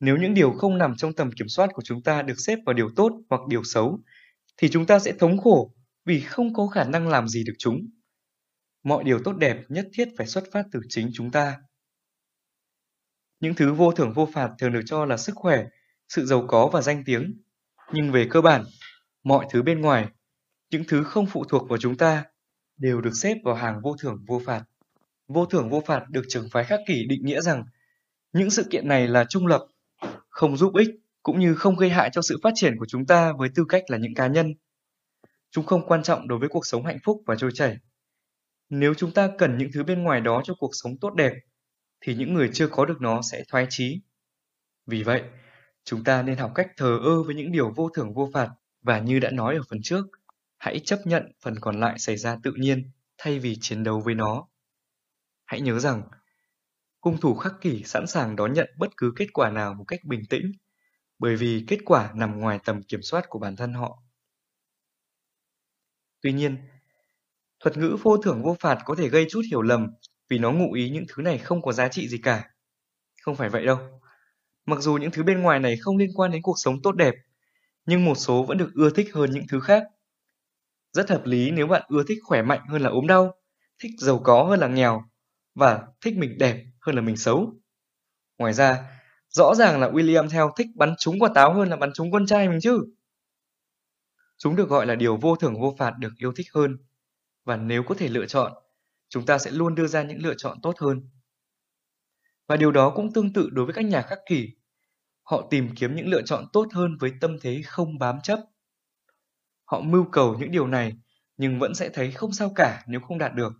Nếu 0.00 0.16
những 0.16 0.34
điều 0.34 0.52
không 0.52 0.78
nằm 0.78 0.96
trong 0.96 1.12
tầm 1.12 1.30
kiểm 1.32 1.48
soát 1.48 1.70
của 1.74 1.82
chúng 1.84 2.02
ta 2.02 2.22
được 2.22 2.34
xếp 2.38 2.58
vào 2.66 2.74
điều 2.74 2.90
tốt 2.96 3.12
hoặc 3.30 3.40
điều 3.48 3.64
xấu 3.64 4.00
thì 4.56 4.68
chúng 4.68 4.86
ta 4.86 4.98
sẽ 4.98 5.12
thống 5.12 5.38
khổ 5.38 5.74
vì 6.04 6.20
không 6.20 6.54
có 6.54 6.66
khả 6.66 6.84
năng 6.84 7.08
làm 7.08 7.28
gì 7.28 7.44
được 7.44 7.54
chúng. 7.58 7.86
Mọi 8.82 9.04
điều 9.04 9.18
tốt 9.24 9.32
đẹp 9.32 9.56
nhất 9.68 9.88
thiết 9.92 10.08
phải 10.18 10.26
xuất 10.26 10.44
phát 10.52 10.66
từ 10.72 10.80
chính 10.88 11.10
chúng 11.14 11.30
ta. 11.30 11.56
Những 13.40 13.54
thứ 13.54 13.72
vô 13.72 13.92
thưởng 13.92 14.12
vô 14.12 14.28
phạt 14.32 14.50
thường 14.58 14.72
được 14.72 14.80
cho 14.86 15.04
là 15.04 15.16
sức 15.16 15.32
khỏe, 15.36 15.64
sự 16.08 16.26
giàu 16.26 16.44
có 16.48 16.70
và 16.72 16.82
danh 16.82 17.02
tiếng. 17.06 17.42
Nhưng 17.92 18.12
về 18.12 18.26
cơ 18.30 18.40
bản, 18.40 18.64
mọi 19.22 19.46
thứ 19.50 19.62
bên 19.62 19.80
ngoài, 19.80 20.08
những 20.70 20.84
thứ 20.88 21.04
không 21.04 21.26
phụ 21.26 21.44
thuộc 21.44 21.68
vào 21.68 21.78
chúng 21.78 21.96
ta, 21.96 22.24
đều 22.76 23.00
được 23.00 23.14
xếp 23.14 23.36
vào 23.44 23.54
hàng 23.54 23.80
vô 23.82 23.96
thưởng 24.00 24.24
vô 24.26 24.42
phạt. 24.46 24.64
Vô 25.28 25.46
thưởng 25.46 25.70
vô 25.70 25.82
phạt 25.86 26.04
được 26.10 26.22
trường 26.28 26.48
phái 26.52 26.64
khắc 26.64 26.80
kỷ 26.86 27.06
định 27.06 27.24
nghĩa 27.24 27.40
rằng 27.40 27.64
những 28.32 28.50
sự 28.50 28.66
kiện 28.70 28.88
này 28.88 29.08
là 29.08 29.24
trung 29.28 29.46
lập, 29.46 29.66
không 30.38 30.56
giúp 30.56 30.74
ích 30.74 30.88
cũng 31.22 31.40
như 31.40 31.54
không 31.54 31.76
gây 31.76 31.90
hại 31.90 32.10
cho 32.12 32.22
sự 32.22 32.38
phát 32.42 32.50
triển 32.54 32.76
của 32.78 32.86
chúng 32.86 33.06
ta 33.06 33.32
với 33.32 33.48
tư 33.54 33.64
cách 33.68 33.82
là 33.88 33.98
những 33.98 34.14
cá 34.14 34.26
nhân. 34.26 34.54
Chúng 35.50 35.66
không 35.66 35.86
quan 35.86 36.02
trọng 36.02 36.28
đối 36.28 36.38
với 36.38 36.48
cuộc 36.48 36.66
sống 36.66 36.84
hạnh 36.84 36.98
phúc 37.04 37.22
và 37.26 37.36
trôi 37.36 37.50
chảy. 37.54 37.76
Nếu 38.70 38.94
chúng 38.94 39.10
ta 39.10 39.30
cần 39.38 39.58
những 39.58 39.70
thứ 39.74 39.84
bên 39.84 40.02
ngoài 40.02 40.20
đó 40.20 40.42
cho 40.44 40.54
cuộc 40.58 40.70
sống 40.72 40.98
tốt 41.00 41.14
đẹp, 41.14 41.32
thì 42.00 42.14
những 42.14 42.34
người 42.34 42.50
chưa 42.52 42.68
có 42.68 42.84
được 42.84 43.00
nó 43.00 43.22
sẽ 43.22 43.44
thoái 43.48 43.66
chí. 43.70 44.00
Vì 44.86 45.02
vậy, 45.02 45.22
chúng 45.84 46.04
ta 46.04 46.22
nên 46.22 46.38
học 46.38 46.52
cách 46.54 46.68
thờ 46.76 46.98
ơ 47.04 47.22
với 47.22 47.34
những 47.34 47.52
điều 47.52 47.72
vô 47.76 47.88
thưởng 47.88 48.14
vô 48.14 48.30
phạt 48.34 48.48
và 48.82 48.98
như 48.98 49.20
đã 49.20 49.30
nói 49.30 49.56
ở 49.56 49.62
phần 49.70 49.78
trước, 49.82 50.06
hãy 50.58 50.78
chấp 50.78 50.98
nhận 51.04 51.32
phần 51.40 51.54
còn 51.60 51.80
lại 51.80 51.98
xảy 51.98 52.16
ra 52.16 52.36
tự 52.42 52.52
nhiên 52.56 52.90
thay 53.18 53.38
vì 53.38 53.56
chiến 53.60 53.84
đấu 53.84 54.00
với 54.00 54.14
nó. 54.14 54.48
Hãy 55.44 55.60
nhớ 55.60 55.78
rằng, 55.78 56.02
cung 57.08 57.20
thủ 57.20 57.34
khắc 57.34 57.52
kỷ 57.60 57.82
sẵn 57.84 58.06
sàng 58.06 58.36
đón 58.36 58.52
nhận 58.52 58.68
bất 58.78 58.96
cứ 58.96 59.12
kết 59.16 59.26
quả 59.32 59.50
nào 59.50 59.74
một 59.74 59.84
cách 59.88 60.00
bình 60.04 60.22
tĩnh, 60.30 60.52
bởi 61.18 61.36
vì 61.36 61.64
kết 61.68 61.78
quả 61.84 62.10
nằm 62.14 62.40
ngoài 62.40 62.58
tầm 62.64 62.82
kiểm 62.82 63.02
soát 63.02 63.24
của 63.28 63.38
bản 63.38 63.56
thân 63.56 63.72
họ. 63.72 64.02
Tuy 66.20 66.32
nhiên, 66.32 66.56
thuật 67.60 67.76
ngữ 67.76 67.96
vô 68.02 68.16
thưởng 68.16 68.42
vô 68.42 68.56
phạt 68.60 68.78
có 68.84 68.94
thể 68.94 69.08
gây 69.08 69.26
chút 69.30 69.40
hiểu 69.50 69.62
lầm 69.62 69.86
vì 70.28 70.38
nó 70.38 70.52
ngụ 70.52 70.72
ý 70.72 70.90
những 70.90 71.04
thứ 71.08 71.22
này 71.22 71.38
không 71.38 71.62
có 71.62 71.72
giá 71.72 71.88
trị 71.88 72.08
gì 72.08 72.18
cả. 72.18 72.50
Không 73.22 73.36
phải 73.36 73.48
vậy 73.48 73.66
đâu. 73.66 73.78
Mặc 74.66 74.80
dù 74.80 74.96
những 74.96 75.10
thứ 75.10 75.22
bên 75.22 75.42
ngoài 75.42 75.60
này 75.60 75.76
không 75.76 75.96
liên 75.96 76.10
quan 76.14 76.30
đến 76.30 76.42
cuộc 76.42 76.56
sống 76.56 76.82
tốt 76.82 76.92
đẹp, 76.92 77.14
nhưng 77.86 78.04
một 78.04 78.14
số 78.14 78.44
vẫn 78.44 78.58
được 78.58 78.70
ưa 78.74 78.90
thích 78.90 79.14
hơn 79.14 79.30
những 79.30 79.44
thứ 79.48 79.60
khác. 79.60 79.82
Rất 80.92 81.10
hợp 81.10 81.22
lý 81.24 81.50
nếu 81.50 81.66
bạn 81.66 81.82
ưa 81.88 82.04
thích 82.08 82.18
khỏe 82.24 82.42
mạnh 82.42 82.60
hơn 82.68 82.82
là 82.82 82.90
ốm 82.90 83.06
đau, 83.06 83.34
thích 83.78 83.92
giàu 83.98 84.20
có 84.24 84.44
hơn 84.44 84.60
là 84.60 84.68
nghèo, 84.68 85.02
và 85.54 85.86
thích 86.00 86.14
mình 86.16 86.38
đẹp 86.38 86.64
hơn 86.88 86.94
là 86.94 87.02
mình 87.02 87.16
xấu. 87.16 87.54
Ngoài 88.38 88.52
ra, 88.52 89.00
rõ 89.28 89.54
ràng 89.54 89.80
là 89.80 89.90
William 89.90 90.28
theo 90.28 90.52
thích 90.56 90.66
bắn 90.74 90.94
trúng 90.98 91.18
quả 91.18 91.30
táo 91.34 91.54
hơn 91.54 91.68
là 91.68 91.76
bắn 91.76 91.92
trúng 91.92 92.12
con 92.12 92.26
trai 92.26 92.48
mình 92.48 92.58
chứ. 92.62 92.80
Chúng 94.38 94.56
được 94.56 94.68
gọi 94.68 94.86
là 94.86 94.94
điều 94.94 95.16
vô 95.16 95.36
thưởng 95.36 95.60
vô 95.60 95.74
phạt 95.78 95.94
được 95.98 96.12
yêu 96.16 96.32
thích 96.36 96.46
hơn. 96.54 96.78
Và 97.44 97.56
nếu 97.56 97.82
có 97.82 97.94
thể 97.94 98.08
lựa 98.08 98.26
chọn, 98.26 98.52
chúng 99.08 99.26
ta 99.26 99.38
sẽ 99.38 99.50
luôn 99.50 99.74
đưa 99.74 99.86
ra 99.86 100.02
những 100.02 100.22
lựa 100.22 100.34
chọn 100.36 100.60
tốt 100.62 100.78
hơn. 100.78 101.10
Và 102.46 102.56
điều 102.56 102.72
đó 102.72 102.90
cũng 102.90 103.12
tương 103.12 103.32
tự 103.32 103.48
đối 103.52 103.64
với 103.64 103.74
các 103.74 103.84
nhà 103.84 104.02
khắc 104.02 104.18
kỷ. 104.26 104.48
Họ 105.22 105.46
tìm 105.50 105.74
kiếm 105.76 105.96
những 105.96 106.08
lựa 106.08 106.22
chọn 106.22 106.44
tốt 106.52 106.66
hơn 106.72 106.96
với 107.00 107.12
tâm 107.20 107.36
thế 107.40 107.62
không 107.66 107.98
bám 107.98 108.20
chấp. 108.22 108.38
Họ 109.64 109.80
mưu 109.80 110.04
cầu 110.12 110.36
những 110.38 110.50
điều 110.50 110.66
này 110.66 110.92
nhưng 111.36 111.58
vẫn 111.58 111.74
sẽ 111.74 111.88
thấy 111.88 112.10
không 112.10 112.32
sao 112.32 112.52
cả 112.54 112.84
nếu 112.86 113.00
không 113.00 113.18
đạt 113.18 113.34
được. 113.34 113.52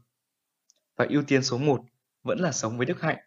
Và 0.97 1.07
ưu 1.11 1.23
tiên 1.23 1.43
số 1.43 1.59
một 1.59 1.81
vẫn 2.29 2.39
là 2.39 2.53
sống 2.53 2.77
với 2.77 2.87
đức 2.87 3.01
hạnh. 3.01 3.19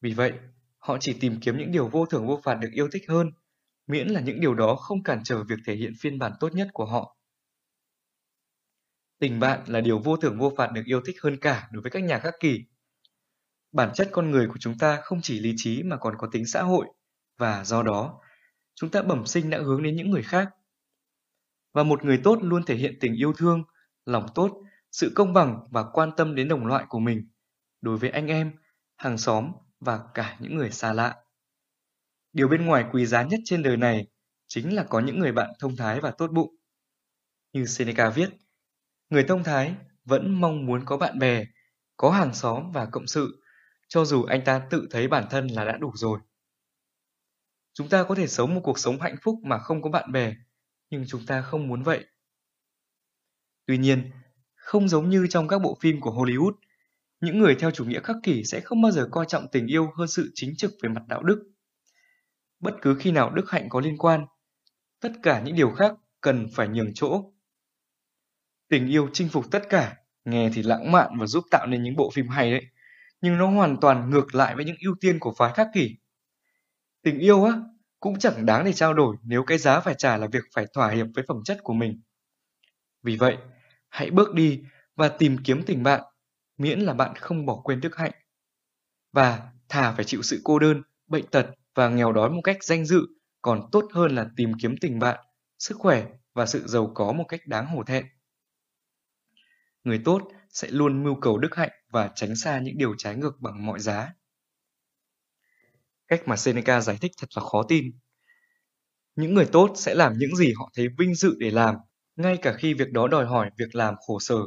Vì 0.00 0.14
vậy, 0.14 0.32
họ 0.78 0.98
chỉ 1.00 1.16
tìm 1.20 1.40
kiếm 1.40 1.58
những 1.58 1.72
điều 1.72 1.88
vô 1.88 2.06
thường 2.06 2.26
vô 2.26 2.40
phạt 2.44 2.54
được 2.54 2.70
yêu 2.72 2.88
thích 2.92 3.04
hơn, 3.08 3.30
miễn 3.86 4.08
là 4.08 4.20
những 4.20 4.40
điều 4.40 4.54
đó 4.54 4.76
không 4.76 5.02
cản 5.02 5.20
trở 5.24 5.44
việc 5.44 5.58
thể 5.66 5.74
hiện 5.74 5.92
phiên 6.00 6.18
bản 6.18 6.32
tốt 6.40 6.54
nhất 6.54 6.68
của 6.72 6.84
họ. 6.84 7.16
Tình 9.18 9.40
bạn 9.40 9.64
là 9.66 9.80
điều 9.80 9.98
vô 9.98 10.16
thường 10.16 10.38
vô 10.38 10.52
phạt 10.56 10.72
được 10.72 10.82
yêu 10.84 11.00
thích 11.06 11.16
hơn 11.22 11.36
cả 11.40 11.68
đối 11.72 11.82
với 11.82 11.90
các 11.90 12.02
nhà 12.02 12.18
khắc 12.18 12.34
kỷ. 12.40 12.64
Bản 13.72 13.90
chất 13.94 14.08
con 14.12 14.30
người 14.30 14.46
của 14.46 14.58
chúng 14.60 14.78
ta 14.78 15.00
không 15.02 15.20
chỉ 15.22 15.40
lý 15.40 15.54
trí 15.56 15.82
mà 15.82 15.96
còn 15.96 16.14
có 16.18 16.28
tính 16.32 16.46
xã 16.46 16.62
hội, 16.62 16.86
và 17.38 17.64
do 17.64 17.82
đó, 17.82 18.20
chúng 18.74 18.90
ta 18.90 19.02
bẩm 19.02 19.26
sinh 19.26 19.50
đã 19.50 19.58
hướng 19.58 19.82
đến 19.82 19.96
những 19.96 20.10
người 20.10 20.22
khác. 20.22 20.48
Và 21.72 21.82
một 21.82 22.04
người 22.04 22.20
tốt 22.24 22.38
luôn 22.42 22.64
thể 22.64 22.76
hiện 22.76 22.98
tình 23.00 23.14
yêu 23.14 23.32
thương, 23.32 23.62
lòng 24.06 24.26
tốt, 24.34 24.62
sự 24.92 25.12
công 25.14 25.32
bằng 25.32 25.68
và 25.70 25.84
quan 25.92 26.10
tâm 26.16 26.34
đến 26.34 26.48
đồng 26.48 26.66
loại 26.66 26.84
của 26.88 26.98
mình, 26.98 27.28
đối 27.80 27.98
với 27.98 28.10
anh 28.10 28.26
em, 28.26 28.52
hàng 28.96 29.18
xóm 29.18 29.52
và 29.80 30.00
cả 30.14 30.36
những 30.40 30.56
người 30.56 30.70
xa 30.70 30.92
lạ. 30.92 31.16
Điều 32.32 32.48
bên 32.48 32.66
ngoài 32.66 32.84
quý 32.92 33.06
giá 33.06 33.22
nhất 33.22 33.40
trên 33.44 33.62
đời 33.62 33.76
này 33.76 34.06
chính 34.46 34.74
là 34.74 34.84
có 34.88 35.00
những 35.00 35.18
người 35.18 35.32
bạn 35.32 35.50
thông 35.58 35.76
thái 35.76 36.00
và 36.00 36.10
tốt 36.10 36.30
bụng. 36.32 36.56
Như 37.52 37.66
Seneca 37.66 38.10
viết, 38.10 38.30
Người 39.10 39.24
thông 39.28 39.44
thái 39.44 39.74
vẫn 40.04 40.40
mong 40.40 40.66
muốn 40.66 40.84
có 40.84 40.96
bạn 40.96 41.18
bè, 41.18 41.44
có 41.96 42.10
hàng 42.10 42.34
xóm 42.34 42.72
và 42.72 42.86
cộng 42.86 43.06
sự, 43.06 43.42
cho 43.88 44.04
dù 44.04 44.24
anh 44.24 44.44
ta 44.44 44.66
tự 44.70 44.88
thấy 44.90 45.08
bản 45.08 45.24
thân 45.30 45.46
là 45.46 45.64
đã 45.64 45.76
đủ 45.76 45.92
rồi. 45.94 46.20
Chúng 47.72 47.88
ta 47.88 48.04
có 48.04 48.14
thể 48.14 48.26
sống 48.26 48.54
một 48.54 48.60
cuộc 48.64 48.78
sống 48.78 49.00
hạnh 49.00 49.16
phúc 49.22 49.34
mà 49.44 49.58
không 49.58 49.82
có 49.82 49.90
bạn 49.90 50.12
bè, 50.12 50.34
nhưng 50.90 51.04
chúng 51.08 51.26
ta 51.26 51.42
không 51.42 51.68
muốn 51.68 51.82
vậy. 51.82 52.06
Tuy 53.66 53.78
nhiên, 53.78 54.10
không 54.54 54.88
giống 54.88 55.08
như 55.08 55.26
trong 55.30 55.48
các 55.48 55.58
bộ 55.58 55.78
phim 55.80 56.00
của 56.00 56.10
Hollywood, 56.10 56.52
những 57.20 57.38
người 57.38 57.54
theo 57.54 57.70
chủ 57.70 57.84
nghĩa 57.84 58.00
khắc 58.00 58.16
kỷ 58.22 58.44
sẽ 58.44 58.60
không 58.60 58.82
bao 58.82 58.92
giờ 58.92 59.08
coi 59.10 59.26
trọng 59.28 59.46
tình 59.52 59.66
yêu 59.66 59.90
hơn 59.96 60.08
sự 60.08 60.30
chính 60.34 60.56
trực 60.56 60.70
về 60.82 60.88
mặt 60.88 61.02
đạo 61.08 61.22
đức. 61.22 61.50
Bất 62.60 62.74
cứ 62.82 62.96
khi 63.00 63.12
nào 63.12 63.30
đức 63.30 63.50
hạnh 63.50 63.68
có 63.68 63.80
liên 63.80 63.98
quan, 63.98 64.26
tất 65.00 65.12
cả 65.22 65.40
những 65.40 65.54
điều 65.54 65.70
khác 65.70 65.94
cần 66.20 66.46
phải 66.54 66.68
nhường 66.68 66.94
chỗ 66.94 67.32
Tình 68.70 68.88
yêu 68.88 69.08
chinh 69.12 69.28
phục 69.28 69.50
tất 69.50 69.62
cả, 69.68 69.96
nghe 70.24 70.50
thì 70.54 70.62
lãng 70.62 70.92
mạn 70.92 71.10
và 71.18 71.26
giúp 71.26 71.44
tạo 71.50 71.66
nên 71.66 71.82
những 71.82 71.96
bộ 71.96 72.10
phim 72.10 72.28
hay 72.28 72.50
đấy, 72.50 72.66
nhưng 73.20 73.38
nó 73.38 73.50
hoàn 73.50 73.76
toàn 73.80 74.10
ngược 74.10 74.34
lại 74.34 74.56
với 74.56 74.64
những 74.64 74.76
ưu 74.84 74.94
tiên 75.00 75.18
của 75.18 75.34
phái 75.38 75.52
khắc 75.52 75.68
kỷ. 75.74 75.96
Tình 77.02 77.18
yêu 77.18 77.44
á, 77.44 77.52
cũng 78.00 78.18
chẳng 78.18 78.46
đáng 78.46 78.64
để 78.64 78.72
trao 78.72 78.94
đổi 78.94 79.16
nếu 79.22 79.44
cái 79.44 79.58
giá 79.58 79.80
phải 79.80 79.94
trả 79.98 80.16
là 80.16 80.26
việc 80.32 80.44
phải 80.54 80.66
thỏa 80.74 80.90
hiệp 80.90 81.06
với 81.14 81.24
phẩm 81.28 81.36
chất 81.44 81.58
của 81.62 81.72
mình. 81.72 82.00
Vì 83.02 83.16
vậy, 83.16 83.36
hãy 83.88 84.10
bước 84.10 84.34
đi 84.34 84.62
và 84.96 85.08
tìm 85.08 85.36
kiếm 85.44 85.62
tình 85.66 85.82
bạn, 85.82 86.00
miễn 86.60 86.80
là 86.80 86.94
bạn 86.94 87.14
không 87.16 87.46
bỏ 87.46 87.60
quên 87.64 87.80
đức 87.80 87.96
hạnh. 87.96 88.12
Và 89.12 89.52
thà 89.68 89.92
phải 89.92 90.04
chịu 90.04 90.22
sự 90.22 90.40
cô 90.44 90.58
đơn, 90.58 90.82
bệnh 91.06 91.26
tật 91.26 91.46
và 91.74 91.88
nghèo 91.88 92.12
đói 92.12 92.30
một 92.30 92.40
cách 92.44 92.64
danh 92.64 92.84
dự 92.84 93.06
còn 93.42 93.68
tốt 93.72 93.88
hơn 93.92 94.14
là 94.14 94.26
tìm 94.36 94.52
kiếm 94.62 94.74
tình 94.80 94.98
bạn, 94.98 95.20
sức 95.58 95.76
khỏe 95.78 96.06
và 96.34 96.46
sự 96.46 96.66
giàu 96.66 96.92
có 96.94 97.12
một 97.12 97.24
cách 97.28 97.40
đáng 97.46 97.66
hổ 97.66 97.84
thẹn. 97.84 98.04
Người 99.84 100.00
tốt 100.04 100.22
sẽ 100.48 100.70
luôn 100.70 101.04
mưu 101.04 101.14
cầu 101.20 101.38
đức 101.38 101.54
hạnh 101.54 101.70
và 101.88 102.10
tránh 102.14 102.36
xa 102.36 102.60
những 102.60 102.78
điều 102.78 102.94
trái 102.98 103.16
ngược 103.16 103.40
bằng 103.40 103.66
mọi 103.66 103.80
giá. 103.80 104.14
Cách 106.08 106.22
mà 106.26 106.36
Seneca 106.36 106.80
giải 106.80 106.98
thích 107.00 107.12
thật 107.18 107.28
là 107.36 107.42
khó 107.42 107.62
tin. 107.68 107.84
Những 109.16 109.34
người 109.34 109.46
tốt 109.52 109.72
sẽ 109.76 109.94
làm 109.94 110.12
những 110.18 110.36
gì 110.36 110.52
họ 110.56 110.70
thấy 110.76 110.88
vinh 110.98 111.14
dự 111.14 111.34
để 111.38 111.50
làm, 111.50 111.74
ngay 112.16 112.36
cả 112.36 112.52
khi 112.52 112.74
việc 112.74 112.92
đó 112.92 113.08
đòi 113.08 113.26
hỏi 113.26 113.50
việc 113.58 113.74
làm 113.74 113.94
khổ 114.06 114.18
sở. 114.20 114.40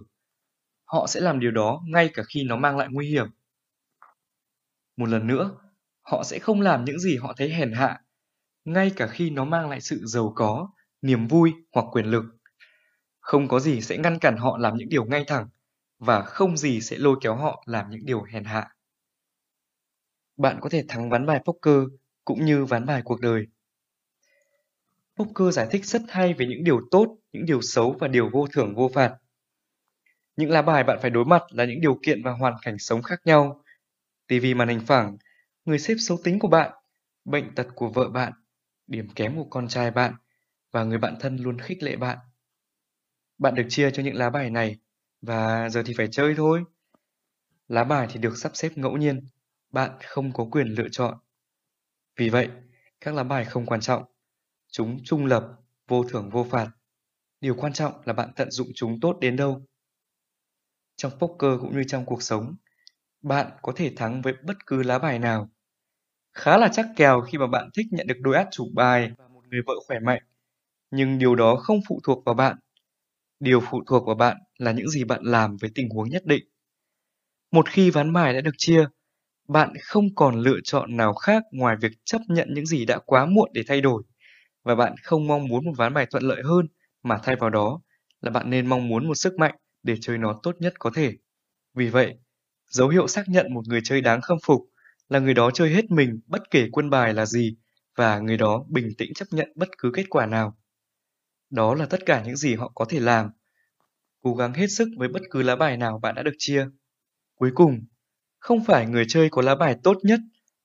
Họ 0.94 1.08
sẽ 1.08 1.20
làm 1.20 1.40
điều 1.40 1.52
đó 1.52 1.82
ngay 1.88 2.10
cả 2.14 2.24
khi 2.24 2.44
nó 2.44 2.56
mang 2.56 2.78
lại 2.78 2.88
nguy 2.92 3.10
hiểm. 3.10 3.28
Một 4.98 5.06
lần 5.06 5.28
nữa, 5.28 5.58
họ 6.02 6.24
sẽ 6.24 6.40
không 6.40 6.62
làm 6.62 6.86
những 6.86 7.00
gì 7.00 7.18
họ 7.18 7.34
thấy 7.38 7.50
hèn 7.50 7.72
hạ, 7.72 8.02
ngay 8.66 8.92
cả 8.96 9.08
khi 9.08 9.30
nó 9.30 9.46
mang 9.46 9.70
lại 9.70 9.82
sự 9.82 10.02
giàu 10.06 10.34
có, 10.36 10.70
niềm 11.02 11.28
vui 11.28 11.54
hoặc 11.72 11.86
quyền 11.92 12.06
lực. 12.06 12.24
Không 13.20 13.48
có 13.48 13.60
gì 13.60 13.82
sẽ 13.82 13.98
ngăn 13.98 14.20
cản 14.20 14.38
họ 14.38 14.58
làm 14.58 14.78
những 14.78 14.90
điều 14.90 15.06
ngay 15.06 15.24
thẳng 15.28 15.50
và 16.00 16.22
không 16.22 16.58
gì 16.58 16.82
sẽ 16.82 16.98
lôi 16.98 17.18
kéo 17.22 17.36
họ 17.36 17.64
làm 17.66 17.90
những 17.90 18.06
điều 18.06 18.24
hèn 18.24 18.44
hạ. 18.44 18.76
Bạn 20.38 20.58
có 20.62 20.70
thể 20.70 20.86
thắng 20.88 21.10
ván 21.10 21.26
bài 21.26 21.42
poker 21.46 21.84
cũng 22.26 22.46
như 22.46 22.66
ván 22.66 22.86
bài 22.86 23.02
cuộc 23.06 23.22
đời. 23.22 23.48
Poker 25.18 25.56
giải 25.56 25.68
thích 25.72 25.86
rất 25.86 26.02
hay 26.10 26.34
về 26.34 26.46
những 26.46 26.64
điều 26.64 26.82
tốt, 26.92 27.18
những 27.32 27.46
điều 27.46 27.62
xấu 27.62 27.96
và 28.00 28.08
điều 28.08 28.30
vô 28.30 28.48
thưởng 28.54 28.76
vô 28.76 28.92
phạt. 28.94 29.18
Những 30.36 30.50
lá 30.50 30.62
bài 30.62 30.84
bạn 30.84 31.00
phải 31.02 31.10
đối 31.12 31.26
mặt 31.26 31.44
là 31.50 31.66
những 31.66 31.82
điều 31.82 32.00
kiện 32.04 32.24
và 32.24 32.32
hoàn 32.32 32.54
cảnh 32.62 32.80
sống 32.80 33.02
khác 33.02 33.22
nhau. 33.26 33.64
TV 34.28 34.46
màn 34.56 34.68
hình 34.68 34.82
phẳng, 34.88 35.18
người 35.66 35.80
xếp 35.80 35.96
xấu 36.00 36.18
tính 36.24 36.40
của 36.40 36.48
bạn, 36.48 36.72
bệnh 37.26 37.56
tật 37.56 37.68
của 37.76 37.90
vợ 37.90 38.10
bạn, 38.10 38.34
điểm 38.88 39.08
kém 39.16 39.36
của 39.36 39.48
con 39.50 39.68
trai 39.68 39.92
bạn 39.92 40.14
và 40.72 40.84
người 40.84 40.98
bạn 40.98 41.16
thân 41.20 41.38
luôn 41.38 41.60
khích 41.60 41.84
lệ 41.84 41.96
bạn. 41.96 42.18
Bạn 43.38 43.56
được 43.56 43.66
chia 43.70 43.92
cho 43.92 44.04
những 44.04 44.16
lá 44.16 44.30
bài 44.30 44.50
này 44.50 44.78
và 45.22 45.70
giờ 45.70 45.84
thì 45.86 45.94
phải 45.98 46.08
chơi 46.12 46.34
thôi. 46.38 46.64
Lá 47.68 47.84
bài 47.84 48.08
thì 48.12 48.20
được 48.20 48.38
sắp 48.38 48.52
xếp 48.56 48.70
ngẫu 48.76 48.98
nhiên, 48.98 49.28
bạn 49.72 49.92
không 50.06 50.34
có 50.34 50.46
quyền 50.52 50.68
lựa 50.68 50.90
chọn. 50.92 51.18
Vì 52.18 52.30
vậy, 52.30 52.50
các 53.02 53.16
lá 53.16 53.24
bài 53.24 53.46
không 53.46 53.66
quan 53.66 53.82
trọng. 53.82 54.04
Chúng 54.72 55.00
trung 55.04 55.26
lập, 55.26 55.48
vô 55.88 56.04
thưởng 56.04 56.30
vô 56.30 56.48
phạt. 56.50 56.68
Điều 57.42 57.56
quan 57.56 57.74
trọng 57.74 57.94
là 58.06 58.14
bạn 58.14 58.30
tận 58.36 58.52
dụng 58.52 58.68
chúng 58.76 59.00
tốt 59.00 59.18
đến 59.22 59.36
đâu. 59.36 59.66
Trong 60.96 61.12
poker 61.20 61.52
cũng 61.62 61.74
như 61.78 61.84
trong 61.88 62.06
cuộc 62.06 62.24
sống, 62.24 62.56
bạn 63.22 63.52
có 63.62 63.74
thể 63.76 63.94
thắng 63.96 64.22
với 64.22 64.34
bất 64.44 64.68
cứ 64.68 64.84
lá 64.84 65.00
bài 65.00 65.20
nào. 65.20 65.50
Khá 66.34 66.58
là 66.58 66.70
chắc 66.74 66.88
kèo 66.96 67.22
khi 67.22 67.38
mà 67.38 67.48
bạn 67.48 67.70
thích 67.78 67.86
nhận 67.92 68.08
được 68.08 68.18
đôi 68.22 68.36
át 68.36 68.48
chủ 68.52 68.70
bài 68.76 69.12
và 69.18 69.28
một 69.28 69.48
người 69.48 69.62
vợ 69.68 69.74
khỏe 69.88 70.00
mạnh. 70.00 70.24
Nhưng 70.92 71.20
điều 71.20 71.36
đó 71.36 71.56
không 71.56 71.80
phụ 71.90 72.00
thuộc 72.04 72.26
vào 72.26 72.36
bạn. 72.36 72.58
Điều 73.40 73.62
phụ 73.72 73.84
thuộc 73.88 74.08
vào 74.08 74.16
bạn 74.16 74.38
là 74.58 74.72
những 74.72 74.90
gì 74.90 75.04
bạn 75.04 75.24
làm 75.24 75.58
với 75.62 75.72
tình 75.76 75.90
huống 75.90 76.10
nhất 76.10 76.26
định. 76.26 76.44
Một 77.52 77.70
khi 77.70 77.90
ván 77.90 78.14
bài 78.14 78.34
đã 78.34 78.42
được 78.42 78.56
chia, 78.58 78.86
bạn 79.48 79.74
không 79.84 80.16
còn 80.16 80.36
lựa 80.40 80.58
chọn 80.64 80.98
nào 80.98 81.14
khác 81.14 81.44
ngoài 81.52 81.76
việc 81.82 81.92
chấp 82.06 82.22
nhận 82.28 82.50
những 82.54 82.66
gì 82.66 82.86
đã 82.86 83.00
quá 83.06 83.26
muộn 83.26 83.50
để 83.54 83.64
thay 83.68 83.82
đổi 83.82 84.04
và 84.64 84.76
bạn 84.76 84.96
không 85.04 85.28
mong 85.28 85.48
muốn 85.48 85.66
một 85.66 85.74
ván 85.78 85.94
bài 85.94 86.08
thuận 86.12 86.24
lợi 86.24 86.42
hơn 86.46 86.68
mà 87.04 87.20
thay 87.24 87.36
vào 87.36 87.50
đó 87.50 87.82
là 88.22 88.32
bạn 88.32 88.50
nên 88.50 88.68
mong 88.68 88.88
muốn 88.88 89.08
một 89.08 89.16
sức 89.16 89.34
mạnh 89.40 89.56
để 89.84 89.96
chơi 90.02 90.18
nó 90.18 90.40
tốt 90.44 90.56
nhất 90.60 90.74
có 90.80 90.92
thể. 90.94 91.14
Vì 91.74 91.90
vậy, 91.90 92.18
dấu 92.70 92.90
hiệu 92.90 93.08
xác 93.08 93.30
nhận 93.30 93.54
một 93.54 93.68
người 93.68 93.82
chơi 93.84 94.02
đáng 94.02 94.22
khâm 94.22 94.38
phục 94.44 94.62
là 95.10 95.20
người 95.20 95.34
đó 95.34 95.52
chơi 95.52 95.70
hết 95.70 95.92
mình 95.92 96.20
bất 96.28 96.52
kể 96.52 96.70
quân 96.72 96.90
bài 96.90 97.14
là 97.14 97.26
gì 97.26 97.56
và 97.96 98.20
người 98.20 98.38
đó 98.38 98.66
bình 98.70 98.90
tĩnh 98.98 99.14
chấp 99.14 99.26
nhận 99.32 99.52
bất 99.56 99.70
cứ 99.78 99.92
kết 99.94 100.06
quả 100.10 100.26
nào. 100.26 100.58
Đó 101.50 101.76
là 101.76 101.86
tất 101.86 102.06
cả 102.06 102.24
những 102.26 102.36
gì 102.36 102.56
họ 102.56 102.72
có 102.76 102.86
thể 102.86 103.00
làm. 103.00 103.30
Cố 104.22 104.36
gắng 104.36 104.54
hết 104.54 104.68
sức 104.68 104.88
với 104.98 105.08
bất 105.08 105.22
cứ 105.32 105.42
lá 105.42 105.56
bài 105.56 105.78
nào 105.78 106.00
bạn 106.00 106.16
đã 106.16 106.24
được 106.24 106.36
chia. 106.38 106.68
Cuối 107.36 107.52
cùng, 107.56 107.86
không 108.40 108.64
phải 108.64 108.86
người 108.86 109.06
chơi 109.08 109.30
có 109.30 109.42
lá 109.42 109.56
bài 109.56 109.76
tốt 109.84 109.98
nhất, 110.04 110.20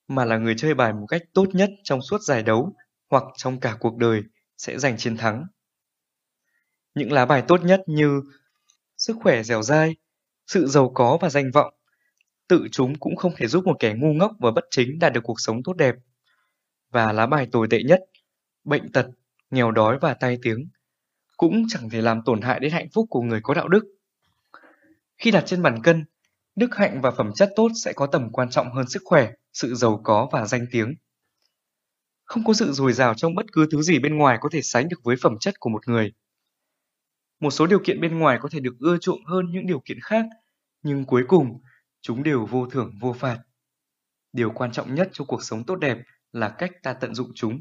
mà 0.08 0.24
là 0.24 0.38
người 0.38 0.54
chơi 0.56 0.74
bài 0.74 0.92
một 0.92 1.06
cách 1.08 1.22
tốt 1.34 1.46
nhất 1.52 1.70
trong 1.84 2.02
suốt 2.02 2.22
giải 2.22 2.42
đấu 2.42 2.76
hoặc 3.10 3.24
trong 3.36 3.60
cả 3.60 3.76
cuộc 3.80 3.96
đời 3.96 4.22
sẽ 4.56 4.78
giành 4.78 4.96
chiến 4.96 5.16
thắng. 5.16 5.44
Những 6.94 7.12
lá 7.12 7.26
bài 7.26 7.42
tốt 7.48 7.60
nhất 7.64 7.82
như 7.86 8.22
sức 8.98 9.16
khỏe 9.22 9.42
dẻo 9.42 9.62
dai, 9.62 9.96
sự 10.46 10.66
giàu 10.66 10.92
có 10.94 11.18
và 11.20 11.30
danh 11.30 11.50
vọng, 11.54 11.74
tự 12.48 12.66
chúng 12.72 12.94
cũng 12.98 13.16
không 13.16 13.32
thể 13.36 13.46
giúp 13.46 13.66
một 13.66 13.76
kẻ 13.78 13.94
ngu 13.98 14.12
ngốc 14.12 14.32
và 14.38 14.50
bất 14.50 14.64
chính 14.70 14.98
đạt 14.98 15.12
được 15.12 15.20
cuộc 15.24 15.40
sống 15.40 15.62
tốt 15.64 15.72
đẹp. 15.72 15.94
Và 16.90 17.12
lá 17.12 17.26
bài 17.26 17.46
tồi 17.52 17.66
tệ 17.70 17.82
nhất, 17.82 18.00
bệnh 18.64 18.92
tật, 18.92 19.06
nghèo 19.50 19.70
đói 19.70 19.98
và 20.00 20.14
tai 20.14 20.38
tiếng, 20.42 20.68
cũng 21.36 21.62
chẳng 21.68 21.90
thể 21.90 22.02
làm 22.02 22.22
tổn 22.24 22.40
hại 22.40 22.60
đến 22.60 22.72
hạnh 22.72 22.88
phúc 22.94 23.06
của 23.10 23.22
người 23.22 23.40
có 23.42 23.54
đạo 23.54 23.68
đức. 23.68 23.84
Khi 25.16 25.30
đặt 25.30 25.44
trên 25.46 25.62
bàn 25.62 25.82
cân, 25.82 26.04
đức 26.56 26.74
hạnh 26.76 27.00
và 27.02 27.10
phẩm 27.10 27.30
chất 27.34 27.50
tốt 27.56 27.68
sẽ 27.84 27.92
có 27.92 28.06
tầm 28.06 28.32
quan 28.32 28.50
trọng 28.50 28.72
hơn 28.72 28.88
sức 28.88 29.02
khỏe, 29.04 29.30
sự 29.52 29.74
giàu 29.74 30.00
có 30.04 30.28
và 30.32 30.46
danh 30.46 30.66
tiếng. 30.70 30.94
Không 32.24 32.44
có 32.44 32.52
sự 32.52 32.72
dồi 32.72 32.92
dào 32.92 33.14
trong 33.14 33.34
bất 33.34 33.46
cứ 33.52 33.66
thứ 33.72 33.82
gì 33.82 33.98
bên 33.98 34.16
ngoài 34.16 34.38
có 34.40 34.48
thể 34.52 34.62
sánh 34.62 34.88
được 34.88 35.00
với 35.04 35.16
phẩm 35.22 35.36
chất 35.40 35.60
của 35.60 35.70
một 35.70 35.88
người. 35.88 36.12
Một 37.40 37.50
số 37.50 37.66
điều 37.66 37.78
kiện 37.84 38.00
bên 38.00 38.18
ngoài 38.18 38.38
có 38.42 38.48
thể 38.52 38.60
được 38.60 38.76
ưa 38.78 38.98
chuộng 38.98 39.24
hơn 39.24 39.46
những 39.50 39.66
điều 39.66 39.80
kiện 39.80 39.98
khác, 40.02 40.26
nhưng 40.82 41.04
cuối 41.04 41.24
cùng 41.28 41.60
chúng 42.00 42.22
đều 42.22 42.46
vô 42.46 42.66
thưởng 42.66 42.92
vô 43.00 43.12
phạt. 43.12 43.38
Điều 44.32 44.50
quan 44.50 44.72
trọng 44.72 44.94
nhất 44.94 45.08
cho 45.12 45.24
cuộc 45.24 45.44
sống 45.44 45.64
tốt 45.64 45.76
đẹp 45.76 45.98
là 46.32 46.48
cách 46.48 46.70
ta 46.82 46.92
tận 46.92 47.14
dụng 47.14 47.32
chúng. 47.34 47.60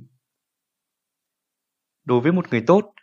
Đối 2.05 2.21
với 2.21 2.31
một 2.31 2.49
người 2.51 2.63
tốt, 2.67 2.93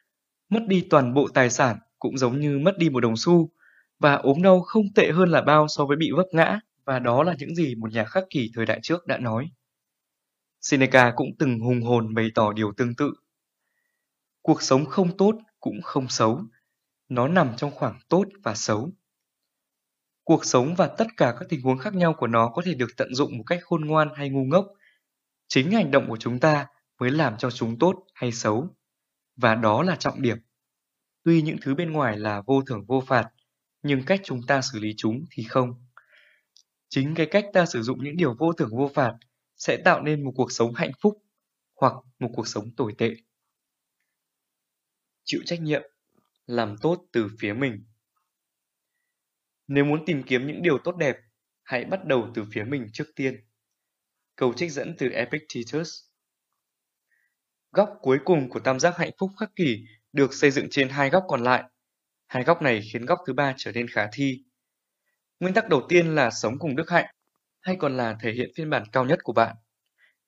mất 0.49 0.61
đi 0.67 0.87
toàn 0.91 1.15
bộ 1.15 1.29
tài 1.35 1.51
sản 1.51 1.79
cũng 1.99 2.19
giống 2.19 2.41
như 2.41 2.59
mất 2.59 2.79
đi 2.79 2.91
một 2.91 3.01
đồng 3.01 3.17
xu, 3.17 3.51
và 3.99 4.15
ốm 4.15 4.43
đau 4.43 4.61
không 4.61 4.85
tệ 4.95 5.11
hơn 5.11 5.29
là 5.29 5.43
bao 5.43 5.69
so 5.69 5.87
với 5.87 5.97
bị 5.97 6.11
vấp 6.17 6.27
ngã, 6.33 6.61
và 6.85 6.99
đó 6.99 7.23
là 7.23 7.35
những 7.39 7.55
gì 7.55 7.75
một 7.75 7.93
nhà 7.93 8.05
khắc 8.05 8.25
kỷ 8.31 8.51
thời 8.55 8.67
đại 8.67 8.81
trước 8.83 9.07
đã 9.07 9.19
nói. 9.19 9.51
Seneca 10.61 11.13
cũng 11.17 11.29
từng 11.39 11.61
hùng 11.61 11.83
hồn 11.83 12.15
bày 12.15 12.29
tỏ 12.35 12.53
điều 12.53 12.73
tương 12.77 12.95
tự. 12.95 13.13
Cuộc 14.43 14.63
sống 14.63 14.87
không 14.87 15.17
tốt 15.17 15.35
cũng 15.61 15.83
không 15.83 16.09
xấu, 16.09 16.43
nó 17.09 17.29
nằm 17.29 17.53
trong 17.57 17.71
khoảng 17.71 17.99
tốt 18.09 18.25
và 18.43 18.55
xấu. 18.55 18.91
Cuộc 20.25 20.45
sống 20.45 20.75
và 20.75 20.89
tất 20.99 21.07
cả 21.17 21.35
các 21.39 21.49
tình 21.49 21.63
huống 21.63 21.79
khác 21.79 21.95
nhau 21.95 22.15
của 22.19 22.27
nó 22.27 22.49
có 22.55 22.63
thể 22.65 22.75
được 22.75 22.91
tận 22.97 23.15
dụng 23.15 23.39
một 23.39 23.45
cách 23.47 23.61
khôn 23.63 23.85
ngoan 23.85 24.09
hay 24.17 24.31
ngu 24.31 24.45
ngốc. 24.45 24.67
Chính 25.49 25.71
hành 25.71 25.91
động 25.91 26.09
của 26.09 26.17
chúng 26.17 26.41
ta 26.41 26.67
mới 27.01 27.11
làm 27.11 27.39
cho 27.39 27.51
chúng 27.51 27.79
tốt 27.79 28.05
hay 28.15 28.33
xấu. 28.33 28.69
Và 29.37 29.55
đó 29.55 29.83
là 29.83 29.97
trọng 29.97 30.23
điểm. 30.23 30.39
Tuy 31.23 31.43
những 31.43 31.57
thứ 31.63 31.75
bên 31.75 31.93
ngoài 31.93 32.19
là 32.19 32.43
vô 32.47 32.63
thưởng 32.63 32.85
vô 32.87 33.01
phạt, 33.07 33.31
nhưng 33.83 34.05
cách 34.07 34.21
chúng 34.25 34.41
ta 34.47 34.61
xử 34.73 34.79
lý 34.79 34.95
chúng 34.97 35.25
thì 35.31 35.43
không. 35.43 35.87
Chính 36.89 37.15
cái 37.15 37.27
cách 37.27 37.45
ta 37.53 37.67
sử 37.67 37.83
dụng 37.83 38.05
những 38.05 38.17
điều 38.17 38.35
vô 38.39 38.53
thưởng 38.53 38.77
vô 38.77 38.91
phạt 38.95 39.15
sẽ 39.57 39.77
tạo 39.85 40.03
nên 40.03 40.25
một 40.25 40.33
cuộc 40.37 40.53
sống 40.53 40.75
hạnh 40.75 40.93
phúc 41.01 41.23
hoặc 41.81 41.93
một 42.19 42.31
cuộc 42.35 42.49
sống 42.49 42.71
tồi 42.77 42.95
tệ. 42.99 43.15
Chịu 45.25 45.41
trách 45.47 45.61
nhiệm, 45.61 45.83
làm 46.47 46.77
tốt 46.81 47.07
từ 47.13 47.29
phía 47.41 47.53
mình. 47.53 47.85
Nếu 49.67 49.85
muốn 49.85 50.05
tìm 50.07 50.23
kiếm 50.23 50.47
những 50.47 50.63
điều 50.63 50.79
tốt 50.79 50.97
đẹp, 50.97 51.17
hãy 51.63 51.85
bắt 51.85 52.05
đầu 52.05 52.31
từ 52.35 52.45
phía 52.53 52.65
mình 52.65 52.87
trước 52.93 53.07
tiên. 53.17 53.45
Câu 54.37 54.55
trích 54.55 54.73
dẫn 54.73 54.97
từ 54.99 55.09
Epictetus 55.09 55.89
Góc 57.73 57.99
cuối 58.01 58.19
cùng 58.25 58.51
của 58.51 58.61
tam 58.61 58.81
giác 58.81 58.97
hạnh 58.97 59.11
phúc 59.19 59.31
khắc 59.41 59.57
kỷ 59.57 59.85
được 60.13 60.35
xây 60.35 60.51
dựng 60.51 60.67
trên 60.71 60.89
hai 60.89 61.11
góc 61.11 61.25
còn 61.29 61.43
lại. 61.43 61.65
Hai 62.27 62.45
góc 62.45 62.63
này 62.63 62.83
khiến 62.93 63.07
góc 63.07 63.19
thứ 63.27 63.33
ba 63.33 63.55
trở 63.57 63.73
nên 63.73 63.89
khả 63.89 64.09
thi. 64.13 64.45
Nguyên 65.41 65.55
tắc 65.55 65.69
đầu 65.69 65.87
tiên 65.89 66.15
là 66.15 66.31
sống 66.31 66.59
cùng 66.59 66.77
đức 66.77 66.91
hạnh, 66.91 67.15
hay 67.61 67.77
còn 67.79 67.97
là 67.97 68.17
thể 68.21 68.33
hiện 68.33 68.51
phiên 68.57 68.71
bản 68.71 68.85
cao 68.93 69.05
nhất 69.05 69.19
của 69.23 69.33
bạn, 69.33 69.57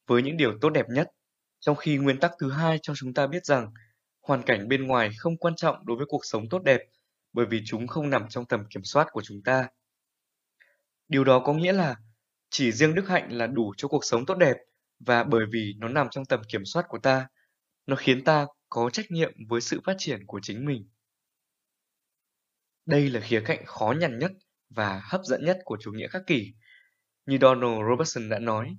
với 0.06 0.22
những 0.22 0.36
điều 0.36 0.58
tốt 0.60 0.70
đẹp 0.70 0.86
nhất, 0.88 1.08
trong 1.60 1.76
khi 1.76 1.96
nguyên 1.96 2.20
tắc 2.20 2.32
thứ 2.40 2.50
hai 2.50 2.78
cho 2.82 2.94
chúng 2.96 3.14
ta 3.14 3.26
biết 3.26 3.44
rằng 3.44 3.72
hoàn 4.26 4.42
cảnh 4.42 4.68
bên 4.68 4.86
ngoài 4.86 5.10
không 5.18 5.36
quan 5.36 5.54
trọng 5.56 5.86
đối 5.86 5.96
với 5.96 6.06
cuộc 6.08 6.24
sống 6.24 6.48
tốt 6.48 6.62
đẹp 6.64 6.80
bởi 7.32 7.46
vì 7.46 7.62
chúng 7.66 7.86
không 7.86 8.10
nằm 8.10 8.28
trong 8.28 8.46
tầm 8.46 8.64
kiểm 8.70 8.84
soát 8.84 9.08
của 9.12 9.22
chúng 9.22 9.42
ta. 9.42 9.68
Điều 11.08 11.24
đó 11.24 11.42
có 11.44 11.54
nghĩa 11.54 11.72
là 11.72 11.96
chỉ 12.50 12.72
riêng 12.72 12.94
đức 12.94 13.08
hạnh 13.08 13.32
là 13.32 13.46
đủ 13.46 13.74
cho 13.76 13.88
cuộc 13.88 14.04
sống 14.04 14.26
tốt 14.26 14.34
đẹp 14.34 14.56
và 14.98 15.24
bởi 15.24 15.44
vì 15.52 15.74
nó 15.78 15.88
nằm 15.88 16.08
trong 16.10 16.24
tầm 16.24 16.40
kiểm 16.48 16.64
soát 16.64 16.84
của 16.88 16.98
ta, 16.98 17.28
nó 17.86 17.96
khiến 17.96 18.24
ta 18.24 18.46
có 18.68 18.90
trách 18.90 19.06
nhiệm 19.10 19.32
với 19.48 19.60
sự 19.60 19.80
phát 19.84 19.94
triển 19.98 20.26
của 20.26 20.40
chính 20.42 20.64
mình. 20.64 20.88
Đây 22.86 23.10
là 23.10 23.20
khía 23.20 23.42
cạnh 23.44 23.66
khó 23.66 23.94
nhằn 24.00 24.18
nhất 24.18 24.32
và 24.70 25.02
hấp 25.04 25.20
dẫn 25.24 25.44
nhất 25.44 25.58
của 25.64 25.76
chủ 25.80 25.92
nghĩa 25.92 26.08
khắc 26.08 26.22
kỷ. 26.26 26.54
Như 27.26 27.38
Donald 27.40 27.80
Robertson 27.90 28.28
đã 28.28 28.38
nói, 28.38 28.76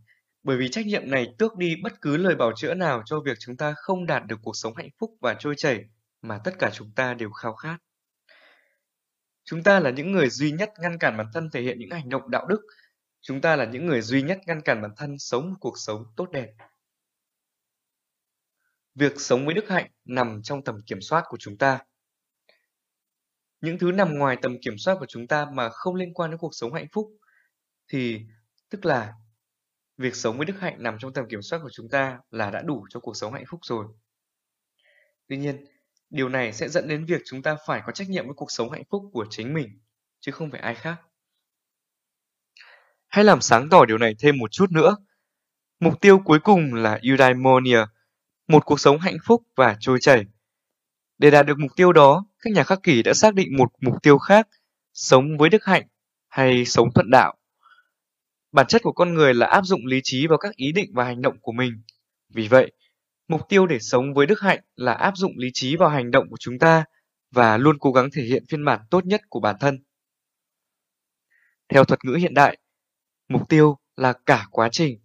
bởi 0.47 0.57
vì 0.57 0.69
trách 0.69 0.85
nhiệm 0.85 1.11
này 1.11 1.33
tước 1.37 1.55
đi 1.57 1.75
bất 1.83 2.01
cứ 2.01 2.17
lời 2.17 2.35
bảo 2.35 2.51
chữa 2.55 2.73
nào 2.73 3.03
cho 3.05 3.19
việc 3.19 3.37
chúng 3.39 3.57
ta 3.57 3.73
không 3.77 4.05
đạt 4.05 4.23
được 4.27 4.39
cuộc 4.43 4.55
sống 4.55 4.75
hạnh 4.75 4.89
phúc 4.99 5.17
và 5.21 5.35
trôi 5.39 5.53
chảy 5.57 5.85
mà 6.21 6.39
tất 6.43 6.51
cả 6.59 6.69
chúng 6.73 6.91
ta 6.91 7.13
đều 7.13 7.31
khao 7.31 7.55
khát. 7.55 7.77
Chúng 9.43 9.63
ta 9.63 9.79
là 9.79 9.89
những 9.89 10.11
người 10.11 10.29
duy 10.29 10.51
nhất 10.51 10.73
ngăn 10.79 10.97
cản 10.99 11.17
bản 11.17 11.27
thân 11.33 11.49
thể 11.53 11.61
hiện 11.61 11.79
những 11.79 11.89
hành 11.89 12.09
động 12.09 12.31
đạo 12.31 12.45
đức. 12.45 12.61
Chúng 13.21 13.41
ta 13.41 13.55
là 13.55 13.65
những 13.65 13.85
người 13.85 14.01
duy 14.01 14.21
nhất 14.21 14.39
ngăn 14.45 14.61
cản 14.61 14.81
bản 14.81 14.91
thân 14.97 15.17
sống 15.19 15.49
một 15.49 15.55
cuộc 15.59 15.77
sống 15.77 16.05
tốt 16.15 16.31
đẹp. 16.31 16.53
Việc 18.95 19.13
sống 19.17 19.45
với 19.45 19.53
đức 19.53 19.69
hạnh 19.69 19.91
nằm 20.05 20.41
trong 20.43 20.63
tầm 20.63 20.81
kiểm 20.85 21.01
soát 21.01 21.23
của 21.27 21.37
chúng 21.39 21.57
ta. 21.57 21.79
Những 23.61 23.79
thứ 23.79 23.91
nằm 23.91 24.17
ngoài 24.17 24.37
tầm 24.41 24.57
kiểm 24.61 24.77
soát 24.77 24.95
của 24.99 25.05
chúng 25.09 25.27
ta 25.27 25.45
mà 25.53 25.69
không 25.69 25.95
liên 25.95 26.13
quan 26.13 26.31
đến 26.31 26.37
cuộc 26.37 26.55
sống 26.55 26.73
hạnh 26.73 26.87
phúc 26.91 27.07
thì 27.87 28.21
tức 28.69 28.85
là 28.85 29.13
việc 29.97 30.15
sống 30.15 30.37
với 30.37 30.45
đức 30.45 30.59
hạnh 30.59 30.75
nằm 30.83 30.97
trong 30.99 31.13
tầm 31.13 31.25
kiểm 31.29 31.41
soát 31.41 31.59
của 31.63 31.69
chúng 31.73 31.89
ta 31.89 32.19
là 32.31 32.51
đã 32.51 32.61
đủ 32.61 32.85
cho 32.89 32.99
cuộc 32.99 33.17
sống 33.17 33.33
hạnh 33.33 33.45
phúc 33.47 33.59
rồi. 33.63 33.85
Tuy 35.27 35.37
nhiên, 35.37 35.65
Điều 36.09 36.29
này 36.29 36.53
sẽ 36.53 36.69
dẫn 36.69 36.87
đến 36.87 37.05
việc 37.05 37.21
chúng 37.25 37.41
ta 37.41 37.57
phải 37.67 37.81
có 37.85 37.91
trách 37.91 38.09
nhiệm 38.09 38.25
với 38.25 38.33
cuộc 38.33 38.51
sống 38.51 38.71
hạnh 38.71 38.83
phúc 38.89 39.03
của 39.13 39.25
chính 39.29 39.53
mình, 39.53 39.79
chứ 40.19 40.31
không 40.31 40.51
phải 40.51 40.61
ai 40.61 40.75
khác. 40.75 40.95
Hãy 43.07 43.25
làm 43.25 43.41
sáng 43.41 43.69
tỏ 43.69 43.85
điều 43.85 43.97
này 43.97 44.15
thêm 44.19 44.37
một 44.37 44.51
chút 44.51 44.71
nữa. 44.71 44.97
Mục 45.79 46.01
tiêu 46.01 46.19
cuối 46.25 46.39
cùng 46.39 46.73
là 46.73 46.99
eudaimonia, 47.01 47.79
một 48.47 48.65
cuộc 48.65 48.79
sống 48.79 48.99
hạnh 48.99 49.17
phúc 49.25 49.43
và 49.55 49.77
trôi 49.79 49.97
chảy. 50.01 50.25
Để 51.17 51.31
đạt 51.31 51.45
được 51.45 51.59
mục 51.59 51.71
tiêu 51.75 51.93
đó, 51.93 52.25
các 52.39 52.53
nhà 52.53 52.63
khắc 52.63 52.83
kỷ 52.83 53.03
đã 53.03 53.13
xác 53.13 53.33
định 53.33 53.57
một 53.57 53.71
mục 53.81 54.03
tiêu 54.03 54.17
khác, 54.17 54.47
sống 54.93 55.37
với 55.37 55.49
đức 55.49 55.65
hạnh 55.65 55.87
hay 56.27 56.65
sống 56.65 56.93
thuận 56.95 57.11
đạo. 57.11 57.37
Bản 58.57 58.67
chất 58.67 58.81
của 58.81 58.91
con 58.91 59.13
người 59.13 59.33
là 59.33 59.45
áp 59.47 59.61
dụng 59.65 59.85
lý 59.85 59.99
trí 60.03 60.27
vào 60.27 60.37
các 60.37 60.55
ý 60.55 60.71
định 60.71 60.91
và 60.93 61.03
hành 61.03 61.21
động 61.21 61.37
của 61.41 61.51
mình. 61.51 61.81
Vì 62.29 62.47
vậy, 62.47 62.71
mục 63.27 63.41
tiêu 63.49 63.67
để 63.67 63.79
sống 63.79 64.13
với 64.13 64.25
đức 64.25 64.41
hạnh 64.41 64.59
là 64.75 64.93
áp 64.93 65.17
dụng 65.17 65.31
lý 65.37 65.49
trí 65.53 65.75
vào 65.75 65.89
hành 65.89 66.11
động 66.11 66.29
của 66.29 66.37
chúng 66.39 66.59
ta 66.59 66.85
và 67.31 67.57
luôn 67.57 67.77
cố 67.79 67.91
gắng 67.91 68.09
thể 68.13 68.23
hiện 68.23 68.43
phiên 68.49 68.65
bản 68.65 68.79
tốt 68.89 69.05
nhất 69.05 69.21
của 69.29 69.39
bản 69.39 69.55
thân. 69.59 69.83
Theo 71.69 71.83
thuật 71.83 72.05
ngữ 72.05 72.13
hiện 72.13 72.33
đại, 72.33 72.57
mục 73.29 73.49
tiêu 73.49 73.77
là 73.95 74.13
cả 74.25 74.47
quá 74.51 74.69
trình. 74.71 74.99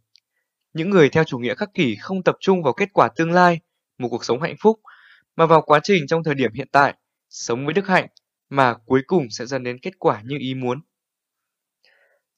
Những 0.74 0.90
người 0.90 1.08
theo 1.08 1.24
chủ 1.24 1.38
nghĩa 1.38 1.54
khắc 1.54 1.74
kỷ 1.74 1.96
không 1.96 2.22
tập 2.22 2.36
trung 2.40 2.62
vào 2.62 2.72
kết 2.72 2.88
quả 2.92 3.08
tương 3.16 3.32
lai, 3.32 3.60
một 3.98 4.08
cuộc 4.08 4.24
sống 4.24 4.40
hạnh 4.40 4.56
phúc, 4.60 4.80
mà 5.36 5.46
vào 5.46 5.62
quá 5.62 5.80
trình 5.82 6.06
trong 6.06 6.24
thời 6.24 6.34
điểm 6.34 6.52
hiện 6.54 6.68
tại, 6.72 6.94
sống 7.28 7.64
với 7.64 7.74
đức 7.74 7.86
hạnh 7.86 8.06
mà 8.48 8.74
cuối 8.86 9.02
cùng 9.06 9.30
sẽ 9.30 9.46
dẫn 9.46 9.62
đến 9.62 9.78
kết 9.78 9.98
quả 9.98 10.22
như 10.24 10.36
ý 10.40 10.54
muốn. 10.54 10.80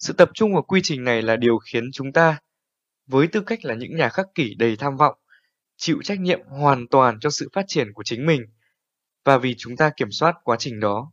Sự 0.04 0.12
tập 0.12 0.30
trung 0.34 0.52
vào 0.52 0.62
quy 0.62 0.80
trình 0.82 1.04
này 1.04 1.22
là 1.22 1.36
điều 1.36 1.58
khiến 1.58 1.90
chúng 1.92 2.12
ta, 2.12 2.38
với 3.06 3.26
tư 3.26 3.40
cách 3.40 3.64
là 3.64 3.74
những 3.74 3.96
nhà 3.96 4.08
khắc 4.08 4.26
kỷ 4.34 4.54
đầy 4.54 4.76
tham 4.76 4.96
vọng, 4.96 5.14
chịu 5.76 5.98
trách 6.04 6.20
nhiệm 6.20 6.40
hoàn 6.46 6.88
toàn 6.88 7.20
cho 7.20 7.30
sự 7.30 7.48
phát 7.52 7.64
triển 7.68 7.92
của 7.92 8.02
chính 8.02 8.26
mình 8.26 8.42
và 9.24 9.38
vì 9.38 9.54
chúng 9.58 9.76
ta 9.76 9.90
kiểm 9.96 10.10
soát 10.10 10.36
quá 10.44 10.56
trình 10.58 10.80
đó. 10.80 11.12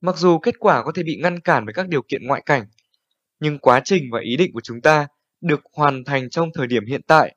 Mặc 0.00 0.16
dù 0.16 0.38
kết 0.38 0.54
quả 0.58 0.82
có 0.82 0.92
thể 0.94 1.02
bị 1.02 1.16
ngăn 1.22 1.40
cản 1.40 1.66
bởi 1.66 1.72
các 1.72 1.88
điều 1.88 2.02
kiện 2.02 2.26
ngoại 2.26 2.42
cảnh, 2.46 2.66
nhưng 3.40 3.58
quá 3.58 3.80
trình 3.84 4.04
và 4.12 4.20
ý 4.20 4.36
định 4.36 4.52
của 4.52 4.60
chúng 4.60 4.80
ta 4.80 5.06
được 5.40 5.60
hoàn 5.72 6.04
thành 6.04 6.30
trong 6.30 6.48
thời 6.54 6.66
điểm 6.66 6.86
hiện 6.86 7.02
tại 7.06 7.36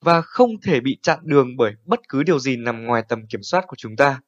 và 0.00 0.20
không 0.20 0.50
thể 0.60 0.80
bị 0.80 0.98
chặn 1.02 1.18
đường 1.22 1.56
bởi 1.56 1.72
bất 1.84 2.00
cứ 2.08 2.22
điều 2.22 2.38
gì 2.38 2.56
nằm 2.56 2.84
ngoài 2.84 3.02
tầm 3.08 3.26
kiểm 3.26 3.42
soát 3.42 3.64
của 3.68 3.76
chúng 3.76 3.96
ta. 3.96 4.20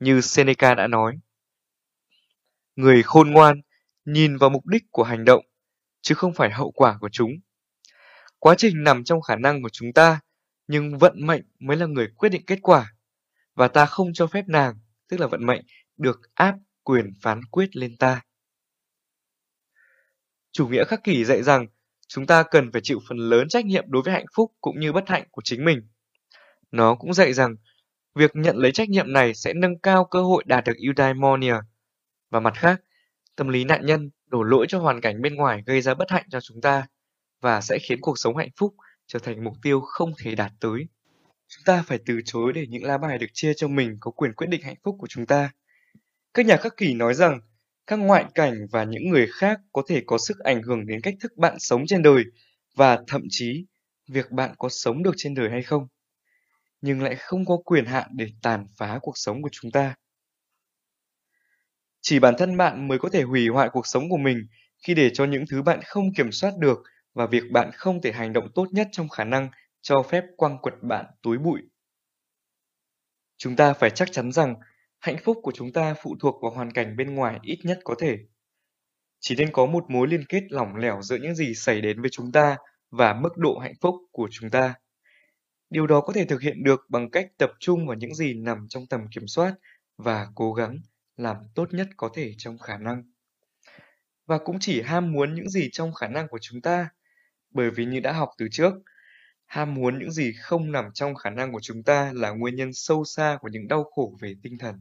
Như 0.00 0.20
Seneca 0.20 0.74
đã 0.74 0.86
nói, 0.86 1.18
người 2.76 3.02
khôn 3.02 3.30
ngoan 3.30 3.60
nhìn 4.06 4.36
vào 4.36 4.50
mục 4.50 4.66
đích 4.66 4.82
của 4.90 5.02
hành 5.02 5.24
động, 5.24 5.44
chứ 6.02 6.14
không 6.14 6.34
phải 6.34 6.50
hậu 6.50 6.70
quả 6.70 6.98
của 7.00 7.08
chúng. 7.12 7.30
Quá 8.38 8.54
trình 8.58 8.82
nằm 8.82 9.04
trong 9.04 9.22
khả 9.22 9.36
năng 9.36 9.62
của 9.62 9.68
chúng 9.68 9.92
ta, 9.92 10.20
nhưng 10.68 10.98
vận 10.98 11.26
mệnh 11.26 11.42
mới 11.58 11.76
là 11.76 11.86
người 11.86 12.08
quyết 12.16 12.28
định 12.28 12.46
kết 12.46 12.58
quả. 12.62 12.92
Và 13.54 13.68
ta 13.68 13.86
không 13.86 14.12
cho 14.14 14.26
phép 14.26 14.44
nàng, 14.48 14.74
tức 15.08 15.20
là 15.20 15.26
vận 15.26 15.46
mệnh, 15.46 15.62
được 15.96 16.20
áp 16.34 16.54
quyền 16.82 17.10
phán 17.22 17.40
quyết 17.50 17.76
lên 17.76 17.96
ta. 17.96 18.20
Chủ 20.52 20.68
nghĩa 20.68 20.84
khắc 20.84 21.04
kỷ 21.04 21.24
dạy 21.24 21.42
rằng 21.42 21.66
chúng 22.08 22.26
ta 22.26 22.42
cần 22.42 22.72
phải 22.72 22.80
chịu 22.84 23.00
phần 23.08 23.18
lớn 23.18 23.48
trách 23.48 23.66
nhiệm 23.66 23.84
đối 23.88 24.02
với 24.02 24.14
hạnh 24.14 24.26
phúc 24.34 24.52
cũng 24.60 24.80
như 24.80 24.92
bất 24.92 25.08
hạnh 25.08 25.24
của 25.30 25.42
chính 25.44 25.64
mình. 25.64 25.88
Nó 26.70 26.94
cũng 26.94 27.14
dạy 27.14 27.32
rằng 27.32 27.56
việc 28.14 28.30
nhận 28.34 28.56
lấy 28.56 28.72
trách 28.72 28.88
nhiệm 28.88 29.12
này 29.12 29.34
sẽ 29.34 29.52
nâng 29.54 29.78
cao 29.78 30.04
cơ 30.04 30.22
hội 30.22 30.44
đạt 30.46 30.64
được 30.64 30.76
eudaimonia. 30.86 31.54
Và 32.30 32.40
mặt 32.40 32.54
khác, 32.56 32.80
tâm 33.36 33.48
lý 33.48 33.64
nạn 33.64 33.86
nhân 33.86 34.10
đổ 34.26 34.42
lỗi 34.42 34.66
cho 34.68 34.78
hoàn 34.78 35.00
cảnh 35.00 35.22
bên 35.22 35.34
ngoài 35.34 35.62
gây 35.66 35.80
ra 35.80 35.94
bất 35.94 36.10
hạnh 36.10 36.24
cho 36.30 36.40
chúng 36.40 36.60
ta 36.60 36.86
và 37.40 37.60
sẽ 37.60 37.78
khiến 37.82 38.00
cuộc 38.00 38.18
sống 38.18 38.36
hạnh 38.36 38.50
phúc 38.56 38.74
trở 39.06 39.18
thành 39.18 39.44
mục 39.44 39.54
tiêu 39.62 39.80
không 39.80 40.12
thể 40.22 40.34
đạt 40.34 40.52
tới. 40.60 40.88
Chúng 41.48 41.62
ta 41.64 41.84
phải 41.86 41.98
từ 42.06 42.20
chối 42.24 42.52
để 42.52 42.66
những 42.68 42.84
lá 42.84 42.98
bài 42.98 43.18
được 43.18 43.26
chia 43.32 43.54
cho 43.54 43.68
mình 43.68 43.96
có 44.00 44.10
quyền 44.10 44.32
quyết 44.32 44.46
định 44.46 44.62
hạnh 44.62 44.76
phúc 44.84 44.96
của 44.98 45.06
chúng 45.06 45.26
ta. 45.26 45.50
Các 46.34 46.46
nhà 46.46 46.56
khắc 46.56 46.76
kỷ 46.76 46.94
nói 46.94 47.14
rằng, 47.14 47.40
các 47.86 47.96
ngoại 47.96 48.24
cảnh 48.34 48.54
và 48.72 48.84
những 48.84 49.08
người 49.08 49.26
khác 49.32 49.60
có 49.72 49.82
thể 49.88 50.02
có 50.06 50.18
sức 50.18 50.38
ảnh 50.38 50.62
hưởng 50.62 50.86
đến 50.86 51.00
cách 51.00 51.14
thức 51.20 51.36
bạn 51.36 51.56
sống 51.58 51.86
trên 51.86 52.02
đời 52.02 52.24
và 52.74 52.98
thậm 53.06 53.22
chí 53.30 53.66
việc 54.08 54.30
bạn 54.30 54.54
có 54.58 54.68
sống 54.68 55.02
được 55.02 55.14
trên 55.16 55.34
đời 55.34 55.50
hay 55.50 55.62
không, 55.62 55.86
nhưng 56.80 57.02
lại 57.02 57.16
không 57.16 57.44
có 57.44 57.56
quyền 57.64 57.84
hạn 57.84 58.08
để 58.12 58.26
tàn 58.42 58.66
phá 58.78 58.98
cuộc 59.02 59.18
sống 59.18 59.42
của 59.42 59.48
chúng 59.52 59.70
ta 59.70 59.94
chỉ 62.06 62.18
bản 62.18 62.34
thân 62.38 62.56
bạn 62.56 62.88
mới 62.88 62.98
có 62.98 63.08
thể 63.08 63.22
hủy 63.22 63.48
hoại 63.48 63.68
cuộc 63.72 63.86
sống 63.86 64.08
của 64.10 64.16
mình, 64.16 64.46
khi 64.86 64.94
để 64.94 65.10
cho 65.14 65.24
những 65.24 65.44
thứ 65.50 65.62
bạn 65.62 65.80
không 65.84 66.14
kiểm 66.14 66.32
soát 66.32 66.52
được 66.58 66.78
và 67.14 67.26
việc 67.26 67.42
bạn 67.52 67.70
không 67.74 68.02
thể 68.02 68.12
hành 68.12 68.32
động 68.32 68.48
tốt 68.54 68.66
nhất 68.72 68.88
trong 68.92 69.08
khả 69.08 69.24
năng 69.24 69.48
cho 69.82 70.02
phép 70.02 70.24
quăng 70.36 70.58
quật 70.58 70.74
bạn 70.82 71.06
túi 71.22 71.38
bụi 71.38 71.60
chúng 73.38 73.56
ta 73.56 73.72
phải 73.72 73.90
chắc 73.90 74.12
chắn 74.12 74.32
rằng 74.32 74.54
hạnh 74.98 75.16
phúc 75.24 75.38
của 75.42 75.52
chúng 75.54 75.72
ta 75.72 75.94
phụ 76.02 76.16
thuộc 76.20 76.42
vào 76.42 76.50
hoàn 76.50 76.72
cảnh 76.72 76.96
bên 76.96 77.14
ngoài 77.14 77.38
ít 77.42 77.58
nhất 77.64 77.78
có 77.84 77.94
thể. 77.98 78.18
Chỉ 79.20 79.34
nên 79.36 79.52
có 79.52 79.66
một 79.66 79.84
mối 79.88 80.08
liên 80.08 80.24
kết 80.28 80.42
lỏng 80.50 80.76
lẻo 80.76 81.02
giữa 81.02 81.16
những 81.16 81.34
gì 81.34 81.54
xảy 81.54 81.80
đến 81.80 82.00
với 82.00 82.10
chúng 82.10 82.32
ta 82.32 82.56
và 82.90 83.14
mức 83.14 83.36
độ 83.36 83.58
hạnh 83.58 83.74
phúc 83.80 83.94
của 84.12 84.28
chúng 84.30 84.50
ta. 84.50 84.74
Điều 85.70 85.86
đó 85.86 86.00
có 86.00 86.12
thể 86.12 86.24
thực 86.24 86.42
hiện 86.42 86.64
được 86.64 86.80
bằng 86.88 87.10
cách 87.10 87.26
tập 87.38 87.50
trung 87.60 87.86
vào 87.86 87.96
những 87.96 88.14
gì 88.14 88.34
nằm 88.34 88.66
trong 88.68 88.86
tầm 88.86 89.00
kiểm 89.14 89.26
soát 89.26 89.54
và 89.96 90.26
cố 90.34 90.52
gắng 90.52 90.78
làm 91.16 91.36
tốt 91.54 91.74
nhất 91.74 91.88
có 91.96 92.10
thể 92.14 92.34
trong 92.38 92.58
khả 92.58 92.78
năng. 92.78 93.02
Và 94.26 94.38
cũng 94.38 94.56
chỉ 94.60 94.82
ham 94.82 95.12
muốn 95.12 95.34
những 95.34 95.48
gì 95.48 95.68
trong 95.72 95.94
khả 95.94 96.08
năng 96.08 96.28
của 96.28 96.38
chúng 96.40 96.60
ta, 96.60 96.88
bởi 97.50 97.70
vì 97.70 97.84
như 97.84 98.00
đã 98.00 98.12
học 98.12 98.30
từ 98.38 98.48
trước, 98.50 98.72
ham 99.46 99.74
muốn 99.74 99.98
những 99.98 100.10
gì 100.10 100.32
không 100.40 100.72
nằm 100.72 100.84
trong 100.94 101.14
khả 101.14 101.30
năng 101.30 101.52
của 101.52 101.60
chúng 101.60 101.82
ta 101.82 102.12
là 102.14 102.30
nguyên 102.30 102.56
nhân 102.56 102.72
sâu 102.72 103.04
xa 103.04 103.38
của 103.40 103.48
những 103.48 103.68
đau 103.68 103.84
khổ 103.84 104.16
về 104.20 104.34
tinh 104.42 104.58
thần. 104.58 104.80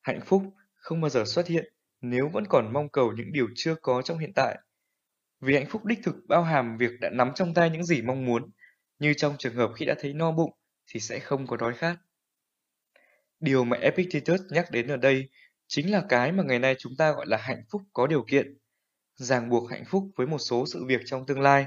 Hạnh 0.00 0.20
phúc 0.24 0.42
không 0.74 1.00
bao 1.00 1.08
giờ 1.08 1.24
xuất 1.26 1.46
hiện 1.46 1.72
nếu 2.00 2.28
vẫn 2.28 2.44
còn 2.48 2.72
mong 2.72 2.88
cầu 2.88 3.12
những 3.12 3.32
điều 3.32 3.48
chưa 3.54 3.74
có 3.74 4.02
trong 4.02 4.18
hiện 4.18 4.32
tại. 4.34 4.58
Vì 5.40 5.54
hạnh 5.54 5.66
phúc 5.70 5.84
đích 5.84 5.98
thực 6.02 6.14
bao 6.28 6.42
hàm 6.42 6.76
việc 6.76 6.90
đã 7.00 7.10
nắm 7.10 7.32
trong 7.34 7.54
tay 7.54 7.70
những 7.70 7.84
gì 7.84 8.02
mong 8.02 8.24
muốn, 8.24 8.50
như 8.98 9.14
trong 9.14 9.36
trường 9.38 9.54
hợp 9.54 9.70
khi 9.76 9.84
đã 9.84 9.94
thấy 9.98 10.12
no 10.12 10.32
bụng 10.32 10.52
thì 10.86 11.00
sẽ 11.00 11.18
không 11.18 11.46
có 11.46 11.56
đói 11.56 11.74
khát. 11.74 11.96
Điều 13.44 13.64
mà 13.64 13.76
Epictetus 13.76 14.40
nhắc 14.50 14.70
đến 14.70 14.86
ở 14.86 14.96
đây 14.96 15.28
chính 15.66 15.92
là 15.92 16.02
cái 16.08 16.32
mà 16.32 16.42
ngày 16.42 16.58
nay 16.58 16.74
chúng 16.78 16.92
ta 16.98 17.12
gọi 17.12 17.26
là 17.26 17.36
hạnh 17.36 17.62
phúc 17.70 17.82
có 17.92 18.06
điều 18.06 18.24
kiện, 18.30 18.58
ràng 19.14 19.48
buộc 19.48 19.70
hạnh 19.70 19.84
phúc 19.88 20.10
với 20.16 20.26
một 20.26 20.38
số 20.38 20.64
sự 20.72 20.84
việc 20.86 21.00
trong 21.06 21.26
tương 21.26 21.40
lai. 21.40 21.66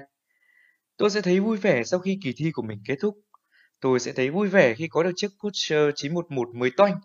Tôi 0.97 1.09
sẽ 1.09 1.21
thấy 1.21 1.39
vui 1.39 1.57
vẻ 1.57 1.83
sau 1.83 1.99
khi 1.99 2.19
kỳ 2.23 2.33
thi 2.37 2.51
của 2.51 2.61
mình 2.61 2.79
kết 2.87 2.95
thúc. 3.01 3.15
Tôi 3.79 3.99
sẽ 3.99 4.13
thấy 4.13 4.29
vui 4.29 4.47
vẻ 4.47 4.73
khi 4.73 4.87
có 4.87 5.03
được 5.03 5.11
chiếc 5.15 5.27
Porsche 5.43 5.91
911 5.95 6.55
mới 6.55 6.71
toanh 6.77 6.99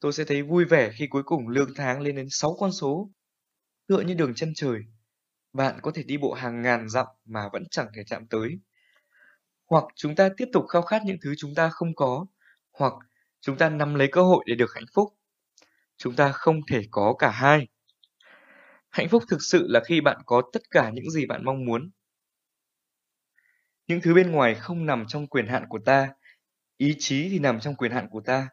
tôi 0.00 0.12
sẽ 0.12 0.24
thấy 0.24 0.42
vui 0.42 0.64
vẻ 0.64 0.90
khi 0.94 1.06
cuối 1.06 1.22
cùng 1.22 1.48
lương 1.48 1.74
tháng 1.74 2.00
lên 2.00 2.16
đến 2.16 2.26
6 2.30 2.56
con 2.58 2.72
số. 2.72 3.10
Tựa 3.86 4.00
như 4.00 4.14
đường 4.14 4.34
chân 4.34 4.52
trời, 4.54 4.80
bạn 5.52 5.78
có 5.82 5.90
thể 5.94 6.02
đi 6.02 6.16
bộ 6.16 6.32
hàng 6.32 6.62
ngàn 6.62 6.88
dặm 6.88 7.06
mà 7.24 7.48
vẫn 7.52 7.64
chẳng 7.70 7.88
thể 7.96 8.02
chạm 8.06 8.26
tới. 8.26 8.58
Hoặc 9.70 9.84
chúng 9.96 10.14
ta 10.14 10.28
tiếp 10.36 10.48
tục 10.52 10.64
khao 10.68 10.82
khát 10.82 11.02
những 11.04 11.16
thứ 11.22 11.34
chúng 11.38 11.54
ta 11.54 11.68
không 11.68 11.94
có, 11.94 12.26
hoặc 12.72 12.92
chúng 13.40 13.58
ta 13.58 13.68
nắm 13.68 13.94
lấy 13.94 14.08
cơ 14.12 14.22
hội 14.22 14.44
để 14.46 14.54
được 14.54 14.74
hạnh 14.74 14.86
phúc. 14.94 15.14
Chúng 15.96 16.16
ta 16.16 16.32
không 16.32 16.60
thể 16.70 16.82
có 16.90 17.14
cả 17.18 17.30
hai. 17.30 17.68
Hạnh 18.90 19.08
phúc 19.08 19.22
thực 19.28 19.42
sự 19.42 19.66
là 19.68 19.80
khi 19.86 20.00
bạn 20.00 20.16
có 20.26 20.42
tất 20.52 20.62
cả 20.70 20.90
những 20.90 21.10
gì 21.10 21.26
bạn 21.26 21.44
mong 21.44 21.64
muốn. 21.64 21.90
Những 23.86 24.00
thứ 24.00 24.14
bên 24.14 24.30
ngoài 24.30 24.54
không 24.54 24.86
nằm 24.86 25.04
trong 25.08 25.26
quyền 25.26 25.46
hạn 25.46 25.64
của 25.68 25.78
ta, 25.84 26.08
ý 26.76 26.96
chí 26.98 27.28
thì 27.28 27.38
nằm 27.38 27.60
trong 27.60 27.74
quyền 27.74 27.92
hạn 27.92 28.08
của 28.10 28.20
ta 28.20 28.48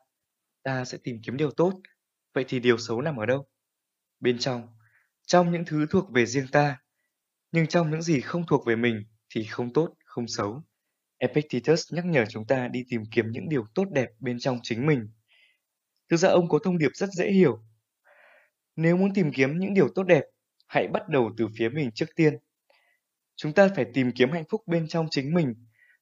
ta 0.66 0.86
sẽ 0.86 0.98
tìm 1.04 1.20
kiếm 1.24 1.38
điều 1.38 1.52
tốt. 1.52 1.74
Vậy 2.34 2.46
thì 2.48 2.60
điều 2.60 2.78
xấu 2.78 3.02
nằm 3.02 3.16
ở 3.18 3.26
đâu? 3.26 3.48
Bên 4.20 4.40
trong, 4.40 4.68
trong 5.26 5.52
những 5.52 5.66
thứ 5.66 5.86
thuộc 5.90 6.12
về 6.12 6.26
riêng 6.26 6.48
ta. 6.52 6.78
Nhưng 7.52 7.68
trong 7.68 7.92
những 7.92 8.02
gì 8.02 8.22
không 8.22 8.46
thuộc 8.48 8.66
về 8.66 8.76
mình 8.76 9.04
thì 9.30 9.44
không 9.44 9.74
tốt, 9.74 9.94
không 10.06 10.28
xấu. 10.28 10.64
Epictetus 11.18 11.94
nhắc 11.94 12.06
nhở 12.06 12.26
chúng 12.30 12.48
ta 12.48 12.68
đi 12.68 12.84
tìm 12.90 13.04
kiếm 13.12 13.26
những 13.32 13.50
điều 13.50 13.66
tốt 13.76 13.86
đẹp 13.92 14.10
bên 14.20 14.40
trong 14.40 14.60
chính 14.64 14.86
mình. 14.86 15.10
Thực 16.10 16.18
ra 16.18 16.30
ông 16.30 16.50
có 16.50 16.60
thông 16.64 16.78
điệp 16.78 16.92
rất 16.94 17.10
dễ 17.10 17.32
hiểu. 17.32 17.64
Nếu 18.76 18.98
muốn 18.98 19.14
tìm 19.14 19.32
kiếm 19.32 19.60
những 19.60 19.74
điều 19.74 19.90
tốt 19.96 20.04
đẹp, 20.04 20.24
hãy 20.68 20.88
bắt 20.88 21.10
đầu 21.10 21.32
từ 21.38 21.48
phía 21.58 21.70
mình 21.70 21.92
trước 21.92 22.16
tiên. 22.16 22.38
Chúng 23.36 23.54
ta 23.54 23.70
phải 23.76 23.86
tìm 23.94 24.12
kiếm 24.12 24.32
hạnh 24.32 24.46
phúc 24.50 24.62
bên 24.68 24.88
trong 24.88 25.08
chính 25.12 25.34
mình, 25.34 25.54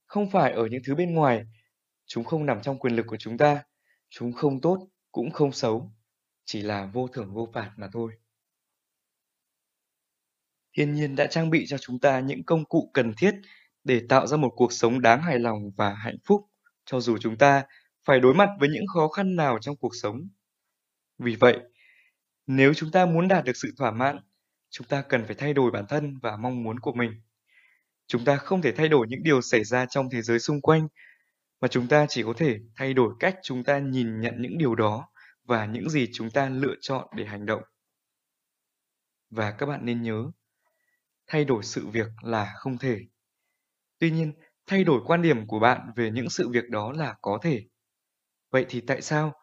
không 0.06 0.30
phải 0.30 0.52
ở 0.52 0.66
những 0.66 0.82
thứ 0.86 0.96
bên 0.96 1.14
ngoài. 1.14 1.44
Chúng 2.06 2.24
không 2.24 2.46
nằm 2.46 2.62
trong 2.62 2.80
quyền 2.80 2.96
lực 2.96 3.06
của 3.08 3.18
chúng 3.18 3.38
ta, 3.38 3.64
Chúng 4.16 4.34
không 4.34 4.62
tốt, 4.62 4.88
cũng 5.12 5.32
không 5.32 5.52
xấu, 5.52 5.92
chỉ 6.46 6.62
là 6.62 6.86
vô 6.86 7.08
thưởng 7.08 7.34
vô 7.34 7.50
phạt 7.54 7.72
mà 7.78 7.90
thôi. 7.94 8.12
Thiên 10.78 10.94
nhiên 10.94 11.16
đã 11.16 11.28
trang 11.28 11.50
bị 11.50 11.66
cho 11.68 11.78
chúng 11.78 12.00
ta 12.00 12.20
những 12.20 12.44
công 12.44 12.66
cụ 12.66 12.92
cần 12.94 13.14
thiết 13.18 13.36
để 13.84 14.02
tạo 14.10 14.28
ra 14.28 14.38
một 14.38 14.50
cuộc 14.56 14.74
sống 14.74 15.02
đáng 15.02 15.22
hài 15.22 15.40
lòng 15.40 15.72
và 15.78 15.94
hạnh 15.94 16.18
phúc, 16.26 16.42
cho 16.86 17.00
dù 17.00 17.18
chúng 17.18 17.38
ta 17.38 17.64
phải 18.06 18.20
đối 18.20 18.34
mặt 18.34 18.50
với 18.60 18.70
những 18.70 18.88
khó 18.94 19.08
khăn 19.08 19.36
nào 19.36 19.60
trong 19.62 19.76
cuộc 19.78 19.92
sống. 20.02 20.30
Vì 21.18 21.36
vậy, 21.36 21.60
nếu 22.48 22.74
chúng 22.74 22.92
ta 22.92 23.06
muốn 23.06 23.28
đạt 23.28 23.46
được 23.46 23.56
sự 23.56 23.74
thỏa 23.78 23.92
mãn, 23.92 24.20
chúng 24.70 24.88
ta 24.88 25.02
cần 25.02 25.26
phải 25.26 25.36
thay 25.36 25.54
đổi 25.54 25.72
bản 25.72 25.86
thân 25.90 26.20
và 26.22 26.38
mong 26.38 26.64
muốn 26.64 26.80
của 26.80 26.94
mình. 26.94 27.12
Chúng 28.08 28.26
ta 28.26 28.36
không 28.36 28.62
thể 28.62 28.72
thay 28.72 28.90
đổi 28.90 29.08
những 29.10 29.24
điều 29.24 29.42
xảy 29.42 29.64
ra 29.64 29.86
trong 29.86 30.10
thế 30.10 30.22
giới 30.22 30.40
xung 30.40 30.62
quanh 30.62 30.88
mà 31.62 31.68
chúng 31.68 31.88
ta 31.88 32.06
chỉ 32.10 32.24
có 32.24 32.34
thể 32.38 32.60
thay 32.76 32.94
đổi 32.94 33.14
cách 33.20 33.36
chúng 33.44 33.64
ta 33.64 33.80
nhìn 33.80 34.22
nhận 34.22 34.34
những 34.42 34.58
điều 34.58 34.76
đó 34.76 35.08
và 35.44 35.66
những 35.66 35.90
gì 35.90 36.08
chúng 36.14 36.32
ta 36.32 36.50
lựa 36.50 36.76
chọn 36.82 37.08
để 37.16 37.26
hành 37.26 37.46
động 37.46 37.64
và 39.34 39.52
các 39.52 39.66
bạn 39.66 39.86
nên 39.86 40.02
nhớ, 40.02 40.32
thay 41.28 41.46
đổi 41.46 41.64
sự 41.64 41.88
việc 41.88 42.08
là 42.22 42.54
không 42.56 42.78
thể. 42.78 43.00
Tuy 44.04 44.12
nhiên, 44.12 44.34
thay 44.68 44.84
đổi 44.84 45.02
quan 45.06 45.22
điểm 45.22 45.48
của 45.48 45.60
bạn 45.60 45.92
về 45.96 46.12
những 46.12 46.30
sự 46.30 46.50
việc 46.50 46.70
đó 46.70 46.92
là 46.92 47.16
có 47.22 47.40
thể. 47.42 47.64
Vậy 48.52 48.66
thì 48.70 48.82
tại 48.82 49.02
sao 49.02 49.34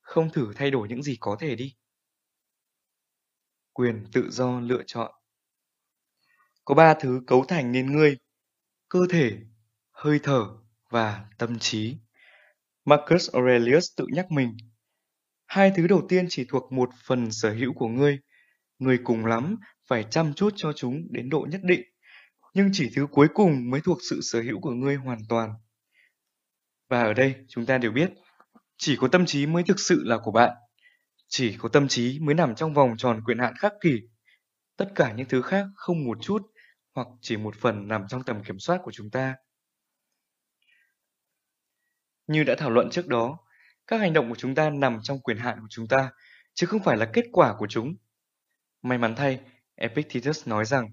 không 0.00 0.30
thử 0.30 0.52
thay 0.56 0.70
đổi 0.70 0.88
những 0.88 1.02
gì 1.02 1.16
có 1.20 1.36
thể 1.40 1.54
đi? 1.54 1.76
Quyền 3.72 4.04
tự 4.12 4.30
do 4.30 4.60
lựa 4.60 4.82
chọn 4.86 5.12
Có 6.64 6.74
ba 6.74 6.94
thứ 6.94 7.20
cấu 7.26 7.44
thành 7.44 7.72
nên 7.72 7.92
ngươi, 7.92 8.16
cơ 8.88 9.00
thể, 9.10 9.32
hơi 9.90 10.20
thở 10.22 10.46
và 10.90 11.26
tâm 11.38 11.58
trí. 11.58 11.96
Marcus 12.84 13.30
Aurelius 13.32 13.86
tự 13.96 14.06
nhắc 14.12 14.30
mình, 14.30 14.56
hai 15.46 15.72
thứ 15.76 15.86
đầu 15.86 16.06
tiên 16.08 16.26
chỉ 16.28 16.46
thuộc 16.48 16.72
một 16.72 16.90
phần 17.04 17.30
sở 17.30 17.52
hữu 17.54 17.72
của 17.72 17.88
ngươi, 17.88 18.18
ngươi 18.78 18.98
cùng 19.04 19.26
lắm 19.26 19.56
phải 19.88 20.04
chăm 20.10 20.34
chút 20.34 20.52
cho 20.56 20.72
chúng 20.72 21.06
đến 21.10 21.30
độ 21.30 21.46
nhất 21.50 21.60
định, 21.64 21.82
nhưng 22.54 22.70
chỉ 22.72 22.90
thứ 22.96 23.06
cuối 23.10 23.28
cùng 23.34 23.70
mới 23.70 23.80
thuộc 23.80 23.98
sự 24.10 24.20
sở 24.22 24.42
hữu 24.42 24.60
của 24.60 24.70
ngươi 24.70 24.96
hoàn 24.96 25.18
toàn. 25.28 25.54
Và 26.88 27.02
ở 27.02 27.14
đây 27.14 27.34
chúng 27.48 27.66
ta 27.66 27.78
đều 27.78 27.92
biết, 27.92 28.10
chỉ 28.76 28.96
có 28.96 29.08
tâm 29.08 29.26
trí 29.26 29.46
mới 29.46 29.62
thực 29.62 29.80
sự 29.80 30.02
là 30.04 30.18
của 30.18 30.32
bạn. 30.32 30.56
Chỉ 31.28 31.56
có 31.58 31.68
tâm 31.68 31.88
trí 31.88 32.18
mới 32.18 32.34
nằm 32.34 32.54
trong 32.54 32.74
vòng 32.74 32.94
tròn 32.98 33.20
quyền 33.24 33.38
hạn 33.38 33.54
khắc 33.58 33.72
kỷ. 33.80 34.00
Tất 34.76 34.92
cả 34.94 35.12
những 35.12 35.28
thứ 35.28 35.42
khác 35.42 35.66
không 35.74 36.04
một 36.04 36.18
chút 36.22 36.42
hoặc 36.94 37.08
chỉ 37.20 37.36
một 37.36 37.54
phần 37.56 37.88
nằm 37.88 38.02
trong 38.08 38.22
tầm 38.22 38.44
kiểm 38.44 38.58
soát 38.58 38.80
của 38.84 38.92
chúng 38.92 39.10
ta. 39.10 39.34
Như 42.26 42.44
đã 42.44 42.54
thảo 42.58 42.70
luận 42.70 42.90
trước 42.90 43.06
đó, 43.06 43.38
các 43.86 44.00
hành 44.00 44.12
động 44.12 44.28
của 44.28 44.36
chúng 44.36 44.54
ta 44.54 44.70
nằm 44.70 44.98
trong 45.02 45.20
quyền 45.20 45.36
hạn 45.36 45.60
của 45.60 45.66
chúng 45.70 45.88
ta, 45.88 46.10
chứ 46.54 46.66
không 46.66 46.82
phải 46.82 46.96
là 46.96 47.10
kết 47.12 47.24
quả 47.32 47.54
của 47.58 47.66
chúng. 47.70 47.94
May 48.82 48.98
mắn 48.98 49.14
thay, 49.16 49.40
Epictetus 49.74 50.48
nói 50.48 50.64
rằng, 50.64 50.90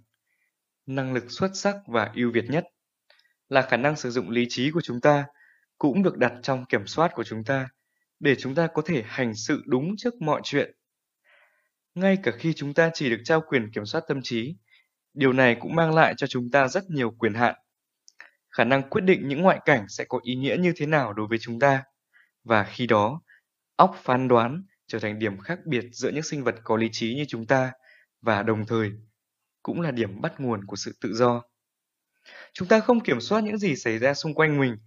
năng 0.86 1.14
lực 1.14 1.24
xuất 1.28 1.52
sắc 1.54 1.76
và 1.88 2.12
ưu 2.16 2.32
việt 2.32 2.46
nhất 2.50 2.66
là 3.50 3.62
khả 3.62 3.78
năng 3.78 3.96
sử 3.96 4.12
dụng 4.12 4.30
lý 4.30 4.46
trí 4.50 4.72
của 4.72 4.82
chúng 4.82 5.02
ta 5.02 5.26
cũng 5.78 6.04
được 6.04 6.18
đặt 6.18 6.34
trong 6.42 6.66
kiểm 6.66 6.88
soát 6.88 7.12
của 7.16 7.24
chúng 7.24 7.44
ta 7.44 7.68
để 8.20 8.36
chúng 8.36 8.56
ta 8.56 8.68
có 8.68 8.82
thể 8.86 9.04
hành 9.06 9.34
sự 9.36 9.64
đúng 9.66 9.96
trước 9.98 10.22
mọi 10.22 10.42
chuyện. 10.44 10.76
Ngay 11.96 12.18
cả 12.24 12.32
khi 12.40 12.54
chúng 12.54 12.74
ta 12.74 12.90
chỉ 12.94 13.10
được 13.10 13.22
trao 13.24 13.42
quyền 13.42 13.72
kiểm 13.72 13.86
soát 13.86 14.04
tâm 14.08 14.20
trí, 14.24 14.56
điều 15.14 15.34
này 15.34 15.58
cũng 15.60 15.76
mang 15.76 15.96
lại 15.96 16.14
cho 16.18 16.28
chúng 16.28 16.52
ta 16.52 16.68
rất 16.68 16.84
nhiều 16.90 17.12
quyền 17.12 17.34
hạn. 17.34 17.56
Khả 18.50 18.64
năng 18.64 18.90
quyết 18.90 19.02
định 19.02 19.28
những 19.28 19.42
ngoại 19.42 19.60
cảnh 19.66 19.86
sẽ 19.90 20.06
có 20.10 20.20
ý 20.24 20.36
nghĩa 20.36 20.56
như 20.60 20.74
thế 20.76 20.86
nào 20.86 21.14
đối 21.14 21.28
với 21.28 21.38
chúng 21.38 21.60
ta. 21.60 21.84
Và 22.44 22.64
khi 22.64 22.88
đó, 22.88 23.22
óc 23.76 23.96
phán 24.04 24.28
đoán 24.28 24.64
trở 24.88 25.00
thành 25.00 25.20
điểm 25.20 25.40
khác 25.40 25.60
biệt 25.66 25.86
giữa 25.92 26.12
những 26.12 26.24
sinh 26.24 26.44
vật 26.44 26.56
có 26.64 26.78
lý 26.78 26.90
trí 26.92 27.16
như 27.16 27.26
chúng 27.28 27.48
ta 27.48 27.72
và 28.22 28.44
đồng 28.44 28.66
thời 28.66 28.92
cũng 29.66 29.82
là 29.82 29.92
điểm 29.92 30.22
bắt 30.22 30.40
nguồn 30.40 30.66
của 30.66 30.76
sự 30.76 30.96
tự 31.02 31.14
do. 31.14 31.44
Chúng 32.54 32.68
ta 32.68 32.80
không 32.80 33.00
kiểm 33.00 33.22
soát 33.22 33.42
những 33.42 33.58
gì 33.58 33.76
xảy 33.76 34.00
ra 34.00 34.14
xung 34.14 34.34
quanh 34.34 34.60
mình, 34.60 34.78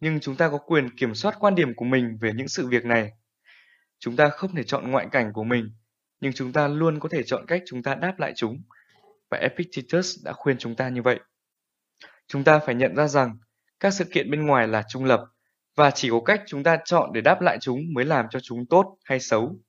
nhưng 0.00 0.20
chúng 0.20 0.36
ta 0.36 0.48
có 0.48 0.58
quyền 0.58 0.96
kiểm 0.96 1.14
soát 1.14 1.36
quan 1.40 1.54
điểm 1.54 1.74
của 1.76 1.84
mình 1.84 2.18
về 2.20 2.32
những 2.34 2.48
sự 2.48 2.66
việc 2.66 2.84
này. 2.84 3.10
Chúng 3.98 4.16
ta 4.16 4.28
không 4.28 4.54
thể 4.54 4.62
chọn 4.62 4.90
ngoại 4.90 5.06
cảnh 5.12 5.32
của 5.32 5.44
mình, 5.44 5.70
nhưng 6.20 6.32
chúng 6.32 6.52
ta 6.52 6.68
luôn 6.68 7.00
có 7.00 7.08
thể 7.08 7.22
chọn 7.22 7.46
cách 7.46 7.62
chúng 7.66 7.82
ta 7.82 7.94
đáp 7.94 8.18
lại 8.18 8.32
chúng. 8.36 8.62
Và 9.30 9.38
Epictetus 9.38 10.24
đã 10.24 10.32
khuyên 10.32 10.58
chúng 10.58 10.76
ta 10.76 10.88
như 10.88 11.02
vậy. 11.02 11.20
Chúng 12.26 12.44
ta 12.44 12.58
phải 12.58 12.74
nhận 12.74 12.96
ra 12.96 13.08
rằng 13.08 13.38
các 13.80 13.92
sự 13.92 14.04
kiện 14.04 14.30
bên 14.30 14.46
ngoài 14.46 14.68
là 14.68 14.82
trung 14.88 15.04
lập 15.04 15.20
và 15.76 15.90
chỉ 15.90 16.10
có 16.10 16.20
cách 16.24 16.42
chúng 16.46 16.62
ta 16.62 16.78
chọn 16.84 17.12
để 17.12 17.20
đáp 17.20 17.40
lại 17.40 17.58
chúng 17.60 17.80
mới 17.94 18.04
làm 18.04 18.26
cho 18.30 18.40
chúng 18.42 18.66
tốt 18.66 18.98
hay 19.04 19.20
xấu. 19.20 19.60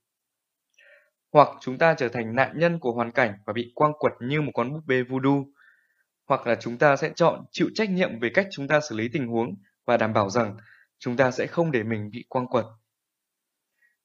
Hoặc 1.33 1.47
chúng 1.61 1.77
ta 1.77 1.93
trở 1.97 2.09
thành 2.09 2.35
nạn 2.35 2.59
nhân 2.59 2.79
của 2.79 2.91
hoàn 2.91 3.11
cảnh 3.11 3.33
và 3.45 3.53
bị 3.53 3.71
quang 3.75 3.93
quật 3.99 4.13
như 4.19 4.41
một 4.41 4.51
con 4.53 4.73
búp 4.73 4.81
bê 4.87 5.03
voodoo. 5.03 5.43
Hoặc 6.27 6.47
là 6.47 6.55
chúng 6.55 6.77
ta 6.77 6.95
sẽ 6.95 7.11
chọn 7.15 7.45
chịu 7.51 7.69
trách 7.75 7.89
nhiệm 7.89 8.19
về 8.19 8.29
cách 8.33 8.47
chúng 8.51 8.67
ta 8.67 8.79
xử 8.89 8.95
lý 8.95 9.09
tình 9.13 9.27
huống 9.27 9.55
và 9.85 9.97
đảm 9.97 10.13
bảo 10.13 10.29
rằng 10.29 10.57
chúng 10.99 11.17
ta 11.17 11.31
sẽ 11.31 11.47
không 11.47 11.71
để 11.71 11.83
mình 11.83 12.09
bị 12.11 12.25
quang 12.29 12.47
quật. 12.47 12.65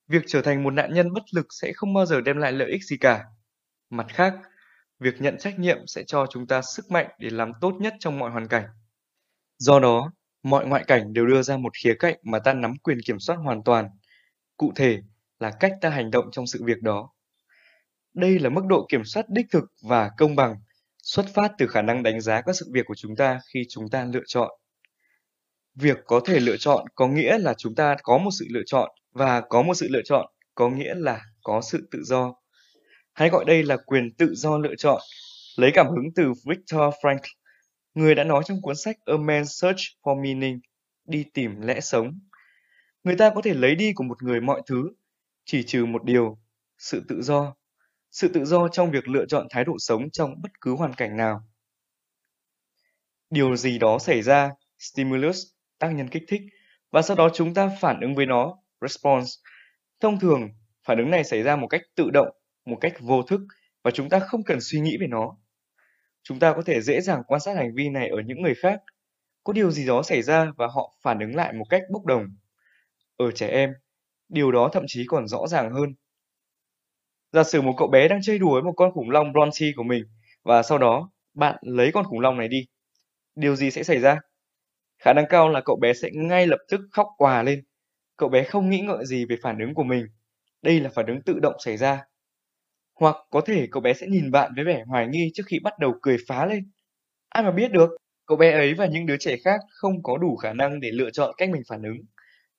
Việc 0.09 0.23
trở 0.27 0.43
thành 0.43 0.63
một 0.63 0.71
nạn 0.71 0.95
nhân 0.95 1.13
bất 1.13 1.23
lực 1.35 1.47
sẽ 1.51 1.73
không 1.73 1.95
bao 1.95 2.07
giờ 2.07 2.21
đem 2.21 2.37
lại 2.37 2.53
lợi 2.53 2.71
ích 2.71 2.85
gì 2.85 2.97
cả. 2.97 3.25
Mặt 3.91 4.07
khác, 4.09 4.35
việc 4.99 5.21
nhận 5.21 5.39
trách 5.39 5.59
nhiệm 5.59 5.87
sẽ 5.87 6.03
cho 6.07 6.27
chúng 6.31 6.47
ta 6.47 6.63
sức 6.63 6.91
mạnh 6.91 7.07
để 7.19 7.31
làm 7.31 7.53
tốt 7.61 7.75
nhất 7.81 7.95
trong 7.99 8.19
mọi 8.19 8.31
hoàn 8.31 8.49
cảnh. 8.49 8.65
Do 9.59 9.81
đó, 9.81 10.13
mọi 10.43 10.67
ngoại 10.67 10.85
cảnh 10.87 11.13
đều 11.13 11.27
đưa 11.27 11.43
ra 11.43 11.57
một 11.57 11.73
khía 11.83 11.95
cạnh 11.99 12.17
mà 12.23 12.39
ta 12.39 12.55
nắm 12.55 12.75
quyền 12.83 12.99
kiểm 13.07 13.19
soát 13.19 13.37
hoàn 13.37 13.63
toàn. 13.65 13.89
Cụ 14.57 14.73
thể 14.77 15.03
là 15.43 15.51
cách 15.61 15.73
ta 15.81 15.91
hành 15.91 16.11
động 16.11 16.25
trong 16.33 16.47
sự 16.47 16.65
việc 16.65 16.83
đó. 16.83 17.11
Đây 18.15 18.39
là 18.39 18.51
mức 18.51 18.63
độ 18.69 18.87
kiểm 18.89 19.05
soát 19.05 19.27
đích 19.29 19.47
thực 19.51 19.65
và 19.83 20.11
công 20.19 20.37
bằng, 20.37 20.57
xuất 21.03 21.27
phát 21.35 21.53
từ 21.59 21.67
khả 21.67 21.83
năng 21.83 22.03
đánh 22.03 22.21
giá 22.21 22.41
các 22.41 22.57
sự 22.57 22.67
việc 22.73 22.87
của 22.87 22.95
chúng 22.95 23.17
ta 23.17 23.41
khi 23.53 23.63
chúng 23.69 23.89
ta 23.89 24.05
lựa 24.05 24.23
chọn. 24.27 24.51
Việc 25.75 25.99
có 26.07 26.21
thể 26.25 26.41
lựa 26.41 26.57
chọn 26.57 26.87
có 26.95 27.09
nghĩa 27.09 27.39
là 27.39 27.55
chúng 27.59 27.75
ta 27.75 27.97
có 28.03 28.19
một 28.19 28.31
sự 28.39 28.47
lựa 28.51 28.63
chọn 28.67 28.91
và 29.13 29.41
có 29.41 29.63
một 29.63 29.75
sự 29.75 29.89
lựa 29.91 30.03
chọn 30.05 30.27
có 30.55 30.71
nghĩa 30.71 30.95
là 30.97 31.21
có 31.43 31.61
sự 31.61 31.89
tự 31.91 32.03
do. 32.05 32.35
Hãy 33.13 33.29
gọi 33.29 33.45
đây 33.45 33.63
là 33.63 33.77
quyền 33.77 34.15
tự 34.19 34.35
do 34.35 34.59
lựa 34.59 34.75
chọn, 34.79 35.01
lấy 35.57 35.71
cảm 35.75 35.87
hứng 35.87 36.15
từ 36.17 36.33
Victor 36.47 36.95
Frankl 37.03 37.29
Người 37.95 38.15
đã 38.15 38.25
nói 38.25 38.43
trong 38.47 38.63
cuốn 38.63 38.77
sách 38.77 38.97
A 39.05 39.15
Man's 39.15 39.45
Search 39.45 39.81
for 40.03 40.23
Meaning, 40.23 40.61
đi 41.05 41.25
tìm 41.35 41.61
lẽ 41.61 41.81
sống. 41.81 42.19
Người 43.05 43.17
ta 43.17 43.31
có 43.35 43.43
thể 43.43 43.55
lấy 43.55 43.75
đi 43.75 43.93
của 43.93 44.05
một 44.05 44.23
người 44.23 44.41
mọi 44.41 44.63
thứ, 44.67 44.91
chỉ 45.45 45.63
trừ 45.63 45.87
một 45.87 46.05
điều, 46.05 46.39
sự 46.79 47.03
tự 47.09 47.23
do. 47.23 47.55
Sự 48.11 48.29
tự 48.29 48.45
do 48.45 48.69
trong 48.69 48.91
việc 48.91 49.09
lựa 49.09 49.27
chọn 49.27 49.47
thái 49.51 49.65
độ 49.65 49.73
sống 49.79 50.11
trong 50.11 50.43
bất 50.43 50.51
cứ 50.61 50.75
hoàn 50.75 50.95
cảnh 50.95 51.17
nào. 51.17 51.41
Điều 53.31 53.57
gì 53.57 53.79
đó 53.79 53.99
xảy 53.99 54.23
ra, 54.23 54.51
stimulus, 54.79 55.47
tác 55.79 55.89
nhân 55.89 56.09
kích 56.09 56.25
thích, 56.29 56.43
và 56.91 57.03
sau 57.03 57.17
đó 57.17 57.29
chúng 57.35 57.55
ta 57.55 57.71
phản 57.81 58.01
ứng 58.01 58.15
với 58.15 58.27
nó, 58.27 58.59
response. 58.81 59.31
Thông 60.01 60.21
thường, 60.21 60.49
phản 60.85 60.99
ứng 60.99 61.11
này 61.11 61.25
xảy 61.25 61.43
ra 61.43 61.57
một 61.57 61.67
cách 61.67 61.83
tự 61.95 62.11
động, 62.11 62.29
một 62.65 62.79
cách 62.81 62.95
vô 63.01 63.23
thức, 63.23 63.41
và 63.83 63.91
chúng 63.91 64.09
ta 64.09 64.19
không 64.19 64.45
cần 64.45 64.59
suy 64.61 64.81
nghĩ 64.81 64.97
về 65.01 65.07
nó 65.07 65.37
chúng 66.23 66.39
ta 66.39 66.53
có 66.53 66.63
thể 66.67 66.81
dễ 66.81 67.01
dàng 67.01 67.23
quan 67.27 67.41
sát 67.41 67.57
hành 67.57 67.75
vi 67.75 67.89
này 67.89 68.09
ở 68.09 68.17
những 68.27 68.43
người 68.43 68.55
khác. 68.55 68.81
Có 69.45 69.53
điều 69.53 69.71
gì 69.71 69.87
đó 69.87 70.03
xảy 70.03 70.23
ra 70.23 70.53
và 70.57 70.67
họ 70.67 70.95
phản 71.03 71.19
ứng 71.19 71.35
lại 71.35 71.53
một 71.53 71.65
cách 71.71 71.83
bốc 71.91 72.05
đồng. 72.05 72.27
Ở 73.17 73.31
trẻ 73.31 73.49
em, 73.49 73.73
điều 74.33 74.53
đó 74.53 74.71
thậm 74.73 74.85
chí 74.87 75.05
còn 75.09 75.29
rõ 75.29 75.47
ràng 75.47 75.73
hơn. 75.73 75.95
Giả 77.33 77.45
sử 77.45 77.63
một 77.63 77.75
cậu 77.79 77.89
bé 77.89 78.09
đang 78.09 78.21
chơi 78.23 78.39
đùa 78.39 78.53
với 78.53 78.63
một 78.63 78.73
con 78.77 78.93
khủng 78.93 79.11
long 79.11 79.33
Bronchi 79.33 79.73
của 79.77 79.83
mình 79.83 80.05
và 80.43 80.63
sau 80.63 80.79
đó 80.79 81.11
bạn 81.35 81.57
lấy 81.63 81.93
con 81.93 82.05
khủng 82.05 82.21
long 82.21 82.39
này 82.39 82.49
đi. 82.49 82.67
Điều 83.35 83.57
gì 83.57 83.71
sẽ 83.71 83.83
xảy 83.83 83.99
ra? 83.99 84.21
Khả 84.99 85.13
năng 85.13 85.25
cao 85.29 85.49
là 85.49 85.61
cậu 85.65 85.77
bé 85.77 85.93
sẽ 85.93 86.09
ngay 86.15 86.47
lập 86.47 86.59
tức 86.69 86.81
khóc 86.93 87.07
quà 87.19 87.43
lên. 87.43 87.65
Cậu 88.17 88.29
bé 88.29 88.45
không 88.45 88.71
nghĩ 88.71 88.81
ngợi 88.81 89.07
gì 89.07 89.25
về 89.25 89.37
phản 89.43 89.59
ứng 89.59 89.75
của 89.75 89.85
mình. 89.85 90.07
Đây 90.63 90.81
là 90.81 90.91
phản 90.95 91.07
ứng 91.07 91.23
tự 91.23 91.39
động 91.41 91.57
xảy 91.59 91.77
ra 91.77 92.05
hoặc 93.03 93.17
có 93.31 93.41
thể 93.41 93.67
cậu 93.71 93.81
bé 93.81 93.95
sẽ 93.95 94.07
nhìn 94.07 94.31
bạn 94.31 94.53
với 94.57 94.65
vẻ 94.65 94.85
hoài 94.87 95.07
nghi 95.09 95.31
trước 95.35 95.43
khi 95.47 95.59
bắt 95.63 95.79
đầu 95.79 95.95
cười 96.03 96.17
phá 96.29 96.47
lên. 96.47 96.71
Ai 97.29 97.43
mà 97.45 97.51
biết 97.51 97.73
được, 97.73 97.91
cậu 98.27 98.39
bé 98.39 98.53
ấy 98.53 98.75
và 98.75 98.87
những 98.87 99.07
đứa 99.07 99.17
trẻ 99.17 99.37
khác 99.45 99.61
không 99.71 100.03
có 100.03 100.19
đủ 100.19 100.37
khả 100.37 100.53
năng 100.53 100.81
để 100.81 100.91
lựa 100.91 101.11
chọn 101.11 101.35
cách 101.37 101.51
mình 101.51 101.63
phản 101.69 101.83
ứng. 101.83 101.97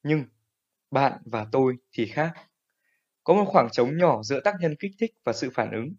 Nhưng 0.04 0.24
bạn 0.94 1.14
và 1.26 1.45
tôi 1.52 1.76
thì 1.91 2.06
khác. 2.06 2.34
Có 3.24 3.34
một 3.34 3.45
khoảng 3.48 3.70
trống 3.70 3.98
nhỏ 3.98 4.24
giữa 4.24 4.40
tác 4.40 4.56
nhân 4.60 4.76
kích 4.80 4.91
thích 4.99 5.11
và 5.24 5.34
sự 5.34 5.49
phản 5.53 5.72
ứng, 5.72 5.95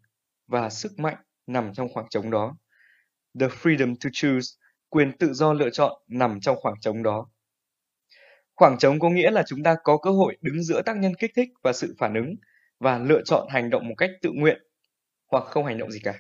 và 0.47 0.71
sức 0.71 0.99
mạnh 0.99 1.17
nằm 1.47 1.75
trong 1.75 1.89
khoảng 1.93 2.07
trống 2.11 2.31
đó. 2.31 2.57
The 3.41 3.47
freedom 3.47 3.95
to 4.05 4.11
choose, 4.13 4.49
quyền 4.89 5.19
tự 5.19 5.33
do 5.33 5.53
lựa 5.53 5.71
chọn 5.71 5.93
nằm 6.09 6.41
trong 6.41 6.57
khoảng 6.61 6.81
trống 6.81 7.03
đó. 7.03 7.27
Khoảng 8.55 8.79
trống 8.79 9.01
có 9.01 9.11
nghĩa 9.11 9.31
là 9.31 9.43
chúng 9.47 9.63
ta 9.63 9.77
có 9.85 9.97
cơ 9.97 10.11
hội 10.11 10.37
đứng 10.41 10.63
giữa 10.63 10.83
tác 10.83 10.97
nhân 10.97 11.15
kích 11.15 11.31
thích 11.37 11.49
và 11.63 11.73
sự 11.73 11.95
phản 11.99 12.15
ứng 12.15 12.35
và 12.81 12.99
lựa 12.99 13.23
chọn 13.25 13.49
hành 13.51 13.71
động 13.71 13.89
một 13.89 13.95
cách 13.99 14.11
tự 14.23 14.31
nguyện 14.35 14.63
hoặc 15.31 15.45
không 15.45 15.67
hành 15.67 15.79
động 15.79 15.91
gì 15.91 16.01
cả. 16.05 16.15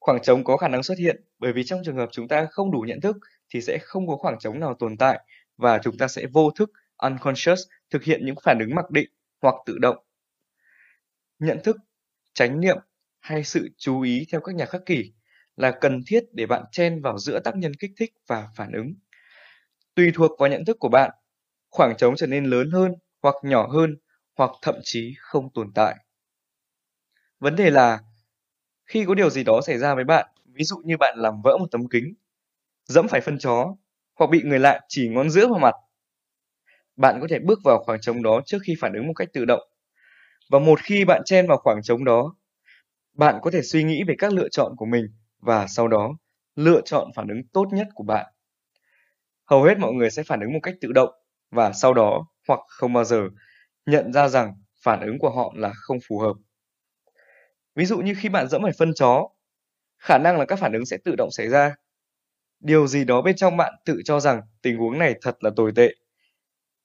Khoảng 0.00 0.22
trống 0.22 0.44
có 0.44 0.56
khả 0.56 0.68
năng 0.68 0.82
xuất 0.82 0.98
hiện 0.98 1.24
bởi 1.38 1.52
vì 1.52 1.64
trong 1.64 1.80
trường 1.84 1.96
hợp 1.96 2.08
chúng 2.12 2.28
ta 2.28 2.46
không 2.50 2.70
đủ 2.70 2.80
nhận 2.80 3.00
thức 3.00 3.16
thì 3.54 3.60
sẽ 3.60 3.78
không 3.82 4.08
có 4.08 4.16
khoảng 4.16 4.38
trống 4.38 4.60
nào 4.60 4.74
tồn 4.74 4.96
tại 4.96 5.20
và 5.56 5.78
chúng 5.82 5.98
ta 5.98 6.08
sẽ 6.08 6.26
vô 6.32 6.50
thức 6.50 6.70
unconscious 6.96 7.60
thực 7.94 8.02
hiện 8.04 8.26
những 8.26 8.34
phản 8.42 8.58
ứng 8.58 8.74
mặc 8.74 8.90
định 8.90 9.10
hoặc 9.42 9.54
tự 9.66 9.78
động. 9.78 9.96
Nhận 11.38 11.58
thức, 11.64 11.76
chánh 12.32 12.60
niệm 12.60 12.76
hay 13.20 13.44
sự 13.44 13.68
chú 13.76 14.00
ý 14.00 14.26
theo 14.32 14.40
các 14.40 14.54
nhà 14.54 14.66
khắc 14.66 14.86
kỷ 14.86 15.12
là 15.56 15.78
cần 15.80 16.00
thiết 16.06 16.24
để 16.32 16.46
bạn 16.46 16.64
chen 16.72 17.02
vào 17.02 17.18
giữa 17.18 17.40
tác 17.40 17.56
nhân 17.56 17.74
kích 17.74 17.90
thích 17.96 18.12
và 18.26 18.48
phản 18.56 18.72
ứng. 18.72 18.94
Tùy 19.94 20.10
thuộc 20.14 20.30
vào 20.38 20.50
nhận 20.50 20.64
thức 20.64 20.76
của 20.80 20.88
bạn, 20.88 21.10
khoảng 21.70 21.96
trống 21.96 22.16
trở 22.16 22.26
nên 22.26 22.44
lớn 22.44 22.70
hơn 22.70 22.92
hoặc 23.22 23.34
nhỏ 23.42 23.66
hơn 23.66 23.96
hoặc 24.36 24.50
thậm 24.62 24.74
chí 24.82 25.14
không 25.18 25.52
tồn 25.54 25.72
tại. 25.74 25.96
Vấn 27.40 27.56
đề 27.56 27.70
là 27.70 27.98
khi 28.86 29.04
có 29.04 29.14
điều 29.14 29.30
gì 29.30 29.44
đó 29.44 29.60
xảy 29.66 29.78
ra 29.78 29.94
với 29.94 30.04
bạn, 30.04 30.26
ví 30.44 30.64
dụ 30.64 30.76
như 30.84 30.96
bạn 30.96 31.18
làm 31.18 31.42
vỡ 31.44 31.56
một 31.60 31.66
tấm 31.70 31.88
kính, 31.88 32.14
dẫm 32.84 33.08
phải 33.08 33.20
phân 33.20 33.38
chó 33.38 33.76
hoặc 34.18 34.30
bị 34.30 34.42
người 34.44 34.58
lạ 34.58 34.80
chỉ 34.88 35.08
ngón 35.08 35.30
giữa 35.30 35.48
vào 35.48 35.58
mặt, 35.58 35.74
bạn 36.96 37.18
có 37.20 37.26
thể 37.30 37.38
bước 37.38 37.58
vào 37.64 37.78
khoảng 37.86 38.00
trống 38.00 38.22
đó 38.22 38.40
trước 38.46 38.58
khi 38.64 38.74
phản 38.80 38.92
ứng 38.92 39.06
một 39.06 39.12
cách 39.16 39.28
tự 39.32 39.44
động. 39.44 39.60
Và 40.50 40.58
một 40.58 40.80
khi 40.84 41.04
bạn 41.04 41.22
chen 41.24 41.46
vào 41.48 41.58
khoảng 41.58 41.82
trống 41.82 42.04
đó, 42.04 42.36
Bạn 43.14 43.36
có 43.42 43.50
thể 43.50 43.62
suy 43.62 43.84
nghĩ 43.84 44.04
về 44.08 44.14
các 44.18 44.32
lựa 44.32 44.48
chọn 44.48 44.72
của 44.76 44.86
mình 44.86 45.06
và 45.40 45.66
sau 45.68 45.88
đó 45.88 46.10
lựa 46.56 46.80
chọn 46.84 47.10
phản 47.16 47.28
ứng 47.28 47.42
tốt 47.52 47.66
nhất 47.72 47.88
của 47.94 48.04
bạn. 48.04 48.26
Hầu 49.50 49.62
hết 49.62 49.78
mọi 49.78 49.92
người 49.92 50.10
sẽ 50.10 50.22
phản 50.22 50.40
ứng 50.40 50.52
một 50.52 50.58
cách 50.62 50.74
tự 50.80 50.92
động 50.92 51.10
và 51.50 51.72
sau 51.72 51.94
đó 51.94 52.26
hoặc 52.48 52.60
không 52.68 52.92
bao 52.92 53.04
giờ 53.04 53.28
nhận 53.86 54.12
ra 54.12 54.28
rằng 54.28 54.54
phản 54.84 55.00
ứng 55.00 55.18
của 55.18 55.30
họ 55.30 55.52
là 55.56 55.72
không 55.74 55.98
phù 56.08 56.18
hợp. 56.18 56.32
Ví 57.74 57.84
dụ 57.84 57.98
như 57.98 58.14
khi 58.18 58.28
bạn 58.28 58.48
dẫm 58.48 58.62
phải 58.62 58.72
phân 58.78 58.92
chó, 58.94 59.28
khả 59.98 60.18
năng 60.18 60.38
là 60.38 60.44
các 60.46 60.58
phản 60.58 60.72
ứng 60.72 60.86
sẽ 60.86 60.98
tự 61.04 61.14
động 61.18 61.30
xảy 61.32 61.48
ra. 61.48 61.74
Điều 62.60 62.86
gì 62.86 63.04
đó 63.04 63.22
bên 63.22 63.36
trong 63.36 63.56
bạn 63.56 63.74
tự 63.86 64.02
cho 64.04 64.20
rằng 64.20 64.42
tình 64.62 64.78
huống 64.78 64.98
này 64.98 65.14
thật 65.22 65.36
là 65.44 65.50
tồi 65.56 65.72
tệ. 65.76 65.90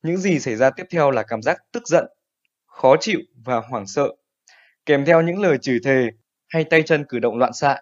Những 0.03 0.17
gì 0.17 0.39
xảy 0.39 0.55
ra 0.55 0.69
tiếp 0.69 0.83
theo 0.89 1.11
là 1.11 1.23
cảm 1.23 1.41
giác 1.41 1.57
tức 1.71 1.87
giận, 1.87 2.05
khó 2.65 2.95
chịu 2.99 3.19
và 3.45 3.59
hoảng 3.59 3.87
sợ, 3.87 4.09
kèm 4.85 5.05
theo 5.05 5.21
những 5.21 5.41
lời 5.41 5.57
chửi 5.61 5.79
thề 5.83 6.09
hay 6.47 6.63
tay 6.63 6.83
chân 6.83 7.05
cử 7.09 7.19
động 7.19 7.37
loạn 7.37 7.53
xạ. 7.53 7.81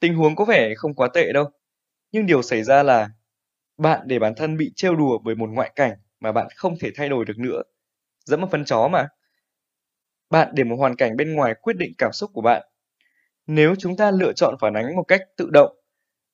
Tình 0.00 0.14
huống 0.14 0.36
có 0.36 0.44
vẻ 0.44 0.74
không 0.76 0.94
quá 0.94 1.08
tệ 1.14 1.32
đâu, 1.32 1.50
nhưng 2.12 2.26
điều 2.26 2.42
xảy 2.42 2.62
ra 2.62 2.82
là 2.82 3.08
bạn 3.78 4.00
để 4.06 4.18
bản 4.18 4.34
thân 4.36 4.56
bị 4.56 4.72
trêu 4.76 4.96
đùa 4.96 5.18
bởi 5.18 5.34
một 5.34 5.50
ngoại 5.50 5.72
cảnh 5.76 5.92
mà 6.20 6.32
bạn 6.32 6.46
không 6.56 6.78
thể 6.80 6.90
thay 6.96 7.08
đổi 7.08 7.24
được 7.24 7.38
nữa. 7.38 7.62
Dẫm 8.24 8.40
một 8.40 8.48
phân 8.50 8.64
chó 8.64 8.88
mà. 8.88 9.08
Bạn 10.30 10.48
để 10.54 10.64
một 10.64 10.76
hoàn 10.76 10.96
cảnh 10.96 11.16
bên 11.16 11.34
ngoài 11.34 11.54
quyết 11.62 11.76
định 11.76 11.92
cảm 11.98 12.12
xúc 12.12 12.30
của 12.34 12.42
bạn. 12.42 12.62
Nếu 13.46 13.74
chúng 13.78 13.96
ta 13.96 14.10
lựa 14.10 14.32
chọn 14.32 14.54
phản 14.60 14.74
ánh 14.74 14.96
một 14.96 15.04
cách 15.08 15.20
tự 15.36 15.50
động, 15.52 15.76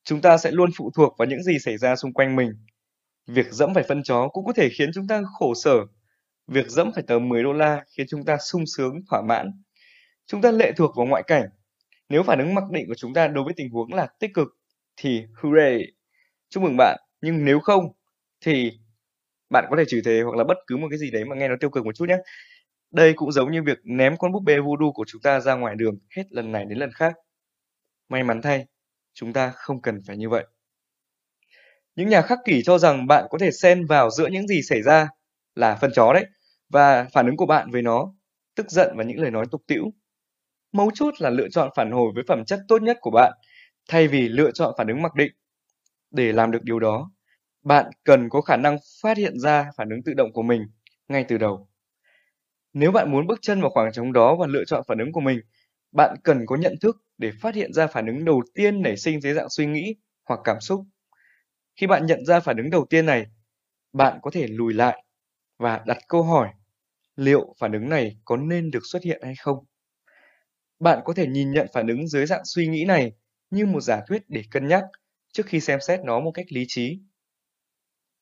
chúng 0.05 0.21
ta 0.21 0.37
sẽ 0.39 0.51
luôn 0.51 0.71
phụ 0.77 0.91
thuộc 0.95 1.15
vào 1.19 1.27
những 1.29 1.43
gì 1.43 1.59
xảy 1.59 1.79
ra 1.79 1.97
xung 1.97 2.13
quanh 2.13 2.37
mình. 2.37 2.53
Việc 3.35 3.53
dẫm 3.53 3.75
phải 3.75 3.85
phân 3.89 4.03
chó 4.03 4.29
cũng 4.29 4.45
có 4.47 4.53
thể 4.53 4.69
khiến 4.69 4.91
chúng 4.95 5.07
ta 5.07 5.23
khổ 5.39 5.55
sở. 5.55 5.77
Việc 6.47 6.69
dẫm 6.69 6.91
phải 6.95 7.05
tờ 7.07 7.19
10 7.19 7.43
đô 7.43 7.53
la 7.53 7.85
khiến 7.97 8.07
chúng 8.11 8.25
ta 8.25 8.37
sung 8.39 8.67
sướng, 8.67 9.01
thỏa 9.11 9.23
mãn. 9.23 9.63
Chúng 10.27 10.43
ta 10.43 10.51
lệ 10.51 10.73
thuộc 10.77 10.97
vào 10.97 11.07
ngoại 11.07 11.23
cảnh. 11.27 11.45
Nếu 12.09 12.23
phản 12.23 12.39
ứng 12.39 12.55
mặc 12.55 12.65
định 12.71 12.89
của 12.89 12.95
chúng 12.95 13.15
ta 13.15 13.29
đối 13.29 13.45
với 13.45 13.55
tình 13.57 13.71
huống 13.71 13.95
là 13.95 14.09
tích 14.19 14.31
cực, 14.35 14.49
thì 14.97 15.23
hooray! 15.35 15.83
Chúc 16.49 16.63
mừng 16.63 16.77
bạn! 16.79 16.99
Nhưng 17.23 17.45
nếu 17.45 17.61
không, 17.61 17.85
thì 18.41 18.73
bạn 19.51 19.65
có 19.71 19.77
thể 19.77 19.85
chửi 19.89 20.01
thề 20.05 20.23
hoặc 20.23 20.37
là 20.37 20.45
bất 20.45 20.59
cứ 20.67 20.77
một 20.77 20.87
cái 20.91 20.99
gì 20.99 21.11
đấy 21.11 21.25
mà 21.25 21.37
nghe 21.37 21.49
nó 21.49 21.55
tiêu 21.61 21.71
cực 21.71 21.85
một 21.85 21.95
chút 21.95 22.09
nhé. 22.09 22.17
Đây 22.91 23.13
cũng 23.13 23.33
giống 23.33 23.53
như 23.53 23.63
việc 23.63 23.79
ném 23.85 24.17
con 24.17 24.33
búp 24.33 24.41
bê 24.47 24.59
voodoo 24.61 24.93
của 24.95 25.05
chúng 25.09 25.23
ta 25.23 25.41
ra 25.41 25.55
ngoài 25.55 25.75
đường 25.77 25.99
hết 26.17 26.25
lần 26.31 26.53
này 26.53 26.65
đến 26.65 26.79
lần 26.79 26.93
khác. 26.93 27.15
May 28.09 28.23
mắn 28.23 28.43
thay, 28.43 28.67
chúng 29.15 29.33
ta 29.33 29.51
không 29.51 29.83
cần 29.83 30.01
phải 30.07 30.17
như 30.17 30.29
vậy. 30.29 30.47
Những 32.01 32.09
nhà 32.09 32.23
khắc 32.23 32.39
kỷ 32.45 32.63
cho 32.63 32.79
rằng 32.79 33.07
bạn 33.07 33.27
có 33.31 33.39
thể 33.39 33.51
xen 33.51 33.87
vào 33.87 34.11
giữa 34.11 34.27
những 34.27 34.47
gì 34.47 34.63
xảy 34.63 34.83
ra 34.83 35.09
là 35.55 35.75
phân 35.81 35.91
chó 35.95 36.13
đấy 36.13 36.27
và 36.69 37.07
phản 37.13 37.27
ứng 37.27 37.37
của 37.37 37.47
bạn 37.47 37.71
với 37.71 37.83
nó, 37.83 38.15
tức 38.57 38.71
giận 38.71 38.89
và 38.97 39.05
những 39.05 39.19
lời 39.21 39.31
nói 39.31 39.47
tục 39.51 39.63
tĩu. 39.67 39.85
Mấu 40.73 40.91
chốt 40.95 41.15
là 41.19 41.31
lựa 41.31 41.49
chọn 41.49 41.71
phản 41.77 41.91
hồi 41.91 42.13
với 42.15 42.25
phẩm 42.29 42.45
chất 42.45 42.61
tốt 42.69 42.83
nhất 42.83 42.99
của 43.01 43.11
bạn 43.11 43.33
thay 43.89 44.09
vì 44.09 44.29
lựa 44.29 44.51
chọn 44.51 44.75
phản 44.79 44.87
ứng 44.89 45.03
mặc 45.03 45.15
định. 45.15 45.33
Để 46.11 46.33
làm 46.33 46.51
được 46.51 46.63
điều 46.63 46.79
đó, 46.79 47.11
bạn 47.65 47.91
cần 48.05 48.29
có 48.29 48.41
khả 48.41 48.57
năng 48.57 48.79
phát 49.03 49.17
hiện 49.17 49.39
ra 49.41 49.71
phản 49.77 49.91
ứng 49.91 50.03
tự 50.05 50.15
động 50.15 50.33
của 50.33 50.43
mình 50.43 50.63
ngay 51.09 51.25
từ 51.29 51.39
đầu. 51.39 51.69
Nếu 52.73 52.93
bạn 52.93 53.11
muốn 53.13 53.27
bước 53.27 53.39
chân 53.43 53.61
vào 53.61 53.71
khoảng 53.71 53.93
trống 53.93 54.13
đó 54.13 54.37
và 54.37 54.47
lựa 54.47 54.65
chọn 54.65 54.83
phản 54.89 54.99
ứng 54.99 55.13
của 55.13 55.21
mình, 55.21 55.41
bạn 55.93 56.17
cần 56.25 56.47
có 56.47 56.57
nhận 56.57 56.75
thức 56.81 56.97
để 57.19 57.31
phát 57.41 57.55
hiện 57.55 57.73
ra 57.73 57.87
phản 57.87 58.07
ứng 58.07 58.25
đầu 58.25 58.43
tiên 58.55 58.83
nảy 58.83 58.97
sinh 58.97 59.21
dưới 59.21 59.35
dạng 59.35 59.51
suy 59.51 59.67
nghĩ 59.67 59.95
hoặc 60.29 60.41
cảm 60.45 60.61
xúc. 60.61 60.81
Khi 61.77 61.87
bạn 61.87 62.07
nhận 62.07 62.25
ra 62.25 62.41
phản 62.41 62.57
ứng 62.57 62.71
đầu 62.71 62.87
tiên 62.91 63.07
này, 63.07 63.27
bạn 63.93 64.19
có 64.23 64.31
thể 64.31 64.47
lùi 64.49 64.75
lại 64.75 65.05
và 65.59 65.83
đặt 65.87 65.99
câu 66.09 66.23
hỏi 66.23 66.51
liệu 67.17 67.55
phản 67.61 67.73
ứng 67.73 67.89
này 67.89 68.17
có 68.25 68.37
nên 68.37 68.71
được 68.71 68.83
xuất 68.93 69.03
hiện 69.03 69.21
hay 69.25 69.35
không. 69.41 69.65
Bạn 70.79 71.01
có 71.05 71.13
thể 71.15 71.27
nhìn 71.27 71.51
nhận 71.53 71.67
phản 71.75 71.87
ứng 71.87 72.09
dưới 72.09 72.27
dạng 72.27 72.45
suy 72.45 72.67
nghĩ 72.67 72.85
này 72.85 73.13
như 73.51 73.67
một 73.67 73.81
giả 73.81 74.01
thuyết 74.09 74.23
để 74.29 74.43
cân 74.51 74.69
nhắc 74.69 74.85
trước 75.33 75.47
khi 75.47 75.61
xem 75.61 75.79
xét 75.81 76.01
nó 76.05 76.21
một 76.21 76.31
cách 76.35 76.47
lý 76.49 76.65
trí. 76.69 76.99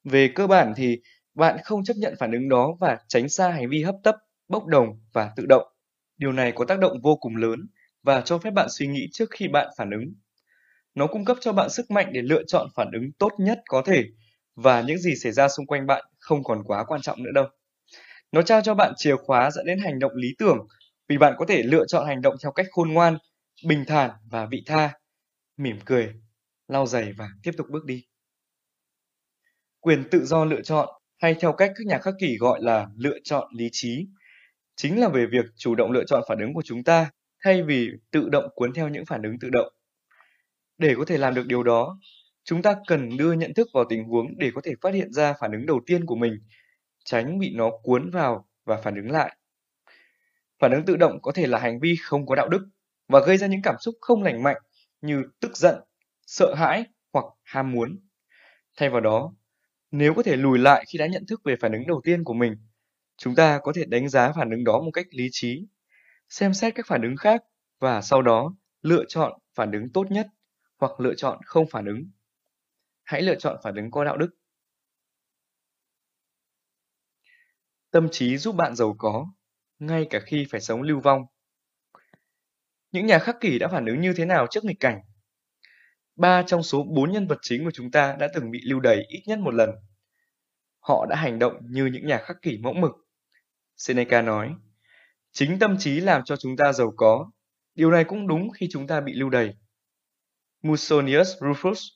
Về 0.05 0.33
cơ 0.35 0.47
bản 0.47 0.73
thì 0.77 1.01
bạn 1.35 1.59
không 1.65 1.85
chấp 1.85 1.94
nhận 1.97 2.15
phản 2.18 2.33
ứng 2.33 2.49
đó 2.49 2.77
và 2.81 2.99
tránh 3.09 3.28
xa 3.28 3.51
hành 3.51 3.68
vi 3.70 3.83
hấp 3.83 3.94
tấp, 4.05 4.15
bốc 4.49 4.67
đồng 4.67 4.89
và 5.12 5.33
tự 5.36 5.47
động. 5.49 5.68
Điều 6.17 6.33
này 6.33 6.52
có 6.52 6.65
tác 6.65 6.78
động 6.78 7.01
vô 7.02 7.17
cùng 7.17 7.36
lớn 7.36 7.60
và 8.02 8.20
cho 8.20 8.39
phép 8.39 8.51
bạn 8.51 8.67
suy 8.70 8.86
nghĩ 8.86 9.09
trước 9.12 9.31
khi 9.31 9.49
bạn 9.49 9.68
phản 9.78 9.91
ứng. 9.91 10.15
Nó 10.99 11.07
cung 11.07 11.25
cấp 11.25 11.36
cho 11.41 11.52
bạn 11.52 11.70
sức 11.70 11.91
mạnh 11.91 12.10
để 12.12 12.23
lựa 12.23 12.43
chọn 12.47 12.68
phản 12.75 12.91
ứng 12.93 13.12
tốt 13.18 13.31
nhất 13.39 13.60
có 13.68 13.83
thể 13.86 14.05
và 14.55 14.81
những 14.81 14.99
gì 14.99 15.15
xảy 15.15 15.33
ra 15.33 15.49
xung 15.49 15.67
quanh 15.67 15.86
bạn 15.86 16.05
không 16.18 16.44
còn 16.44 16.62
quá 16.65 16.85
quan 16.85 17.01
trọng 17.01 17.23
nữa 17.23 17.31
đâu. 17.35 17.47
Nó 18.33 18.43
trao 18.43 18.60
cho 18.65 18.75
bạn 18.75 18.93
chìa 18.97 19.17
khóa 19.17 19.51
dẫn 19.51 19.67
đến 19.67 19.78
hành 19.78 19.99
động 19.99 20.12
lý 20.15 20.28
tưởng 20.39 20.67
vì 21.09 21.18
bạn 21.18 21.35
có 21.39 21.44
thể 21.49 21.62
lựa 21.62 21.85
chọn 21.86 22.07
hành 22.07 22.23
động 22.23 22.35
theo 22.43 22.52
cách 22.52 22.67
khôn 22.70 22.93
ngoan, 22.93 23.18
bình 23.67 23.85
thản 23.86 24.10
và 24.31 24.47
vị 24.47 24.62
tha, 24.67 24.93
mỉm 25.57 25.78
cười, 25.85 26.15
lau 26.68 26.86
giày 26.86 27.12
và 27.12 27.28
tiếp 27.43 27.52
tục 27.57 27.67
bước 27.70 27.85
đi. 27.85 28.05
Quyền 29.81 30.09
tự 30.10 30.25
do 30.25 30.44
lựa 30.44 30.60
chọn 30.62 30.89
hay 31.23 31.35
theo 31.35 31.52
cách 31.52 31.73
các 31.77 31.86
nhà 31.86 31.99
khắc 31.99 32.15
kỷ 32.20 32.36
gọi 32.36 32.62
là 32.62 32.86
lựa 32.97 33.18
chọn 33.25 33.49
lý 33.57 33.68
trí 33.73 34.07
chính 34.77 35.01
là 35.01 35.09
về 35.09 35.27
việc 35.27 35.44
chủ 35.57 35.75
động 35.75 35.93
lựa 35.93 36.05
chọn 36.07 36.23
phản 36.28 36.39
ứng 36.39 36.55
của 36.55 36.62
chúng 36.65 36.85
ta 36.85 37.10
thay 37.44 37.62
vì 37.62 37.89
tự 38.10 38.28
động 38.28 38.44
cuốn 38.55 38.73
theo 38.75 38.89
những 38.89 39.05
phản 39.07 39.23
ứng 39.23 39.39
tự 39.41 39.49
động. 39.51 39.73
Để 40.78 40.94
có 40.98 41.05
thể 41.05 41.18
làm 41.18 41.34
được 41.34 41.47
điều 41.47 41.62
đó, 41.62 41.98
chúng 42.44 42.62
ta 42.62 42.76
cần 42.86 43.16
đưa 43.16 43.32
nhận 43.32 43.55
thức 43.55 43.68
vào 43.74 43.84
tình 43.89 44.05
huống 44.05 44.39
để 44.39 44.50
có 44.55 44.60
thể 44.65 44.74
phát 44.82 44.94
hiện 44.94 45.12
ra 45.12 45.34
phản 45.40 45.52
ứng 45.52 45.66
đầu 45.66 45.81
tiên 45.86 46.07
của 46.07 46.16
mình, 46.16 46.32
tránh 47.05 47.39
bị 47.39 47.52
nó 47.55 47.70
cuốn 47.82 48.10
vào 48.10 48.48
và 48.65 48.76
phản 48.76 48.94
ứng 48.94 49.10
lại. 49.10 49.36
Phản 50.60 50.73
ứng 50.73 50.84
tự 50.84 50.97
động 50.97 51.18
có 51.23 51.32
thể 51.32 51.47
là 51.47 51.58
hành 51.58 51.81
vi 51.81 51.97
không 52.02 52.26
có 52.26 52.34
đạo 52.34 52.48
đức 52.48 52.68
và 53.08 53.20
gây 53.26 53.36
ra 53.39 53.47
những 53.47 53.62
cảm 53.62 53.74
xúc 53.81 53.94
không 54.00 54.23
lành 54.23 54.42
mạnh 54.42 54.57
như 55.00 55.23
tức 55.40 55.57
giận, 55.57 55.74
sợ 56.26 56.55
hãi 56.55 56.84
hoặc 57.12 57.24
ham 57.42 57.73
muốn. 57.73 57.98
Thay 58.76 58.90
vào 58.90 59.00
đó, 59.00 59.32
nếu 59.90 60.15
có 60.15 60.23
thể 60.23 60.36
lùi 60.36 60.58
lại 60.58 60.84
khi 60.92 60.98
đã 60.98 61.07
nhận 61.07 61.26
thức 61.26 61.40
về 61.44 61.57
phản 61.60 61.73
ứng 61.73 61.86
đầu 61.86 62.00
tiên 62.05 62.24
của 62.24 62.34
mình, 62.34 62.55
chúng 63.16 63.34
ta 63.34 63.60
có 63.62 63.73
thể 63.74 63.84
đánh 63.84 64.08
giá 64.08 64.32
phản 64.32 64.50
ứng 64.50 64.65
đó 64.65 64.81
một 64.81 64.90
cách 64.92 65.07
lý 65.10 65.28
trí, 65.32 65.66
xem 66.28 66.55
xét 66.55 66.74
các 66.74 66.86
phản 66.86 67.02
ứng 67.02 67.16
khác 67.16 67.42
và 67.81 68.02
sau 68.02 68.23
đó 68.23 68.55
lựa 68.82 69.05
chọn 69.08 69.32
phản 69.55 69.73
ứng 69.73 69.92
tốt 69.92 70.07
nhất 70.10 70.26
hoặc 70.78 71.00
lựa 71.00 71.15
chọn 71.15 71.39
không 71.44 71.66
phản 71.70 71.86
ứng. 71.86 72.10
Hãy 73.05 73.23
lựa 73.23 73.34
chọn 73.34 73.57
phản 73.62 73.74
ứng 73.74 73.90
có 73.90 74.05
đạo 74.05 74.16
đức. 74.16 74.31
Tâm 77.90 78.08
trí 78.12 78.36
giúp 78.39 78.55
bạn 78.55 78.74
giàu 78.74 78.94
có, 78.98 79.26
ngay 79.78 80.07
cả 80.10 80.20
khi 80.26 80.47
phải 80.50 80.60
sống 80.60 80.82
lưu 80.82 81.00
vong. 81.00 81.23
Những 82.92 83.07
nhà 83.07 83.18
khắc 83.18 83.36
kỷ 83.40 83.58
đã 83.58 83.68
phản 83.68 83.86
ứng 83.86 84.00
như 84.00 84.12
thế 84.16 84.24
nào 84.24 84.47
trước 84.50 84.65
nghịch 84.65 84.81
cảnh? 84.81 85.00
Ba 86.16 86.42
trong 86.42 86.62
số 86.62 86.84
bốn 86.84 87.12
nhân 87.12 87.26
vật 87.26 87.39
chính 87.42 87.65
của 87.65 87.70
chúng 87.70 87.90
ta 87.90 88.16
đã 88.20 88.28
từng 88.34 88.50
bị 88.50 88.60
lưu 88.65 88.81
đày 88.81 89.05
ít 89.08 89.23
nhất 89.26 89.39
một 89.39 89.55
lần. 89.55 89.70
Họ 90.81 91.07
đã 91.07 91.16
hành 91.16 91.39
động 91.39 91.55
như 91.70 91.86
những 91.86 92.07
nhà 92.07 92.18
khắc 92.18 92.42
kỷ 92.42 92.58
mẫu 92.58 92.73
mực. 92.73 92.92
Seneca 93.76 94.23
nói, 94.23 94.55
chính 95.32 95.58
tâm 95.58 95.76
trí 95.78 96.00
làm 96.00 96.24
cho 96.24 96.36
chúng 96.36 96.57
ta 96.57 96.73
giàu 96.73 96.92
có. 96.97 97.31
Điều 97.74 97.90
này 97.90 98.05
cũng 98.05 98.26
đúng 98.26 98.50
khi 98.50 98.68
chúng 98.70 98.86
ta 98.86 99.00
bị 99.00 99.12
lưu 99.15 99.31
đày. 99.31 99.55
Musonius 100.62 101.28
Rufus, 101.41 101.89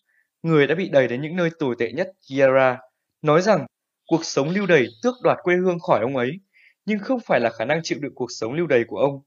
người 0.43 0.67
đã 0.67 0.75
bị 0.75 0.89
đẩy 0.89 1.09
đến 1.09 1.23
những 1.23 1.37
nơi 1.37 1.51
tồi 1.59 1.75
tệ 1.79 1.93
nhất 1.93 2.09
Hiera, 2.31 2.79
nói 3.23 3.43
rằng 3.43 3.67
cuộc 4.07 4.25
sống 4.25 4.51
lưu 4.51 4.67
đày 4.67 4.87
tước 5.03 5.15
đoạt 5.23 5.39
quê 5.43 5.57
hương 5.57 5.79
khỏi 5.79 6.01
ông 6.01 6.17
ấy, 6.17 6.41
nhưng 6.85 6.99
không 6.99 7.21
phải 7.27 7.41
là 7.41 7.51
khả 7.51 7.65
năng 7.65 7.81
chịu 7.83 7.99
đựng 8.03 8.15
cuộc 8.15 8.31
sống 8.31 8.53
lưu 8.53 8.67
đày 8.67 8.85
của 8.89 8.99
ông. 8.99 9.23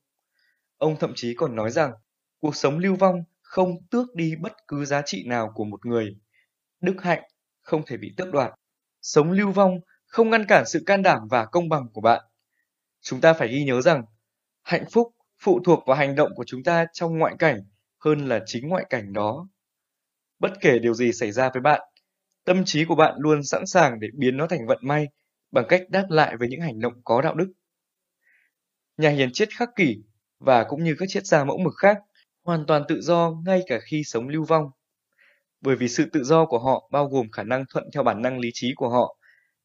Ông 0.77 0.95
thậm 0.99 1.11
chí 1.15 1.33
còn 1.37 1.55
nói 1.55 1.71
rằng 1.71 1.91
cuộc 2.39 2.55
sống 2.55 2.79
lưu 2.79 2.95
vong 2.95 3.23
không 3.41 3.69
tước 3.91 4.15
đi 4.15 4.35
bất 4.35 4.53
cứ 4.67 4.85
giá 4.85 5.01
trị 5.05 5.23
nào 5.27 5.51
của 5.55 5.63
một 5.63 5.85
người. 5.85 6.17
Đức 6.81 6.95
hạnh 7.01 7.23
không 7.61 7.85
thể 7.85 7.97
bị 7.97 8.13
tước 8.17 8.31
đoạt. 8.31 8.51
Sống 9.01 9.31
lưu 9.31 9.51
vong 9.51 9.79
không 10.05 10.29
ngăn 10.29 10.45
cản 10.45 10.65
sự 10.65 10.83
can 10.85 11.03
đảm 11.03 11.19
và 11.29 11.45
công 11.45 11.69
bằng 11.69 11.87
của 11.93 12.01
bạn. 12.01 12.23
Chúng 13.01 13.21
ta 13.21 13.33
phải 13.33 13.47
ghi 13.47 13.63
nhớ 13.63 13.81
rằng 13.81 14.03
hạnh 14.63 14.85
phúc 14.91 15.15
phụ 15.39 15.59
thuộc 15.65 15.83
vào 15.87 15.97
hành 15.97 16.15
động 16.15 16.31
của 16.35 16.43
chúng 16.47 16.63
ta 16.63 16.85
trong 16.93 17.17
ngoại 17.17 17.35
cảnh 17.39 17.59
hơn 18.05 18.27
là 18.27 18.39
chính 18.45 18.67
ngoại 18.67 18.85
cảnh 18.89 19.13
đó. 19.13 19.47
Bất 20.39 20.51
kể 20.61 20.79
điều 20.79 20.93
gì 20.93 21.11
xảy 21.11 21.31
ra 21.31 21.49
với 21.53 21.61
bạn, 21.61 21.81
tâm 22.43 22.65
trí 22.65 22.85
của 22.85 22.95
bạn 22.95 23.15
luôn 23.17 23.43
sẵn 23.43 23.65
sàng 23.65 23.99
để 23.99 24.07
biến 24.17 24.37
nó 24.37 24.47
thành 24.47 24.67
vận 24.67 24.79
may 24.81 25.07
bằng 25.51 25.65
cách 25.69 25.81
đáp 25.89 26.05
lại 26.09 26.37
với 26.37 26.47
những 26.47 26.61
hành 26.61 26.79
động 26.79 26.93
có 27.03 27.21
đạo 27.21 27.35
đức. 27.35 27.53
Nhà 28.97 29.09
hiền 29.09 29.29
triết 29.33 29.49
khắc 29.49 29.69
kỷ 29.75 29.97
và 30.39 30.63
cũng 30.63 30.83
như 30.83 30.95
các 30.99 31.05
triết 31.09 31.25
gia 31.25 31.43
mẫu 31.43 31.57
mực 31.57 31.73
khác 31.77 31.97
hoàn 32.43 32.65
toàn 32.65 32.83
tự 32.87 33.01
do 33.01 33.31
ngay 33.45 33.61
cả 33.67 33.79
khi 33.79 34.03
sống 34.03 34.27
lưu 34.27 34.43
vong. 34.43 34.69
Bởi 35.61 35.75
vì 35.75 35.87
sự 35.87 36.05
tự 36.13 36.23
do 36.23 36.45
của 36.45 36.59
họ 36.59 36.89
bao 36.91 37.07
gồm 37.07 37.31
khả 37.31 37.43
năng 37.43 37.65
thuận 37.69 37.85
theo 37.93 38.03
bản 38.03 38.21
năng 38.21 38.39
lý 38.39 38.49
trí 38.53 38.73
của 38.75 38.89
họ, 38.89 39.17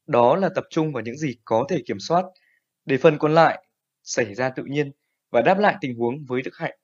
đó 0.07 0.35
là 0.35 0.49
tập 0.55 0.63
trung 0.69 0.93
vào 0.93 1.03
những 1.03 1.17
gì 1.17 1.35
có 1.45 1.65
thể 1.69 1.81
kiểm 1.85 1.99
soát, 1.99 2.25
để 2.85 2.97
phần 2.97 3.17
còn 3.17 3.33
lại 3.33 3.65
xảy 4.03 4.35
ra 4.35 4.49
tự 4.49 4.63
nhiên 4.65 4.91
và 5.31 5.41
đáp 5.41 5.59
lại 5.59 5.75
tình 5.81 5.95
huống 5.95 6.25
với 6.27 6.41
đức 6.41 6.51
hạnh. 6.53 6.80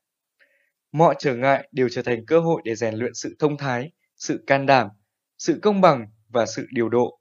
Mọi 0.98 1.16
trở 1.20 1.36
ngại 1.36 1.70
đều 1.72 1.90
trở 1.90 2.02
thành 2.02 2.26
cơ 2.26 2.40
hội 2.40 2.62
để 2.66 2.76
rèn 2.76 2.96
luyện 2.96 3.14
sự 3.14 3.36
thông 3.40 3.58
thái, 3.58 3.92
sự 4.16 4.44
can 4.48 4.66
đảm, 4.66 4.88
sự 5.38 5.60
công 5.62 5.82
bằng 5.82 6.08
và 6.30 6.46
sự 6.46 6.68
điều 6.74 6.90
độ. 6.90 7.20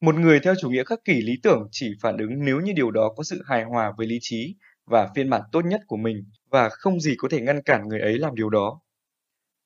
Một 0.00 0.14
người 0.14 0.40
theo 0.40 0.54
chủ 0.60 0.70
nghĩa 0.70 0.84
khắc 0.84 1.04
kỷ 1.04 1.22
lý 1.22 1.32
tưởng 1.42 1.68
chỉ 1.70 1.92
phản 2.02 2.16
ứng 2.16 2.44
nếu 2.44 2.60
như 2.60 2.72
điều 2.72 2.90
đó 2.90 3.12
có 3.16 3.22
sự 3.22 3.42
hài 3.46 3.64
hòa 3.64 3.92
với 3.96 4.06
lý 4.06 4.18
trí 4.20 4.56
và 4.86 5.08
phiên 5.14 5.30
bản 5.30 5.42
tốt 5.52 5.64
nhất 5.64 5.80
của 5.86 5.96
mình 5.96 6.24
và 6.50 6.68
không 6.68 7.00
gì 7.00 7.14
có 7.18 7.28
thể 7.30 7.40
ngăn 7.40 7.62
cản 7.62 7.88
người 7.88 8.00
ấy 8.00 8.18
làm 8.18 8.34
điều 8.34 8.50
đó. 8.50 8.80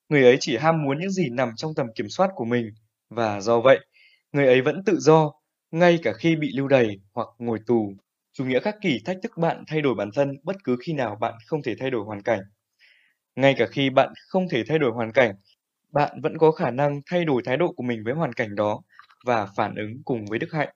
Người 0.09 0.25
ấy 0.25 0.37
chỉ 0.41 0.57
ham 0.57 0.83
muốn 0.83 0.99
những 1.01 1.11
gì 1.11 1.29
nằm 1.31 1.51
trong 1.57 1.75
tầm 1.75 1.87
kiểm 1.95 2.09
soát 2.09 2.31
của 2.35 2.45
mình 2.45 2.71
và 3.11 3.41
do 3.41 3.61
vậy, 3.61 3.79
người 4.33 4.47
ấy 4.47 4.61
vẫn 4.61 4.85
tự 4.85 4.99
do 5.01 5.33
ngay 5.71 5.99
cả 6.03 6.13
khi 6.13 6.37
bị 6.37 6.49
lưu 6.57 6.69
đày 6.69 7.01
hoặc 7.15 7.29
ngồi 7.39 7.59
tù. 7.67 7.93
Chủ 8.33 8.45
nghĩa 8.45 8.61
khắc 8.61 8.77
kỷ 8.81 9.01
thách 9.05 9.17
thức 9.23 9.33
bạn 9.37 9.65
thay 9.67 9.81
đổi 9.81 9.95
bản 9.95 10.11
thân 10.15 10.37
bất 10.43 10.57
cứ 10.65 10.77
khi 10.87 10.93
nào 10.93 11.17
bạn 11.21 11.35
không 11.47 11.63
thể 11.63 11.75
thay 11.81 11.91
đổi 11.91 12.05
hoàn 12.05 12.23
cảnh. 12.23 12.41
Ngay 13.37 13.55
cả 13.59 13.67
khi 13.67 13.91
bạn 13.91 14.13
không 14.29 14.49
thể 14.51 14.65
thay 14.69 14.79
đổi 14.79 14.91
hoàn 14.93 15.13
cảnh, 15.13 15.35
bạn 15.93 16.21
vẫn 16.23 16.39
có 16.39 16.51
khả 16.53 16.71
năng 16.71 17.01
thay 17.11 17.25
đổi 17.25 17.43
thái 17.47 17.57
độ 17.57 17.73
của 17.77 17.83
mình 17.83 18.05
với 18.05 18.15
hoàn 18.15 18.33
cảnh 18.33 18.55
đó 18.57 18.83
và 19.27 19.47
phản 19.57 19.75
ứng 19.75 20.03
cùng 20.05 20.27
với 20.27 20.39
đức 20.39 20.49
hạnh. 20.53 20.69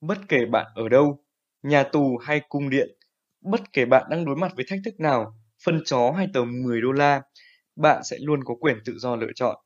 Bất 0.00 0.18
kể 0.28 0.46
bạn 0.46 0.66
ở 0.74 0.88
đâu, 0.88 1.24
nhà 1.62 1.82
tù 1.82 2.16
hay 2.16 2.40
cung 2.48 2.70
điện, 2.70 2.88
bất 3.40 3.60
kể 3.72 3.84
bạn 3.84 4.06
đang 4.10 4.24
đối 4.24 4.36
mặt 4.36 4.52
với 4.56 4.64
thách 4.68 4.80
thức 4.84 5.00
nào, 5.00 5.34
phân 5.64 5.82
chó 5.84 6.10
hay 6.16 6.28
tờ 6.34 6.44
10 6.44 6.80
đô 6.80 6.92
la, 6.92 7.22
bạn 7.76 8.04
sẽ 8.04 8.16
luôn 8.20 8.44
có 8.44 8.54
quyền 8.60 8.76
tự 8.84 8.98
do 8.98 9.16
lựa 9.16 9.32
chọn. 9.34 9.56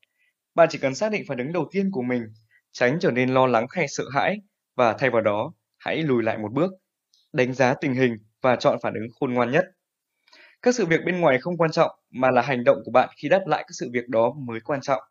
Bạn 0.55 0.69
chỉ 0.73 0.79
cần 0.79 0.95
xác 0.95 1.13
định 1.13 1.25
phản 1.29 1.39
ứng 1.39 1.53
đầu 1.53 1.69
tiên 1.73 1.91
của 1.93 2.03
mình, 2.03 2.23
tránh 2.73 2.99
trở 3.01 3.11
nên 3.11 3.31
lo 3.35 3.47
lắng 3.47 3.67
hay 3.71 3.87
sợ 3.89 4.05
hãi 4.15 4.39
và 4.77 4.93
thay 4.93 5.11
vào 5.11 5.23
đó, 5.23 5.53
hãy 5.79 6.03
lùi 6.03 6.23
lại 6.23 6.39
một 6.39 6.53
bước, 6.53 6.73
đánh 7.33 7.55
giá 7.55 7.75
tình 7.83 7.95
hình 7.95 8.17
và 8.43 8.57
chọn 8.57 8.79
phản 8.83 8.95
ứng 8.95 9.09
khôn 9.21 9.35
ngoan 9.35 9.53
nhất. 9.53 9.65
Các 10.67 10.75
sự 10.75 10.87
việc 10.87 11.01
bên 11.05 11.21
ngoài 11.21 11.39
không 11.39 11.57
quan 11.57 11.71
trọng 11.71 11.91
mà 12.11 12.31
là 12.31 12.43
hành 12.43 12.65
động 12.65 12.83
của 12.85 12.91
bạn 12.91 13.09
khi 13.17 13.29
đáp 13.29 13.43
lại 13.47 13.65
các 13.67 13.73
sự 13.73 13.91
việc 13.93 14.09
đó 14.09 14.33
mới 14.37 14.61
quan 14.61 14.81
trọng. 14.81 15.03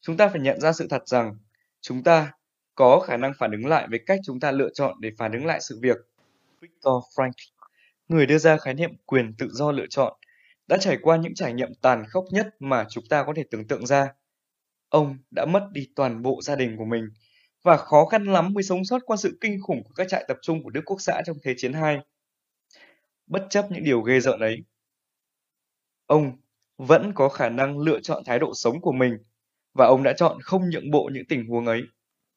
Chúng 0.00 0.16
ta 0.16 0.28
phải 0.28 0.40
nhận 0.40 0.60
ra 0.60 0.72
sự 0.72 0.86
thật 0.90 1.02
rằng 1.08 1.36
chúng 1.80 2.02
ta 2.02 2.32
có 2.74 3.00
khả 3.00 3.16
năng 3.16 3.32
phản 3.38 3.50
ứng 3.50 3.66
lại 3.66 3.86
với 3.90 4.00
cách 4.06 4.18
chúng 4.24 4.40
ta 4.40 4.50
lựa 4.50 4.68
chọn 4.74 4.96
để 5.00 5.10
phản 5.18 5.32
ứng 5.32 5.46
lại 5.46 5.60
sự 5.60 5.78
việc. 5.82 5.96
Victor 6.60 6.94
Frank, 7.16 7.30
người 8.08 8.26
đưa 8.26 8.38
ra 8.38 8.56
khái 8.56 8.74
niệm 8.74 8.90
quyền 9.06 9.34
tự 9.38 9.48
do 9.50 9.72
lựa 9.72 9.86
chọn, 9.90 10.12
đã 10.66 10.76
trải 10.80 10.98
qua 11.02 11.16
những 11.16 11.34
trải 11.34 11.52
nghiệm 11.52 11.74
tàn 11.82 12.04
khốc 12.08 12.24
nhất 12.30 12.46
mà 12.60 12.86
chúng 12.88 13.04
ta 13.10 13.24
có 13.24 13.32
thể 13.36 13.44
tưởng 13.50 13.68
tượng 13.68 13.86
ra. 13.86 14.08
Ông 14.88 15.18
đã 15.30 15.44
mất 15.44 15.68
đi 15.72 15.88
toàn 15.96 16.22
bộ 16.22 16.40
gia 16.42 16.56
đình 16.56 16.76
của 16.76 16.84
mình 16.84 17.08
và 17.62 17.76
khó 17.76 18.06
khăn 18.06 18.24
lắm 18.24 18.52
mới 18.52 18.62
sống 18.62 18.84
sót 18.84 18.98
qua 19.06 19.16
sự 19.16 19.38
kinh 19.40 19.58
khủng 19.62 19.84
của 19.84 19.94
các 19.94 20.08
trại 20.08 20.24
tập 20.28 20.36
trung 20.42 20.62
của 20.62 20.70
Đức 20.70 20.82
Quốc 20.84 21.00
xã 21.00 21.22
trong 21.26 21.36
Thế 21.42 21.54
chiến 21.56 21.72
II. 21.72 22.13
Bất 23.26 23.46
chấp 23.50 23.66
những 23.70 23.84
điều 23.84 24.00
ghê 24.00 24.20
rợn 24.20 24.40
ấy, 24.40 24.64
ông 26.06 26.32
vẫn 26.78 27.12
có 27.14 27.28
khả 27.28 27.48
năng 27.48 27.78
lựa 27.78 28.00
chọn 28.00 28.22
thái 28.26 28.38
độ 28.38 28.52
sống 28.54 28.80
của 28.80 28.92
mình 28.92 29.18
và 29.74 29.86
ông 29.86 30.02
đã 30.02 30.12
chọn 30.16 30.38
không 30.42 30.70
nhượng 30.70 30.90
bộ 30.90 31.10
những 31.12 31.26
tình 31.28 31.46
huống 31.46 31.66
ấy. 31.66 31.82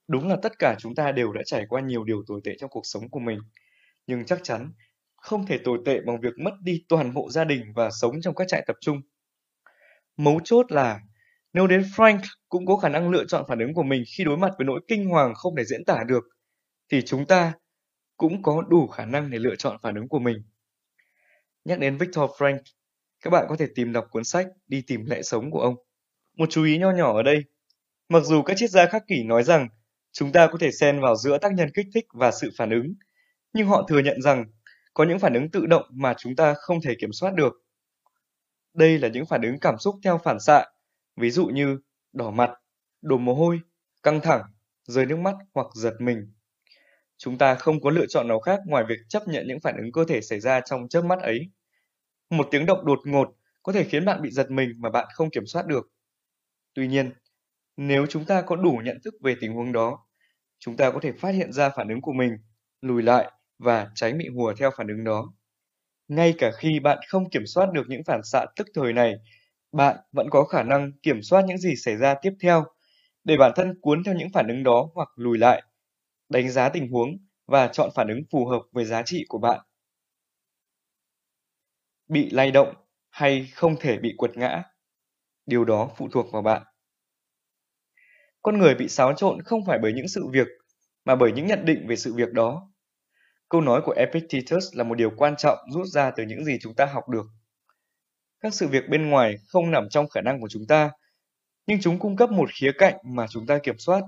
Đúng 0.08 0.28
là 0.30 0.38
tất 0.44 0.60
cả 0.60 0.76
chúng 0.80 0.96
ta 0.96 1.12
đều 1.12 1.34
đã 1.34 1.42
trải 1.46 1.66
qua 1.70 1.82
nhiều 1.82 2.04
điều 2.04 2.24
tồi 2.28 2.42
tệ 2.44 2.52
trong 2.60 2.70
cuộc 2.70 2.86
sống 2.86 3.10
của 3.10 3.20
mình, 3.20 3.40
nhưng 4.08 4.26
chắc 4.26 4.40
chắn 4.44 4.72
không 5.18 5.46
thể 5.46 5.58
tồi 5.64 5.80
tệ 5.86 6.00
bằng 6.08 6.22
việc 6.22 6.34
mất 6.44 6.52
đi 6.64 6.86
toàn 6.90 7.14
bộ 7.14 7.30
gia 7.30 7.44
đình 7.44 7.62
và 7.76 7.90
sống 8.02 8.22
trong 8.22 8.36
các 8.36 8.48
trại 8.48 8.64
tập 8.68 8.76
trung. 8.82 9.02
Mấu 10.18 10.40
chốt 10.44 10.72
là 10.72 11.00
nếu 11.54 11.68
đến 11.68 11.82
Frank 11.82 12.20
cũng 12.50 12.66
có 12.66 12.78
khả 12.78 12.90
năng 12.90 13.10
lựa 13.10 13.26
chọn 13.26 13.46
phản 13.48 13.60
ứng 13.60 13.74
của 13.74 13.84
mình 13.84 14.04
khi 14.18 14.24
đối 14.24 14.38
mặt 14.38 14.52
với 14.58 14.66
nỗi 14.66 14.82
kinh 14.88 15.10
hoàng 15.10 15.34
không 15.36 15.56
thể 15.56 15.64
diễn 15.66 15.86
tả 15.86 16.04
được, 16.08 16.24
thì 16.92 17.02
chúng 17.02 17.26
ta 17.26 17.54
cũng 18.18 18.44
có 18.44 18.62
đủ 18.70 18.88
khả 18.88 19.06
năng 19.06 19.30
để 19.30 19.40
lựa 19.40 19.56
chọn 19.56 19.78
phản 19.84 19.96
ứng 19.96 20.08
của 20.08 20.20
mình. 20.20 20.38
Nhắc 21.68 21.80
đến 21.80 21.98
Victor 21.98 22.32
Frank, 22.32 22.60
các 23.22 23.30
bạn 23.30 23.46
có 23.50 23.56
thể 23.56 23.68
tìm 23.76 23.94
đọc 23.94 24.08
cuốn 24.12 24.24
sách 24.24 24.48
Đi 24.68 24.84
tìm 24.88 25.06
lẽ 25.06 25.22
sống 25.22 25.52
của 25.52 25.60
ông. 25.60 25.76
Một 26.38 26.50
chú 26.50 26.64
ý 26.64 26.78
nho 26.78 26.92
nhỏ 26.92 27.16
ở 27.16 27.24
đây, 27.24 27.44
mặc 28.10 28.24
dù 28.24 28.42
các 28.42 28.58
triết 28.58 28.70
gia 28.70 28.86
khắc 28.86 29.08
kỷ 29.08 29.24
nói 29.24 29.44
rằng 29.44 29.68
chúng 30.12 30.32
ta 30.32 30.48
có 30.52 30.58
thể 30.58 30.72
xen 30.72 31.02
vào 31.02 31.16
giữa 31.16 31.38
tác 31.38 31.54
nhân 31.54 31.70
kích 31.74 31.86
thích 31.94 32.06
và 32.14 32.32
sự 32.32 32.52
phản 32.58 32.70
ứng, 32.70 32.94
nhưng 33.54 33.68
họ 33.68 33.86
thừa 33.90 34.00
nhận 34.00 34.22
rằng 34.22 34.46
có 34.94 35.04
những 35.04 35.20
phản 35.20 35.34
ứng 35.34 35.52
tự 35.52 35.66
động 35.66 35.86
mà 35.90 36.14
chúng 36.18 36.36
ta 36.36 36.54
không 36.54 36.82
thể 36.82 36.96
kiểm 37.00 37.14
soát 37.14 37.34
được. 37.34 37.54
Đây 38.74 39.00
là 39.00 39.08
những 39.08 39.26
phản 39.26 39.42
ứng 39.42 39.60
cảm 39.60 39.78
xúc 39.78 39.96
theo 40.04 40.18
phản 40.18 40.40
xạ, 40.40 40.66
ví 41.16 41.30
dụ 41.30 41.46
như 41.46 41.80
đỏ 42.14 42.32
mặt, 42.32 42.52
đổ 43.02 43.18
mồ 43.18 43.34
hôi, 43.34 43.60
căng 44.04 44.22
thẳng, 44.22 44.42
rơi 44.84 45.06
nước 45.06 45.20
mắt 45.20 45.36
hoặc 45.54 45.68
giật 45.76 45.94
mình. 46.00 46.34
Chúng 47.18 47.38
ta 47.38 47.56
không 47.56 47.82
có 47.82 47.90
lựa 47.90 48.06
chọn 48.10 48.28
nào 48.28 48.40
khác 48.40 48.60
ngoài 48.66 48.84
việc 48.90 49.00
chấp 49.10 49.28
nhận 49.28 49.48
những 49.48 49.60
phản 49.60 49.78
ứng 49.78 49.92
cơ 49.92 50.06
thể 50.08 50.22
xảy 50.22 50.40
ra 50.40 50.62
trong 50.62 50.88
chớp 50.90 51.02
mắt 51.02 51.20
ấy. 51.20 51.50
Một 52.30 52.48
tiếng 52.52 52.66
động 52.66 52.86
đột 52.86 53.00
ngột 53.06 53.36
có 53.64 53.72
thể 53.74 53.84
khiến 53.84 54.06
bạn 54.06 54.22
bị 54.22 54.30
giật 54.32 54.52
mình 54.52 54.70
mà 54.78 54.90
bạn 54.90 55.08
không 55.14 55.30
kiểm 55.30 55.46
soát 55.46 55.66
được. 55.68 55.92
Tuy 56.76 56.88
nhiên, 56.88 57.12
nếu 57.78 58.06
chúng 58.08 58.26
ta 58.26 58.42
có 58.42 58.56
đủ 58.56 58.82
nhận 58.86 58.98
thức 59.06 59.14
về 59.24 59.36
tình 59.42 59.54
huống 59.54 59.72
đó, 59.72 60.00
chúng 60.60 60.78
ta 60.78 60.92
có 60.92 61.00
thể 61.04 61.12
phát 61.14 61.30
hiện 61.36 61.54
ra 61.54 61.70
phản 61.70 61.90
ứng 61.90 62.02
của 62.02 62.14
mình, 62.14 62.38
lùi 62.82 63.04
lại 63.04 63.32
và 63.60 63.88
tránh 63.96 64.18
bị 64.18 64.28
hùa 64.36 64.54
theo 64.60 64.72
phản 64.78 64.88
ứng 64.88 65.04
đó. 65.04 65.34
Ngay 66.08 66.36
cả 66.40 66.52
khi 66.52 66.80
bạn 66.80 67.00
không 67.10 67.30
kiểm 67.30 67.48
soát 67.48 67.68
được 67.74 67.84
những 67.90 68.04
phản 68.08 68.22
xạ 68.24 68.46
tức 68.58 68.68
thời 68.76 68.94
này, 68.94 69.16
bạn 69.72 69.98
vẫn 70.12 70.28
có 70.32 70.44
khả 70.46 70.64
năng 70.64 70.92
kiểm 71.04 71.24
soát 71.24 71.46
những 71.48 71.58
gì 71.58 71.76
xảy 71.76 71.98
ra 71.98 72.16
tiếp 72.22 72.34
theo 72.44 72.66
để 73.24 73.38
bản 73.40 73.52
thân 73.56 73.80
cuốn 73.82 74.04
theo 74.06 74.16
những 74.16 74.30
phản 74.34 74.48
ứng 74.48 74.64
đó 74.64 74.90
hoặc 74.96 75.10
lùi 75.16 75.38
lại, 75.38 75.64
đánh 76.30 76.50
giá 76.52 76.70
tình 76.70 76.92
huống 76.92 77.10
và 77.48 77.68
chọn 77.68 77.92
phản 77.96 78.10
ứng 78.10 78.22
phù 78.32 78.48
hợp 78.48 78.62
với 78.74 78.86
giá 78.86 79.04
trị 79.04 79.26
của 79.30 79.40
bạn. 79.40 79.62
Bị 82.08 82.30
lay 82.30 82.52
động 82.52 82.74
hay 83.10 83.52
không 83.54 83.76
thể 83.80 83.98
bị 83.98 84.14
quật 84.18 84.38
ngã, 84.38 84.64
điều 85.46 85.66
đó 85.66 85.90
phụ 85.98 86.10
thuộc 86.12 86.32
vào 86.32 86.42
bạn. 86.42 86.64
Con 88.42 88.58
người 88.58 88.76
bị 88.76 88.88
xáo 88.88 89.14
trộn 89.14 89.42
không 89.42 89.66
phải 89.66 89.80
bởi 89.82 89.94
những 89.94 90.08
sự 90.08 90.28
việc 90.32 90.48
mà 91.06 91.16
bởi 91.16 91.32
những 91.32 91.48
nhận 91.48 91.66
định 91.66 91.88
về 91.88 91.96
sự 91.96 92.14
việc 92.14 92.34
đó. 92.34 92.72
Câu 93.50 93.62
nói 93.62 93.82
của 93.86 93.92
Epictetus 93.92 94.76
là 94.76 94.84
một 94.84 94.96
điều 94.96 95.12
quan 95.18 95.36
trọng 95.36 95.58
rút 95.72 95.88
ra 95.88 96.12
từ 96.12 96.24
những 96.24 96.46
gì 96.46 96.58
chúng 96.62 96.76
ta 96.76 96.86
học 96.86 97.10
được. 97.10 97.26
Các 98.40 98.54
sự 98.54 98.68
việc 98.68 98.90
bên 98.90 99.10
ngoài 99.10 99.36
không 99.48 99.72
nằm 99.72 99.90
trong 99.90 100.10
khả 100.10 100.22
năng 100.22 100.42
của 100.42 100.48
chúng 100.50 100.68
ta, 100.68 100.92
nhưng 101.68 101.80
chúng 101.82 102.00
cung 102.00 102.16
cấp 102.16 102.32
một 102.32 102.50
khía 102.54 102.72
cạnh 102.78 102.96
mà 103.04 103.28
chúng 103.28 103.46
ta 103.46 103.60
kiểm 103.64 103.78
soát 103.78 104.02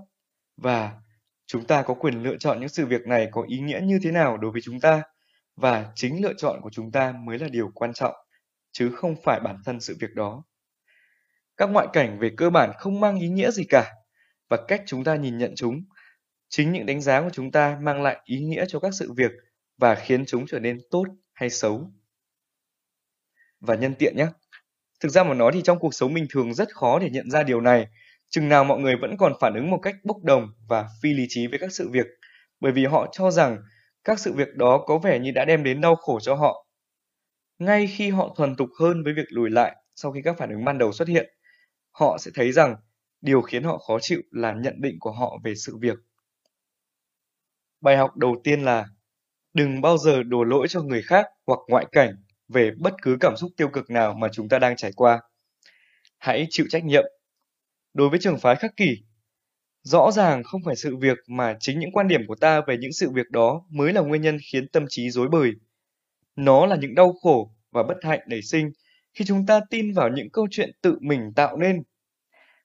và 0.57 1.01
chúng 1.45 1.65
ta 1.65 1.83
có 1.83 1.93
quyền 1.93 2.23
lựa 2.23 2.37
chọn 2.37 2.59
những 2.59 2.69
sự 2.69 2.85
việc 2.85 3.07
này 3.07 3.27
có 3.31 3.43
ý 3.47 3.59
nghĩa 3.59 3.79
như 3.83 3.99
thế 4.03 4.11
nào 4.11 4.37
đối 4.37 4.51
với 4.51 4.61
chúng 4.61 4.79
ta 4.79 5.03
và 5.61 5.91
chính 5.95 6.23
lựa 6.23 6.33
chọn 6.37 6.61
của 6.61 6.69
chúng 6.69 6.91
ta 6.91 7.13
mới 7.25 7.39
là 7.39 7.47
điều 7.47 7.71
quan 7.73 7.93
trọng 7.93 8.15
chứ 8.71 8.91
không 8.95 9.15
phải 9.23 9.39
bản 9.39 9.57
thân 9.65 9.79
sự 9.79 9.97
việc 9.99 10.15
đó. 10.15 10.43
Các 11.57 11.69
ngoại 11.69 11.87
cảnh 11.93 12.19
về 12.19 12.31
cơ 12.37 12.49
bản 12.49 12.71
không 12.77 12.99
mang 12.99 13.19
ý 13.19 13.27
nghĩa 13.27 13.51
gì 13.51 13.63
cả 13.69 13.93
và 14.49 14.57
cách 14.67 14.83
chúng 14.85 15.03
ta 15.03 15.15
nhìn 15.15 15.37
nhận 15.37 15.53
chúng 15.55 15.81
Chính 16.49 16.71
những 16.71 16.85
đánh 16.85 17.01
giá 17.01 17.21
của 17.21 17.29
chúng 17.33 17.51
ta 17.51 17.77
mang 17.81 18.01
lại 18.01 18.21
ý 18.23 18.39
nghĩa 18.39 18.65
cho 18.67 18.79
các 18.79 18.93
sự 18.93 19.13
việc 19.13 19.31
và 19.77 19.95
khiến 19.95 20.25
chúng 20.25 20.47
trở 20.47 20.59
nên 20.59 20.79
tốt 20.91 21.05
hay 21.33 21.49
xấu. 21.49 21.91
Và 23.59 23.75
nhân 23.75 23.95
tiện 23.95 24.17
nhé, 24.17 24.27
thực 24.99 25.09
ra 25.09 25.23
mà 25.23 25.33
nói 25.33 25.51
thì 25.53 25.61
trong 25.63 25.79
cuộc 25.79 25.93
sống 25.93 26.13
bình 26.13 26.25
thường 26.29 26.53
rất 26.53 26.75
khó 26.75 26.99
để 26.99 27.09
nhận 27.09 27.29
ra 27.29 27.43
điều 27.43 27.61
này, 27.61 27.87
chừng 28.29 28.49
nào 28.49 28.63
mọi 28.63 28.79
người 28.79 28.95
vẫn 29.01 29.17
còn 29.17 29.33
phản 29.39 29.53
ứng 29.53 29.69
một 29.69 29.79
cách 29.81 29.95
bốc 30.03 30.17
đồng 30.23 30.47
và 30.67 30.87
phi 31.01 31.13
lý 31.13 31.25
trí 31.29 31.47
với 31.47 31.59
các 31.59 31.71
sự 31.73 31.89
việc, 31.89 32.05
bởi 32.59 32.71
vì 32.71 32.85
họ 32.85 33.09
cho 33.11 33.31
rằng 33.31 33.57
các 34.09 34.19
sự 34.19 34.33
việc 34.33 34.55
đó 34.55 34.83
có 34.87 34.97
vẻ 34.97 35.19
như 35.19 35.31
đã 35.31 35.45
đem 35.45 35.63
đến 35.63 35.81
đau 35.81 35.95
khổ 35.95 36.19
cho 36.19 36.35
họ. 36.35 36.65
Ngay 37.59 37.87
khi 37.87 38.09
họ 38.09 38.33
thuần 38.37 38.55
thục 38.55 38.69
hơn 38.79 39.03
với 39.03 39.13
việc 39.13 39.25
lùi 39.29 39.49
lại 39.49 39.75
sau 39.95 40.11
khi 40.11 40.21
các 40.23 40.37
phản 40.37 40.49
ứng 40.49 40.65
ban 40.65 40.77
đầu 40.77 40.91
xuất 40.91 41.07
hiện, 41.07 41.29
họ 41.91 42.17
sẽ 42.19 42.31
thấy 42.35 42.51
rằng 42.51 42.75
điều 43.21 43.41
khiến 43.41 43.63
họ 43.63 43.77
khó 43.77 43.97
chịu 44.01 44.21
là 44.31 44.53
nhận 44.53 44.81
định 44.81 44.97
của 44.99 45.11
họ 45.11 45.39
về 45.43 45.55
sự 45.55 45.77
việc 45.77 45.97
Bài 47.81 47.97
học 47.97 48.17
đầu 48.17 48.35
tiên 48.43 48.61
là 48.61 48.85
đừng 49.53 49.81
bao 49.81 49.97
giờ 49.97 50.23
đổ 50.23 50.43
lỗi 50.43 50.67
cho 50.67 50.81
người 50.81 51.01
khác 51.01 51.25
hoặc 51.47 51.59
ngoại 51.67 51.85
cảnh 51.91 52.15
về 52.47 52.71
bất 52.79 52.93
cứ 53.01 53.17
cảm 53.19 53.37
xúc 53.37 53.51
tiêu 53.57 53.67
cực 53.67 53.89
nào 53.89 54.13
mà 54.13 54.27
chúng 54.31 54.49
ta 54.49 54.59
đang 54.59 54.75
trải 54.75 54.91
qua. 54.95 55.19
Hãy 56.17 56.47
chịu 56.49 56.65
trách 56.69 56.85
nhiệm. 56.85 57.03
Đối 57.93 58.09
với 58.09 58.19
trường 58.19 58.39
phái 58.39 58.55
khắc 58.55 58.77
kỷ, 58.77 58.97
rõ 59.83 60.11
ràng 60.11 60.43
không 60.43 60.61
phải 60.65 60.75
sự 60.75 60.97
việc 60.97 61.17
mà 61.27 61.55
chính 61.59 61.79
những 61.79 61.91
quan 61.91 62.07
điểm 62.07 62.21
của 62.27 62.35
ta 62.35 62.61
về 62.67 62.77
những 62.77 62.93
sự 62.93 63.09
việc 63.11 63.29
đó 63.31 63.65
mới 63.69 63.93
là 63.93 64.01
nguyên 64.01 64.21
nhân 64.21 64.37
khiến 64.51 64.67
tâm 64.67 64.85
trí 64.89 65.09
rối 65.09 65.29
bời. 65.29 65.51
Nó 66.35 66.65
là 66.65 66.75
những 66.75 66.95
đau 66.95 67.13
khổ 67.21 67.55
và 67.71 67.83
bất 67.83 67.97
hạnh 68.01 68.19
nảy 68.27 68.41
sinh 68.41 68.71
khi 69.13 69.25
chúng 69.25 69.45
ta 69.45 69.59
tin 69.69 69.93
vào 69.93 70.09
những 70.09 70.29
câu 70.29 70.47
chuyện 70.51 70.71
tự 70.81 70.97
mình 71.01 71.33
tạo 71.35 71.57
nên. 71.57 71.83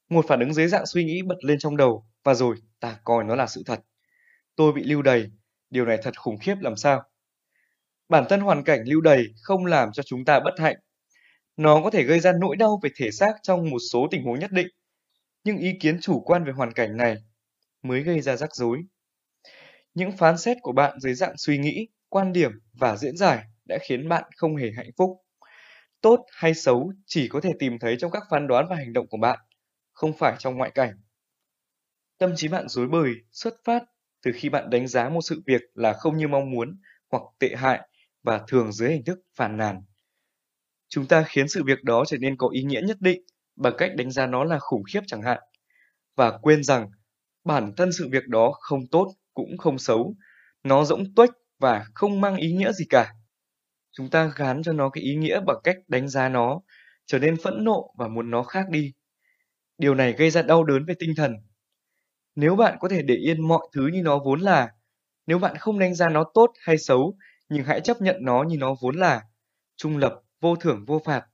Một 0.09 0.25
phản 0.28 0.41
ứng 0.41 0.55
dưới 0.55 0.68
dạng 0.68 0.86
suy 0.86 1.05
nghĩ 1.05 1.23
bật 1.23 1.44
lên 1.44 1.59
trong 1.59 1.76
đầu 1.76 2.07
và 2.25 2.34
rồi 2.34 2.57
ta 2.81 2.99
coi 3.05 3.25
nó 3.25 3.36
là 3.36 3.47
sự 3.47 3.62
thật. 3.67 3.81
Tôi 4.57 4.73
bị 4.73 4.83
lưu 4.83 5.02
đày, 5.02 5.26
điều 5.70 5.84
này 5.84 5.99
thật 6.02 6.20
khủng 6.20 6.39
khiếp 6.39 6.55
làm 6.60 6.76
sao. 6.76 7.02
Bản 8.09 8.25
thân 8.28 8.41
hoàn 8.41 8.65
cảnh 8.65 8.81
lưu 8.86 9.01
đày 9.01 9.25
không 9.43 9.67
làm 9.67 9.89
cho 9.93 10.02
chúng 10.02 10.25
ta 10.25 10.41
bất 10.41 10.55
hạnh. 10.59 10.76
Nó 11.57 11.81
có 11.84 11.91
thể 11.91 12.02
gây 12.02 12.20
ra 12.20 12.33
nỗi 12.41 12.57
đau 12.57 12.81
về 12.83 12.91
thể 12.97 13.10
xác 13.10 13.33
trong 13.43 13.70
một 13.70 13.78
số 13.93 14.09
tình 14.10 14.25
huống 14.25 14.39
nhất 14.39 14.52
định, 14.52 14.68
nhưng 15.44 15.58
ý 15.58 15.73
kiến 15.81 15.98
chủ 16.00 16.20
quan 16.20 16.44
về 16.44 16.52
hoàn 16.52 16.73
cảnh 16.73 16.97
này 16.97 17.16
mới 17.82 18.02
gây 18.02 18.20
ra 18.20 18.36
rắc 18.36 18.55
rối. 18.55 18.82
Những 19.94 20.16
phán 20.16 20.39
xét 20.39 20.56
của 20.62 20.73
bạn 20.73 21.00
dưới 21.00 21.14
dạng 21.14 21.36
suy 21.36 21.58
nghĩ, 21.58 21.89
quan 22.08 22.32
điểm 22.32 22.50
và 22.73 22.97
diễn 22.97 23.16
giải 23.16 23.44
đã 23.68 23.78
khiến 23.89 24.08
bạn 24.08 24.24
không 24.36 24.56
hề 24.56 24.70
hạnh 24.76 24.90
phúc. 24.97 25.10
Tốt 26.00 26.26
hay 26.32 26.55
xấu 26.55 26.92
chỉ 27.06 27.28
có 27.28 27.40
thể 27.40 27.52
tìm 27.58 27.78
thấy 27.78 27.97
trong 27.98 28.10
các 28.10 28.23
phán 28.31 28.47
đoán 28.47 28.66
và 28.70 28.76
hành 28.76 28.92
động 28.92 29.06
của 29.08 29.18
bạn, 29.18 29.39
không 29.92 30.12
phải 30.18 30.36
trong 30.39 30.56
ngoại 30.56 30.70
cảnh. 30.70 30.90
Tâm 32.18 32.32
trí 32.36 32.48
bạn 32.48 32.68
rối 32.68 32.89
bời 32.89 33.14
xuất 33.32 33.55
phát 33.64 33.82
từ 34.23 34.31
khi 34.34 34.48
bạn 34.48 34.70
đánh 34.70 34.89
giá 34.89 35.08
một 35.08 35.20
sự 35.23 35.42
việc 35.47 35.62
là 35.74 35.92
không 35.92 36.16
như 36.16 36.28
mong 36.28 36.50
muốn 36.50 36.81
hoặc 37.10 37.23
tệ 37.39 37.55
hại 37.56 37.89
và 38.23 38.40
thường 38.48 38.73
dưới 38.73 38.90
hình 38.90 39.05
thức 39.05 39.18
phản 39.36 39.56
nàn. 39.56 39.82
Chúng 40.89 41.06
ta 41.06 41.24
khiến 41.28 41.48
sự 41.48 41.64
việc 41.64 41.84
đó 41.84 42.05
trở 42.06 42.16
nên 42.20 42.36
có 42.36 42.48
ý 42.48 42.62
nghĩa 42.62 42.81
nhất 42.81 42.97
định 43.00 43.23
bằng 43.57 43.74
cách 43.78 43.91
đánh 43.97 44.10
giá 44.10 44.26
nó 44.26 44.44
là 44.44 44.58
khủng 44.58 44.83
khiếp 44.92 45.00
chẳng 45.07 45.23
hạn, 45.23 45.39
và 46.16 46.39
quên 46.42 46.65
rằng 46.65 46.91
bản 47.44 47.73
thân 47.76 47.92
sự 47.92 48.08
việc 48.12 48.28
đó 48.28 48.52
không 48.60 48.86
tốt 48.91 49.15
cũng 49.34 49.58
không 49.58 49.78
xấu, 49.78 50.15
nó 50.65 50.84
rỗng 50.84 51.15
tuếch 51.16 51.31
và 51.58 51.86
không 51.94 52.20
mang 52.20 52.36
ý 52.36 52.52
nghĩa 52.52 52.73
gì 52.73 52.84
cả. 52.91 53.12
Chúng 53.92 54.10
ta 54.10 54.33
gán 54.36 54.62
cho 54.62 54.73
nó 54.73 54.89
cái 54.89 55.05
ý 55.05 55.15
nghĩa 55.15 55.41
bằng 55.47 55.57
cách 55.65 55.76
đánh 55.89 56.08
giá 56.08 56.28
nó, 56.28 56.60
trở 57.07 57.18
nên 57.18 57.36
phẫn 57.36 57.65
nộ 57.65 57.94
và 57.99 58.08
muốn 58.08 58.31
nó 58.31 58.42
khác 58.42 58.66
đi. 58.70 58.92
Điều 59.78 59.94
này 59.94 60.12
gây 60.12 60.31
ra 60.31 60.42
đau 60.42 60.65
đớn 60.65 60.84
về 60.84 60.94
tinh 60.99 61.15
thần. 61.16 61.34
Nếu 62.34 62.57
bạn 62.57 62.76
có 62.81 62.89
thể 62.89 63.02
để 63.02 63.15
yên 63.15 63.49
mọi 63.49 63.68
thứ 63.74 63.86
như 63.86 64.02
nó 64.02 64.18
vốn 64.18 64.41
là, 64.41 64.68
nếu 65.26 65.39
bạn 65.39 65.57
không 65.57 65.78
đánh 65.78 65.94
giá 65.94 66.08
nó 66.08 66.24
tốt 66.34 66.52
hay 66.60 66.78
xấu, 66.78 67.16
nhưng 67.49 67.65
hãy 67.65 67.81
chấp 67.81 68.00
nhận 68.00 68.16
nó 68.20 68.42
như 68.42 68.57
nó 68.58 68.74
vốn 68.81 68.97
là, 68.97 69.23
trung 69.76 69.97
lập, 69.97 70.20
vô 70.41 70.57
thưởng 70.57 70.84
vô 70.86 71.02
phạt, 71.05 71.26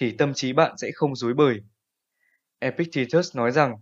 thì 0.00 0.12
tâm 0.18 0.34
trí 0.34 0.52
bạn 0.52 0.74
sẽ 0.78 0.90
không 0.94 1.16
dối 1.16 1.34
bời. 1.34 1.60
Epictetus 2.58 3.36
nói 3.36 3.52
rằng, 3.52 3.76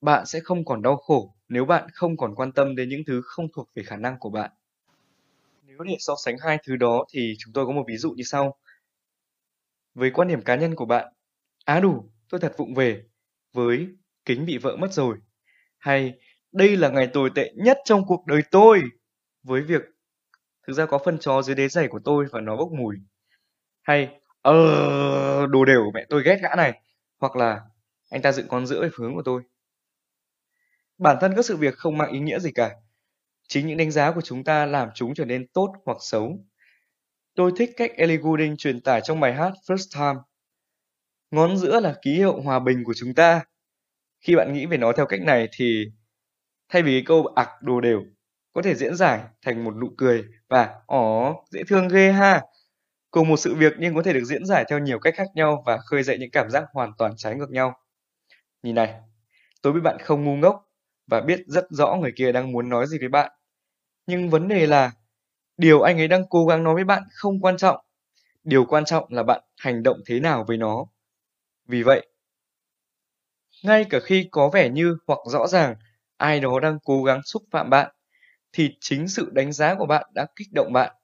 bạn 0.00 0.26
sẽ 0.26 0.40
không 0.40 0.64
còn 0.64 0.82
đau 0.82 0.96
khổ 0.96 1.34
nếu 1.48 1.64
bạn 1.64 1.88
không 1.92 2.16
còn 2.16 2.34
quan 2.34 2.52
tâm 2.52 2.76
đến 2.76 2.88
những 2.88 3.02
thứ 3.06 3.22
không 3.24 3.46
thuộc 3.54 3.70
về 3.74 3.82
khả 3.82 3.96
năng 3.96 4.18
của 4.18 4.30
bạn. 4.30 4.50
Nếu 5.66 5.78
để 5.78 5.96
so 5.98 6.14
sánh 6.24 6.36
hai 6.38 6.58
thứ 6.66 6.76
đó 6.76 7.04
thì 7.12 7.34
chúng 7.38 7.52
tôi 7.52 7.66
có 7.66 7.72
một 7.72 7.84
ví 7.88 7.96
dụ 7.96 8.10
như 8.10 8.22
sau. 8.22 8.58
Với 9.94 10.10
quan 10.10 10.28
điểm 10.28 10.42
cá 10.42 10.54
nhân 10.56 10.74
của 10.74 10.86
bạn, 10.86 11.12
á 11.64 11.80
đủ, 11.80 12.10
tôi 12.28 12.40
thật 12.40 12.54
vụng 12.56 12.74
về, 12.74 13.02
với 13.52 13.88
kính 14.24 14.46
bị 14.46 14.58
vợ 14.58 14.76
mất 14.76 14.92
rồi, 14.92 15.16
hay 15.78 16.12
đây 16.52 16.76
là 16.76 16.88
ngày 16.88 17.06
tồi 17.06 17.30
tệ 17.34 17.52
nhất 17.56 17.78
trong 17.84 18.06
cuộc 18.06 18.26
đời 18.26 18.42
tôi, 18.50 18.80
với 19.42 19.62
việc 19.62 19.82
thực 20.66 20.72
ra 20.72 20.86
có 20.86 20.98
phân 20.98 21.18
chó 21.18 21.42
dưới 21.42 21.56
đế 21.56 21.68
giày 21.68 21.88
của 21.88 22.00
tôi 22.04 22.26
và 22.30 22.40
nó 22.40 22.56
bốc 22.56 22.72
mùi, 22.72 22.96
hay 23.82 24.08
ờ 24.42 25.29
đồ 25.46 25.64
đều 25.64 25.90
mẹ 25.94 26.06
tôi 26.08 26.22
ghét 26.24 26.38
gã 26.42 26.48
này, 26.56 26.80
hoặc 27.18 27.36
là 27.36 27.60
anh 28.10 28.22
ta 28.22 28.32
dựng 28.32 28.48
con 28.48 28.66
giữa 28.66 28.82
về 28.82 28.88
hướng 28.96 29.14
của 29.14 29.22
tôi. 29.24 29.42
Bản 30.98 31.16
thân 31.20 31.32
các 31.36 31.44
sự 31.44 31.56
việc 31.56 31.74
không 31.74 31.98
mang 31.98 32.12
ý 32.12 32.18
nghĩa 32.20 32.38
gì 32.38 32.52
cả. 32.52 32.70
Chính 33.48 33.66
những 33.66 33.76
đánh 33.76 33.90
giá 33.90 34.12
của 34.12 34.20
chúng 34.20 34.44
ta 34.44 34.66
làm 34.66 34.88
chúng 34.94 35.14
trở 35.14 35.24
nên 35.24 35.46
tốt 35.46 35.74
hoặc 35.84 35.98
xấu. 36.00 36.38
Tôi 37.34 37.52
thích 37.56 37.70
cách 37.76 37.90
Ellie 37.96 38.16
Goulding 38.16 38.56
truyền 38.56 38.80
tải 38.80 39.00
trong 39.00 39.20
bài 39.20 39.34
hát 39.34 39.52
First 39.66 39.86
Time. 39.94 40.20
Ngón 41.30 41.56
giữa 41.56 41.80
là 41.80 41.94
ký 42.02 42.14
hiệu 42.14 42.40
hòa 42.40 42.58
bình 42.58 42.84
của 42.84 42.94
chúng 42.96 43.14
ta. 43.14 43.44
Khi 44.20 44.36
bạn 44.36 44.52
nghĩ 44.52 44.66
về 44.66 44.76
nó 44.76 44.92
theo 44.92 45.06
cách 45.06 45.20
này 45.20 45.48
thì 45.52 45.84
thay 46.68 46.82
vì 46.82 47.02
câu 47.06 47.26
ạc 47.26 47.48
đồ 47.62 47.80
đều 47.80 48.02
có 48.52 48.62
thể 48.62 48.74
diễn 48.74 48.96
giải 48.96 49.20
thành 49.42 49.64
một 49.64 49.76
nụ 49.76 49.88
cười 49.98 50.24
và 50.48 50.74
ỏ 50.86 51.34
dễ 51.50 51.62
thương 51.68 51.88
ghê 51.88 52.12
ha. 52.12 52.42
Cùng 53.10 53.28
một 53.28 53.36
sự 53.36 53.54
việc 53.54 53.72
nhưng 53.78 53.94
có 53.94 54.02
thể 54.02 54.12
được 54.12 54.24
diễn 54.24 54.44
giải 54.46 54.64
theo 54.68 54.78
nhiều 54.78 54.98
cách 54.98 55.14
khác 55.16 55.26
nhau 55.34 55.62
và 55.66 55.78
khơi 55.78 56.02
dậy 56.02 56.16
những 56.20 56.30
cảm 56.30 56.50
giác 56.50 56.64
hoàn 56.72 56.92
toàn 56.98 57.12
trái 57.16 57.34
ngược 57.36 57.50
nhau. 57.50 57.74
Nhìn 58.62 58.74
này, 58.74 58.94
tôi 59.62 59.72
biết 59.72 59.80
bạn 59.84 59.98
không 60.04 60.24
ngu 60.24 60.36
ngốc 60.36 60.68
và 61.06 61.20
biết 61.20 61.40
rất 61.46 61.66
rõ 61.70 61.96
người 61.96 62.12
kia 62.16 62.32
đang 62.32 62.52
muốn 62.52 62.68
nói 62.68 62.86
gì 62.86 62.98
với 62.98 63.08
bạn. 63.08 63.32
Nhưng 64.06 64.30
vấn 64.30 64.48
đề 64.48 64.66
là 64.66 64.92
điều 65.58 65.82
anh 65.82 65.98
ấy 66.00 66.08
đang 66.08 66.24
cố 66.30 66.46
gắng 66.46 66.64
nói 66.64 66.74
với 66.74 66.84
bạn 66.84 67.02
không 67.12 67.40
quan 67.40 67.56
trọng. 67.56 67.76
Điều 68.44 68.64
quan 68.66 68.86
trọng 68.86 69.04
là 69.14 69.22
bạn 69.22 69.42
hành 69.60 69.82
động 69.82 69.98
thế 70.06 70.20
nào 70.20 70.44
với 70.48 70.56
nó. 70.56 70.86
Vì 71.68 71.82
vậy, 71.82 72.06
ngay 73.64 73.84
cả 73.90 73.98
khi 74.04 74.28
có 74.30 74.48
vẻ 74.48 74.68
như 74.68 74.96
hoặc 75.06 75.18
rõ 75.26 75.46
ràng 75.46 75.74
ai 76.16 76.40
đó 76.40 76.60
đang 76.60 76.78
cố 76.84 77.02
gắng 77.02 77.20
xúc 77.24 77.42
phạm 77.50 77.70
bạn, 77.70 77.90
thì 78.52 78.70
chính 78.80 79.08
sự 79.08 79.30
đánh 79.32 79.52
giá 79.52 79.76
của 79.76 79.86
bạn 79.86 80.06
đã 80.14 80.26
kích 80.36 80.48
động 80.54 80.72
bạn. 80.74 80.96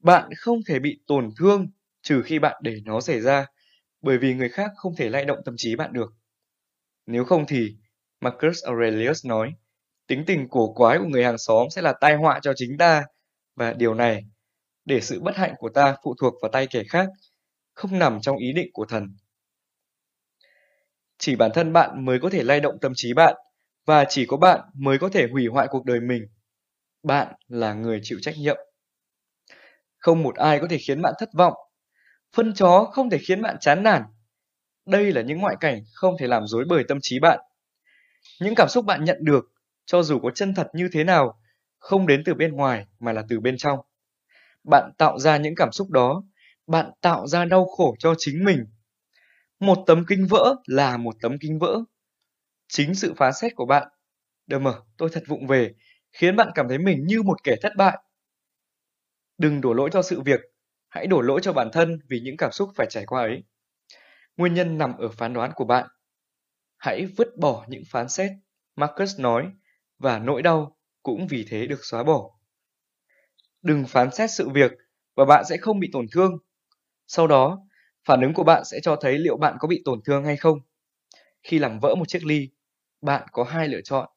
Bạn 0.00 0.28
không 0.36 0.60
thể 0.68 0.78
bị 0.78 1.00
tổn 1.06 1.30
thương 1.38 1.68
trừ 2.02 2.22
khi 2.22 2.38
bạn 2.38 2.60
để 2.62 2.76
nó 2.84 3.00
xảy 3.00 3.20
ra, 3.20 3.46
bởi 4.02 4.18
vì 4.18 4.34
người 4.34 4.48
khác 4.48 4.70
không 4.76 4.96
thể 4.96 5.08
lay 5.08 5.24
động 5.24 5.38
tâm 5.44 5.54
trí 5.58 5.76
bạn 5.76 5.92
được. 5.92 6.12
Nếu 7.06 7.24
không 7.24 7.46
thì 7.46 7.76
Marcus 8.20 8.64
Aurelius 8.64 9.26
nói, 9.26 9.52
tính 10.06 10.24
tình 10.26 10.48
cổ 10.48 10.72
quái 10.72 10.98
của 10.98 11.04
người 11.04 11.24
hàng 11.24 11.38
xóm 11.38 11.70
sẽ 11.70 11.82
là 11.82 11.92
tai 12.00 12.14
họa 12.16 12.40
cho 12.42 12.52
chính 12.56 12.78
ta, 12.78 13.04
và 13.56 13.72
điều 13.72 13.94
này, 13.94 14.24
để 14.84 15.00
sự 15.00 15.20
bất 15.20 15.36
hạnh 15.36 15.54
của 15.58 15.68
ta 15.68 15.96
phụ 16.04 16.14
thuộc 16.20 16.34
vào 16.42 16.50
tay 16.52 16.66
kẻ 16.66 16.82
khác, 16.88 17.08
không 17.74 17.98
nằm 17.98 18.20
trong 18.20 18.36
ý 18.36 18.52
định 18.52 18.70
của 18.72 18.84
thần. 18.84 19.16
Chỉ 21.18 21.36
bản 21.36 21.50
thân 21.54 21.72
bạn 21.72 22.04
mới 22.04 22.18
có 22.22 22.30
thể 22.30 22.42
lay 22.42 22.60
động 22.60 22.78
tâm 22.80 22.92
trí 22.94 23.14
bạn, 23.14 23.34
và 23.86 24.04
chỉ 24.08 24.26
có 24.26 24.36
bạn 24.36 24.60
mới 24.74 24.98
có 24.98 25.08
thể 25.08 25.28
hủy 25.32 25.46
hoại 25.46 25.66
cuộc 25.70 25.84
đời 25.84 26.00
mình. 26.00 26.22
Bạn 27.02 27.34
là 27.48 27.74
người 27.74 28.00
chịu 28.02 28.18
trách 28.22 28.34
nhiệm. 28.38 28.56
Không 30.00 30.22
một 30.22 30.36
ai 30.36 30.60
có 30.60 30.66
thể 30.70 30.78
khiến 30.78 31.02
bạn 31.02 31.14
thất 31.18 31.28
vọng. 31.32 31.54
Phân 32.36 32.54
chó 32.54 32.84
không 32.92 33.10
thể 33.10 33.18
khiến 33.18 33.42
bạn 33.42 33.56
chán 33.60 33.82
nản. 33.82 34.02
Đây 34.86 35.12
là 35.12 35.22
những 35.22 35.38
ngoại 35.38 35.56
cảnh 35.60 35.82
không 35.94 36.14
thể 36.20 36.26
làm 36.26 36.46
dối 36.46 36.64
bời 36.68 36.84
tâm 36.88 36.98
trí 37.02 37.18
bạn. 37.20 37.40
Những 38.40 38.54
cảm 38.54 38.68
xúc 38.68 38.84
bạn 38.84 39.04
nhận 39.04 39.18
được, 39.20 39.44
cho 39.86 40.02
dù 40.02 40.18
có 40.20 40.30
chân 40.34 40.54
thật 40.54 40.68
như 40.74 40.88
thế 40.92 41.04
nào, 41.04 41.40
không 41.78 42.06
đến 42.06 42.22
từ 42.24 42.34
bên 42.34 42.52
ngoài 42.52 42.86
mà 43.00 43.12
là 43.12 43.22
từ 43.28 43.40
bên 43.40 43.56
trong. 43.58 43.78
Bạn 44.64 44.92
tạo 44.98 45.18
ra 45.18 45.36
những 45.36 45.54
cảm 45.54 45.72
xúc 45.72 45.90
đó, 45.90 46.22
bạn 46.66 46.90
tạo 47.00 47.26
ra 47.26 47.44
đau 47.44 47.64
khổ 47.64 47.94
cho 47.98 48.14
chính 48.18 48.44
mình. 48.44 48.66
Một 49.60 49.78
tấm 49.86 50.04
kinh 50.08 50.26
vỡ 50.30 50.54
là 50.66 50.96
một 50.96 51.14
tấm 51.22 51.36
kinh 51.40 51.58
vỡ. 51.58 51.78
Chính 52.68 52.94
sự 52.94 53.14
phán 53.16 53.32
xét 53.32 53.52
của 53.56 53.66
bạn, 53.66 53.88
đờ 54.46 54.58
mờ, 54.58 54.82
tôi 54.96 55.08
thật 55.12 55.22
vụng 55.26 55.46
về, 55.46 55.70
khiến 56.12 56.36
bạn 56.36 56.48
cảm 56.54 56.68
thấy 56.68 56.78
mình 56.78 57.06
như 57.06 57.22
một 57.22 57.44
kẻ 57.44 57.56
thất 57.62 57.72
bại. 57.76 57.98
Đừng 59.40 59.60
đổ 59.60 59.72
lỗi 59.72 59.90
cho 59.92 60.02
sự 60.02 60.20
việc, 60.20 60.40
hãy 60.88 61.06
đổ 61.06 61.20
lỗi 61.20 61.40
cho 61.42 61.52
bản 61.52 61.70
thân 61.72 61.98
vì 62.08 62.20
những 62.20 62.36
cảm 62.36 62.52
xúc 62.52 62.70
phải 62.76 62.86
trải 62.90 63.06
qua 63.06 63.22
ấy. 63.22 63.44
Nguyên 64.36 64.54
nhân 64.54 64.78
nằm 64.78 64.96
ở 64.98 65.08
phán 65.08 65.32
đoán 65.34 65.52
của 65.54 65.64
bạn 65.64 65.88
Hãy 66.76 67.06
vứt 67.06 67.36
bỏ 67.38 67.66
những 67.68 67.82
phán 67.90 68.08
xét, 68.08 68.30
Marcus 68.76 69.20
nói, 69.20 69.50
và 69.98 70.18
nỗi 70.18 70.42
đau 70.42 70.76
cũng 71.02 71.26
vì 71.26 71.46
thế 71.48 71.66
được 71.66 71.84
xóa 71.84 72.02
bỏ. 72.02 72.30
Đừng 73.62 73.84
phán 73.86 74.10
xét 74.10 74.30
sự 74.30 74.48
việc 74.48 74.72
và 75.16 75.24
bạn 75.24 75.44
sẽ 75.48 75.56
không 75.56 75.80
bị 75.80 75.88
tổn 75.92 76.06
thương. 76.12 76.38
Sau 77.06 77.26
đó, 77.26 77.66
phản 78.04 78.20
ứng 78.20 78.34
của 78.34 78.44
bạn 78.44 78.64
sẽ 78.64 78.80
cho 78.82 78.96
thấy 78.96 79.18
liệu 79.18 79.36
bạn 79.36 79.56
có 79.60 79.68
bị 79.68 79.82
tổn 79.84 80.00
thương 80.04 80.24
hay 80.24 80.36
không. 80.36 80.58
Khi 81.42 81.58
làm 81.58 81.78
vỡ 81.78 81.94
một 81.94 82.08
chiếc 82.08 82.24
ly, 82.24 82.48
bạn 83.02 83.28
có 83.32 83.44
hai 83.44 83.68
lựa 83.68 83.80
chọn, 83.84 84.08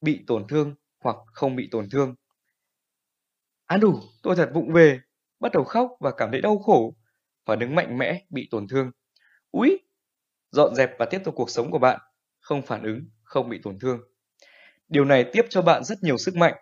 bị 0.00 0.24
tổn 0.26 0.46
thương 0.48 0.74
hoặc 1.00 1.16
không 1.26 1.56
bị 1.56 1.68
tổn 1.70 1.88
thương. 1.90 2.14
Á 3.66 3.76
đủ, 3.76 4.00
tôi 4.22 4.36
thật 4.36 4.50
vụng 4.54 4.72
về, 4.72 5.00
bắt 5.40 5.52
đầu 5.52 5.64
khóc 5.64 5.90
và 6.00 6.10
cảm 6.16 6.30
thấy 6.30 6.40
đau 6.40 6.58
khổ, 6.58 6.96
phản 7.46 7.60
ứng 7.60 7.74
mạnh 7.74 7.98
mẽ 7.98 8.24
bị 8.30 8.48
tổn 8.50 8.68
thương. 8.68 8.90
Úi, 9.50 9.78
dọn 10.52 10.74
dẹp 10.74 10.90
và 10.98 11.06
tiếp 11.06 11.20
tục 11.24 11.34
cuộc 11.36 11.50
sống 11.50 11.70
của 11.70 11.78
bạn, 11.78 12.00
không 12.40 12.62
phản 12.62 12.82
ứng, 12.82 13.00
không 13.24 13.48
bị 13.48 13.60
tổn 13.62 13.78
thương. 13.78 14.00
Điều 14.88 15.04
này 15.04 15.24
tiếp 15.32 15.46
cho 15.50 15.62
bạn 15.62 15.84
rất 15.84 15.98
nhiều 16.02 16.18
sức 16.18 16.36
mạnh, 16.36 16.54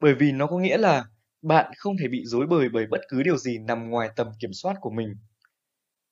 bởi 0.00 0.14
vì 0.14 0.32
nó 0.32 0.46
có 0.46 0.58
nghĩa 0.58 0.76
là 0.78 1.04
bạn 1.42 1.72
không 1.76 1.96
thể 2.02 2.08
bị 2.08 2.22
dối 2.24 2.46
bời 2.46 2.68
bởi 2.72 2.86
bất 2.90 3.00
cứ 3.08 3.22
điều 3.22 3.36
gì 3.36 3.58
nằm 3.58 3.90
ngoài 3.90 4.10
tầm 4.16 4.26
kiểm 4.40 4.52
soát 4.52 4.74
của 4.80 4.90
mình. 4.90 5.14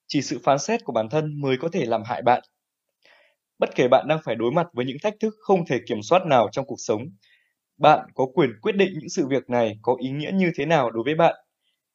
Chỉ 0.07 0.23
sự 0.23 0.39
phán 0.45 0.59
xét 0.59 0.85
của 0.85 0.93
bản 0.93 1.09
thân 1.11 1.41
mới 1.41 1.57
có 1.57 1.69
thể 1.73 1.87
làm 1.87 2.03
hại 2.05 2.23
bạn. 2.23 2.43
Bất 3.59 3.75
kể 3.75 3.89
bạn 3.89 4.07
đang 4.09 4.19
phải 4.25 4.35
đối 4.35 4.53
mặt 4.53 4.67
với 4.73 4.85
những 4.85 4.97
thách 5.03 5.15
thức 5.21 5.35
không 5.41 5.67
thể 5.67 5.81
kiểm 5.89 6.03
soát 6.03 6.27
nào 6.27 6.49
trong 6.53 6.67
cuộc 6.67 6.79
sống, 6.79 7.03
bạn 7.79 8.07
có 8.15 8.27
quyền 8.35 8.51
quyết 8.63 8.77
định 8.77 8.93
những 8.99 9.09
sự 9.09 9.27
việc 9.27 9.51
này 9.51 9.79
có 9.83 9.97
ý 9.99 10.11
nghĩa 10.11 10.31
như 10.35 10.51
thế 10.57 10.67
nào 10.67 10.91
đối 10.91 11.05
với 11.05 11.15
bạn. 11.15 11.35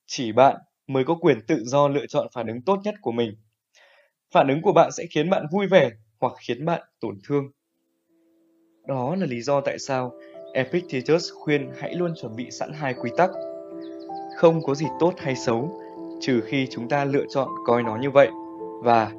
Chỉ 0.05 0.31
bạn 0.31 0.57
mới 0.87 1.03
có 1.03 1.15
quyền 1.15 1.41
tự 1.47 1.63
do 1.65 1.87
lựa 1.87 2.05
chọn 2.05 2.27
phản 2.33 2.47
ứng 2.47 2.61
tốt 2.61 2.79
nhất 2.83 2.95
của 3.01 3.11
mình 3.11 3.35
phản 4.33 4.47
ứng 4.47 4.61
của 4.61 4.73
bạn 4.73 4.91
sẽ 4.91 5.05
khiến 5.05 5.29
bạn 5.29 5.45
vui 5.51 5.67
vẻ 5.67 5.91
hoặc 6.19 6.33
khiến 6.39 6.65
bạn 6.65 6.81
tổn 6.99 7.19
thương. 7.27 7.51
Đó 8.87 9.15
là 9.15 9.25
lý 9.25 9.41
do 9.41 9.61
tại 9.61 9.79
sao 9.79 10.11
Epictetus 10.53 11.31
khuyên 11.33 11.71
hãy 11.79 11.95
luôn 11.95 12.13
chuẩn 12.21 12.35
bị 12.35 12.51
sẵn 12.51 12.73
hai 12.73 12.93
quy 12.93 13.11
tắc. 13.17 13.29
Không 14.37 14.63
có 14.63 14.75
gì 14.75 14.85
tốt 14.99 15.13
hay 15.17 15.35
xấu, 15.35 15.81
trừ 16.21 16.41
khi 16.45 16.67
chúng 16.71 16.89
ta 16.89 17.05
lựa 17.05 17.25
chọn 17.29 17.49
coi 17.65 17.83
nó 17.83 17.97
như 17.97 18.11
vậy. 18.11 18.29
Và 18.83 19.11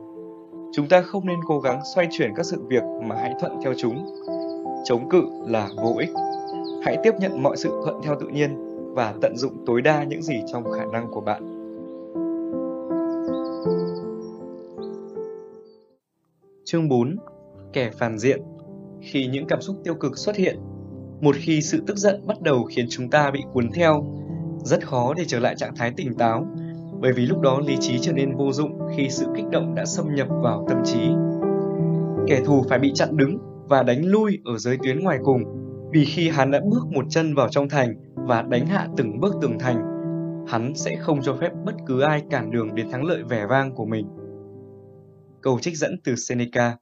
chúng 0.72 0.88
ta 0.88 1.02
không 1.02 1.26
nên 1.26 1.38
cố 1.46 1.60
gắng 1.60 1.80
xoay 1.94 2.08
chuyển 2.10 2.30
các 2.36 2.46
sự 2.46 2.62
việc 2.68 2.82
mà 3.02 3.16
hãy 3.16 3.32
thuận 3.40 3.52
theo 3.64 3.74
chúng. 3.78 4.06
Chống 4.84 5.08
cự 5.08 5.22
là 5.48 5.68
vô 5.76 5.96
ích. 5.98 6.10
Hãy 6.84 6.98
tiếp 7.02 7.12
nhận 7.20 7.42
mọi 7.42 7.56
sự 7.56 7.70
thuận 7.84 8.02
theo 8.02 8.16
tự 8.20 8.26
nhiên 8.26 8.56
và 8.94 9.14
tận 9.22 9.36
dụng 9.36 9.64
tối 9.66 9.82
đa 9.82 10.04
những 10.04 10.22
gì 10.22 10.34
trong 10.52 10.72
khả 10.72 10.84
năng 10.92 11.10
của 11.10 11.20
bạn. 11.20 11.42
Chương 16.64 16.88
4 16.88 17.16
Kẻ 17.72 17.90
phản 17.90 18.18
diện. 18.18 18.42
Khi 19.00 19.26
những 19.26 19.46
cảm 19.46 19.60
xúc 19.60 19.76
tiêu 19.84 19.94
cực 19.94 20.18
xuất 20.18 20.36
hiện, 20.36 20.58
Một 21.20 21.36
khi 21.38 21.62
sự 21.62 21.82
tức 21.86 21.96
giận 21.96 22.26
bắt 22.26 22.42
đầu 22.42 22.64
khiến 22.64 22.86
chúng 22.90 23.10
ta 23.10 23.30
bị 23.30 23.40
cuốn 23.52 23.70
theo, 23.74 24.04
Rất 24.64 24.86
khó 24.86 25.14
để 25.14 25.24
trở 25.26 25.40
lại 25.40 25.54
trạng 25.56 25.74
thái 25.76 25.92
tỉnh 25.96 26.14
táo, 26.14 26.46
Bởi 27.00 27.12
vì 27.12 27.26
lúc 27.26 27.40
đó 27.40 27.60
lý 27.66 27.76
trí 27.80 27.98
trở 27.98 28.12
nên 28.12 28.36
vô 28.36 28.52
dụng 28.52 28.78
khi 28.96 29.08
sự 29.10 29.26
kích 29.36 29.48
động 29.50 29.74
đã 29.74 29.84
xâm 29.84 30.14
nhập 30.14 30.28
vào 30.30 30.66
tâm 30.68 30.78
trí. 30.84 31.10
Kẻ 32.26 32.42
thù 32.44 32.64
phải 32.68 32.78
bị 32.78 32.92
chặn 32.94 33.16
đứng 33.16 33.38
và 33.68 33.82
đánh 33.82 34.06
lui 34.06 34.38
ở 34.44 34.58
giới 34.58 34.78
tuyến 34.82 35.00
ngoài 35.00 35.18
cùng. 35.24 35.42
Vì 35.92 36.04
khi 36.04 36.28
hắn 36.28 36.50
đã 36.50 36.60
bước 36.70 36.86
một 36.90 37.04
chân 37.10 37.34
vào 37.34 37.48
trong 37.48 37.68
thành 37.68 37.94
và 38.14 38.42
đánh 38.42 38.66
hạ 38.66 38.88
từng 38.96 39.20
bước 39.20 39.34
tường 39.42 39.58
thành 39.58 39.90
hắn 40.48 40.72
sẽ 40.74 40.96
không 41.00 41.22
cho 41.22 41.36
phép 41.40 41.50
bất 41.64 41.74
cứ 41.86 42.00
ai 42.00 42.22
cản 42.30 42.50
đường 42.50 42.74
đến 42.74 42.90
thắng 42.90 43.04
lợi 43.04 43.22
vẻ 43.22 43.46
vang 43.46 43.74
của 43.74 43.86
mình. 43.86 44.06
Câu 45.42 45.60
trích 45.60 45.76
dẫn 45.76 46.00
từ 46.04 46.16
Seneca 46.16 46.76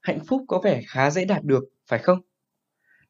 Hạnh 0.00 0.20
phúc 0.28 0.42
có 0.48 0.60
vẻ 0.64 0.82
khá 0.88 1.10
dễ 1.10 1.24
đạt 1.24 1.44
được, 1.44 1.64
phải 1.86 1.98
không? 1.98 2.18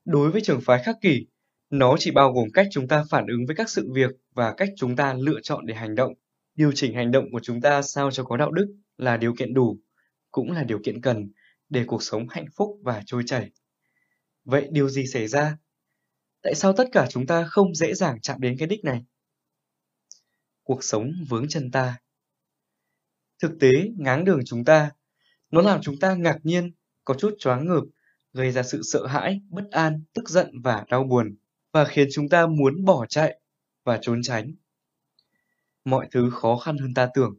Đối 0.04 0.30
với 0.30 0.40
trường 0.40 0.60
phái 0.60 0.82
khắc 0.82 0.96
kỷ, 1.00 1.26
nó 1.70 1.96
chỉ 1.98 2.10
bao 2.10 2.32
gồm 2.32 2.48
cách 2.54 2.66
chúng 2.70 2.88
ta 2.88 3.04
phản 3.10 3.26
ứng 3.26 3.46
với 3.46 3.56
các 3.56 3.70
sự 3.70 3.92
việc 3.94 4.10
và 4.34 4.54
cách 4.56 4.68
chúng 4.76 4.96
ta 4.96 5.14
lựa 5.14 5.40
chọn 5.42 5.66
để 5.66 5.74
hành 5.74 5.94
động. 5.94 6.12
Điều 6.54 6.72
chỉnh 6.74 6.94
hành 6.94 7.10
động 7.10 7.24
của 7.32 7.40
chúng 7.42 7.60
ta 7.60 7.82
sao 7.82 8.10
cho 8.10 8.24
có 8.24 8.36
đạo 8.36 8.50
đức 8.50 8.74
là 8.96 9.16
điều 9.16 9.34
kiện 9.34 9.54
đủ, 9.54 9.78
cũng 10.30 10.52
là 10.52 10.64
điều 10.64 10.78
kiện 10.84 11.00
cần 11.00 11.30
để 11.68 11.84
cuộc 11.86 12.02
sống 12.02 12.28
hạnh 12.28 12.46
phúc 12.56 12.78
và 12.82 13.02
trôi 13.06 13.22
chảy. 13.26 13.50
Vậy 14.50 14.68
điều 14.70 14.88
gì 14.88 15.06
xảy 15.06 15.28
ra? 15.28 15.56
Tại 16.42 16.54
sao 16.54 16.72
tất 16.72 16.88
cả 16.92 17.06
chúng 17.10 17.26
ta 17.26 17.44
không 17.44 17.74
dễ 17.74 17.94
dàng 17.94 18.20
chạm 18.20 18.40
đến 18.40 18.56
cái 18.58 18.68
đích 18.68 18.84
này? 18.84 19.04
Cuộc 20.62 20.84
sống 20.84 21.12
vướng 21.28 21.48
chân 21.48 21.70
ta. 21.70 21.98
Thực 23.42 23.52
tế 23.60 23.68
ngáng 23.96 24.24
đường 24.24 24.40
chúng 24.46 24.64
ta, 24.64 24.90
nó 25.50 25.62
làm 25.62 25.80
chúng 25.82 25.98
ta 25.98 26.14
ngạc 26.14 26.38
nhiên, 26.42 26.72
có 27.04 27.14
chút 27.14 27.34
choáng 27.38 27.66
ngợp, 27.66 27.82
gây 28.32 28.52
ra 28.52 28.62
sự 28.62 28.82
sợ 28.82 29.06
hãi, 29.06 29.40
bất 29.48 29.64
an, 29.70 30.04
tức 30.14 30.28
giận 30.28 30.60
và 30.64 30.84
đau 30.90 31.04
buồn, 31.04 31.36
và 31.72 31.84
khiến 31.84 32.08
chúng 32.12 32.28
ta 32.28 32.46
muốn 32.46 32.84
bỏ 32.84 33.06
chạy 33.06 33.40
và 33.84 33.98
trốn 34.02 34.22
tránh. 34.22 34.52
Mọi 35.84 36.08
thứ 36.10 36.30
khó 36.30 36.56
khăn 36.56 36.78
hơn 36.78 36.94
ta 36.94 37.08
tưởng, 37.14 37.36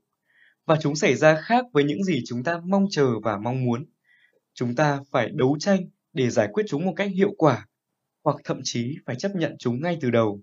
và 0.66 0.78
chúng 0.82 0.96
xảy 0.96 1.16
ra 1.16 1.42
khác 1.42 1.66
với 1.74 1.84
những 1.84 2.04
gì 2.04 2.22
chúng 2.26 2.44
ta 2.44 2.62
mong 2.66 2.86
chờ 2.90 3.20
và 3.24 3.38
mong 3.38 3.66
muốn. 3.66 3.86
Chúng 4.54 4.76
ta 4.76 5.00
phải 5.12 5.30
đấu 5.34 5.58
tranh 5.60 5.90
để 6.14 6.30
giải 6.30 6.48
quyết 6.54 6.64
chúng 6.68 6.86
một 6.86 6.94
cách 6.96 7.12
hiệu 7.16 7.34
quả, 7.38 7.68
hoặc 8.24 8.38
thậm 8.44 8.60
chí 8.64 8.98
phải 9.06 9.16
chấp 9.16 9.36
nhận 9.36 9.56
chúng 9.60 9.82
ngay 9.82 9.98
từ 10.02 10.12
đầu. 10.12 10.42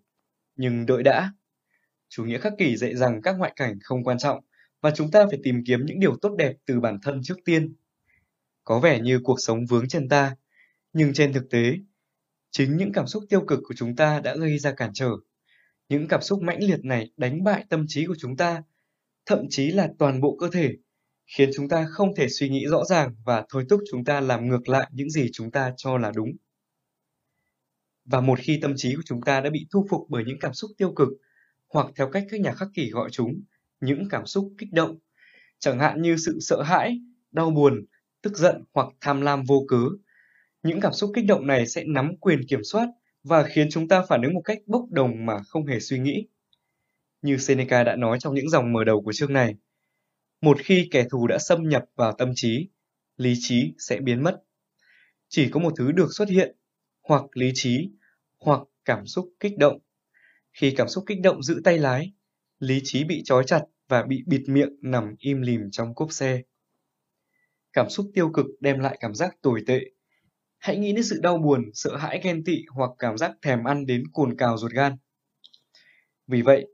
Nhưng 0.56 0.86
đợi 0.86 1.02
đã. 1.02 1.32
Chủ 2.08 2.24
nghĩa 2.24 2.38
khắc 2.38 2.52
kỷ 2.58 2.76
dạy 2.76 2.96
rằng 2.96 3.22
các 3.22 3.38
ngoại 3.38 3.52
cảnh 3.56 3.78
không 3.82 4.04
quan 4.04 4.18
trọng, 4.18 4.40
và 4.80 4.90
chúng 4.90 5.10
ta 5.10 5.26
phải 5.30 5.38
tìm 5.42 5.64
kiếm 5.66 5.86
những 5.86 6.00
điều 6.00 6.16
tốt 6.16 6.34
đẹp 6.38 6.52
từ 6.66 6.80
bản 6.80 6.98
thân 7.02 7.20
trước 7.22 7.38
tiên. 7.44 7.74
Có 8.64 8.80
vẻ 8.80 9.00
như 9.00 9.20
cuộc 9.24 9.36
sống 9.40 9.66
vướng 9.66 9.88
chân 9.88 10.08
ta, 10.08 10.36
nhưng 10.92 11.12
trên 11.12 11.32
thực 11.32 11.50
tế, 11.50 11.72
chính 12.50 12.76
những 12.76 12.92
cảm 12.92 13.06
xúc 13.06 13.24
tiêu 13.28 13.40
cực 13.40 13.60
của 13.68 13.74
chúng 13.76 13.96
ta 13.96 14.20
đã 14.20 14.36
gây 14.36 14.58
ra 14.58 14.72
cản 14.72 14.90
trở. 14.94 15.10
Những 15.88 16.08
cảm 16.08 16.22
xúc 16.22 16.42
mãnh 16.42 16.58
liệt 16.60 16.84
này 16.84 17.10
đánh 17.16 17.44
bại 17.44 17.64
tâm 17.68 17.84
trí 17.88 18.06
của 18.06 18.16
chúng 18.18 18.36
ta, 18.36 18.62
thậm 19.26 19.46
chí 19.50 19.70
là 19.70 19.88
toàn 19.98 20.20
bộ 20.20 20.36
cơ 20.40 20.50
thể, 20.52 20.76
khiến 21.36 21.50
chúng 21.54 21.68
ta 21.68 21.86
không 21.90 22.14
thể 22.14 22.28
suy 22.28 22.48
nghĩ 22.48 22.66
rõ 22.66 22.84
ràng 22.84 23.14
và 23.24 23.44
thôi 23.48 23.64
thúc 23.70 23.80
chúng 23.90 24.04
ta 24.04 24.20
làm 24.20 24.48
ngược 24.48 24.68
lại 24.68 24.88
những 24.92 25.10
gì 25.10 25.30
chúng 25.32 25.50
ta 25.50 25.72
cho 25.76 25.98
là 25.98 26.12
đúng. 26.16 26.28
Và 28.04 28.20
một 28.20 28.38
khi 28.42 28.58
tâm 28.62 28.72
trí 28.76 28.94
của 28.94 29.02
chúng 29.04 29.22
ta 29.22 29.40
đã 29.40 29.50
bị 29.50 29.66
thu 29.70 29.86
phục 29.90 30.06
bởi 30.08 30.24
những 30.26 30.38
cảm 30.40 30.54
xúc 30.54 30.70
tiêu 30.78 30.92
cực, 30.92 31.08
hoặc 31.68 31.86
theo 31.96 32.10
cách 32.10 32.24
các 32.30 32.40
nhà 32.40 32.52
khắc 32.52 32.68
kỷ 32.74 32.90
gọi 32.90 33.10
chúng, 33.10 33.42
những 33.80 34.08
cảm 34.10 34.26
xúc 34.26 34.52
kích 34.58 34.72
động, 34.72 34.98
chẳng 35.58 35.78
hạn 35.78 36.02
như 36.02 36.16
sự 36.16 36.38
sợ 36.40 36.62
hãi, 36.62 36.98
đau 37.30 37.50
buồn, 37.50 37.84
tức 38.22 38.36
giận 38.36 38.64
hoặc 38.72 38.88
tham 39.00 39.20
lam 39.20 39.42
vô 39.44 39.64
cớ. 39.68 39.82
Những 40.62 40.80
cảm 40.80 40.92
xúc 40.92 41.10
kích 41.14 41.24
động 41.28 41.46
này 41.46 41.66
sẽ 41.66 41.84
nắm 41.84 42.16
quyền 42.20 42.46
kiểm 42.48 42.60
soát 42.64 42.88
và 43.22 43.42
khiến 43.42 43.68
chúng 43.70 43.88
ta 43.88 44.02
phản 44.08 44.22
ứng 44.22 44.34
một 44.34 44.42
cách 44.44 44.58
bốc 44.66 44.84
đồng 44.90 45.26
mà 45.26 45.42
không 45.48 45.66
hề 45.66 45.80
suy 45.80 45.98
nghĩ. 45.98 46.26
Như 47.22 47.36
Seneca 47.36 47.84
đã 47.84 47.96
nói 47.96 48.18
trong 48.20 48.34
những 48.34 48.48
dòng 48.48 48.72
mở 48.72 48.84
đầu 48.84 49.02
của 49.02 49.12
chương 49.12 49.32
này, 49.32 49.54
một 50.40 50.58
khi 50.60 50.88
kẻ 50.90 51.04
thù 51.10 51.26
đã 51.26 51.38
xâm 51.38 51.68
nhập 51.68 51.84
vào 51.96 52.12
tâm 52.12 52.32
trí, 52.34 52.68
lý 53.16 53.34
trí 53.38 53.74
sẽ 53.78 54.00
biến 54.00 54.22
mất. 54.22 54.42
Chỉ 55.28 55.50
có 55.50 55.60
một 55.60 55.72
thứ 55.76 55.92
được 55.92 56.08
xuất 56.10 56.28
hiện, 56.28 56.56
hoặc 57.02 57.24
lý 57.34 57.50
trí, 57.54 57.90
hoặc 58.38 58.60
cảm 58.84 59.06
xúc 59.06 59.28
kích 59.40 59.58
động. 59.58 59.78
Khi 60.52 60.74
cảm 60.76 60.88
xúc 60.88 61.04
kích 61.06 61.20
động 61.20 61.42
giữ 61.42 61.60
tay 61.64 61.78
lái, 61.78 62.12
lý 62.58 62.80
trí 62.84 63.04
bị 63.04 63.22
trói 63.24 63.44
chặt 63.46 63.62
và 63.88 64.02
bị 64.02 64.22
bịt 64.26 64.42
miệng 64.46 64.76
nằm 64.82 65.14
im 65.18 65.42
lìm 65.42 65.60
trong 65.70 65.94
cốp 65.94 66.12
xe. 66.12 66.42
Cảm 67.72 67.90
xúc 67.90 68.10
tiêu 68.14 68.30
cực 68.34 68.46
đem 68.60 68.78
lại 68.78 68.96
cảm 69.00 69.14
giác 69.14 69.36
tồi 69.42 69.62
tệ. 69.66 69.80
Hãy 70.58 70.76
nghĩ 70.76 70.92
đến 70.92 71.04
sự 71.04 71.20
đau 71.22 71.38
buồn, 71.38 71.70
sợ 71.74 71.96
hãi 71.96 72.20
ghen 72.24 72.44
tị 72.44 72.62
hoặc 72.74 72.90
cảm 72.98 73.18
giác 73.18 73.32
thèm 73.42 73.64
ăn 73.64 73.86
đến 73.86 74.04
cồn 74.12 74.36
cào 74.36 74.58
ruột 74.58 74.72
gan. 74.72 74.96
Vì 76.26 76.42
vậy, 76.42 76.66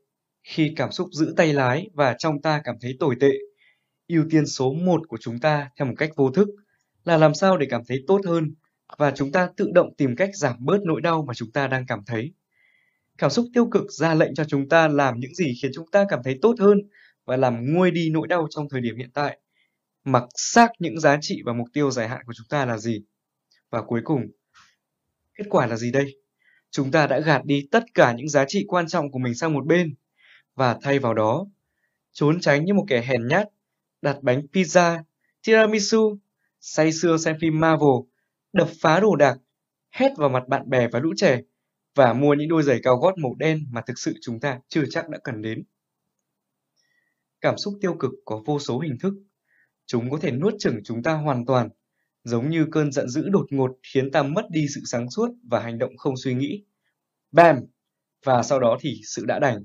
khi 0.42 0.72
cảm 0.76 0.92
xúc 0.92 1.08
giữ 1.12 1.34
tay 1.36 1.52
lái 1.52 1.90
và 1.94 2.14
trong 2.18 2.42
ta 2.42 2.60
cảm 2.64 2.76
thấy 2.80 2.96
tồi 3.00 3.16
tệ, 3.20 3.32
ưu 4.08 4.24
tiên 4.30 4.46
số 4.46 4.72
một 4.72 5.08
của 5.08 5.18
chúng 5.20 5.38
ta 5.38 5.70
theo 5.76 5.86
một 5.86 5.94
cách 5.98 6.10
vô 6.16 6.30
thức 6.30 6.48
là 7.04 7.16
làm 7.16 7.34
sao 7.34 7.56
để 7.56 7.66
cảm 7.70 7.82
thấy 7.88 8.04
tốt 8.06 8.20
hơn 8.26 8.54
và 8.98 9.10
chúng 9.10 9.32
ta 9.32 9.48
tự 9.56 9.70
động 9.74 9.94
tìm 9.96 10.16
cách 10.16 10.30
giảm 10.34 10.56
bớt 10.58 10.78
nỗi 10.84 11.00
đau 11.00 11.22
mà 11.22 11.34
chúng 11.34 11.50
ta 11.50 11.66
đang 11.66 11.86
cảm 11.86 12.04
thấy. 12.06 12.32
Cảm 13.18 13.30
xúc 13.30 13.46
tiêu 13.54 13.66
cực 13.66 13.90
ra 13.90 14.14
lệnh 14.14 14.34
cho 14.34 14.44
chúng 14.44 14.68
ta 14.68 14.88
làm 14.88 15.20
những 15.20 15.34
gì 15.34 15.54
khiến 15.62 15.70
chúng 15.74 15.90
ta 15.90 16.04
cảm 16.08 16.20
thấy 16.24 16.38
tốt 16.42 16.54
hơn 16.58 16.78
và 17.24 17.36
làm 17.36 17.74
nguôi 17.74 17.90
đi 17.90 18.10
nỗi 18.10 18.28
đau 18.28 18.46
trong 18.50 18.68
thời 18.68 18.80
điểm 18.80 18.96
hiện 18.96 19.10
tại. 19.14 19.38
Mặc 20.04 20.24
xác 20.34 20.68
những 20.78 21.00
giá 21.00 21.18
trị 21.20 21.42
và 21.44 21.52
mục 21.52 21.66
tiêu 21.72 21.90
dài 21.90 22.08
hạn 22.08 22.20
của 22.26 22.32
chúng 22.32 22.46
ta 22.48 22.66
là 22.66 22.78
gì. 22.78 23.02
Và 23.70 23.82
cuối 23.82 24.00
cùng, 24.04 24.22
kết 25.34 25.44
quả 25.50 25.66
là 25.66 25.76
gì 25.76 25.92
đây? 25.92 26.16
Chúng 26.70 26.90
ta 26.90 27.06
đã 27.06 27.20
gạt 27.20 27.44
đi 27.44 27.68
tất 27.70 27.84
cả 27.94 28.12
những 28.12 28.28
giá 28.28 28.44
trị 28.48 28.64
quan 28.68 28.86
trọng 28.88 29.10
của 29.10 29.18
mình 29.18 29.34
sang 29.34 29.52
một 29.52 29.66
bên 29.66 29.94
và 30.54 30.78
thay 30.82 30.98
vào 30.98 31.14
đó, 31.14 31.46
trốn 32.12 32.40
tránh 32.40 32.64
như 32.64 32.74
một 32.74 32.84
kẻ 32.88 33.02
hèn 33.02 33.26
nhát, 33.26 33.48
đặt 34.04 34.22
bánh 34.22 34.42
pizza, 34.52 35.02
tiramisu, 35.46 36.18
say 36.60 36.92
sưa 36.92 37.16
xem 37.16 37.36
phim 37.40 37.60
Marvel, 37.60 38.04
đập 38.52 38.68
phá 38.80 39.00
đồ 39.00 39.16
đạc, 39.16 39.36
hét 39.90 40.12
vào 40.16 40.28
mặt 40.28 40.48
bạn 40.48 40.70
bè 40.70 40.88
và 40.88 41.00
lũ 41.00 41.12
trẻ 41.16 41.40
và 41.94 42.12
mua 42.12 42.34
những 42.34 42.48
đôi 42.48 42.62
giày 42.62 42.80
cao 42.82 42.96
gót 42.96 43.18
màu 43.18 43.34
đen 43.38 43.66
mà 43.70 43.80
thực 43.86 43.98
sự 43.98 44.14
chúng 44.22 44.40
ta 44.40 44.60
chưa 44.68 44.84
chắc 44.90 45.08
đã 45.08 45.18
cần 45.24 45.42
đến. 45.42 45.64
Cảm 47.40 47.58
xúc 47.58 47.74
tiêu 47.80 47.94
cực 47.94 48.10
có 48.24 48.42
vô 48.46 48.58
số 48.58 48.78
hình 48.78 48.98
thức. 49.00 49.14
Chúng 49.86 50.10
có 50.10 50.18
thể 50.20 50.30
nuốt 50.30 50.54
chửng 50.58 50.80
chúng 50.84 51.02
ta 51.02 51.12
hoàn 51.12 51.46
toàn, 51.46 51.68
giống 52.24 52.50
như 52.50 52.66
cơn 52.72 52.92
giận 52.92 53.08
dữ 53.08 53.28
đột 53.28 53.46
ngột 53.50 53.70
khiến 53.92 54.10
ta 54.10 54.22
mất 54.22 54.42
đi 54.50 54.66
sự 54.74 54.80
sáng 54.84 55.10
suốt 55.10 55.28
và 55.50 55.60
hành 55.60 55.78
động 55.78 55.96
không 55.96 56.14
suy 56.16 56.34
nghĩ. 56.34 56.64
Bam! 57.32 57.60
Và 58.24 58.42
sau 58.42 58.60
đó 58.60 58.78
thì 58.80 59.00
sự 59.04 59.24
đã 59.26 59.38
đành. 59.38 59.64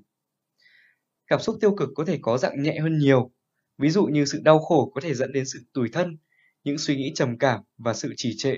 Cảm 1.28 1.40
xúc 1.40 1.58
tiêu 1.62 1.76
cực 1.76 1.90
có 1.96 2.06
thể 2.06 2.20
có 2.22 2.38
dạng 2.38 2.64
nhẹ 2.64 2.80
hơn 2.80 2.98
nhiều, 2.98 3.32
ví 3.80 3.90
dụ 3.90 4.06
như 4.06 4.26
sự 4.26 4.40
đau 4.44 4.60
khổ 4.60 4.92
có 4.96 5.02
thể 5.02 5.14
dẫn 5.14 5.32
đến 5.32 5.46
sự 5.46 5.60
tủi 5.74 5.90
thân, 5.90 6.18
những 6.64 6.78
suy 6.78 6.96
nghĩ 6.96 7.12
trầm 7.16 7.38
cảm 7.38 7.62
và 7.78 7.94
sự 7.94 8.14
trì 8.18 8.38
trệ. 8.38 8.56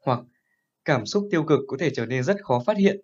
Hoặc 0.00 0.20
cảm 0.84 1.06
xúc 1.06 1.28
tiêu 1.30 1.44
cực 1.44 1.60
có 1.68 1.76
thể 1.80 1.90
trở 1.90 2.06
nên 2.06 2.24
rất 2.24 2.36
khó 2.44 2.62
phát 2.66 2.76
hiện. 2.76 3.00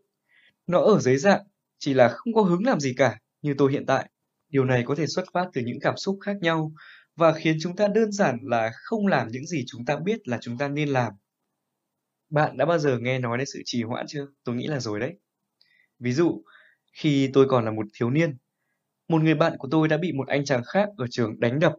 Nó 0.66 0.80
ở 0.80 0.98
dưới 1.00 1.16
dạng 1.16 1.42
chỉ 1.78 1.94
là 1.94 2.08
không 2.08 2.34
có 2.34 2.42
hứng 2.42 2.66
làm 2.66 2.80
gì 2.80 2.94
cả, 2.96 3.18
như 3.42 3.54
tôi 3.58 3.72
hiện 3.72 3.86
tại. 3.86 4.10
Điều 4.48 4.64
này 4.64 4.82
có 4.86 4.94
thể 4.94 5.06
xuất 5.06 5.24
phát 5.32 5.46
từ 5.52 5.60
những 5.64 5.80
cảm 5.80 5.96
xúc 5.96 6.18
khác 6.20 6.36
nhau 6.40 6.72
và 7.16 7.32
khiến 7.32 7.56
chúng 7.60 7.76
ta 7.76 7.88
đơn 7.88 8.12
giản 8.12 8.38
là 8.42 8.70
không 8.74 9.06
làm 9.06 9.28
những 9.28 9.46
gì 9.46 9.64
chúng 9.66 9.84
ta 9.84 9.96
biết 9.96 10.28
là 10.28 10.38
chúng 10.40 10.58
ta 10.58 10.68
nên 10.68 10.88
làm. 10.88 11.12
Bạn 12.30 12.56
đã 12.56 12.66
bao 12.66 12.78
giờ 12.78 12.98
nghe 12.98 13.18
nói 13.18 13.38
đến 13.38 13.46
sự 13.46 13.62
trì 13.64 13.82
hoãn 13.82 14.06
chưa? 14.08 14.26
Tôi 14.44 14.56
nghĩ 14.56 14.66
là 14.66 14.80
rồi 14.80 15.00
đấy. 15.00 15.14
Ví 15.98 16.12
dụ, 16.12 16.42
khi 16.92 17.30
tôi 17.32 17.46
còn 17.48 17.64
là 17.64 17.70
một 17.70 17.86
thiếu 17.94 18.10
niên, 18.10 18.36
một 19.08 19.22
người 19.22 19.34
bạn 19.34 19.56
của 19.58 19.68
tôi 19.70 19.88
đã 19.88 19.96
bị 19.96 20.12
một 20.12 20.28
anh 20.28 20.44
chàng 20.44 20.62
khác 20.64 20.88
ở 20.96 21.06
trường 21.10 21.40
đánh 21.40 21.58
đập. 21.58 21.76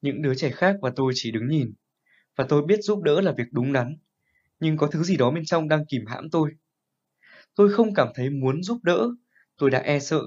Những 0.00 0.22
đứa 0.22 0.34
trẻ 0.34 0.50
khác 0.50 0.76
và 0.82 0.92
tôi 0.96 1.12
chỉ 1.16 1.30
đứng 1.30 1.48
nhìn, 1.48 1.74
và 2.36 2.46
tôi 2.48 2.62
biết 2.62 2.80
giúp 2.82 3.02
đỡ 3.02 3.20
là 3.20 3.32
việc 3.32 3.52
đúng 3.52 3.72
đắn, 3.72 3.96
nhưng 4.60 4.76
có 4.76 4.86
thứ 4.86 5.02
gì 5.02 5.16
đó 5.16 5.30
bên 5.30 5.44
trong 5.44 5.68
đang 5.68 5.86
kìm 5.86 6.06
hãm 6.06 6.30
tôi. 6.30 6.50
Tôi 7.54 7.72
không 7.72 7.94
cảm 7.94 8.08
thấy 8.14 8.30
muốn 8.30 8.62
giúp 8.62 8.78
đỡ, 8.82 9.08
tôi 9.58 9.70
đã 9.70 9.78
e 9.78 9.98
sợ, 9.98 10.20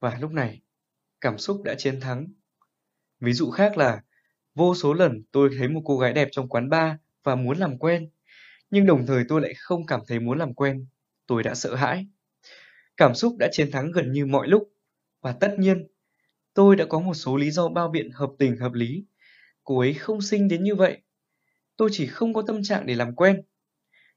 và 0.00 0.18
lúc 0.20 0.32
này, 0.32 0.60
cảm 1.20 1.38
xúc 1.38 1.62
đã 1.64 1.74
chiến 1.78 2.00
thắng. 2.00 2.26
Ví 3.20 3.32
dụ 3.32 3.50
khác 3.50 3.78
là, 3.78 4.02
vô 4.54 4.74
số 4.74 4.92
lần 4.92 5.22
tôi 5.32 5.50
thấy 5.58 5.68
một 5.68 5.82
cô 5.84 5.98
gái 5.98 6.12
đẹp 6.12 6.28
trong 6.32 6.48
quán 6.48 6.70
bar 6.70 6.92
và 7.22 7.34
muốn 7.34 7.58
làm 7.58 7.78
quen, 7.78 8.10
nhưng 8.70 8.86
đồng 8.86 9.06
thời 9.06 9.24
tôi 9.28 9.40
lại 9.40 9.54
không 9.56 9.86
cảm 9.86 10.00
thấy 10.06 10.20
muốn 10.20 10.38
làm 10.38 10.54
quen, 10.54 10.86
tôi 11.26 11.42
đã 11.42 11.54
sợ 11.54 11.74
hãi. 11.74 12.06
Cảm 12.96 13.14
xúc 13.14 13.36
đã 13.38 13.48
chiến 13.52 13.70
thắng 13.70 13.92
gần 13.92 14.12
như 14.12 14.26
mọi 14.26 14.48
lúc, 14.48 14.73
và 15.24 15.32
tất 15.32 15.54
nhiên, 15.58 15.86
tôi 16.54 16.76
đã 16.76 16.84
có 16.88 17.00
một 17.00 17.14
số 17.14 17.36
lý 17.36 17.50
do 17.50 17.68
bao 17.68 17.88
biện 17.88 18.10
hợp 18.10 18.30
tình 18.38 18.56
hợp 18.56 18.72
lý. 18.72 19.04
Cô 19.64 19.78
ấy 19.78 19.94
không 19.94 20.22
xinh 20.22 20.48
đến 20.48 20.64
như 20.64 20.74
vậy. 20.74 21.02
Tôi 21.76 21.88
chỉ 21.92 22.06
không 22.06 22.34
có 22.34 22.42
tâm 22.42 22.62
trạng 22.62 22.86
để 22.86 22.94
làm 22.94 23.14
quen. 23.14 23.42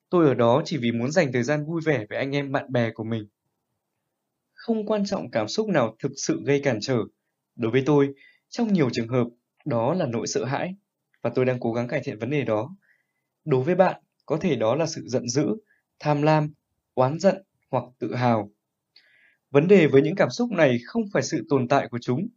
Tôi 0.09 0.27
ở 0.27 0.33
đó 0.33 0.61
chỉ 0.65 0.77
vì 0.77 0.91
muốn 0.91 1.11
dành 1.11 1.31
thời 1.31 1.43
gian 1.43 1.65
vui 1.65 1.81
vẻ 1.85 2.05
với 2.09 2.17
anh 2.17 2.35
em 2.35 2.51
bạn 2.51 2.71
bè 2.71 2.91
của 2.91 3.03
mình. 3.03 3.27
Không 4.53 4.85
quan 4.85 5.05
trọng 5.05 5.31
cảm 5.31 5.47
xúc 5.47 5.67
nào 5.67 5.95
thực 5.99 6.11
sự 6.15 6.41
gây 6.45 6.61
cản 6.63 6.79
trở. 6.81 6.97
Đối 7.55 7.71
với 7.71 7.83
tôi, 7.85 8.13
trong 8.49 8.73
nhiều 8.73 8.89
trường 8.93 9.07
hợp, 9.07 9.27
đó 9.65 9.93
là 9.93 10.05
nỗi 10.05 10.27
sợ 10.27 10.45
hãi, 10.45 10.75
và 11.21 11.31
tôi 11.35 11.45
đang 11.45 11.59
cố 11.59 11.73
gắng 11.73 11.87
cải 11.87 12.01
thiện 12.03 12.19
vấn 12.19 12.29
đề 12.29 12.43
đó. 12.43 12.75
Đối 13.45 13.63
với 13.63 13.75
bạn, 13.75 14.01
có 14.25 14.37
thể 14.37 14.55
đó 14.55 14.75
là 14.75 14.85
sự 14.85 15.03
giận 15.07 15.29
dữ, 15.29 15.45
tham 15.99 16.21
lam, 16.21 16.53
oán 16.93 17.19
giận 17.19 17.43
hoặc 17.71 17.83
tự 17.99 18.15
hào. 18.15 18.51
Vấn 19.51 19.67
đề 19.67 19.87
với 19.87 20.01
những 20.01 20.15
cảm 20.15 20.29
xúc 20.29 20.51
này 20.51 20.79
không 20.85 21.03
phải 21.13 21.23
sự 21.23 21.45
tồn 21.49 21.67
tại 21.67 21.87
của 21.91 21.99
chúng, 22.01 22.27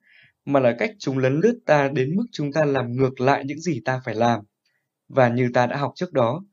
mà 0.45 0.61
là 0.61 0.77
cách 0.79 0.91
chúng 0.99 1.19
lấn 1.19 1.41
lướt 1.41 1.59
ta 1.67 1.89
đến 1.95 2.17
mức 2.17 2.25
chúng 2.33 2.53
ta 2.53 2.65
làm 2.65 2.93
ngược 2.93 3.21
lại 3.21 3.45
những 3.45 3.61
gì 3.61 3.81
ta 3.85 4.01
phải 4.05 4.15
làm. 4.15 4.41
Và 5.09 5.29
như 5.29 5.51
ta 5.55 5.67
đã 5.67 5.77
học 5.77 5.93
trước 5.95 6.13
đó, 6.13 6.45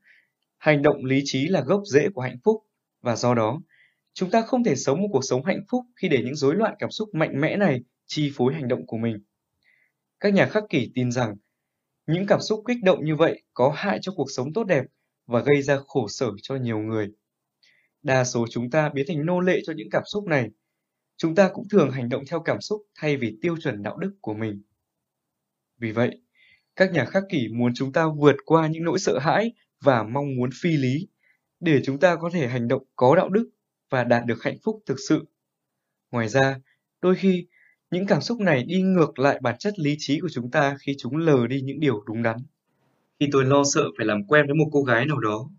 hành 0.58 0.82
động 0.82 1.04
lý 1.04 1.20
trí 1.24 1.48
là 1.48 1.60
gốc 1.60 1.82
rễ 1.84 2.08
của 2.14 2.20
hạnh 2.20 2.38
phúc, 2.44 2.62
và 3.02 3.16
do 3.16 3.34
đó, 3.34 3.60
Chúng 4.18 4.30
ta 4.30 4.40
không 4.40 4.64
thể 4.64 4.76
sống 4.76 5.00
một 5.02 5.08
cuộc 5.12 5.24
sống 5.24 5.44
hạnh 5.44 5.60
phúc 5.68 5.84
khi 5.96 6.08
để 6.08 6.22
những 6.24 6.34
rối 6.34 6.54
loạn 6.54 6.74
cảm 6.78 6.90
xúc 6.90 7.08
mạnh 7.12 7.40
mẽ 7.40 7.56
này 7.56 7.80
chi 8.06 8.32
phối 8.34 8.54
hành 8.54 8.68
động 8.68 8.86
của 8.86 8.96
mình. 8.96 9.18
Các 10.20 10.34
nhà 10.34 10.46
khắc 10.46 10.64
kỷ 10.68 10.90
tin 10.94 11.12
rằng 11.12 11.36
những 12.06 12.26
cảm 12.26 12.40
xúc 12.40 12.62
kích 12.66 12.76
động 12.82 13.04
như 13.04 13.16
vậy 13.16 13.42
có 13.54 13.72
hại 13.76 13.98
cho 14.02 14.12
cuộc 14.16 14.30
sống 14.30 14.52
tốt 14.52 14.64
đẹp 14.64 14.84
và 15.26 15.40
gây 15.40 15.62
ra 15.62 15.78
khổ 15.86 16.08
sở 16.08 16.26
cho 16.42 16.56
nhiều 16.56 16.78
người. 16.78 17.08
Đa 18.08 18.24
số 18.24 18.46
chúng 18.50 18.70
ta 18.70 18.88
biến 18.88 19.04
thành 19.08 19.26
nô 19.26 19.40
lệ 19.40 19.60
cho 19.64 19.72
những 19.76 19.90
cảm 19.90 20.02
xúc 20.06 20.24
này. 20.26 20.50
Chúng 21.16 21.34
ta 21.34 21.50
cũng 21.52 21.68
thường 21.68 21.90
hành 21.90 22.08
động 22.08 22.22
theo 22.30 22.40
cảm 22.40 22.60
xúc 22.60 22.82
thay 22.94 23.16
vì 23.16 23.38
tiêu 23.42 23.56
chuẩn 23.56 23.82
đạo 23.82 23.96
đức 23.96 24.12
của 24.20 24.34
mình. 24.34 24.62
Vì 25.78 25.92
vậy, 25.92 26.20
các 26.76 26.92
nhà 26.92 27.04
khắc 27.04 27.22
kỷ 27.28 27.48
muốn 27.48 27.72
chúng 27.74 27.92
ta 27.92 28.06
vượt 28.18 28.36
qua 28.44 28.66
những 28.66 28.84
nỗi 28.84 28.98
sợ 28.98 29.18
hãi 29.18 29.52
và 29.80 30.02
mong 30.02 30.36
muốn 30.36 30.50
phi 30.62 30.76
lý 30.76 31.08
để 31.60 31.80
chúng 31.84 32.00
ta 32.00 32.16
có 32.16 32.30
thể 32.30 32.48
hành 32.48 32.68
động 32.68 32.82
có 32.96 33.16
đạo 33.16 33.28
đức 33.28 33.50
và 33.90 34.04
đạt 34.04 34.26
được 34.26 34.42
hạnh 34.42 34.56
phúc 34.64 34.82
thực 34.86 34.96
sự. 35.08 35.24
Ngoài 36.10 36.28
ra, 36.28 36.60
đôi 37.02 37.14
khi 37.16 37.46
những 37.90 38.06
cảm 38.06 38.20
xúc 38.20 38.40
này 38.40 38.64
đi 38.64 38.82
ngược 38.82 39.18
lại 39.18 39.38
bản 39.42 39.58
chất 39.58 39.78
lý 39.78 39.96
trí 39.98 40.20
của 40.20 40.28
chúng 40.32 40.50
ta 40.50 40.76
khi 40.80 40.94
chúng 40.98 41.16
lờ 41.16 41.46
đi 41.46 41.60
những 41.60 41.80
điều 41.80 42.00
đúng 42.06 42.22
đắn. 42.22 42.36
Khi 43.20 43.28
tôi 43.32 43.44
lo 43.44 43.62
sợ 43.74 43.84
phải 43.96 44.06
làm 44.06 44.24
quen 44.24 44.46
với 44.46 44.54
một 44.54 44.68
cô 44.72 44.82
gái 44.82 45.06
nào 45.06 45.20
đó, 45.20 45.50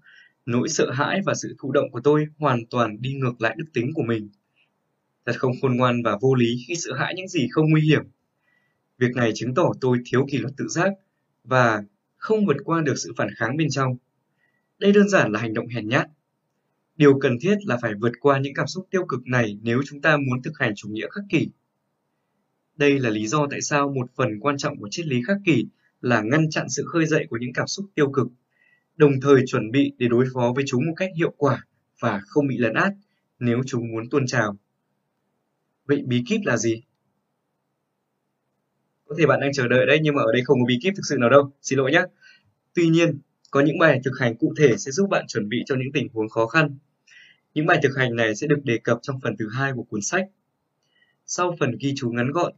nỗi 0.52 0.70
sợ 0.70 0.92
hãi 0.92 1.22
và 1.26 1.34
sự 1.34 1.56
thụ 1.60 1.72
động 1.72 1.92
của 1.92 2.02
tôi 2.04 2.26
hoàn 2.38 2.66
toàn 2.70 3.02
đi 3.02 3.14
ngược 3.14 3.42
lại 3.42 3.56
đức 3.58 3.66
tính 3.74 3.92
của 3.94 4.04
mình. 4.04 4.30
Thật 5.26 5.34
không 5.38 5.52
khôn 5.62 5.78
ngoan 5.78 6.04
và 6.04 6.18
vô 6.22 6.36
lý 6.36 6.66
khi 6.68 6.76
sợ 6.76 6.94
hãi 6.94 7.14
những 7.16 7.28
gì 7.28 7.48
không 7.52 7.70
nguy 7.70 7.82
hiểm. 7.82 8.02
Việc 8.98 9.16
này 9.16 9.32
chứng 9.36 9.54
tỏ 9.54 9.72
tôi 9.82 9.98
thiếu 10.06 10.28
kỷ 10.32 10.38
luật 10.38 10.54
tự 10.58 10.68
giác 10.68 10.94
và 11.44 11.84
không 12.18 12.46
vượt 12.46 12.58
qua 12.64 12.82
được 12.82 12.96
sự 12.98 13.14
phản 13.18 13.30
kháng 13.38 13.58
bên 13.58 13.70
trong. 13.70 13.98
Đây 14.80 14.92
đơn 14.92 15.10
giản 15.10 15.32
là 15.32 15.40
hành 15.40 15.54
động 15.54 15.68
hèn 15.68 15.88
nhát. 15.88 16.08
Điều 16.96 17.20
cần 17.20 17.38
thiết 17.42 17.56
là 17.66 17.78
phải 17.82 17.94
vượt 18.00 18.12
qua 18.20 18.40
những 18.40 18.54
cảm 18.54 18.68
xúc 18.68 18.88
tiêu 18.92 19.06
cực 19.06 19.28
này 19.28 19.58
nếu 19.62 19.82
chúng 19.86 20.02
ta 20.02 20.18
muốn 20.18 20.42
thực 20.42 20.60
hành 20.60 20.74
chủ 20.76 20.90
nghĩa 20.90 21.08
khắc 21.12 21.24
kỷ. 21.30 21.50
Đây 22.76 23.00
là 23.00 23.10
lý 23.10 23.28
do 23.28 23.48
tại 23.52 23.62
sao 23.62 23.90
một 23.90 24.12
phần 24.16 24.40
quan 24.40 24.58
trọng 24.58 24.80
của 24.80 24.88
triết 24.92 25.06
lý 25.06 25.22
khắc 25.28 25.38
kỷ 25.46 25.66
là 26.02 26.22
ngăn 26.22 26.50
chặn 26.50 26.70
sự 26.70 26.84
khơi 26.88 27.06
dậy 27.06 27.26
của 27.30 27.38
những 27.38 27.54
cảm 27.54 27.68
xúc 27.68 27.86
tiêu 27.96 28.12
cực, 28.12 28.28
đồng 29.00 29.22
thời 29.22 29.44
chuẩn 29.48 29.72
bị 29.72 29.94
để 29.98 30.08
đối 30.08 30.26
phó 30.34 30.54
với 30.56 30.64
chúng 30.68 30.86
một 30.86 30.94
cách 30.96 31.10
hiệu 31.16 31.34
quả 31.38 31.66
và 32.00 32.22
không 32.28 32.48
bị 32.48 32.58
lấn 32.58 32.74
át 32.74 32.94
nếu 33.40 33.62
chúng 33.66 33.92
muốn 33.92 34.10
tuôn 34.10 34.28
trào. 34.28 34.58
Vậy 35.86 36.04
bí 36.06 36.24
kíp 36.28 36.42
là 36.46 36.58
gì? 36.58 36.82
Có 39.06 39.16
thể 39.20 39.26
bạn 39.26 39.40
đang 39.42 39.54
chờ 39.54 39.68
đợi 39.68 39.86
đấy 39.86 40.00
nhưng 40.02 40.16
mà 40.16 40.22
ở 40.22 40.32
đây 40.34 40.42
không 40.46 40.60
có 40.60 40.66
bí 40.68 40.80
kíp 40.82 40.94
thực 40.96 41.06
sự 41.10 41.18
nào 41.20 41.30
đâu, 41.30 41.52
xin 41.62 41.80
lỗi 41.80 41.92
nhé. 41.92 42.02
Tuy 42.74 42.90
nhiên, 42.90 43.20
có 43.52 43.62
những 43.62 43.80
bài 43.80 44.02
thực 44.04 44.20
hành 44.20 44.36
cụ 44.38 44.54
thể 44.58 44.78
sẽ 44.78 44.92
giúp 44.92 45.10
bạn 45.10 45.26
chuẩn 45.28 45.50
bị 45.50 45.64
cho 45.66 45.76
những 45.76 45.92
tình 45.94 46.08
huống 46.14 46.30
khó 46.30 46.46
khăn. 46.46 46.78
Những 47.54 47.66
bài 47.66 47.80
thực 47.84 47.98
hành 47.98 48.16
này 48.16 48.36
sẽ 48.36 48.48
được 48.48 48.60
đề 48.64 48.78
cập 48.78 49.00
trong 49.02 49.20
phần 49.24 49.38
thứ 49.40 49.50
hai 49.52 49.72
của 49.76 49.84
cuốn 49.84 50.02
sách. 50.02 50.28
Sau 51.26 51.56
phần 51.60 51.72
ghi 51.80 51.94
chú 51.96 52.12
ngắn 52.12 52.32
gọn, 52.32 52.54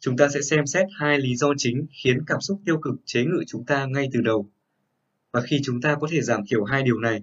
chúng 0.00 0.16
ta 0.16 0.28
sẽ 0.28 0.40
xem 0.40 0.66
xét 0.66 0.86
hai 0.98 1.18
lý 1.18 1.36
do 1.36 1.52
chính 1.56 1.86
khiến 2.02 2.24
cảm 2.26 2.40
xúc 2.40 2.60
tiêu 2.64 2.78
cực 2.78 2.94
chế 3.04 3.24
ngự 3.24 3.44
chúng 3.46 3.64
ta 3.66 3.86
ngay 3.86 4.08
từ 4.12 4.20
đầu. 4.20 4.50
Và 5.36 5.42
khi 5.42 5.60
chúng 5.62 5.80
ta 5.80 5.96
có 6.00 6.08
thể 6.10 6.20
giảm 6.20 6.46
thiểu 6.46 6.64
hai 6.64 6.82
điều 6.82 6.98
này, 6.98 7.22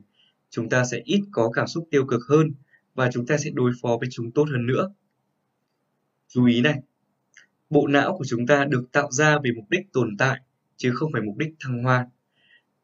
chúng 0.50 0.69
ta 0.69 0.85
sẽ 0.85 1.01
ít 1.06 1.22
có 1.32 1.51
cảm 1.53 1.67
xúc 1.67 1.88
tiêu 1.92 2.06
cực 2.06 2.22
hơn 2.30 2.53
và 2.95 3.09
chúng 3.11 3.25
ta 3.25 3.38
sẽ 3.38 3.50
đối 3.53 3.72
phó 3.82 3.98
với 4.00 4.09
chúng 4.11 4.32
tốt 4.32 4.45
hơn 4.51 4.66
nữa. 4.66 4.93
Chú 6.27 6.45
ý 6.45 6.61
này, 6.61 6.80
bộ 7.69 7.88
não 7.88 8.17
của 8.17 8.25
chúng 8.25 8.48
ta 8.48 8.66
được 8.66 8.92
tạo 8.92 9.11
ra 9.11 9.40
vì 9.43 9.51
mục 9.51 9.66
đích 9.69 9.93
tồn 9.93 10.17
tại, 10.17 10.40
chứ 10.77 10.92
không 10.95 11.11
phải 11.11 11.22
mục 11.22 11.38
đích 11.38 11.50
thăng 11.59 11.83
hoa. 11.83 12.08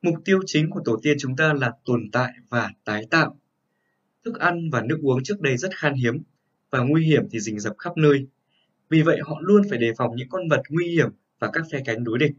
Mục 0.02 0.16
tiêu 0.26 0.40
chính 0.46 0.70
của 0.70 0.82
tổ 0.86 1.00
tiên 1.04 1.18
chúng 1.20 1.36
ta 1.36 1.54
là 1.54 1.72
tồn 1.86 2.12
tại 2.12 2.34
và 2.50 2.72
tái 2.84 3.06
tạo. 3.10 3.40
Thức 4.26 4.40
ăn 4.40 4.70
và 4.70 4.82
nước 4.82 5.00
uống 5.02 5.24
trước 5.24 5.42
đây 5.42 5.58
rất 5.58 5.76
khan 5.76 5.94
hiếm, 5.94 6.24
và 6.70 6.80
nguy 6.80 7.06
hiểm 7.06 7.24
thì 7.32 7.40
rình 7.40 7.60
rập 7.60 7.78
khắp 7.78 7.98
nơi. 7.98 8.28
Vì 8.90 9.02
vậy 9.02 9.20
họ 9.24 9.38
luôn 9.42 9.62
phải 9.70 9.80
đề 9.80 9.94
phòng 9.98 10.16
những 10.16 10.30
con 10.30 10.50
vật 10.50 10.62
nguy 10.70 10.88
hiểm 10.88 11.10
và 11.40 11.50
các 11.54 11.66
phe 11.72 11.82
cánh 11.86 12.04
đối 12.04 12.18
địch. 12.18 12.32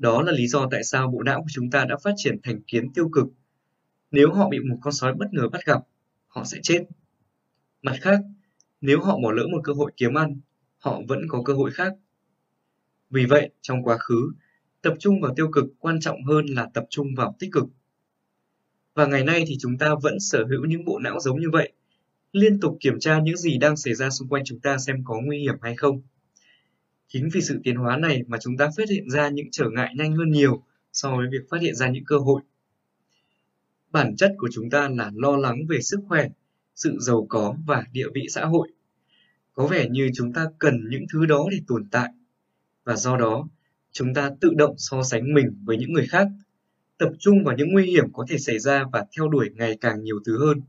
Đó 0.00 0.22
là 0.22 0.32
lý 0.32 0.46
do 0.46 0.68
tại 0.70 0.84
sao 0.84 1.10
bộ 1.10 1.22
não 1.22 1.40
của 1.42 1.48
chúng 1.52 1.70
ta 1.70 1.84
đã 1.84 1.96
phát 2.04 2.12
triển 2.16 2.36
thành 2.42 2.62
kiến 2.62 2.92
tiêu 2.92 3.08
cực. 3.08 3.26
Nếu 4.10 4.32
họ 4.32 4.48
bị 4.48 4.58
một 4.60 4.76
con 4.80 4.92
sói 4.92 5.14
bất 5.14 5.26
ngờ 5.32 5.48
bắt 5.48 5.60
gặp, 5.64 5.80
họ 6.26 6.44
sẽ 6.44 6.58
chết. 6.62 6.84
Mặt 7.82 7.96
khác, 8.00 8.20
nếu 8.80 9.00
họ 9.00 9.18
bỏ 9.22 9.32
lỡ 9.32 9.46
một 9.52 9.60
cơ 9.64 9.72
hội 9.72 9.92
kiếm 9.96 10.14
ăn, 10.14 10.40
họ 10.78 11.00
vẫn 11.08 11.18
có 11.28 11.42
cơ 11.44 11.52
hội 11.52 11.70
khác. 11.70 11.92
Vì 13.10 13.26
vậy, 13.26 13.50
trong 13.60 13.82
quá 13.82 13.96
khứ, 13.98 14.32
tập 14.82 14.94
trung 14.98 15.20
vào 15.20 15.34
tiêu 15.36 15.48
cực 15.52 15.64
quan 15.78 16.00
trọng 16.00 16.24
hơn 16.24 16.46
là 16.46 16.68
tập 16.74 16.84
trung 16.90 17.06
vào 17.16 17.36
tích 17.38 17.50
cực. 17.52 17.64
Và 18.94 19.06
ngày 19.06 19.24
nay 19.24 19.44
thì 19.46 19.56
chúng 19.60 19.78
ta 19.78 19.94
vẫn 20.02 20.20
sở 20.20 20.44
hữu 20.44 20.64
những 20.64 20.84
bộ 20.84 20.98
não 20.98 21.20
giống 21.20 21.40
như 21.40 21.50
vậy, 21.52 21.72
liên 22.32 22.60
tục 22.60 22.76
kiểm 22.80 22.98
tra 23.00 23.20
những 23.20 23.36
gì 23.36 23.58
đang 23.58 23.76
xảy 23.76 23.94
ra 23.94 24.10
xung 24.10 24.28
quanh 24.28 24.42
chúng 24.44 24.60
ta 24.60 24.78
xem 24.78 24.96
có 25.04 25.20
nguy 25.20 25.38
hiểm 25.38 25.54
hay 25.62 25.76
không. 25.76 26.02
Chính 27.12 27.28
vì 27.32 27.40
sự 27.40 27.60
tiến 27.64 27.76
hóa 27.76 27.96
này 27.96 28.22
mà 28.26 28.38
chúng 28.40 28.56
ta 28.56 28.70
phát 28.76 28.88
hiện 28.90 29.10
ra 29.10 29.28
những 29.28 29.46
trở 29.52 29.70
ngại 29.70 29.94
nhanh 29.96 30.16
hơn 30.16 30.30
nhiều 30.30 30.62
so 30.92 31.16
với 31.16 31.26
việc 31.32 31.48
phát 31.50 31.60
hiện 31.60 31.74
ra 31.74 31.88
những 31.88 32.04
cơ 32.04 32.18
hội. 32.18 32.42
Bản 33.90 34.16
chất 34.16 34.34
của 34.38 34.48
chúng 34.52 34.70
ta 34.70 34.88
là 34.88 35.10
lo 35.14 35.36
lắng 35.36 35.66
về 35.68 35.80
sức 35.80 36.00
khỏe, 36.08 36.28
sự 36.74 36.96
giàu 37.00 37.26
có 37.28 37.54
và 37.66 37.84
địa 37.92 38.06
vị 38.14 38.26
xã 38.30 38.44
hội. 38.44 38.68
Có 39.54 39.66
vẻ 39.66 39.88
như 39.88 40.10
chúng 40.14 40.32
ta 40.32 40.46
cần 40.58 40.88
những 40.90 41.04
thứ 41.12 41.26
đó 41.26 41.48
để 41.50 41.58
tồn 41.66 41.88
tại 41.90 42.10
và 42.84 42.96
do 42.96 43.16
đó 43.16 43.48
chúng 43.92 44.14
ta 44.14 44.30
tự 44.40 44.50
động 44.54 44.74
so 44.78 45.02
sánh 45.02 45.34
mình 45.34 45.46
với 45.64 45.76
những 45.76 45.92
người 45.92 46.06
khác, 46.06 46.28
tập 46.98 47.12
trung 47.18 47.44
vào 47.44 47.56
những 47.56 47.72
nguy 47.72 47.86
hiểm 47.86 48.12
có 48.12 48.26
thể 48.28 48.38
xảy 48.38 48.58
ra 48.58 48.84
và 48.92 49.06
theo 49.16 49.28
đuổi 49.28 49.50
ngày 49.54 49.78
càng 49.80 50.02
nhiều 50.02 50.20
thứ 50.26 50.38
hơn. 50.46 50.60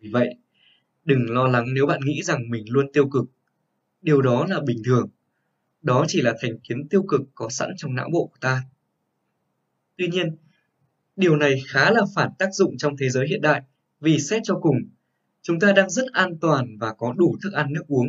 Vì 0.00 0.10
vậy, 0.10 0.28
đừng 1.04 1.30
lo 1.30 1.48
lắng 1.48 1.74
nếu 1.74 1.86
bạn 1.86 2.00
nghĩ 2.04 2.22
rằng 2.22 2.50
mình 2.50 2.64
luôn 2.72 2.92
tiêu 2.92 3.08
cực. 3.08 3.24
Điều 4.02 4.22
đó 4.22 4.46
là 4.48 4.60
bình 4.60 4.82
thường. 4.84 5.08
Đó 5.82 6.04
chỉ 6.08 6.22
là 6.22 6.34
thành 6.40 6.58
kiến 6.58 6.88
tiêu 6.88 7.02
cực 7.02 7.20
có 7.34 7.48
sẵn 7.48 7.70
trong 7.76 7.94
não 7.94 8.08
bộ 8.12 8.26
của 8.26 8.38
ta. 8.40 8.62
Tuy 9.96 10.08
nhiên, 10.08 10.36
điều 11.16 11.36
này 11.36 11.62
khá 11.66 11.90
là 11.90 12.02
phản 12.14 12.30
tác 12.38 12.54
dụng 12.54 12.76
trong 12.76 12.96
thế 12.96 13.08
giới 13.08 13.28
hiện 13.28 13.40
đại 13.40 13.62
vì 14.00 14.18
xét 14.18 14.42
cho 14.44 14.58
cùng, 14.60 14.76
chúng 15.42 15.60
ta 15.60 15.72
đang 15.72 15.90
rất 15.90 16.06
an 16.12 16.38
toàn 16.40 16.78
và 16.78 16.94
có 16.94 17.14
đủ 17.16 17.36
thức 17.42 17.52
ăn 17.52 17.72
nước 17.72 17.86
uống. 17.88 18.08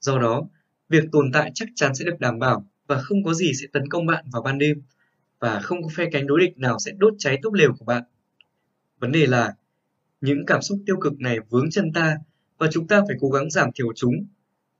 Do 0.00 0.18
đó, 0.18 0.48
việc 0.88 1.04
tồn 1.12 1.32
tại 1.32 1.50
chắc 1.54 1.68
chắn 1.74 1.94
sẽ 1.94 2.04
được 2.04 2.20
đảm 2.20 2.38
bảo 2.38 2.66
và 2.86 2.98
không 2.98 3.24
có 3.24 3.34
gì 3.34 3.52
sẽ 3.60 3.66
tấn 3.72 3.88
công 3.88 4.06
bạn 4.06 4.24
vào 4.32 4.42
ban 4.42 4.58
đêm 4.58 4.82
và 5.38 5.60
không 5.60 5.82
có 5.82 5.88
phe 5.94 6.08
cánh 6.12 6.26
đối 6.26 6.40
địch 6.40 6.58
nào 6.58 6.78
sẽ 6.78 6.92
đốt 6.98 7.14
cháy 7.18 7.38
túp 7.42 7.52
lều 7.52 7.74
của 7.78 7.84
bạn. 7.84 8.02
Vấn 8.98 9.12
đề 9.12 9.26
là 9.26 9.54
những 10.20 10.46
cảm 10.46 10.62
xúc 10.62 10.78
tiêu 10.86 10.96
cực 11.00 11.20
này 11.20 11.38
vướng 11.50 11.70
chân 11.70 11.92
ta 11.92 12.16
và 12.58 12.68
chúng 12.72 12.86
ta 12.86 13.02
phải 13.08 13.16
cố 13.20 13.28
gắng 13.28 13.50
giảm 13.50 13.70
thiểu 13.74 13.92
chúng 13.96 14.26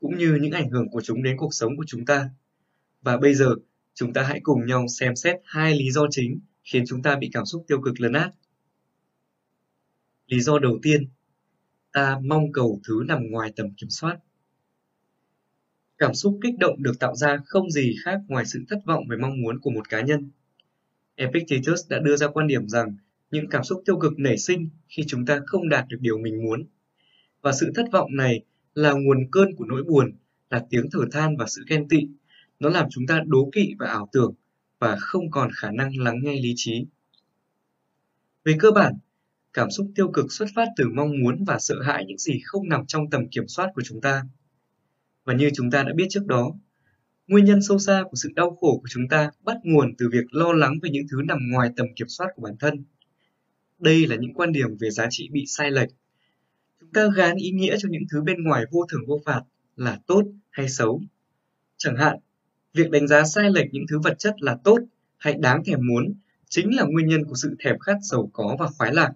cũng 0.05 0.19
như 0.19 0.39
những 0.41 0.53
ảnh 0.53 0.71
hưởng 0.71 0.89
của 0.89 1.01
chúng 1.01 1.23
đến 1.23 1.37
cuộc 1.37 1.55
sống 1.55 1.77
của 1.77 1.85
chúng 1.87 2.05
ta. 2.05 2.31
Và 3.03 3.17
bây 3.17 3.35
giờ, 3.35 3.55
chúng 3.95 4.13
ta 4.13 4.23
hãy 4.23 4.41
cùng 4.43 4.67
nhau 4.67 4.87
xem 4.89 5.17
xét 5.17 5.37
hai 5.45 5.75
lý 5.75 5.91
do 5.91 6.07
chính 6.11 6.41
khiến 6.65 6.85
chúng 6.87 7.03
ta 7.03 7.17
bị 7.17 7.31
cảm 7.33 7.47
xúc 7.47 7.65
tiêu 7.69 7.81
cực 7.81 8.01
lấn 8.01 8.13
át. 8.13 8.31
Lý 10.27 10.41
do 10.41 10.59
đầu 10.59 10.79
tiên, 10.83 11.09
ta 11.93 12.19
mong 12.25 12.53
cầu 12.53 12.81
thứ 12.89 13.05
nằm 13.09 13.31
ngoài 13.31 13.53
tầm 13.57 13.75
kiểm 13.77 13.91
soát. 13.91 14.19
Cảm 15.99 16.15
xúc 16.15 16.39
kích 16.43 16.59
động 16.59 16.83
được 16.83 16.99
tạo 17.01 17.17
ra 17.17 17.37
không 17.47 17.71
gì 17.71 17.95
khác 18.05 18.21
ngoài 18.29 18.45
sự 18.47 18.65
thất 18.69 18.79
vọng 18.85 19.05
về 19.11 19.17
mong 19.17 19.43
muốn 19.43 19.61
của 19.61 19.71
một 19.71 19.89
cá 19.89 20.01
nhân. 20.01 20.31
Epictetus 21.15 21.89
đã 21.89 21.99
đưa 21.99 22.17
ra 22.17 22.29
quan 22.29 22.47
điểm 22.47 22.69
rằng 22.69 22.97
những 23.31 23.49
cảm 23.49 23.65
xúc 23.65 23.83
tiêu 23.87 23.99
cực 23.99 24.19
nảy 24.19 24.39
sinh 24.39 24.69
khi 24.89 25.03
chúng 25.07 25.27
ta 25.27 25.41
không 25.47 25.69
đạt 25.69 25.85
được 25.89 25.99
điều 26.01 26.19
mình 26.19 26.45
muốn. 26.45 26.67
Và 27.43 27.53
sự 27.53 27.73
thất 27.75 27.85
vọng 27.93 28.17
này 28.17 28.45
là 28.75 28.93
nguồn 28.93 29.31
cơn 29.33 29.57
của 29.57 29.65
nỗi 29.65 29.83
buồn, 29.85 30.13
là 30.51 30.65
tiếng 30.71 30.91
thở 30.93 31.01
than 31.13 31.37
và 31.37 31.47
sự 31.49 31.65
ghen 31.69 31.89
tị. 31.89 31.99
Nó 32.61 32.69
làm 32.69 32.87
chúng 32.91 33.07
ta 33.07 33.21
đố 33.27 33.51
kỵ 33.53 33.75
và 33.79 33.87
ảo 33.87 34.09
tưởng 34.13 34.35
và 34.79 34.97
không 35.01 35.31
còn 35.31 35.51
khả 35.55 35.71
năng 35.71 35.97
lắng 35.99 36.21
nghe 36.23 36.41
lý 36.41 36.53
trí. 36.57 36.87
Về 38.45 38.57
cơ 38.59 38.71
bản, 38.71 38.95
cảm 39.53 39.71
xúc 39.71 39.91
tiêu 39.95 40.09
cực 40.09 40.33
xuất 40.33 40.47
phát 40.55 40.69
từ 40.77 40.89
mong 40.95 41.11
muốn 41.23 41.45
và 41.45 41.59
sợ 41.59 41.83
hãi 41.83 42.05
những 42.05 42.19
gì 42.19 42.41
không 42.45 42.69
nằm 42.69 42.87
trong 42.87 43.11
tầm 43.11 43.29
kiểm 43.29 43.49
soát 43.49 43.71
của 43.75 43.83
chúng 43.85 44.01
ta. 44.01 44.23
Và 45.25 45.35
như 45.35 45.51
chúng 45.55 45.71
ta 45.71 45.83
đã 45.83 45.93
biết 45.97 46.07
trước 46.11 46.27
đó, 46.27 46.55
nguyên 47.27 47.45
nhân 47.45 47.63
sâu 47.63 47.79
xa 47.79 48.03
của 48.11 48.17
sự 48.17 48.31
đau 48.35 48.51
khổ 48.61 48.79
của 48.83 48.89
chúng 48.91 49.09
ta 49.09 49.31
bắt 49.41 49.57
nguồn 49.65 49.95
từ 49.99 50.09
việc 50.13 50.25
lo 50.31 50.53
lắng 50.53 50.79
về 50.83 50.91
những 50.91 51.07
thứ 51.11 51.23
nằm 51.25 51.39
ngoài 51.51 51.71
tầm 51.77 51.87
kiểm 51.97 52.09
soát 52.09 52.27
của 52.35 52.43
bản 52.43 52.57
thân. 52.61 52.85
Đây 53.79 54.07
là 54.07 54.17
những 54.17 54.35
quan 54.35 54.53
điểm 54.53 54.77
về 54.81 54.91
giá 54.91 55.07
trị 55.11 55.29
bị 55.33 55.45
sai 55.47 55.71
lệch. 55.71 55.89
Ta 56.95 57.09
gán 57.17 57.37
ý 57.37 57.51
nghĩa 57.51 57.77
cho 57.79 57.89
những 57.93 58.03
thứ 58.11 58.23
bên 58.23 58.45
ngoài 58.45 58.65
vô 58.71 58.87
thường 58.89 59.07
vô 59.07 59.21
phạt 59.25 59.43
là 59.77 59.99
tốt 60.07 60.25
hay 60.51 60.69
xấu. 60.69 61.03
Chẳng 61.77 61.97
hạn, 61.97 62.19
việc 62.75 62.91
đánh 62.91 63.09
giá 63.09 63.25
sai 63.25 63.51
lệch 63.51 63.67
những 63.73 63.85
thứ 63.91 63.99
vật 63.99 64.19
chất 64.19 64.43
là 64.43 64.57
tốt 64.65 64.79
hay 65.17 65.35
đáng 65.35 65.65
thèm 65.65 65.79
muốn 65.87 66.15
chính 66.49 66.77
là 66.77 66.85
nguyên 66.85 67.07
nhân 67.07 67.25
của 67.25 67.35
sự 67.35 67.57
thèm 67.59 67.79
khát 67.79 67.97
giàu 68.03 68.31
có 68.33 68.57
và 68.59 68.69
khoái 68.69 68.95
lạc. 68.95 69.13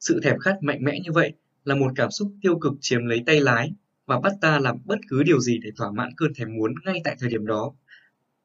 Sự 0.00 0.20
thèm 0.22 0.38
khát 0.38 0.62
mạnh 0.62 0.84
mẽ 0.84 1.00
như 1.04 1.12
vậy 1.12 1.32
là 1.64 1.74
một 1.74 1.92
cảm 1.96 2.10
xúc 2.10 2.32
tiêu 2.42 2.58
cực 2.58 2.72
chiếm 2.80 3.04
lấy 3.04 3.22
tay 3.26 3.40
lái 3.40 3.72
và 4.06 4.20
bắt 4.20 4.32
ta 4.40 4.58
làm 4.58 4.78
bất 4.84 4.98
cứ 5.08 5.22
điều 5.22 5.40
gì 5.40 5.58
để 5.58 5.70
thỏa 5.76 5.90
mãn 5.90 6.10
cơn 6.16 6.34
thèm 6.34 6.56
muốn 6.56 6.74
ngay 6.84 7.00
tại 7.04 7.16
thời 7.20 7.30
điểm 7.30 7.46
đó, 7.46 7.72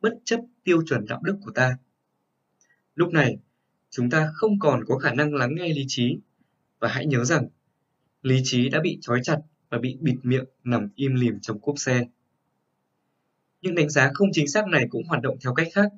bất 0.02 0.14
chấp 0.24 0.40
tiêu 0.64 0.82
chuẩn 0.86 1.06
đạo 1.06 1.22
đức 1.24 1.36
của 1.42 1.52
ta. 1.52 1.78
Lúc 2.96 3.14
này, 3.14 3.38
chúng 3.90 4.10
ta 4.10 4.32
không 4.34 4.60
còn 4.60 4.86
có 4.86 4.98
khả 4.98 5.14
năng 5.14 5.34
lắng 5.34 5.56
nghe 5.56 5.68
lý 5.68 5.86
trí 5.88 6.18
và 6.80 6.88
hãy 6.88 7.06
nhớ 7.06 7.24
rằng 7.24 7.48
lý 8.24 8.42
trí 8.44 8.70
đã 8.70 8.80
bị 8.82 8.98
trói 9.02 9.20
chặt 9.24 9.38
và 9.70 9.78
bị 9.78 9.98
bịt 10.02 10.16
miệng 10.24 10.46
nằm 10.64 10.90
im 10.96 11.16
lìm 11.16 11.40
trong 11.40 11.60
cốp 11.62 11.80
xe. 11.80 12.06
Những 13.62 13.76
đánh 13.76 13.90
giá 13.90 14.12
không 14.14 14.30
chính 14.32 14.48
xác 14.48 14.68
này 14.68 14.86
cũng 14.90 15.04
hoạt 15.08 15.22
động 15.22 15.38
theo 15.44 15.54
cách 15.54 15.68
khác. 15.74 15.92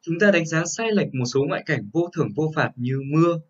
Chúng 0.00 0.18
ta 0.18 0.30
đánh 0.30 0.46
giá 0.46 0.64
sai 0.64 0.92
lệch 0.92 1.14
một 1.14 1.24
số 1.24 1.44
ngoại 1.44 1.62
cảnh 1.66 1.88
vô 1.92 2.10
thưởng 2.16 2.28
vô 2.36 2.52
phạt 2.54 2.70
như 2.76 3.00
mưa, 3.04 3.40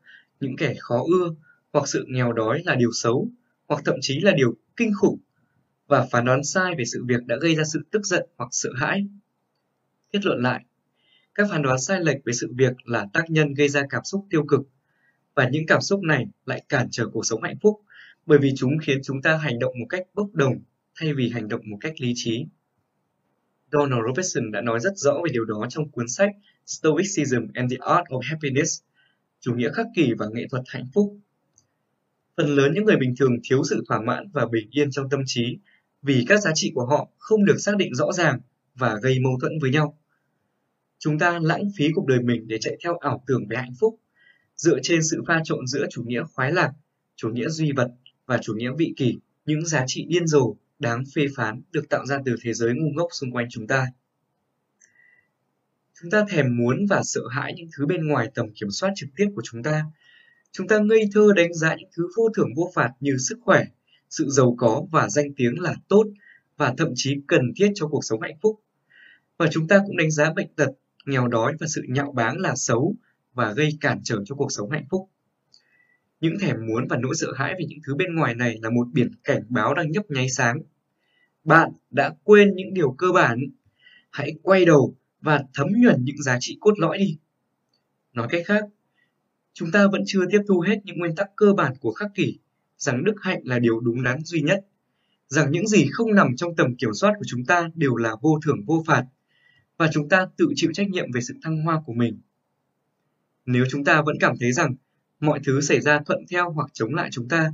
những 0.41 0.57
kẻ 0.57 0.75
khó 0.79 1.05
ưa 1.07 1.35
hoặc 1.73 1.89
sự 1.89 2.05
nghèo 2.09 2.33
đói 2.33 2.63
là 2.65 2.75
điều 2.75 2.91
xấu 2.93 3.29
hoặc 3.69 3.83
thậm 3.85 3.95
chí 4.01 4.21
là 4.21 4.33
điều 4.33 4.55
kinh 4.77 4.93
khủng 5.01 5.19
và 5.87 6.07
phán 6.11 6.25
đoán 6.25 6.45
sai 6.45 6.75
về 6.79 6.85
sự 6.85 7.05
việc 7.05 7.27
đã 7.27 7.37
gây 7.41 7.55
ra 7.55 7.65
sự 7.73 7.83
tức 7.91 8.07
giận 8.07 8.29
hoặc 8.37 8.49
sợ 8.53 8.71
hãi. 8.77 9.07
Kết 10.13 10.25
luận 10.25 10.43
lại, 10.43 10.65
các 11.35 11.47
phán 11.51 11.63
đoán 11.63 11.81
sai 11.81 12.01
lệch 12.01 12.25
về 12.25 12.33
sự 12.33 12.53
việc 12.55 12.73
là 12.85 13.07
tác 13.13 13.31
nhân 13.31 13.55
gây 13.55 13.69
ra 13.69 13.83
cảm 13.91 14.05
xúc 14.05 14.27
tiêu 14.31 14.45
cực 14.49 14.61
và 15.35 15.49
những 15.49 15.67
cảm 15.67 15.81
xúc 15.81 16.03
này 16.03 16.27
lại 16.47 16.65
cản 16.69 16.89
trở 16.91 17.09
cuộc 17.09 17.27
sống 17.27 17.43
hạnh 17.43 17.57
phúc 17.63 17.81
bởi 18.27 18.39
vì 18.39 18.53
chúng 18.57 18.79
khiến 18.83 18.99
chúng 19.03 19.23
ta 19.23 19.37
hành 19.37 19.59
động 19.59 19.79
một 19.81 19.87
cách 19.89 20.07
bốc 20.15 20.29
đồng 20.33 20.55
thay 21.01 21.15
vì 21.15 21.31
hành 21.31 21.49
động 21.49 21.61
một 21.65 21.77
cách 21.81 22.01
lý 22.01 22.13
trí. 22.15 22.47
Donald 23.73 24.03
Robertson 24.07 24.51
đã 24.53 24.61
nói 24.61 24.81
rất 24.81 24.93
rõ 24.97 25.13
về 25.25 25.31
điều 25.33 25.45
đó 25.45 25.67
trong 25.69 25.91
cuốn 25.91 26.09
sách 26.09 26.31
Stoicism 26.67 27.47
and 27.55 27.73
the 27.73 27.77
Art 27.81 28.05
of 28.09 28.21
Happiness, 28.23 28.81
chủ 29.41 29.55
nghĩa 29.55 29.71
khắc 29.73 29.87
kỷ 29.97 30.13
và 30.19 30.27
nghệ 30.33 30.47
thuật 30.51 30.63
hạnh 30.67 30.87
phúc. 30.95 31.19
Phần 32.37 32.47
lớn 32.47 32.73
những 32.75 32.85
người 32.85 32.97
bình 32.97 33.15
thường 33.19 33.37
thiếu 33.45 33.65
sự 33.65 33.85
thỏa 33.89 34.01
mãn 34.01 34.31
và 34.33 34.47
bình 34.47 34.69
yên 34.71 34.91
trong 34.91 35.09
tâm 35.11 35.21
trí 35.27 35.59
vì 36.03 36.25
các 36.29 36.41
giá 36.41 36.51
trị 36.55 36.73
của 36.75 36.87
họ 36.87 37.09
không 37.19 37.45
được 37.45 37.57
xác 37.59 37.77
định 37.77 37.95
rõ 37.95 38.13
ràng 38.13 38.41
và 38.75 38.99
gây 39.03 39.19
mâu 39.21 39.39
thuẫn 39.41 39.53
với 39.61 39.71
nhau. 39.71 39.99
Chúng 40.99 41.19
ta 41.19 41.39
lãng 41.43 41.71
phí 41.77 41.89
cuộc 41.95 42.07
đời 42.07 42.21
mình 42.21 42.49
để 42.49 42.59
chạy 42.61 42.77
theo 42.85 42.97
ảo 42.97 43.25
tưởng 43.27 43.49
về 43.49 43.57
hạnh 43.57 43.75
phúc, 43.81 44.01
dựa 44.57 44.79
trên 44.83 45.01
sự 45.11 45.23
pha 45.27 45.41
trộn 45.45 45.67
giữa 45.67 45.87
chủ 45.91 46.03
nghĩa 46.03 46.23
khoái 46.33 46.53
lạc, 46.53 46.73
chủ 47.17 47.29
nghĩa 47.29 47.49
duy 47.49 47.73
vật 47.73 47.89
và 48.27 48.39
chủ 48.43 48.55
nghĩa 48.55 48.71
vị 48.79 48.95
kỷ, 48.97 49.19
những 49.47 49.67
giá 49.67 49.85
trị 49.87 50.05
điên 50.09 50.27
rồ, 50.27 50.55
đáng 50.79 51.05
phê 51.15 51.27
phán 51.37 51.63
được 51.73 51.89
tạo 51.89 52.07
ra 52.07 52.19
từ 52.25 52.37
thế 52.43 52.55
giới 52.55 52.75
ngu 52.75 52.91
ngốc 52.95 53.09
xung 53.13 53.33
quanh 53.33 53.47
chúng 53.51 53.67
ta. 53.67 53.87
Chúng 56.01 56.11
ta 56.11 56.25
thèm 56.29 56.57
muốn 56.57 56.87
và 56.87 57.03
sợ 57.05 57.21
hãi 57.31 57.55
những 57.57 57.69
thứ 57.77 57.87
bên 57.87 58.09
ngoài 58.09 58.31
tầm 58.35 58.47
kiểm 58.55 58.71
soát 58.71 58.93
trực 58.97 59.09
tiếp 59.17 59.27
của 59.35 59.43
chúng 59.45 59.63
ta. 59.63 59.85
Chúng 60.53 60.69
ta 60.69 60.79
ngây 60.79 61.09
thơ 61.13 61.29
đánh 61.37 61.55
giá 61.55 61.75
những 61.75 61.89
thứ 61.97 62.09
vô 62.17 62.29
thưởng 62.37 62.55
vô 62.57 62.73
phạt 62.75 62.91
như 63.01 63.17
sức 63.19 63.39
khỏe, 63.43 63.65
sự 64.11 64.29
giàu 64.29 64.55
có 64.59 64.83
và 64.93 65.09
danh 65.09 65.35
tiếng 65.37 65.61
là 65.61 65.75
tốt 65.89 66.07
và 66.57 66.75
thậm 66.79 66.89
chí 66.95 67.17
cần 67.27 67.53
thiết 67.57 67.73
cho 67.75 67.89
cuộc 67.89 68.05
sống 68.05 68.21
hạnh 68.21 68.39
phúc. 68.43 68.61
Và 69.37 69.47
chúng 69.51 69.69
ta 69.69 69.79
cũng 69.87 69.97
đánh 69.97 70.11
giá 70.11 70.33
bệnh 70.33 70.49
tật, 70.57 70.69
nghèo 71.07 71.29
đói 71.29 71.55
và 71.61 71.67
sự 71.67 71.83
nhạo 71.89 72.13
báng 72.13 72.39
là 72.39 72.55
xấu 72.57 72.95
và 73.35 73.53
gây 73.53 73.71
cản 73.81 74.01
trở 74.05 74.23
cho 74.25 74.35
cuộc 74.35 74.53
sống 74.53 74.71
hạnh 74.71 74.87
phúc. 74.91 75.11
Những 76.21 76.39
thèm 76.41 76.67
muốn 76.67 76.87
và 76.89 76.97
nỗi 76.97 77.15
sợ 77.15 77.33
hãi 77.37 77.55
về 77.59 77.65
những 77.69 77.79
thứ 77.87 77.95
bên 77.95 78.15
ngoài 78.15 78.35
này 78.35 78.59
là 78.63 78.71
một 78.71 78.89
biển 78.93 79.11
cảnh 79.25 79.43
báo 79.49 79.75
đang 79.75 79.91
nhấp 79.91 80.11
nháy 80.11 80.29
sáng. 80.29 80.63
Bạn 81.45 81.71
đã 81.91 82.15
quên 82.23 82.57
những 82.57 82.75
điều 82.75 82.93
cơ 82.93 83.13
bản. 83.15 83.41
Hãy 84.11 84.33
quay 84.43 84.65
đầu 84.65 84.97
và 85.21 85.41
thấm 85.55 85.69
nhuần 85.83 86.05
những 86.05 86.23
giá 86.23 86.37
trị 86.41 86.57
cốt 86.61 86.79
lõi 86.79 86.99
đi. 86.99 87.19
Nói 88.13 88.29
cách 88.31 88.43
khác, 88.47 88.65
chúng 89.53 89.71
ta 89.71 89.87
vẫn 89.93 90.03
chưa 90.07 90.25
tiếp 90.31 90.41
thu 90.49 90.61
hết 90.61 90.81
những 90.85 90.99
nguyên 90.99 91.15
tắc 91.15 91.29
cơ 91.37 91.53
bản 91.53 91.73
của 91.81 91.93
khắc 91.93 92.11
kỷ, 92.15 92.39
rằng 92.79 93.05
đức 93.05 93.15
hạnh 93.21 93.41
là 93.45 93.59
điều 93.59 93.81
đúng 93.81 94.03
đắn 94.03 94.25
duy 94.25 94.41
nhất, 94.41 94.67
rằng 95.29 95.53
những 95.53 95.67
gì 95.67 95.87
không 95.93 96.15
nằm 96.15 96.37
trong 96.37 96.57
tầm 96.57 96.77
kiểm 96.77 96.95
soát 96.95 97.13
của 97.19 97.25
chúng 97.27 97.45
ta 97.45 97.71
đều 97.75 97.97
là 97.97 98.17
vô 98.23 98.39
thưởng 98.45 98.65
vô 98.67 98.85
phạt, 98.87 99.05
và 99.77 99.89
chúng 99.93 100.09
ta 100.09 100.29
tự 100.37 100.49
chịu 100.55 100.71
trách 100.75 100.89
nhiệm 100.89 101.13
về 101.13 101.21
sự 101.21 101.35
thăng 101.43 101.63
hoa 101.63 101.83
của 101.87 101.93
mình. 101.93 102.21
Nếu 103.47 103.65
chúng 103.71 103.85
ta 103.85 104.03
vẫn 104.03 104.17
cảm 104.21 104.35
thấy 104.41 104.53
rằng 104.53 104.75
mọi 105.21 105.41
thứ 105.45 105.61
xảy 105.61 105.81
ra 105.81 106.01
thuận 106.07 106.19
theo 106.31 106.51
hoặc 106.51 106.71
chống 106.73 106.95
lại 106.95 107.09
chúng 107.13 107.29
ta, 107.29 107.53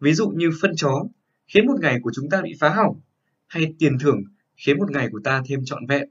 ví 0.00 0.12
dụ 0.12 0.28
như 0.28 0.50
phân 0.62 0.72
chó 0.76 1.04
khiến 1.46 1.66
một 1.66 1.80
ngày 1.80 1.98
của 2.02 2.10
chúng 2.14 2.30
ta 2.30 2.42
bị 2.42 2.54
phá 2.60 2.68
hỏng, 2.68 3.00
hay 3.46 3.74
tiền 3.78 3.98
thưởng 3.98 4.22
khiến 4.56 4.78
một 4.78 4.90
ngày 4.90 5.08
của 5.12 5.20
ta 5.24 5.42
thêm 5.46 5.64
trọn 5.64 5.86
vẹn. 5.86 6.08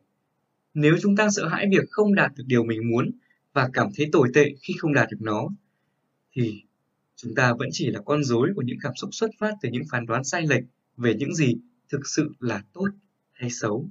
Nếu 0.73 0.95
chúng 1.01 1.15
ta 1.15 1.29
sợ 1.29 1.47
hãi 1.47 1.67
việc 1.71 1.89
không 1.89 2.15
đạt 2.15 2.31
được 2.35 2.43
điều 2.47 2.63
mình 2.63 2.91
muốn 2.91 3.11
và 3.53 3.69
cảm 3.73 3.87
thấy 3.95 4.09
tồi 4.11 4.29
tệ 4.33 4.53
khi 4.61 4.73
không 4.77 4.93
đạt 4.93 5.07
được 5.11 5.21
nó, 5.21 5.49
thì 6.31 6.63
chúng 7.15 7.35
ta 7.35 7.53
vẫn 7.53 7.69
chỉ 7.71 7.91
là 7.91 8.01
con 8.05 8.23
rối 8.23 8.49
của 8.55 8.61
những 8.61 8.77
cảm 8.81 8.93
xúc 8.95 9.09
xuất 9.13 9.31
phát 9.39 9.53
từ 9.61 9.69
những 9.69 9.83
phán 9.91 10.05
đoán 10.05 10.23
sai 10.23 10.47
lệch 10.47 10.63
về 10.97 11.13
những 11.13 11.35
gì 11.35 11.55
thực 11.89 12.07
sự 12.07 12.31
là 12.39 12.63
tốt 12.73 12.87
hay 13.31 13.49
xấu. 13.49 13.89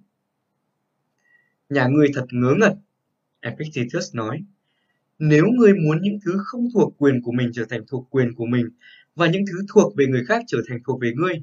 Nhà 1.69 1.86
người 1.86 2.09
thật 2.15 2.27
ngớ 2.31 2.55
ngẩn, 2.59 2.73
Epictetus 3.41 4.15
nói. 4.15 4.44
Nếu 5.25 5.47
ngươi 5.59 5.75
muốn 5.75 6.02
những 6.02 6.18
thứ 6.25 6.33
không 6.44 6.68
thuộc 6.75 6.94
quyền 6.99 7.23
của 7.23 7.33
mình 7.33 7.51
trở 7.52 7.65
thành 7.65 7.81
thuộc 7.89 8.07
quyền 8.10 8.34
của 8.34 8.47
mình 8.47 8.68
và 9.15 9.26
những 9.26 9.44
thứ 9.47 9.59
thuộc 9.75 9.97
về 9.97 10.07
người 10.07 10.25
khác 10.25 10.44
trở 10.47 10.59
thành 10.68 10.78
thuộc 10.86 11.01
về 11.01 11.12
ngươi, 11.17 11.42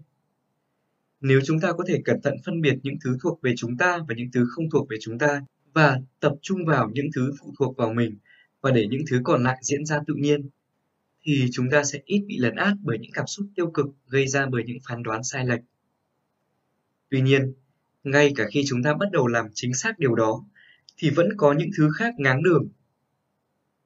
nếu 1.21 1.39
chúng 1.45 1.59
ta 1.59 1.71
có 1.71 1.83
thể 1.87 2.01
cẩn 2.05 2.21
thận 2.21 2.33
phân 2.45 2.61
biệt 2.61 2.75
những 2.83 2.95
thứ 3.03 3.17
thuộc 3.23 3.41
về 3.41 3.53
chúng 3.57 3.77
ta 3.77 3.97
và 4.07 4.15
những 4.15 4.31
thứ 4.33 4.45
không 4.49 4.69
thuộc 4.69 4.87
về 4.89 4.97
chúng 5.01 5.17
ta 5.17 5.41
và 5.73 5.99
tập 6.19 6.33
trung 6.41 6.65
vào 6.65 6.89
những 6.93 7.07
thứ 7.15 7.31
phụ 7.39 7.53
thuộc 7.59 7.77
vào 7.77 7.93
mình 7.93 8.17
và 8.61 8.71
để 8.71 8.87
những 8.87 9.01
thứ 9.09 9.21
còn 9.23 9.43
lại 9.43 9.57
diễn 9.61 9.85
ra 9.85 9.99
tự 10.07 10.13
nhiên, 10.17 10.49
thì 11.21 11.49
chúng 11.51 11.69
ta 11.69 11.83
sẽ 11.83 11.99
ít 12.05 12.23
bị 12.27 12.37
lấn 12.37 12.55
át 12.55 12.73
bởi 12.81 12.97
những 12.99 13.11
cảm 13.13 13.27
xúc 13.27 13.47
tiêu 13.55 13.71
cực 13.71 13.87
gây 14.07 14.27
ra 14.27 14.45
bởi 14.45 14.63
những 14.65 14.77
phán 14.89 15.03
đoán 15.03 15.23
sai 15.23 15.45
lệch. 15.45 15.61
Tuy 17.09 17.21
nhiên, 17.21 17.53
ngay 18.03 18.33
cả 18.35 18.45
khi 18.51 18.63
chúng 18.67 18.83
ta 18.83 18.93
bắt 18.93 19.11
đầu 19.11 19.27
làm 19.27 19.45
chính 19.53 19.73
xác 19.73 19.99
điều 19.99 20.15
đó, 20.15 20.45
thì 20.97 21.09
vẫn 21.09 21.29
có 21.37 21.53
những 21.53 21.69
thứ 21.77 21.89
khác 21.97 22.13
ngáng 22.17 22.43
đường. 22.43 22.69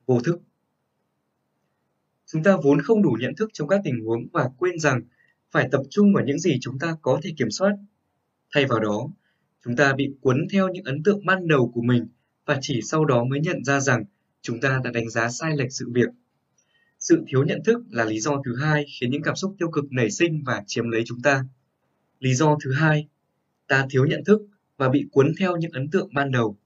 Vô 0.06 0.19
thức 0.19 0.41
Chúng 2.25 2.43
ta 2.43 2.57
vốn 2.64 2.82
không 2.82 3.01
đủ 3.03 3.17
nhận 3.19 3.35
thức 3.35 3.49
trong 3.53 3.67
các 3.67 3.82
tình 3.83 4.06
huống 4.06 4.27
và 4.33 4.49
quên 4.57 4.80
rằng 4.80 5.01
phải 5.51 5.67
tập 5.72 5.82
trung 5.90 6.14
vào 6.14 6.23
những 6.25 6.40
gì 6.40 6.57
chúng 6.61 6.80
ta 6.80 6.95
có 7.01 7.19
thể 7.23 7.30
kiểm 7.38 7.51
soát. 7.51 7.72
Thay 8.53 8.65
vào 8.65 8.80
đó, 8.80 9.07
chúng 9.65 9.75
ta 9.75 9.93
bị 9.93 10.15
cuốn 10.22 10.48
theo 10.51 10.69
những 10.69 10.83
ấn 10.83 11.03
tượng 11.03 11.25
ban 11.25 11.48
đầu 11.48 11.72
của 11.73 11.82
mình 11.82 12.07
và 12.45 12.57
chỉ 12.61 12.82
sau 12.82 13.06
đó 13.06 13.23
mới 13.23 13.40
nhận 13.40 13.64
ra 13.64 13.80
rằng 13.80 14.03
chúng 14.41 14.59
ta 14.59 14.82
đã 14.83 14.91
đánh 14.91 15.09
giá 15.09 15.30
sai 15.30 15.57
lệch 15.57 15.72
sự 15.72 15.90
việc. 15.93 16.09
Sự 16.99 17.23
thiếu 17.27 17.43
nhận 17.43 17.64
thức 17.65 17.83
là 17.90 18.06
lý 18.06 18.19
do 18.19 18.41
thứ 18.45 18.56
hai 18.56 18.85
khiến 18.99 19.11
những 19.11 19.22
cảm 19.22 19.35
xúc 19.35 19.56
tiêu 19.59 19.72
cực 19.72 19.85
nảy 19.91 20.11
sinh 20.11 20.43
và 20.45 20.64
chiếm 20.67 20.90
lấy 20.90 21.03
chúng 21.06 21.22
ta. 21.22 21.45
Lý 22.19 22.33
do 22.33 22.57
thứ 22.64 22.73
hai, 22.73 23.07
ta 23.67 23.88
thiếu 23.90 24.06
nhận 24.06 24.23
thức 24.23 24.41
và 24.77 24.90
bị 24.90 25.06
cuốn 25.11 25.33
theo 25.40 25.57
những 25.57 25.72
ấn 25.72 25.90
tượng 25.90 26.14
ban 26.14 26.32
đầu. 26.32 26.57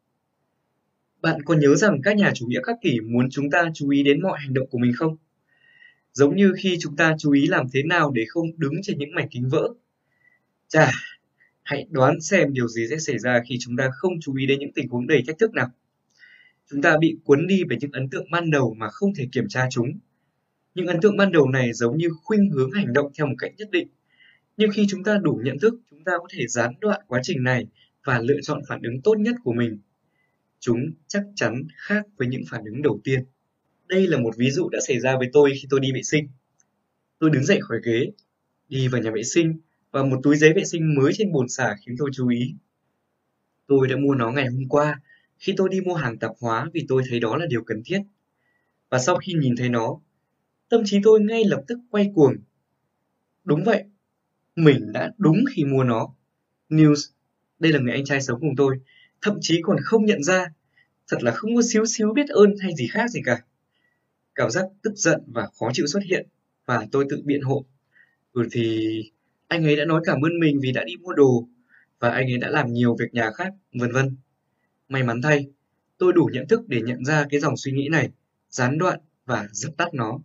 Bạn 1.22 1.42
có 1.46 1.54
nhớ 1.54 1.76
rằng 1.76 2.02
các 2.04 2.18
nhà 2.18 2.32
chủ 2.36 2.46
nghĩa 2.48 2.62
khắc 2.64 2.76
kỷ 2.82 3.00
muốn 3.00 3.30
chúng 3.30 3.50
ta 3.50 3.70
chú 3.74 3.90
ý 3.90 4.04
đến 4.04 4.22
mọi 4.22 4.40
hành 4.40 4.54
động 4.54 4.68
của 4.70 4.78
mình 4.78 4.94
không? 4.96 5.18
Giống 6.14 6.36
như 6.36 6.54
khi 6.58 6.78
chúng 6.80 6.96
ta 6.96 7.16
chú 7.20 7.32
ý 7.32 7.48
làm 7.48 7.66
thế 7.74 7.84
nào 7.84 8.12
để 8.12 8.26
không 8.28 8.46
đứng 8.58 8.74
trên 8.84 8.98
những 8.98 9.16
mảnh 9.16 9.28
kính 9.32 9.50
vỡ. 9.50 9.70
Chà, 10.68 10.92
hãy 11.64 11.88
đoán 11.90 12.22
xem 12.22 12.54
điều 12.54 12.68
gì 12.68 12.88
sẽ 12.90 12.98
xảy 12.98 13.20
ra 13.20 13.42
khi 13.50 13.58
chúng 13.60 13.78
ta 13.78 13.90
không 13.94 14.14
chú 14.22 14.36
ý 14.36 14.46
đến 14.46 14.60
những 14.60 14.74
tình 14.74 14.90
huống 14.90 15.08
đầy 15.08 15.24
thách 15.28 15.38
thức 15.38 15.54
nào. 15.54 15.70
Chúng 16.70 16.82
ta 16.82 16.98
bị 16.98 17.18
cuốn 17.24 17.48
đi 17.48 17.64
bởi 17.70 17.78
những 17.82 17.92
ấn 17.92 18.10
tượng 18.10 18.32
ban 18.32 18.52
đầu 18.52 18.74
mà 18.78 18.90
không 18.90 19.14
thể 19.16 19.28
kiểm 19.32 19.48
tra 19.48 19.68
chúng. 19.72 20.00
Những 20.76 20.88
ấn 20.88 21.02
tượng 21.02 21.18
ban 21.18 21.32
đầu 21.32 21.50
này 21.50 21.74
giống 21.74 21.98
như 21.98 22.10
khuynh 22.24 22.50
hướng 22.50 22.72
hành 22.72 22.94
động 22.94 23.12
theo 23.18 23.28
một 23.28 23.36
cách 23.38 23.54
nhất 23.58 23.72
định. 23.72 23.88
Nhưng 24.58 24.72
khi 24.72 24.86
chúng 24.90 25.04
ta 25.04 25.18
đủ 25.18 25.42
nhận 25.44 25.60
thức, 25.60 25.74
chúng 25.90 26.04
ta 26.04 26.12
có 26.18 26.28
thể 26.30 26.48
gián 26.48 26.74
đoạn 26.82 27.02
quá 27.08 27.20
trình 27.24 27.44
này 27.44 27.68
và 28.04 28.20
lựa 28.20 28.42
chọn 28.42 28.62
phản 28.68 28.82
ứng 28.82 29.02
tốt 29.02 29.16
nhất 29.20 29.36
của 29.44 29.54
mình. 29.54 29.80
Chúng 30.60 30.92
chắc 31.08 31.24
chắn 31.36 31.68
khác 31.76 32.04
với 32.18 32.28
những 32.28 32.44
phản 32.50 32.64
ứng 32.66 32.82
đầu 32.82 33.00
tiên. 33.04 33.26
Đây 33.88 34.08
là 34.08 34.18
một 34.18 34.38
ví 34.38 34.52
dụ 34.52 34.70
đã 34.70 34.80
xảy 34.88 35.00
ra 35.00 35.18
với 35.18 35.30
tôi 35.34 35.52
khi 35.62 35.68
tôi 35.70 35.80
đi 35.80 35.92
vệ 35.92 36.04
sinh. 36.04 36.28
Tôi 37.20 37.30
đứng 37.30 37.44
dậy 37.46 37.60
khỏi 37.62 37.80
ghế, 37.84 38.12
đi 38.70 38.88
vào 38.88 39.02
nhà 39.02 39.12
vệ 39.12 39.24
sinh 39.24 39.60
và 39.92 40.04
một 40.04 40.20
túi 40.24 40.38
giấy 40.38 40.54
vệ 40.54 40.64
sinh 40.64 40.96
mới 40.96 41.14
trên 41.14 41.32
bồn 41.32 41.50
xả 41.50 41.76
khiến 41.86 41.96
tôi 41.98 42.10
chú 42.14 42.28
ý. 42.30 42.56
Tôi 43.68 43.88
đã 43.88 43.96
mua 43.96 44.16
nó 44.16 44.32
ngày 44.32 44.48
hôm 44.48 44.68
qua 44.70 45.02
khi 45.38 45.54
tôi 45.58 45.70
đi 45.70 45.82
mua 45.82 45.94
hàng 45.94 46.18
tạp 46.20 46.32
hóa 46.40 46.70
vì 46.74 46.86
tôi 46.88 47.04
thấy 47.10 47.20
đó 47.20 47.38
là 47.38 47.46
điều 47.46 47.64
cần 47.64 47.82
thiết. 47.86 48.02
Và 48.90 49.00
sau 49.00 49.18
khi 49.18 49.34
nhìn 49.34 49.56
thấy 49.56 49.70
nó, 49.70 50.00
tâm 50.70 50.82
trí 50.86 51.00
tôi 51.04 51.22
ngay 51.22 51.44
lập 51.46 51.62
tức 51.68 51.80
quay 51.90 52.12
cuồng. 52.16 52.36
Đúng 53.44 53.64
vậy, 53.64 53.84
mình 54.56 54.92
đã 54.94 55.12
đúng 55.18 55.38
khi 55.56 55.66
mua 55.66 55.84
nó. 55.84 56.14
News, 56.70 57.12
đây 57.60 57.74
là 57.74 57.80
người 57.80 57.92
anh 57.92 58.06
trai 58.06 58.22
sống 58.22 58.40
cùng 58.40 58.56
tôi, 58.58 58.80
thậm 59.22 59.38
chí 59.42 59.62
còn 59.62 59.78
không 59.84 60.06
nhận 60.06 60.24
ra. 60.24 60.46
Thật 61.08 61.24
là 61.24 61.32
không 61.32 61.56
có 61.56 61.62
xíu 61.62 61.86
xíu 61.86 62.14
biết 62.14 62.30
ơn 62.30 62.56
hay 62.62 62.72
gì 62.76 62.88
khác 62.88 63.10
gì 63.10 63.22
cả. 63.26 63.42
Cảm 64.36 64.50
giác 64.50 64.66
tức 64.82 64.94
giận 64.96 65.22
và 65.28 65.48
khó 65.60 65.70
chịu 65.74 65.88
xuất 65.88 66.04
hiện 66.04 66.28
và 66.66 66.88
tôi 66.92 67.06
tự 67.10 67.22
biện 67.26 67.42
hộ. 67.42 67.66
Ừ 68.34 68.48
thì 68.52 68.88
anh 69.48 69.64
ấy 69.64 69.76
đã 69.76 69.86
nói 69.86 70.02
cảm 70.06 70.22
ơn 70.22 70.40
mình 70.40 70.60
vì 70.62 70.72
đã 70.72 70.84
đi 70.84 70.96
mua 70.96 71.14
đồ 71.14 71.48
và 72.00 72.10
anh 72.10 72.32
ấy 72.32 72.38
đã 72.38 72.50
làm 72.50 72.74
nhiều 72.74 72.96
việc 73.00 73.14
nhà 73.14 73.32
khác, 73.32 73.54
vân 73.74 73.92
vân. 73.92 74.16
May 74.90 75.04
mắn 75.04 75.22
thay, 75.22 75.48
tôi 75.98 76.14
đủ 76.14 76.30
nhận 76.34 76.48
thức 76.48 76.62
để 76.68 76.82
nhận 76.82 77.06
ra 77.06 77.26
cái 77.30 77.40
dòng 77.40 77.58
suy 77.58 77.72
nghĩ 77.72 77.88
này, 77.92 78.10
gián 78.50 78.78
đoạn 78.78 79.00
và 79.26 79.48
dập 79.52 79.78
tắt 79.78 79.94
nó. 79.94 80.20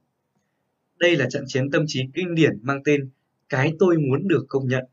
Đây 0.98 1.16
là 1.16 1.26
trận 1.30 1.44
chiến 1.46 1.70
tâm 1.70 1.84
trí 1.86 2.02
kinh 2.14 2.34
điển 2.34 2.58
mang 2.62 2.82
tên 2.84 3.10
Cái 3.48 3.72
tôi 3.78 3.98
muốn 3.98 4.28
được 4.28 4.44
công 4.48 4.68
nhận. 4.68 4.84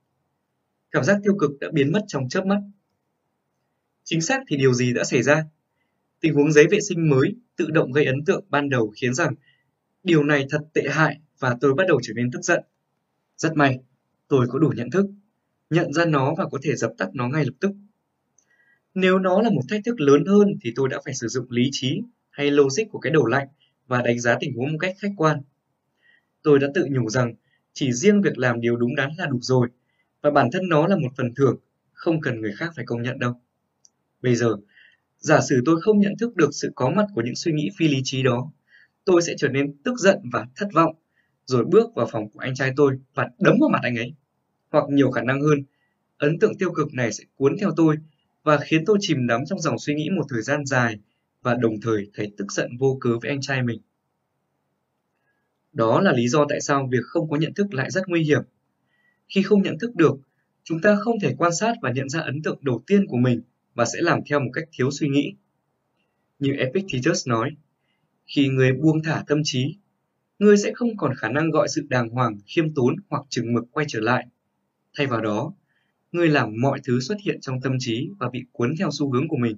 Cảm 0.91 1.03
giác 1.03 1.17
tiêu 1.23 1.35
cực 1.39 1.51
đã 1.59 1.67
biến 1.73 1.91
mất 1.91 2.01
trong 2.07 2.29
chớp 2.29 2.45
mắt. 2.45 2.59
Chính 4.09 4.21
xác 4.21 4.43
thì 4.47 4.57
điều 4.57 4.73
gì 4.73 4.93
đã 4.93 5.03
xảy 5.03 5.23
ra? 5.23 5.43
Tình 6.19 6.33
huống 6.33 6.51
giấy 6.51 6.67
vệ 6.71 6.79
sinh 6.89 7.09
mới 7.09 7.35
tự 7.55 7.69
động 7.71 7.91
gây 7.91 8.05
ấn 8.05 8.25
tượng 8.25 8.45
ban 8.49 8.69
đầu 8.69 8.93
khiến 8.95 9.13
rằng 9.13 9.35
Điều 10.03 10.23
này 10.23 10.45
thật 10.49 10.61
tệ 10.73 10.81
hại 10.89 11.19
và 11.39 11.57
tôi 11.61 11.73
bắt 11.73 11.83
đầu 11.87 11.99
trở 12.03 12.13
nên 12.13 12.31
tức 12.31 12.41
giận. 12.41 12.63
Rất 13.37 13.55
may, 13.55 13.79
tôi 14.27 14.47
có 14.49 14.59
đủ 14.59 14.73
nhận 14.75 14.91
thức, 14.91 15.05
nhận 15.69 15.93
ra 15.93 16.05
nó 16.05 16.33
và 16.37 16.45
có 16.51 16.57
thể 16.63 16.75
dập 16.75 16.91
tắt 16.97 17.09
nó 17.13 17.27
ngay 17.27 17.45
lập 17.45 17.53
tức. 17.59 17.71
Nếu 18.93 19.19
nó 19.19 19.41
là 19.41 19.49
một 19.49 19.61
thách 19.69 19.81
thức 19.85 19.99
lớn 19.99 20.25
hơn 20.25 20.47
thì 20.61 20.73
tôi 20.75 20.89
đã 20.89 20.99
phải 21.05 21.13
sử 21.13 21.27
dụng 21.27 21.45
lý 21.49 21.69
trí 21.71 22.01
hay 22.29 22.51
logic 22.51 22.83
của 22.91 22.99
cái 22.99 23.11
đầu 23.11 23.25
lạnh 23.25 23.47
và 23.87 24.01
đánh 24.01 24.19
giá 24.19 24.37
tình 24.39 24.53
huống 24.55 24.71
một 24.71 24.77
cách 24.79 24.95
khách 24.99 25.11
quan. 25.17 25.41
Tôi 26.43 26.59
đã 26.59 26.67
tự 26.73 26.85
nhủ 26.89 27.09
rằng 27.09 27.33
chỉ 27.73 27.93
riêng 27.93 28.21
việc 28.21 28.37
làm 28.37 28.61
điều 28.61 28.75
đúng 28.75 28.95
đắn 28.95 29.09
là 29.17 29.25
đủ 29.25 29.39
rồi 29.41 29.67
và 30.21 30.31
bản 30.31 30.49
thân 30.51 30.69
nó 30.69 30.87
là 30.87 30.95
một 30.95 31.09
phần 31.17 31.33
thưởng, 31.35 31.57
không 31.93 32.21
cần 32.21 32.41
người 32.41 32.53
khác 32.57 32.73
phải 32.75 32.85
công 32.85 33.01
nhận 33.01 33.19
đâu. 33.19 33.41
Bây 34.21 34.35
giờ, 34.35 34.55
giả 35.17 35.41
sử 35.41 35.61
tôi 35.65 35.81
không 35.81 35.99
nhận 35.99 36.13
thức 36.19 36.35
được 36.35 36.49
sự 36.51 36.71
có 36.75 36.89
mặt 36.89 37.05
của 37.15 37.21
những 37.25 37.35
suy 37.35 37.51
nghĩ 37.51 37.69
phi 37.77 37.87
lý 37.87 38.01
trí 38.03 38.23
đó, 38.23 38.51
tôi 39.05 39.21
sẽ 39.21 39.33
trở 39.37 39.47
nên 39.47 39.77
tức 39.83 39.97
giận 39.97 40.17
và 40.31 40.47
thất 40.55 40.67
vọng, 40.73 40.95
rồi 41.45 41.65
bước 41.65 41.95
vào 41.95 42.07
phòng 42.11 42.29
của 42.29 42.39
anh 42.39 42.55
trai 42.55 42.73
tôi 42.75 42.99
và 43.13 43.29
đấm 43.39 43.55
vào 43.61 43.69
mặt 43.69 43.79
anh 43.83 43.95
ấy. 43.95 44.13
Hoặc 44.69 44.85
nhiều 44.89 45.11
khả 45.11 45.21
năng 45.21 45.41
hơn, 45.41 45.63
ấn 46.17 46.39
tượng 46.39 46.57
tiêu 46.57 46.71
cực 46.71 46.93
này 46.93 47.11
sẽ 47.11 47.23
cuốn 47.35 47.55
theo 47.61 47.71
tôi 47.75 47.95
và 48.43 48.57
khiến 48.57 48.85
tôi 48.85 48.97
chìm 49.01 49.27
đắm 49.27 49.41
trong 49.45 49.59
dòng 49.59 49.79
suy 49.79 49.93
nghĩ 49.93 50.09
một 50.09 50.23
thời 50.29 50.41
gian 50.41 50.65
dài 50.65 50.99
và 51.41 51.55
đồng 51.55 51.73
thời 51.81 52.09
thấy 52.13 52.31
tức 52.37 52.51
giận 52.51 52.77
vô 52.79 52.97
cớ 53.01 53.09
với 53.21 53.29
anh 53.29 53.41
trai 53.41 53.63
mình. 53.63 53.81
Đó 55.73 56.01
là 56.01 56.11
lý 56.11 56.27
do 56.27 56.45
tại 56.49 56.61
sao 56.61 56.87
việc 56.91 57.03
không 57.03 57.29
có 57.29 57.37
nhận 57.37 57.53
thức 57.53 57.73
lại 57.73 57.91
rất 57.91 58.07
nguy 58.07 58.23
hiểm. 58.23 58.41
Khi 59.27 59.41
không 59.41 59.61
nhận 59.61 59.77
thức 59.79 59.95
được, 59.95 60.15
chúng 60.63 60.81
ta 60.81 60.95
không 60.95 61.19
thể 61.19 61.35
quan 61.37 61.55
sát 61.55 61.73
và 61.81 61.91
nhận 61.91 62.09
ra 62.09 62.19
ấn 62.19 62.41
tượng 62.41 62.57
đầu 62.61 62.83
tiên 62.87 63.07
của 63.07 63.17
mình 63.17 63.41
và 63.79 63.85
sẽ 63.85 64.01
làm 64.01 64.19
theo 64.29 64.39
một 64.39 64.49
cách 64.53 64.63
thiếu 64.71 64.91
suy 64.91 65.07
nghĩ. 65.07 65.33
Như 66.39 66.53
Epictetus 66.53 67.27
nói, 67.27 67.51
khi 68.27 68.47
người 68.47 68.73
buông 68.73 69.03
thả 69.03 69.23
tâm 69.27 69.41
trí, 69.43 69.75
người 70.39 70.57
sẽ 70.57 70.71
không 70.75 70.97
còn 70.97 71.15
khả 71.15 71.29
năng 71.29 71.49
gọi 71.49 71.67
sự 71.69 71.85
đàng 71.89 72.09
hoàng, 72.09 72.37
khiêm 72.45 72.73
tốn 72.73 72.95
hoặc 73.09 73.25
chừng 73.29 73.53
mực 73.53 73.63
quay 73.71 73.85
trở 73.89 73.99
lại. 73.99 74.27
Thay 74.97 75.07
vào 75.07 75.21
đó, 75.21 75.53
người 76.11 76.27
làm 76.27 76.53
mọi 76.61 76.79
thứ 76.83 76.99
xuất 76.99 77.17
hiện 77.23 77.41
trong 77.41 77.61
tâm 77.61 77.73
trí 77.79 78.09
và 78.19 78.29
bị 78.29 78.43
cuốn 78.51 78.75
theo 78.79 78.89
xu 78.91 79.11
hướng 79.11 79.27
của 79.27 79.37
mình. 79.37 79.57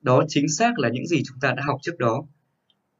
Đó 0.00 0.24
chính 0.28 0.48
xác 0.48 0.78
là 0.78 0.88
những 0.88 1.06
gì 1.06 1.22
chúng 1.26 1.40
ta 1.40 1.52
đã 1.56 1.62
học 1.66 1.78
trước 1.82 1.98
đó. 1.98 2.26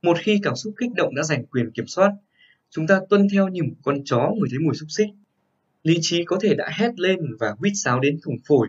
Một 0.02 0.16
khi 0.20 0.40
cảm 0.42 0.56
xúc 0.56 0.74
kích 0.76 0.90
động 0.96 1.14
đã 1.14 1.22
giành 1.22 1.46
quyền 1.46 1.70
kiểm 1.70 1.86
soát, 1.86 2.12
chúng 2.70 2.86
ta 2.86 3.00
tuân 3.10 3.28
theo 3.32 3.48
như 3.48 3.62
một 3.62 3.76
con 3.82 4.04
chó 4.04 4.32
người 4.38 4.48
thấy 4.50 4.58
mùi 4.58 4.74
xúc 4.74 4.90
xích. 4.90 5.08
Lý 5.82 5.98
trí 6.00 6.24
có 6.24 6.38
thể 6.42 6.54
đã 6.54 6.70
hét 6.78 7.00
lên 7.00 7.18
và 7.40 7.54
huýt 7.58 7.72
sáo 7.76 8.00
đến 8.00 8.18
thùng 8.22 8.36
phổi, 8.48 8.68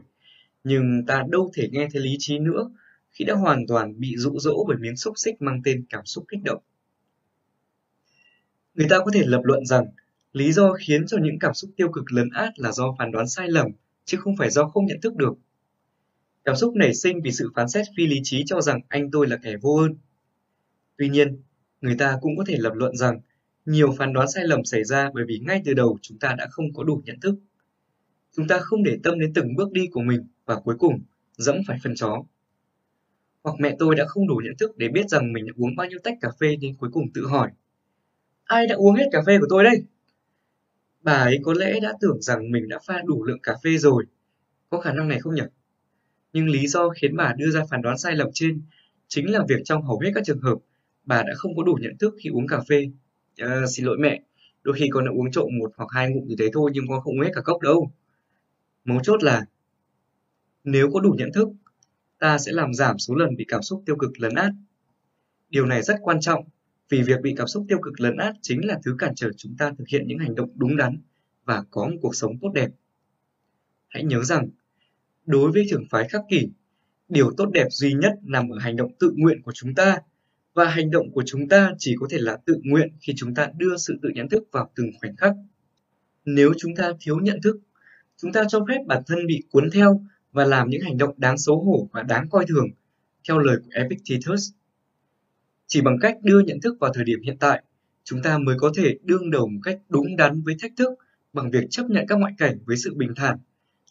nhưng 0.66 1.06
ta 1.08 1.24
đâu 1.30 1.52
thể 1.54 1.70
nghe 1.72 1.88
thấy 1.94 2.02
lý 2.02 2.16
trí 2.20 2.40
nữa 2.40 2.70
khi 3.12 3.26
đã 3.26 3.34
hoàn 3.34 3.68
toàn 3.68 4.00
bị 4.00 4.16
dụ 4.18 4.40
dỗ 4.40 4.66
bởi 4.68 4.78
miếng 4.78 4.98
xúc 4.98 5.14
xích 5.18 5.42
mang 5.42 5.62
tên 5.64 5.86
cảm 5.90 6.06
xúc 6.06 6.26
kích 6.28 6.44
động. 6.44 6.62
Người 8.74 8.88
ta 8.90 9.00
có 9.06 9.12
thể 9.14 9.24
lập 9.26 9.42
luận 9.44 9.66
rằng 9.66 9.86
lý 10.34 10.52
do 10.52 10.74
khiến 10.74 11.06
cho 11.08 11.18
những 11.22 11.40
cảm 11.40 11.54
xúc 11.54 11.72
tiêu 11.76 11.90
cực 11.92 12.12
lấn 12.12 12.30
át 12.30 12.60
là 12.60 12.72
do 12.72 12.96
phán 13.00 13.12
đoán 13.12 13.28
sai 13.28 13.50
lầm, 13.50 13.68
chứ 14.06 14.18
không 14.18 14.38
phải 14.38 14.50
do 14.50 14.66
không 14.66 14.86
nhận 14.86 15.02
thức 15.02 15.16
được. 15.16 15.34
Cảm 16.46 16.56
xúc 16.56 16.76
nảy 16.76 16.94
sinh 16.94 17.22
vì 17.22 17.32
sự 17.32 17.52
phán 17.56 17.70
xét 17.70 17.86
phi 17.98 18.08
lý 18.08 18.20
trí 18.24 18.44
cho 18.46 18.62
rằng 18.62 18.82
anh 18.88 19.12
tôi 19.12 19.28
là 19.28 19.38
kẻ 19.38 19.56
vô 19.62 19.76
ơn. 19.76 19.96
Tuy 20.98 21.10
nhiên, 21.10 21.42
người 21.82 21.96
ta 21.96 22.18
cũng 22.22 22.38
có 22.38 22.44
thể 22.48 22.56
lập 22.58 22.74
luận 22.76 22.98
rằng 22.98 23.20
nhiều 23.66 23.92
phán 23.98 24.14
đoán 24.14 24.28
sai 24.32 24.44
lầm 24.48 24.64
xảy 24.64 24.84
ra 24.84 25.10
bởi 25.14 25.26
vì 25.28 25.40
ngay 25.40 25.62
từ 25.66 25.74
đầu 25.74 25.98
chúng 26.02 26.20
ta 26.20 26.36
đã 26.38 26.48
không 26.52 26.74
có 26.74 26.84
đủ 26.84 27.02
nhận 27.06 27.20
thức. 27.20 27.36
Chúng 28.36 28.48
ta 28.48 28.60
không 28.60 28.84
để 28.84 28.98
tâm 29.04 29.20
đến 29.20 29.32
từng 29.34 29.56
bước 29.56 29.72
đi 29.72 29.88
của 29.92 30.02
mình 30.02 30.28
và 30.46 30.56
cuối 30.56 30.76
cùng 30.80 31.00
dẫm 31.38 31.58
phải 31.68 31.78
phân 31.84 31.96
chó. 31.96 32.24
Hoặc 33.44 33.56
mẹ 33.60 33.76
tôi 33.80 33.96
đã 33.96 34.06
không 34.06 34.28
đủ 34.28 34.36
nhận 34.44 34.58
thức 34.60 34.78
để 34.78 34.88
biết 34.88 35.10
rằng 35.10 35.34
mình 35.34 35.46
đã 35.46 35.54
uống 35.56 35.76
bao 35.76 35.88
nhiêu 35.88 36.00
tách 36.04 36.18
cà 36.22 36.30
phê 36.40 36.58
nên 36.62 36.76
cuối 36.76 36.90
cùng 36.94 37.12
tự 37.14 37.28
hỏi 37.28 37.52
Ai 38.46 38.68
đã 38.68 38.76
uống 38.76 38.96
hết 38.96 39.06
cà 39.12 39.22
phê 39.26 39.38
của 39.40 39.46
tôi 39.50 39.64
đây? 39.64 39.84
Bà 41.02 41.14
ấy 41.14 41.40
có 41.44 41.54
lẽ 41.54 41.80
đã 41.80 41.94
tưởng 42.02 42.22
rằng 42.22 42.52
mình 42.52 42.70
đã 42.70 42.80
pha 42.88 43.02
đủ 43.06 43.24
lượng 43.24 43.40
cà 43.44 43.56
phê 43.64 43.78
rồi. 43.78 44.06
Có 44.70 44.80
khả 44.80 44.94
năng 44.94 45.08
này 45.08 45.20
không 45.20 45.36
nhỉ? 45.36 45.44
Nhưng 46.34 46.50
lý 46.50 46.68
do 46.68 46.90
khiến 46.90 47.16
bà 47.16 47.34
đưa 47.38 47.52
ra 47.52 47.66
phán 47.70 47.82
đoán 47.82 47.98
sai 47.98 48.16
lầm 48.16 48.30
trên 48.34 48.62
chính 49.08 49.32
là 49.32 49.44
việc 49.50 49.62
trong 49.64 49.84
hầu 49.84 50.00
hết 50.00 50.12
các 50.16 50.24
trường 50.26 50.42
hợp 50.42 50.58
bà 51.06 51.24
đã 51.24 51.34
không 51.36 51.56
có 51.56 51.64
đủ 51.64 51.78
nhận 51.82 51.98
thức 51.98 52.16
khi 52.24 52.30
uống 52.30 52.48
cà 52.48 52.62
phê. 52.70 52.90
À, 53.38 53.66
xin 53.68 53.86
lỗi 53.86 53.98
mẹ, 54.00 54.22
đôi 54.64 54.76
khi 54.80 54.88
con 54.92 55.06
đã 55.06 55.12
uống 55.12 55.32
trộm 55.32 55.48
một 55.60 55.72
hoặc 55.78 55.88
hai 55.92 56.10
ngụm 56.10 56.28
như 56.28 56.36
thế 56.40 56.50
thôi 56.54 56.72
nhưng 56.74 56.88
con 56.88 57.02
không 57.02 57.14
uống 57.14 57.26
hết 57.26 57.32
cả 57.36 57.42
cốc 57.42 57.62
đâu. 57.62 57.92
Mấu 58.86 59.00
chốt 59.04 59.24
là 59.24 59.46
nếu 60.64 60.90
có 60.94 61.00
đủ 61.00 61.16
nhận 61.18 61.32
thức, 61.34 61.50
ta 62.20 62.38
sẽ 62.38 62.52
làm 62.52 62.74
giảm 62.74 62.98
số 62.98 63.16
lần 63.16 63.36
bị 63.36 63.46
cảm 63.48 63.62
xúc 63.62 63.84
tiêu 63.86 63.96
cực 63.96 64.12
lấn 64.20 64.36
át. 64.36 64.52
Điều 65.50 65.66
này 65.66 65.82
rất 65.82 65.96
quan 66.02 66.20
trọng 66.20 66.44
vì 66.90 67.02
việc 67.02 67.22
bị 67.22 67.34
cảm 67.38 67.48
xúc 67.48 67.66
tiêu 67.68 67.80
cực 67.82 68.00
lấn 68.00 68.18
át 68.18 68.36
chính 68.42 68.66
là 68.66 68.80
thứ 68.84 68.96
cản 69.00 69.16
trở 69.16 69.32
chúng 69.38 69.56
ta 69.58 69.72
thực 69.78 69.88
hiện 69.88 70.08
những 70.08 70.20
hành 70.20 70.36
động 70.36 70.50
đúng 70.56 70.78
đắn 70.78 70.98
và 71.46 71.64
có 71.72 71.88
một 71.88 71.98
cuộc 72.02 72.16
sống 72.16 72.38
tốt 72.42 72.50
đẹp. 72.54 72.70
Hãy 73.88 74.04
nhớ 74.04 74.24
rằng, 74.24 74.50
đối 75.26 75.52
với 75.52 75.66
trường 75.70 75.86
phái 75.90 76.08
khắc 76.10 76.22
kỷ, 76.30 76.50
điều 77.10 77.32
tốt 77.38 77.46
đẹp 77.54 77.68
duy 77.70 77.94
nhất 77.94 78.14
nằm 78.22 78.50
ở 78.50 78.60
hành 78.60 78.76
động 78.76 78.92
tự 79.00 79.12
nguyện 79.16 79.42
của 79.42 79.52
chúng 79.52 79.76
ta 79.76 80.00
và 80.54 80.70
hành 80.70 80.92
động 80.92 81.12
của 81.12 81.24
chúng 81.26 81.48
ta 81.48 81.74
chỉ 81.78 81.96
có 82.00 82.08
thể 82.10 82.18
là 82.20 82.38
tự 82.46 82.60
nguyện 82.64 82.90
khi 83.00 83.14
chúng 83.16 83.36
ta 83.36 83.50
đưa 83.58 83.78
sự 83.78 84.00
tự 84.02 84.10
nhận 84.16 84.30
thức 84.30 84.44
vào 84.52 84.72
từng 84.76 84.92
khoảnh 85.00 85.16
khắc. 85.16 85.34
Nếu 86.26 86.54
chúng 86.58 86.76
ta 86.76 86.92
thiếu 87.00 87.20
nhận 87.20 87.42
thức, 87.44 87.60
chúng 88.26 88.34
ta 88.34 88.44
cho 88.48 88.66
phép 88.68 88.78
bản 88.88 89.04
thân 89.08 89.28
bị 89.28 89.44
cuốn 89.52 89.70
theo 89.74 90.02
và 90.32 90.46
làm 90.46 90.70
những 90.70 90.82
hành 90.82 90.98
động 90.98 91.16
đáng 91.18 91.38
xấu 91.38 91.64
hổ 91.64 91.90
và 91.92 92.04
đáng 92.04 92.30
coi 92.30 92.46
thường, 92.46 92.68
theo 93.28 93.40
lời 93.40 93.58
của 93.58 93.70
Epictetus. 93.74 94.50
Chỉ 95.68 95.82
bằng 95.82 95.98
cách 96.02 96.18
đưa 96.24 96.40
nhận 96.40 96.62
thức 96.62 96.78
vào 96.80 96.94
thời 96.94 97.04
điểm 97.04 97.22
hiện 97.22 97.38
tại, 97.40 97.64
chúng 98.04 98.22
ta 98.22 98.38
mới 98.38 98.56
có 98.60 98.72
thể 98.76 98.98
đương 99.04 99.32
đầu 99.32 99.48
một 99.48 99.60
cách 99.64 99.80
đúng 99.90 100.16
đắn 100.16 100.42
với 100.42 100.56
thách 100.62 100.72
thức 100.78 100.90
bằng 101.34 101.52
việc 101.52 101.64
chấp 101.70 101.90
nhận 101.90 102.06
các 102.08 102.16
ngoại 102.16 102.34
cảnh 102.38 102.58
với 102.66 102.78
sự 102.78 102.94
bình 102.94 103.14
thản, 103.16 103.38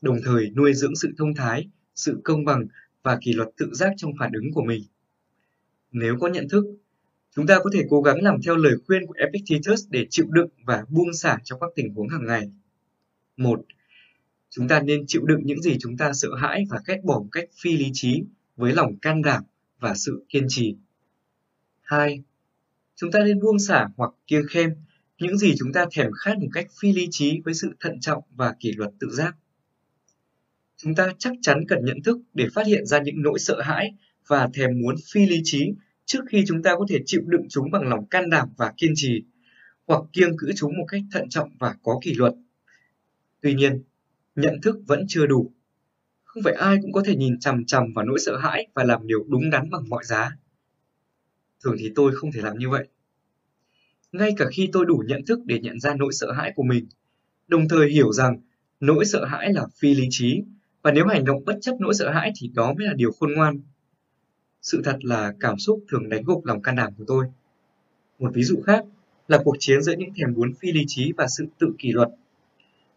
đồng 0.02 0.18
thời 0.24 0.50
nuôi 0.50 0.74
dưỡng 0.74 0.96
sự 0.96 1.12
thông 1.18 1.34
thái, 1.34 1.68
sự 1.94 2.20
công 2.24 2.44
bằng 2.44 2.66
và 3.02 3.18
kỷ 3.20 3.32
luật 3.32 3.48
tự 3.56 3.74
giác 3.74 3.92
trong 3.96 4.12
phản 4.18 4.32
ứng 4.32 4.52
của 4.52 4.62
mình. 4.62 4.82
Nếu 5.92 6.16
có 6.20 6.28
nhận 6.28 6.48
thức, 6.48 6.64
chúng 7.36 7.46
ta 7.46 7.58
có 7.64 7.70
thể 7.72 7.82
cố 7.90 8.02
gắng 8.02 8.22
làm 8.22 8.42
theo 8.42 8.56
lời 8.56 8.74
khuyên 8.86 9.06
của 9.06 9.14
Epictetus 9.18 9.84
để 9.90 10.06
chịu 10.10 10.26
đựng 10.30 10.48
và 10.64 10.84
buông 10.88 11.12
xả 11.12 11.38
trong 11.44 11.60
các 11.60 11.70
tình 11.74 11.94
huống 11.94 12.08
hàng 12.08 12.26
ngày. 12.26 12.50
Một, 13.36 13.64
Chúng 14.57 14.68
ta 14.68 14.81
nên 14.81 15.05
chịu 15.07 15.23
đựng 15.24 15.41
những 15.44 15.62
gì 15.62 15.76
chúng 15.81 15.97
ta 15.97 16.12
sợ 16.12 16.28
hãi 16.34 16.65
và 16.70 16.81
ghét 16.86 17.00
bỏ 17.05 17.18
một 17.18 17.28
cách 17.33 17.49
phi 17.62 17.76
lý 17.76 17.91
trí 17.92 18.23
với 18.57 18.73
lòng 18.73 18.99
can 18.99 19.23
đảm 19.23 19.42
và 19.78 19.94
sự 19.94 20.24
kiên 20.28 20.44
trì. 20.49 20.76
2. 21.83 22.23
Chúng 22.97 23.10
ta 23.10 23.24
nên 23.24 23.41
buông 23.41 23.58
xả 23.58 23.89
hoặc 23.97 24.10
kiêng 24.26 24.47
khem 24.49 24.70
những 25.18 25.39
gì 25.39 25.55
chúng 25.58 25.73
ta 25.73 25.86
thèm 25.92 26.10
khát 26.12 26.39
một 26.39 26.49
cách 26.52 26.66
phi 26.81 26.92
lý 26.92 27.08
trí 27.10 27.41
với 27.44 27.55
sự 27.55 27.68
thận 27.81 28.00
trọng 28.00 28.23
và 28.31 28.55
kỷ 28.60 28.73
luật 28.73 28.91
tự 29.00 29.10
giác. 29.10 29.36
Chúng 30.76 30.94
ta 30.94 31.12
chắc 31.18 31.33
chắn 31.42 31.65
cần 31.68 31.84
nhận 31.84 32.02
thức 32.02 32.18
để 32.34 32.47
phát 32.55 32.66
hiện 32.66 32.86
ra 32.86 33.00
những 33.00 33.23
nỗi 33.23 33.39
sợ 33.39 33.60
hãi 33.60 33.94
và 34.26 34.49
thèm 34.55 34.70
muốn 34.81 34.94
phi 35.12 35.26
lý 35.26 35.41
trí 35.44 35.73
trước 36.05 36.20
khi 36.28 36.44
chúng 36.47 36.62
ta 36.62 36.74
có 36.78 36.86
thể 36.89 36.99
chịu 37.07 37.23
đựng 37.26 37.47
chúng 37.50 37.70
bằng 37.70 37.89
lòng 37.89 38.07
can 38.07 38.31
đảm 38.31 38.49
và 38.57 38.73
kiên 38.76 38.92
trì, 38.94 39.24
hoặc 39.86 40.02
kiêng 40.12 40.36
cữ 40.39 40.52
chúng 40.57 40.78
một 40.78 40.84
cách 40.89 41.02
thận 41.12 41.28
trọng 41.28 41.50
và 41.58 41.74
có 41.83 41.99
kỷ 42.02 42.15
luật. 42.15 42.34
Tuy 43.41 43.55
nhiên, 43.55 43.83
nhận 44.36 44.60
thức 44.60 44.76
vẫn 44.86 45.04
chưa 45.08 45.26
đủ. 45.26 45.52
Không 46.24 46.42
phải 46.42 46.52
ai 46.52 46.76
cũng 46.82 46.92
có 46.92 47.02
thể 47.06 47.16
nhìn 47.16 47.38
chằm 47.38 47.64
chằm 47.64 47.92
vào 47.94 48.04
nỗi 48.04 48.18
sợ 48.18 48.36
hãi 48.36 48.66
và 48.74 48.84
làm 48.84 49.06
điều 49.06 49.24
đúng 49.28 49.50
đắn 49.50 49.70
bằng 49.70 49.88
mọi 49.88 50.04
giá. 50.04 50.36
Thường 51.64 51.76
thì 51.78 51.92
tôi 51.94 52.12
không 52.14 52.32
thể 52.32 52.40
làm 52.40 52.58
như 52.58 52.68
vậy. 52.68 52.88
Ngay 54.12 54.30
cả 54.36 54.44
khi 54.52 54.68
tôi 54.72 54.86
đủ 54.86 55.02
nhận 55.06 55.24
thức 55.24 55.38
để 55.44 55.60
nhận 55.60 55.80
ra 55.80 55.94
nỗi 55.94 56.12
sợ 56.12 56.32
hãi 56.32 56.52
của 56.56 56.62
mình, 56.62 56.86
đồng 57.48 57.68
thời 57.68 57.90
hiểu 57.90 58.12
rằng 58.12 58.40
nỗi 58.80 59.04
sợ 59.04 59.24
hãi 59.24 59.52
là 59.52 59.66
phi 59.78 59.94
lý 59.94 60.06
trí 60.10 60.42
và 60.82 60.92
nếu 60.92 61.06
hành 61.06 61.24
động 61.24 61.44
bất 61.44 61.58
chấp 61.60 61.76
nỗi 61.80 61.94
sợ 61.94 62.10
hãi 62.10 62.32
thì 62.40 62.48
đó 62.54 62.74
mới 62.74 62.86
là 62.86 62.94
điều 62.94 63.12
khôn 63.12 63.32
ngoan. 63.32 63.60
Sự 64.62 64.82
thật 64.84 64.98
là 65.02 65.34
cảm 65.40 65.58
xúc 65.58 65.84
thường 65.88 66.08
đánh 66.08 66.22
gục 66.24 66.46
lòng 66.46 66.62
can 66.62 66.76
đảm 66.76 66.92
của 66.98 67.04
tôi. 67.06 67.26
Một 68.18 68.30
ví 68.34 68.42
dụ 68.42 68.62
khác 68.66 68.84
là 69.28 69.38
cuộc 69.44 69.56
chiến 69.58 69.82
giữa 69.82 69.94
những 69.98 70.10
thèm 70.16 70.32
muốn 70.32 70.54
phi 70.54 70.72
lý 70.72 70.84
trí 70.86 71.12
và 71.16 71.26
sự 71.28 71.46
tự 71.58 71.74
kỷ 71.78 71.92
luật 71.92 72.08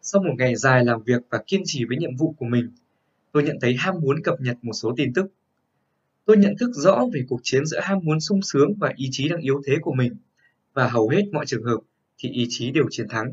sau 0.10 0.22
một 0.22 0.34
ngày 0.38 0.56
dài 0.56 0.86
làm 0.86 1.04
việc 1.04 1.22
và 1.30 1.44
kiên 1.48 1.62
trì 1.66 1.86
với 1.86 1.98
nhiệm 1.98 2.16
vụ 2.16 2.36
của 2.38 2.46
mình, 2.46 2.72
tôi 3.32 3.44
nhận 3.44 3.58
thấy 3.62 3.76
ham 3.78 3.96
muốn 4.02 4.24
cập 4.24 4.42
nhật 4.42 4.58
một 4.62 4.74
số 4.74 4.94
tin 4.98 5.14
tức. 5.14 5.26
Tôi 6.26 6.38
nhận 6.38 6.56
thức 6.60 6.72
rõ 6.74 7.06
về 7.14 7.22
cuộc 7.28 7.40
chiến 7.44 7.66
giữa 7.66 7.80
ham 7.80 8.00
muốn 8.04 8.20
sung 8.20 8.42
sướng 8.42 8.74
và 8.80 8.94
ý 8.96 9.08
chí 9.12 9.30
đang 9.30 9.42
yếu 9.42 9.62
thế 9.66 9.76
của 9.82 9.94
mình, 9.94 10.16
và 10.74 10.88
hầu 10.88 11.10
hết 11.10 11.24
mọi 11.32 11.46
trường 11.46 11.64
hợp 11.64 11.78
thì 12.18 12.30
ý 12.30 12.46
chí 12.50 12.72
đều 12.72 12.84
chiến 12.90 13.08
thắng. 13.10 13.32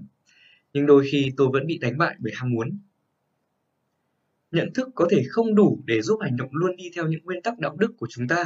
Nhưng 0.72 0.86
đôi 0.86 1.04
khi 1.10 1.32
tôi 1.36 1.48
vẫn 1.52 1.66
bị 1.66 1.78
đánh 1.78 1.98
bại 1.98 2.16
bởi 2.18 2.32
ham 2.36 2.50
muốn. 2.50 2.78
Nhận 4.50 4.72
thức 4.72 4.88
có 4.94 5.08
thể 5.10 5.22
không 5.28 5.54
đủ 5.54 5.82
để 5.84 6.02
giúp 6.02 6.18
hành 6.22 6.36
động 6.36 6.48
luôn 6.52 6.76
đi 6.76 6.90
theo 6.94 7.06
những 7.06 7.24
nguyên 7.24 7.42
tắc 7.42 7.58
đạo 7.58 7.76
đức 7.78 7.92
của 7.98 8.06
chúng 8.10 8.28
ta, 8.28 8.44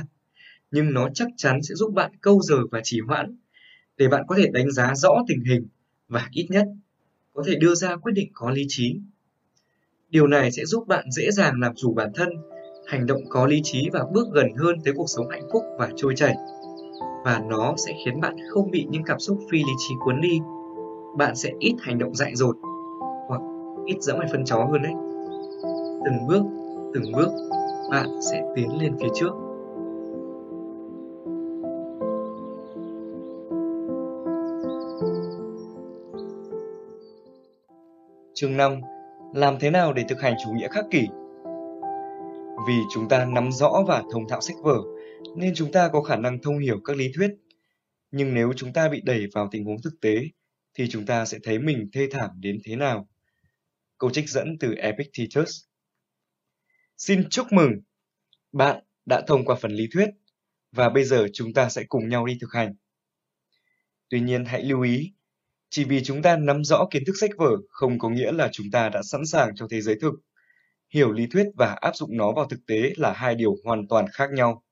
nhưng 0.71 0.93
nó 0.93 1.09
chắc 1.15 1.29
chắn 1.37 1.63
sẽ 1.63 1.75
giúp 1.75 1.95
bạn 1.95 2.13
câu 2.21 2.41
giờ 2.43 2.57
và 2.71 2.81
trì 2.85 3.01
hoãn, 3.01 3.37
để 3.97 4.09
bạn 4.09 4.25
có 4.29 4.37
thể 4.37 4.47
đánh 4.53 4.71
giá 4.71 4.95
rõ 4.95 5.25
tình 5.29 5.45
hình 5.45 5.67
và 6.09 6.29
ít 6.33 6.47
nhất 6.51 6.67
có 7.39 7.45
thể 7.47 7.55
đưa 7.61 7.75
ra 7.75 7.97
quyết 7.97 8.13
định 8.13 8.31
có 8.35 8.51
lý 8.51 8.65
trí. 8.69 9.01
Điều 10.11 10.27
này 10.27 10.51
sẽ 10.51 10.65
giúp 10.65 10.89
bạn 10.89 11.05
dễ 11.11 11.31
dàng 11.31 11.55
làm 11.61 11.73
chủ 11.77 11.95
bản 11.95 12.13
thân, 12.15 12.29
hành 12.87 13.07
động 13.07 13.21
có 13.29 13.47
lý 13.47 13.61
trí 13.65 13.89
và 13.93 14.05
bước 14.13 14.27
gần 14.33 14.47
hơn 14.57 14.77
tới 14.85 14.95
cuộc 14.97 15.07
sống 15.07 15.29
hạnh 15.29 15.49
phúc 15.53 15.63
và 15.79 15.89
trôi 15.97 16.15
chảy. 16.17 16.35
và 17.25 17.43
nó 17.49 17.75
sẽ 17.87 17.93
khiến 18.05 18.21
bạn 18.21 18.37
không 18.51 18.71
bị 18.71 18.87
những 18.91 19.03
cảm 19.07 19.19
xúc 19.19 19.39
phi 19.51 19.59
lý 19.59 19.73
trí 19.89 19.95
cuốn 20.05 20.21
đi. 20.21 20.39
Bạn 21.19 21.37
sẽ 21.37 21.51
ít 21.59 21.75
hành 21.81 21.99
động 21.99 22.15
dại 22.15 22.35
dột 22.35 22.57
hoặc 23.29 23.41
ít 23.87 23.97
dẫm 24.01 24.19
phải 24.19 24.29
phân 24.33 24.45
chó 24.45 24.57
hơn 24.57 24.83
đấy. 24.83 24.93
Từng 26.05 26.27
bước, 26.29 26.43
từng 26.95 27.13
bước, 27.13 27.29
bạn 27.91 28.09
sẽ 28.33 28.43
tiến 28.57 28.81
lên 28.81 28.97
phía 29.01 29.09
trước. 29.15 29.48
Chương 38.41 38.57
5 38.57 38.81
Làm 39.35 39.59
thế 39.61 39.71
nào 39.71 39.93
để 39.93 40.05
thực 40.09 40.21
hành 40.21 40.35
chủ 40.45 40.51
nghĩa 40.53 40.69
khắc 40.69 40.85
kỷ? 40.91 41.07
Vì 42.69 42.75
chúng 42.91 43.09
ta 43.09 43.25
nắm 43.25 43.53
rõ 43.53 43.85
và 43.89 44.03
thông 44.13 44.29
thạo 44.29 44.41
sách 44.41 44.57
vở, 44.63 44.79
nên 45.37 45.55
chúng 45.55 45.73
ta 45.73 45.89
có 45.89 46.03
khả 46.03 46.17
năng 46.17 46.43
thông 46.43 46.59
hiểu 46.59 46.81
các 46.85 46.97
lý 46.97 47.13
thuyết. 47.15 47.31
Nhưng 48.11 48.35
nếu 48.35 48.53
chúng 48.57 48.73
ta 48.73 48.89
bị 48.89 49.01
đẩy 49.05 49.27
vào 49.35 49.49
tình 49.51 49.65
huống 49.65 49.83
thực 49.83 50.01
tế, 50.01 50.21
thì 50.75 50.89
chúng 50.89 51.07
ta 51.07 51.25
sẽ 51.25 51.39
thấy 51.43 51.59
mình 51.59 51.91
thê 51.93 52.09
thảm 52.11 52.31
đến 52.41 52.59
thế 52.65 52.77
nào. 52.77 53.09
Câu 53.99 54.11
trích 54.11 54.29
dẫn 54.29 54.57
từ 54.61 54.75
Epictetus 54.75 55.61
Xin 56.97 57.29
chúc 57.31 57.47
mừng! 57.53 57.73
Bạn 58.53 58.85
đã 59.07 59.23
thông 59.27 59.45
qua 59.45 59.57
phần 59.57 59.73
lý 59.73 59.89
thuyết, 59.93 60.09
và 60.73 60.89
bây 60.89 61.05
giờ 61.05 61.27
chúng 61.33 61.53
ta 61.53 61.69
sẽ 61.69 61.85
cùng 61.89 62.09
nhau 62.09 62.27
đi 62.27 62.39
thực 62.41 62.53
hành. 62.53 62.75
Tuy 64.09 64.21
nhiên 64.21 64.45
hãy 64.45 64.63
lưu 64.63 64.83
ý, 64.83 65.13
chỉ 65.71 65.85
vì 65.85 66.03
chúng 66.05 66.23
ta 66.23 66.37
nắm 66.37 66.65
rõ 66.65 66.87
kiến 66.91 67.03
thức 67.07 67.15
sách 67.21 67.31
vở 67.37 67.51
không 67.69 67.99
có 67.99 68.09
nghĩa 68.09 68.33
là 68.33 68.49
chúng 68.53 68.67
ta 68.73 68.89
đã 68.89 69.03
sẵn 69.03 69.27
sàng 69.27 69.55
cho 69.57 69.67
thế 69.71 69.81
giới 69.81 69.97
thực. 70.01 70.15
Hiểu 70.95 71.13
lý 71.13 71.27
thuyết 71.27 71.47
và 71.57 71.77
áp 71.81 71.97
dụng 71.97 72.17
nó 72.17 72.33
vào 72.33 72.47
thực 72.47 72.67
tế 72.67 72.93
là 72.97 73.13
hai 73.13 73.35
điều 73.35 73.57
hoàn 73.65 73.89
toàn 73.89 74.07
khác 74.13 74.31
nhau. 74.33 74.63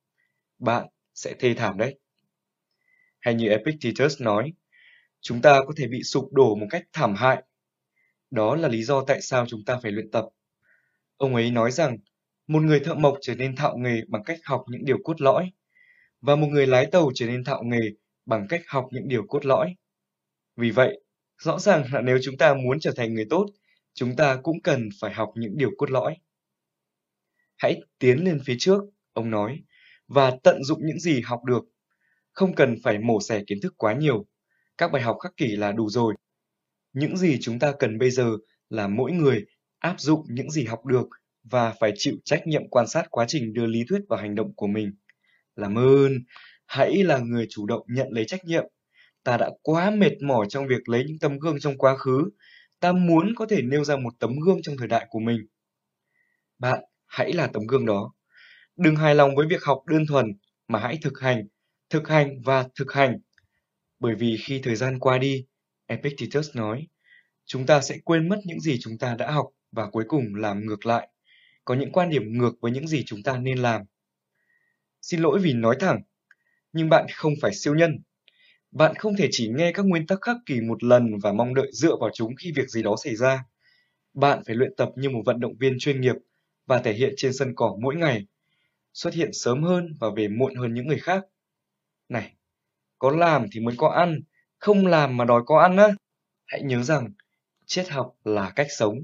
Bạn 0.59 0.87
sẽ 1.15 1.35
thê 1.39 1.55
thảm 1.55 1.79
đấy. 1.79 1.99
Hay 3.21 3.35
như 3.35 3.49
Epictetus 3.49 4.23
nói, 4.23 4.53
chúng 5.21 5.43
ta 5.43 5.61
có 5.67 5.73
thể 5.77 5.87
bị 5.87 6.03
sụp 6.03 6.33
đổ 6.33 6.55
một 6.55 6.67
cách 6.71 6.85
thảm 6.93 7.15
hại. 7.15 7.43
Đó 8.31 8.57
là 8.57 8.69
lý 8.69 8.83
do 8.83 9.05
tại 9.07 9.21
sao 9.21 9.47
chúng 9.47 9.65
ta 9.67 9.79
phải 9.83 9.93
luyện 9.93 10.11
tập. 10.11 10.25
Ông 11.17 11.35
ấy 11.35 11.51
nói 11.51 11.71
rằng, 11.71 11.97
một 12.47 12.63
người 12.63 12.81
thợ 12.81 12.95
mộc 12.95 13.19
trở 13.21 13.35
nên 13.35 13.57
thạo 13.57 13.77
nghề 13.77 14.01
bằng 14.09 14.23
cách 14.25 14.39
học 14.45 14.65
những 14.69 14.85
điều 14.85 14.99
cốt 15.05 15.21
lõi, 15.21 15.51
và 16.21 16.37
một 16.37 16.47
người 16.47 16.67
lái 16.67 16.87
tàu 16.87 17.11
trở 17.15 17.27
nên 17.27 17.45
thạo 17.45 17.63
nghề 17.65 17.91
bằng 18.27 18.47
cách 18.49 18.63
học 18.67 18.89
những 18.93 19.09
điều 19.09 19.27
cốt 19.29 19.47
lõi. 19.47 19.75
Vì 20.57 20.71
vậy, 20.71 21.01
rõ 21.43 21.59
ràng 21.59 21.85
là 21.93 22.01
nếu 22.01 22.19
chúng 22.23 22.37
ta 22.37 22.55
muốn 22.55 22.81
trở 22.81 22.93
thành 22.97 23.15
người 23.15 23.27
tốt, 23.31 23.47
chúng 23.95 24.17
ta 24.17 24.39
cũng 24.43 24.63
cần 24.63 24.89
phải 25.01 25.15
học 25.15 25.33
những 25.37 25.57
điều 25.57 25.71
cốt 25.79 25.91
lõi. 25.91 26.17
Hãy 27.57 27.81
tiến 27.99 28.25
lên 28.25 28.41
phía 28.45 28.57
trước, 28.59 28.81
ông 29.13 29.31
nói, 29.31 29.63
và 30.09 30.33
tận 30.43 30.65
dụng 30.65 30.81
những 30.87 30.99
gì 30.99 31.21
học 31.21 31.45
được. 31.45 31.65
Không 32.33 32.55
cần 32.55 32.77
phải 32.83 32.99
mổ 32.99 33.21
xẻ 33.21 33.43
kiến 33.47 33.59
thức 33.63 33.75
quá 33.77 33.95
nhiều. 33.95 34.27
Các 34.79 34.93
bài 34.93 35.03
học 35.03 35.17
khắc 35.23 35.37
kỷ 35.37 35.57
là 35.57 35.73
đủ 35.73 35.89
rồi. 35.89 36.15
Những 36.93 37.17
gì 37.17 37.39
chúng 37.41 37.59
ta 37.59 37.73
cần 37.79 37.99
bây 37.99 38.11
giờ 38.11 38.37
là 38.69 38.89
mỗi 38.89 39.13
người 39.13 39.45
áp 39.79 40.01
dụng 40.01 40.25
những 40.29 40.51
gì 40.51 40.65
học 40.65 40.87
được 40.87 41.09
và 41.45 41.75
phải 41.81 41.93
chịu 41.97 42.15
trách 42.25 42.47
nhiệm 42.47 42.69
quan 42.69 42.87
sát 42.87 43.07
quá 43.11 43.25
trình 43.29 43.53
đưa 43.53 43.67
lý 43.67 43.85
thuyết 43.89 44.01
vào 44.09 44.21
hành 44.21 44.35
động 44.35 44.55
của 44.55 44.67
mình. 44.67 44.93
Làm 45.57 45.79
ơn, 45.79 46.19
hãy 46.67 47.03
là 47.03 47.19
người 47.19 47.47
chủ 47.51 47.67
động 47.67 47.83
nhận 47.89 48.07
lấy 48.11 48.25
trách 48.25 48.45
nhiệm. 48.45 48.65
Ta 49.27 49.37
đã 49.37 49.51
quá 49.63 49.91
mệt 49.91 50.13
mỏi 50.23 50.47
trong 50.49 50.67
việc 50.67 50.89
lấy 50.89 51.05
những 51.07 51.19
tấm 51.19 51.39
gương 51.39 51.61
trong 51.61 51.79
quá 51.79 51.97
khứ. 51.97 52.25
Ta 52.81 52.93
muốn 52.93 53.35
có 53.37 53.47
thể 53.47 53.63
nêu 53.63 53.85
ra 53.85 53.97
một 53.97 54.11
tấm 54.19 54.31
gương 54.47 54.59
trong 54.63 54.77
thời 54.79 54.89
đại 54.89 55.07
của 55.09 55.19
mình. 55.19 55.47
Bạn 56.59 56.81
hãy 57.07 57.33
là 57.33 57.47
tấm 57.47 57.63
gương 57.69 57.87
đó. 57.87 58.13
Đừng 58.77 58.97
hài 58.97 59.15
lòng 59.15 59.37
với 59.37 59.47
việc 59.47 59.63
học 59.63 59.83
đơn 59.87 60.07
thuần, 60.09 60.27
mà 60.69 60.79
hãy 60.79 60.99
thực 61.03 61.21
hành, 61.21 61.47
thực 61.91 62.09
hành 62.09 62.43
và 62.45 62.69
thực 62.79 62.93
hành. 62.93 63.19
Bởi 63.99 64.15
vì 64.15 64.37
khi 64.45 64.61
thời 64.63 64.77
gian 64.77 64.99
qua 64.99 65.19
đi, 65.19 65.47
Epictetus 65.87 66.57
nói, 66.57 66.87
chúng 67.47 67.67
ta 67.67 67.81
sẽ 67.81 67.99
quên 68.05 68.29
mất 68.29 68.41
những 68.45 68.61
gì 68.61 68.79
chúng 68.81 68.99
ta 68.99 69.15
đã 69.15 69.31
học 69.31 69.47
và 69.73 69.91
cuối 69.91 70.05
cùng 70.09 70.35
làm 70.35 70.67
ngược 70.67 70.87
lại, 70.87 71.09
có 71.65 71.75
những 71.75 71.93
quan 71.93 72.11
điểm 72.11 72.23
ngược 72.27 72.53
với 72.61 72.73
những 72.73 72.89
gì 72.89 73.03
chúng 73.07 73.23
ta 73.23 73.39
nên 73.39 73.59
làm. 73.59 73.83
Xin 75.03 75.21
lỗi 75.21 75.39
vì 75.43 75.53
nói 75.53 75.77
thẳng, 75.81 76.03
nhưng 76.73 76.89
bạn 76.89 77.07
không 77.15 77.33
phải 77.43 77.55
siêu 77.55 77.75
nhân. 77.75 77.99
Bạn 78.79 78.95
không 78.95 79.17
thể 79.17 79.29
chỉ 79.31 79.49
nghe 79.49 79.73
các 79.73 79.87
nguyên 79.87 80.07
tắc 80.07 80.19
khắc 80.23 80.37
kỷ 80.47 80.61
một 80.61 80.85
lần 80.85 81.19
và 81.23 81.33
mong 81.33 81.55
đợi 81.55 81.71
dựa 81.73 81.97
vào 82.01 82.11
chúng 82.15 82.37
khi 82.37 82.53
việc 82.57 82.69
gì 82.69 82.83
đó 82.83 82.95
xảy 83.05 83.17
ra. 83.17 83.45
Bạn 84.15 84.43
phải 84.47 84.57
luyện 84.57 84.75
tập 84.77 84.89
như 84.97 85.11
một 85.11 85.23
vận 85.27 85.41
động 85.41 85.57
viên 85.61 85.79
chuyên 85.79 86.01
nghiệp 86.01 86.15
và 86.67 86.83
thể 86.83 86.93
hiện 86.93 87.15
trên 87.17 87.33
sân 87.33 87.55
cỏ 87.55 87.77
mỗi 87.81 87.97
ngày, 87.97 88.27
xuất 88.93 89.15
hiện 89.15 89.31
sớm 89.33 89.63
hơn 89.63 89.95
và 90.01 90.09
về 90.17 90.29
muộn 90.29 90.55
hơn 90.55 90.75
những 90.75 90.87
người 90.87 90.99
khác. 90.99 91.25
Này, 92.09 92.33
có 92.99 93.11
làm 93.11 93.47
thì 93.53 93.61
mới 93.61 93.75
có 93.79 93.89
ăn, 93.89 94.21
không 94.59 94.87
làm 94.87 95.17
mà 95.17 95.25
đòi 95.25 95.43
có 95.47 95.61
ăn 95.61 95.77
á. 95.77 95.89
Hãy 96.47 96.63
nhớ 96.63 96.83
rằng, 96.83 97.13
triết 97.67 97.89
học 97.89 98.17
là 98.25 98.53
cách 98.57 98.69
sống. 98.71 98.99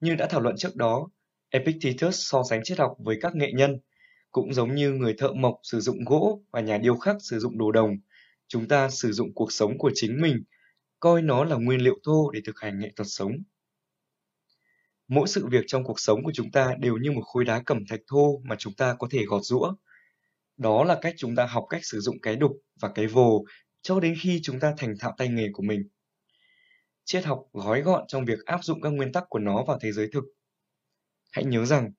Như 0.00 0.14
đã 0.14 0.26
thảo 0.26 0.40
luận 0.40 0.56
trước 0.58 0.76
đó, 0.76 1.08
Epictetus 1.50 2.30
so 2.30 2.42
sánh 2.50 2.60
triết 2.64 2.78
học 2.78 2.96
với 2.98 3.18
các 3.20 3.34
nghệ 3.34 3.52
nhân, 3.54 3.78
cũng 4.30 4.54
giống 4.54 4.74
như 4.74 4.90
người 4.90 5.14
thợ 5.18 5.32
mộc 5.32 5.54
sử 5.62 5.80
dụng 5.80 6.04
gỗ 6.06 6.42
và 6.50 6.60
nhà 6.60 6.78
điêu 6.78 6.96
khắc 6.96 7.16
sử 7.20 7.38
dụng 7.38 7.58
đồ 7.58 7.72
đồng. 7.72 7.96
Chúng 8.54 8.68
ta 8.68 8.90
sử 8.90 9.12
dụng 9.12 9.34
cuộc 9.34 9.52
sống 9.52 9.78
của 9.78 9.90
chính 9.94 10.20
mình, 10.20 10.44
coi 11.00 11.22
nó 11.22 11.44
là 11.44 11.56
nguyên 11.56 11.80
liệu 11.80 11.98
thô 12.04 12.30
để 12.30 12.40
thực 12.44 12.60
hành 12.60 12.78
nghệ 12.78 12.92
thuật 12.96 13.06
sống. 13.10 13.32
Mỗi 15.08 15.28
sự 15.28 15.46
việc 15.46 15.64
trong 15.66 15.84
cuộc 15.84 16.00
sống 16.00 16.24
của 16.24 16.32
chúng 16.34 16.50
ta 16.50 16.74
đều 16.78 16.96
như 16.96 17.12
một 17.12 17.22
khối 17.22 17.44
đá 17.44 17.62
cẩm 17.66 17.86
thạch 17.88 18.00
thô 18.06 18.40
mà 18.44 18.56
chúng 18.58 18.74
ta 18.74 18.94
có 18.98 19.08
thể 19.10 19.24
gọt 19.24 19.42
rũa. 19.42 19.74
Đó 20.56 20.84
là 20.84 20.98
cách 21.02 21.14
chúng 21.16 21.36
ta 21.36 21.46
học 21.46 21.64
cách 21.70 21.80
sử 21.84 22.00
dụng 22.00 22.20
cái 22.20 22.36
đục 22.36 22.52
và 22.80 22.90
cái 22.94 23.06
vồ 23.06 23.44
cho 23.82 24.00
đến 24.00 24.14
khi 24.20 24.40
chúng 24.42 24.60
ta 24.60 24.74
thành 24.76 24.94
thạo 25.00 25.14
tay 25.18 25.28
nghề 25.28 25.48
của 25.52 25.62
mình. 25.62 25.88
Triết 27.04 27.24
học 27.24 27.42
gói 27.52 27.82
gọn 27.82 28.04
trong 28.08 28.24
việc 28.24 28.44
áp 28.44 28.64
dụng 28.64 28.80
các 28.80 28.90
nguyên 28.90 29.12
tắc 29.12 29.24
của 29.28 29.38
nó 29.38 29.64
vào 29.64 29.78
thế 29.82 29.92
giới 29.92 30.08
thực. 30.12 30.24
Hãy 31.32 31.44
nhớ 31.44 31.64
rằng, 31.64 31.92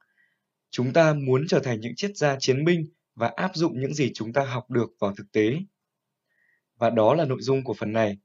chúng 0.72 0.94
ta 0.94 1.14
muốn 1.14 1.48
trở 1.48 1.60
thành 1.60 1.80
những 1.80 1.96
triết 1.96 2.12
gia 2.18 2.36
chiến 2.40 2.66
binh 2.66 2.86
và 3.16 3.32
áp 3.36 3.56
dụng 3.56 3.82
những 3.82 3.94
gì 3.94 4.12
chúng 4.14 4.34
ta 4.34 4.46
học 4.46 4.70
được 4.70 4.90
vào 5.00 5.16
thực 5.16 5.32
tế. 5.32 5.58
Và 6.78 6.90
đó 6.90 7.14
là 7.14 7.26
nội 7.26 7.42
dung 7.42 7.64
của 7.64 7.74
phần 7.74 7.94
này. 7.94 8.18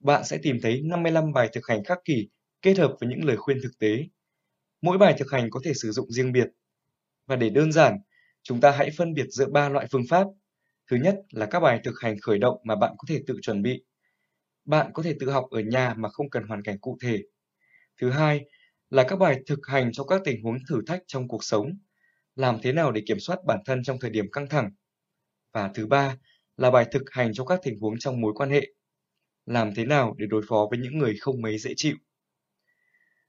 Bạn 0.00 0.24
sẽ 0.24 0.38
tìm 0.42 0.58
thấy 0.62 0.82
55 0.84 1.32
bài 1.32 1.48
thực 1.52 1.66
hành 1.66 1.84
khắc 1.84 1.98
kỷ 2.04 2.28
kết 2.62 2.78
hợp 2.78 2.96
với 3.00 3.08
những 3.08 3.24
lời 3.24 3.36
khuyên 3.36 3.58
thực 3.62 3.78
tế 3.78 4.04
Mỗi 4.82 4.98
bài 4.98 5.14
thực 5.18 5.30
hành 5.30 5.50
có 5.50 5.60
thể 5.64 5.74
sử 5.74 5.90
dụng 5.90 6.10
riêng 6.12 6.32
biệt. 6.32 6.48
Và 7.26 7.36
để 7.36 7.50
đơn 7.50 7.72
giản, 7.72 7.98
chúng 8.42 8.60
ta 8.60 8.70
hãy 8.70 8.90
phân 8.96 9.14
biệt 9.14 9.26
giữa 9.28 9.46
ba 9.48 9.68
loại 9.68 9.86
phương 9.92 10.04
pháp. 10.10 10.26
Thứ 10.90 10.96
nhất 10.96 11.16
là 11.30 11.46
các 11.46 11.60
bài 11.60 11.80
thực 11.84 12.00
hành 12.00 12.16
khởi 12.22 12.38
động 12.38 12.58
mà 12.64 12.76
bạn 12.76 12.94
có 12.98 13.04
thể 13.08 13.22
tự 13.26 13.38
chuẩn 13.42 13.62
bị. 13.62 13.84
Bạn 14.64 14.90
có 14.94 15.02
thể 15.02 15.14
tự 15.20 15.30
học 15.30 15.46
ở 15.50 15.60
nhà 15.60 15.94
mà 15.94 16.08
không 16.08 16.30
cần 16.30 16.42
hoàn 16.42 16.62
cảnh 16.62 16.78
cụ 16.78 16.98
thể. 17.02 17.22
Thứ 18.00 18.10
hai 18.10 18.40
là 18.90 19.04
các 19.08 19.16
bài 19.16 19.40
thực 19.46 19.66
hành 19.66 19.92
cho 19.92 20.04
các 20.04 20.20
tình 20.24 20.42
huống 20.42 20.56
thử 20.68 20.80
thách 20.86 21.02
trong 21.06 21.28
cuộc 21.28 21.44
sống. 21.44 21.78
Làm 22.36 22.58
thế 22.62 22.72
nào 22.72 22.92
để 22.92 23.02
kiểm 23.06 23.20
soát 23.20 23.38
bản 23.46 23.58
thân 23.66 23.82
trong 23.82 23.98
thời 24.00 24.10
điểm 24.10 24.30
căng 24.30 24.48
thẳng. 24.48 24.70
Và 25.52 25.70
thứ 25.74 25.86
ba 25.86 26.16
là 26.58 26.70
bài 26.70 26.86
thực 26.90 27.02
hành 27.10 27.32
cho 27.34 27.44
các 27.44 27.60
tình 27.62 27.78
huống 27.80 27.98
trong 27.98 28.20
mối 28.20 28.32
quan 28.36 28.50
hệ. 28.50 28.66
Làm 29.46 29.74
thế 29.74 29.84
nào 29.84 30.14
để 30.18 30.26
đối 30.26 30.42
phó 30.48 30.66
với 30.70 30.78
những 30.78 30.98
người 30.98 31.16
không 31.20 31.42
mấy 31.42 31.58
dễ 31.58 31.72
chịu. 31.76 31.96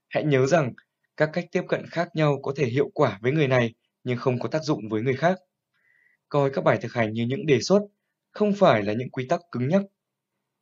Hãy 0.08 0.24
nhớ 0.24 0.46
rằng 0.46 0.72
các 1.16 1.30
cách 1.32 1.44
tiếp 1.52 1.62
cận 1.68 1.86
khác 1.90 2.08
nhau 2.14 2.38
có 2.42 2.52
thể 2.56 2.66
hiệu 2.66 2.90
quả 2.94 3.18
với 3.22 3.32
người 3.32 3.48
này 3.48 3.74
nhưng 4.04 4.18
không 4.18 4.38
có 4.38 4.48
tác 4.48 4.62
dụng 4.64 4.88
với 4.88 5.02
người 5.02 5.16
khác. 5.16 5.38
Coi 6.28 6.50
các 6.50 6.64
bài 6.64 6.78
thực 6.82 6.92
hành 6.92 7.12
như 7.12 7.26
những 7.28 7.46
đề 7.46 7.60
xuất, 7.60 7.80
không 8.30 8.52
phải 8.54 8.82
là 8.82 8.92
những 8.92 9.10
quy 9.10 9.26
tắc 9.28 9.40
cứng 9.52 9.68
nhắc. 9.68 9.82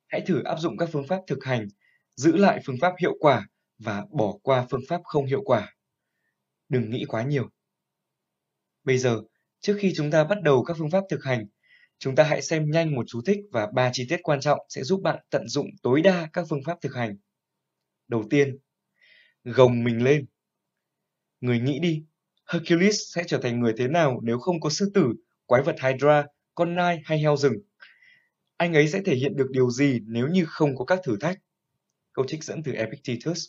Hãy 0.06 0.20
thử 0.26 0.42
áp 0.42 0.56
dụng 0.56 0.76
các 0.76 0.88
phương 0.92 1.06
pháp 1.06 1.20
thực 1.26 1.44
hành, 1.44 1.68
giữ 2.16 2.36
lại 2.36 2.60
phương 2.64 2.76
pháp 2.80 2.92
hiệu 3.00 3.14
quả 3.20 3.48
và 3.78 4.04
bỏ 4.10 4.34
qua 4.42 4.66
phương 4.70 4.82
pháp 4.88 5.00
không 5.04 5.26
hiệu 5.26 5.42
quả. 5.44 5.74
Đừng 6.68 6.90
nghĩ 6.90 7.04
quá 7.08 7.22
nhiều. 7.22 7.48
Bây 8.84 8.98
giờ, 8.98 9.20
trước 9.60 9.76
khi 9.80 9.92
chúng 9.96 10.10
ta 10.10 10.24
bắt 10.24 10.38
đầu 10.42 10.64
các 10.64 10.76
phương 10.78 10.90
pháp 10.90 11.04
thực 11.10 11.24
hành, 11.24 11.46
chúng 11.98 12.14
ta 12.14 12.24
hãy 12.24 12.42
xem 12.42 12.70
nhanh 12.70 12.94
một 12.94 13.04
chú 13.06 13.22
thích 13.22 13.38
và 13.52 13.68
ba 13.74 13.90
chi 13.92 14.06
tiết 14.08 14.20
quan 14.22 14.40
trọng 14.40 14.58
sẽ 14.68 14.82
giúp 14.82 15.00
bạn 15.02 15.24
tận 15.30 15.48
dụng 15.48 15.66
tối 15.82 16.02
đa 16.02 16.28
các 16.32 16.46
phương 16.50 16.62
pháp 16.64 16.78
thực 16.80 16.94
hành. 16.94 17.16
Đầu 18.08 18.24
tiên, 18.30 18.58
gồng 19.44 19.84
mình 19.84 20.04
lên. 20.04 20.26
Người 21.40 21.60
nghĩ 21.60 21.78
đi, 21.78 22.04
Hercules 22.46 23.00
sẽ 23.14 23.24
trở 23.26 23.38
thành 23.38 23.60
người 23.60 23.74
thế 23.76 23.88
nào 23.88 24.20
nếu 24.22 24.38
không 24.38 24.60
có 24.60 24.70
sư 24.70 24.90
tử, 24.94 25.12
quái 25.46 25.62
vật 25.62 25.76
Hydra, 25.82 26.24
con 26.54 26.74
nai 26.74 27.00
hay 27.04 27.18
heo 27.18 27.36
rừng? 27.36 27.54
Anh 28.56 28.74
ấy 28.74 28.88
sẽ 28.88 29.02
thể 29.04 29.14
hiện 29.14 29.36
được 29.36 29.46
điều 29.50 29.70
gì 29.70 30.00
nếu 30.06 30.28
như 30.28 30.44
không 30.48 30.76
có 30.76 30.84
các 30.84 31.00
thử 31.04 31.16
thách? 31.20 31.38
Câu 32.12 32.24
trích 32.28 32.44
dẫn 32.44 32.62
từ 32.62 32.72
Epictetus. 32.72 33.46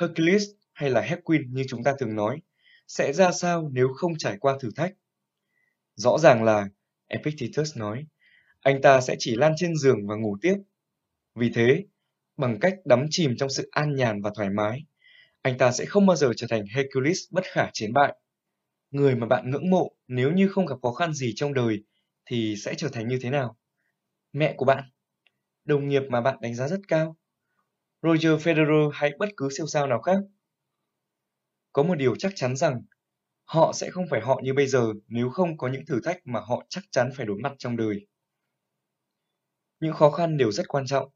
Hercules 0.00 0.42
hay 0.72 0.90
là 0.90 1.00
Hercules 1.00 1.46
như 1.50 1.64
chúng 1.68 1.82
ta 1.84 1.94
thường 1.98 2.16
nói, 2.16 2.40
sẽ 2.88 3.12
ra 3.12 3.32
sao 3.32 3.68
nếu 3.72 3.88
không 3.94 4.18
trải 4.18 4.36
qua 4.40 4.58
thử 4.60 4.70
thách? 4.76 4.94
Rõ 5.94 6.18
ràng 6.18 6.44
là, 6.44 6.68
Epictetus 7.14 7.76
nói, 7.76 8.06
anh 8.60 8.82
ta 8.82 9.00
sẽ 9.00 9.16
chỉ 9.18 9.36
lan 9.36 9.52
trên 9.56 9.76
giường 9.76 10.06
và 10.06 10.16
ngủ 10.16 10.36
tiếp. 10.40 10.56
Vì 11.34 11.50
thế, 11.54 11.84
bằng 12.36 12.58
cách 12.60 12.74
đắm 12.84 13.06
chìm 13.10 13.36
trong 13.36 13.50
sự 13.50 13.68
an 13.72 13.94
nhàn 13.96 14.22
và 14.22 14.30
thoải 14.34 14.50
mái, 14.50 14.84
anh 15.42 15.58
ta 15.58 15.72
sẽ 15.72 15.84
không 15.84 16.06
bao 16.06 16.16
giờ 16.16 16.32
trở 16.36 16.46
thành 16.50 16.66
Hercules 16.66 17.18
bất 17.30 17.44
khả 17.44 17.70
chiến 17.72 17.92
bại. 17.92 18.16
Người 18.90 19.14
mà 19.14 19.26
bạn 19.26 19.50
ngưỡng 19.50 19.70
mộ 19.70 19.96
nếu 20.08 20.32
như 20.32 20.48
không 20.48 20.66
gặp 20.66 20.76
khó 20.82 20.92
khăn 20.92 21.14
gì 21.14 21.32
trong 21.36 21.54
đời 21.54 21.84
thì 22.26 22.56
sẽ 22.56 22.74
trở 22.74 22.88
thành 22.88 23.08
như 23.08 23.18
thế 23.22 23.30
nào? 23.30 23.56
Mẹ 24.32 24.54
của 24.56 24.64
bạn? 24.64 24.84
Đồng 25.64 25.88
nghiệp 25.88 26.02
mà 26.08 26.20
bạn 26.20 26.38
đánh 26.40 26.54
giá 26.54 26.68
rất 26.68 26.80
cao? 26.88 27.16
Roger 28.02 28.32
Federer 28.46 28.90
hay 28.90 29.12
bất 29.18 29.28
cứ 29.36 29.48
siêu 29.56 29.66
sao 29.66 29.86
nào 29.86 30.00
khác? 30.00 30.18
Có 31.72 31.82
một 31.82 31.94
điều 31.94 32.16
chắc 32.16 32.32
chắn 32.34 32.56
rằng 32.56 32.82
họ 33.44 33.72
sẽ 33.72 33.90
không 33.90 34.04
phải 34.10 34.20
họ 34.20 34.40
như 34.44 34.54
bây 34.54 34.66
giờ 34.66 34.92
nếu 35.08 35.30
không 35.30 35.56
có 35.56 35.68
những 35.68 35.86
thử 35.86 36.00
thách 36.04 36.26
mà 36.26 36.40
họ 36.40 36.66
chắc 36.68 36.84
chắn 36.90 37.10
phải 37.16 37.26
đối 37.26 37.38
mặt 37.38 37.52
trong 37.58 37.76
đời. 37.76 38.06
Những 39.80 39.92
khó 39.92 40.10
khăn 40.10 40.36
đều 40.36 40.52
rất 40.52 40.68
quan 40.68 40.86
trọng, 40.86 41.08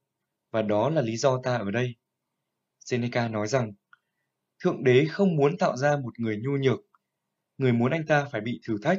và 0.51 0.63
đó 0.63 0.91
là 0.91 1.03
lý 1.03 1.17
do 1.17 1.41
ta 1.43 1.57
ở 1.57 1.71
đây. 1.71 1.95
Seneca 2.81 3.29
nói 3.29 3.47
rằng, 3.47 3.73
Thượng 4.65 4.85
đế 4.85 5.07
không 5.11 5.37
muốn 5.37 5.59
tạo 5.59 5.77
ra 5.77 5.97
một 5.97 6.21
người 6.21 6.37
nhu 6.37 6.51
nhược, 6.51 6.81
người 7.59 7.73
muốn 7.73 7.91
anh 7.91 8.07
ta 8.07 8.29
phải 8.33 8.41
bị 8.41 8.61
thử 8.67 8.77
thách 8.83 8.99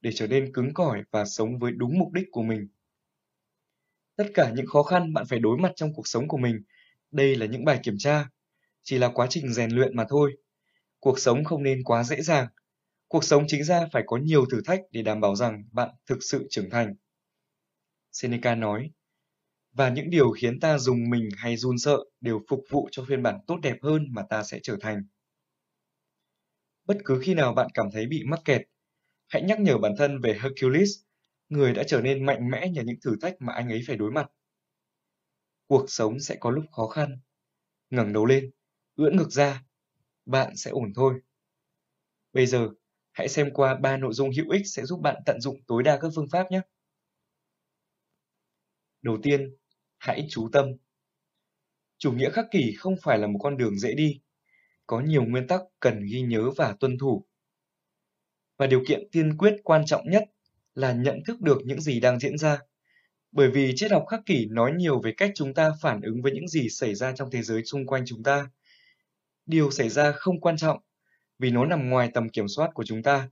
để 0.00 0.10
trở 0.14 0.26
nên 0.26 0.52
cứng 0.52 0.74
cỏi 0.74 1.02
và 1.10 1.24
sống 1.24 1.58
với 1.58 1.72
đúng 1.72 1.98
mục 1.98 2.12
đích 2.12 2.26
của 2.30 2.42
mình. 2.42 2.68
Tất 4.16 4.24
cả 4.34 4.52
những 4.56 4.66
khó 4.66 4.82
khăn 4.82 5.12
bạn 5.12 5.24
phải 5.28 5.38
đối 5.38 5.58
mặt 5.58 5.72
trong 5.76 5.94
cuộc 5.94 6.08
sống 6.08 6.28
của 6.28 6.36
mình, 6.36 6.62
đây 7.10 7.36
là 7.36 7.46
những 7.46 7.64
bài 7.64 7.80
kiểm 7.82 7.94
tra, 7.98 8.28
chỉ 8.82 8.98
là 8.98 9.08
quá 9.08 9.26
trình 9.30 9.52
rèn 9.52 9.70
luyện 9.70 9.96
mà 9.96 10.04
thôi. 10.08 10.36
Cuộc 11.00 11.18
sống 11.18 11.44
không 11.44 11.62
nên 11.62 11.84
quá 11.84 12.04
dễ 12.04 12.22
dàng. 12.22 12.46
Cuộc 13.10 13.24
sống 13.24 13.44
chính 13.48 13.64
ra 13.64 13.86
phải 13.92 14.02
có 14.06 14.16
nhiều 14.16 14.46
thử 14.50 14.60
thách 14.64 14.80
để 14.90 15.02
đảm 15.02 15.20
bảo 15.20 15.36
rằng 15.36 15.64
bạn 15.72 15.90
thực 16.06 16.18
sự 16.20 16.46
trưởng 16.50 16.70
thành. 16.70 16.94
Seneca 18.12 18.54
nói, 18.54 18.90
và 19.72 19.88
những 19.88 20.10
điều 20.10 20.30
khiến 20.30 20.60
ta 20.60 20.78
dùng 20.78 21.10
mình 21.10 21.28
hay 21.36 21.56
run 21.56 21.78
sợ 21.78 21.98
đều 22.20 22.40
phục 22.48 22.60
vụ 22.70 22.88
cho 22.92 23.04
phiên 23.08 23.22
bản 23.22 23.40
tốt 23.46 23.56
đẹp 23.62 23.76
hơn 23.82 24.06
mà 24.10 24.22
ta 24.30 24.42
sẽ 24.42 24.60
trở 24.62 24.76
thành. 24.80 25.02
Bất 26.84 26.96
cứ 27.04 27.20
khi 27.22 27.34
nào 27.34 27.54
bạn 27.54 27.68
cảm 27.74 27.86
thấy 27.92 28.06
bị 28.06 28.22
mắc 28.26 28.40
kẹt, 28.44 28.62
hãy 29.28 29.42
nhắc 29.42 29.60
nhở 29.60 29.78
bản 29.78 29.92
thân 29.98 30.20
về 30.20 30.38
Hercules, 30.42 30.90
người 31.48 31.74
đã 31.74 31.82
trở 31.86 32.00
nên 32.00 32.26
mạnh 32.26 32.50
mẽ 32.50 32.68
nhờ 32.68 32.82
những 32.82 33.00
thử 33.04 33.16
thách 33.20 33.36
mà 33.38 33.52
anh 33.52 33.68
ấy 33.68 33.80
phải 33.86 33.96
đối 33.96 34.10
mặt. 34.10 34.30
Cuộc 35.66 35.84
sống 35.88 36.20
sẽ 36.20 36.36
có 36.40 36.50
lúc 36.50 36.64
khó 36.72 36.86
khăn. 36.86 37.20
ngẩng 37.90 38.12
đầu 38.12 38.26
lên, 38.26 38.50
ưỡn 38.96 39.16
ngực 39.16 39.30
ra, 39.30 39.64
bạn 40.26 40.56
sẽ 40.56 40.70
ổn 40.70 40.92
thôi. 40.94 41.20
Bây 42.32 42.46
giờ, 42.46 42.68
hãy 43.12 43.28
xem 43.28 43.50
qua 43.54 43.74
ba 43.74 43.96
nội 43.96 44.12
dung 44.12 44.30
hữu 44.36 44.50
ích 44.50 44.66
sẽ 44.66 44.84
giúp 44.84 45.00
bạn 45.00 45.16
tận 45.26 45.40
dụng 45.40 45.56
tối 45.66 45.82
đa 45.82 45.98
các 46.00 46.12
phương 46.14 46.28
pháp 46.28 46.50
nhé. 46.50 46.60
Đầu 49.02 49.18
tiên, 49.22 49.56
hãy 49.98 50.26
chú 50.30 50.48
tâm. 50.52 50.66
Chủ 51.98 52.12
nghĩa 52.12 52.30
khắc 52.30 52.46
kỷ 52.50 52.74
không 52.78 52.94
phải 53.02 53.18
là 53.18 53.26
một 53.26 53.38
con 53.42 53.56
đường 53.56 53.78
dễ 53.78 53.94
đi. 53.94 54.20
Có 54.86 55.00
nhiều 55.00 55.24
nguyên 55.24 55.46
tắc 55.46 55.60
cần 55.80 56.04
ghi 56.10 56.20
nhớ 56.20 56.50
và 56.56 56.76
tuân 56.80 56.98
thủ. 56.98 57.26
Và 58.56 58.66
điều 58.66 58.84
kiện 58.88 59.08
tiên 59.12 59.36
quyết 59.38 59.56
quan 59.64 59.86
trọng 59.86 60.10
nhất 60.10 60.24
là 60.74 60.92
nhận 60.92 61.22
thức 61.26 61.40
được 61.40 61.58
những 61.64 61.80
gì 61.80 62.00
đang 62.00 62.18
diễn 62.18 62.38
ra. 62.38 62.58
Bởi 63.32 63.50
vì 63.50 63.72
triết 63.76 63.92
học 63.92 64.04
khắc 64.08 64.20
kỷ 64.26 64.46
nói 64.46 64.72
nhiều 64.76 65.00
về 65.00 65.12
cách 65.16 65.30
chúng 65.34 65.54
ta 65.54 65.70
phản 65.80 66.00
ứng 66.00 66.22
với 66.22 66.32
những 66.32 66.48
gì 66.48 66.68
xảy 66.68 66.94
ra 66.94 67.12
trong 67.12 67.30
thế 67.30 67.42
giới 67.42 67.64
xung 67.64 67.86
quanh 67.86 68.04
chúng 68.06 68.22
ta. 68.22 68.50
Điều 69.46 69.70
xảy 69.70 69.88
ra 69.88 70.12
không 70.12 70.40
quan 70.40 70.56
trọng 70.56 70.78
vì 71.40 71.50
nó 71.50 71.66
nằm 71.66 71.90
ngoài 71.90 72.10
tầm 72.14 72.28
kiểm 72.28 72.48
soát 72.48 72.70
của 72.74 72.84
chúng 72.84 73.02
ta. 73.02 73.28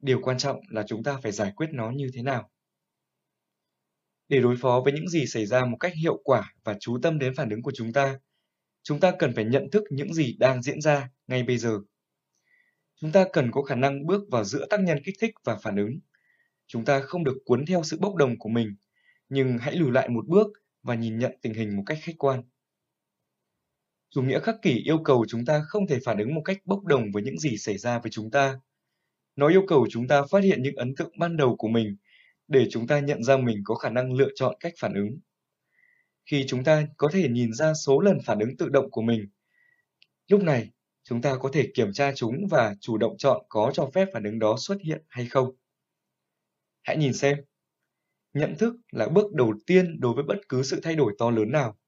Điều 0.00 0.20
quan 0.22 0.38
trọng 0.38 0.60
là 0.68 0.82
chúng 0.86 1.02
ta 1.02 1.18
phải 1.22 1.32
giải 1.32 1.52
quyết 1.56 1.66
nó 1.72 1.90
như 1.90 2.10
thế 2.14 2.22
nào. 2.22 2.50
Để 4.28 4.40
đối 4.40 4.56
phó 4.56 4.80
với 4.84 4.92
những 4.92 5.08
gì 5.08 5.26
xảy 5.26 5.46
ra 5.46 5.64
một 5.64 5.76
cách 5.80 5.92
hiệu 5.94 6.20
quả 6.24 6.52
và 6.64 6.76
chú 6.80 6.98
tâm 7.02 7.18
đến 7.18 7.34
phản 7.34 7.50
ứng 7.50 7.62
của 7.62 7.72
chúng 7.74 7.92
ta, 7.92 8.18
chúng 8.82 9.00
ta 9.00 9.12
cần 9.18 9.34
phải 9.34 9.44
nhận 9.44 9.70
thức 9.72 9.82
những 9.90 10.14
gì 10.14 10.36
đang 10.38 10.62
diễn 10.62 10.80
ra 10.80 11.10
ngay 11.26 11.42
bây 11.42 11.58
giờ. 11.58 11.78
Chúng 13.00 13.12
ta 13.12 13.24
cần 13.32 13.50
có 13.50 13.62
khả 13.62 13.74
năng 13.74 14.06
bước 14.06 14.22
vào 14.30 14.44
giữa 14.44 14.66
tác 14.70 14.80
nhân 14.80 14.98
kích 15.04 15.16
thích 15.20 15.34
và 15.44 15.56
phản 15.56 15.76
ứng. 15.76 15.98
Chúng 16.66 16.84
ta 16.84 17.00
không 17.00 17.24
được 17.24 17.36
cuốn 17.44 17.66
theo 17.66 17.82
sự 17.82 17.98
bốc 18.00 18.14
đồng 18.14 18.38
của 18.38 18.48
mình, 18.48 18.76
nhưng 19.28 19.58
hãy 19.58 19.76
lùi 19.76 19.90
lại 19.92 20.08
một 20.08 20.26
bước 20.26 20.46
và 20.82 20.94
nhìn 20.94 21.18
nhận 21.18 21.32
tình 21.42 21.54
hình 21.54 21.76
một 21.76 21.82
cách 21.86 21.98
khách 22.02 22.18
quan. 22.18 22.42
Chủ 24.10 24.22
nghĩa 24.22 24.40
khắc 24.40 24.56
kỷ 24.62 24.82
yêu 24.84 24.98
cầu 25.04 25.24
chúng 25.28 25.44
ta 25.44 25.62
không 25.68 25.86
thể 25.86 25.98
phản 26.04 26.18
ứng 26.18 26.34
một 26.34 26.42
cách 26.44 26.58
bốc 26.64 26.84
đồng 26.84 27.12
với 27.12 27.22
những 27.22 27.38
gì 27.38 27.56
xảy 27.56 27.78
ra 27.78 27.98
với 27.98 28.10
chúng 28.10 28.30
ta. 28.30 28.60
Nó 29.36 29.48
yêu 29.48 29.62
cầu 29.68 29.86
chúng 29.90 30.08
ta 30.08 30.22
phát 30.30 30.44
hiện 30.44 30.62
những 30.62 30.76
ấn 30.76 30.94
tượng 30.94 31.18
ban 31.18 31.36
đầu 31.36 31.56
của 31.56 31.68
mình 31.68 31.96
để 32.48 32.66
chúng 32.70 32.86
ta 32.86 33.00
nhận 33.00 33.22
ra 33.22 33.36
mình 33.36 33.62
có 33.64 33.74
khả 33.74 33.90
năng 33.90 34.12
lựa 34.12 34.28
chọn 34.34 34.56
cách 34.60 34.72
phản 34.78 34.94
ứng. 34.94 35.18
Khi 36.26 36.44
chúng 36.48 36.64
ta 36.64 36.86
có 36.96 37.08
thể 37.12 37.28
nhìn 37.28 37.52
ra 37.52 37.74
số 37.74 38.00
lần 38.00 38.18
phản 38.24 38.38
ứng 38.38 38.56
tự 38.56 38.68
động 38.68 38.90
của 38.90 39.02
mình, 39.02 39.28
lúc 40.28 40.42
này 40.42 40.70
chúng 41.04 41.22
ta 41.22 41.36
có 41.40 41.50
thể 41.52 41.68
kiểm 41.74 41.92
tra 41.92 42.12
chúng 42.14 42.46
và 42.50 42.74
chủ 42.80 42.98
động 42.98 43.16
chọn 43.18 43.44
có 43.48 43.70
cho 43.74 43.90
phép 43.94 44.08
phản 44.12 44.24
ứng 44.24 44.38
đó 44.38 44.56
xuất 44.58 44.78
hiện 44.84 45.02
hay 45.08 45.26
không. 45.26 45.56
Hãy 46.82 46.96
nhìn 46.96 47.12
xem. 47.12 47.38
Nhận 48.32 48.54
thức 48.58 48.74
là 48.92 49.08
bước 49.08 49.32
đầu 49.32 49.54
tiên 49.66 50.00
đối 50.00 50.14
với 50.14 50.24
bất 50.24 50.38
cứ 50.48 50.62
sự 50.62 50.80
thay 50.82 50.94
đổi 50.94 51.14
to 51.18 51.30
lớn 51.30 51.52
nào. 51.52 51.78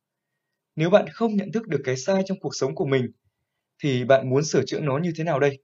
Nếu 0.81 0.91
bạn 0.91 1.09
không 1.13 1.37
nhận 1.37 1.53
thức 1.53 1.69
được 1.69 1.81
cái 1.85 1.97
sai 1.97 2.23
trong 2.27 2.41
cuộc 2.41 2.55
sống 2.55 2.75
của 2.75 2.87
mình, 2.87 3.11
thì 3.83 4.05
bạn 4.05 4.31
muốn 4.31 4.45
sửa 4.45 4.65
chữa 4.67 4.81
nó 4.81 4.99
như 4.99 5.13
thế 5.17 5.25
nào 5.25 5.41
đây? 5.41 5.63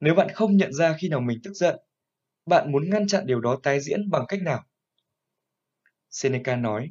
Nếu 0.00 0.14
bạn 0.14 0.28
không 0.34 0.56
nhận 0.56 0.72
ra 0.72 0.96
khi 1.00 1.08
nào 1.08 1.20
mình 1.20 1.38
tức 1.44 1.52
giận, 1.52 1.78
bạn 2.46 2.72
muốn 2.72 2.90
ngăn 2.90 3.06
chặn 3.06 3.26
điều 3.26 3.40
đó 3.40 3.60
tái 3.62 3.80
diễn 3.80 4.10
bằng 4.10 4.24
cách 4.28 4.42
nào? 4.42 4.64
Seneca 6.10 6.56
nói, 6.56 6.90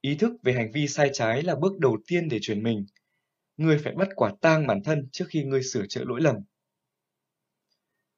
ý 0.00 0.14
thức 0.14 0.32
về 0.42 0.52
hành 0.52 0.72
vi 0.72 0.88
sai 0.88 1.10
trái 1.12 1.42
là 1.42 1.56
bước 1.56 1.78
đầu 1.78 1.98
tiên 2.06 2.28
để 2.28 2.38
chuyển 2.42 2.62
mình. 2.62 2.86
Ngươi 3.56 3.78
phải 3.78 3.94
bắt 3.94 4.08
quả 4.16 4.32
tang 4.40 4.66
bản 4.66 4.82
thân 4.84 5.08
trước 5.12 5.24
khi 5.28 5.44
ngươi 5.44 5.62
sửa 5.62 5.86
chữa 5.86 6.04
lỗi 6.04 6.20
lầm. 6.20 6.36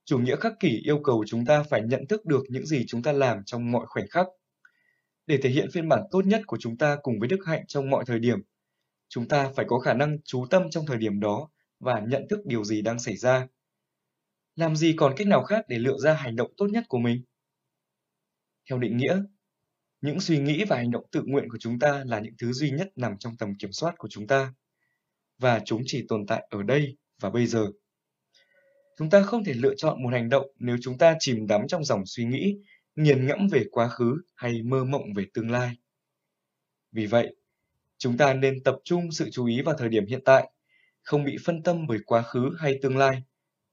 Chủ 0.04 0.18
nghĩa 0.18 0.36
khắc 0.36 0.52
kỷ 0.60 0.80
yêu 0.84 1.00
cầu 1.04 1.24
chúng 1.26 1.46
ta 1.46 1.62
phải 1.62 1.82
nhận 1.82 2.06
thức 2.08 2.26
được 2.26 2.42
những 2.48 2.66
gì 2.66 2.84
chúng 2.86 3.02
ta 3.02 3.12
làm 3.12 3.44
trong 3.46 3.72
mọi 3.72 3.86
khoảnh 3.86 4.08
khắc. 4.10 4.26
Để 5.26 5.38
thể 5.42 5.50
hiện 5.50 5.70
phiên 5.72 5.88
bản 5.88 6.02
tốt 6.10 6.26
nhất 6.26 6.42
của 6.46 6.56
chúng 6.60 6.76
ta 6.76 6.96
cùng 7.02 7.14
với 7.18 7.28
đức 7.28 7.40
hạnh 7.46 7.64
trong 7.66 7.90
mọi 7.90 8.04
thời 8.06 8.18
điểm, 8.18 8.38
chúng 9.08 9.28
ta 9.28 9.50
phải 9.56 9.66
có 9.68 9.78
khả 9.78 9.94
năng 9.94 10.18
chú 10.24 10.46
tâm 10.50 10.70
trong 10.70 10.86
thời 10.86 10.98
điểm 10.98 11.20
đó 11.20 11.48
và 11.80 12.00
nhận 12.08 12.26
thức 12.30 12.40
điều 12.44 12.64
gì 12.64 12.82
đang 12.82 12.98
xảy 12.98 13.16
ra 13.16 13.46
làm 14.56 14.76
gì 14.76 14.94
còn 14.96 15.14
cách 15.16 15.26
nào 15.26 15.44
khác 15.44 15.64
để 15.68 15.78
lựa 15.78 15.96
ra 15.98 16.14
hành 16.14 16.36
động 16.36 16.50
tốt 16.56 16.66
nhất 16.66 16.84
của 16.88 16.98
mình? 16.98 17.22
Theo 18.70 18.78
định 18.78 18.96
nghĩa, 18.96 19.22
những 20.00 20.20
suy 20.20 20.38
nghĩ 20.38 20.64
và 20.64 20.76
hành 20.76 20.90
động 20.90 21.04
tự 21.12 21.22
nguyện 21.26 21.48
của 21.50 21.58
chúng 21.60 21.78
ta 21.78 22.04
là 22.06 22.20
những 22.20 22.34
thứ 22.38 22.52
duy 22.52 22.70
nhất 22.70 22.88
nằm 22.96 23.18
trong 23.18 23.36
tầm 23.36 23.54
kiểm 23.58 23.72
soát 23.72 23.94
của 23.98 24.08
chúng 24.08 24.26
ta, 24.26 24.54
và 25.38 25.60
chúng 25.64 25.82
chỉ 25.86 26.04
tồn 26.08 26.26
tại 26.26 26.46
ở 26.50 26.62
đây 26.62 26.96
và 27.20 27.30
bây 27.30 27.46
giờ. 27.46 27.66
Chúng 28.98 29.10
ta 29.10 29.22
không 29.22 29.44
thể 29.44 29.54
lựa 29.54 29.74
chọn 29.76 30.02
một 30.02 30.10
hành 30.12 30.28
động 30.28 30.46
nếu 30.58 30.76
chúng 30.82 30.98
ta 30.98 31.16
chìm 31.18 31.46
đắm 31.46 31.60
trong 31.68 31.84
dòng 31.84 32.02
suy 32.06 32.24
nghĩ, 32.24 32.56
nghiền 32.96 33.26
ngẫm 33.26 33.48
về 33.48 33.64
quá 33.70 33.88
khứ 33.88 34.16
hay 34.34 34.62
mơ 34.62 34.84
mộng 34.84 35.12
về 35.16 35.24
tương 35.34 35.50
lai. 35.50 35.76
Vì 36.92 37.06
vậy, 37.06 37.36
chúng 37.98 38.16
ta 38.16 38.34
nên 38.34 38.62
tập 38.62 38.76
trung 38.84 39.12
sự 39.12 39.30
chú 39.32 39.46
ý 39.46 39.62
vào 39.62 39.74
thời 39.78 39.88
điểm 39.88 40.06
hiện 40.06 40.20
tại, 40.24 40.50
không 41.02 41.24
bị 41.24 41.36
phân 41.44 41.62
tâm 41.62 41.86
bởi 41.86 41.98
quá 42.06 42.22
khứ 42.22 42.50
hay 42.58 42.78
tương 42.82 42.96
lai. 42.96 43.22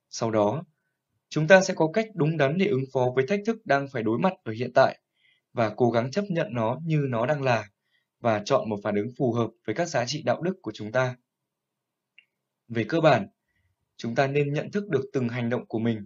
Sau 0.09 0.31
đó, 0.31 0.63
chúng 1.29 1.47
ta 1.47 1.61
sẽ 1.61 1.73
có 1.73 1.89
cách 1.93 2.07
đúng 2.13 2.37
đắn 2.37 2.57
để 2.57 2.65
ứng 2.65 2.83
phó 2.93 3.11
với 3.15 3.27
thách 3.27 3.39
thức 3.45 3.65
đang 3.65 3.87
phải 3.87 4.03
đối 4.03 4.19
mặt 4.19 4.33
ở 4.43 4.51
hiện 4.51 4.71
tại 4.73 4.99
và 5.53 5.69
cố 5.77 5.91
gắng 5.91 6.11
chấp 6.11 6.25
nhận 6.29 6.47
nó 6.51 6.79
như 6.85 7.05
nó 7.09 7.25
đang 7.25 7.41
là 7.41 7.69
và 8.19 8.41
chọn 8.45 8.69
một 8.69 8.77
phản 8.83 8.95
ứng 8.95 9.09
phù 9.17 9.33
hợp 9.33 9.49
với 9.65 9.75
các 9.75 9.87
giá 9.87 10.05
trị 10.05 10.23
đạo 10.25 10.41
đức 10.41 10.53
của 10.61 10.71
chúng 10.71 10.91
ta. 10.91 11.15
Về 12.67 12.85
cơ 12.89 13.01
bản, 13.01 13.27
chúng 13.97 14.15
ta 14.15 14.27
nên 14.27 14.53
nhận 14.53 14.71
thức 14.71 14.89
được 14.89 15.09
từng 15.13 15.29
hành 15.29 15.49
động 15.49 15.65
của 15.65 15.79
mình. 15.79 16.05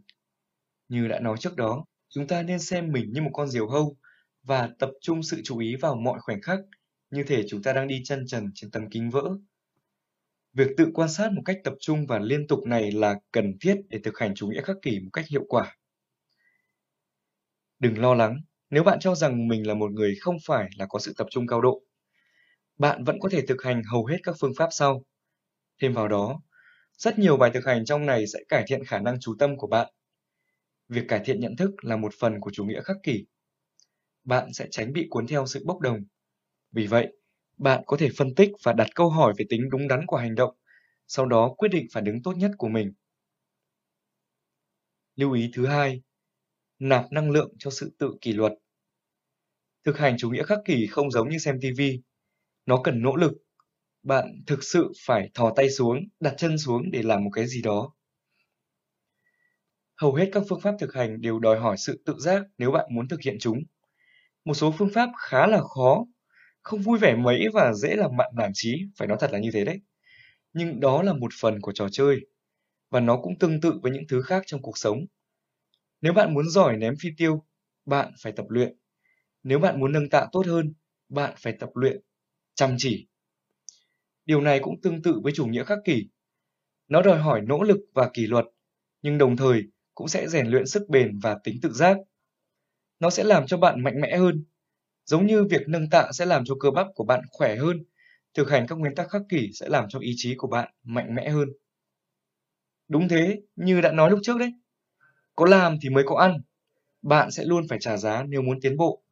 Như 0.88 1.08
đã 1.08 1.20
nói 1.20 1.38
trước 1.40 1.56
đó, 1.56 1.86
chúng 2.10 2.28
ta 2.28 2.42
nên 2.42 2.60
xem 2.60 2.92
mình 2.92 3.14
như 3.14 3.22
một 3.22 3.32
con 3.34 3.48
diều 3.48 3.68
hâu 3.68 3.98
và 4.44 4.70
tập 4.80 4.90
trung 5.02 5.24
sự 5.24 5.42
chú 5.44 5.60
ý 5.60 5.76
vào 5.76 5.96
mọi 5.96 6.20
khoảnh 6.20 6.42
khắc, 6.42 6.60
như 7.10 7.24
thể 7.24 7.44
chúng 7.48 7.62
ta 7.64 7.74
đang 7.74 7.88
đi 7.88 8.02
chân 8.06 8.26
trần 8.28 8.52
trên 8.56 8.72
tấm 8.72 8.90
kính 8.90 9.10
vỡ 9.10 9.24
Việc 10.56 10.72
tự 10.78 10.88
quan 10.94 11.10
sát 11.10 11.32
một 11.32 11.42
cách 11.46 11.58
tập 11.64 11.74
trung 11.80 12.06
và 12.06 12.20
liên 12.20 12.48
tục 12.48 12.60
này 12.66 12.92
là 12.92 13.16
cần 13.32 13.54
thiết 13.62 13.76
để 13.90 14.00
thực 14.04 14.20
hành 14.20 14.36
chủ 14.36 14.48
nghĩa 14.48 14.62
khắc 14.62 14.76
kỷ 14.82 15.00
một 15.00 15.10
cách 15.14 15.26
hiệu 15.28 15.46
quả. 15.50 15.76
Đừng 17.80 18.00
lo 18.00 18.14
lắng 18.14 18.42
nếu 18.70 18.84
bạn 18.84 19.00
cho 19.00 19.16
rằng 19.16 19.48
mình 19.48 19.68
là 19.68 19.74
một 19.74 19.92
người 19.92 20.16
không 20.22 20.38
phải 20.46 20.70
là 20.78 20.86
có 20.90 21.00
sự 21.00 21.14
tập 21.18 21.28
trung 21.30 21.48
cao 21.48 21.62
độ. 21.62 21.82
Bạn 22.78 23.04
vẫn 23.04 23.20
có 23.20 23.30
thể 23.30 23.46
thực 23.48 23.64
hành 23.64 23.82
hầu 23.92 24.06
hết 24.06 24.18
các 24.24 24.36
phương 24.40 24.54
pháp 24.58 24.68
sau. 24.72 25.04
Thêm 25.82 25.94
vào 25.94 26.08
đó, 26.08 26.42
rất 26.98 27.20
nhiều 27.20 27.38
bài 27.38 27.52
thực 27.54 27.66
hành 27.66 27.86
trong 27.86 28.06
này 28.06 28.28
sẽ 28.28 28.40
cải 28.50 28.64
thiện 28.68 28.86
khả 28.86 29.00
năng 29.00 29.20
chú 29.20 29.36
tâm 29.40 29.58
của 29.58 29.68
bạn. 29.68 29.94
Việc 30.90 31.06
cải 31.08 31.22
thiện 31.26 31.40
nhận 31.40 31.56
thức 31.56 31.72
là 31.86 31.98
một 31.98 32.14
phần 32.20 32.40
của 32.40 32.52
chủ 32.54 32.66
nghĩa 32.66 32.82
khắc 32.82 32.98
kỷ. 33.04 33.26
Bạn 34.24 34.54
sẽ 34.54 34.68
tránh 34.72 34.94
bị 34.94 35.08
cuốn 35.10 35.28
theo 35.28 35.46
sự 35.46 35.64
bốc 35.66 35.80
đồng. 35.80 36.00
Vì 36.72 36.88
vậy, 36.88 37.18
bạn 37.58 37.84
có 37.88 37.98
thể 37.98 38.10
phân 38.18 38.36
tích 38.36 38.52
và 38.64 38.74
đặt 38.74 38.88
câu 38.96 39.10
hỏi 39.10 39.34
về 39.38 39.46
tính 39.50 39.70
đúng 39.72 39.88
đắn 39.88 40.06
của 40.08 40.18
hành 40.18 40.36
động, 40.36 40.56
sau 41.08 41.26
đó 41.26 41.54
quyết 41.58 41.70
định 41.70 41.88
phản 41.94 42.06
ứng 42.06 42.24
tốt 42.24 42.34
nhất 42.38 42.52
của 42.58 42.68
mình. 42.70 42.94
Lưu 45.16 45.32
ý 45.34 45.50
thứ 45.54 45.66
hai, 45.66 46.02
nạp 46.80 47.06
năng 47.12 47.32
lượng 47.32 47.54
cho 47.60 47.72
sự 47.72 47.96
tự 48.00 48.16
kỷ 48.22 48.34
luật. 48.34 48.54
Thực 49.86 49.98
hành 49.98 50.18
chủ 50.18 50.30
nghĩa 50.30 50.44
khắc 50.44 50.60
kỷ 50.66 50.88
không 50.88 51.12
giống 51.12 51.30
như 51.30 51.38
xem 51.38 51.60
TV. 51.62 52.02
Nó 52.66 52.82
cần 52.84 53.02
nỗ 53.02 53.16
lực. 53.16 53.34
Bạn 54.04 54.44
thực 54.48 54.64
sự 54.64 54.94
phải 55.08 55.32
thò 55.36 55.54
tay 55.58 55.72
xuống, 55.72 56.00
đặt 56.22 56.36
chân 56.38 56.60
xuống 56.60 56.92
để 56.92 57.04
làm 57.04 57.26
một 57.26 57.32
cái 57.34 57.48
gì 57.48 57.64
đó. 57.64 57.95
Hầu 59.96 60.16
hết 60.16 60.30
các 60.32 60.44
phương 60.50 60.62
pháp 60.62 60.76
thực 60.80 60.94
hành 60.94 61.22
đều 61.22 61.40
đòi 61.40 61.60
hỏi 61.60 61.78
sự 61.78 62.04
tự 62.06 62.16
giác 62.20 62.44
nếu 62.58 62.72
bạn 62.72 62.86
muốn 62.92 63.08
thực 63.08 63.22
hiện 63.22 63.38
chúng. 63.40 63.64
Một 64.46 64.54
số 64.54 64.74
phương 64.78 64.90
pháp 64.94 65.10
khá 65.18 65.48
là 65.48 65.62
khó, 65.62 66.06
không 66.62 66.82
vui 66.82 66.98
vẻ 66.98 67.16
mấy 67.16 67.46
và 67.54 67.74
dễ 67.74 67.96
làm 67.96 68.18
bạn 68.18 68.32
nản 68.36 68.52
chí, 68.54 68.84
phải 68.98 69.08
nói 69.08 69.18
thật 69.22 69.32
là 69.32 69.40
như 69.40 69.50
thế 69.54 69.66
đấy. 69.66 69.82
Nhưng 70.54 70.80
đó 70.80 71.04
là 71.04 71.14
một 71.14 71.32
phần 71.42 71.62
của 71.62 71.72
trò 71.72 71.90
chơi, 71.92 72.20
và 72.90 73.00
nó 73.00 73.18
cũng 73.18 73.40
tương 73.40 73.62
tự 73.62 73.80
với 73.84 73.92
những 73.92 74.04
thứ 74.10 74.22
khác 74.22 74.44
trong 74.46 74.62
cuộc 74.62 74.78
sống. 74.78 75.06
Nếu 76.02 76.14
bạn 76.14 76.34
muốn 76.34 76.50
giỏi 76.50 76.78
ném 76.78 76.94
phi 77.00 77.10
tiêu, 77.18 77.46
bạn 77.86 78.14
phải 78.22 78.32
tập 78.32 78.46
luyện. 78.50 78.78
Nếu 79.44 79.60
bạn 79.60 79.80
muốn 79.80 79.92
nâng 79.92 80.10
tạ 80.10 80.28
tốt 80.32 80.46
hơn, 80.46 80.74
bạn 81.10 81.34
phải 81.38 81.54
tập 81.60 81.70
luyện 81.74 82.02
chăm 82.56 82.76
chỉ. 82.78 83.08
Điều 84.26 84.42
này 84.42 84.60
cũng 84.60 84.82
tương 84.82 85.02
tự 85.02 85.20
với 85.24 85.34
chủ 85.36 85.46
nghĩa 85.46 85.64
khắc 85.64 85.80
kỷ. 85.86 86.10
Nó 86.88 87.02
đòi 87.02 87.20
hỏi 87.20 87.42
nỗ 87.42 87.64
lực 87.64 87.78
và 87.94 88.10
kỷ 88.14 88.28
luật, 88.28 88.46
nhưng 89.02 89.18
đồng 89.18 89.38
thời 89.38 89.64
cũng 89.96 90.08
sẽ 90.08 90.28
rèn 90.28 90.48
luyện 90.48 90.68
sức 90.68 90.90
bền 90.90 91.20
và 91.20 91.38
tính 91.44 91.60
tự 91.62 91.74
giác. 91.74 91.98
Nó 93.00 93.10
sẽ 93.10 93.24
làm 93.24 93.48
cho 93.48 93.58
bạn 93.58 93.84
mạnh 93.84 94.02
mẽ 94.02 94.18
hơn. 94.18 94.46
Giống 95.06 95.26
như 95.26 95.44
việc 95.44 95.62
nâng 95.68 95.90
tạ 95.90 96.10
sẽ 96.14 96.26
làm 96.26 96.46
cho 96.46 96.56
cơ 96.60 96.72
bắp 96.72 96.88
của 96.96 97.04
bạn 97.04 97.22
khỏe 97.32 97.56
hơn, 97.56 97.84
thực 98.34 98.50
hành 98.50 98.68
các 98.68 98.76
nguyên 98.78 98.96
tắc 98.96 99.10
khắc 99.10 99.22
kỷ 99.30 99.50
sẽ 99.54 99.70
làm 99.70 99.86
cho 99.90 100.00
ý 100.00 100.14
chí 100.16 100.36
của 100.38 100.48
bạn 100.48 100.74
mạnh 100.84 101.16
mẽ 101.16 101.30
hơn. 101.30 101.50
Đúng 102.88 103.08
thế, 103.08 103.42
như 103.56 103.82
đã 103.82 103.92
nói 103.92 104.12
lúc 104.12 104.20
trước 104.24 104.38
đấy. 104.38 104.54
Có 105.36 105.46
làm 105.46 105.78
thì 105.82 105.90
mới 105.90 106.04
có 106.08 106.18
ăn. 106.18 106.42
Bạn 107.02 107.32
sẽ 107.32 107.46
luôn 107.46 107.68
phải 107.70 107.80
trả 107.82 107.98
giá 107.98 108.24
nếu 108.24 108.42
muốn 108.42 108.62
tiến 108.62 108.78
bộ. 108.78 109.04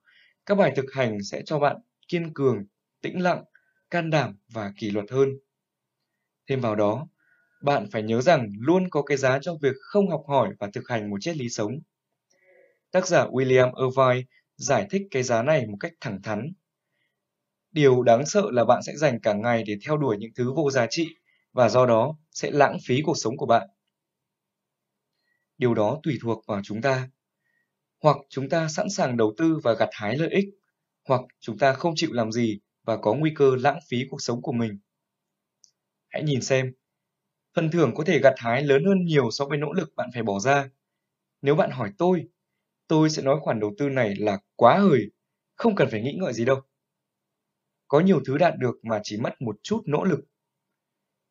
Các 0.45 0.56
bài 0.56 0.74
thực 0.76 0.86
hành 0.94 1.24
sẽ 1.24 1.42
cho 1.45 1.60
bạn 1.60 1.78
kiên 2.08 2.34
cường, 2.34 2.66
tĩnh 3.02 3.24
lặng, 3.24 3.44
can 3.90 4.10
đảm 4.10 4.38
và 4.53 4.74
kỷ 4.78 4.92
luật 4.92 5.12
hơn. 5.12 5.30
Thêm 6.50 6.62
vào 6.62 6.76
đó, 6.76 7.08
bạn 7.64 7.88
phải 7.92 8.03
nhớ 8.03 8.22
rằng 8.22 8.48
luôn 8.59 8.90
có 8.90 9.01
cái 9.01 9.17
giá 9.17 9.40
cho 9.42 9.56
việc 9.61 9.75
không 9.82 10.09
học 10.09 10.24
hỏi 10.27 10.50
và 10.59 10.69
thực 10.74 10.90
hành 10.90 11.09
một 11.09 11.17
triết 11.22 11.38
lý 11.38 11.50
sống. 11.50 11.72
Tác 12.92 13.08
giả 13.08 13.25
William 13.25 13.72
Irvine 13.88 14.27
giải 14.56 14.88
thích 14.90 15.01
cái 15.11 15.24
giá 15.24 15.43
này 15.43 15.67
một 15.67 15.77
cách 15.80 15.93
thẳng 16.01 16.22
thắn. 16.22 16.53
Điều 17.72 18.03
đáng 18.03 18.25
sợ 18.25 18.43
là 18.51 18.66
bạn 18.66 18.83
sẽ 18.83 18.93
dành 18.95 19.19
cả 19.19 19.33
ngày 19.33 19.64
để 19.67 19.77
theo 19.85 19.98
đuổi 19.98 20.17
những 20.19 20.32
thứ 20.35 20.53
vô 20.53 20.72
giá 20.72 20.88
trị 20.90 21.16
và 21.53 21.69
do 21.69 21.85
đó 21.85 22.17
sẽ 22.32 22.51
lãng 22.51 22.77
phí 22.85 23.01
cuộc 23.06 23.17
sống 23.17 23.38
của 23.38 23.45
bạn. 23.45 23.67
Điều 25.58 25.74
đó 25.74 26.00
tùy 26.03 26.17
thuộc 26.22 26.43
vào 26.48 26.61
chúng 26.64 26.82
ta. 26.82 27.09
Hoặc 28.01 28.17
chúng 28.30 28.50
ta 28.50 28.67
sẵn 28.67 28.90
sàng 28.90 29.17
đầu 29.17 29.33
tư 29.38 29.59
và 29.64 29.74
gặt 29.74 29.90
hái 29.92 30.17
lợi 30.17 30.30
ích, 30.30 30.45
hoặc 31.08 31.22
chúng 31.40 31.58
ta 31.58 31.74
không 31.74 31.93
chịu 31.95 32.09
làm 32.14 32.32
gì 32.32 32.59
và 32.83 32.98
có 32.98 33.14
nguy 33.14 33.32
cơ 33.35 33.56
lãng 33.59 33.80
phí 33.90 33.98
cuộc 34.09 34.22
sống 34.22 34.42
của 34.42 34.51
mình. 34.51 34.80
Hãy 36.09 36.24
nhìn 36.24 36.42
xem, 36.42 36.74
phần 37.56 37.72
thưởng 37.72 37.92
có 37.96 38.04
thể 38.04 38.20
gặt 38.20 38.34
hái 38.38 38.64
lớn 38.64 38.86
hơn 38.86 39.06
nhiều 39.06 39.32
so 39.32 39.46
với 39.46 39.58
nỗ 39.58 39.74
lực 39.74 39.94
bạn 39.96 40.10
phải 40.14 40.24
bỏ 40.24 40.40
ra. 40.40 40.70
Nếu 41.42 41.56
bạn 41.56 41.72
hỏi 41.72 41.92
tôi, 41.98 42.28
tôi 42.88 43.10
sẽ 43.10 43.22
nói 43.24 43.40
khoản 43.42 43.60
đầu 43.60 43.74
tư 43.78 43.90
này 43.90 44.16
là 44.16 44.40
quá 44.56 44.80
hời, 44.80 45.12
không 45.56 45.76
cần 45.76 45.88
phải 45.92 46.02
nghĩ 46.02 46.14
ngợi 46.20 46.34
gì 46.34 46.46
đâu. 46.46 46.62
Có 47.88 48.00
nhiều 48.00 48.22
thứ 48.26 48.38
đạt 48.38 48.54
được 48.58 48.76
mà 48.84 49.00
chỉ 49.04 49.18
mất 49.18 49.42
một 49.42 49.56
chút 49.64 49.82
nỗ 49.86 50.04
lực. 50.04 50.20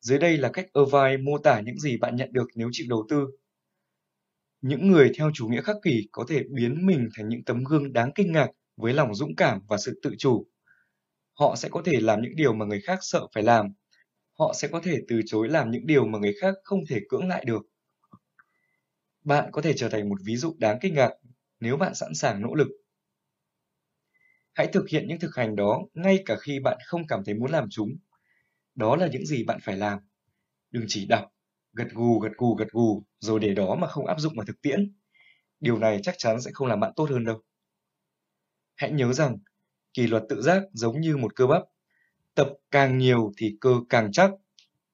Dưới 0.01 0.19
đây 0.19 0.37
là 0.37 0.49
cách 0.53 0.67
Irvine 0.73 1.17
mô 1.17 1.37
tả 1.37 1.59
những 1.59 1.79
gì 1.79 1.97
bạn 1.97 2.15
nhận 2.15 2.33
được 2.33 2.47
nếu 2.55 2.69
chịu 2.71 2.87
đầu 2.89 3.05
tư. 3.09 3.27
Những 4.61 4.91
người 4.91 5.11
theo 5.17 5.31
chủ 5.33 5.47
nghĩa 5.47 5.61
khắc 5.61 5.75
kỷ 5.83 6.07
có 6.11 6.25
thể 6.29 6.43
biến 6.49 6.85
mình 6.85 7.09
thành 7.15 7.29
những 7.29 7.43
tấm 7.43 7.63
gương 7.63 7.93
đáng 7.93 8.11
kinh 8.15 8.31
ngạc 8.31 8.47
với 8.77 8.93
lòng 8.93 9.15
dũng 9.15 9.35
cảm 9.35 9.61
và 9.67 9.77
sự 9.77 9.99
tự 10.03 10.15
chủ. 10.17 10.47
Họ 11.33 11.55
sẽ 11.55 11.69
có 11.69 11.81
thể 11.85 11.99
làm 12.01 12.21
những 12.21 12.35
điều 12.35 12.53
mà 12.53 12.65
người 12.65 12.81
khác 12.81 12.99
sợ 13.01 13.27
phải 13.33 13.43
làm. 13.43 13.73
Họ 14.43 14.53
sẽ 14.53 14.67
có 14.67 14.79
thể 14.83 15.01
từ 15.07 15.21
chối 15.25 15.49
làm 15.49 15.71
những 15.71 15.87
điều 15.87 16.05
mà 16.05 16.19
người 16.19 16.33
khác 16.41 16.55
không 16.63 16.79
thể 16.89 16.99
cưỡng 17.09 17.27
lại 17.27 17.45
được. 17.45 17.61
Bạn 19.23 19.49
có 19.51 19.61
thể 19.61 19.73
trở 19.77 19.89
thành 19.89 20.09
một 20.09 20.15
ví 20.25 20.35
dụ 20.35 20.55
đáng 20.59 20.77
kinh 20.81 20.93
ngạc 20.93 21.11
nếu 21.59 21.77
bạn 21.77 21.95
sẵn 21.95 22.13
sàng 22.13 22.41
nỗ 22.41 22.53
lực. 22.55 22.67
Hãy 24.53 24.67
thực 24.73 24.89
hiện 24.89 25.07
những 25.07 25.19
thực 25.19 25.35
hành 25.35 25.55
đó 25.55 25.81
ngay 25.93 26.23
cả 26.25 26.35
khi 26.41 26.59
bạn 26.59 26.77
không 26.85 27.07
cảm 27.07 27.23
thấy 27.25 27.35
muốn 27.35 27.51
làm 27.51 27.67
chúng. 27.71 27.89
Đó 28.75 28.95
là 28.95 29.07
những 29.07 29.25
gì 29.25 29.43
bạn 29.43 29.59
phải 29.63 29.77
làm. 29.77 29.99
Đừng 30.71 30.85
chỉ 30.87 31.05
đọc, 31.05 31.31
gật 31.73 31.87
gù 31.93 32.19
gật 32.19 32.31
gù 32.37 32.55
gật 32.55 32.67
gù 32.71 33.03
rồi 33.19 33.39
để 33.39 33.53
đó 33.53 33.75
mà 33.75 33.87
không 33.87 34.05
áp 34.05 34.19
dụng 34.19 34.33
vào 34.35 34.45
thực 34.45 34.61
tiễn. 34.61 34.95
Điều 35.59 35.77
này 35.77 35.99
chắc 36.03 36.15
chắn 36.17 36.41
sẽ 36.41 36.51
không 36.53 36.67
làm 36.67 36.79
bạn 36.79 36.93
tốt 36.95 37.09
hơn 37.09 37.25
đâu. 37.25 37.41
Hãy 38.75 38.91
nhớ 38.91 39.13
rằng, 39.13 39.37
kỷ 39.93 40.07
luật 40.07 40.23
tự 40.29 40.41
giác 40.41 40.63
giống 40.73 41.01
như 41.01 41.17
một 41.17 41.35
cơ 41.35 41.47
bắp. 41.47 41.63
Tập 42.35 42.47
càng 42.71 42.97
nhiều 42.97 43.31
thì 43.37 43.57
cơ 43.61 43.69
càng 43.89 44.11
chắc. 44.11 44.31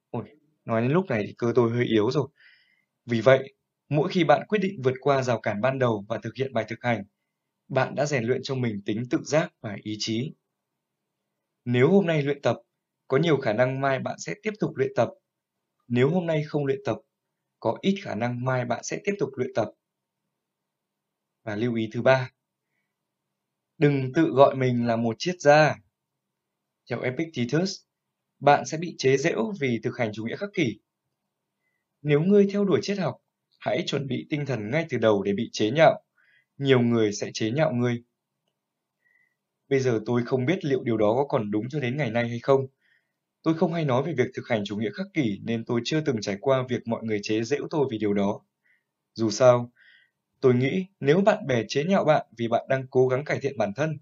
Ôi, 0.10 0.24
nói 0.66 0.82
đến 0.82 0.92
lúc 0.92 1.06
này 1.10 1.24
thì 1.28 1.34
cơ 1.38 1.52
tôi 1.56 1.72
hơi 1.72 1.86
yếu 1.86 2.12
rồi. 2.12 2.28
Vì 3.06 3.22
vậy, 3.22 3.54
mỗi 3.90 4.10
khi 4.12 4.24
bạn 4.24 4.48
quyết 4.48 4.60
định 4.60 4.82
vượt 4.84 4.94
qua 5.02 5.24
rào 5.24 5.40
cản 5.40 5.62
ban 5.62 5.80
đầu 5.80 6.06
và 6.10 6.18
thực 6.24 6.36
hiện 6.36 6.54
bài 6.54 6.66
thực 6.70 6.80
hành, 6.84 7.04
bạn 7.68 7.96
đã 7.96 8.06
rèn 8.06 8.24
luyện 8.24 8.42
cho 8.44 8.56
mình 8.56 8.82
tính 8.86 9.04
tự 9.10 9.20
giác 9.26 9.54
và 9.62 9.78
ý 9.84 9.96
chí. 10.00 10.34
Nếu 11.66 11.90
hôm 11.92 12.06
nay 12.06 12.22
luyện 12.24 12.42
tập, 12.42 12.58
có 13.08 13.18
nhiều 13.18 13.38
khả 13.38 13.54
năng 13.54 13.82
mai 13.82 14.00
bạn 14.00 14.20
sẽ 14.20 14.34
tiếp 14.44 14.52
tục 14.60 14.72
luyện 14.76 14.92
tập. 14.96 15.10
Nếu 15.88 16.10
hôm 16.10 16.26
nay 16.26 16.44
không 16.48 16.66
luyện 16.66 16.80
tập, 16.86 16.98
có 17.60 17.78
ít 17.82 17.96
khả 18.04 18.16
năng 18.16 18.46
mai 18.46 18.66
bạn 18.66 18.84
sẽ 18.84 19.00
tiếp 19.04 19.14
tục 19.20 19.30
luyện 19.36 19.52
tập. 19.56 19.72
Và 21.44 21.56
lưu 21.56 21.76
ý 21.76 21.90
thứ 21.94 22.02
ba, 22.02 22.32
đừng 23.78 24.14
tự 24.14 24.32
gọi 24.34 24.56
mình 24.56 24.88
là 24.88 24.96
một 24.96 25.16
triết 25.20 25.36
gia. 25.40 25.76
Theo 26.90 27.02
Epictetus, 27.02 27.76
bạn 28.40 28.66
sẽ 28.66 28.78
bị 28.78 28.96
chế 28.98 29.18
giễu 29.18 29.52
vì 29.60 29.80
thực 29.84 29.98
hành 29.98 30.12
chủ 30.14 30.24
nghĩa 30.26 30.36
khắc 30.36 30.50
kỷ. 30.54 30.80
Nếu 32.02 32.22
ngươi 32.22 32.48
theo 32.52 32.66
đuổi 32.66 32.80
triết 32.84 32.98
học, 32.98 33.18
hãy 33.60 33.84
chuẩn 33.88 34.08
bị 34.08 34.28
tinh 34.30 34.46
thần 34.46 34.72
ngay 34.72 34.86
từ 34.90 34.98
đầu 34.98 35.24
để 35.24 35.34
bị 35.34 35.50
chế 35.52 35.72
nhạo. 35.72 36.02
Nhiều 36.58 36.80
người 36.80 37.14
sẽ 37.14 37.32
chế 37.34 37.52
nhạo 37.52 37.72
ngươi. 37.74 38.04
Bây 39.70 39.80
giờ 39.80 40.00
tôi 40.06 40.26
không 40.26 40.46
biết 40.46 40.66
liệu 40.66 40.84
điều 40.84 40.98
đó 40.98 41.14
có 41.18 41.26
còn 41.30 41.52
đúng 41.52 41.70
cho 41.70 41.80
đến 41.80 41.98
ngày 41.98 42.12
nay 42.12 42.30
hay 42.30 42.40
không. 42.40 42.68
Tôi 43.44 43.54
không 43.54 43.74
hay 43.74 43.86
nói 43.86 44.04
về 44.04 44.14
việc 44.14 44.32
thực 44.34 44.48
hành 44.48 44.64
chủ 44.66 44.78
nghĩa 44.78 44.92
khắc 44.94 45.08
kỷ 45.14 45.40
nên 45.44 45.66
tôi 45.66 45.82
chưa 45.84 46.02
từng 46.02 46.22
trải 46.22 46.38
qua 46.42 46.66
việc 46.70 46.88
mọi 46.88 47.04
người 47.04 47.20
chế 47.24 47.44
giễu 47.44 47.68
tôi 47.70 47.88
vì 47.92 47.98
điều 47.98 48.14
đó. 48.14 48.42
Dù 49.14 49.30
sao, 49.30 49.72
tôi 50.42 50.54
nghĩ 50.54 50.86
nếu 51.00 51.22
bạn 51.22 51.48
bè 51.48 51.64
chế 51.68 51.84
nhạo 51.84 52.04
bạn 52.06 52.28
vì 52.38 52.48
bạn 52.48 52.66
đang 52.70 52.88
cố 52.90 53.08
gắng 53.08 53.24
cải 53.26 53.40
thiện 53.40 53.58
bản 53.58 53.74
thân, 53.74 53.98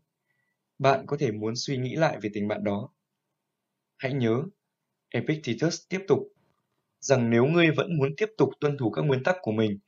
bạn 0.79 1.05
có 1.07 1.17
thể 1.19 1.31
muốn 1.31 1.55
suy 1.55 1.77
nghĩ 1.77 1.95
lại 1.95 2.17
về 2.21 2.29
tình 2.33 2.47
bạn 2.47 2.63
đó. 2.63 2.89
Hãy 3.97 4.13
nhớ, 4.13 4.43
Epictetus 5.09 5.81
tiếp 5.89 5.99
tục, 6.07 6.19
rằng 6.99 7.29
nếu 7.29 7.45
ngươi 7.45 7.71
vẫn 7.71 7.97
muốn 7.97 8.15
tiếp 8.17 8.29
tục 8.37 8.49
tuân 8.59 8.77
thủ 8.77 8.91
các 8.91 9.01
nguyên 9.01 9.23
tắc 9.23 9.35
của 9.41 9.51
mình, 9.51 9.79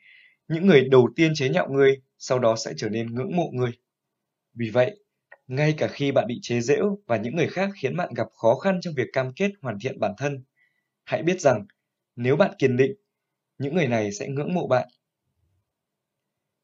những 0.48 0.68
người 0.68 0.90
đầu 0.92 1.10
tiên 1.16 1.32
chế 1.36 1.50
nhạo 1.50 1.70
ngươi 1.70 2.02
sau 2.18 2.40
đó 2.40 2.56
sẽ 2.56 2.74
trở 2.78 2.90
nên 2.90 3.16
ngưỡng 3.16 3.36
mộ 3.36 3.50
ngươi. 3.54 3.72
Vì 4.54 4.70
vậy, 4.70 5.04
ngay 5.48 5.74
cả 5.78 5.88
khi 5.88 6.12
bạn 6.12 6.26
bị 6.28 6.40
chế 6.42 6.62
giễu 6.62 7.00
và 7.06 7.18
những 7.18 7.36
người 7.36 7.48
khác 7.48 7.70
khiến 7.82 7.96
bạn 7.98 8.14
gặp 8.14 8.28
khó 8.42 8.56
khăn 8.56 8.80
trong 8.82 8.94
việc 8.98 9.08
cam 9.14 9.34
kết 9.34 9.52
hoàn 9.62 9.78
thiện 9.80 10.00
bản 10.00 10.14
thân, 10.18 10.44
hãy 11.04 11.24
biết 11.24 11.42
rằng 11.42 11.66
nếu 12.16 12.36
bạn 12.36 12.52
kiên 12.58 12.78
định, 12.78 12.92
những 13.58 13.76
người 13.76 13.88
này 13.88 14.12
sẽ 14.12 14.28
ngưỡng 14.28 14.54
mộ 14.54 14.68
bạn. 14.68 14.88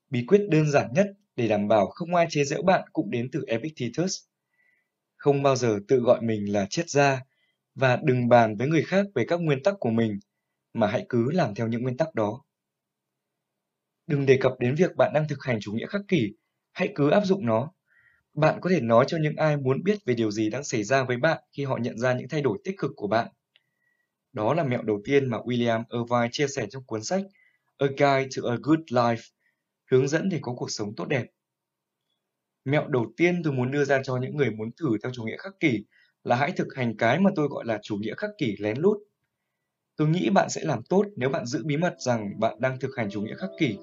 Bí 0.09 0.25
quyết 0.27 0.41
đơn 0.49 0.71
giản 0.71 0.93
nhất 0.93 1.07
để 1.35 1.47
đảm 1.47 1.67
bảo 1.67 1.87
không 1.87 2.15
ai 2.15 2.27
chế 2.29 2.43
giễu 2.43 2.61
bạn 2.61 2.81
cũng 2.93 3.11
đến 3.11 3.29
từ 3.31 3.43
Epictetus. 3.47 4.17
Không 5.15 5.43
bao 5.43 5.55
giờ 5.55 5.79
tự 5.87 5.99
gọi 5.99 6.21
mình 6.21 6.53
là 6.53 6.65
triết 6.69 6.89
gia 6.89 7.21
và 7.75 7.99
đừng 8.03 8.29
bàn 8.29 8.57
với 8.57 8.67
người 8.67 8.83
khác 8.83 9.05
về 9.15 9.25
các 9.27 9.41
nguyên 9.41 9.63
tắc 9.63 9.75
của 9.79 9.89
mình, 9.89 10.19
mà 10.73 10.87
hãy 10.87 11.05
cứ 11.09 11.31
làm 11.31 11.55
theo 11.55 11.67
những 11.67 11.83
nguyên 11.83 11.97
tắc 11.97 12.15
đó. 12.15 12.41
Đừng 14.07 14.25
đề 14.25 14.37
cập 14.41 14.53
đến 14.59 14.75
việc 14.75 14.95
bạn 14.95 15.13
đang 15.13 15.27
thực 15.27 15.43
hành 15.43 15.59
chủ 15.61 15.73
nghĩa 15.73 15.85
khắc 15.85 16.01
kỷ, 16.07 16.33
hãy 16.71 16.89
cứ 16.95 17.09
áp 17.09 17.25
dụng 17.25 17.45
nó. 17.45 17.71
Bạn 18.33 18.59
có 18.61 18.69
thể 18.69 18.81
nói 18.81 19.05
cho 19.07 19.17
những 19.21 19.35
ai 19.35 19.57
muốn 19.57 19.83
biết 19.83 19.97
về 20.05 20.13
điều 20.13 20.31
gì 20.31 20.49
đang 20.49 20.63
xảy 20.63 20.83
ra 20.83 21.03
với 21.03 21.17
bạn 21.17 21.43
khi 21.51 21.63
họ 21.63 21.77
nhận 21.77 21.97
ra 21.97 22.13
những 22.13 22.29
thay 22.29 22.41
đổi 22.41 22.57
tích 22.63 22.75
cực 22.77 22.91
của 22.95 23.07
bạn. 23.07 23.27
Đó 24.33 24.53
là 24.53 24.63
mẹo 24.63 24.81
đầu 24.81 25.01
tiên 25.05 25.29
mà 25.29 25.37
William 25.37 25.83
Irvine 25.89 26.29
chia 26.31 26.47
sẻ 26.47 26.67
trong 26.69 26.83
cuốn 26.83 27.03
sách 27.03 27.21
A 27.77 27.87
Guide 27.87 28.29
to 28.37 28.49
a 28.49 28.57
Good 28.61 28.79
Life, 28.79 29.29
hướng 29.91 30.07
dẫn 30.07 30.29
để 30.29 30.39
có 30.41 30.53
cuộc 30.57 30.71
sống 30.71 30.95
tốt 30.95 31.05
đẹp. 31.05 31.25
Mẹo 32.65 32.87
đầu 32.87 33.05
tiên 33.17 33.41
tôi 33.43 33.53
muốn 33.53 33.71
đưa 33.71 33.85
ra 33.85 34.01
cho 34.03 34.17
những 34.17 34.37
người 34.37 34.51
muốn 34.51 34.71
thử 34.79 34.97
theo 35.03 35.11
chủ 35.15 35.23
nghĩa 35.23 35.37
khắc 35.37 35.59
kỷ 35.59 35.85
là 36.23 36.35
hãy 36.35 36.51
thực 36.51 36.75
hành 36.75 36.97
cái 36.97 37.19
mà 37.19 37.31
tôi 37.35 37.47
gọi 37.47 37.65
là 37.65 37.79
chủ 37.81 37.95
nghĩa 37.95 38.13
khắc 38.17 38.29
kỷ 38.37 38.55
lén 38.59 38.77
lút. 38.77 38.97
Tôi 39.95 40.07
nghĩ 40.07 40.29
bạn 40.29 40.49
sẽ 40.49 40.61
làm 40.63 40.83
tốt 40.83 41.05
nếu 41.15 41.29
bạn 41.29 41.45
giữ 41.45 41.63
bí 41.65 41.77
mật 41.77 41.95
rằng 41.99 42.39
bạn 42.39 42.55
đang 42.59 42.79
thực 42.79 42.95
hành 42.95 43.09
chủ 43.11 43.21
nghĩa 43.21 43.35
khắc 43.35 43.49
kỷ. 43.59 43.77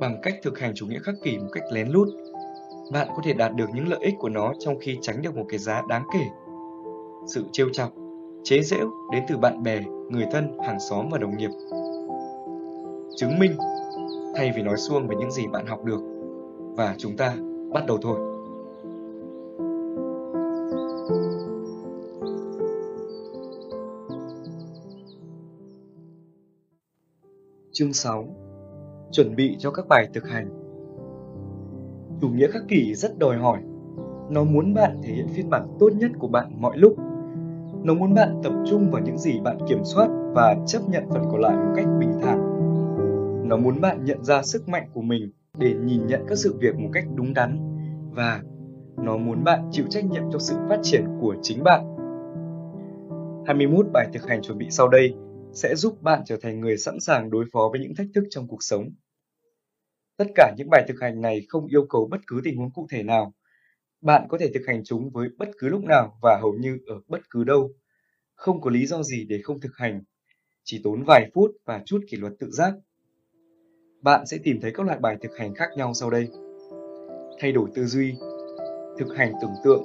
Bằng 0.00 0.20
cách 0.22 0.34
thực 0.42 0.58
hành 0.58 0.72
chủ 0.74 0.86
nghĩa 0.86 1.00
khắc 1.02 1.14
kỷ 1.22 1.38
một 1.38 1.48
cách 1.52 1.64
lén 1.72 1.88
lút, 1.88 2.08
bạn 2.92 3.08
có 3.16 3.22
thể 3.24 3.32
đạt 3.32 3.54
được 3.54 3.66
những 3.74 3.88
lợi 3.88 3.98
ích 4.02 4.14
của 4.18 4.28
nó 4.28 4.52
trong 4.60 4.78
khi 4.80 4.98
tránh 5.02 5.22
được 5.22 5.36
một 5.36 5.46
cái 5.48 5.58
giá 5.58 5.82
đáng 5.88 6.04
kể. 6.12 6.24
Sự 7.34 7.44
trêu 7.52 7.68
chọc, 7.72 7.92
chế 8.44 8.62
giễu 8.62 8.90
đến 9.12 9.24
từ 9.28 9.36
bạn 9.36 9.62
bè, 9.62 9.80
người 10.10 10.26
thân, 10.32 10.58
hàng 10.66 10.80
xóm 10.80 11.08
và 11.12 11.18
đồng 11.18 11.36
nghiệp. 11.36 11.50
Chứng 13.16 13.38
minh, 13.38 13.56
thay 14.36 14.52
vì 14.56 14.62
nói 14.62 14.76
suông 14.76 15.08
về 15.08 15.16
những 15.16 15.30
gì 15.30 15.46
bạn 15.46 15.66
học 15.66 15.84
được. 15.84 16.00
Và 16.76 16.94
chúng 16.98 17.16
ta 17.16 17.36
bắt 17.72 17.84
đầu 17.86 17.98
thôi. 18.02 18.18
Chương 27.72 27.92
6 27.92 28.24
chuẩn 29.12 29.36
bị 29.36 29.56
cho 29.58 29.70
các 29.70 29.88
bài 29.88 30.08
thực 30.14 30.28
hành. 30.28 30.48
Chủ 32.20 32.28
nghĩa 32.28 32.48
khắc 32.48 32.62
kỷ 32.68 32.94
rất 32.94 33.18
đòi 33.18 33.36
hỏi. 33.36 33.58
Nó 34.30 34.44
muốn 34.44 34.74
bạn 34.74 35.00
thể 35.02 35.12
hiện 35.12 35.28
phiên 35.28 35.50
bản 35.50 35.68
tốt 35.78 35.90
nhất 35.96 36.10
của 36.18 36.28
bạn 36.28 36.52
mọi 36.60 36.78
lúc. 36.78 36.94
Nó 37.82 37.94
muốn 37.94 38.14
bạn 38.14 38.40
tập 38.42 38.52
trung 38.66 38.90
vào 38.90 39.02
những 39.02 39.18
gì 39.18 39.40
bạn 39.40 39.58
kiểm 39.68 39.84
soát 39.84 40.08
và 40.34 40.56
chấp 40.66 40.80
nhận 40.88 41.04
phần 41.10 41.22
còn 41.30 41.40
lại 41.40 41.56
một 41.56 41.72
cách 41.76 41.86
bình 42.00 42.12
thản. 42.22 42.63
Nó 43.44 43.56
muốn 43.56 43.80
bạn 43.80 44.04
nhận 44.04 44.24
ra 44.24 44.42
sức 44.42 44.68
mạnh 44.68 44.88
của 44.94 45.02
mình 45.02 45.30
để 45.58 45.74
nhìn 45.74 46.06
nhận 46.06 46.20
các 46.28 46.38
sự 46.38 46.56
việc 46.60 46.76
một 46.76 46.90
cách 46.92 47.04
đúng 47.14 47.34
đắn 47.34 47.58
và 48.14 48.42
nó 48.96 49.16
muốn 49.16 49.44
bạn 49.44 49.68
chịu 49.72 49.86
trách 49.90 50.04
nhiệm 50.04 50.22
cho 50.32 50.38
sự 50.38 50.54
phát 50.68 50.80
triển 50.82 51.04
của 51.20 51.36
chính 51.42 51.62
bạn. 51.64 51.84
21 53.46 53.86
bài 53.92 54.08
thực 54.12 54.28
hành 54.28 54.42
chuẩn 54.42 54.58
bị 54.58 54.66
sau 54.70 54.88
đây 54.88 55.14
sẽ 55.52 55.74
giúp 55.74 56.02
bạn 56.02 56.22
trở 56.26 56.36
thành 56.42 56.60
người 56.60 56.76
sẵn 56.76 57.00
sàng 57.00 57.30
đối 57.30 57.44
phó 57.52 57.68
với 57.72 57.80
những 57.80 57.94
thách 57.94 58.06
thức 58.14 58.24
trong 58.30 58.48
cuộc 58.48 58.62
sống. 58.62 58.84
Tất 60.16 60.26
cả 60.34 60.54
những 60.56 60.70
bài 60.70 60.84
thực 60.88 61.00
hành 61.00 61.20
này 61.20 61.40
không 61.48 61.66
yêu 61.66 61.86
cầu 61.88 62.08
bất 62.10 62.20
cứ 62.26 62.40
tình 62.44 62.56
huống 62.56 62.72
cụ 62.72 62.86
thể 62.90 63.02
nào. 63.02 63.32
Bạn 64.00 64.26
có 64.28 64.38
thể 64.38 64.50
thực 64.54 64.62
hành 64.66 64.84
chúng 64.84 65.10
với 65.10 65.28
bất 65.38 65.48
cứ 65.58 65.68
lúc 65.68 65.84
nào 65.84 66.18
và 66.22 66.38
hầu 66.40 66.52
như 66.60 66.78
ở 66.86 66.94
bất 67.08 67.30
cứ 67.30 67.44
đâu. 67.44 67.70
Không 68.34 68.60
có 68.60 68.70
lý 68.70 68.86
do 68.86 69.02
gì 69.02 69.24
để 69.28 69.40
không 69.42 69.60
thực 69.60 69.76
hành. 69.76 70.02
Chỉ 70.64 70.80
tốn 70.84 71.02
vài 71.02 71.30
phút 71.34 71.50
và 71.64 71.82
chút 71.86 72.00
kỷ 72.08 72.16
luật 72.16 72.32
tự 72.38 72.50
giác. 72.50 72.74
Bạn 74.04 74.26
sẽ 74.26 74.38
tìm 74.44 74.58
thấy 74.62 74.72
các 74.74 74.86
loại 74.86 74.98
bài 74.98 75.16
thực 75.22 75.36
hành 75.36 75.54
khác 75.54 75.68
nhau 75.76 75.94
sau 75.94 76.10
đây. 76.10 76.28
Thay 77.40 77.52
đổi 77.52 77.68
tư 77.74 77.84
duy, 77.84 78.14
thực 78.98 79.16
hành 79.16 79.32
tưởng 79.42 79.54
tượng, 79.64 79.84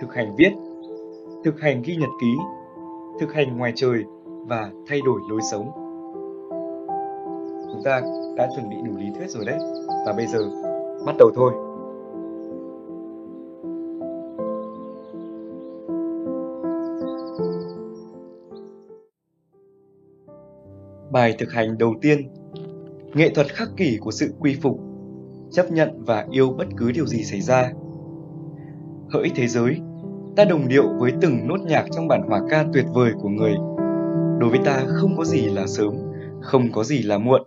thực 0.00 0.14
hành 0.14 0.36
viết, 0.36 0.50
thực 1.44 1.60
hành 1.60 1.82
ghi 1.82 1.96
nhật 1.96 2.10
ký, 2.20 2.36
thực 3.20 3.32
hành 3.32 3.56
ngoài 3.56 3.72
trời 3.76 4.04
và 4.48 4.70
thay 4.88 5.00
đổi 5.04 5.20
lối 5.30 5.40
sống. 5.50 5.70
Chúng 7.72 7.82
ta 7.84 8.02
đã 8.36 8.48
chuẩn 8.56 8.68
bị 8.68 8.76
đủ 8.86 8.96
lý 8.98 9.06
thuyết 9.16 9.30
rồi 9.30 9.44
đấy. 9.44 9.58
Và 10.06 10.12
bây 10.16 10.26
giờ, 10.26 10.50
bắt 11.06 11.14
đầu 11.18 11.30
thôi. 11.34 11.52
Bài 21.12 21.34
thực 21.38 21.52
hành 21.52 21.78
đầu 21.78 21.94
tiên 22.02 22.28
Nghệ 23.14 23.30
thuật 23.34 23.46
khắc 23.54 23.68
kỷ 23.76 23.98
của 24.00 24.10
sự 24.10 24.34
quy 24.38 24.56
phục, 24.62 24.80
Chấp 25.50 25.72
nhận 25.72 26.04
và 26.04 26.26
yêu 26.30 26.50
bất 26.58 26.66
cứ 26.76 26.92
điều 26.92 27.06
gì 27.06 27.24
xảy 27.24 27.40
ra. 27.40 27.72
Hỡi 29.10 29.30
thế 29.34 29.46
giới, 29.46 29.76
Ta 30.36 30.44
đồng 30.44 30.68
điệu 30.68 30.84
với 30.98 31.12
từng 31.20 31.48
nốt 31.48 31.60
nhạc 31.66 31.84
trong 31.92 32.08
bản 32.08 32.22
hòa 32.28 32.40
ca 32.50 32.64
tuyệt 32.72 32.84
vời 32.94 33.12
của 33.20 33.28
người. 33.28 33.54
Đối 34.40 34.50
với 34.50 34.58
ta 34.64 34.84
không 34.86 35.16
có 35.16 35.24
gì 35.24 35.48
là 35.48 35.66
sớm, 35.66 35.94
Không 36.42 36.72
có 36.72 36.84
gì 36.84 37.02
là 37.02 37.18
muộn, 37.18 37.42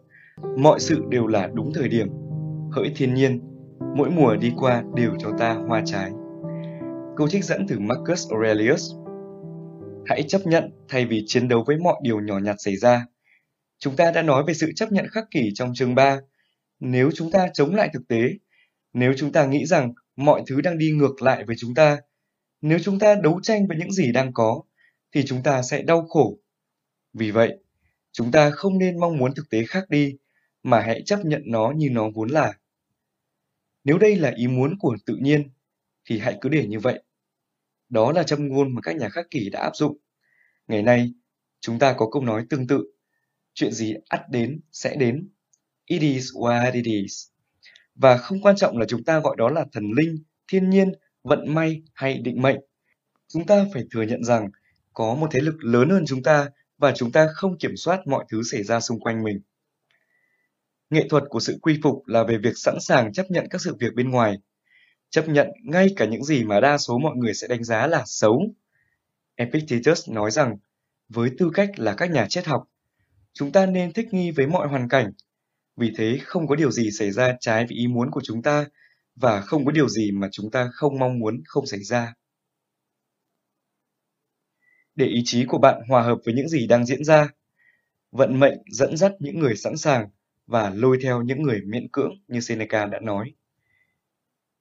mọi 0.57 0.79
sự 0.79 1.03
đều 1.09 1.27
là 1.27 1.49
đúng 1.53 1.71
thời 1.73 1.89
điểm. 1.89 2.07
Hỡi 2.71 2.93
thiên 2.95 3.13
nhiên, 3.13 3.41
mỗi 3.95 4.09
mùa 4.09 4.35
đi 4.35 4.53
qua 4.57 4.83
đều 4.95 5.11
cho 5.19 5.29
ta 5.37 5.53
hoa 5.53 5.81
trái. 5.85 6.11
Câu 7.15 7.27
trích 7.27 7.45
dẫn 7.45 7.65
từ 7.67 7.79
marcus 7.79 8.31
aurelius. 8.31 8.91
Hãy 10.05 10.23
chấp 10.27 10.41
nhận 10.45 10.71
thay 10.89 11.05
vì 11.05 11.23
chiến 11.25 11.47
đấu 11.47 11.63
với 11.67 11.77
mọi 11.77 11.95
điều 12.03 12.19
nhỏ 12.19 12.39
nhặt 12.39 12.55
xảy 12.59 12.75
ra 12.75 13.05
chúng 13.79 13.95
ta 13.95 14.11
đã 14.11 14.21
nói 14.21 14.43
về 14.47 14.53
sự 14.53 14.71
chấp 14.75 14.91
nhận 14.91 15.07
khắc 15.11 15.25
kỷ 15.31 15.51
trong 15.55 15.73
chương 15.73 15.95
3 15.95 16.19
nếu 16.79 17.11
chúng 17.15 17.31
ta 17.31 17.47
chống 17.53 17.75
lại 17.75 17.89
thực 17.93 18.07
tế 18.07 18.21
nếu 18.93 19.13
chúng 19.17 19.31
ta 19.31 19.45
nghĩ 19.45 19.65
rằng 19.65 19.93
mọi 20.15 20.43
thứ 20.47 20.61
đang 20.61 20.77
đi 20.77 20.91
ngược 20.91 21.21
lại 21.21 21.43
với 21.43 21.55
chúng 21.59 21.73
ta 21.73 21.97
nếu 22.61 22.79
chúng 22.79 22.99
ta 22.99 23.15
đấu 23.15 23.39
tranh 23.43 23.67
với 23.67 23.77
những 23.77 23.91
gì 23.91 24.11
đang 24.11 24.33
có 24.33 24.61
thì 25.15 25.25
chúng 25.25 25.43
ta 25.43 25.61
sẽ 25.61 25.81
đau 25.81 26.07
khổ 26.07 26.37
vì 27.13 27.31
vậy 27.31 27.57
chúng 28.11 28.31
ta 28.31 28.49
không 28.49 28.77
nên 28.77 28.99
mong 28.99 29.17
muốn 29.17 29.35
thực 29.35 29.49
tế 29.49 29.63
khác 29.65 29.89
đi 29.89 30.17
mà 30.63 30.81
hãy 30.81 31.01
chấp 31.05 31.19
nhận 31.25 31.41
nó 31.45 31.71
như 31.75 31.89
nó 31.89 32.09
vốn 32.13 32.29
là. 32.29 32.53
Nếu 33.83 33.97
đây 33.97 34.15
là 34.15 34.33
ý 34.35 34.47
muốn 34.47 34.77
của 34.79 34.97
tự 35.05 35.15
nhiên, 35.21 35.49
thì 36.05 36.19
hãy 36.19 36.37
cứ 36.41 36.49
để 36.49 36.67
như 36.67 36.79
vậy. 36.79 37.03
Đó 37.89 38.11
là 38.11 38.23
châm 38.23 38.47
ngôn 38.47 38.75
mà 38.75 38.81
các 38.81 38.95
nhà 38.95 39.09
khắc 39.09 39.31
kỷ 39.31 39.49
đã 39.49 39.59
áp 39.59 39.75
dụng. 39.75 39.97
Ngày 40.67 40.81
nay, 40.81 41.13
chúng 41.59 41.79
ta 41.79 41.93
có 41.97 42.09
câu 42.11 42.23
nói 42.23 42.45
tương 42.49 42.67
tự. 42.67 42.83
Chuyện 43.57 43.71
gì 43.71 43.93
ắt 44.09 44.29
đến, 44.29 44.59
sẽ 44.71 44.95
đến. 44.95 45.29
It 45.85 46.01
is 46.01 46.31
what 46.31 46.73
it 46.73 46.85
is. 46.85 47.27
Và 47.95 48.17
không 48.17 48.41
quan 48.41 48.55
trọng 48.55 48.77
là 48.77 48.85
chúng 48.85 49.03
ta 49.03 49.19
gọi 49.19 49.35
đó 49.37 49.49
là 49.49 49.65
thần 49.73 49.83
linh, 49.97 50.23
thiên 50.47 50.69
nhiên, 50.69 50.91
vận 51.23 51.53
may 51.53 51.81
hay 51.93 52.17
định 52.17 52.41
mệnh. 52.41 52.57
Chúng 53.27 53.45
ta 53.45 53.65
phải 53.73 53.83
thừa 53.91 54.01
nhận 54.01 54.23
rằng 54.23 54.49
có 54.93 55.15
một 55.15 55.27
thế 55.31 55.39
lực 55.39 55.63
lớn 55.63 55.89
hơn 55.89 56.03
chúng 56.07 56.23
ta 56.23 56.49
và 56.77 56.93
chúng 56.95 57.11
ta 57.11 57.27
không 57.33 57.57
kiểm 57.57 57.77
soát 57.77 58.07
mọi 58.07 58.25
thứ 58.29 58.43
xảy 58.43 58.63
ra 58.63 58.79
xung 58.79 58.99
quanh 58.99 59.23
mình. 59.23 59.41
Nghệ 60.89 61.07
thuật 61.09 61.23
của 61.29 61.39
sự 61.39 61.57
quy 61.61 61.79
phục 61.83 62.07
là 62.07 62.23
về 62.23 62.37
việc 62.37 62.53
sẵn 62.55 62.75
sàng 62.79 63.13
chấp 63.13 63.25
nhận 63.31 63.47
các 63.49 63.61
sự 63.61 63.75
việc 63.79 63.95
bên 63.95 64.09
ngoài, 64.09 64.37
chấp 65.09 65.29
nhận 65.29 65.47
ngay 65.63 65.87
cả 65.95 66.05
những 66.05 66.23
gì 66.23 66.43
mà 66.43 66.59
đa 66.59 66.77
số 66.77 66.97
mọi 66.97 67.15
người 67.15 67.33
sẽ 67.33 67.47
đánh 67.47 67.63
giá 67.63 67.87
là 67.87 68.03
xấu. 68.05 68.41
Epictetus 69.35 70.09
nói 70.09 70.31
rằng, 70.31 70.57
với 71.09 71.29
tư 71.37 71.49
cách 71.53 71.69
là 71.77 71.93
các 71.93 72.11
nhà 72.11 72.25
triết 72.29 72.45
học, 72.45 72.63
chúng 73.37 73.51
ta 73.51 73.65
nên 73.65 73.93
thích 73.93 74.13
nghi 74.13 74.31
với 74.31 74.47
mọi 74.47 74.67
hoàn 74.67 74.89
cảnh, 74.89 75.11
vì 75.75 75.91
thế 75.97 76.19
không 76.23 76.47
có 76.47 76.55
điều 76.55 76.71
gì 76.71 76.91
xảy 76.91 77.11
ra 77.11 77.35
trái 77.39 77.65
với 77.65 77.77
ý 77.77 77.87
muốn 77.87 78.11
của 78.11 78.21
chúng 78.23 78.41
ta 78.41 78.65
và 79.15 79.41
không 79.41 79.65
có 79.65 79.71
điều 79.71 79.89
gì 79.89 80.11
mà 80.11 80.27
chúng 80.31 80.51
ta 80.51 80.69
không 80.73 80.99
mong 80.99 81.19
muốn 81.19 81.41
không 81.45 81.65
xảy 81.65 81.83
ra. 81.83 82.13
Để 84.95 85.05
ý 85.05 85.21
chí 85.25 85.45
của 85.45 85.57
bạn 85.57 85.81
hòa 85.89 86.01
hợp 86.01 86.17
với 86.25 86.33
những 86.33 86.49
gì 86.49 86.67
đang 86.67 86.85
diễn 86.85 87.03
ra, 87.03 87.29
vận 88.11 88.39
mệnh 88.39 88.57
dẫn 88.71 88.97
dắt 88.97 89.11
những 89.19 89.39
người 89.39 89.55
sẵn 89.55 89.77
sàng 89.77 90.09
và 90.47 90.69
lôi 90.69 90.97
theo 91.03 91.21
những 91.21 91.41
người 91.41 91.61
miễn 91.65 91.87
cưỡng 91.91 92.11
như 92.27 92.39
Seneca 92.39 92.85
đã 92.85 92.99
nói. 92.99 93.33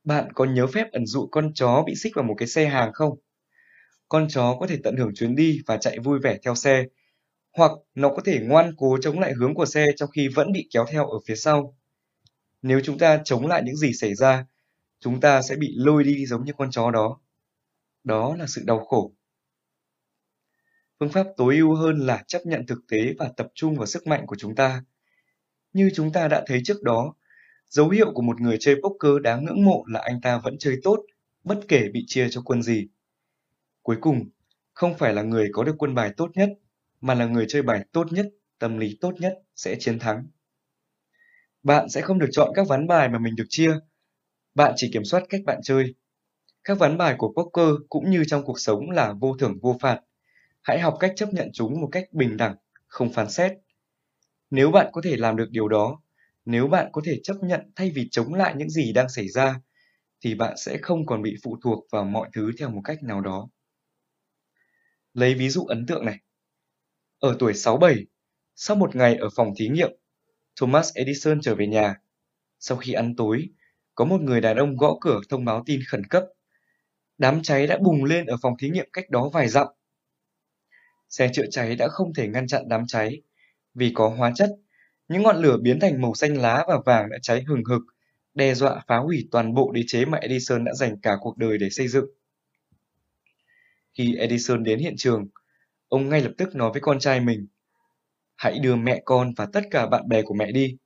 Bạn 0.05 0.33
có 0.35 0.45
nhớ 0.45 0.67
phép 0.67 0.93
ẩn 0.93 1.07
dụ 1.07 1.29
con 1.31 1.55
chó 1.55 1.85
bị 1.87 1.95
xích 1.95 2.13
vào 2.15 2.25
một 2.25 2.35
cái 2.39 2.49
xe 2.49 2.67
hàng 2.67 2.93
không? 2.93 3.19
Con 4.09 4.29
chó 4.29 4.57
có 4.61 4.67
thể 4.67 4.79
tận 4.85 4.97
hưởng 4.97 5.15
chuyến 5.15 5.35
đi 5.37 5.61
và 5.67 5.77
chạy 5.77 5.99
vui 5.99 6.19
vẻ 6.23 6.39
theo 6.45 6.55
xe, 6.55 6.85
hoặc 7.57 7.73
nó 7.95 8.09
có 8.09 8.23
thể 8.25 8.41
ngoan 8.43 8.75
cố 8.77 8.99
chống 9.03 9.21
lại 9.21 9.33
hướng 9.33 9.55
của 9.55 9.67
xe 9.67 9.87
trong 9.97 10.11
khi 10.11 10.29
vẫn 10.29 10.53
bị 10.53 10.69
kéo 10.73 10.85
theo 10.91 11.07
ở 11.07 11.19
phía 11.27 11.37
sau. 11.37 11.77
Nếu 12.63 12.81
chúng 12.85 12.99
ta 12.99 13.21
chống 13.25 13.47
lại 13.47 13.63
những 13.65 13.77
gì 13.77 13.93
xảy 13.93 14.15
ra, 14.15 14.47
chúng 15.01 15.21
ta 15.21 15.43
sẽ 15.43 15.57
bị 15.57 15.75
lôi 15.77 16.05
đi 16.05 16.27
giống 16.27 16.45
như 16.45 16.53
con 16.59 16.71
chó 16.71 16.91
đó. 16.91 17.21
Đó 18.05 18.37
là 18.37 18.47
sự 18.47 18.63
đau 18.67 18.85
khổ. 18.85 19.13
Phương 21.01 21.13
pháp 21.13 21.27
tối 21.37 21.57
ưu 21.57 21.75
hơn 21.75 21.99
là 21.99 22.25
chấp 22.27 22.47
nhận 22.47 22.67
thực 22.67 22.79
tế 22.89 23.15
và 23.19 23.31
tập 23.37 23.49
trung 23.55 23.77
vào 23.77 23.87
sức 23.87 24.07
mạnh 24.07 24.27
của 24.27 24.37
chúng 24.37 24.55
ta 24.55 24.83
như 25.77 25.91
chúng 25.95 26.13
ta 26.13 26.29
đã 26.29 26.45
thấy 26.47 26.61
trước 26.65 26.83
đó, 26.83 27.15
dấu 27.69 27.89
hiệu 27.89 28.13
của 28.15 28.23
một 28.23 28.41
người 28.41 28.57
chơi 28.61 28.77
poker 28.83 29.23
đáng 29.23 29.45
ngưỡng 29.45 29.65
mộ 29.65 29.85
là 29.87 30.01
anh 30.01 30.21
ta 30.21 30.39
vẫn 30.39 30.59
chơi 30.59 30.77
tốt, 30.83 31.05
bất 31.45 31.61
kể 31.69 31.89
bị 31.93 32.05
chia 32.07 32.29
cho 32.31 32.43
quân 32.45 32.63
gì. 32.63 32.89
Cuối 33.83 33.97
cùng, 34.01 34.29
không 34.73 34.99
phải 34.99 35.15
là 35.15 35.23
người 35.23 35.49
có 35.53 35.65
được 35.65 35.75
quân 35.79 35.95
bài 35.95 36.13
tốt 36.17 36.31
nhất, 36.35 36.49
mà 37.01 37.15
là 37.15 37.27
người 37.27 37.47
chơi 37.49 37.63
bài 37.63 37.85
tốt 37.93 38.07
nhất, 38.11 38.27
tâm 38.59 38.79
lý 38.79 38.99
tốt 39.01 39.15
nhất 39.19 39.35
sẽ 39.57 39.77
chiến 39.79 39.99
thắng. 39.99 40.27
Bạn 41.63 41.89
sẽ 41.89 42.01
không 42.01 42.19
được 42.19 42.29
chọn 42.33 42.51
các 42.55 42.69
ván 42.69 42.87
bài 42.87 43.09
mà 43.09 43.19
mình 43.19 43.37
được 43.37 43.47
chia. 43.49 43.73
Bạn 44.55 44.73
chỉ 44.77 44.91
kiểm 44.93 45.05
soát 45.05 45.23
cách 45.29 45.41
bạn 45.47 45.61
chơi. 45.63 45.95
Các 46.65 46.79
ván 46.79 46.99
bài 46.99 47.15
của 47.19 47.33
poker 47.37 47.75
cũng 47.89 48.11
như 48.11 48.25
trong 48.27 48.45
cuộc 48.45 48.61
sống 48.61 48.91
là 48.91 49.13
vô 49.13 49.37
thưởng 49.37 49.59
vô 49.63 49.77
phạt. 49.81 50.01
Hãy 50.63 50.81
học 50.81 50.97
cách 51.01 51.13
chấp 51.17 51.29
nhận 51.33 51.51
chúng 51.53 51.81
một 51.81 51.89
cách 51.93 52.09
bình 52.13 52.37
đẳng, 52.37 52.57
không 52.87 53.13
phán 53.13 53.31
xét. 53.31 53.53
Nếu 54.51 54.71
bạn 54.71 54.87
có 54.93 55.01
thể 55.05 55.17
làm 55.17 55.37
được 55.37 55.49
điều 55.51 55.69
đó, 55.69 56.01
nếu 56.45 56.69
bạn 56.69 56.89
có 56.93 57.03
thể 57.05 57.21
chấp 57.23 57.37
nhận 57.43 57.71
thay 57.77 57.91
vì 57.95 58.09
chống 58.11 58.35
lại 58.35 58.55
những 58.57 58.71
gì 58.71 58.93
đang 58.93 59.09
xảy 59.09 59.29
ra, 59.29 59.61
thì 60.21 60.35
bạn 60.35 60.57
sẽ 60.57 60.79
không 60.83 61.07
còn 61.07 61.23
bị 61.23 61.37
phụ 61.45 61.59
thuộc 61.63 61.87
vào 61.93 62.05
mọi 62.05 62.29
thứ 62.33 62.51
theo 62.59 62.71
một 62.71 62.81
cách 62.85 63.03
nào 63.03 63.21
đó. 63.21 63.49
Lấy 65.15 65.35
ví 65.35 65.49
dụ 65.49 65.65
ấn 65.65 65.87
tượng 65.87 66.05
này. 66.05 66.19
Ở 67.19 67.37
tuổi 67.39 67.55
67, 67.55 68.07
sau 68.55 68.77
một 68.77 68.97
ngày 68.97 69.17
ở 69.17 69.29
phòng 69.37 69.53
thí 69.57 69.69
nghiệm, 69.69 69.91
Thomas 70.61 70.93
Edison 70.95 71.41
trở 71.41 71.55
về 71.55 71.67
nhà. 71.67 71.95
Sau 72.59 72.77
khi 72.79 72.93
ăn 72.93 73.17
tối, 73.17 73.49
có 73.95 74.05
một 74.05 74.21
người 74.21 74.41
đàn 74.41 74.57
ông 74.57 74.77
gõ 74.77 74.97
cửa 75.01 75.21
thông 75.29 75.45
báo 75.45 75.63
tin 75.67 75.81
khẩn 75.89 76.05
cấp. 76.05 76.25
Đám 77.19 77.43
cháy 77.43 77.67
đã 77.67 77.79
bùng 77.79 78.05
lên 78.05 78.27
ở 78.27 78.37
phòng 78.43 78.55
thí 78.59 78.71
nghiệm 78.71 78.89
cách 78.93 79.11
đó 79.11 79.29
vài 79.29 79.49
dặm. 79.49 79.67
Xe 81.09 81.31
chữa 81.33 81.47
cháy 81.51 81.77
đã 81.77 81.89
không 81.89 82.15
thể 82.15 82.29
ngăn 82.29 82.47
chặn 82.47 82.63
đám 82.69 82.87
cháy 82.87 83.23
vì 83.75 83.93
có 83.95 84.09
hóa 84.09 84.33
chất, 84.35 84.51
những 85.09 85.23
ngọn 85.23 85.37
lửa 85.37 85.57
biến 85.63 85.81
thành 85.81 86.01
màu 86.01 86.15
xanh 86.15 86.37
lá 86.37 86.65
và 86.69 86.79
vàng 86.87 87.11
đã 87.11 87.19
cháy 87.23 87.45
hừng 87.49 87.65
hực, 87.65 87.83
đe 88.35 88.55
dọa 88.55 88.83
phá 88.87 88.97
hủy 88.97 89.29
toàn 89.31 89.55
bộ 89.55 89.73
đế 89.73 89.83
chế 89.87 90.05
mà 90.05 90.19
Edison 90.19 90.65
đã 90.65 90.75
dành 90.75 91.01
cả 91.01 91.17
cuộc 91.21 91.39
đời 91.39 91.59
để 91.59 91.71
xây 91.71 91.89
dựng. 91.89 92.07
Khi 93.95 94.17
Edison 94.17 94.65
đến 94.65 94.79
hiện 94.79 94.95
trường, 94.97 95.27
ông 95.89 96.09
ngay 96.09 96.21
lập 96.21 96.33
tức 96.39 96.55
nói 96.55 96.71
với 96.73 96.81
con 96.81 96.99
trai 96.99 97.21
mình, 97.21 97.47
hãy 98.37 98.59
đưa 98.59 98.77
mẹ 98.77 99.03
con 99.05 99.33
và 99.37 99.47
tất 99.53 99.61
cả 99.71 99.87
bạn 99.87 100.09
bè 100.09 100.23
của 100.23 100.35
mẹ 100.35 100.53
đi. 100.53 100.77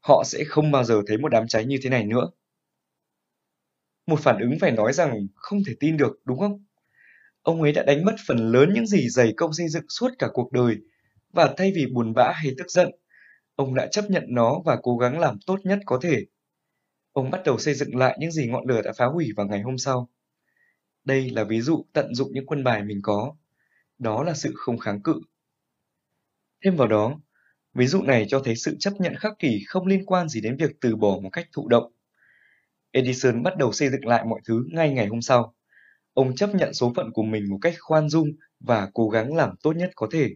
Họ 0.00 0.22
sẽ 0.26 0.44
không 0.44 0.70
bao 0.70 0.84
giờ 0.84 1.02
thấy 1.06 1.18
một 1.18 1.28
đám 1.28 1.48
cháy 1.48 1.64
như 1.64 1.78
thế 1.82 1.90
này 1.90 2.04
nữa. 2.04 2.30
Một 4.06 4.20
phản 4.20 4.40
ứng 4.40 4.58
phải 4.60 4.70
nói 4.70 4.92
rằng 4.92 5.26
không 5.34 5.58
thể 5.66 5.74
tin 5.80 5.96
được, 5.96 6.20
đúng 6.24 6.38
không? 6.38 6.64
Ông 7.42 7.62
ấy 7.62 7.72
đã 7.72 7.82
đánh 7.82 8.04
mất 8.04 8.14
phần 8.26 8.38
lớn 8.52 8.70
những 8.74 8.86
gì 8.86 9.08
dày 9.08 9.32
công 9.36 9.52
xây 9.52 9.68
dựng 9.68 9.84
suốt 9.88 10.08
cả 10.18 10.28
cuộc 10.32 10.52
đời 10.52 10.76
và 11.32 11.54
thay 11.56 11.72
vì 11.74 11.86
buồn 11.86 12.14
bã 12.14 12.32
hay 12.32 12.52
tức 12.58 12.70
giận, 12.70 12.90
Ông 13.58 13.74
đã 13.74 13.86
chấp 13.86 14.10
nhận 14.10 14.24
nó 14.28 14.60
và 14.64 14.78
cố 14.82 14.96
gắng 14.96 15.18
làm 15.18 15.38
tốt 15.46 15.58
nhất 15.64 15.78
có 15.86 15.98
thể. 16.02 16.26
Ông 17.12 17.30
bắt 17.30 17.40
đầu 17.44 17.58
xây 17.58 17.74
dựng 17.74 17.96
lại 17.96 18.16
những 18.20 18.32
gì 18.32 18.46
ngọn 18.46 18.68
lửa 18.68 18.82
đã 18.82 18.92
phá 18.92 19.06
hủy 19.06 19.28
vào 19.36 19.46
ngày 19.46 19.62
hôm 19.62 19.78
sau. 19.78 20.08
Đây 21.04 21.30
là 21.30 21.44
ví 21.44 21.60
dụ 21.60 21.84
tận 21.92 22.14
dụng 22.14 22.28
những 22.32 22.46
quân 22.46 22.64
bài 22.64 22.82
mình 22.82 23.00
có. 23.02 23.36
Đó 23.98 24.22
là 24.22 24.34
sự 24.34 24.52
không 24.56 24.78
kháng 24.78 25.02
cự. 25.02 25.20
Thêm 26.64 26.76
vào 26.76 26.88
đó, 26.88 27.20
ví 27.74 27.86
dụ 27.86 28.02
này 28.02 28.26
cho 28.28 28.40
thấy 28.44 28.56
sự 28.56 28.76
chấp 28.80 28.92
nhận 28.98 29.14
khắc 29.16 29.32
kỷ 29.38 29.60
không 29.66 29.86
liên 29.86 30.06
quan 30.06 30.28
gì 30.28 30.40
đến 30.40 30.56
việc 30.56 30.70
từ 30.80 30.96
bỏ 30.96 31.18
một 31.22 31.30
cách 31.32 31.48
thụ 31.52 31.68
động. 31.68 31.92
Edison 32.90 33.42
bắt 33.42 33.56
đầu 33.56 33.72
xây 33.72 33.88
dựng 33.88 34.06
lại 34.06 34.24
mọi 34.24 34.40
thứ 34.44 34.64
ngay 34.72 34.90
ngày 34.90 35.06
hôm 35.06 35.22
sau. 35.22 35.54
Ông 36.14 36.36
chấp 36.36 36.54
nhận 36.54 36.74
số 36.74 36.92
phận 36.96 37.10
của 37.12 37.22
mình 37.22 37.50
một 37.50 37.58
cách 37.62 37.74
khoan 37.78 38.08
dung 38.08 38.28
và 38.60 38.88
cố 38.94 39.08
gắng 39.08 39.34
làm 39.36 39.50
tốt 39.62 39.72
nhất 39.72 39.90
có 39.96 40.08
thể. 40.12 40.28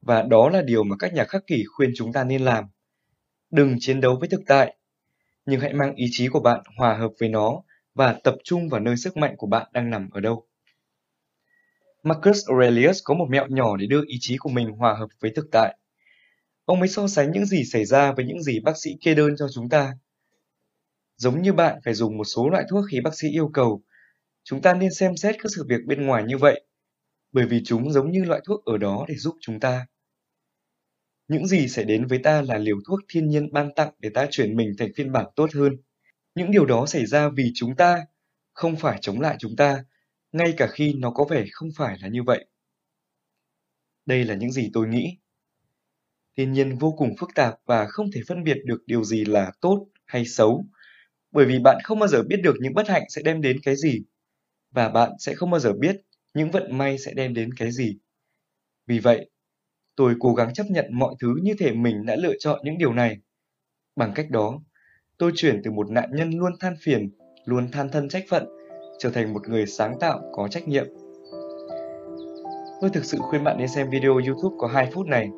Và 0.00 0.22
đó 0.22 0.48
là 0.48 0.62
điều 0.62 0.84
mà 0.84 0.96
các 0.98 1.14
nhà 1.14 1.24
khắc 1.24 1.46
kỷ 1.46 1.64
khuyên 1.76 1.90
chúng 1.96 2.12
ta 2.12 2.24
nên 2.24 2.42
làm. 2.42 2.64
Đừng 3.50 3.76
chiến 3.80 4.00
đấu 4.00 4.16
với 4.20 4.28
thực 4.28 4.40
tại, 4.46 4.76
nhưng 5.46 5.60
hãy 5.60 5.72
mang 5.74 5.94
ý 5.94 6.06
chí 6.10 6.28
của 6.28 6.40
bạn 6.40 6.60
hòa 6.76 6.94
hợp 6.94 7.12
với 7.20 7.28
nó 7.28 7.62
và 7.94 8.12
tập 8.24 8.34
trung 8.44 8.68
vào 8.68 8.80
nơi 8.80 8.96
sức 8.96 9.16
mạnh 9.16 9.34
của 9.38 9.46
bạn 9.46 9.66
đang 9.72 9.90
nằm 9.90 10.10
ở 10.10 10.20
đâu. 10.20 10.49
Marcus 12.02 12.48
Aurelius 12.48 12.98
có 13.04 13.14
một 13.14 13.26
mẹo 13.30 13.46
nhỏ 13.48 13.76
để 13.76 13.86
đưa 13.86 14.02
ý 14.06 14.16
chí 14.20 14.36
của 14.36 14.50
mình 14.50 14.70
hòa 14.70 14.94
hợp 14.98 15.08
với 15.20 15.32
thực 15.36 15.48
tại. 15.52 15.78
Ông 16.64 16.80
mới 16.80 16.88
so 16.88 17.08
sánh 17.08 17.32
những 17.32 17.46
gì 17.46 17.64
xảy 17.64 17.84
ra 17.84 18.12
với 18.12 18.24
những 18.24 18.42
gì 18.42 18.60
bác 18.60 18.76
sĩ 18.76 18.90
kê 19.00 19.14
đơn 19.14 19.34
cho 19.38 19.46
chúng 19.54 19.68
ta. 19.68 19.92
Giống 21.16 21.42
như 21.42 21.52
bạn 21.52 21.80
phải 21.84 21.94
dùng 21.94 22.16
một 22.16 22.24
số 22.24 22.48
loại 22.48 22.64
thuốc 22.70 22.84
khi 22.90 23.00
bác 23.00 23.14
sĩ 23.14 23.28
yêu 23.28 23.50
cầu, 23.54 23.82
chúng 24.44 24.62
ta 24.62 24.74
nên 24.74 24.94
xem 24.94 25.16
xét 25.16 25.36
các 25.38 25.52
sự 25.56 25.64
việc 25.68 25.84
bên 25.86 26.06
ngoài 26.06 26.24
như 26.24 26.38
vậy, 26.38 26.64
bởi 27.32 27.46
vì 27.46 27.62
chúng 27.64 27.92
giống 27.92 28.10
như 28.10 28.24
loại 28.24 28.40
thuốc 28.46 28.64
ở 28.64 28.78
đó 28.78 29.04
để 29.08 29.14
giúp 29.14 29.36
chúng 29.40 29.60
ta. 29.60 29.86
Những 31.28 31.46
gì 31.46 31.68
sẽ 31.68 31.84
đến 31.84 32.06
với 32.06 32.18
ta 32.18 32.42
là 32.42 32.58
liều 32.58 32.76
thuốc 32.86 33.00
thiên 33.08 33.28
nhiên 33.28 33.52
ban 33.52 33.74
tặng 33.74 33.90
để 33.98 34.10
ta 34.14 34.26
chuyển 34.30 34.56
mình 34.56 34.72
thành 34.78 34.90
phiên 34.96 35.12
bản 35.12 35.26
tốt 35.36 35.50
hơn. 35.54 35.76
Những 36.34 36.50
điều 36.50 36.66
đó 36.66 36.86
xảy 36.86 37.06
ra 37.06 37.28
vì 37.28 37.52
chúng 37.54 37.76
ta, 37.76 38.06
không 38.52 38.76
phải 38.76 38.98
chống 39.00 39.20
lại 39.20 39.36
chúng 39.38 39.56
ta, 39.56 39.84
ngay 40.32 40.54
cả 40.56 40.66
khi 40.66 40.94
nó 40.98 41.10
có 41.10 41.24
vẻ 41.24 41.44
không 41.52 41.68
phải 41.76 41.96
là 42.00 42.08
như 42.08 42.22
vậy. 42.22 42.44
Đây 44.06 44.24
là 44.24 44.34
những 44.34 44.52
gì 44.52 44.70
tôi 44.72 44.88
nghĩ. 44.88 45.16
Thiên 46.36 46.52
nhiên 46.52 46.78
vô 46.78 46.94
cùng 46.98 47.14
phức 47.20 47.30
tạp 47.34 47.54
và 47.66 47.86
không 47.86 48.10
thể 48.14 48.20
phân 48.28 48.44
biệt 48.44 48.56
được 48.64 48.82
điều 48.86 49.04
gì 49.04 49.24
là 49.24 49.52
tốt 49.60 49.86
hay 50.06 50.24
xấu, 50.24 50.64
bởi 51.30 51.46
vì 51.46 51.58
bạn 51.58 51.78
không 51.84 51.98
bao 51.98 52.08
giờ 52.08 52.22
biết 52.22 52.36
được 52.42 52.54
những 52.60 52.74
bất 52.74 52.88
hạnh 52.88 53.02
sẽ 53.08 53.22
đem 53.22 53.40
đến 53.40 53.60
cái 53.62 53.76
gì, 53.76 54.02
và 54.70 54.88
bạn 54.88 55.10
sẽ 55.18 55.34
không 55.34 55.50
bao 55.50 55.60
giờ 55.60 55.72
biết 55.72 55.96
những 56.34 56.50
vận 56.50 56.78
may 56.78 56.98
sẽ 56.98 57.12
đem 57.14 57.34
đến 57.34 57.54
cái 57.54 57.72
gì. 57.72 57.98
Vì 58.86 58.98
vậy, 58.98 59.30
tôi 59.96 60.14
cố 60.20 60.34
gắng 60.34 60.54
chấp 60.54 60.66
nhận 60.70 60.86
mọi 60.90 61.14
thứ 61.20 61.34
như 61.42 61.54
thể 61.58 61.72
mình 61.72 62.06
đã 62.06 62.16
lựa 62.16 62.34
chọn 62.38 62.60
những 62.64 62.78
điều 62.78 62.92
này. 62.92 63.16
Bằng 63.96 64.12
cách 64.14 64.30
đó, 64.30 64.60
tôi 65.18 65.32
chuyển 65.34 65.60
từ 65.64 65.70
một 65.70 65.90
nạn 65.90 66.10
nhân 66.12 66.30
luôn 66.30 66.52
than 66.60 66.74
phiền, 66.80 67.10
luôn 67.44 67.70
than 67.70 67.88
thân 67.88 68.08
trách 68.08 68.24
phận, 68.28 68.46
trở 69.00 69.10
thành 69.10 69.34
một 69.34 69.48
người 69.48 69.66
sáng 69.66 69.98
tạo 70.00 70.20
có 70.32 70.48
trách 70.48 70.68
nhiệm. 70.68 70.86
Tôi 72.80 72.90
thực 72.90 73.04
sự 73.04 73.18
khuyên 73.20 73.44
bạn 73.44 73.58
nên 73.58 73.68
xem 73.68 73.90
video 73.90 74.12
YouTube 74.12 74.56
có 74.58 74.66
2 74.66 74.90
phút 74.92 75.06
này. 75.06 75.30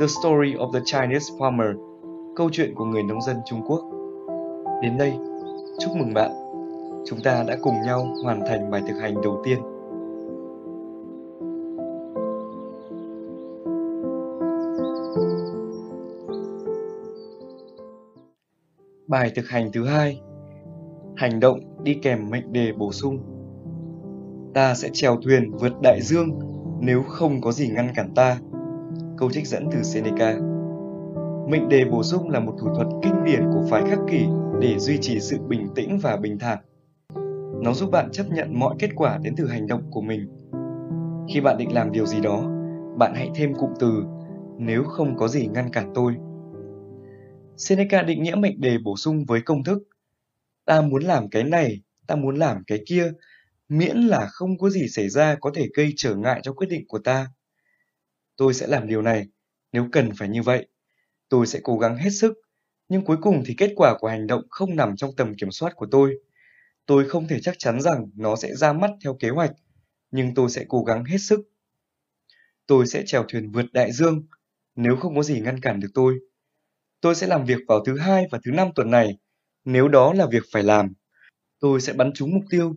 The 0.00 0.06
Story 0.06 0.54
of 0.54 0.72
the 0.72 0.80
Chinese 0.84 1.34
Farmer, 1.38 1.74
câu 2.36 2.50
chuyện 2.52 2.74
của 2.74 2.84
người 2.84 3.02
nông 3.02 3.22
dân 3.22 3.36
Trung 3.46 3.62
Quốc. 3.66 3.80
Đến 4.82 4.98
đây, 4.98 5.12
chúc 5.78 5.96
mừng 5.96 6.14
bạn. 6.14 6.30
Chúng 7.06 7.20
ta 7.24 7.44
đã 7.48 7.56
cùng 7.62 7.74
nhau 7.86 8.06
hoàn 8.24 8.44
thành 8.46 8.70
bài 8.70 8.82
thực 8.88 8.98
hành 9.00 9.14
đầu 9.22 9.42
tiên. 9.44 9.58
Bài 19.06 19.32
thực 19.34 19.48
hành 19.48 19.70
thứ 19.72 19.84
hai 19.84 20.20
Hành 21.16 21.40
động 21.40 21.60
đi 21.82 21.94
kèm 21.94 22.30
mệnh 22.30 22.52
đề 22.52 22.72
bổ 22.72 22.92
sung 22.92 23.18
Ta 24.54 24.74
sẽ 24.74 24.88
chèo 24.92 25.16
thuyền 25.16 25.50
vượt 25.50 25.72
đại 25.82 26.00
dương 26.02 26.38
nếu 26.80 27.02
không 27.02 27.40
có 27.40 27.52
gì 27.52 27.68
ngăn 27.68 27.88
cản 27.94 28.14
ta. 28.14 28.38
Câu 29.18 29.30
trích 29.30 29.46
dẫn 29.46 29.68
từ 29.72 29.82
Seneca 29.82 30.34
Mệnh 31.48 31.68
đề 31.68 31.84
bổ 31.84 32.02
sung 32.02 32.30
là 32.30 32.40
một 32.40 32.54
thủ 32.60 32.68
thuật 32.74 32.86
kinh 33.02 33.24
điển 33.24 33.42
của 33.54 33.62
phái 33.70 33.82
khắc 33.90 33.98
kỷ 34.10 34.26
để 34.60 34.78
duy 34.78 34.98
trì 35.00 35.20
sự 35.20 35.38
bình 35.48 35.68
tĩnh 35.74 35.98
và 36.02 36.16
bình 36.16 36.38
thản. 36.38 36.58
Nó 37.62 37.72
giúp 37.72 37.90
bạn 37.90 38.10
chấp 38.12 38.24
nhận 38.34 38.58
mọi 38.58 38.74
kết 38.78 38.90
quả 38.96 39.18
đến 39.22 39.34
từ 39.36 39.46
hành 39.46 39.66
động 39.66 39.82
của 39.90 40.00
mình. 40.00 40.28
Khi 41.28 41.40
bạn 41.40 41.58
định 41.58 41.74
làm 41.74 41.92
điều 41.92 42.06
gì 42.06 42.20
đó, 42.20 42.42
bạn 42.98 43.12
hãy 43.14 43.30
thêm 43.34 43.54
cụm 43.54 43.70
từ 43.78 44.04
nếu 44.58 44.84
không 44.84 45.16
có 45.16 45.28
gì 45.28 45.46
ngăn 45.46 45.70
cản 45.72 45.90
tôi 45.94 46.14
Seneca 47.56 48.02
định 48.02 48.22
nghĩa 48.22 48.34
mệnh 48.34 48.60
đề 48.60 48.78
bổ 48.84 48.96
sung 48.96 49.24
với 49.28 49.40
công 49.40 49.64
thức 49.64 49.82
ta 50.66 50.80
muốn 50.80 51.02
làm 51.04 51.30
cái 51.30 51.44
này, 51.44 51.82
ta 52.06 52.16
muốn 52.16 52.36
làm 52.36 52.62
cái 52.66 52.80
kia, 52.86 53.12
miễn 53.68 53.96
là 53.96 54.26
không 54.26 54.58
có 54.58 54.70
gì 54.70 54.88
xảy 54.88 55.08
ra 55.08 55.36
có 55.40 55.50
thể 55.54 55.68
gây 55.74 55.92
trở 55.96 56.14
ngại 56.14 56.40
cho 56.42 56.52
quyết 56.52 56.66
định 56.70 56.84
của 56.88 56.98
ta. 56.98 57.28
Tôi 58.36 58.54
sẽ 58.54 58.66
làm 58.66 58.88
điều 58.88 59.02
này, 59.02 59.26
nếu 59.72 59.88
cần 59.92 60.10
phải 60.18 60.28
như 60.28 60.42
vậy. 60.42 60.68
Tôi 61.28 61.46
sẽ 61.46 61.60
cố 61.62 61.78
gắng 61.78 61.96
hết 61.96 62.10
sức, 62.10 62.34
nhưng 62.88 63.04
cuối 63.04 63.16
cùng 63.22 63.42
thì 63.46 63.54
kết 63.58 63.72
quả 63.76 63.94
của 63.98 64.08
hành 64.08 64.26
động 64.26 64.42
không 64.50 64.76
nằm 64.76 64.96
trong 64.96 65.16
tầm 65.16 65.34
kiểm 65.34 65.50
soát 65.50 65.72
của 65.76 65.86
tôi. 65.90 66.14
Tôi 66.86 67.08
không 67.08 67.28
thể 67.28 67.40
chắc 67.40 67.54
chắn 67.58 67.80
rằng 67.80 68.10
nó 68.16 68.36
sẽ 68.36 68.54
ra 68.54 68.72
mắt 68.72 68.90
theo 69.04 69.16
kế 69.20 69.28
hoạch, 69.30 69.52
nhưng 70.10 70.34
tôi 70.34 70.50
sẽ 70.50 70.64
cố 70.68 70.84
gắng 70.84 71.04
hết 71.04 71.18
sức. 71.18 71.40
Tôi 72.66 72.86
sẽ 72.86 73.02
chèo 73.06 73.24
thuyền 73.28 73.50
vượt 73.52 73.66
đại 73.72 73.92
dương, 73.92 74.26
nếu 74.76 74.96
không 74.96 75.16
có 75.16 75.22
gì 75.22 75.40
ngăn 75.40 75.60
cản 75.60 75.80
được 75.80 75.90
tôi. 75.94 76.18
Tôi 77.00 77.14
sẽ 77.14 77.26
làm 77.26 77.44
việc 77.44 77.58
vào 77.68 77.84
thứ 77.84 77.98
hai 77.98 78.26
và 78.30 78.38
thứ 78.44 78.50
năm 78.50 78.68
tuần 78.74 78.90
này, 78.90 79.18
nếu 79.66 79.88
đó 79.88 80.12
là 80.12 80.26
việc 80.26 80.42
phải 80.52 80.62
làm. 80.62 80.92
Tôi 81.60 81.80
sẽ 81.80 81.92
bắn 81.92 82.12
trúng 82.14 82.30
mục 82.34 82.44
tiêu, 82.50 82.76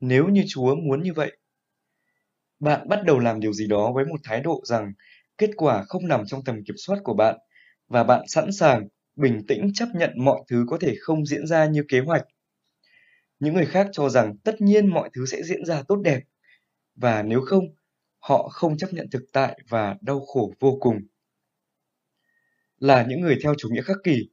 nếu 0.00 0.28
như 0.28 0.44
Chúa 0.48 0.74
muốn 0.74 1.02
như 1.02 1.12
vậy. 1.12 1.38
Bạn 2.60 2.88
bắt 2.88 3.00
đầu 3.04 3.18
làm 3.18 3.40
điều 3.40 3.52
gì 3.52 3.66
đó 3.66 3.92
với 3.94 4.04
một 4.04 4.20
thái 4.24 4.40
độ 4.40 4.60
rằng 4.64 4.92
kết 5.38 5.50
quả 5.56 5.84
không 5.84 6.08
nằm 6.08 6.26
trong 6.26 6.44
tầm 6.44 6.64
kiểm 6.64 6.76
soát 6.76 6.98
của 7.04 7.14
bạn 7.14 7.38
và 7.88 8.04
bạn 8.04 8.24
sẵn 8.28 8.52
sàng 8.52 8.88
bình 9.16 9.40
tĩnh 9.48 9.70
chấp 9.74 9.88
nhận 9.94 10.10
mọi 10.16 10.40
thứ 10.48 10.64
có 10.68 10.78
thể 10.80 10.94
không 11.00 11.26
diễn 11.26 11.46
ra 11.46 11.66
như 11.66 11.84
kế 11.88 12.00
hoạch. 12.00 12.22
Những 13.40 13.54
người 13.54 13.66
khác 13.66 13.88
cho 13.92 14.08
rằng 14.08 14.36
tất 14.44 14.60
nhiên 14.60 14.86
mọi 14.86 15.10
thứ 15.14 15.26
sẽ 15.26 15.42
diễn 15.42 15.64
ra 15.64 15.82
tốt 15.88 15.96
đẹp 15.96 16.20
và 16.96 17.22
nếu 17.22 17.40
không, 17.40 17.64
họ 18.18 18.48
không 18.48 18.76
chấp 18.76 18.92
nhận 18.92 19.06
thực 19.10 19.22
tại 19.32 19.60
và 19.68 19.96
đau 20.00 20.20
khổ 20.20 20.54
vô 20.60 20.76
cùng. 20.80 21.00
Là 22.78 23.06
những 23.08 23.20
người 23.20 23.38
theo 23.42 23.54
chủ 23.58 23.68
nghĩa 23.68 23.82
khắc 23.82 23.96
kỷ, 24.04 24.28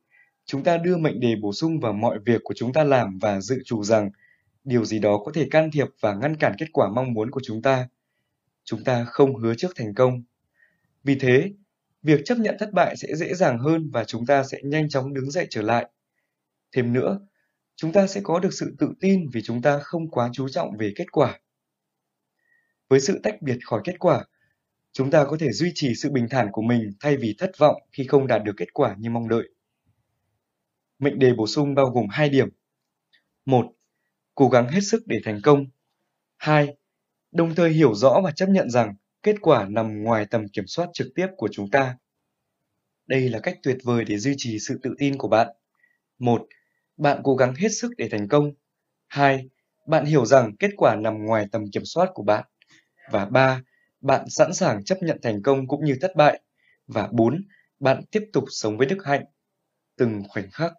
chúng 0.48 0.64
ta 0.64 0.78
đưa 0.78 0.98
mệnh 0.98 1.20
đề 1.20 1.36
bổ 1.36 1.54
sung 1.54 1.80
vào 1.80 1.94
mọi 1.94 2.20
việc 2.26 2.42
của 2.44 2.54
chúng 2.58 2.74
ta 2.74 2.84
làm 2.84 3.20
và 3.20 3.42
dự 3.42 3.58
chủ 3.66 3.84
rằng 3.84 4.10
điều 4.64 4.86
gì 4.86 5.00
đó 5.00 5.22
có 5.26 5.32
thể 5.32 5.48
can 5.52 5.72
thiệp 5.72 5.88
và 6.00 6.14
ngăn 6.14 6.36
cản 6.36 6.54
kết 6.58 6.66
quả 6.74 6.90
mong 6.96 7.14
muốn 7.14 7.32
của 7.32 7.42
chúng 7.44 7.62
ta. 7.62 7.88
Chúng 8.64 8.84
ta 8.84 9.06
không 9.06 9.36
hứa 9.36 9.56
trước 9.56 9.72
thành 9.76 9.94
công. 9.94 10.24
Vì 11.04 11.16
thế, 11.16 11.52
việc 12.04 12.22
chấp 12.26 12.38
nhận 12.38 12.56
thất 12.60 12.74
bại 12.74 12.96
sẽ 12.98 13.08
dễ 13.16 13.34
dàng 13.34 13.60
hơn 13.60 13.90
và 13.94 14.04
chúng 14.04 14.26
ta 14.26 14.44
sẽ 14.44 14.58
nhanh 14.64 14.90
chóng 14.90 15.14
đứng 15.14 15.32
dậy 15.32 15.48
trở 15.50 15.62
lại. 15.62 15.90
Thêm 16.72 16.94
nữa, 16.94 17.20
chúng 17.76 17.92
ta 17.92 18.08
sẽ 18.08 18.22
có 18.24 18.40
được 18.40 18.54
sự 18.54 18.76
tự 18.80 18.94
tin 19.00 19.30
vì 19.34 19.42
chúng 19.42 19.62
ta 19.62 19.80
không 19.80 20.10
quá 20.10 20.30
chú 20.34 20.50
trọng 20.50 20.78
về 20.78 20.94
kết 20.96 21.12
quả. 21.12 21.40
Với 22.90 23.00
sự 23.00 23.20
tách 23.24 23.42
biệt 23.42 23.58
khỏi 23.66 23.82
kết 23.84 24.00
quả, 24.00 24.26
chúng 24.92 25.12
ta 25.12 25.26
có 25.26 25.38
thể 25.40 25.52
duy 25.52 25.72
trì 25.76 25.96
sự 25.96 26.10
bình 26.12 26.28
thản 26.30 26.48
của 26.52 26.62
mình 26.62 26.92
thay 27.00 27.18
vì 27.18 27.36
thất 27.38 27.52
vọng 27.58 27.82
khi 27.92 28.08
không 28.08 28.28
đạt 28.28 28.44
được 28.44 28.54
kết 28.58 28.74
quả 28.74 28.96
như 29.00 29.10
mong 29.10 29.30
đợi. 29.30 29.50
Mệnh 31.00 31.20
đề 31.20 31.34
bổ 31.34 31.48
sung 31.48 31.76
bao 31.76 31.86
gồm 31.86 32.08
hai 32.10 32.30
điểm. 32.30 32.50
một, 33.46 33.66
Cố 34.36 34.50
gắng 34.50 34.68
hết 34.68 34.82
sức 34.82 35.04
để 35.08 35.20
thành 35.24 35.40
công. 35.44 35.66
2. 36.38 36.76
Đồng 37.32 37.56
thời 37.56 37.70
hiểu 37.70 37.94
rõ 37.96 38.22
và 38.24 38.32
chấp 38.32 38.50
nhận 38.50 38.70
rằng 38.70 38.96
kết 39.24 39.36
quả 39.42 39.66
nằm 39.70 40.04
ngoài 40.04 40.26
tầm 40.32 40.48
kiểm 40.54 40.68
soát 40.68 40.90
trực 40.94 41.08
tiếp 41.16 41.28
của 41.38 41.50
chúng 41.52 41.70
ta. 41.72 41.98
Đây 43.08 43.30
là 43.30 43.40
cách 43.40 43.58
tuyệt 43.64 43.78
vời 43.84 44.06
để 44.06 44.18
duy 44.18 44.34
trì 44.38 44.60
sự 44.60 44.80
tự 44.84 44.96
tin 44.98 45.18
của 45.18 45.28
bạn. 45.28 45.48
1. 46.20 46.48
Bạn 46.98 47.22
cố 47.24 47.36
gắng 47.36 47.56
hết 47.56 47.70
sức 47.70 47.92
để 47.98 48.10
thành 48.12 48.28
công. 48.28 48.52
2. 49.08 49.50
Bạn 49.88 50.06
hiểu 50.06 50.26
rằng 50.26 50.56
kết 50.60 50.72
quả 50.78 50.96
nằm 50.96 51.26
ngoài 51.26 51.46
tầm 51.52 51.72
kiểm 51.72 51.86
soát 51.86 52.10
của 52.14 52.24
bạn. 52.24 52.46
Và 53.12 53.26
3 53.26 53.62
bạn 54.02 54.30
sẵn 54.30 54.54
sàng 54.54 54.84
chấp 54.84 54.98
nhận 55.02 55.20
thành 55.22 55.42
công 55.44 55.68
cũng 55.68 55.86
như 55.86 55.98
thất 56.02 56.16
bại. 56.16 56.42
Và 56.88 57.10
bốn, 57.12 57.48
bạn 57.80 58.02
tiếp 58.12 58.24
tục 58.34 58.44
sống 58.48 58.78
với 58.78 58.88
đức 58.88 59.06
hạnh, 59.06 59.26
từng 59.98 60.24
khoảnh 60.30 60.52
khắc. 60.52 60.72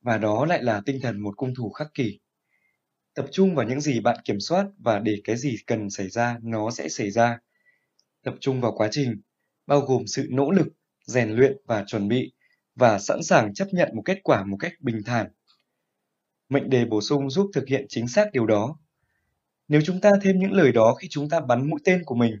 Và 0.00 0.18
đó 0.18 0.44
lại 0.44 0.62
là 0.62 0.82
tinh 0.86 0.98
thần 1.02 1.20
một 1.20 1.36
cung 1.36 1.54
thủ 1.54 1.70
khắc 1.70 1.94
kỷ. 1.94 2.18
Tập 3.14 3.26
trung 3.32 3.54
vào 3.54 3.66
những 3.66 3.80
gì 3.80 4.00
bạn 4.00 4.16
kiểm 4.24 4.40
soát 4.40 4.66
và 4.78 4.98
để 4.98 5.16
cái 5.24 5.36
gì 5.36 5.56
cần 5.66 5.90
xảy 5.90 6.08
ra 6.08 6.38
nó 6.42 6.70
sẽ 6.70 6.88
xảy 6.88 7.10
ra. 7.10 7.38
Tập 8.24 8.34
trung 8.40 8.60
vào 8.60 8.72
quá 8.72 8.88
trình, 8.90 9.20
bao 9.66 9.80
gồm 9.80 10.06
sự 10.06 10.26
nỗ 10.30 10.50
lực, 10.50 10.66
rèn 11.06 11.30
luyện 11.30 11.56
và 11.66 11.84
chuẩn 11.86 12.08
bị, 12.08 12.32
và 12.74 12.98
sẵn 12.98 13.22
sàng 13.22 13.54
chấp 13.54 13.68
nhận 13.72 13.88
một 13.94 14.02
kết 14.04 14.18
quả 14.22 14.44
một 14.44 14.56
cách 14.60 14.72
bình 14.80 15.02
thản. 15.06 15.26
Mệnh 16.48 16.70
đề 16.70 16.84
bổ 16.84 17.00
sung 17.00 17.30
giúp 17.30 17.50
thực 17.54 17.68
hiện 17.68 17.86
chính 17.88 18.08
xác 18.08 18.32
điều 18.32 18.46
đó. 18.46 18.78
Nếu 19.68 19.80
chúng 19.84 20.00
ta 20.00 20.10
thêm 20.22 20.38
những 20.38 20.52
lời 20.52 20.72
đó 20.72 20.94
khi 20.94 21.08
chúng 21.10 21.28
ta 21.28 21.40
bắn 21.40 21.70
mũi 21.70 21.80
tên 21.84 22.02
của 22.04 22.14
mình, 22.14 22.40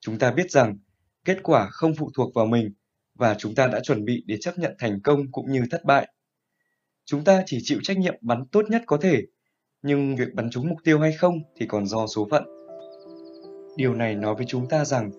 chúng 0.00 0.18
ta 0.18 0.32
biết 0.32 0.50
rằng 0.50 0.78
kết 1.24 1.38
quả 1.42 1.68
không 1.70 1.94
phụ 1.94 2.10
thuộc 2.14 2.34
vào 2.34 2.46
mình 2.46 2.72
và 3.14 3.34
chúng 3.38 3.54
ta 3.54 3.66
đã 3.66 3.80
chuẩn 3.80 4.04
bị 4.04 4.24
để 4.26 4.36
chấp 4.40 4.58
nhận 4.58 4.74
thành 4.78 5.00
công 5.00 5.32
cũng 5.32 5.52
như 5.52 5.64
thất 5.70 5.84
bại. 5.84 6.08
Chúng 7.08 7.24
ta 7.24 7.42
chỉ 7.46 7.58
chịu 7.62 7.78
trách 7.82 7.98
nhiệm 7.98 8.14
bắn 8.20 8.46
tốt 8.46 8.62
nhất 8.68 8.82
có 8.86 8.96
thể, 8.96 9.22
nhưng 9.82 10.16
việc 10.16 10.34
bắn 10.34 10.50
trúng 10.50 10.68
mục 10.68 10.78
tiêu 10.84 10.98
hay 11.00 11.12
không 11.12 11.38
thì 11.56 11.66
còn 11.66 11.86
do 11.86 12.06
số 12.06 12.26
phận. 12.30 12.44
Điều 13.76 13.94
này 13.94 14.14
nói 14.14 14.34
với 14.34 14.46
chúng 14.48 14.68
ta 14.68 14.84
rằng 14.84 15.10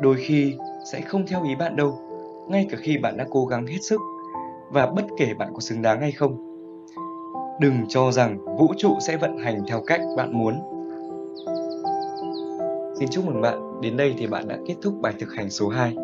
đôi 0.00 0.16
khi 0.18 0.54
sẽ 0.92 1.00
không 1.00 1.26
theo 1.26 1.44
ý 1.44 1.54
bạn 1.54 1.76
đâu, 1.76 1.98
ngay 2.50 2.66
cả 2.70 2.78
khi 2.80 2.98
bạn 2.98 3.16
đã 3.16 3.26
cố 3.30 3.46
gắng 3.46 3.66
hết 3.66 3.78
sức 3.82 4.00
và 4.72 4.86
bất 4.86 5.04
kể 5.18 5.34
bạn 5.38 5.48
có 5.54 5.60
xứng 5.60 5.82
đáng 5.82 6.00
hay 6.00 6.12
không. 6.12 6.36
Đừng 7.60 7.74
cho 7.88 8.12
rằng 8.12 8.56
vũ 8.58 8.74
trụ 8.78 8.96
sẽ 9.06 9.16
vận 9.16 9.38
hành 9.38 9.60
theo 9.68 9.82
cách 9.86 10.00
bạn 10.16 10.38
muốn. 10.38 10.54
Xin 12.98 13.08
chúc 13.08 13.26
mừng 13.26 13.40
bạn, 13.40 13.80
đến 13.82 13.96
đây 13.96 14.14
thì 14.18 14.26
bạn 14.26 14.48
đã 14.48 14.58
kết 14.66 14.74
thúc 14.82 14.94
bài 15.00 15.14
thực 15.18 15.32
hành 15.34 15.50
số 15.50 15.68
2. 15.68 15.94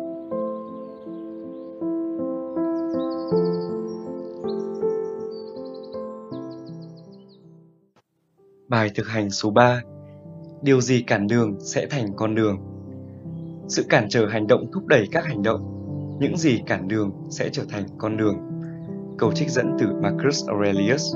Bài 8.79 8.91
thực 8.95 9.07
hành 9.07 9.29
số 9.29 9.49
3 9.49 9.81
Điều 10.61 10.81
gì 10.81 11.01
cản 11.01 11.27
đường 11.27 11.57
sẽ 11.59 11.87
thành 11.89 12.13
con 12.15 12.35
đường 12.35 12.57
Sự 13.67 13.85
cản 13.89 14.09
trở 14.09 14.27
hành 14.27 14.47
động 14.47 14.71
thúc 14.73 14.87
đẩy 14.87 15.07
các 15.11 15.25
hành 15.25 15.43
động 15.43 15.61
Những 16.19 16.37
gì 16.37 16.61
cản 16.65 16.87
đường 16.87 17.11
sẽ 17.29 17.49
trở 17.51 17.63
thành 17.69 17.83
con 17.97 18.17
đường 18.17 18.37
Câu 19.17 19.31
trích 19.31 19.49
dẫn 19.49 19.77
từ 19.79 19.87
Marcus 20.01 20.47
Aurelius 20.47 21.15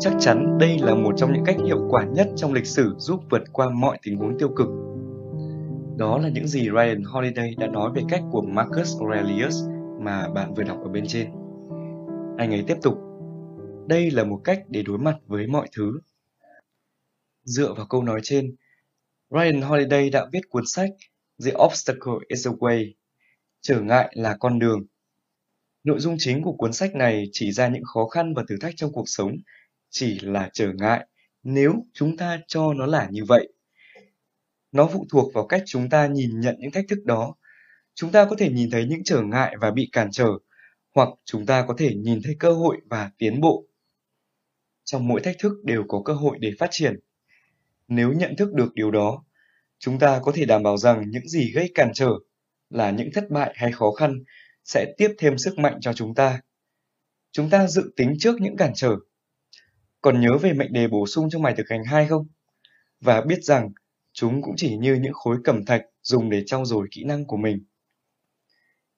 Chắc 0.00 0.12
chắn 0.20 0.58
đây 0.58 0.78
là 0.78 0.94
một 0.94 1.14
trong 1.16 1.32
những 1.32 1.44
cách 1.44 1.56
hiệu 1.64 1.88
quả 1.90 2.04
nhất 2.04 2.28
trong 2.36 2.52
lịch 2.52 2.66
sử 2.66 2.94
giúp 2.98 3.20
vượt 3.30 3.42
qua 3.52 3.70
mọi 3.70 3.98
tình 4.02 4.18
huống 4.18 4.38
tiêu 4.38 4.48
cực. 4.48 4.68
Đó 5.96 6.18
là 6.18 6.28
những 6.28 6.48
gì 6.48 6.60
Ryan 6.60 7.02
Holiday 7.02 7.54
đã 7.58 7.66
nói 7.66 7.90
về 7.94 8.02
cách 8.08 8.22
của 8.30 8.42
Marcus 8.42 9.00
Aurelius 9.00 9.64
mà 10.00 10.28
bạn 10.28 10.54
vừa 10.54 10.62
đọc 10.62 10.78
ở 10.82 10.88
bên 10.88 11.06
trên. 11.06 11.28
Anh 12.38 12.50
ấy 12.50 12.64
tiếp 12.66 12.76
tục, 12.82 12.98
đây 13.86 14.10
là 14.10 14.24
một 14.24 14.40
cách 14.44 14.62
để 14.68 14.82
đối 14.82 14.98
mặt 14.98 15.16
với 15.26 15.46
mọi 15.46 15.68
thứ. 15.76 16.00
Dựa 17.44 17.74
vào 17.74 17.86
câu 17.86 18.02
nói 18.02 18.20
trên, 18.22 18.56
Ryan 19.30 19.62
Holiday 19.62 20.10
đã 20.10 20.26
viết 20.32 20.40
cuốn 20.48 20.62
sách 20.66 20.90
The 21.44 21.52
Obstacle 21.64 22.12
is 22.28 22.46
the 22.46 22.52
Way, 22.52 22.92
trở 23.60 23.80
ngại 23.80 24.12
là 24.16 24.36
con 24.40 24.58
đường. 24.58 24.86
Nội 25.84 26.00
dung 26.00 26.16
chính 26.18 26.42
của 26.42 26.52
cuốn 26.52 26.72
sách 26.72 26.94
này 26.94 27.24
chỉ 27.32 27.52
ra 27.52 27.68
những 27.68 27.84
khó 27.84 28.06
khăn 28.06 28.34
và 28.34 28.44
thử 28.48 28.56
thách 28.60 28.74
trong 28.76 28.92
cuộc 28.92 29.04
sống 29.06 29.36
chỉ 29.90 30.18
là 30.20 30.50
trở 30.52 30.72
ngại 30.72 31.06
nếu 31.42 31.74
chúng 31.92 32.16
ta 32.16 32.40
cho 32.46 32.74
nó 32.74 32.86
là 32.86 33.08
như 33.10 33.24
vậy. 33.24 33.52
Nó 34.72 34.90
phụ 34.92 35.06
thuộc 35.10 35.34
vào 35.34 35.46
cách 35.46 35.62
chúng 35.66 35.88
ta 35.88 36.06
nhìn 36.06 36.40
nhận 36.40 36.56
những 36.58 36.70
thách 36.70 36.84
thức 36.88 37.04
đó. 37.04 37.34
Chúng 37.94 38.12
ta 38.12 38.24
có 38.24 38.36
thể 38.38 38.50
nhìn 38.50 38.70
thấy 38.70 38.86
những 38.86 39.04
trở 39.04 39.22
ngại 39.22 39.56
và 39.60 39.70
bị 39.70 39.88
cản 39.92 40.08
trở, 40.12 40.28
hoặc 40.94 41.08
chúng 41.24 41.46
ta 41.46 41.64
có 41.68 41.74
thể 41.78 41.94
nhìn 41.94 42.20
thấy 42.24 42.36
cơ 42.38 42.52
hội 42.52 42.76
và 42.90 43.10
tiến 43.18 43.40
bộ. 43.40 43.66
Trong 44.84 45.08
mỗi 45.08 45.20
thách 45.20 45.36
thức 45.38 45.52
đều 45.64 45.84
có 45.88 46.02
cơ 46.04 46.12
hội 46.12 46.38
để 46.40 46.52
phát 46.58 46.68
triển. 46.70 47.00
Nếu 47.88 48.12
nhận 48.12 48.36
thức 48.36 48.52
được 48.52 48.74
điều 48.74 48.90
đó, 48.90 49.24
chúng 49.78 49.98
ta 49.98 50.20
có 50.22 50.32
thể 50.34 50.44
đảm 50.44 50.62
bảo 50.62 50.76
rằng 50.76 51.04
những 51.10 51.28
gì 51.28 51.52
gây 51.54 51.70
cản 51.74 51.90
trở 51.94 52.10
là 52.70 52.90
những 52.90 53.08
thất 53.14 53.30
bại 53.30 53.52
hay 53.56 53.72
khó 53.72 53.92
khăn 53.92 54.24
sẽ 54.64 54.94
tiếp 54.98 55.08
thêm 55.18 55.38
sức 55.38 55.58
mạnh 55.58 55.78
cho 55.80 55.92
chúng 55.92 56.14
ta. 56.14 56.40
Chúng 57.32 57.50
ta 57.50 57.66
dự 57.66 57.92
tính 57.96 58.14
trước 58.18 58.40
những 58.40 58.56
cản 58.56 58.72
trở 58.74 58.96
còn 60.04 60.20
nhớ 60.20 60.38
về 60.38 60.52
mệnh 60.52 60.72
đề 60.72 60.88
bổ 60.88 61.06
sung 61.06 61.30
trong 61.30 61.42
bài 61.42 61.54
thực 61.56 61.68
hành 61.68 61.84
2 61.84 62.06
không? 62.06 62.26
Và 63.00 63.20
biết 63.20 63.44
rằng 63.44 63.70
chúng 64.12 64.42
cũng 64.42 64.54
chỉ 64.56 64.76
như 64.76 64.94
những 64.94 65.12
khối 65.12 65.36
cẩm 65.44 65.64
thạch 65.64 65.82
dùng 66.02 66.30
để 66.30 66.42
trau 66.46 66.64
dồi 66.64 66.88
kỹ 66.90 67.04
năng 67.04 67.24
của 67.24 67.36
mình. 67.36 67.64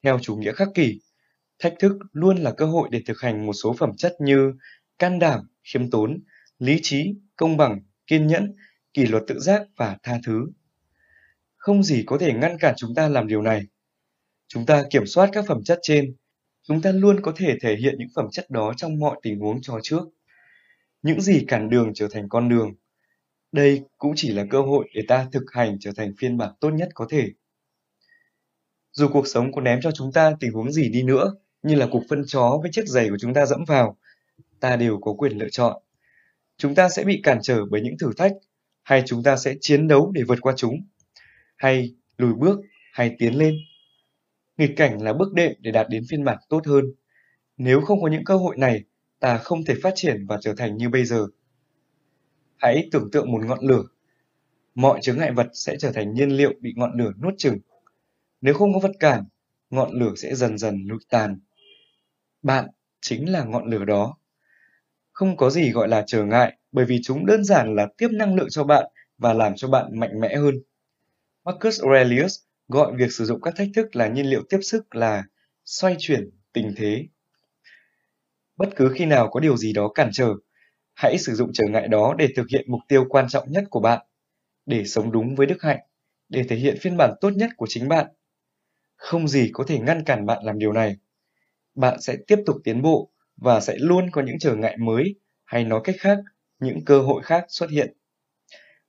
Theo 0.03 0.19
chủ 0.21 0.35
nghĩa 0.35 0.51
khắc 0.51 0.67
kỷ, 0.73 1.01
thách 1.59 1.73
thức 1.79 1.93
luôn 2.11 2.37
là 2.37 2.51
cơ 2.51 2.65
hội 2.65 2.89
để 2.91 3.01
thực 3.05 3.21
hành 3.21 3.45
một 3.45 3.53
số 3.53 3.73
phẩm 3.73 3.91
chất 3.97 4.15
như 4.19 4.53
can 4.99 5.19
đảm, 5.19 5.39
khiêm 5.63 5.89
tốn, 5.89 6.23
lý 6.59 6.79
trí, 6.81 7.15
công 7.35 7.57
bằng, 7.57 7.79
kiên 8.07 8.27
nhẫn, 8.27 8.55
kỷ 8.97 9.05
luật 9.05 9.23
tự 9.27 9.39
giác 9.39 9.67
và 9.75 9.97
tha 10.03 10.19
thứ. 10.25 10.47
Không 11.55 11.83
gì 11.83 12.03
có 12.05 12.17
thể 12.17 12.33
ngăn 12.33 12.57
cản 12.59 12.73
chúng 12.77 12.95
ta 12.95 13.07
làm 13.07 13.27
điều 13.27 13.41
này. 13.41 13.61
Chúng 14.47 14.65
ta 14.65 14.83
kiểm 14.89 15.05
soát 15.05 15.29
các 15.33 15.45
phẩm 15.47 15.63
chất 15.63 15.79
trên, 15.81 16.15
chúng 16.63 16.81
ta 16.81 16.91
luôn 16.91 17.21
có 17.21 17.33
thể 17.35 17.57
thể 17.61 17.75
hiện 17.75 17.95
những 17.97 18.07
phẩm 18.15 18.27
chất 18.31 18.49
đó 18.49 18.73
trong 18.77 18.99
mọi 18.99 19.19
tình 19.23 19.39
huống 19.39 19.61
cho 19.61 19.79
trước 19.83 20.03
những 21.01 21.21
gì 21.21 21.45
cản 21.47 21.69
đường 21.69 21.91
trở 21.93 22.07
thành 22.11 22.29
con 22.29 22.49
đường. 22.49 22.73
Đây 23.51 23.81
cũng 23.97 24.13
chỉ 24.15 24.31
là 24.31 24.45
cơ 24.49 24.61
hội 24.61 24.89
để 24.93 25.01
ta 25.07 25.27
thực 25.31 25.43
hành 25.51 25.77
trở 25.79 25.91
thành 25.97 26.13
phiên 26.17 26.37
bản 26.37 26.53
tốt 26.59 26.69
nhất 26.69 26.89
có 26.93 27.07
thể. 27.09 27.27
Dù 28.91 29.07
cuộc 29.07 29.27
sống 29.27 29.51
có 29.51 29.61
ném 29.61 29.79
cho 29.81 29.91
chúng 29.91 30.11
ta 30.11 30.31
tình 30.39 30.51
huống 30.51 30.71
gì 30.71 30.89
đi 30.89 31.03
nữa, 31.03 31.35
như 31.63 31.75
là 31.75 31.87
cuộc 31.91 32.03
phân 32.09 32.23
chó 32.27 32.59
với 32.61 32.71
chiếc 32.73 32.87
giày 32.87 33.09
của 33.09 33.17
chúng 33.19 33.33
ta 33.33 33.45
dẫm 33.45 33.63
vào, 33.67 33.97
ta 34.59 34.75
đều 34.75 34.99
có 35.01 35.13
quyền 35.13 35.37
lựa 35.37 35.49
chọn. 35.51 35.81
Chúng 36.57 36.75
ta 36.75 36.89
sẽ 36.89 37.03
bị 37.03 37.19
cản 37.23 37.39
trở 37.41 37.65
bởi 37.65 37.81
những 37.81 37.97
thử 37.97 38.11
thách, 38.17 38.31
hay 38.87 39.03
chúng 39.05 39.23
ta 39.23 39.37
sẽ 39.37 39.55
chiến 39.61 39.87
đấu 39.87 40.11
để 40.11 40.23
vượt 40.23 40.41
qua 40.41 40.53
chúng, 40.57 40.75
hay 41.55 41.95
lùi 42.17 42.33
bước, 42.33 42.59
hay 42.93 43.15
tiến 43.19 43.37
lên. 43.37 43.55
Nghịch 44.57 44.71
cảnh 44.75 45.01
là 45.01 45.13
bước 45.13 45.33
đệm 45.33 45.51
để 45.59 45.71
đạt 45.71 45.89
đến 45.89 46.03
phiên 46.09 46.23
bản 46.23 46.37
tốt 46.49 46.67
hơn. 46.67 46.85
Nếu 47.57 47.81
không 47.81 48.01
có 48.01 48.07
những 48.07 48.23
cơ 48.23 48.35
hội 48.35 48.57
này, 48.57 48.83
ta 49.19 49.37
không 49.37 49.65
thể 49.65 49.75
phát 49.83 49.93
triển 49.95 50.25
và 50.27 50.37
trở 50.41 50.53
thành 50.53 50.77
như 50.77 50.89
bây 50.89 51.05
giờ. 51.05 51.27
Hãy 52.57 52.89
tưởng 52.91 53.11
tượng 53.11 53.31
một 53.31 53.45
ngọn 53.45 53.59
lửa. 53.61 53.83
Mọi 54.75 54.99
chướng 55.01 55.17
ngại 55.17 55.31
vật 55.31 55.47
sẽ 55.53 55.75
trở 55.79 55.91
thành 55.91 56.13
nhiên 56.13 56.29
liệu 56.29 56.53
bị 56.61 56.73
ngọn 56.75 56.97
lửa 56.97 57.11
nuốt 57.23 57.33
chửng. 57.37 57.57
Nếu 58.41 58.53
không 58.53 58.73
có 58.73 58.79
vật 58.79 58.93
cản, 58.99 59.23
ngọn 59.69 59.91
lửa 59.91 60.13
sẽ 60.17 60.35
dần 60.35 60.57
dần 60.57 60.85
lụi 60.85 60.99
tàn. 61.09 61.39
Bạn 62.41 62.67
chính 63.01 63.31
là 63.31 63.43
ngọn 63.43 63.69
lửa 63.69 63.85
đó. 63.85 64.17
Không 65.11 65.37
có 65.37 65.49
gì 65.49 65.71
gọi 65.71 65.87
là 65.87 66.03
trở 66.07 66.25
ngại 66.25 66.56
bởi 66.71 66.85
vì 66.85 66.99
chúng 67.03 67.25
đơn 67.25 67.43
giản 67.43 67.75
là 67.75 67.87
tiếp 67.97 68.09
năng 68.11 68.35
lượng 68.35 68.49
cho 68.49 68.63
bạn 68.63 68.85
và 69.17 69.33
làm 69.33 69.55
cho 69.55 69.67
bạn 69.67 69.99
mạnh 69.99 70.19
mẽ 70.19 70.35
hơn. 70.35 70.55
Marcus 71.45 71.81
Aurelius 71.81 72.39
gọi 72.67 72.93
việc 72.97 73.11
sử 73.11 73.25
dụng 73.25 73.41
các 73.41 73.53
thách 73.57 73.69
thức 73.75 73.95
là 73.95 74.07
nhiên 74.07 74.29
liệu 74.29 74.43
tiếp 74.49 74.59
sức 74.61 74.95
là 74.95 75.23
xoay 75.65 75.95
chuyển 75.99 76.29
tình 76.53 76.73
thế 76.77 77.07
Bất 78.57 78.69
cứ 78.75 78.93
khi 78.95 79.05
nào 79.05 79.29
có 79.31 79.39
điều 79.39 79.57
gì 79.57 79.73
đó 79.73 79.87
cản 79.87 80.09
trở, 80.13 80.33
hãy 80.93 81.17
sử 81.17 81.35
dụng 81.35 81.51
trở 81.53 81.63
ngại 81.67 81.87
đó 81.87 82.15
để 82.17 82.27
thực 82.35 82.47
hiện 82.49 82.65
mục 82.67 82.81
tiêu 82.87 83.05
quan 83.09 83.27
trọng 83.29 83.51
nhất 83.51 83.63
của 83.69 83.79
bạn, 83.79 84.05
để 84.65 84.85
sống 84.85 85.11
đúng 85.11 85.35
với 85.35 85.47
đức 85.47 85.61
hạnh, 85.61 85.79
để 86.29 86.43
thể 86.43 86.55
hiện 86.55 86.77
phiên 86.81 86.97
bản 86.97 87.13
tốt 87.21 87.29
nhất 87.29 87.49
của 87.57 87.65
chính 87.69 87.87
bạn. 87.87 88.07
Không 88.95 89.27
gì 89.27 89.49
có 89.53 89.63
thể 89.67 89.79
ngăn 89.79 90.03
cản 90.03 90.25
bạn 90.25 90.43
làm 90.43 90.59
điều 90.59 90.73
này. 90.73 90.95
Bạn 91.75 92.01
sẽ 92.01 92.17
tiếp 92.27 92.39
tục 92.45 92.57
tiến 92.63 92.81
bộ 92.81 93.11
và 93.37 93.59
sẽ 93.59 93.75
luôn 93.77 94.11
có 94.11 94.21
những 94.21 94.39
trở 94.39 94.55
ngại 94.55 94.77
mới, 94.77 95.15
hay 95.45 95.63
nói 95.63 95.81
cách 95.83 95.95
khác, 95.99 96.17
những 96.59 96.85
cơ 96.85 97.01
hội 97.01 97.23
khác 97.23 97.45
xuất 97.47 97.69
hiện. 97.69 97.93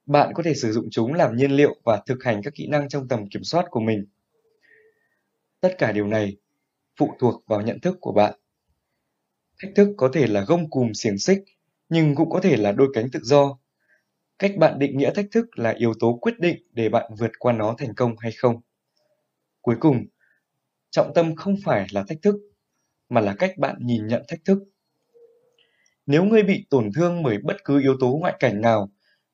Bạn 0.07 0.33
có 0.35 0.43
thể 0.43 0.55
sử 0.55 0.73
dụng 0.73 0.89
chúng 0.91 1.15
làm 1.15 1.37
nhiên 1.37 1.51
liệu 1.51 1.77
và 1.85 2.03
thực 2.07 2.25
hành 2.25 2.43
các 2.43 2.55
kỹ 2.55 2.67
năng 2.67 2.89
trong 2.89 3.09
tầm 3.09 3.29
kiểm 3.29 3.45
soát 3.45 3.67
của 3.71 3.81
mình. 3.81 4.07
Tất 5.61 5.75
cả 5.79 5.93
điều 5.93 6.07
này 6.07 6.37
phụ 6.97 7.15
thuộc 7.19 7.45
vào 7.47 7.61
nhận 7.61 7.81
thức 7.81 7.97
của 8.01 8.13
bạn. 8.13 8.35
Thách 9.63 9.73
thức 9.77 9.89
có 9.97 10.11
thể 10.13 10.27
là 10.27 10.41
gông 10.41 10.71
cùm 10.71 10.93
xiềng 10.93 11.19
xích, 11.19 11.45
nhưng 11.89 12.15
cũng 12.15 12.31
có 12.31 12.41
thể 12.41 12.57
là 12.57 12.73
đôi 12.73 12.89
cánh 12.95 13.11
tự 13.13 13.21
do. 13.23 13.59
Cách 14.39 14.53
bạn 14.59 14.79
định 14.79 14.99
nghĩa 14.99 15.11
thách 15.15 15.27
thức 15.31 15.59
là 15.59 15.71
yếu 15.71 15.93
tố 16.01 16.19
quyết 16.23 16.35
định 16.39 16.63
để 16.73 16.89
bạn 16.89 17.13
vượt 17.19 17.31
qua 17.39 17.53
nó 17.53 17.75
thành 17.79 17.95
công 17.95 18.19
hay 18.19 18.33
không. 18.33 18.61
Cuối 19.61 19.77
cùng, 19.81 20.07
trọng 20.91 21.13
tâm 21.15 21.35
không 21.35 21.57
phải 21.65 21.87
là 21.91 22.05
thách 22.09 22.23
thức, 22.23 22.35
mà 23.09 23.21
là 23.21 23.35
cách 23.39 23.59
bạn 23.59 23.77
nhìn 23.81 24.07
nhận 24.07 24.23
thách 24.29 24.45
thức. 24.45 24.59
Nếu 26.09 26.25
ngươi 26.25 26.43
bị 26.43 26.67
tổn 26.71 26.91
thương 26.95 27.23
bởi 27.23 27.39
bất 27.39 27.57
cứ 27.65 27.81
yếu 27.81 27.97
tố 28.01 28.19
ngoại 28.21 28.37
cảnh 28.41 28.61
nào, 28.61 28.89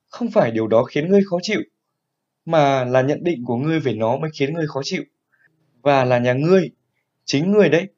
không 0.07 0.31
phải 0.31 0.51
điều 0.51 0.69
đó 0.69 0.85
khiến 0.85 1.09
ngươi 1.09 1.23
khó 1.31 1.39
chịu, 1.43 1.61
mà 2.45 2.85
là 2.85 3.03
nhận 3.03 3.25
định 3.25 3.45
của 3.45 3.57
ngươi 3.57 3.81
về 3.81 3.95
nó 3.95 4.17
mới 4.17 4.31
khiến 4.39 4.55
ngươi 4.55 4.67
khó 4.67 4.81
chịu. 4.85 5.03
Và 5.83 6.05
là 6.05 6.19
nhà 6.19 6.33
ngươi, 6.33 6.71
chính 7.25 7.53
ngươi 7.53 7.69
đấy, 7.69 7.89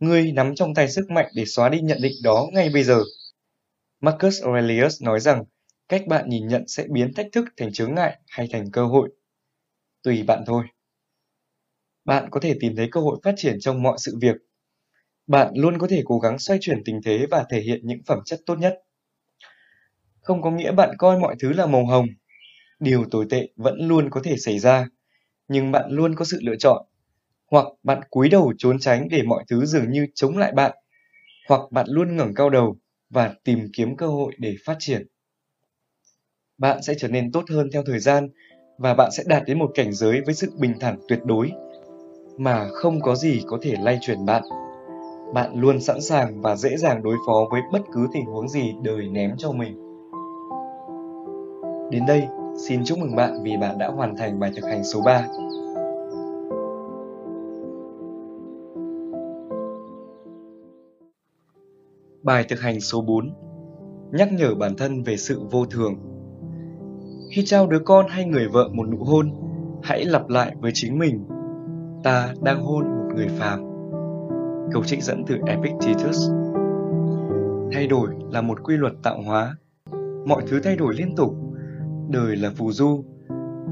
Ngươi 0.00 0.32
nắm 0.32 0.54
trong 0.54 0.74
tay 0.74 0.88
sức 0.88 1.10
mạnh 1.10 1.26
để 1.34 1.44
xóa 1.44 1.68
đi 1.68 1.80
nhận 1.80 1.98
định 2.02 2.12
đó 2.22 2.48
ngay 2.52 2.70
bây 2.70 2.84
giờ. 2.84 3.02
Marcus 4.00 4.42
Aurelius 4.42 5.02
nói 5.02 5.20
rằng 5.20 5.44
cách 5.88 6.02
bạn 6.06 6.28
nhìn 6.28 6.48
nhận 6.48 6.68
sẽ 6.68 6.86
biến 6.90 7.14
thách 7.14 7.26
thức 7.32 7.44
thành 7.56 7.72
chướng 7.72 7.94
ngại 7.94 8.18
hay 8.28 8.48
thành 8.52 8.70
cơ 8.70 8.86
hội. 8.86 9.10
Tùy 10.02 10.22
bạn 10.22 10.44
thôi. 10.46 10.64
Bạn 12.04 12.28
có 12.30 12.40
thể 12.40 12.56
tìm 12.60 12.76
thấy 12.76 12.88
cơ 12.90 13.00
hội 13.00 13.18
phát 13.22 13.34
triển 13.36 13.60
trong 13.60 13.82
mọi 13.82 13.96
sự 13.98 14.18
việc. 14.20 14.36
Bạn 15.26 15.52
luôn 15.56 15.78
có 15.78 15.86
thể 15.86 16.02
cố 16.04 16.18
gắng 16.18 16.38
xoay 16.38 16.58
chuyển 16.62 16.84
tình 16.84 17.00
thế 17.04 17.26
và 17.30 17.44
thể 17.50 17.60
hiện 17.60 17.80
những 17.84 18.02
phẩm 18.06 18.18
chất 18.24 18.40
tốt 18.46 18.58
nhất. 18.58 18.82
Không 20.20 20.42
có 20.42 20.50
nghĩa 20.50 20.72
bạn 20.72 20.90
coi 20.98 21.18
mọi 21.18 21.36
thứ 21.38 21.52
là 21.52 21.66
màu 21.66 21.86
hồng. 21.86 22.06
Điều 22.80 23.04
tồi 23.10 23.26
tệ 23.30 23.48
vẫn 23.56 23.88
luôn 23.88 24.10
có 24.10 24.20
thể 24.24 24.36
xảy 24.36 24.58
ra, 24.58 24.88
nhưng 25.48 25.72
bạn 25.72 25.90
luôn 25.90 26.14
có 26.14 26.24
sự 26.24 26.38
lựa 26.42 26.56
chọn 26.56 26.86
hoặc 27.50 27.66
bạn 27.82 28.00
cúi 28.10 28.28
đầu 28.28 28.52
trốn 28.58 28.78
tránh 28.78 29.08
để 29.08 29.22
mọi 29.22 29.44
thứ 29.48 29.66
dường 29.66 29.90
như 29.90 30.06
chống 30.14 30.38
lại 30.38 30.52
bạn, 30.52 30.72
hoặc 31.48 31.60
bạn 31.70 31.86
luôn 31.88 32.16
ngẩng 32.16 32.34
cao 32.34 32.50
đầu 32.50 32.76
và 33.10 33.34
tìm 33.44 33.68
kiếm 33.72 33.96
cơ 33.96 34.06
hội 34.06 34.34
để 34.38 34.54
phát 34.64 34.76
triển. 34.78 35.06
Bạn 36.58 36.82
sẽ 36.82 36.94
trở 36.98 37.08
nên 37.08 37.32
tốt 37.32 37.44
hơn 37.50 37.68
theo 37.72 37.82
thời 37.86 37.98
gian 37.98 38.28
và 38.78 38.94
bạn 38.94 39.10
sẽ 39.16 39.22
đạt 39.26 39.42
đến 39.46 39.58
một 39.58 39.70
cảnh 39.74 39.92
giới 39.92 40.20
với 40.20 40.34
sự 40.34 40.52
bình 40.58 40.74
thản 40.80 40.98
tuyệt 41.08 41.20
đối. 41.24 41.50
mà 42.38 42.68
không 42.72 43.00
có 43.00 43.14
gì 43.16 43.42
có 43.46 43.58
thể 43.62 43.74
lay 43.80 43.98
chuyển 44.00 44.26
bạn. 44.26 44.42
Bạn 45.34 45.54
luôn 45.54 45.80
sẵn 45.80 46.00
sàng 46.00 46.40
và 46.42 46.56
dễ 46.56 46.76
dàng 46.76 47.02
đối 47.02 47.16
phó 47.26 47.46
với 47.50 47.60
bất 47.72 47.82
cứ 47.92 48.06
tình 48.12 48.24
huống 48.24 48.48
gì 48.48 48.74
đời 48.82 49.08
ném 49.08 49.36
cho 49.38 49.52
mình. 49.52 49.86
Đến 51.90 52.06
đây, 52.06 52.26
xin 52.56 52.84
chúc 52.84 52.98
mừng 52.98 53.16
bạn 53.16 53.42
vì 53.42 53.56
bạn 53.60 53.78
đã 53.78 53.88
hoàn 53.88 54.16
thành 54.16 54.40
bài 54.40 54.50
thực 54.56 54.64
hành 54.64 54.84
số 54.84 55.00
3. 55.04 55.26
Bài 62.22 62.44
thực 62.48 62.60
hành 62.60 62.80
số 62.80 63.00
4 63.00 63.34
Nhắc 64.12 64.32
nhở 64.32 64.54
bản 64.54 64.76
thân 64.76 65.02
về 65.02 65.16
sự 65.16 65.40
vô 65.50 65.66
thường 65.66 65.94
Khi 67.30 67.42
trao 67.44 67.66
đứa 67.66 67.78
con 67.78 68.06
hay 68.08 68.24
người 68.24 68.48
vợ 68.48 68.68
một 68.72 68.88
nụ 68.88 69.04
hôn, 69.04 69.30
hãy 69.82 70.04
lặp 70.04 70.28
lại 70.28 70.54
với 70.60 70.70
chính 70.74 70.98
mình 70.98 71.24
Ta 72.02 72.34
đang 72.42 72.64
hôn 72.64 72.84
một 72.84 73.14
người 73.14 73.28
phàm 73.28 73.75
Câu 74.72 74.84
trích 74.84 75.02
dẫn 75.02 75.24
từ 75.26 75.38
Epictetus 75.46 76.30
Thay 77.72 77.86
đổi 77.86 78.08
là 78.30 78.42
một 78.42 78.64
quy 78.64 78.76
luật 78.76 78.92
tạo 79.02 79.22
hóa. 79.22 79.56
Mọi 80.26 80.42
thứ 80.46 80.60
thay 80.60 80.76
đổi 80.76 80.94
liên 80.94 81.16
tục. 81.16 81.34
Đời 82.10 82.36
là 82.36 82.50
phù 82.56 82.72
du. 82.72 83.04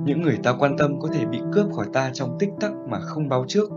Những 0.04 0.22
người 0.22 0.38
ta 0.42 0.52
quan 0.58 0.76
tâm 0.78 1.00
có 1.00 1.08
thể 1.12 1.26
bị 1.26 1.38
cướp 1.52 1.66
khỏi 1.76 1.86
ta 1.92 2.10
trong 2.14 2.36
tích 2.40 2.50
tắc 2.60 2.72
mà 2.90 3.00
không 3.00 3.28
báo 3.28 3.44
trước. 3.48 3.70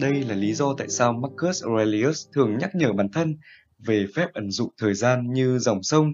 Đây 0.00 0.24
là 0.24 0.34
lý 0.34 0.54
do 0.54 0.74
tại 0.78 0.88
sao 0.88 1.12
Marcus 1.12 1.64
Aurelius 1.64 2.26
thường 2.32 2.58
nhắc 2.58 2.74
nhở 2.74 2.92
bản 2.92 3.08
thân 3.12 3.36
về 3.78 4.06
phép 4.14 4.26
ẩn 4.34 4.50
dụ 4.50 4.68
thời 4.78 4.94
gian 4.94 5.32
như 5.32 5.58
dòng 5.58 5.82
sông, 5.82 6.12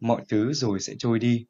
mọi 0.00 0.22
thứ 0.28 0.52
rồi 0.52 0.80
sẽ 0.80 0.94
trôi 0.98 1.18
đi. 1.18 1.46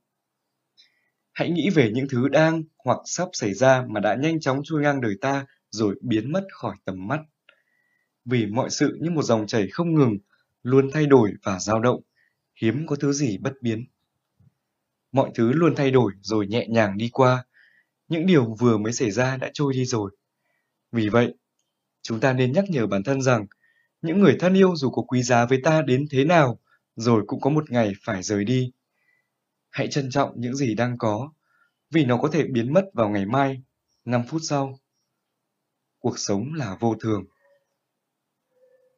Hãy 1.32 1.50
nghĩ 1.50 1.70
về 1.70 1.90
những 1.94 2.06
thứ 2.10 2.28
đang 2.28 2.62
hoặc 2.84 2.98
sắp 3.04 3.28
xảy 3.32 3.54
ra 3.54 3.84
mà 3.88 4.00
đã 4.00 4.14
nhanh 4.14 4.40
chóng 4.40 4.60
trôi 4.64 4.82
ngang 4.82 5.00
đời 5.00 5.14
ta 5.20 5.46
rồi 5.70 5.94
biến 6.00 6.32
mất 6.32 6.44
khỏi 6.52 6.76
tầm 6.84 7.08
mắt. 7.08 7.20
Vì 8.30 8.46
mọi 8.46 8.70
sự 8.70 8.98
như 9.00 9.10
một 9.10 9.22
dòng 9.22 9.46
chảy 9.46 9.68
không 9.68 9.94
ngừng, 9.94 10.18
luôn 10.62 10.90
thay 10.92 11.06
đổi 11.06 11.32
và 11.42 11.58
dao 11.58 11.80
động, 11.80 12.00
hiếm 12.54 12.86
có 12.86 12.96
thứ 12.96 13.12
gì 13.12 13.38
bất 13.38 13.52
biến. 13.62 13.84
Mọi 15.12 15.30
thứ 15.34 15.52
luôn 15.52 15.74
thay 15.76 15.90
đổi 15.90 16.12
rồi 16.22 16.46
nhẹ 16.46 16.66
nhàng 16.68 16.98
đi 16.98 17.08
qua, 17.12 17.44
những 18.08 18.26
điều 18.26 18.54
vừa 18.54 18.78
mới 18.78 18.92
xảy 18.92 19.10
ra 19.10 19.36
đã 19.36 19.50
trôi 19.54 19.72
đi 19.72 19.84
rồi. 19.84 20.16
Vì 20.92 21.08
vậy, 21.08 21.34
chúng 22.02 22.20
ta 22.20 22.32
nên 22.32 22.52
nhắc 22.52 22.64
nhở 22.68 22.86
bản 22.86 23.02
thân 23.02 23.22
rằng 23.22 23.46
những 24.02 24.20
người 24.20 24.36
thân 24.40 24.54
yêu 24.54 24.76
dù 24.76 24.90
có 24.90 25.02
quý 25.02 25.22
giá 25.22 25.46
với 25.46 25.60
ta 25.64 25.82
đến 25.82 26.06
thế 26.10 26.24
nào, 26.24 26.58
rồi 26.96 27.24
cũng 27.26 27.40
có 27.40 27.50
một 27.50 27.70
ngày 27.70 27.92
phải 28.04 28.22
rời 28.22 28.44
đi. 28.44 28.72
Hãy 29.70 29.88
trân 29.88 30.10
trọng 30.10 30.40
những 30.40 30.56
gì 30.56 30.74
đang 30.74 30.98
có, 30.98 31.32
vì 31.90 32.04
nó 32.04 32.16
có 32.16 32.28
thể 32.28 32.44
biến 32.44 32.72
mất 32.72 32.84
vào 32.94 33.08
ngày 33.08 33.26
mai, 33.26 33.62
5 34.04 34.22
phút 34.28 34.40
sau. 34.44 34.78
Cuộc 35.98 36.18
sống 36.18 36.54
là 36.54 36.76
vô 36.80 36.94
thường. 37.00 37.24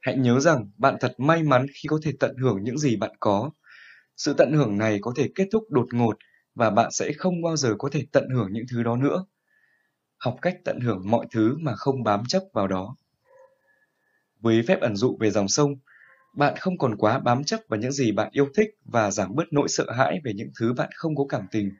Hãy 0.03 0.17
nhớ 0.17 0.41
rằng 0.41 0.71
bạn 0.79 0.97
thật 1.01 1.15
may 1.19 1.43
mắn 1.43 1.67
khi 1.75 1.87
có 1.87 1.99
thể 2.03 2.13
tận 2.21 2.37
hưởng 2.37 2.63
những 2.63 2.79
gì 2.79 2.97
bạn 2.97 3.11
có. 3.21 3.51
Sự 4.17 4.35
tận 4.39 4.53
hưởng 4.53 4.79
này 4.79 4.99
có 5.01 5.13
thể 5.17 5.29
kết 5.35 5.49
thúc 5.53 5.65
đột 5.71 5.87
ngột 5.93 6.19
và 6.55 6.71
bạn 6.71 6.91
sẽ 6.93 7.13
không 7.13 7.43
bao 7.43 7.57
giờ 7.57 7.75
có 7.79 7.89
thể 7.93 8.07
tận 8.13 8.29
hưởng 8.35 8.49
những 8.53 8.65
thứ 8.71 8.83
đó 8.83 8.97
nữa. 8.97 9.25
Học 10.19 10.37
cách 10.43 10.57
tận 10.65 10.81
hưởng 10.81 11.11
mọi 11.11 11.27
thứ 11.33 11.57
mà 11.61 11.75
không 11.75 12.03
bám 12.03 12.25
chấp 12.29 12.43
vào 12.53 12.69
đó. 12.69 12.97
Với 14.41 14.63
phép 14.69 14.81
ẩn 14.81 14.97
dụ 14.97 15.17
về 15.21 15.31
dòng 15.31 15.49
sông, 15.49 15.75
bạn 16.37 16.55
không 16.61 16.79
còn 16.79 16.97
quá 16.97 17.19
bám 17.19 17.45
chấp 17.45 17.61
vào 17.69 17.81
những 17.81 17.93
gì 17.93 18.13
bạn 18.13 18.29
yêu 18.33 18.49
thích 18.57 18.71
và 18.85 19.11
giảm 19.11 19.35
bớt 19.35 19.53
nỗi 19.53 19.69
sợ 19.69 19.93
hãi 19.93 20.21
về 20.25 20.33
những 20.35 20.51
thứ 20.61 20.73
bạn 20.73 20.91
không 20.95 21.17
có 21.17 21.25
cảm 21.29 21.47
tình. 21.51 21.71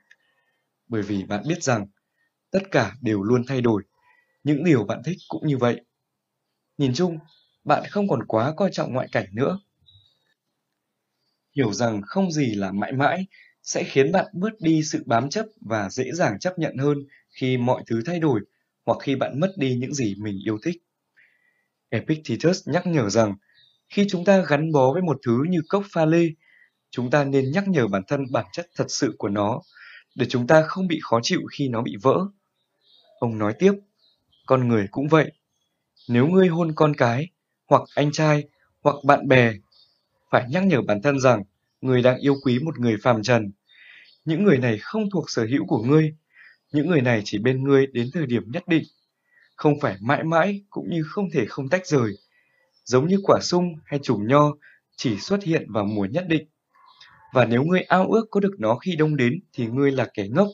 Bởi 0.87 1.01
vì 1.01 1.23
bạn 1.23 1.43
biết 1.47 1.63
rằng 1.63 1.87
tất 2.51 2.71
cả 2.71 2.95
đều 3.01 3.23
luôn 3.23 3.43
thay 3.47 3.61
đổi, 3.61 3.83
những 4.43 4.63
điều 4.63 4.83
bạn 4.85 5.01
thích 5.05 5.17
cũng 5.29 5.47
như 5.47 5.57
vậy. 5.57 5.81
Nhìn 6.77 6.93
chung, 6.93 7.17
bạn 7.63 7.83
không 7.89 8.07
còn 8.07 8.23
quá 8.27 8.53
coi 8.57 8.69
trọng 8.71 8.93
ngoại 8.93 9.07
cảnh 9.11 9.25
nữa. 9.31 9.59
Hiểu 11.55 11.73
rằng 11.73 12.01
không 12.05 12.31
gì 12.31 12.55
là 12.55 12.71
mãi 12.71 12.91
mãi 12.91 13.25
sẽ 13.63 13.83
khiến 13.83 14.11
bạn 14.11 14.25
bớt 14.33 14.59
đi 14.59 14.83
sự 14.83 15.03
bám 15.05 15.29
chấp 15.29 15.45
và 15.61 15.89
dễ 15.89 16.11
dàng 16.13 16.39
chấp 16.39 16.59
nhận 16.59 16.77
hơn 16.77 16.97
khi 17.29 17.57
mọi 17.57 17.83
thứ 17.87 18.01
thay 18.05 18.19
đổi 18.19 18.41
hoặc 18.85 18.97
khi 19.01 19.15
bạn 19.15 19.39
mất 19.39 19.53
đi 19.57 19.75
những 19.75 19.93
gì 19.93 20.15
mình 20.19 20.39
yêu 20.45 20.57
thích. 20.63 20.83
Epictetus 21.89 22.67
nhắc 22.67 22.87
nhở 22.87 23.09
rằng 23.09 23.35
khi 23.89 24.05
chúng 24.09 24.25
ta 24.25 24.43
gắn 24.47 24.71
bó 24.71 24.93
với 24.93 25.01
một 25.01 25.17
thứ 25.25 25.43
như 25.49 25.61
cốc 25.69 25.83
pha 25.91 26.05
lê, 26.05 26.27
chúng 26.91 27.09
ta 27.09 27.23
nên 27.23 27.51
nhắc 27.51 27.67
nhở 27.67 27.87
bản 27.87 28.03
thân 28.07 28.25
bản 28.31 28.45
chất 28.51 28.67
thật 28.75 28.85
sự 28.87 29.15
của 29.17 29.29
nó 29.29 29.61
để 30.15 30.25
chúng 30.29 30.47
ta 30.47 30.61
không 30.61 30.87
bị 30.87 30.99
khó 31.03 31.19
chịu 31.23 31.41
khi 31.51 31.67
nó 31.67 31.81
bị 31.81 31.95
vỡ. 32.01 32.27
Ông 33.19 33.37
nói 33.37 33.53
tiếp, 33.59 33.73
con 34.45 34.67
người 34.67 34.87
cũng 34.91 35.07
vậy. 35.07 35.31
Nếu 36.09 36.27
ngươi 36.27 36.47
hôn 36.47 36.71
con 36.75 36.95
cái, 36.95 37.27
hoặc 37.73 37.83
anh 37.95 38.11
trai, 38.11 38.43
hoặc 38.83 38.95
bạn 39.03 39.27
bè, 39.27 39.53
phải 40.31 40.47
nhắc 40.49 40.63
nhở 40.63 40.81
bản 40.81 41.01
thân 41.01 41.19
rằng 41.19 41.43
người 41.81 42.01
đang 42.01 42.17
yêu 42.17 42.35
quý 42.43 42.59
một 42.59 42.79
người 42.79 42.97
phàm 43.03 43.23
trần. 43.23 43.51
Những 44.25 44.43
người 44.43 44.57
này 44.57 44.77
không 44.81 45.09
thuộc 45.13 45.29
sở 45.29 45.45
hữu 45.45 45.65
của 45.65 45.83
ngươi, 45.83 46.15
những 46.73 46.87
người 46.87 47.01
này 47.01 47.21
chỉ 47.25 47.37
bên 47.37 47.63
ngươi 47.63 47.87
đến 47.87 48.09
thời 48.13 48.25
điểm 48.25 48.43
nhất 48.51 48.63
định 48.67 48.83
không 49.55 49.79
phải 49.79 49.97
mãi 50.01 50.23
mãi 50.23 50.61
cũng 50.69 50.89
như 50.89 51.03
không 51.05 51.29
thể 51.33 51.45
không 51.45 51.69
tách 51.69 51.87
rời. 51.87 52.11
Giống 52.85 53.07
như 53.07 53.19
quả 53.23 53.39
sung 53.41 53.75
hay 53.85 53.99
chùm 54.03 54.27
nho 54.27 54.53
chỉ 54.97 55.19
xuất 55.19 55.43
hiện 55.43 55.71
vào 55.71 55.85
mùa 55.85 56.05
nhất 56.05 56.25
định. 56.27 56.47
Và 57.33 57.45
nếu 57.45 57.63
ngươi 57.63 57.81
ao 57.81 58.07
ước 58.07 58.27
có 58.31 58.39
được 58.39 58.53
nó 58.59 58.75
khi 58.75 58.95
đông 58.95 59.15
đến 59.15 59.39
thì 59.53 59.67
ngươi 59.67 59.91
là 59.91 60.07
kẻ 60.13 60.27
ngốc. 60.27 60.47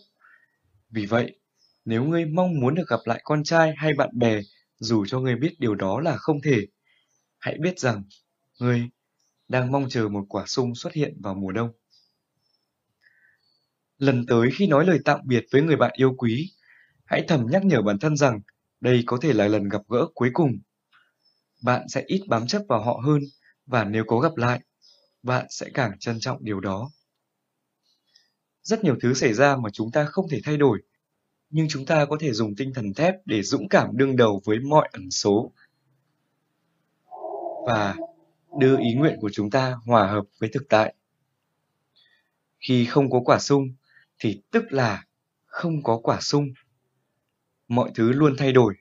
Vì 0.89 1.05
vậy, 1.05 1.39
nếu 1.85 2.03
ngươi 2.03 2.25
mong 2.25 2.59
muốn 2.59 2.75
được 2.75 2.87
gặp 2.87 2.99
lại 3.05 3.21
con 3.23 3.43
trai 3.43 3.73
hay 3.77 3.93
bạn 3.93 4.09
bè 4.13 4.39
dù 4.79 5.05
cho 5.05 5.19
ngươi 5.19 5.35
biết 5.35 5.55
điều 5.59 5.75
đó 5.75 5.99
là 5.99 6.17
không 6.17 6.41
thể, 6.41 6.65
hãy 7.39 7.57
biết 7.59 7.79
rằng 7.79 8.03
ngươi 8.59 8.89
đang 9.47 9.71
mong 9.71 9.89
chờ 9.89 10.07
một 10.09 10.25
quả 10.29 10.43
sung 10.47 10.75
xuất 10.75 10.93
hiện 10.93 11.17
vào 11.21 11.35
mùa 11.35 11.51
đông. 11.51 11.71
Lần 13.97 14.25
tới 14.25 14.49
khi 14.53 14.67
nói 14.67 14.85
lời 14.85 14.99
tạm 15.05 15.19
biệt 15.23 15.45
với 15.51 15.61
người 15.61 15.75
bạn 15.75 15.91
yêu 15.95 16.13
quý, 16.17 16.51
hãy 17.05 17.25
thầm 17.27 17.45
nhắc 17.51 17.65
nhở 17.65 17.81
bản 17.81 17.99
thân 17.99 18.17
rằng 18.17 18.39
đây 18.81 19.03
có 19.05 19.17
thể 19.21 19.33
là 19.33 19.47
lần 19.47 19.69
gặp 19.69 19.81
gỡ 19.87 20.07
cuối 20.15 20.29
cùng. 20.33 20.59
Bạn 21.63 21.89
sẽ 21.89 22.03
ít 22.07 22.21
bám 22.27 22.47
chấp 22.47 22.61
vào 22.67 22.83
họ 22.83 23.01
hơn 23.05 23.21
và 23.65 23.83
nếu 23.83 24.03
có 24.07 24.19
gặp 24.19 24.37
lại, 24.37 24.59
bạn 25.23 25.45
sẽ 25.49 25.69
càng 25.73 25.99
trân 25.99 26.19
trọng 26.19 26.43
điều 26.43 26.59
đó. 26.59 26.91
Rất 28.63 28.83
nhiều 28.83 28.95
thứ 29.01 29.13
xảy 29.13 29.33
ra 29.33 29.55
mà 29.55 29.69
chúng 29.73 29.91
ta 29.91 30.05
không 30.05 30.29
thể 30.29 30.41
thay 30.43 30.57
đổi, 30.57 30.81
nhưng 31.49 31.67
chúng 31.69 31.85
ta 31.85 32.05
có 32.05 32.17
thể 32.19 32.33
dùng 32.33 32.55
tinh 32.55 32.73
thần 32.73 32.93
thép 32.93 33.15
để 33.25 33.43
dũng 33.43 33.69
cảm 33.69 33.97
đương 33.97 34.15
đầu 34.15 34.41
với 34.45 34.59
mọi 34.59 34.89
ẩn 34.91 35.11
số 35.11 35.51
và 37.65 37.95
đưa 38.59 38.77
ý 38.77 38.93
nguyện 38.93 39.17
của 39.21 39.29
chúng 39.33 39.49
ta 39.49 39.75
hòa 39.85 40.07
hợp 40.07 40.25
với 40.39 40.49
thực 40.53 40.69
tại. 40.69 40.93
Khi 42.59 42.85
không 42.85 43.09
có 43.09 43.21
quả 43.25 43.39
sung 43.39 43.69
thì 44.19 44.41
tức 44.51 44.63
là 44.69 45.05
không 45.45 45.83
có 45.83 45.99
quả 46.03 46.21
sung 46.21 46.53
mọi 47.69 47.91
thứ 47.95 48.11
luôn 48.11 48.35
thay 48.37 48.51
đổi. 48.51 48.73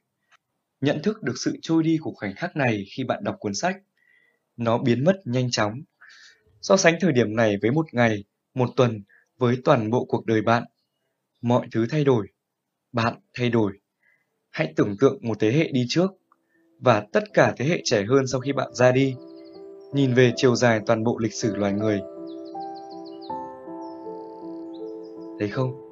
Nhận 0.81 1.02
thức 1.02 1.23
được 1.23 1.34
sự 1.36 1.57
trôi 1.62 1.82
đi 1.82 1.98
của 2.00 2.12
khoảnh 2.12 2.34
khắc 2.34 2.57
này 2.57 2.84
khi 2.90 3.05
bạn 3.05 3.24
đọc 3.24 3.36
cuốn 3.39 3.55
sách. 3.55 3.76
Nó 4.57 4.78
biến 4.78 5.05
mất 5.05 5.20
nhanh 5.24 5.50
chóng. 5.50 5.82
So 6.60 6.76
sánh 6.76 6.94
thời 7.00 7.12
điểm 7.12 7.36
này 7.36 7.57
với 7.62 7.70
một 7.70 7.94
ngày, 7.94 8.24
một 8.55 8.70
tuần, 8.76 9.02
với 9.39 9.57
toàn 9.65 9.90
bộ 9.90 10.05
cuộc 10.05 10.26
đời 10.26 10.42
bạn. 10.42 10.65
Mọi 11.40 11.66
thứ 11.73 11.86
thay 11.90 12.05
đổi. 12.05 12.26
Bạn 12.92 13.15
thay 13.34 13.50
đổi. 13.50 13.78
Hãy 14.50 14.73
tưởng 14.76 14.97
tượng 15.00 15.18
một 15.23 15.36
thế 15.40 15.52
hệ 15.52 15.70
đi 15.73 15.86
trước 15.89 16.10
và 16.81 17.02
tất 17.12 17.34
cả 17.34 17.55
thế 17.57 17.65
hệ 17.65 17.81
trẻ 17.84 18.05
hơn 18.08 18.26
sau 18.26 18.40
khi 18.40 18.52
bạn 18.52 18.74
ra 18.74 18.92
đi. 18.92 19.15
Nhìn 19.92 20.15
về 20.15 20.32
chiều 20.36 20.55
dài 20.55 20.81
toàn 20.86 21.05
bộ 21.05 21.18
lịch 21.18 21.34
sử 21.34 21.57
loài 21.57 21.73
người. 21.73 22.00
Thấy 25.39 25.48
không? 25.48 25.89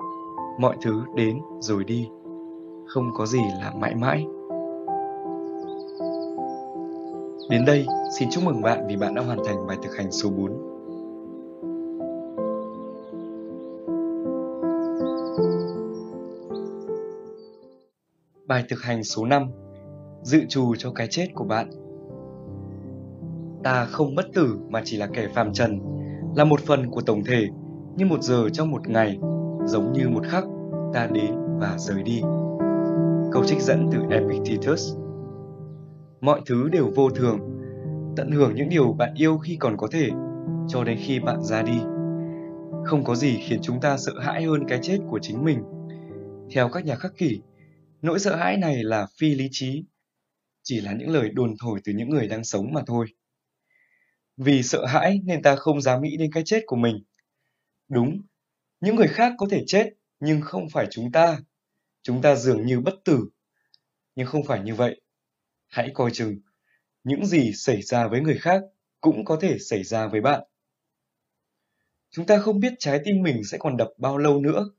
Mọi 0.61 0.77
thứ 0.83 1.03
đến 1.15 1.39
rồi 1.61 1.85
đi 1.85 2.09
không 2.87 3.11
có 3.15 3.27
gì 3.27 3.41
là 3.61 3.73
mãi 3.77 3.95
mãi. 3.95 4.27
Đến 7.51 7.65
đây, 7.67 7.87
xin 8.19 8.29
chúc 8.31 8.45
mừng 8.45 8.63
bạn 8.63 8.87
vì 8.89 8.97
bạn 8.97 9.15
đã 9.15 9.23
hoàn 9.23 9.39
thành 9.45 9.67
bài 9.67 9.77
thực 9.83 9.97
hành 9.97 10.13
số 10.13 10.31
4. 10.31 10.53
Bài 18.47 18.65
thực 18.69 18.83
hành 18.83 19.05
số 19.05 19.25
5 19.25 19.51
Dự 20.27 20.45
trù 20.49 20.75
cho 20.79 20.93
cái 20.93 21.07
chết 21.11 21.27
của 21.35 21.45
bạn. 21.45 21.71
Ta 23.65 23.85
không 23.85 24.15
bất 24.15 24.27
tử 24.35 24.59
mà 24.69 24.83
chỉ 24.85 24.97
là 24.97 25.07
kẻ 25.07 25.29
phàm 25.35 25.53
trần 25.53 25.81
Là 26.37 26.45
một 26.45 26.61
phần 26.61 26.91
của 26.91 27.01
tổng 27.01 27.25
thể 27.25 27.49
Như 27.97 28.07
một 28.07 28.23
giờ 28.23 28.49
trong 28.53 28.71
một 28.71 28.89
ngày 28.89 29.19
Giống 29.65 29.93
như 29.93 30.09
một 30.09 30.23
khắc 30.27 30.45
Ta 30.95 31.07
đến 31.07 31.35
và 31.61 31.77
rời 31.79 32.03
đi. 32.03 32.21
Câu 33.33 33.45
trích 33.47 33.61
dẫn 33.61 33.89
từ 33.93 33.99
Epictetus. 34.11 34.95
Mọi 36.21 36.41
thứ 36.47 36.69
đều 36.69 36.91
vô 36.97 37.11
thường 37.11 37.39
Tận 38.17 38.31
hưởng 38.31 38.55
những 38.55 38.69
điều 38.69 38.93
bạn 38.93 39.15
yêu 39.15 39.39
khi 39.39 39.57
còn 39.57 39.77
có 39.77 39.89
thể 39.93 40.11
Cho 40.69 40.85
đến 40.85 40.99
khi 41.01 41.21
bạn 41.21 41.43
ra 41.43 41.63
đi. 41.63 41.81
Không 42.85 43.05
có 43.05 43.15
gì 43.15 43.39
khiến 43.49 43.59
chúng 43.63 43.81
ta 43.81 43.97
sợ 43.99 44.13
hãi 44.21 44.45
hơn 44.45 44.65
cái 44.69 44.79
chết 44.83 44.99
của 45.11 45.19
chính 45.23 45.45
mình. 45.45 45.63
Theo 46.55 46.69
các 46.69 46.85
nhà 46.85 46.95
khắc 46.95 47.17
kỷ 47.17 47.41
Nỗi 48.03 48.19
sợ 48.19 48.37
hãi 48.37 48.57
này 48.57 48.85
là 48.85 49.07
phi 49.19 49.35
lý 49.35 49.49
trí, 49.51 49.85
chỉ 50.69 50.81
là 50.81 50.93
những 50.93 51.11
lời 51.11 51.31
đồn 51.33 51.55
thổi 51.61 51.81
từ 51.85 51.93
những 51.93 52.09
người 52.09 52.29
đang 52.29 52.45
sống 52.45 52.73
mà 52.73 52.83
thôi. 52.87 53.07
Vì 54.37 54.63
sợ 54.63 54.87
hãi 54.87 55.21
nên 55.25 55.43
ta 55.43 55.57
không 55.57 55.81
dám 55.81 56.03
nghĩ 56.03 56.17
đến 56.17 56.31
cái 56.33 56.43
chết 56.47 56.63
của 56.67 56.77
mình. 56.77 57.03
Đúng, 57.89 58.23
những 58.81 58.97
người 58.97 59.09
khác 59.09 59.33
có 59.39 59.47
thể 59.51 59.65
chết, 59.67 59.91
nhưng 60.21 60.41
không 60.41 60.69
phải 60.73 60.87
chúng 60.91 61.13
ta. 61.13 61.39
Chúng 62.03 62.23
ta 62.23 62.35
dường 62.35 62.67
như 62.67 62.81
bất 62.81 62.95
tử. 63.05 63.29
Nhưng 64.15 64.27
không 64.27 64.45
phải 64.45 64.61
như 64.61 64.75
vậy. 64.75 65.01
Hãy 65.69 65.91
coi 65.95 66.11
chừng, 66.11 66.39
những 67.05 67.27
gì 67.27 67.53
xảy 67.53 67.83
ra 67.83 68.09
với 68.09 68.21
người 68.21 68.39
khác 68.39 68.63
cũng 69.01 69.25
có 69.25 69.39
thể 69.41 69.59
xảy 69.59 69.85
ra 69.85 70.07
với 70.07 70.21
bạn. 70.21 70.43
Chúng 72.11 72.27
ta 72.27 72.39
không 72.39 72.61
biết 72.61 72.73
trái 72.79 73.01
tim 73.05 73.23
mình 73.23 73.45
sẽ 73.45 73.59
còn 73.59 73.77
đập 73.77 73.89
bao 73.99 74.19
lâu 74.19 74.41
nữa. 74.41 74.71